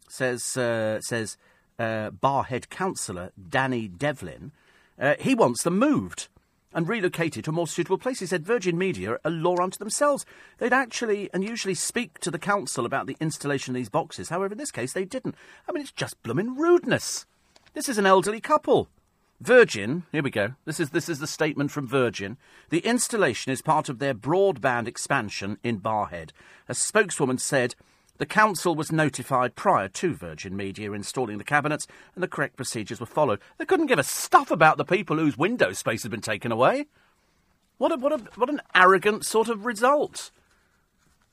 says, 0.08 0.56
uh, 0.56 1.00
says 1.00 1.36
uh, 1.78 2.10
Barrhead 2.10 2.70
councillor 2.70 3.30
Danny 3.48 3.86
Devlin, 3.86 4.50
uh, 4.98 5.14
he 5.20 5.36
wants 5.36 5.62
them 5.62 5.78
moved 5.78 6.26
and 6.72 6.88
relocated 6.88 7.44
to 7.44 7.50
a 7.50 7.54
more 7.54 7.66
suitable 7.66 7.98
place. 7.98 8.20
He 8.20 8.26
said 8.26 8.44
Virgin 8.44 8.78
Media 8.78 9.12
are 9.12 9.20
a 9.24 9.30
law 9.30 9.56
unto 9.60 9.78
themselves. 9.78 10.24
They'd 10.58 10.72
actually 10.72 11.30
and 11.32 11.44
usually 11.44 11.74
speak 11.74 12.18
to 12.20 12.30
the 12.30 12.38
council 12.38 12.86
about 12.86 13.06
the 13.06 13.16
installation 13.20 13.72
of 13.72 13.76
these 13.76 13.88
boxes. 13.88 14.28
However, 14.28 14.52
in 14.52 14.58
this 14.58 14.70
case, 14.70 14.92
they 14.92 15.04
didn't. 15.04 15.34
I 15.68 15.72
mean, 15.72 15.82
it's 15.82 15.92
just 15.92 16.22
blooming 16.22 16.56
rudeness. 16.56 17.26
This 17.74 17.88
is 17.88 17.98
an 17.98 18.06
elderly 18.06 18.40
couple. 18.40 18.88
Virgin, 19.40 20.04
here 20.12 20.22
we 20.22 20.30
go. 20.30 20.54
This 20.66 20.78
is 20.78 20.90
this 20.90 21.08
is 21.08 21.18
the 21.18 21.26
statement 21.26 21.70
from 21.70 21.86
Virgin. 21.86 22.36
The 22.68 22.80
installation 22.80 23.50
is 23.50 23.62
part 23.62 23.88
of 23.88 23.98
their 23.98 24.12
broadband 24.12 24.86
expansion 24.86 25.56
in 25.64 25.80
Barrhead. 25.80 26.32
A 26.68 26.74
spokeswoman 26.74 27.38
said 27.38 27.74
the 28.20 28.26
council 28.26 28.74
was 28.74 28.92
notified 28.92 29.56
prior 29.56 29.88
to 29.88 30.12
Virgin 30.12 30.54
Media 30.54 30.92
installing 30.92 31.38
the 31.38 31.42
cabinets, 31.42 31.86
and 32.14 32.22
the 32.22 32.28
correct 32.28 32.54
procedures 32.54 33.00
were 33.00 33.06
followed. 33.06 33.40
They 33.56 33.64
couldn't 33.64 33.86
give 33.86 33.98
a 33.98 34.02
stuff 34.02 34.50
about 34.50 34.76
the 34.76 34.84
people 34.84 35.16
whose 35.16 35.38
window 35.38 35.72
space 35.72 36.02
had 36.02 36.10
been 36.10 36.20
taken 36.20 36.52
away. 36.52 36.84
What 37.78 37.92
a, 37.92 37.96
what 37.96 38.12
a, 38.12 38.18
what 38.36 38.50
an 38.50 38.60
arrogant 38.74 39.24
sort 39.24 39.48
of 39.48 39.64
result. 39.64 40.32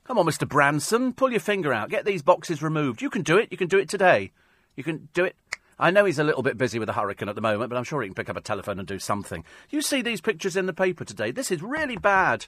Come 0.05 0.17
on, 0.17 0.25
Mr. 0.25 0.47
Branson, 0.47 1.11
pull 1.11 1.29
your 1.29 1.41
finger 1.41 1.73
out. 1.73 1.89
Get 1.89 2.05
these 2.05 2.21
boxes 2.21 2.63
removed. 2.63 3.01
You 3.01 3.09
can 3.09 3.21
do 3.21 3.37
it. 3.37 3.49
You 3.51 3.57
can 3.57 3.67
do 3.67 3.79
it 3.79 3.89
today. 3.89 4.31
You 4.77 4.85
can 4.85 5.09
do 5.13 5.25
it. 5.25 5.35
I 5.77 5.91
know 5.91 6.05
he's 6.05 6.19
a 6.19 6.23
little 6.23 6.41
bit 6.41 6.57
busy 6.57 6.79
with 6.79 6.87
a 6.87 6.93
hurricane 6.93 7.27
at 7.27 7.35
the 7.35 7.41
moment, 7.41 7.69
but 7.69 7.75
I'm 7.75 7.83
sure 7.83 8.01
he 8.01 8.07
can 8.07 8.15
pick 8.15 8.29
up 8.29 8.37
a 8.37 8.41
telephone 8.41 8.79
and 8.79 8.87
do 8.87 8.97
something. 8.97 9.43
You 9.69 9.81
see 9.81 10.01
these 10.01 10.21
pictures 10.21 10.55
in 10.55 10.67
the 10.67 10.73
paper 10.73 11.03
today. 11.03 11.31
This 11.31 11.51
is 11.51 11.61
really 11.61 11.97
bad. 11.97 12.45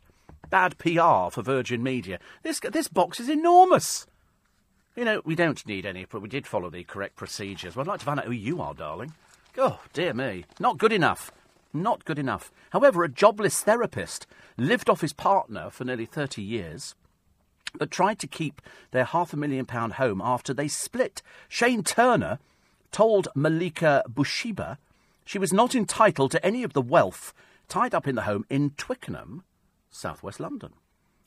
Bad 0.50 0.78
PR 0.78 1.30
for 1.30 1.42
Virgin 1.44 1.84
Media. 1.84 2.20
This, 2.42 2.62
this 2.62 2.88
box 2.88 3.20
is 3.20 3.28
enormous. 3.28 4.08
You 5.00 5.06
know, 5.06 5.22
we 5.24 5.34
don't 5.34 5.66
need 5.66 5.86
any, 5.86 6.04
but 6.04 6.22
we 6.22 6.28
did 6.28 6.46
follow 6.46 6.70
the 6.70 6.84
correct 6.84 7.16
procedures. 7.16 7.74
Well, 7.74 7.86
I'd 7.86 7.88
like 7.88 8.00
to 8.00 8.06
find 8.06 8.20
out 8.20 8.26
who 8.26 8.34
you 8.34 8.62
are, 8.62 8.74
darling. 8.74 9.14
Oh, 9.58 9.80
dear 9.94 10.14
me. 10.14 10.44
Not 10.60 10.78
good 10.78 10.92
enough. 10.92 11.32
Not 11.72 12.04
good 12.04 12.20
enough. 12.20 12.52
However, 12.72 13.06
a 13.06 13.08
jobless 13.08 13.62
therapist 13.62 14.28
lived 14.58 14.90
off 14.90 15.00
his 15.00 15.14
partner 15.14 15.70
for 15.70 15.86
nearly 15.86 16.06
30 16.06 16.42
years 16.42 16.96
but 17.78 17.92
tried 17.92 18.20
to 18.20 18.28
keep 18.28 18.62
their 18.92 19.06
half 19.06 19.32
a 19.32 19.38
million 19.38 19.66
pound 19.66 19.94
home 19.94 20.22
after 20.22 20.54
they 20.54 20.68
split. 20.68 21.22
Shane 21.48 21.82
Turner 21.82 22.40
told 22.92 23.30
Malika 23.34 24.04
Bushiba 24.10 24.80
she 25.24 25.40
was 25.40 25.54
not 25.54 25.76
entitled 25.76 26.32
to 26.32 26.46
any 26.46 26.62
of 26.62 26.74
the 26.74 26.82
wealth 26.82 27.34
tied 27.70 27.96
up 27.96 28.06
in 28.06 28.16
the 28.16 28.24
home 28.24 28.46
in 28.50 28.72
Twickenham, 28.72 29.46
southwest 29.90 30.42
London. 30.42 30.74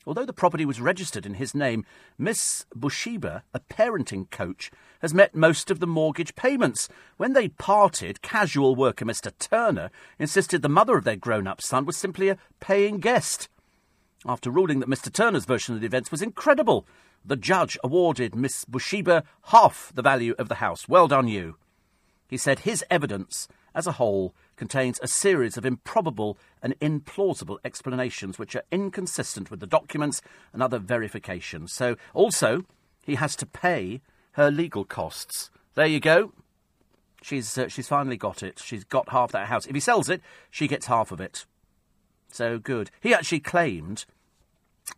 Although 0.05 0.25
the 0.25 0.33
property 0.33 0.65
was 0.65 0.81
registered 0.81 1.25
in 1.25 1.35
his 1.35 1.55
name, 1.55 1.85
Miss 2.17 2.65
Bushiba, 2.75 3.43
a 3.53 3.59
parenting 3.59 4.29
coach, 4.29 4.69
has 5.01 5.13
met 5.13 5.33
most 5.33 5.71
of 5.71 5.79
the 5.79 5.87
mortgage 5.87 6.35
payments. 6.35 6.89
When 7.17 7.33
they 7.33 7.47
parted, 7.47 8.21
casual 8.21 8.75
worker 8.75 9.05
Mr. 9.05 9.31
Turner 9.39 9.89
insisted 10.19 10.61
the 10.61 10.69
mother 10.69 10.97
of 10.97 11.05
their 11.05 11.15
grown 11.15 11.47
up 11.47 11.61
son 11.61 11.85
was 11.85 11.95
simply 11.95 12.29
a 12.29 12.37
paying 12.59 12.99
guest. 12.99 13.47
After 14.25 14.49
ruling 14.49 14.79
that 14.79 14.89
Mr. 14.89 15.11
Turner's 15.11 15.45
version 15.45 15.75
of 15.75 15.81
the 15.81 15.87
events 15.87 16.11
was 16.11 16.21
incredible, 16.21 16.85
the 17.25 17.35
judge 17.37 17.77
awarded 17.83 18.35
Miss 18.35 18.65
Bushiba 18.65 19.23
half 19.47 19.91
the 19.95 20.01
value 20.01 20.35
of 20.37 20.49
the 20.49 20.55
house. 20.55 20.87
Well 20.89 21.07
done, 21.07 21.27
you. 21.27 21.57
He 22.27 22.37
said 22.37 22.59
his 22.59 22.83
evidence, 22.89 23.47
as 23.73 23.87
a 23.87 23.93
whole, 23.93 24.33
contains 24.55 24.99
a 25.01 25.07
series 25.07 25.57
of 25.57 25.65
improbable 25.65 26.37
and 26.61 26.79
implausible 26.79 27.57
explanations 27.65 28.37
which 28.37 28.55
are 28.55 28.63
inconsistent 28.71 29.49
with 29.49 29.59
the 29.59 29.67
documents 29.67 30.21
and 30.51 30.61
other 30.61 30.79
verifications. 30.79 31.73
So, 31.73 31.95
also, 32.13 32.65
he 33.05 33.15
has 33.15 33.35
to 33.37 33.45
pay 33.45 34.01
her 34.33 34.51
legal 34.51 34.85
costs. 34.85 35.49
There 35.75 35.85
you 35.85 35.99
go. 35.99 36.33
She's, 37.21 37.57
uh, 37.57 37.69
she's 37.69 37.87
finally 37.87 38.17
got 38.17 38.43
it. 38.43 38.61
She's 38.63 38.83
got 38.83 39.09
half 39.09 39.31
that 39.31 39.47
house. 39.47 39.65
If 39.65 39.73
he 39.73 39.79
sells 39.79 40.09
it, 40.09 40.21
she 40.51 40.67
gets 40.67 40.87
half 40.87 41.11
of 41.11 41.21
it. 41.21 41.45
So 42.31 42.59
good. 42.59 42.91
He 42.99 43.13
actually 43.13 43.39
claimed 43.39 44.05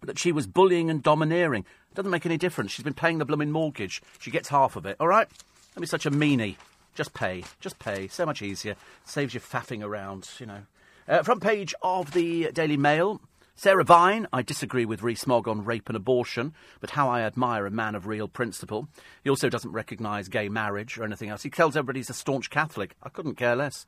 that 0.02 0.18
she 0.18 0.32
was 0.32 0.48
bullying 0.48 0.90
and 0.90 1.04
domineering. 1.04 1.66
Doesn't 1.94 2.12
make 2.12 2.26
any 2.26 2.38
difference. 2.38 2.72
She's 2.72 2.84
been 2.84 2.94
paying 2.94 3.20
the 3.20 3.26
blooming 3.26 3.52
mortgage. 3.52 4.02
She 4.20 4.32
gets 4.32 4.50
half 4.50 4.76
of 4.76 4.86
it. 4.86 4.98
All 5.00 5.08
right? 5.08 5.28
Don't 5.74 5.82
be 5.82 5.88
such 5.88 6.06
a 6.06 6.12
meanie. 6.12 6.56
Just 6.96 7.14
pay. 7.14 7.44
Just 7.60 7.78
pay. 7.78 8.08
So 8.08 8.26
much 8.26 8.42
easier. 8.42 8.76
Saves 9.04 9.34
you 9.34 9.40
faffing 9.40 9.84
around, 9.84 10.30
you 10.40 10.46
know. 10.46 10.62
Uh, 11.08 11.22
front 11.22 11.44
page 11.44 11.76
of 11.84 12.14
the 12.14 12.52
Daily 12.54 12.78
Mail. 12.78 13.22
Sarah 13.58 13.84
Vine, 13.84 14.28
I 14.34 14.42
disagree 14.42 14.86
with 14.86 15.04
Rees-Mogg 15.04 15.48
on 15.48 15.64
rape 15.64 15.88
and 15.88 15.96
abortion, 15.96 16.54
but 16.82 16.92
how 16.92 17.08
I 17.10 17.22
admire 17.22 17.66
a 17.66 17.72
man 17.72 17.96
of 17.96 18.06
real 18.06 18.28
principle. 18.28 18.90
He 19.24 19.30
also 19.30 19.48
doesn't 19.48 19.72
recognise 19.72 20.28
gay 20.28 20.50
marriage 20.50 20.98
or 20.98 21.06
anything 21.06 21.30
else. 21.30 21.44
He 21.44 21.50
tells 21.50 21.78
everybody 21.78 22.00
he's 22.00 22.10
a 22.10 22.14
staunch 22.14 22.50
Catholic. 22.50 22.96
I 23.02 23.10
couldn't 23.10 23.36
care 23.36 23.56
less. 23.56 23.86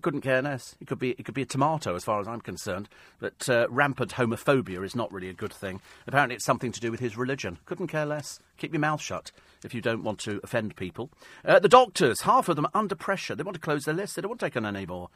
Couldn't 0.00 0.20
care 0.20 0.42
less. 0.42 0.76
It 0.80 0.86
could 0.86 0.98
be 0.98 1.10
it 1.12 1.24
could 1.24 1.34
be 1.34 1.42
a 1.42 1.46
tomato 1.46 1.94
as 1.94 2.04
far 2.04 2.20
as 2.20 2.28
I'm 2.28 2.40
concerned. 2.40 2.88
But 3.18 3.48
uh, 3.48 3.66
rampant 3.70 4.12
homophobia 4.12 4.84
is 4.84 4.94
not 4.94 5.12
really 5.12 5.28
a 5.28 5.34
good 5.34 5.52
thing. 5.52 5.80
Apparently, 6.06 6.36
it's 6.36 6.44
something 6.44 6.72
to 6.72 6.80
do 6.80 6.90
with 6.90 7.00
his 7.00 7.16
religion. 7.16 7.58
Couldn't 7.66 7.88
care 7.88 8.06
less. 8.06 8.40
Keep 8.58 8.72
your 8.72 8.80
mouth 8.80 9.00
shut 9.00 9.32
if 9.64 9.74
you 9.74 9.80
don't 9.80 10.04
want 10.04 10.18
to 10.20 10.40
offend 10.42 10.76
people. 10.76 11.10
Uh, 11.44 11.58
the 11.58 11.68
doctors, 11.68 12.22
half 12.22 12.48
of 12.48 12.56
them 12.56 12.66
are 12.66 12.80
under 12.80 12.94
pressure. 12.94 13.34
They 13.34 13.42
want 13.42 13.54
to 13.54 13.60
close 13.60 13.84
their 13.84 13.94
list. 13.94 14.16
They 14.16 14.22
don't 14.22 14.30
want 14.30 14.40
to 14.40 14.46
take 14.46 14.56
on 14.56 14.66
any 14.66 14.86
more. 14.86 15.10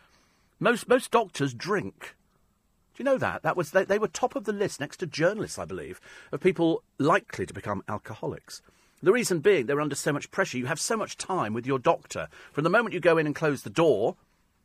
Most 0.58 0.88
most 0.88 1.10
doctors 1.10 1.54
drink. 1.54 2.16
Do 2.94 3.02
you 3.02 3.04
know 3.04 3.18
that? 3.18 3.42
That 3.42 3.56
was 3.56 3.70
they, 3.70 3.84
they 3.84 3.98
were 3.98 4.08
top 4.08 4.36
of 4.36 4.44
the 4.44 4.52
list 4.52 4.80
next 4.80 4.98
to 4.98 5.06
journalists, 5.06 5.58
I 5.58 5.64
believe, 5.64 6.00
of 6.30 6.40
people 6.40 6.82
likely 6.98 7.46
to 7.46 7.54
become 7.54 7.82
alcoholics. 7.88 8.62
The 9.02 9.12
reason 9.12 9.40
being 9.40 9.66
they're 9.66 9.80
under 9.80 9.96
so 9.96 10.12
much 10.12 10.30
pressure. 10.30 10.58
You 10.58 10.66
have 10.66 10.80
so 10.80 10.96
much 10.96 11.16
time 11.16 11.54
with 11.54 11.66
your 11.66 11.78
doctor. 11.78 12.28
From 12.52 12.64
the 12.64 12.70
moment 12.70 12.94
you 12.94 13.00
go 13.00 13.18
in 13.18 13.26
and 13.26 13.34
close 13.34 13.62
the 13.62 13.70
door, 13.70 14.14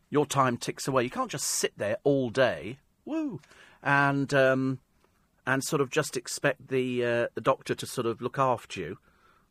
your 0.09 0.25
time 0.25 0.57
ticks 0.57 0.87
away. 0.87 1.03
You 1.03 1.09
can't 1.09 1.31
just 1.31 1.45
sit 1.45 1.73
there 1.77 1.97
all 2.03 2.29
day, 2.29 2.77
woo, 3.05 3.39
and 3.83 4.33
um, 4.33 4.79
and 5.45 5.63
sort 5.63 5.81
of 5.81 5.89
just 5.89 6.17
expect 6.17 6.67
the 6.69 7.03
uh, 7.03 7.27
the 7.35 7.41
doctor 7.41 7.75
to 7.75 7.85
sort 7.85 8.07
of 8.07 8.21
look 8.21 8.39
after 8.39 8.79
you. 8.79 8.97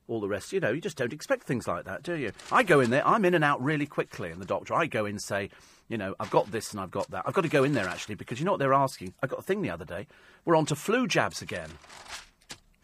All 0.08 0.20
the 0.20 0.28
rest, 0.28 0.52
you 0.52 0.60
know, 0.60 0.70
you 0.70 0.80
just 0.80 0.96
don't 0.96 1.12
expect 1.12 1.42
things 1.42 1.66
like 1.66 1.84
that, 1.84 2.04
do 2.04 2.14
you? 2.14 2.30
I 2.52 2.62
go 2.62 2.78
in 2.78 2.90
there, 2.90 3.04
I'm 3.04 3.24
in 3.24 3.34
and 3.34 3.42
out 3.42 3.60
really 3.60 3.86
quickly, 3.86 4.30
and 4.30 4.40
the 4.40 4.46
doctor, 4.46 4.72
I 4.72 4.86
go 4.86 5.04
in 5.04 5.18
say, 5.18 5.50
you 5.88 5.98
know, 5.98 6.14
I've 6.20 6.30
got 6.30 6.52
this 6.52 6.70
and 6.70 6.80
I've 6.80 6.92
got 6.92 7.10
that. 7.10 7.24
I've 7.26 7.34
got 7.34 7.42
to 7.42 7.48
go 7.48 7.64
in 7.64 7.72
there 7.72 7.88
actually 7.88 8.14
because 8.14 8.38
you 8.38 8.44
know 8.44 8.52
what 8.52 8.58
they're 8.60 8.72
asking. 8.72 9.14
I 9.20 9.26
got 9.26 9.40
a 9.40 9.42
thing 9.42 9.62
the 9.62 9.70
other 9.70 9.84
day. 9.84 10.06
We're 10.44 10.54
on 10.54 10.66
to 10.66 10.76
flu 10.76 11.08
jabs 11.08 11.42
again. 11.42 11.70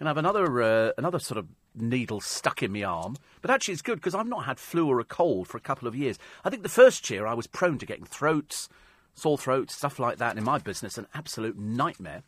And 0.00 0.08
I 0.08 0.10
have 0.10 0.18
another 0.18 0.62
uh, 0.62 0.90
another 0.98 1.20
sort 1.20 1.38
of 1.38 1.46
needle 1.74 2.20
stuck 2.20 2.62
in 2.62 2.72
my 2.72 2.82
arm. 2.82 3.16
But 3.40 3.50
actually, 3.50 3.72
it's 3.72 3.82
good 3.82 3.96
because 3.96 4.14
I've 4.14 4.26
not 4.26 4.44
had 4.44 4.58
flu 4.58 4.88
or 4.88 5.00
a 5.00 5.04
cold 5.04 5.48
for 5.48 5.56
a 5.56 5.60
couple 5.60 5.88
of 5.88 5.96
years. 5.96 6.18
I 6.44 6.50
think 6.50 6.62
the 6.62 6.68
first 6.68 7.08
year 7.10 7.26
I 7.26 7.34
was 7.34 7.46
prone 7.46 7.78
to 7.78 7.86
getting 7.86 8.04
throats, 8.04 8.68
sore 9.14 9.38
throats, 9.38 9.74
stuff 9.74 9.98
like 9.98 10.18
that. 10.18 10.36
In 10.36 10.44
my 10.44 10.58
business, 10.58 10.98
an 10.98 11.06
absolute 11.14 11.58
nightmare. 11.58 12.22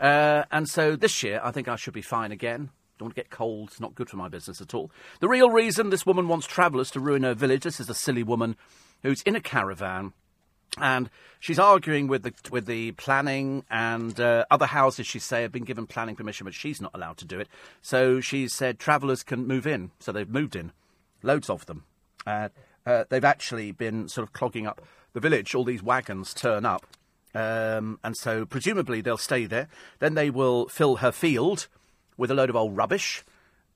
Uh, 0.00 0.44
and 0.50 0.68
so 0.68 0.96
this 0.96 1.22
year, 1.22 1.40
I 1.42 1.50
think 1.50 1.68
I 1.68 1.76
should 1.76 1.94
be 1.94 2.02
fine 2.02 2.32
again. 2.32 2.70
Don't 2.98 3.06
want 3.06 3.16
to 3.16 3.20
get 3.20 3.30
cold. 3.30 3.70
It's 3.70 3.80
not 3.80 3.94
good 3.94 4.08
for 4.08 4.16
my 4.16 4.28
business 4.28 4.60
at 4.60 4.74
all. 4.74 4.90
The 5.20 5.28
real 5.28 5.50
reason 5.50 5.90
this 5.90 6.06
woman 6.06 6.28
wants 6.28 6.46
travellers 6.46 6.90
to 6.92 7.00
ruin 7.00 7.24
her 7.24 7.34
village. 7.34 7.64
This 7.64 7.80
is 7.80 7.90
a 7.90 7.94
silly 7.94 8.22
woman 8.22 8.56
who's 9.02 9.22
in 9.22 9.36
a 9.36 9.40
caravan 9.40 10.12
and 10.78 11.10
she's 11.40 11.58
arguing 11.58 12.08
with 12.08 12.22
the 12.22 12.32
with 12.50 12.66
the 12.66 12.92
planning 12.92 13.64
and 13.70 14.18
uh, 14.20 14.44
other 14.50 14.66
houses. 14.66 15.06
She 15.06 15.18
say 15.18 15.42
have 15.42 15.52
been 15.52 15.64
given 15.64 15.86
planning 15.86 16.16
permission, 16.16 16.44
but 16.44 16.54
she's 16.54 16.80
not 16.80 16.92
allowed 16.94 17.16
to 17.18 17.24
do 17.24 17.38
it. 17.38 17.48
So 17.82 18.20
she 18.20 18.48
said 18.48 18.78
travellers 18.78 19.22
can 19.22 19.46
move 19.46 19.66
in. 19.66 19.90
So 20.00 20.12
they've 20.12 20.28
moved 20.28 20.56
in, 20.56 20.72
loads 21.22 21.50
of 21.50 21.66
them. 21.66 21.84
Uh, 22.26 22.48
uh, 22.86 23.04
they've 23.08 23.24
actually 23.24 23.72
been 23.72 24.08
sort 24.08 24.26
of 24.26 24.32
clogging 24.32 24.66
up 24.66 24.82
the 25.12 25.20
village. 25.20 25.54
All 25.54 25.64
these 25.64 25.82
wagons 25.82 26.34
turn 26.34 26.64
up, 26.64 26.86
um, 27.34 27.98
and 28.02 28.16
so 28.16 28.44
presumably 28.44 29.00
they'll 29.00 29.16
stay 29.16 29.46
there. 29.46 29.68
Then 29.98 30.14
they 30.14 30.30
will 30.30 30.68
fill 30.68 30.96
her 30.96 31.12
field 31.12 31.68
with 32.16 32.30
a 32.30 32.34
load 32.34 32.50
of 32.50 32.56
old 32.56 32.76
rubbish, 32.76 33.24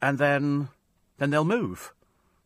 and 0.02 0.18
then 0.18 0.68
then 1.18 1.30
they'll 1.30 1.44
move 1.44 1.92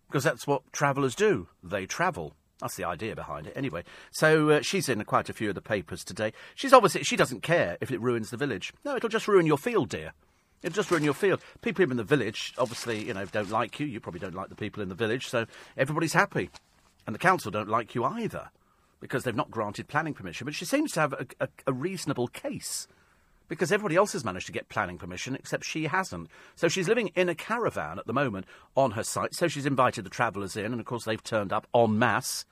because 0.08 0.24
that's 0.24 0.46
what 0.46 0.62
travellers 0.72 1.14
do. 1.14 1.48
They 1.62 1.86
travel. 1.86 2.34
That's 2.62 2.76
the 2.76 2.84
idea 2.84 3.16
behind 3.16 3.48
it, 3.48 3.54
anyway. 3.56 3.82
So 4.12 4.50
uh, 4.50 4.62
she's 4.62 4.88
in 4.88 5.02
quite 5.04 5.28
a 5.28 5.32
few 5.32 5.48
of 5.48 5.56
the 5.56 5.60
papers 5.60 6.04
today. 6.04 6.32
She's 6.54 6.72
obviously 6.72 7.02
she 7.02 7.16
doesn't 7.16 7.42
care 7.42 7.76
if 7.80 7.90
it 7.90 8.00
ruins 8.00 8.30
the 8.30 8.36
village. 8.36 8.72
No, 8.84 8.94
it'll 8.94 9.08
just 9.08 9.26
ruin 9.26 9.46
your 9.46 9.58
field, 9.58 9.88
dear. 9.88 10.12
It'll 10.62 10.76
just 10.76 10.92
ruin 10.92 11.02
your 11.02 11.12
field. 11.12 11.42
People 11.60 11.90
in 11.90 11.96
the 11.96 12.04
village, 12.04 12.54
obviously, 12.56 13.04
you 13.04 13.14
know, 13.14 13.24
don't 13.24 13.50
like 13.50 13.80
you. 13.80 13.86
You 13.86 13.98
probably 13.98 14.20
don't 14.20 14.36
like 14.36 14.48
the 14.48 14.54
people 14.54 14.80
in 14.80 14.88
the 14.88 14.94
village, 14.94 15.26
so 15.26 15.46
everybody's 15.76 16.12
happy, 16.12 16.50
and 17.04 17.12
the 17.12 17.18
council 17.18 17.50
don't 17.50 17.68
like 17.68 17.96
you 17.96 18.04
either 18.04 18.50
because 19.00 19.24
they've 19.24 19.34
not 19.34 19.50
granted 19.50 19.88
planning 19.88 20.14
permission. 20.14 20.44
But 20.44 20.54
she 20.54 20.64
seems 20.64 20.92
to 20.92 21.00
have 21.00 21.14
a, 21.14 21.26
a, 21.40 21.48
a 21.66 21.72
reasonable 21.72 22.28
case 22.28 22.86
because 23.52 23.70
everybody 23.70 23.96
else 23.96 24.14
has 24.14 24.24
managed 24.24 24.46
to 24.46 24.52
get 24.52 24.70
planning 24.70 24.96
permission 24.96 25.34
except 25.34 25.62
she 25.62 25.84
hasn't. 25.84 26.30
So 26.54 26.68
she's 26.68 26.88
living 26.88 27.08
in 27.08 27.28
a 27.28 27.34
caravan 27.34 27.98
at 27.98 28.06
the 28.06 28.14
moment 28.14 28.46
on 28.74 28.92
her 28.92 29.02
site. 29.02 29.34
So 29.34 29.46
she's 29.46 29.66
invited 29.66 30.06
the 30.06 30.10
travellers 30.10 30.56
in, 30.56 30.72
and 30.72 30.80
of 30.80 30.86
course 30.86 31.04
they've 31.04 31.22
turned 31.22 31.52
up 31.52 31.66
en 31.74 31.98
masse. 31.98 32.46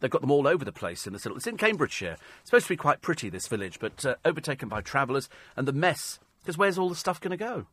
They've 0.00 0.10
got 0.10 0.22
them 0.22 0.30
all 0.30 0.48
over 0.48 0.64
the 0.64 0.72
place 0.72 1.06
in 1.06 1.12
this 1.12 1.26
little. 1.26 1.36
It's 1.36 1.46
in 1.46 1.58
Cambridgeshire. 1.58 2.16
It's 2.40 2.48
supposed 2.48 2.64
to 2.64 2.72
be 2.72 2.78
quite 2.78 3.02
pretty, 3.02 3.28
this 3.28 3.46
village, 3.46 3.78
but 3.78 4.06
uh, 4.06 4.14
overtaken 4.24 4.70
by 4.70 4.80
travellers 4.80 5.28
and 5.54 5.68
the 5.68 5.72
mess. 5.74 6.18
Because 6.40 6.56
where's 6.56 6.78
all 6.78 6.88
the 6.88 6.94
stuff 6.94 7.20
going 7.20 7.32
to 7.32 7.36
go? 7.36 7.66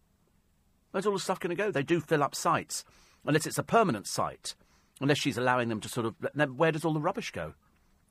Where's 0.92 1.06
all 1.06 1.14
the 1.14 1.20
stuff 1.20 1.40
going 1.40 1.56
to 1.56 1.64
go? 1.64 1.72
They 1.72 1.82
do 1.82 2.02
fill 2.02 2.24
up 2.24 2.36
sites, 2.36 2.84
unless 3.26 3.46
it's 3.46 3.58
a 3.58 3.64
permanent 3.64 4.06
site. 4.06 4.54
Unless 5.00 5.20
she's 5.20 5.38
allowing 5.38 5.70
them 5.70 5.80
to 5.80 5.88
sort 5.88 6.08
of. 6.08 6.16
Then 6.34 6.58
where 6.58 6.74
does 6.74 6.84
all 6.84 6.94
the 6.94 7.00
rubbish 7.00 7.32
go? 7.32 7.54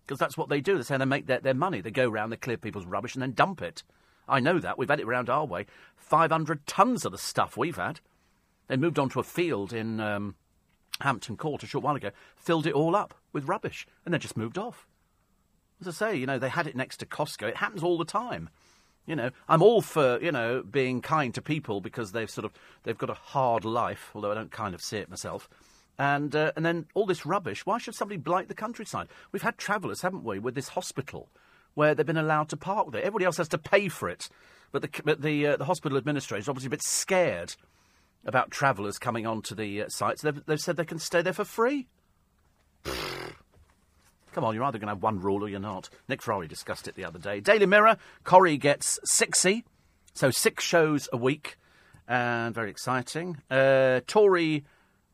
Because 0.07 0.19
that's 0.19 0.39
what 0.39 0.49
they 0.49 0.63
do. 0.63 0.79
They 0.79 0.85
say 0.85 0.97
they 0.97 1.05
make 1.05 1.27
their, 1.27 1.41
their 1.41 1.53
money. 1.53 1.83
They 1.83 1.91
go 1.91 2.09
around, 2.09 2.31
they 2.31 2.37
clear 2.37 2.57
people's 2.57 2.87
rubbish, 2.87 3.15
and 3.15 3.21
then 3.21 3.33
dump 3.33 3.61
it. 3.61 3.83
I 4.29 4.41
know 4.41 4.59
that. 4.59 4.79
We've 4.79 4.89
had 4.89 5.01
it 5.01 5.07
round 5.07 5.29
our 5.29 5.45
way. 5.45 5.67
500 5.97 6.67
tons 6.67 7.05
of 7.05 7.13
the 7.13 7.19
stuff 7.19 7.57
we've 7.57 7.77
had. 7.77 8.01
They 8.69 8.77
moved 8.77 8.99
on 8.99 9.11
to 9.11 9.21
a 9.21 9.25
field 9.25 9.73
in 9.73 10.01
um, 10.01 10.37
Hampton 11.01 11.37
Court 11.37 11.63
a 11.63 11.67
short 11.67 11.85
while 11.85 11.97
ago, 11.97 12.11
filled 12.37 12.67
it 12.67 12.73
all 12.73 12.97
up 12.97 13.15
with 13.33 13.49
rubbish, 13.49 13.87
and 14.05 14.13
then 14.13 14.21
just 14.21 14.37
moved 14.37 14.59
off. 14.59 14.87
As 15.81 15.89
I 15.89 15.91
say, 15.91 16.17
you 16.17 16.27
know, 16.27 16.39
they 16.39 16.49
had 16.49 16.67
it 16.67 16.77
next 16.77 16.99
to 16.99 17.07
Costco. 17.07 17.49
It 17.49 17.57
happens 17.57 17.83
all 17.83 17.99
the 17.99 18.05
time. 18.05 18.49
You 19.07 19.17
know, 19.17 19.31
I'm 19.49 19.63
all 19.63 19.83
for 19.83 20.19
you 20.23 20.33
know 20.33 20.63
being 20.63 21.03
kind 21.03 21.35
to 21.35 21.43
people 21.43 21.83
because 21.83 22.13
they've 22.13 22.31
sort 22.31 22.47
of 22.47 22.53
they've 22.85 22.97
got 22.97 23.11
a 23.11 23.15
hard 23.15 23.67
life, 23.67 24.11
although 24.15 24.31
I 24.31 24.35
don't 24.35 24.51
kind 24.51 24.75
of 24.75 24.81
see 24.81 24.97
it 24.97 25.11
myself. 25.11 25.49
And 25.99 26.35
uh, 26.35 26.53
and 26.57 26.65
then 26.65 26.87
all 26.95 27.05
this 27.05 27.27
rubbish. 27.27 27.67
Why 27.67 27.77
should 27.77 27.95
somebody 27.95 28.17
blight 28.17 28.49
the 28.49 28.55
countryside? 28.55 29.09
We've 29.31 29.43
had 29.43 29.59
travellers, 29.59 30.01
haven't 30.01 30.25
we, 30.25 30.39
with 30.39 30.55
this 30.55 30.69
hospital 30.69 31.29
where 31.75 31.95
they've 31.95 32.07
been 32.07 32.17
allowed 32.17 32.49
to 32.51 32.57
park 32.57 32.93
there. 32.93 33.03
Everybody 33.03 33.25
else 33.25 33.37
has 33.37 33.49
to 33.49 33.59
pay 33.59 33.89
for 33.89 34.09
it, 34.09 34.29
but 34.73 34.83
the 34.83 34.91
but 35.05 35.23
the 35.23 35.47
uh, 35.47 35.57
the 35.57 35.65
hospital 35.65 35.99
administrator 35.99 36.41
is 36.41 36.49
obviously 36.49 36.69
a 36.69 36.71
bit 36.71 36.83
scared 36.83 37.55
about 38.25 38.51
travellers 38.51 38.99
coming 38.99 39.27
onto 39.27 39.55
the 39.55 39.83
uh, 39.83 39.89
site. 39.89 40.19
So 40.19 40.31
they've, 40.31 40.47
they've 40.47 40.61
said 40.61 40.77
they 40.77 40.85
can 40.85 40.99
stay 40.99 41.23
there 41.23 41.33
for 41.33 41.45
free. 41.45 41.87
Come 42.85 44.43
on, 44.43 44.55
you're 44.55 44.65
either 44.65 44.79
going 44.79 44.89
to 44.89 44.95
have 44.95 45.03
one 45.03 45.21
rule 45.21 45.45
or 45.45 45.49
you're 45.49 45.61
not. 45.61 45.89
Nick 46.09 46.21
Ferrari 46.21 46.49
discussed 46.49 46.89
it 46.89 46.97
the 46.97 47.05
other 47.05 47.21
day. 47.21 47.39
Daily 47.39 47.67
Mirror, 47.67 47.99
Corrie 48.25 48.57
gets 48.57 48.99
60, 49.05 49.65
so 50.13 50.33
six 50.33 50.65
shows 50.65 51.09
a 51.13 51.17
week, 51.17 51.57
and 52.09 52.53
very 52.53 52.69
exciting. 52.69 53.41
Uh, 53.49 54.01
Tory 54.09 54.65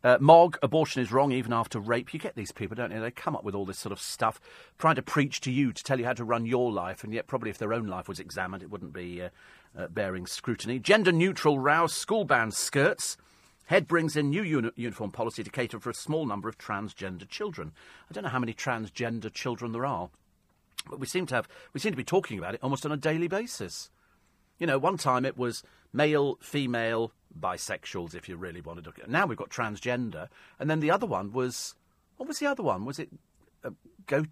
uh, 0.03 0.17
Mogg, 0.21 0.59
abortion 0.63 1.03
is 1.03 1.13
wrong 1.13 1.33
even 1.33 1.53
after 1.53 1.79
rape. 1.79 2.15
You 2.15 2.21
get 2.21 2.35
these 2.35 2.53
people, 2.53 2.75
don't 2.75 2.91
you? 2.91 3.01
They 3.01 3.11
come 3.11 3.37
up 3.37 3.45
with 3.45 3.55
all 3.55 3.67
this 3.67 3.79
sort 3.79 3.93
of 3.93 4.01
stuff, 4.01 4.41
trying 4.79 4.95
to 4.95 5.03
preach 5.03 5.41
to 5.43 5.51
you 5.51 5.73
to 5.73 5.83
tell 5.83 5.99
you 5.99 6.07
how 6.07 6.15
to 6.15 6.25
run 6.25 6.47
your 6.47 6.73
life, 6.73 7.05
and 7.05 7.13
yet 7.13 7.27
probably 7.27 7.51
if 7.51 7.59
their 7.59 7.75
own 7.75 7.87
life 7.87 8.09
was 8.09 8.21
examined, 8.21 8.63
it 8.63 8.71
wouldn't 8.71 8.95
be 8.95 9.23
uh, 9.23 9.29
uh, 9.79 9.89
bearing 9.89 10.27
scrutiny. 10.27 10.79
Gender 10.79 11.13
neutral 11.13 11.59
row, 11.59 11.87
school 11.87 12.25
bans 12.25 12.57
skirts. 12.57 13.17
Head 13.67 13.87
brings 13.87 14.17
in 14.17 14.31
new 14.31 14.43
uni- 14.43 14.73
uniform 14.75 15.13
policy 15.13 15.45
to 15.45 15.51
cater 15.51 15.79
for 15.79 15.91
a 15.91 15.95
small 15.95 16.27
number 16.27 16.49
of 16.49 16.59
transgender 16.59 17.29
children. 17.29 17.73
I 18.11 18.15
don't 18.15 18.25
know 18.25 18.31
how 18.31 18.41
many 18.41 18.55
transgender 18.55 19.33
children 19.33 19.73
there 19.73 19.87
are, 19.87 20.11
but 20.89 20.99
we 20.99 21.07
seem 21.07 21.27
to 21.27 21.35
have 21.37 21.49
we 21.73 21.79
seem 21.79 21.93
to 21.93 21.97
be 21.97 22.05
talking 22.05 22.39
about 22.39 22.55
it 22.55 22.61
almost 22.63 22.85
on 22.85 22.91
a 22.91 22.97
daily 22.97 23.29
basis. 23.29 23.91
You 24.59 24.67
know, 24.67 24.79
one 24.79 24.97
time 24.97 25.25
it 25.25 25.39
was 25.39 25.63
male, 25.93 26.39
female, 26.41 27.13
bisexuals, 27.39 28.15
if 28.15 28.29
you 28.29 28.37
really 28.37 28.61
wanted 28.61 28.85
to. 28.85 28.93
Now 29.09 29.27
we've 29.27 29.39
got 29.39 29.51
transgender, 29.51 30.29
and 30.59 30.69
then 30.69 30.81
the 30.81 30.91
other 30.91 31.07
one 31.07 31.33
was 31.33 31.75
what 32.17 32.29
was 32.29 32.39
the 32.39 32.47
other 32.47 32.63
one? 32.63 32.85
Was 32.85 32.99
it 32.99 33.09
uh, 33.65 33.71
go 34.07 34.25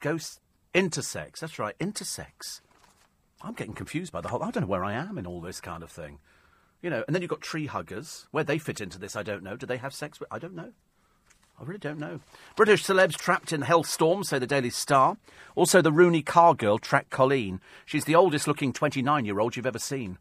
ghost 0.00 0.40
intersex? 0.74 1.40
That's 1.40 1.58
right, 1.58 1.78
intersex. 1.78 2.60
I'm 3.42 3.54
getting 3.54 3.74
confused 3.74 4.12
by 4.12 4.20
the 4.20 4.28
whole. 4.28 4.42
I 4.42 4.50
don't 4.50 4.62
know 4.62 4.68
where 4.68 4.84
I 4.84 4.94
am 4.94 5.18
in 5.18 5.26
all 5.26 5.40
this 5.40 5.60
kind 5.60 5.82
of 5.82 5.90
thing. 5.90 6.18
You 6.82 6.90
know, 6.90 7.04
and 7.06 7.14
then 7.14 7.22
you've 7.22 7.30
got 7.30 7.40
tree 7.40 7.66
huggers. 7.66 8.26
Where 8.30 8.44
they 8.44 8.58
fit 8.58 8.80
into 8.80 8.98
this, 8.98 9.16
I 9.16 9.22
don't 9.22 9.42
know. 9.42 9.56
Do 9.56 9.66
they 9.66 9.76
have 9.76 9.94
sex 9.94 10.18
with? 10.20 10.28
I 10.32 10.38
don't 10.38 10.54
know. 10.54 10.72
I 11.58 11.64
really 11.64 11.78
don't 11.78 11.98
know. 11.98 12.20
British 12.54 12.84
celebs 12.84 13.16
trapped 13.16 13.52
in 13.52 13.62
hellstorm, 13.62 14.24
say 14.24 14.38
the 14.38 14.46
Daily 14.46 14.68
Star. 14.68 15.16
Also, 15.54 15.80
the 15.80 15.92
Rooney 15.92 16.20
car 16.20 16.54
girl 16.54 16.78
tracked 16.78 17.10
Colleen. 17.10 17.60
She's 17.86 18.04
the 18.04 18.14
oldest 18.14 18.46
looking 18.46 18.74
29 18.74 19.24
year 19.24 19.40
old 19.40 19.56
you've 19.56 19.66
ever 19.66 19.78
seen. 19.78 20.18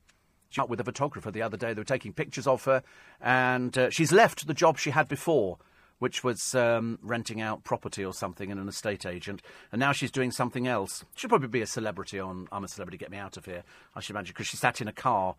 She 0.56 0.61
with 0.69 0.80
a 0.80 0.86
photographer 0.86 1.32
the 1.32 1.41
other 1.41 1.57
day. 1.57 1.73
They 1.73 1.82
were 1.82 1.86
taking 1.86 2.14
pictures 2.14 2.48
of 2.48 2.64
her, 2.64 2.82
and 3.19 3.77
uh, 3.77 3.90
she's 3.90 4.11
left 4.11 4.48
the 4.48 4.53
job 4.53 4.77
she 4.77 4.91
had 4.91 5.07
before, 5.10 5.57
which 5.99 6.23
was 6.23 6.56
um, 6.56 6.98
renting 7.02 7.41
out 7.41 7.64
property 7.65 8.06
or 8.06 8.14
something 8.14 8.49
in 8.49 8.57
an 8.57 8.69
estate 8.69 9.06
agent, 9.06 9.41
and 9.72 9.80
now 9.80 9.91
she's 9.91 10.11
doing 10.11 10.32
something 10.32 10.65
else. 10.65 11.03
She'll 11.15 11.30
probably 11.30 11.49
be 11.49 11.61
a 11.61 11.68
celebrity 11.68 12.19
on 12.19 12.48
I'm 12.53 12.64
a 12.64 12.69
Celebrity, 12.69 12.98
Get 12.98 13.11
Me 13.11 13.18
Out 13.18 13.36
of 13.36 13.45
Here, 13.45 13.64
I 13.95 13.99
should 13.99 14.15
imagine, 14.15 14.34
because 14.34 14.48
she 14.48 14.56
sat 14.56 14.80
in 14.80 14.88
a 14.88 14.94
car 14.94 15.36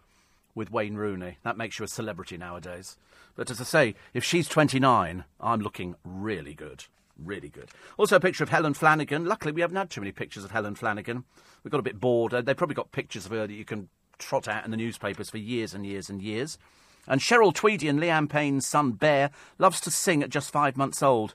with 0.54 0.70
Wayne 0.70 0.96
Rooney. 0.96 1.38
That 1.44 1.56
makes 1.56 1.78
you 1.78 1.84
a 1.84 1.88
celebrity 1.88 2.36
nowadays. 2.36 2.98
But 3.36 3.50
as 3.50 3.60
I 3.60 3.64
say, 3.64 3.94
if 4.12 4.22
she's 4.22 4.48
29, 4.48 5.24
I'm 5.40 5.60
looking 5.60 5.94
really 6.04 6.54
good. 6.54 6.84
Really 7.18 7.48
good. 7.48 7.70
Also, 7.96 8.16
a 8.16 8.20
picture 8.20 8.44
of 8.44 8.50
Helen 8.50 8.74
Flanagan. 8.74 9.24
Luckily, 9.24 9.52
we 9.52 9.62
haven't 9.62 9.76
had 9.76 9.88
too 9.88 10.02
many 10.02 10.12
pictures 10.12 10.44
of 10.44 10.50
Helen 10.50 10.74
Flanagan. 10.74 11.24
We 11.64 11.70
got 11.70 11.80
a 11.80 11.82
bit 11.82 11.98
bored. 11.98 12.32
They've 12.32 12.56
probably 12.56 12.74
got 12.74 12.92
pictures 12.92 13.24
of 13.24 13.32
her 13.32 13.46
that 13.46 13.54
you 13.54 13.64
can 13.64 13.88
trot 14.18 14.48
out 14.48 14.64
in 14.64 14.70
the 14.70 14.76
newspapers 14.76 15.30
for 15.30 15.38
years 15.38 15.74
and 15.74 15.86
years 15.86 16.08
and 16.08 16.22
years. 16.22 16.58
And 17.06 17.20
Cheryl 17.20 17.54
Tweedy 17.54 17.88
and 17.88 18.00
Liam 18.00 18.28
Payne's 18.28 18.66
son 18.66 18.92
Bear 18.92 19.30
loves 19.58 19.80
to 19.82 19.90
sing 19.90 20.22
at 20.22 20.30
just 20.30 20.50
five 20.50 20.76
months 20.76 21.02
old. 21.02 21.34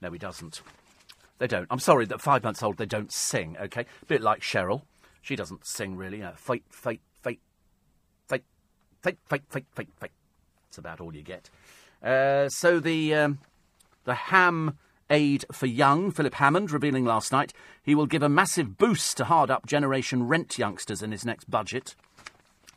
No, 0.00 0.10
he 0.10 0.18
doesn't. 0.18 0.62
They 1.38 1.46
don't. 1.46 1.66
I'm 1.70 1.78
sorry 1.78 2.06
that 2.06 2.20
five 2.20 2.42
months 2.42 2.62
old 2.62 2.76
they 2.76 2.86
don't 2.86 3.12
sing. 3.12 3.56
Okay, 3.60 3.82
a 3.82 4.06
bit 4.06 4.22
like 4.22 4.40
Cheryl. 4.40 4.82
She 5.20 5.36
doesn't 5.36 5.66
sing 5.66 5.96
really. 5.96 6.18
You 6.18 6.24
know, 6.24 6.32
fight, 6.36 6.64
fight, 6.70 7.00
fight, 7.20 7.40
fight, 8.26 8.42
fight, 9.00 9.18
fight, 9.28 9.42
fight, 9.48 9.66
fight, 9.70 9.88
fight. 9.96 10.12
That's 10.68 10.78
about 10.78 11.00
all 11.00 11.14
you 11.14 11.22
get. 11.22 11.50
Uh, 12.02 12.48
so 12.48 12.80
the 12.80 13.14
um, 13.14 13.38
the 14.04 14.14
Ham 14.14 14.78
Aid 15.10 15.44
for 15.52 15.66
Young, 15.66 16.10
Philip 16.10 16.34
Hammond, 16.34 16.70
revealing 16.70 17.04
last 17.04 17.32
night 17.32 17.52
he 17.82 17.94
will 17.94 18.06
give 18.06 18.22
a 18.22 18.28
massive 18.28 18.78
boost 18.78 19.16
to 19.18 19.24
hard 19.24 19.50
up 19.50 19.66
generation 19.66 20.26
rent 20.26 20.58
youngsters 20.58 21.02
in 21.02 21.12
his 21.12 21.24
next 21.24 21.50
budget. 21.50 21.94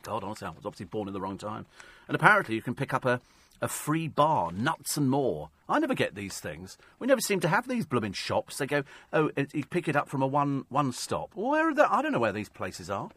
God, 0.06 0.24
honestly, 0.24 0.48
I 0.48 0.52
was 0.52 0.66
obviously 0.66 0.86
born 0.86 1.08
in 1.08 1.14
the 1.14 1.20
wrong 1.20 1.38
time. 1.38 1.66
And 2.08 2.16
apparently, 2.16 2.56
you 2.56 2.62
can 2.62 2.76
pick 2.76 2.94
up 2.94 3.06
a, 3.06 3.20
a 3.62 3.68
free 3.68 4.08
bar, 4.08 4.52
nuts 4.52 4.96
and 4.98 5.10
more. 5.10 5.50
I 5.68 5.80
never 5.80 5.96
get 5.96 6.16
these 6.16 6.40
things. 6.40 6.78
We 7.00 7.08
never 7.08 7.22
seem 7.22 7.40
to 7.42 7.48
have 7.48 7.68
these 7.68 7.86
blooming 7.86 8.14
shops. 8.14 8.58
They 8.58 8.68
go, 8.68 8.84
oh, 9.12 9.32
you 9.52 9.66
pick 9.66 9.88
it 9.88 9.96
up 9.96 10.08
from 10.08 10.22
a 10.22 10.28
one 10.28 10.66
one 10.70 10.94
stop. 10.94 11.32
Where 11.34 11.70
are 11.70 11.74
they? 11.74 11.82
I 11.82 12.02
don't 12.02 12.12
know 12.12 12.20
where 12.20 12.32
these 12.32 12.50
places 12.50 12.90
are. 12.90 13.10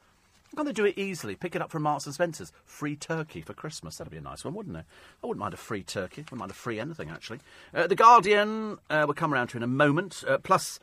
Can't 0.57 0.67
they 0.67 0.73
do 0.73 0.87
it 0.87 0.97
easily? 0.97 1.37
Pick 1.37 1.55
it 1.55 1.61
up 1.61 1.71
from 1.71 1.83
Marks 1.83 2.07
and 2.07 2.15
Spencer's. 2.15 2.53
Free 2.65 2.97
turkey 2.97 3.43
for 3.43 3.53
Christmas. 3.53 3.99
That'd 3.99 4.11
be 4.11 4.17
a 4.17 4.23
nice 4.23 4.47
one, 4.47 4.55
wouldn't 4.55 4.79
it? 4.79 4.87
I 5.23 5.27
wouldn't 5.27 5.41
mind 5.41 5.53
a 5.53 5.59
free 5.59 5.83
turkey. 5.83 6.23
I 6.23 6.25
wouldn't 6.25 6.39
mind 6.39 6.51
a 6.51 6.55
free 6.55 6.81
anything, 6.81 7.11
actually. 7.11 7.41
Uh, 7.75 7.87
the 7.87 7.95
Guardian, 7.95 8.79
uh, 8.89 9.05
we'll 9.07 9.13
come 9.13 9.35
around 9.35 9.49
to 9.49 9.59
in 9.59 9.63
a 9.63 9.67
moment. 9.67 10.25
Uh, 10.27 10.39
plus, 10.39 10.81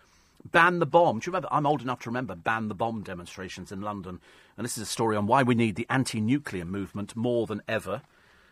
ban 0.52 0.77
the 0.77 0.86
bomb. 0.86 1.18
Do 1.18 1.26
you 1.26 1.32
remember? 1.32 1.48
I'm 1.52 1.65
old 1.65 1.82
enough 1.82 2.02
to 2.02 2.10
remember 2.10 2.36
ban 2.36 2.68
the 2.68 2.76
bomb 2.76 3.02
demonstrations 3.02 3.72
in 3.72 3.82
London. 3.82 4.19
And 4.57 4.64
this 4.64 4.77
is 4.77 4.84
a 4.84 4.86
story 4.86 5.18
on 5.18 5.27
why 5.27 5.44
we 5.44 5.53
need 5.53 5.76
the 5.76 5.88
anti 5.90 6.22
nuclear 6.22 6.64
movement 6.64 7.15
more 7.15 7.45
than 7.45 7.61
ever. 7.68 8.02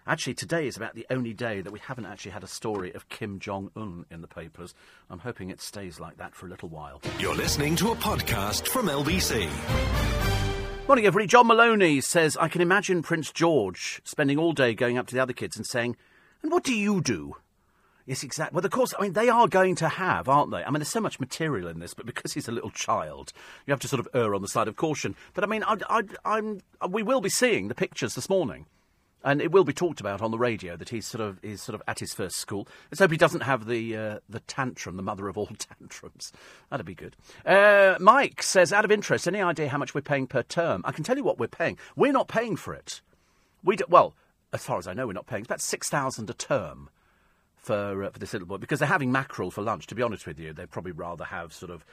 Actually, 0.06 0.34
today 0.34 0.68
is 0.68 0.76
about 0.76 0.96
the 0.96 1.08
only 1.10 1.34
day 1.34 1.62
that 1.62 1.72
we 1.72 1.80
haven't 1.80 2.06
actually 2.06 2.32
had 2.32 2.44
a 2.44 2.48
story 2.48 2.92
of 2.92 3.08
Kim 3.08 3.40
Jong 3.40 3.72
un 3.78 4.06
in 4.12 4.20
the 4.20 4.28
papers. 4.28 4.76
I'm 5.10 5.20
hoping 5.20 5.50
it 5.50 5.62
stays 5.62 6.02
like 6.02 6.18
that 6.18 6.36
for 6.36 6.46
a 6.46 6.50
little 6.50 6.68
while. 6.68 7.02
You're 7.20 7.36
listening 7.36 7.78
to 7.78 7.92
a 7.92 7.96
podcast 7.96 8.68
from 8.68 8.88
LBC. 8.88 9.50
Morning, 10.90 11.06
everybody. 11.06 11.28
John 11.28 11.48
Moloney 11.48 12.02
says, 12.02 12.36
I 12.36 12.50
can 12.50 12.62
imagine 12.62 13.02
Prince 13.02 13.32
George 13.32 14.02
spending 14.04 14.38
all 14.38 14.52
day 14.52 14.74
going 14.74 14.98
up 14.98 15.08
to 15.08 15.16
the 15.16 15.22
other 15.22 15.32
kids 15.32 15.56
and 15.56 15.66
saying, 15.66 15.96
And 16.42 16.52
what 16.52 16.66
do 16.66 16.76
you 16.76 17.00
do? 17.00 17.38
Yes, 18.06 18.24
exactly. 18.24 18.56
Well, 18.56 18.66
of 18.66 18.72
course, 18.72 18.94
I 18.98 19.04
mean, 19.04 19.14
they 19.14 19.30
are 19.30 19.48
going 19.48 19.76
to 19.76 19.88
have, 19.88 20.28
aren't 20.28 20.52
they? 20.52 20.64
I 20.64 20.66
mean, 20.70 20.80
there's 20.80 20.90
so 20.90 21.00
much 21.00 21.22
material 21.22 21.70
in 21.70 21.80
this, 21.80 21.94
but 21.94 22.06
because 22.06 22.34
he's 22.34 22.50
a 22.50 22.52
little 22.52 22.72
child, 22.72 23.32
you 23.66 23.72
have 23.72 23.80
to 23.80 23.88
sort 23.88 24.02
of 24.02 24.10
err 24.14 24.36
on 24.36 24.42
the 24.42 24.48
side 24.50 24.68
of 24.68 24.76
caution. 24.76 25.16
But 25.34 25.46
I 25.46 25.48
mean, 25.48 25.64
I, 25.66 26.04
I'm, 26.26 26.60
we 26.90 27.02
will 27.02 27.22
be 27.22 27.30
seeing 27.30 27.70
the 27.70 27.76
pictures 27.76 28.16
this 28.16 28.30
morning. 28.30 28.66
And 29.26 29.42
it 29.42 29.54
will 29.54 29.64
be 29.64 29.72
talked 29.72 30.02
about 30.02 30.22
on 30.22 30.32
the 30.32 30.38
radio 30.38 30.76
that 30.76 30.90
he's 30.90 31.08
sort 31.08 31.22
of 31.22 31.40
is 31.42 31.62
sort 31.62 31.76
of 31.76 31.82
at 31.88 32.00
his 32.00 32.14
first 32.14 32.36
school. 32.36 32.68
Let's 32.92 33.00
hope 33.00 33.10
he 33.10 33.16
doesn't 33.16 33.40
have 33.40 33.68
the 33.68 33.96
uh, 33.96 34.20
the 34.28 34.42
tantrum, 34.42 34.98
the 34.98 35.02
mother 35.02 35.30
of 35.30 35.38
all 35.38 35.48
tantrums. 35.80 36.34
That'd 36.70 36.86
be 36.86 36.94
good. 36.94 37.16
Uh, 37.46 37.96
Mike 38.02 38.44
says, 38.44 38.74
out 38.74 38.84
of 38.84 38.92
interest, 38.92 39.26
any 39.26 39.42
idea 39.42 39.70
how 39.70 39.78
much 39.78 39.96
we're 39.96 40.02
paying 40.02 40.28
per 40.28 40.44
term? 40.44 40.82
I 40.84 40.92
can 40.92 41.06
tell 41.06 41.16
you 41.16 41.24
what 41.24 41.40
we're 41.40 41.48
paying. 41.48 41.78
We're 41.96 42.12
not 42.12 42.28
paying 42.28 42.58
for 42.58 42.74
it. 42.74 43.00
We 43.64 43.78
do, 43.78 43.86
well, 43.88 44.14
as 44.52 44.66
far 44.66 44.78
as 44.78 44.90
I 44.90 44.94
know, 44.94 45.08
we're 45.08 45.14
not 45.14 45.28
paying. 45.28 45.44
It's 45.44 45.48
about 45.48 45.62
six 45.62 45.88
thousand 45.88 46.30
a 46.30 46.34
term 46.34 46.90
for 47.64 48.04
uh, 48.04 48.10
for 48.12 48.20
this 48.20 48.34
little 48.34 48.48
boy 48.48 48.58
because 48.58 48.80
they're 48.80 48.88
having 48.88 49.12
mackerel 49.12 49.50
for 49.50 49.62
lunch. 49.62 49.88
To 49.88 49.96
be 49.96 50.04
honest 50.04 50.28
with 50.28 50.40
you, 50.40 50.54
they'd 50.54 50.70
probably 50.70 50.92
rather 50.92 51.26
have 51.26 51.54
sort 51.54 51.72
of. 51.72 51.86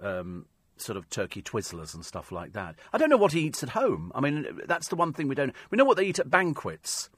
Um, 0.00 0.46
sort 0.80 0.96
of 0.96 1.10
turkey 1.10 1.42
twizzlers 1.42 1.92
and 1.92 2.04
stuff 2.04 2.30
like 2.30 2.52
that. 2.52 2.76
I 2.92 2.98
don't 2.98 3.10
know 3.10 3.16
what 3.16 3.32
he 3.32 3.40
eats 3.40 3.64
at 3.64 3.70
home. 3.70 4.12
I 4.14 4.20
mean, 4.20 4.46
that's 4.66 4.86
the 4.86 4.94
one 4.94 5.12
thing 5.12 5.26
we 5.26 5.34
don't. 5.34 5.52
We 5.70 5.76
know 5.76 5.84
what 5.84 5.96
they 5.96 6.04
eat 6.04 6.20
at 6.20 6.30
banquets 6.30 7.10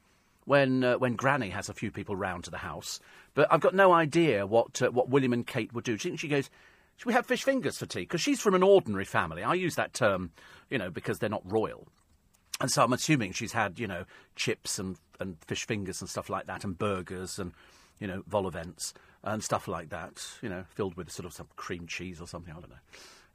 when 0.47 0.83
uh, 0.83 0.95
when 0.95 1.15
Granny 1.15 1.51
has 1.51 1.69
a 1.69 1.75
few 1.75 1.91
people 1.91 2.17
round 2.17 2.45
to 2.45 2.51
the 2.51 2.57
house, 2.57 3.01
but 3.35 3.47
I've 3.53 3.61
got 3.61 3.75
no 3.75 3.93
idea 3.93 4.47
what 4.47 4.81
uh, 4.81 4.91
what 4.91 5.11
William 5.11 5.35
and 5.35 5.47
Kate 5.47 5.75
would 5.75 5.85
do. 5.85 5.99
She, 5.99 6.17
she 6.17 6.29
goes. 6.29 6.49
Should 6.97 7.07
we 7.07 7.13
have 7.15 7.25
fish 7.25 7.45
fingers 7.45 7.79
for 7.79 7.87
tea? 7.87 8.01
Because 8.01 8.21
she's 8.21 8.41
from 8.41 8.55
an 8.55 8.63
ordinary 8.63 9.07
family. 9.07 9.43
I 9.43 9.55
use 9.55 9.75
that 9.77 9.95
term, 9.95 10.33
you 10.69 10.77
know, 10.77 10.91
because 10.91 11.19
they're 11.19 11.31
not 11.31 11.51
royal. 11.51 11.89
And 12.61 12.71
so 12.71 12.85
I'm 12.85 12.93
assuming 12.93 13.33
she's 13.33 13.53
had, 13.53 13.79
you 13.79 13.87
know, 13.87 14.05
chips 14.37 14.79
and, 14.79 14.99
and 15.19 15.39
fish 15.47 15.67
fingers 15.67 16.03
and 16.03 16.11
stuff 16.11 16.29
like 16.29 16.47
that, 16.47 16.63
and 16.63 16.77
burgers 16.77 17.39
and, 17.39 17.53
you 18.01 18.07
know, 18.07 18.23
vol 18.27 18.47
au 18.47 18.51
vents 18.51 18.93
and 19.23 19.45
stuff 19.45 19.69
like 19.69 19.91
that, 19.91 20.27
you 20.43 20.49
know, 20.49 20.65
filled 20.75 20.97
with 20.97 21.11
sort 21.11 21.27
of 21.27 21.33
some 21.33 21.47
cream 21.57 21.87
cheese 21.87 22.21
or 22.21 22.27
something, 22.27 22.53
I 22.53 22.61
don't 22.61 22.71
know. 22.71 22.77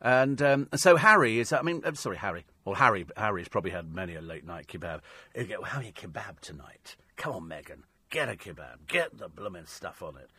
And 0.01 0.41
um, 0.41 0.67
so 0.75 0.97
Harry 0.97 1.39
is, 1.39 1.53
I 1.53 1.61
mean, 1.61 1.81
I'm 1.85 1.95
sorry, 1.95 2.17
Harry. 2.17 2.45
Well, 2.65 2.75
Harry, 2.75 3.05
Harry's 3.15 3.47
probably 3.47 3.71
had 3.71 3.93
many 3.93 4.15
a 4.15 4.21
late 4.21 4.45
night 4.45 4.67
kebab. 4.67 5.01
He'll 5.33 5.47
go, 5.47 5.63
have 5.63 5.83
you 5.83 5.93
kebab 5.93 6.39
tonight? 6.41 6.95
Come 7.15 7.33
on, 7.33 7.43
Meghan, 7.43 7.83
get 8.09 8.27
a 8.27 8.33
kebab, 8.33 8.87
get 8.87 9.17
the 9.17 9.29
blooming 9.29 9.67
stuff 9.67 10.03
on 10.03 10.17
it. 10.17 10.29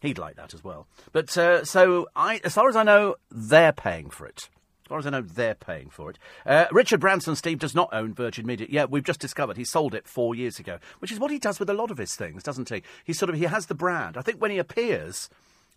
He'd 0.00 0.18
like 0.18 0.36
that 0.36 0.52
as 0.52 0.62
well. 0.62 0.86
But 1.12 1.36
uh, 1.38 1.64
so, 1.64 2.08
I, 2.14 2.40
as 2.44 2.52
far 2.52 2.68
as 2.68 2.76
I 2.76 2.82
know, 2.82 3.16
they're 3.30 3.72
paying 3.72 4.10
for 4.10 4.26
it. 4.26 4.50
As 4.86 4.88
far 4.88 4.98
as 5.00 5.06
I 5.08 5.10
know, 5.10 5.20
they're 5.20 5.56
paying 5.56 5.90
for 5.90 6.10
it. 6.10 6.18
Uh, 6.46 6.66
Richard 6.70 7.00
Branson, 7.00 7.34
Steve, 7.34 7.58
does 7.58 7.74
not 7.74 7.88
own 7.92 8.14
Virgin 8.14 8.46
Media. 8.46 8.68
Yeah, 8.70 8.84
we've 8.84 9.02
just 9.02 9.18
discovered 9.18 9.56
he 9.56 9.64
sold 9.64 9.96
it 9.96 10.06
four 10.06 10.36
years 10.36 10.60
ago, 10.60 10.78
which 11.00 11.10
is 11.10 11.18
what 11.18 11.32
he 11.32 11.40
does 11.40 11.58
with 11.58 11.68
a 11.68 11.74
lot 11.74 11.90
of 11.90 11.98
his 11.98 12.14
things, 12.14 12.44
doesn't 12.44 12.68
he? 12.68 12.84
He 13.02 13.12
sort 13.12 13.28
of 13.28 13.34
he 13.34 13.46
has 13.46 13.66
the 13.66 13.74
brand. 13.74 14.16
I 14.16 14.22
think 14.22 14.40
when 14.40 14.52
he 14.52 14.58
appears 14.58 15.28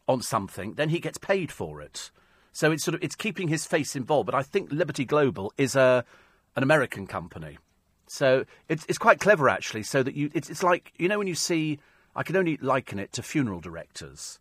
on 0.08 0.22
something, 0.22 0.74
then 0.74 0.90
he 0.90 1.00
gets 1.00 1.18
paid 1.18 1.52
for 1.52 1.82
it. 1.82 2.12
So 2.52 2.72
it's 2.72 2.84
sort 2.84 2.94
of 2.94 3.04
it's 3.04 3.16
keeping 3.16 3.48
his 3.48 3.66
face 3.66 3.96
involved. 3.96 4.28
But 4.28 4.36
I 4.36 4.44
think 4.44 4.72
Liberty 4.72 5.06
Global 5.06 5.52
is 5.58 5.76
a 5.76 6.06
an 6.56 6.62
American 6.62 7.08
company, 7.08 7.58
so 8.06 8.46
it's 8.68 8.86
it's 8.88 9.00
quite 9.00 9.20
clever 9.20 9.50
actually. 9.50 9.82
So 9.82 10.04
that 10.04 10.14
you 10.14 10.30
it's 10.36 10.52
it's 10.52 10.62
like 10.62 10.94
you 11.00 11.08
know 11.08 11.18
when 11.18 11.28
you 11.28 11.34
see 11.34 11.80
I 12.16 12.22
can 12.22 12.36
only 12.36 12.58
liken 12.58 13.00
it 13.00 13.12
to 13.14 13.24
funeral 13.24 13.60
directors, 13.60 14.40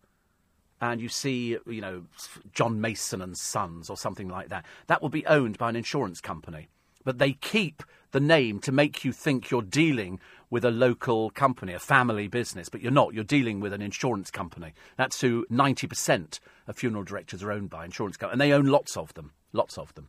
and 0.80 1.00
you 1.00 1.08
see 1.08 1.56
you 1.66 1.80
know 1.80 2.04
John 2.52 2.80
Mason 2.80 3.20
and 3.20 3.36
Sons 3.36 3.90
or 3.90 3.96
something 3.96 4.28
like 4.28 4.48
that. 4.48 4.64
That 4.86 5.02
will 5.02 5.08
be 5.08 5.26
owned 5.26 5.58
by 5.58 5.68
an 5.68 5.76
insurance 5.76 6.20
company, 6.20 6.68
but 7.04 7.18
they 7.18 7.32
keep 7.32 7.82
the 8.10 8.20
name 8.20 8.58
to 8.60 8.72
make 8.72 9.04
you 9.04 9.12
think 9.12 9.50
you're 9.50 9.62
dealing 9.62 10.18
with 10.50 10.64
a 10.64 10.70
local 10.70 11.30
company, 11.30 11.74
a 11.74 11.78
family 11.78 12.26
business, 12.26 12.68
but 12.68 12.80
you're 12.80 12.90
not. 12.90 13.12
You're 13.12 13.24
dealing 13.24 13.60
with 13.60 13.72
an 13.72 13.82
insurance 13.82 14.30
company. 14.30 14.72
That's 14.96 15.20
who 15.20 15.44
90% 15.50 16.40
of 16.66 16.76
funeral 16.76 17.04
directors 17.04 17.42
are 17.42 17.52
owned 17.52 17.70
by 17.70 17.84
insurance 17.84 18.16
companies, 18.16 18.34
and 18.34 18.40
they 18.40 18.52
own 18.52 18.66
lots 18.66 18.96
of 18.96 19.12
them. 19.14 19.32
Lots 19.52 19.76
of 19.76 19.94
them. 19.94 20.08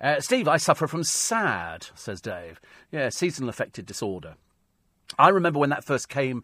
Uh, 0.00 0.20
Steve, 0.20 0.48
I 0.48 0.56
suffer 0.58 0.86
from 0.86 1.04
SAD, 1.04 1.88
says 1.94 2.20
Dave. 2.20 2.60
Yeah, 2.90 3.08
seasonal 3.08 3.48
affective 3.48 3.86
disorder. 3.86 4.34
I 5.18 5.28
remember 5.28 5.58
when 5.58 5.70
that 5.70 5.84
first 5.84 6.08
came 6.08 6.42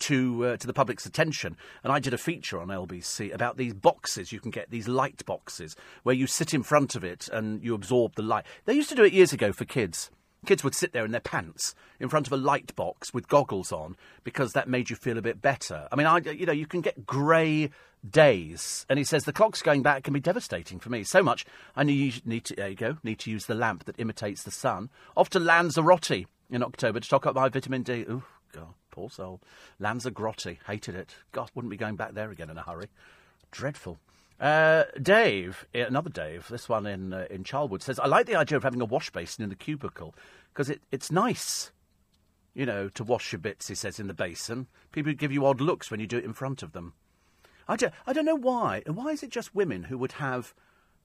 to 0.00 0.44
uh, 0.44 0.56
to 0.56 0.66
the 0.66 0.72
public's 0.72 1.06
attention, 1.06 1.56
and 1.82 1.92
I 1.92 1.98
did 1.98 2.14
a 2.14 2.18
feature 2.18 2.60
on 2.60 2.68
LBC 2.68 3.32
about 3.32 3.56
these 3.56 3.74
boxes 3.74 4.32
you 4.32 4.40
can 4.40 4.50
get, 4.50 4.70
these 4.70 4.88
light 4.88 5.24
boxes, 5.26 5.76
where 6.02 6.14
you 6.14 6.26
sit 6.26 6.54
in 6.54 6.62
front 6.62 6.94
of 6.94 7.04
it 7.04 7.28
and 7.32 7.62
you 7.62 7.74
absorb 7.74 8.14
the 8.14 8.22
light. 8.22 8.44
They 8.64 8.74
used 8.74 8.88
to 8.90 8.94
do 8.94 9.04
it 9.04 9.12
years 9.12 9.32
ago 9.32 9.52
for 9.52 9.64
kids. 9.64 10.10
Kids 10.44 10.62
would 10.62 10.74
sit 10.74 10.92
there 10.92 11.04
in 11.04 11.10
their 11.10 11.20
pants 11.20 11.74
in 11.98 12.08
front 12.08 12.26
of 12.28 12.32
a 12.32 12.36
light 12.36 12.76
box 12.76 13.12
with 13.12 13.26
goggles 13.26 13.72
on 13.72 13.96
because 14.22 14.52
that 14.52 14.68
made 14.68 14.90
you 14.90 14.94
feel 14.94 15.18
a 15.18 15.22
bit 15.22 15.42
better. 15.42 15.88
I 15.90 15.96
mean, 15.96 16.06
I, 16.06 16.18
you 16.18 16.46
know, 16.46 16.52
you 16.52 16.66
can 16.66 16.82
get 16.82 17.04
grey 17.04 17.70
days, 18.08 18.86
and 18.88 18.98
he 18.98 19.04
says 19.04 19.24
the 19.24 19.32
clocks 19.32 19.62
going 19.62 19.82
back 19.82 20.04
can 20.04 20.14
be 20.14 20.20
devastating 20.20 20.78
for 20.78 20.90
me. 20.90 21.02
So 21.04 21.22
much 21.22 21.44
I 21.74 21.82
need, 21.82 22.24
need 22.26 22.44
to 22.44 22.54
there 22.54 22.68
you 22.68 22.76
go 22.76 22.98
need 23.02 23.18
to 23.20 23.30
use 23.30 23.46
the 23.46 23.54
lamp 23.54 23.84
that 23.84 23.98
imitates 23.98 24.42
the 24.42 24.50
sun. 24.50 24.90
Off 25.16 25.30
to 25.30 25.40
Lanzarote 25.40 26.26
in 26.50 26.62
October 26.62 27.00
to 27.00 27.06
stock 27.06 27.26
up 27.26 27.34
my 27.34 27.48
vitamin 27.48 27.82
D. 27.82 28.04
Oh 28.08 28.22
God, 28.52 28.74
poor 28.96 29.10
soul. 29.10 29.40
Lanzarote, 29.78 30.56
hated 30.66 30.94
it. 30.94 31.14
God, 31.32 31.50
wouldn't 31.54 31.70
be 31.70 31.76
going 31.76 31.96
back 31.96 32.14
there 32.14 32.30
again 32.30 32.48
in 32.48 32.56
a 32.56 32.62
hurry. 32.62 32.88
Dreadful. 33.50 33.98
Uh, 34.40 34.84
Dave, 35.00 35.66
eh, 35.74 35.82
another 35.82 36.08
Dave, 36.08 36.48
this 36.48 36.68
one 36.68 36.86
in 36.86 37.12
uh, 37.12 37.26
in 37.30 37.44
Charlwood 37.44 37.82
says, 37.82 37.98
"I 37.98 38.06
like 38.06 38.26
the 38.26 38.36
idea 38.36 38.56
of 38.56 38.64
having 38.64 38.80
a 38.80 38.86
wash 38.86 39.10
basin 39.10 39.44
in 39.44 39.50
the 39.50 39.54
cubicle 39.54 40.14
because 40.52 40.70
it, 40.70 40.80
it's 40.90 41.10
nice, 41.10 41.70
you 42.54 42.64
know, 42.64 42.88
to 42.90 43.04
wash 43.04 43.32
your 43.32 43.38
bits." 43.38 43.68
He 43.68 43.74
says 43.74 44.00
in 44.00 44.08
the 44.08 44.14
basin. 44.14 44.66
People 44.92 45.12
give 45.12 45.32
you 45.32 45.44
odd 45.44 45.60
looks 45.60 45.90
when 45.90 46.00
you 46.00 46.06
do 46.06 46.18
it 46.18 46.24
in 46.24 46.32
front 46.32 46.62
of 46.62 46.72
them. 46.72 46.94
I 47.68 47.76
don't, 47.76 47.92
I 48.06 48.14
don't 48.14 48.24
know 48.24 48.34
why. 48.34 48.82
Why 48.86 49.08
is 49.08 49.22
it 49.22 49.30
just 49.30 49.54
women 49.54 49.84
who 49.84 49.98
would 49.98 50.12
have 50.12 50.54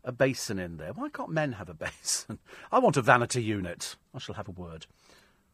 a 0.03 0.13
basin 0.13 0.59
in 0.59 0.77
there? 0.77 0.93
Why 0.93 1.09
can't 1.09 1.29
men 1.29 1.53
have 1.53 1.69
a 1.69 1.73
basin? 1.85 2.39
I 2.71 2.79
want 2.79 2.97
a 2.97 3.01
vanity 3.01 3.43
unit. 3.43 3.97
I 4.13 4.19
shall 4.19 4.35
have 4.35 4.47
a 4.47 4.51
word. 4.51 4.85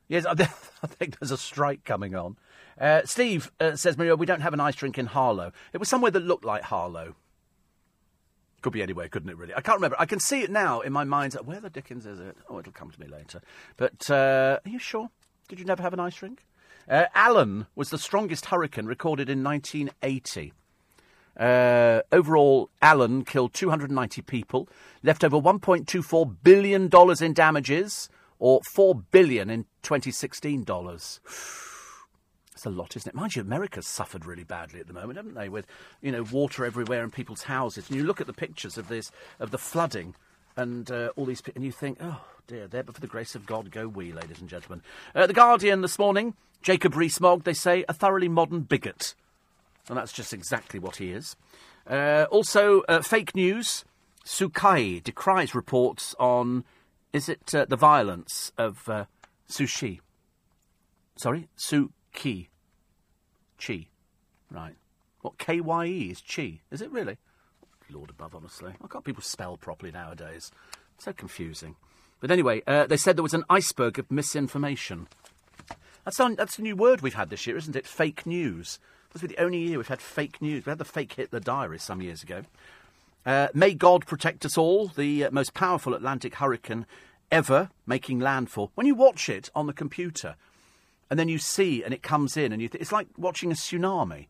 Yes, 0.08 0.26
I 0.26 0.36
think 0.36 1.20
there's 1.20 1.32
a 1.32 1.38
strike 1.38 1.84
coming 1.84 2.16
on. 2.16 2.38
Uh, 2.80 3.02
Steve 3.06 3.52
uh, 3.60 3.76
says, 3.76 3.98
Maria, 3.98 4.16
we 4.16 4.26
don't 4.26 4.42
have 4.42 4.54
an 4.54 4.60
ice 4.60 4.76
drink 4.76 4.98
in 4.98 5.08
Harlow. 5.08 5.52
It 5.74 5.80
was 5.80 5.90
somewhere 5.90 6.12
that 6.12 6.22
looked 6.22 6.46
like 6.46 6.64
Harlow. 6.64 7.16
Could 8.62 8.74
be 8.74 8.82
anywhere, 8.82 9.08
couldn't 9.08 9.30
it, 9.30 9.38
really? 9.38 9.54
I 9.54 9.62
can't 9.62 9.78
remember. 9.78 9.98
I 10.00 10.06
can 10.06 10.20
see 10.20 10.42
it 10.42 10.50
now 10.50 10.82
in 10.82 10.92
my 10.92 11.04
mind. 11.04 11.34
Where 11.46 11.60
the 11.60 11.70
dickens 11.70 12.06
is 12.06 12.20
it? 12.20 12.38
Oh, 12.50 12.60
it'll 12.60 12.72
come 12.72 12.92
to 12.92 13.00
me 13.00 13.08
later. 13.08 13.42
But 13.76 14.10
uh, 14.10 14.60
are 14.66 14.70
you 14.70 14.80
sure? 14.80 15.10
Did 15.48 15.60
you 15.60 15.66
never 15.66 15.84
have 15.84 15.94
an 15.94 16.00
ice 16.00 16.16
drink? 16.16 16.46
Uh, 16.90 17.06
Alan 17.14 17.68
was 17.76 17.90
the 17.90 17.98
strongest 17.98 18.46
hurricane 18.46 18.86
recorded 18.86 19.30
in 19.30 19.44
1980. 19.44 20.54
Uh, 21.38 22.02
overall, 22.12 22.70
Alan 22.82 23.24
killed 23.24 23.54
290 23.54 24.22
people, 24.24 24.68
left 25.04 25.24
over 25.24 25.38
1.24 25.38 26.36
billion 26.44 26.88
dollars 26.88 27.22
in 27.22 27.34
damages, 27.34 28.10
or 28.40 28.62
four 28.74 28.96
billion 28.96 29.50
in 29.50 29.64
2016 29.84 30.64
dollars. 30.64 31.20
It's 32.54 32.66
a 32.66 32.70
lot, 32.72 32.96
isn't 32.96 33.10
it? 33.10 33.16
Mind 33.16 33.36
you, 33.36 33.44
America's 33.44 33.86
suffered 33.86 34.26
really 34.26 34.44
badly 34.44 34.80
at 34.80 34.88
the 34.88 34.94
moment, 34.94 35.18
haven't 35.18 35.36
they? 35.36 35.48
With 35.48 35.68
you 36.02 36.12
know 36.12 36.24
water 36.24 36.66
everywhere 36.66 37.04
in 37.04 37.12
people's 37.12 37.44
houses, 37.44 37.88
and 37.88 37.98
you 37.98 38.04
look 38.04 38.20
at 38.20 38.28
the 38.28 38.34
pictures 38.34 38.78
of 38.78 38.88
this 38.88 39.12
of 39.40 39.52
the 39.52 39.58
flooding 39.58 40.16
and 40.58 40.90
uh, 40.92 41.10
all 41.16 41.26
these, 41.26 41.42
and 41.56 41.64
you 41.64 41.72
think, 41.72 42.00
oh 42.02 42.22
dear, 42.48 42.68
there, 42.68 42.84
but 42.84 42.96
for 42.96 43.02
the 43.02 43.08
grace 43.08 43.36
of 43.36 43.46
God, 43.46 43.72
go 43.72 43.88
we, 43.88 44.12
ladies 44.12 44.40
and 44.40 44.50
gentlemen. 44.50 44.82
Uh, 45.14 45.28
the 45.28 45.34
Guardian 45.34 45.82
this 45.82 46.00
morning, 46.00 46.34
Jacob 46.62 46.96
Rees-Mogg, 46.96 47.44
they 47.44 47.54
say, 47.54 47.86
a 47.88 47.94
thoroughly 47.94 48.28
modern 48.28 48.62
bigot, 48.62 49.14
and 49.88 49.98
that's 49.98 50.12
just 50.12 50.34
exactly 50.34 50.80
what 50.80 50.96
he 50.96 51.12
is. 51.12 51.36
Uh, 51.88 52.26
also, 52.32 52.82
uh, 52.90 53.02
fake 53.02 53.36
news. 53.36 53.86
Sukai 54.26 55.02
decries 55.02 55.56
reports 55.56 56.14
on, 56.20 56.66
is 57.14 57.30
it 57.30 57.54
uh, 57.54 57.66
the 57.66 57.76
violence 57.76 58.52
of 58.58 58.88
uh, 58.90 59.06
Sushi? 59.50 60.00
Sorry, 61.16 61.48
Su 61.56 61.92
Ki. 62.14 62.50
Chi. 63.60 63.88
Right. 64.52 64.76
What, 65.22 65.38
K-Y-E 65.38 66.12
is 66.12 66.22
Chi? 66.22 66.62
Is 66.72 66.82
it 66.82 66.92
really? 66.92 67.18
Lord 67.90 68.10
above, 68.10 68.36
honestly. 68.36 68.74
Why 68.80 68.88
can't 68.88 69.04
people 69.04 69.24
spell 69.24 69.58
properly 69.58 69.92
nowadays? 69.92 70.52
So 70.98 71.14
confusing. 71.14 71.76
But 72.20 72.32
anyway, 72.32 72.62
uh, 72.68 72.88
they 72.88 72.98
said 72.98 73.16
there 73.16 73.24
was 73.24 73.34
an 73.34 73.46
iceberg 73.50 74.00
of 74.00 74.12
misinformation. 74.12 75.08
That's, 76.06 76.20
on, 76.20 76.36
that's 76.36 76.60
a 76.60 76.62
new 76.62 76.76
word 76.76 77.02
we've 77.02 77.14
had 77.14 77.30
this 77.30 77.46
year, 77.48 77.58
isn't 77.58 77.76
it? 77.76 77.86
Fake 77.86 78.26
news. 78.26 78.80
Be 79.20 79.28
the 79.28 79.42
only 79.42 79.58
year 79.58 79.78
we've 79.78 79.88
had 79.88 80.02
fake 80.02 80.42
news. 80.42 80.66
We 80.66 80.70
had 80.70 80.78
the 80.78 80.86
fake 80.86 81.14
Hitler 81.14 81.40
diary 81.40 81.80
some 81.80 82.02
years 82.02 82.22
ago. 82.22 82.44
Uh, 83.28 83.50
may 83.54 83.74
God 83.76 84.08
protect 84.08 84.46
us 84.46 84.58
all, 84.58 84.88
the 84.88 85.26
uh, 85.26 85.32
most 85.32 85.54
powerful 85.54 85.94
Atlantic 85.94 86.36
hurricane 86.36 86.86
ever 87.30 87.70
making 87.86 88.20
landfall. 88.20 88.72
When 88.74 88.88
you 88.88 88.96
watch 88.96 89.28
it 89.28 89.52
on 89.54 89.68
the 89.68 89.74
computer, 89.74 90.38
and 91.10 91.20
then 91.20 91.30
you 91.30 91.38
see 91.38 91.84
and 91.84 91.94
it 91.94 92.02
comes 92.02 92.38
in 92.38 92.52
and 92.52 92.62
you 92.62 92.70
th- 92.70 92.82
it's 92.82 92.92
like 92.92 93.08
watching 93.18 93.52
a 93.52 93.56
tsunami 93.56 94.28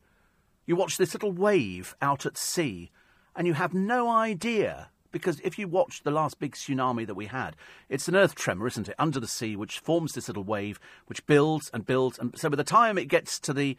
you 0.65 0.75
watch 0.75 0.97
this 0.97 1.13
little 1.13 1.31
wave 1.31 1.95
out 2.01 2.25
at 2.25 2.37
sea 2.37 2.91
and 3.35 3.47
you 3.47 3.53
have 3.53 3.73
no 3.73 4.09
idea 4.09 4.89
because 5.11 5.39
if 5.41 5.57
you 5.57 5.67
watch 5.67 6.03
the 6.03 6.11
last 6.11 6.39
big 6.39 6.53
tsunami 6.53 7.05
that 7.05 7.15
we 7.15 7.25
had 7.27 7.55
it's 7.89 8.07
an 8.07 8.15
earth 8.15 8.35
tremor 8.35 8.67
isn't 8.67 8.89
it 8.89 8.95
under 8.99 9.19
the 9.19 9.27
sea 9.27 9.55
which 9.55 9.79
forms 9.79 10.13
this 10.13 10.27
little 10.27 10.43
wave 10.43 10.79
which 11.07 11.25
builds 11.25 11.69
and 11.73 11.85
builds 11.85 12.19
and 12.19 12.37
so 12.37 12.49
by 12.49 12.55
the 12.55 12.63
time 12.63 12.97
it 12.97 13.05
gets 13.05 13.39
to 13.39 13.53
the 13.53 13.77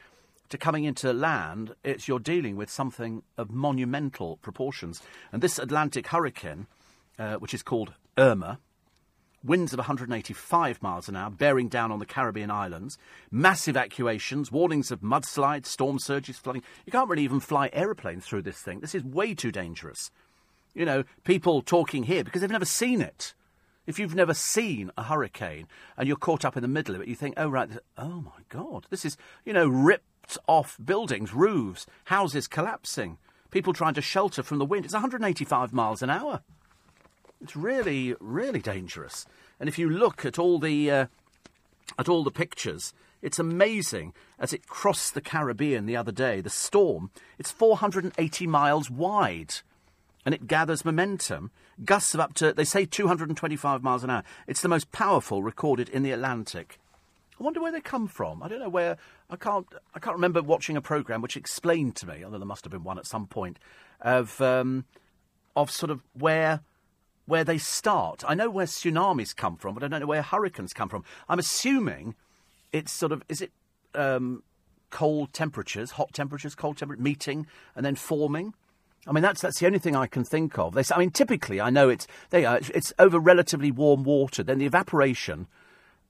to 0.48 0.58
coming 0.58 0.84
into 0.84 1.12
land 1.12 1.74
it's 1.84 2.08
you're 2.08 2.18
dealing 2.18 2.56
with 2.56 2.70
something 2.70 3.22
of 3.36 3.50
monumental 3.50 4.36
proportions 4.38 5.02
and 5.32 5.42
this 5.42 5.58
atlantic 5.58 6.08
hurricane 6.08 6.66
uh, 7.18 7.34
which 7.36 7.54
is 7.54 7.62
called 7.62 7.92
irma 8.16 8.58
winds 9.44 9.72
of 9.72 9.78
185 9.78 10.82
miles 10.82 11.08
an 11.08 11.16
hour 11.16 11.30
bearing 11.30 11.68
down 11.68 11.92
on 11.92 11.98
the 11.98 12.06
Caribbean 12.06 12.50
islands, 12.50 12.98
massive 13.30 13.76
evacuations, 13.76 14.50
warnings 14.50 14.90
of 14.90 15.00
mudslides, 15.00 15.66
storm 15.66 15.98
surges, 15.98 16.36
flooding. 16.36 16.62
You 16.86 16.92
can't 16.92 17.08
really 17.08 17.24
even 17.24 17.40
fly 17.40 17.70
aeroplanes 17.72 18.26
through 18.26 18.42
this 18.42 18.60
thing. 18.60 18.80
This 18.80 18.94
is 18.94 19.04
way 19.04 19.34
too 19.34 19.52
dangerous. 19.52 20.10
You 20.74 20.84
know, 20.84 21.04
people 21.24 21.62
talking 21.62 22.04
here 22.04 22.24
because 22.24 22.40
they've 22.40 22.50
never 22.50 22.64
seen 22.64 23.00
it. 23.00 23.34
If 23.86 23.98
you've 23.98 24.14
never 24.14 24.34
seen 24.34 24.90
a 24.98 25.04
hurricane 25.04 25.66
and 25.96 26.06
you're 26.06 26.18
caught 26.18 26.44
up 26.44 26.56
in 26.58 26.62
the 26.62 26.68
middle 26.68 26.94
of 26.94 27.00
it, 27.00 27.08
you 27.08 27.14
think, 27.14 27.34
oh, 27.38 27.48
right, 27.48 27.70
oh 27.96 28.20
my 28.20 28.42
God, 28.50 28.86
this 28.90 29.06
is, 29.06 29.16
you 29.46 29.54
know, 29.54 29.66
off 30.46 30.76
buildings, 30.84 31.32
roofs, 31.32 31.86
houses 32.04 32.46
collapsing, 32.48 33.16
people 33.50 33.72
trying 33.72 33.94
to 33.94 34.02
shelter 34.02 34.42
from 34.42 34.58
the 34.58 34.64
wind. 34.64 34.84
It's 34.84 34.94
185 34.94 35.72
miles 35.72 36.02
an 36.02 36.10
hour. 36.10 36.42
It's 37.40 37.56
really, 37.56 38.14
really 38.20 38.60
dangerous. 38.60 39.24
And 39.60 39.68
if 39.68 39.78
you 39.78 39.88
look 39.88 40.24
at 40.24 40.38
all 40.38 40.58
the 40.58 40.90
uh, 40.90 41.06
at 41.98 42.08
all 42.08 42.24
the 42.24 42.30
pictures, 42.30 42.92
it's 43.22 43.38
amazing. 43.38 44.12
As 44.38 44.52
it 44.52 44.66
crossed 44.66 45.14
the 45.14 45.20
Caribbean 45.20 45.86
the 45.86 45.96
other 45.96 46.12
day, 46.12 46.40
the 46.40 46.50
storm, 46.50 47.10
it's 47.38 47.50
480 47.50 48.46
miles 48.46 48.90
wide, 48.90 49.54
and 50.24 50.34
it 50.34 50.46
gathers 50.46 50.84
momentum. 50.84 51.50
Gusts 51.84 52.14
of 52.14 52.20
up 52.20 52.34
to 52.34 52.52
they 52.52 52.64
say 52.64 52.84
225 52.84 53.82
miles 53.82 54.04
an 54.04 54.10
hour. 54.10 54.24
It's 54.46 54.62
the 54.62 54.68
most 54.68 54.90
powerful 54.92 55.42
recorded 55.42 55.88
in 55.88 56.02
the 56.02 56.12
Atlantic. 56.12 56.78
I 57.38 57.44
wonder 57.44 57.60
where 57.60 57.72
they 57.72 57.80
come 57.80 58.08
from. 58.08 58.42
I 58.42 58.48
don't 58.48 58.60
know 58.60 58.68
where. 58.68 58.96
I 59.30 59.36
can't. 59.36 59.66
I 59.94 59.98
can't 59.98 60.16
remember 60.16 60.42
watching 60.42 60.76
a 60.76 60.80
program 60.80 61.22
which 61.22 61.36
explained 61.36 61.96
to 61.96 62.06
me, 62.06 62.24
although 62.24 62.38
there 62.38 62.46
must 62.46 62.64
have 62.64 62.72
been 62.72 62.84
one 62.84 62.98
at 62.98 63.06
some 63.06 63.26
point, 63.26 63.58
of 64.00 64.40
um, 64.40 64.84
of 65.54 65.70
sort 65.70 65.90
of 65.90 66.02
where 66.14 66.60
where 67.26 67.44
they 67.44 67.58
start. 67.58 68.24
I 68.26 68.34
know 68.34 68.50
where 68.50 68.66
tsunamis 68.66 69.36
come 69.36 69.56
from, 69.56 69.74
but 69.74 69.84
I 69.84 69.88
don't 69.88 70.00
know 70.00 70.06
where 70.06 70.22
hurricanes 70.22 70.72
come 70.72 70.88
from. 70.88 71.04
I'm 71.28 71.38
assuming 71.38 72.14
it's 72.72 72.92
sort 72.92 73.12
of 73.12 73.22
is 73.28 73.40
it 73.42 73.52
um, 73.94 74.42
cold 74.90 75.32
temperatures, 75.32 75.92
hot 75.92 76.12
temperatures, 76.12 76.54
cold 76.54 76.78
temperature 76.78 77.02
meeting 77.02 77.46
and 77.76 77.84
then 77.84 77.94
forming. 77.94 78.54
I 79.06 79.12
mean 79.12 79.22
that's 79.22 79.40
that's 79.40 79.60
the 79.60 79.66
only 79.66 79.78
thing 79.78 79.94
I 79.94 80.06
can 80.06 80.24
think 80.24 80.58
of. 80.58 80.74
They, 80.74 80.82
I 80.92 80.98
mean 80.98 81.10
typically 81.10 81.60
I 81.60 81.70
know 81.70 81.88
it's 81.88 82.06
they 82.30 82.44
are 82.44 82.58
it's, 82.58 82.70
it's 82.70 82.92
over 82.98 83.18
relatively 83.18 83.70
warm 83.70 84.02
water. 84.02 84.42
Then 84.42 84.58
the 84.58 84.66
evaporation. 84.66 85.46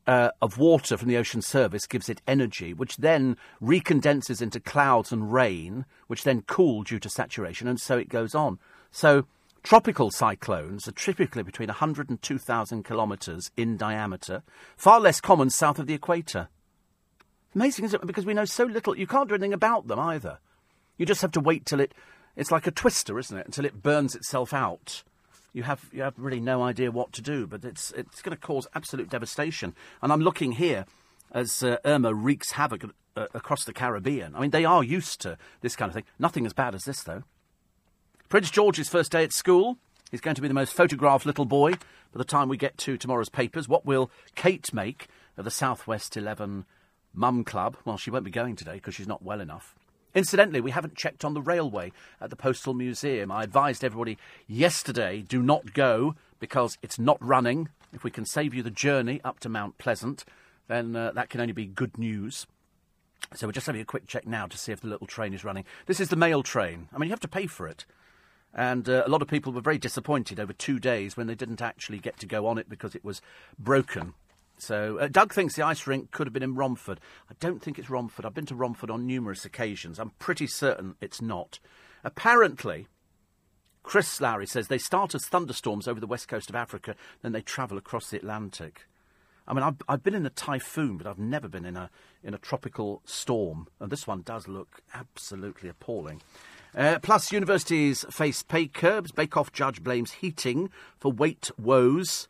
Uh, 0.09 0.30
of 0.40 0.56
water 0.56 0.97
from 0.97 1.06
the 1.06 1.18
ocean 1.18 1.43
surface 1.43 1.86
gives 1.86 2.09
it 2.09 2.22
energy, 2.26 2.72
which 2.72 2.97
then 2.97 3.36
recondenses 3.62 4.40
into 4.40 4.59
clouds 4.59 5.12
and 5.12 5.30
rain, 5.30 5.85
which 6.06 6.24
then 6.24 6.40
cool 6.47 6.82
due 6.82 6.98
to 6.98 7.10
saturation, 7.10 7.68
and 7.68 7.78
so 7.78 7.98
it 7.98 8.09
goes 8.09 8.35
on. 8.35 8.59
So 8.90 9.26
Tropical 9.62 10.10
cyclones 10.10 10.89
are 10.89 10.93
typically 10.93 11.43
between 11.43 11.68
100 11.68 12.09
and 12.09 12.22
2,000 12.22 12.85
kilometres 12.85 13.51
in 13.56 13.76
diameter, 13.76 14.43
far 14.76 15.01
less 15.01 15.20
common 15.20 15.51
south 15.51 15.78
of 15.78 15.86
the 15.86 15.94
equator. 15.94 16.48
Amazing, 17.55 17.85
isn't 17.86 18.02
it? 18.02 18.06
Because 18.06 18.24
we 18.24 18.35
know 18.35 18.44
so 18.44 18.64
little. 18.64 18.97
You 18.97 19.06
can't 19.06 19.28
do 19.28 19.35
anything 19.35 19.52
about 19.52 19.89
them 19.89 19.98
either. 19.98 20.39
You 20.97 21.06
just 21.06 21.22
have 21.22 21.32
to 21.32 21.40
wait 21.40 21.66
till 21.66 21.80
it. 21.80 21.93
It's 22.36 22.51
like 22.51 22.66
a 22.66 22.70
twister, 22.70 23.18
isn't 23.18 23.36
it? 23.36 23.47
Until 23.47 23.64
it 23.64 23.82
burns 23.82 24.14
itself 24.14 24.55
out. 24.55 25.02
You 25.59 25.64
have 25.64 25.90
you 25.93 26.02
have 26.02 26.14
really 26.16 26.39
no 26.39 26.62
idea 26.62 26.93
what 26.93 27.12
to 27.14 27.20
do, 27.20 27.44
but 27.44 27.64
it's 27.64 27.90
it's 27.97 28.22
going 28.22 28.30
to 28.30 28.40
cause 28.40 28.68
absolute 28.76 29.10
devastation. 29.10 29.74
And 30.01 30.12
I'm 30.12 30.20
looking 30.20 30.52
here 30.52 30.86
as 31.32 31.64
uh, 31.64 31.78
Irma 31.85 32.14
wreaks 32.14 32.52
havoc 32.52 32.85
uh, 33.16 33.26
across 33.35 33.64
the 33.64 33.72
Caribbean. 33.72 34.36
I 34.36 34.40
mean, 34.40 34.51
they 34.51 34.64
are 34.64 34.85
used 34.85 35.20
to 35.22 35.36
this 35.60 35.74
kind 35.74 35.89
of 35.90 35.94
thing. 35.94 36.05
Nothing 36.16 36.47
as 36.47 36.52
bad 36.52 36.76
as 36.76 36.85
this, 36.85 37.02
though. 37.02 37.24
Prince 38.28 38.52
George's 38.52 38.89
first 38.89 39.10
day 39.10 39.24
at 39.24 39.32
school. 39.32 39.78
He's 40.12 40.20
going 40.20 40.36
to 40.36 40.43
be 40.43 40.47
the 40.47 40.55
most 40.55 40.74
photographed 40.74 41.26
little 41.26 41.44
boy 41.44 41.72
by 41.72 42.18
the 42.18 42.24
time 42.24 42.48
we 42.48 42.56
get 42.56 42.78
to 42.78 42.97
tomorrow's 42.97 43.28
papers. 43.28 43.68
What 43.68 43.85
will 43.85 44.12
Kate 44.36 44.72
make 44.72 45.09
of 45.36 45.44
the 45.44 45.51
Southwest 45.51 46.16
11 46.16 46.66
Mum 47.12 47.43
Club? 47.43 47.78
Well, 47.85 47.97
she 47.97 48.12
won't 48.12 48.24
be 48.24 48.30
going 48.30 48.55
today 48.55 48.74
because 48.74 48.94
she's 48.94 49.09
not 49.09 49.24
well 49.24 49.40
enough. 49.40 49.74
Incidentally, 50.18 50.60
we 50.60 50.72
haven't 50.72 50.96
checked 50.96 51.24
on 51.24 51.34
the 51.34 51.40
railway 51.40 51.92
at 52.20 52.28
the 52.28 52.34
Postal 52.34 52.74
Museum. 52.74 53.30
I 53.30 53.44
advised 53.44 53.84
everybody 53.84 54.18
yesterday 54.48 55.22
do 55.22 55.40
not 55.40 55.74
go 55.74 56.16
because 56.40 56.76
it's 56.82 56.98
not 56.98 57.24
running. 57.24 57.68
If 57.92 58.02
we 58.02 58.10
can 58.10 58.24
save 58.24 58.52
you 58.52 58.64
the 58.64 58.70
journey 58.72 59.20
up 59.22 59.38
to 59.38 59.48
Mount 59.48 59.78
Pleasant, 59.78 60.24
then 60.66 60.96
uh, 60.96 61.12
that 61.12 61.30
can 61.30 61.40
only 61.40 61.52
be 61.52 61.66
good 61.66 61.96
news. 61.98 62.48
So 63.36 63.46
we're 63.46 63.52
just 63.52 63.68
having 63.68 63.80
a 63.80 63.84
quick 63.84 64.08
check 64.08 64.26
now 64.26 64.46
to 64.48 64.58
see 64.58 64.72
if 64.72 64.80
the 64.80 64.88
little 64.88 65.06
train 65.06 65.32
is 65.32 65.44
running. 65.44 65.64
This 65.86 66.00
is 66.00 66.08
the 66.08 66.16
mail 66.16 66.42
train. 66.42 66.88
I 66.92 66.98
mean, 66.98 67.06
you 67.06 67.12
have 67.12 67.20
to 67.20 67.28
pay 67.28 67.46
for 67.46 67.68
it. 67.68 67.86
And 68.52 68.88
uh, 68.88 69.04
a 69.06 69.08
lot 69.08 69.22
of 69.22 69.28
people 69.28 69.52
were 69.52 69.60
very 69.60 69.78
disappointed 69.78 70.40
over 70.40 70.52
two 70.52 70.80
days 70.80 71.16
when 71.16 71.28
they 71.28 71.36
didn't 71.36 71.62
actually 71.62 72.00
get 72.00 72.18
to 72.18 72.26
go 72.26 72.48
on 72.48 72.58
it 72.58 72.68
because 72.68 72.96
it 72.96 73.04
was 73.04 73.22
broken. 73.56 74.14
So 74.59 74.98
uh, 74.98 75.09
Doug 75.09 75.32
thinks 75.32 75.55
the 75.55 75.64
ice 75.64 75.86
rink 75.86 76.10
could 76.10 76.26
have 76.26 76.35
been 76.35 76.43
in 76.43 76.55
Romford. 76.55 77.01
I 77.30 77.35
don't 77.40 77.62
think 77.62 77.78
it's 77.78 77.90
Romford. 77.90 78.24
I've 78.24 78.35
been 78.35 78.47
to 78.47 78.55
Romford 78.55 78.90
on 78.90 79.06
numerous 79.06 79.44
occasions. 79.44 79.98
I'm 79.98 80.12
pretty 80.18 80.47
certain 80.47 80.97
it's 81.01 81.22
not. 81.22 81.60
Apparently, 82.05 82.89
Chris 83.82 84.20
Lowry 84.20 84.47
says 84.47 84.68
they 84.68 84.78
start 84.78 85.14
as 85.14 85.26
thunderstorms 85.26 85.89
over 85.89 86.01
the 86.01 86.06
west 86.06 86.28
coast 86.28 86.51
of 86.51 86.56
Africa, 86.56 86.94
then 87.22 87.32
they 87.32 87.40
travel 87.40 87.78
across 87.78 88.10
the 88.10 88.18
Atlantic. 88.18 88.86
I 89.47 89.55
mean, 89.55 89.62
I've, 89.62 89.76
I've 89.89 90.02
been 90.02 90.14
in 90.14 90.26
a 90.26 90.30
typhoon, 90.30 90.98
but 90.98 91.06
I've 91.06 91.18
never 91.18 91.48
been 91.48 91.64
in 91.64 91.76
a 91.76 91.90
in 92.22 92.35
a 92.35 92.39
tropical 92.39 93.01
storm, 93.06 93.66
and 93.80 93.90
this 93.90 94.06
one 94.06 94.20
does 94.20 94.47
look 94.47 94.82
absolutely 94.93 95.70
appalling. 95.70 96.20
Uh, 96.76 96.98
plus, 97.01 97.32
universities 97.32 98.05
face 98.10 98.43
pay 98.43 98.66
curbs. 98.66 99.10
Bake 99.10 99.39
Off 99.39 99.52
judge 99.52 99.82
blames 99.82 100.12
heating 100.12 100.68
for 100.98 101.10
weight 101.10 101.51
woes. 101.56 102.28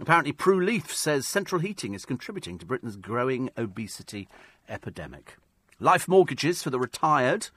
Apparently, 0.00 0.32
Prue 0.32 0.64
Leith 0.64 0.90
says 0.90 1.28
central 1.28 1.60
heating 1.60 1.92
is 1.92 2.06
contributing 2.06 2.56
to 2.56 2.64
Britain's 2.64 2.96
growing 2.96 3.50
obesity 3.58 4.28
epidemic. 4.66 5.36
Life 5.78 6.08
mortgages 6.08 6.62
for 6.62 6.70
the 6.70 6.80
retired. 6.80 7.48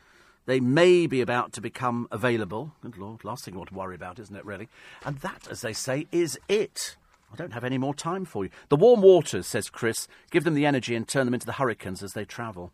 They 0.45 0.59
may 0.59 1.07
be 1.07 1.21
about 1.21 1.53
to 1.53 1.61
become 1.61 2.05
available. 2.11 2.73
Good 2.81 2.97
Lord, 2.97 3.23
last 3.23 3.45
thing 3.45 3.53
you 3.53 3.59
want 3.59 3.69
to 3.69 3.75
worry 3.75 3.95
about, 3.95 4.19
isn't 4.19 4.35
it, 4.35 4.45
really? 4.45 4.67
And 5.05 5.19
that, 5.19 5.47
as 5.49 5.61
they 5.61 5.71
say, 5.71 6.07
is 6.11 6.37
it. 6.49 6.97
I 7.31 7.37
don't 7.37 7.53
have 7.53 7.63
any 7.63 7.77
more 7.77 7.93
time 7.93 8.25
for 8.25 8.43
you. 8.43 8.51
The 8.67 8.75
warm 8.75 9.01
waters, 9.01 9.47
says 9.47 9.69
Chris, 9.69 10.09
give 10.29 10.43
them 10.43 10.53
the 10.53 10.65
energy 10.65 10.95
and 10.95 11.07
turn 11.07 11.25
them 11.25 11.33
into 11.33 11.45
the 11.45 11.53
hurricanes 11.53 12.03
as 12.03 12.11
they 12.11 12.25
travel. 12.25 12.73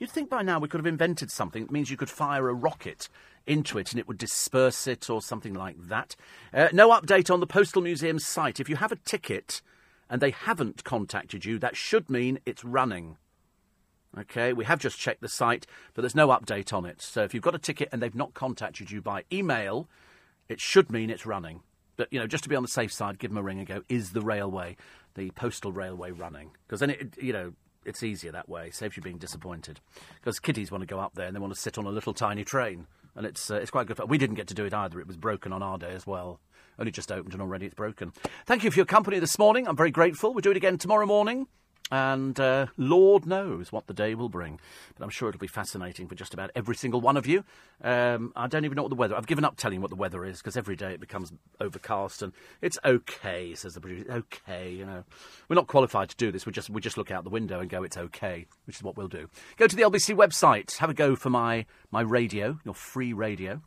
You'd 0.00 0.10
think 0.10 0.30
by 0.30 0.40
now 0.40 0.58
we 0.58 0.66
could 0.66 0.80
have 0.80 0.86
invented 0.86 1.30
something 1.30 1.62
that 1.62 1.70
means 1.70 1.90
you 1.90 1.96
could 1.98 2.08
fire 2.08 2.48
a 2.48 2.54
rocket 2.54 3.10
into 3.46 3.76
it 3.76 3.90
and 3.90 4.00
it 4.00 4.08
would 4.08 4.16
disperse 4.16 4.86
it 4.86 5.10
or 5.10 5.20
something 5.20 5.52
like 5.52 5.76
that. 5.88 6.16
Uh, 6.54 6.68
no 6.72 6.88
update 6.88 7.30
on 7.30 7.40
the 7.40 7.46
Postal 7.46 7.82
Museum's 7.82 8.26
site. 8.26 8.58
If 8.58 8.70
you 8.70 8.76
have 8.76 8.92
a 8.92 8.96
ticket 8.96 9.60
and 10.08 10.22
they 10.22 10.30
haven't 10.30 10.84
contacted 10.84 11.44
you, 11.44 11.58
that 11.58 11.76
should 11.76 12.08
mean 12.08 12.40
it's 12.46 12.64
running. 12.64 13.18
Okay, 14.18 14.54
we 14.54 14.64
have 14.64 14.80
just 14.80 14.98
checked 14.98 15.20
the 15.20 15.28
site, 15.28 15.66
but 15.92 16.00
there's 16.00 16.14
no 16.14 16.28
update 16.28 16.72
on 16.72 16.86
it. 16.86 17.02
So 17.02 17.22
if 17.22 17.34
you've 17.34 17.42
got 17.42 17.54
a 17.54 17.58
ticket 17.58 17.90
and 17.92 18.02
they've 18.02 18.14
not 18.14 18.32
contacted 18.32 18.90
you 18.90 19.02
by 19.02 19.24
email, 19.30 19.86
it 20.48 20.60
should 20.60 20.90
mean 20.90 21.10
it's 21.10 21.26
running. 21.26 21.60
But, 21.96 22.10
you 22.10 22.18
know, 22.18 22.26
just 22.26 22.44
to 22.44 22.48
be 22.48 22.56
on 22.56 22.62
the 22.62 22.68
safe 22.68 22.90
side, 22.90 23.18
give 23.18 23.30
them 23.30 23.38
a 23.38 23.42
ring 23.42 23.58
and 23.58 23.68
go, 23.68 23.82
is 23.90 24.12
the 24.12 24.22
railway, 24.22 24.78
the 25.14 25.30
postal 25.32 25.72
railway 25.72 26.10
running? 26.10 26.52
Because 26.66 26.80
then, 26.80 26.90
it, 26.90 27.18
you 27.20 27.34
know, 27.34 27.52
it's 27.84 28.02
easier 28.02 28.32
that 28.32 28.48
way. 28.48 28.70
Saves 28.70 28.96
you 28.96 29.02
being 29.02 29.18
disappointed. 29.18 29.80
Because 30.16 30.38
kiddies 30.38 30.70
want 30.70 30.82
to 30.82 30.86
go 30.86 30.98
up 30.98 31.14
there 31.14 31.26
and 31.26 31.34
they 31.34 31.40
want 31.40 31.54
to 31.54 31.60
sit 31.60 31.78
on 31.78 31.86
a 31.86 31.90
little 31.90 32.14
tiny 32.14 32.44
train. 32.44 32.86
And 33.16 33.26
it's, 33.26 33.50
uh, 33.50 33.56
it's 33.56 33.70
quite 33.70 33.86
good. 33.86 33.96
Fun. 33.96 34.08
We 34.08 34.18
didn't 34.18 34.36
get 34.36 34.48
to 34.48 34.54
do 34.54 34.64
it 34.64 34.74
either. 34.74 35.00
It 35.00 35.06
was 35.06 35.16
broken 35.16 35.52
on 35.52 35.62
our 35.62 35.78
day 35.78 35.92
as 35.92 36.06
well. 36.06 36.40
Only 36.78 36.92
just 36.92 37.12
opened 37.12 37.34
and 37.34 37.42
already 37.42 37.66
it's 37.66 37.74
broken. 37.74 38.12
Thank 38.46 38.64
you 38.64 38.70
for 38.70 38.76
your 38.76 38.86
company 38.86 39.18
this 39.18 39.38
morning. 39.38 39.66
I'm 39.68 39.76
very 39.76 39.90
grateful. 39.90 40.32
We'll 40.32 40.40
do 40.40 40.50
it 40.50 40.56
again 40.56 40.78
tomorrow 40.78 41.06
morning. 41.06 41.46
And 41.90 42.38
uh, 42.38 42.66
Lord 42.76 43.26
knows 43.26 43.72
what 43.72 43.86
the 43.86 43.94
day 43.94 44.14
will 44.14 44.28
bring. 44.28 44.60
But 44.96 45.04
I'm 45.04 45.10
sure 45.10 45.28
it'll 45.28 45.40
be 45.40 45.48
fascinating 45.48 46.06
for 46.06 46.14
just 46.14 46.32
about 46.32 46.50
every 46.54 46.76
single 46.76 47.00
one 47.00 47.16
of 47.16 47.26
you. 47.26 47.44
Um, 47.82 48.32
I 48.36 48.46
don't 48.46 48.64
even 48.64 48.76
know 48.76 48.82
what 48.82 48.90
the 48.90 48.94
weather. 48.94 49.16
I've 49.16 49.26
given 49.26 49.44
up 49.44 49.56
telling 49.56 49.80
what 49.80 49.90
the 49.90 49.96
weather 49.96 50.24
is 50.24 50.38
because 50.38 50.56
every 50.56 50.76
day 50.76 50.92
it 50.92 51.00
becomes 51.00 51.32
overcast 51.60 52.22
and 52.22 52.32
it's 52.60 52.78
okay, 52.84 53.54
says 53.54 53.74
the 53.74 53.80
producer. 53.80 54.10
Okay, 54.12 54.72
you 54.72 54.86
know, 54.86 55.04
we're 55.48 55.56
not 55.56 55.66
qualified 55.66 56.10
to 56.10 56.16
do 56.16 56.30
this. 56.30 56.46
We 56.46 56.52
just 56.52 56.70
we 56.70 56.80
just 56.80 56.96
look 56.96 57.10
out 57.10 57.24
the 57.24 57.30
window 57.30 57.60
and 57.60 57.68
go, 57.68 57.82
it's 57.82 57.96
okay, 57.96 58.46
which 58.66 58.76
is 58.76 58.82
what 58.82 58.96
we'll 58.96 59.08
do. 59.08 59.28
Go 59.56 59.66
to 59.66 59.74
the 59.74 59.82
LBC 59.82 60.14
website, 60.14 60.76
have 60.76 60.90
a 60.90 60.94
go 60.94 61.16
for 61.16 61.30
my 61.30 61.66
my 61.90 62.02
radio, 62.02 62.58
your 62.64 62.74
free 62.74 63.12
radio, 63.12 63.62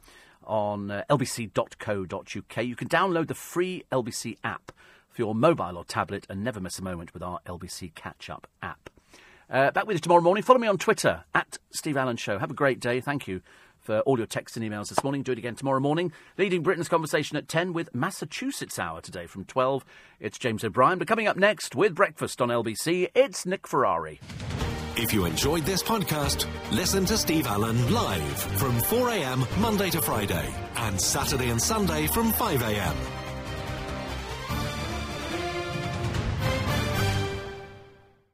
on 0.46 0.92
uh, 0.92 1.04
lbc.co.uk. 1.10 2.66
You 2.66 2.76
can 2.76 2.88
download 2.88 3.28
the 3.28 3.36
free 3.36 3.84
LBC 3.92 4.38
app 4.44 4.72
for 5.14 5.22
your 5.22 5.36
mobile 5.36 5.78
or 5.78 5.86
tablet 5.86 6.26
and 6.30 6.44
never 6.44 6.60
miss 6.60 6.80
a 6.80 6.84
moment 6.84 7.14
with 7.14 7.24
our 7.24 7.40
LBC 7.46 7.96
Catch 7.96 8.30
Up 8.30 8.48
app. 8.62 8.90
Uh, 9.50 9.72
back 9.72 9.86
with 9.86 9.96
you 9.96 10.00
tomorrow 10.02 10.22
morning. 10.22 10.44
Follow 10.44 10.60
me 10.60 10.68
on 10.68 10.78
Twitter 10.78 11.24
at 11.34 11.58
Steve 11.72 11.96
Allen 11.96 12.18
Show. 12.18 12.40
Have 12.40 12.52
a 12.52 12.56
great 12.56 12.80
day. 12.80 13.00
Thank 13.00 13.28
you 13.28 13.42
for 13.80 14.00
all 14.02 14.18
your 14.18 14.26
texts 14.28 14.58
and 14.58 14.66
emails 14.66 14.90
this 14.90 15.04
morning. 15.04 15.22
Do 15.22 15.34
it 15.34 15.38
again 15.38 15.56
tomorrow 15.56 15.80
morning. 15.80 16.12
Leading 16.38 16.64
Britain's 16.64 16.90
conversation 16.90 17.38
at 17.38 17.48
10 17.48 17.74
with 17.74 17.94
Massachusetts 17.94 18.80
Hour 18.80 19.02
today 19.02 19.28
from 19.28 19.46
12. 19.46 19.86
It's 20.20 20.38
James 20.40 20.64
O'Brien. 20.64 20.98
But 20.98 21.08
coming 21.08 21.28
up 21.28 21.38
next 21.38 21.76
with 21.76 21.94
breakfast 21.94 22.42
on 22.42 22.50
LBC, 22.50 23.10
it's 23.14 23.46
Nick 23.46 23.68
Ferrari. 23.68 24.20
If 24.96 25.14
you 25.14 25.26
enjoyed 25.26 25.66
this 25.66 25.84
podcast, 25.84 26.48
listen 26.72 27.06
to 27.06 27.18
Steve 27.18 27.48
Allen 27.48 27.92
live 27.92 28.42
from 28.58 28.78
4am 28.80 29.60
Monday 29.60 29.90
to 29.90 30.02
Friday 30.02 30.54
and 30.78 31.00
Saturday 31.00 31.50
and 31.50 31.62
Sunday 31.62 32.08
from 32.08 32.32
5am. 32.32 33.23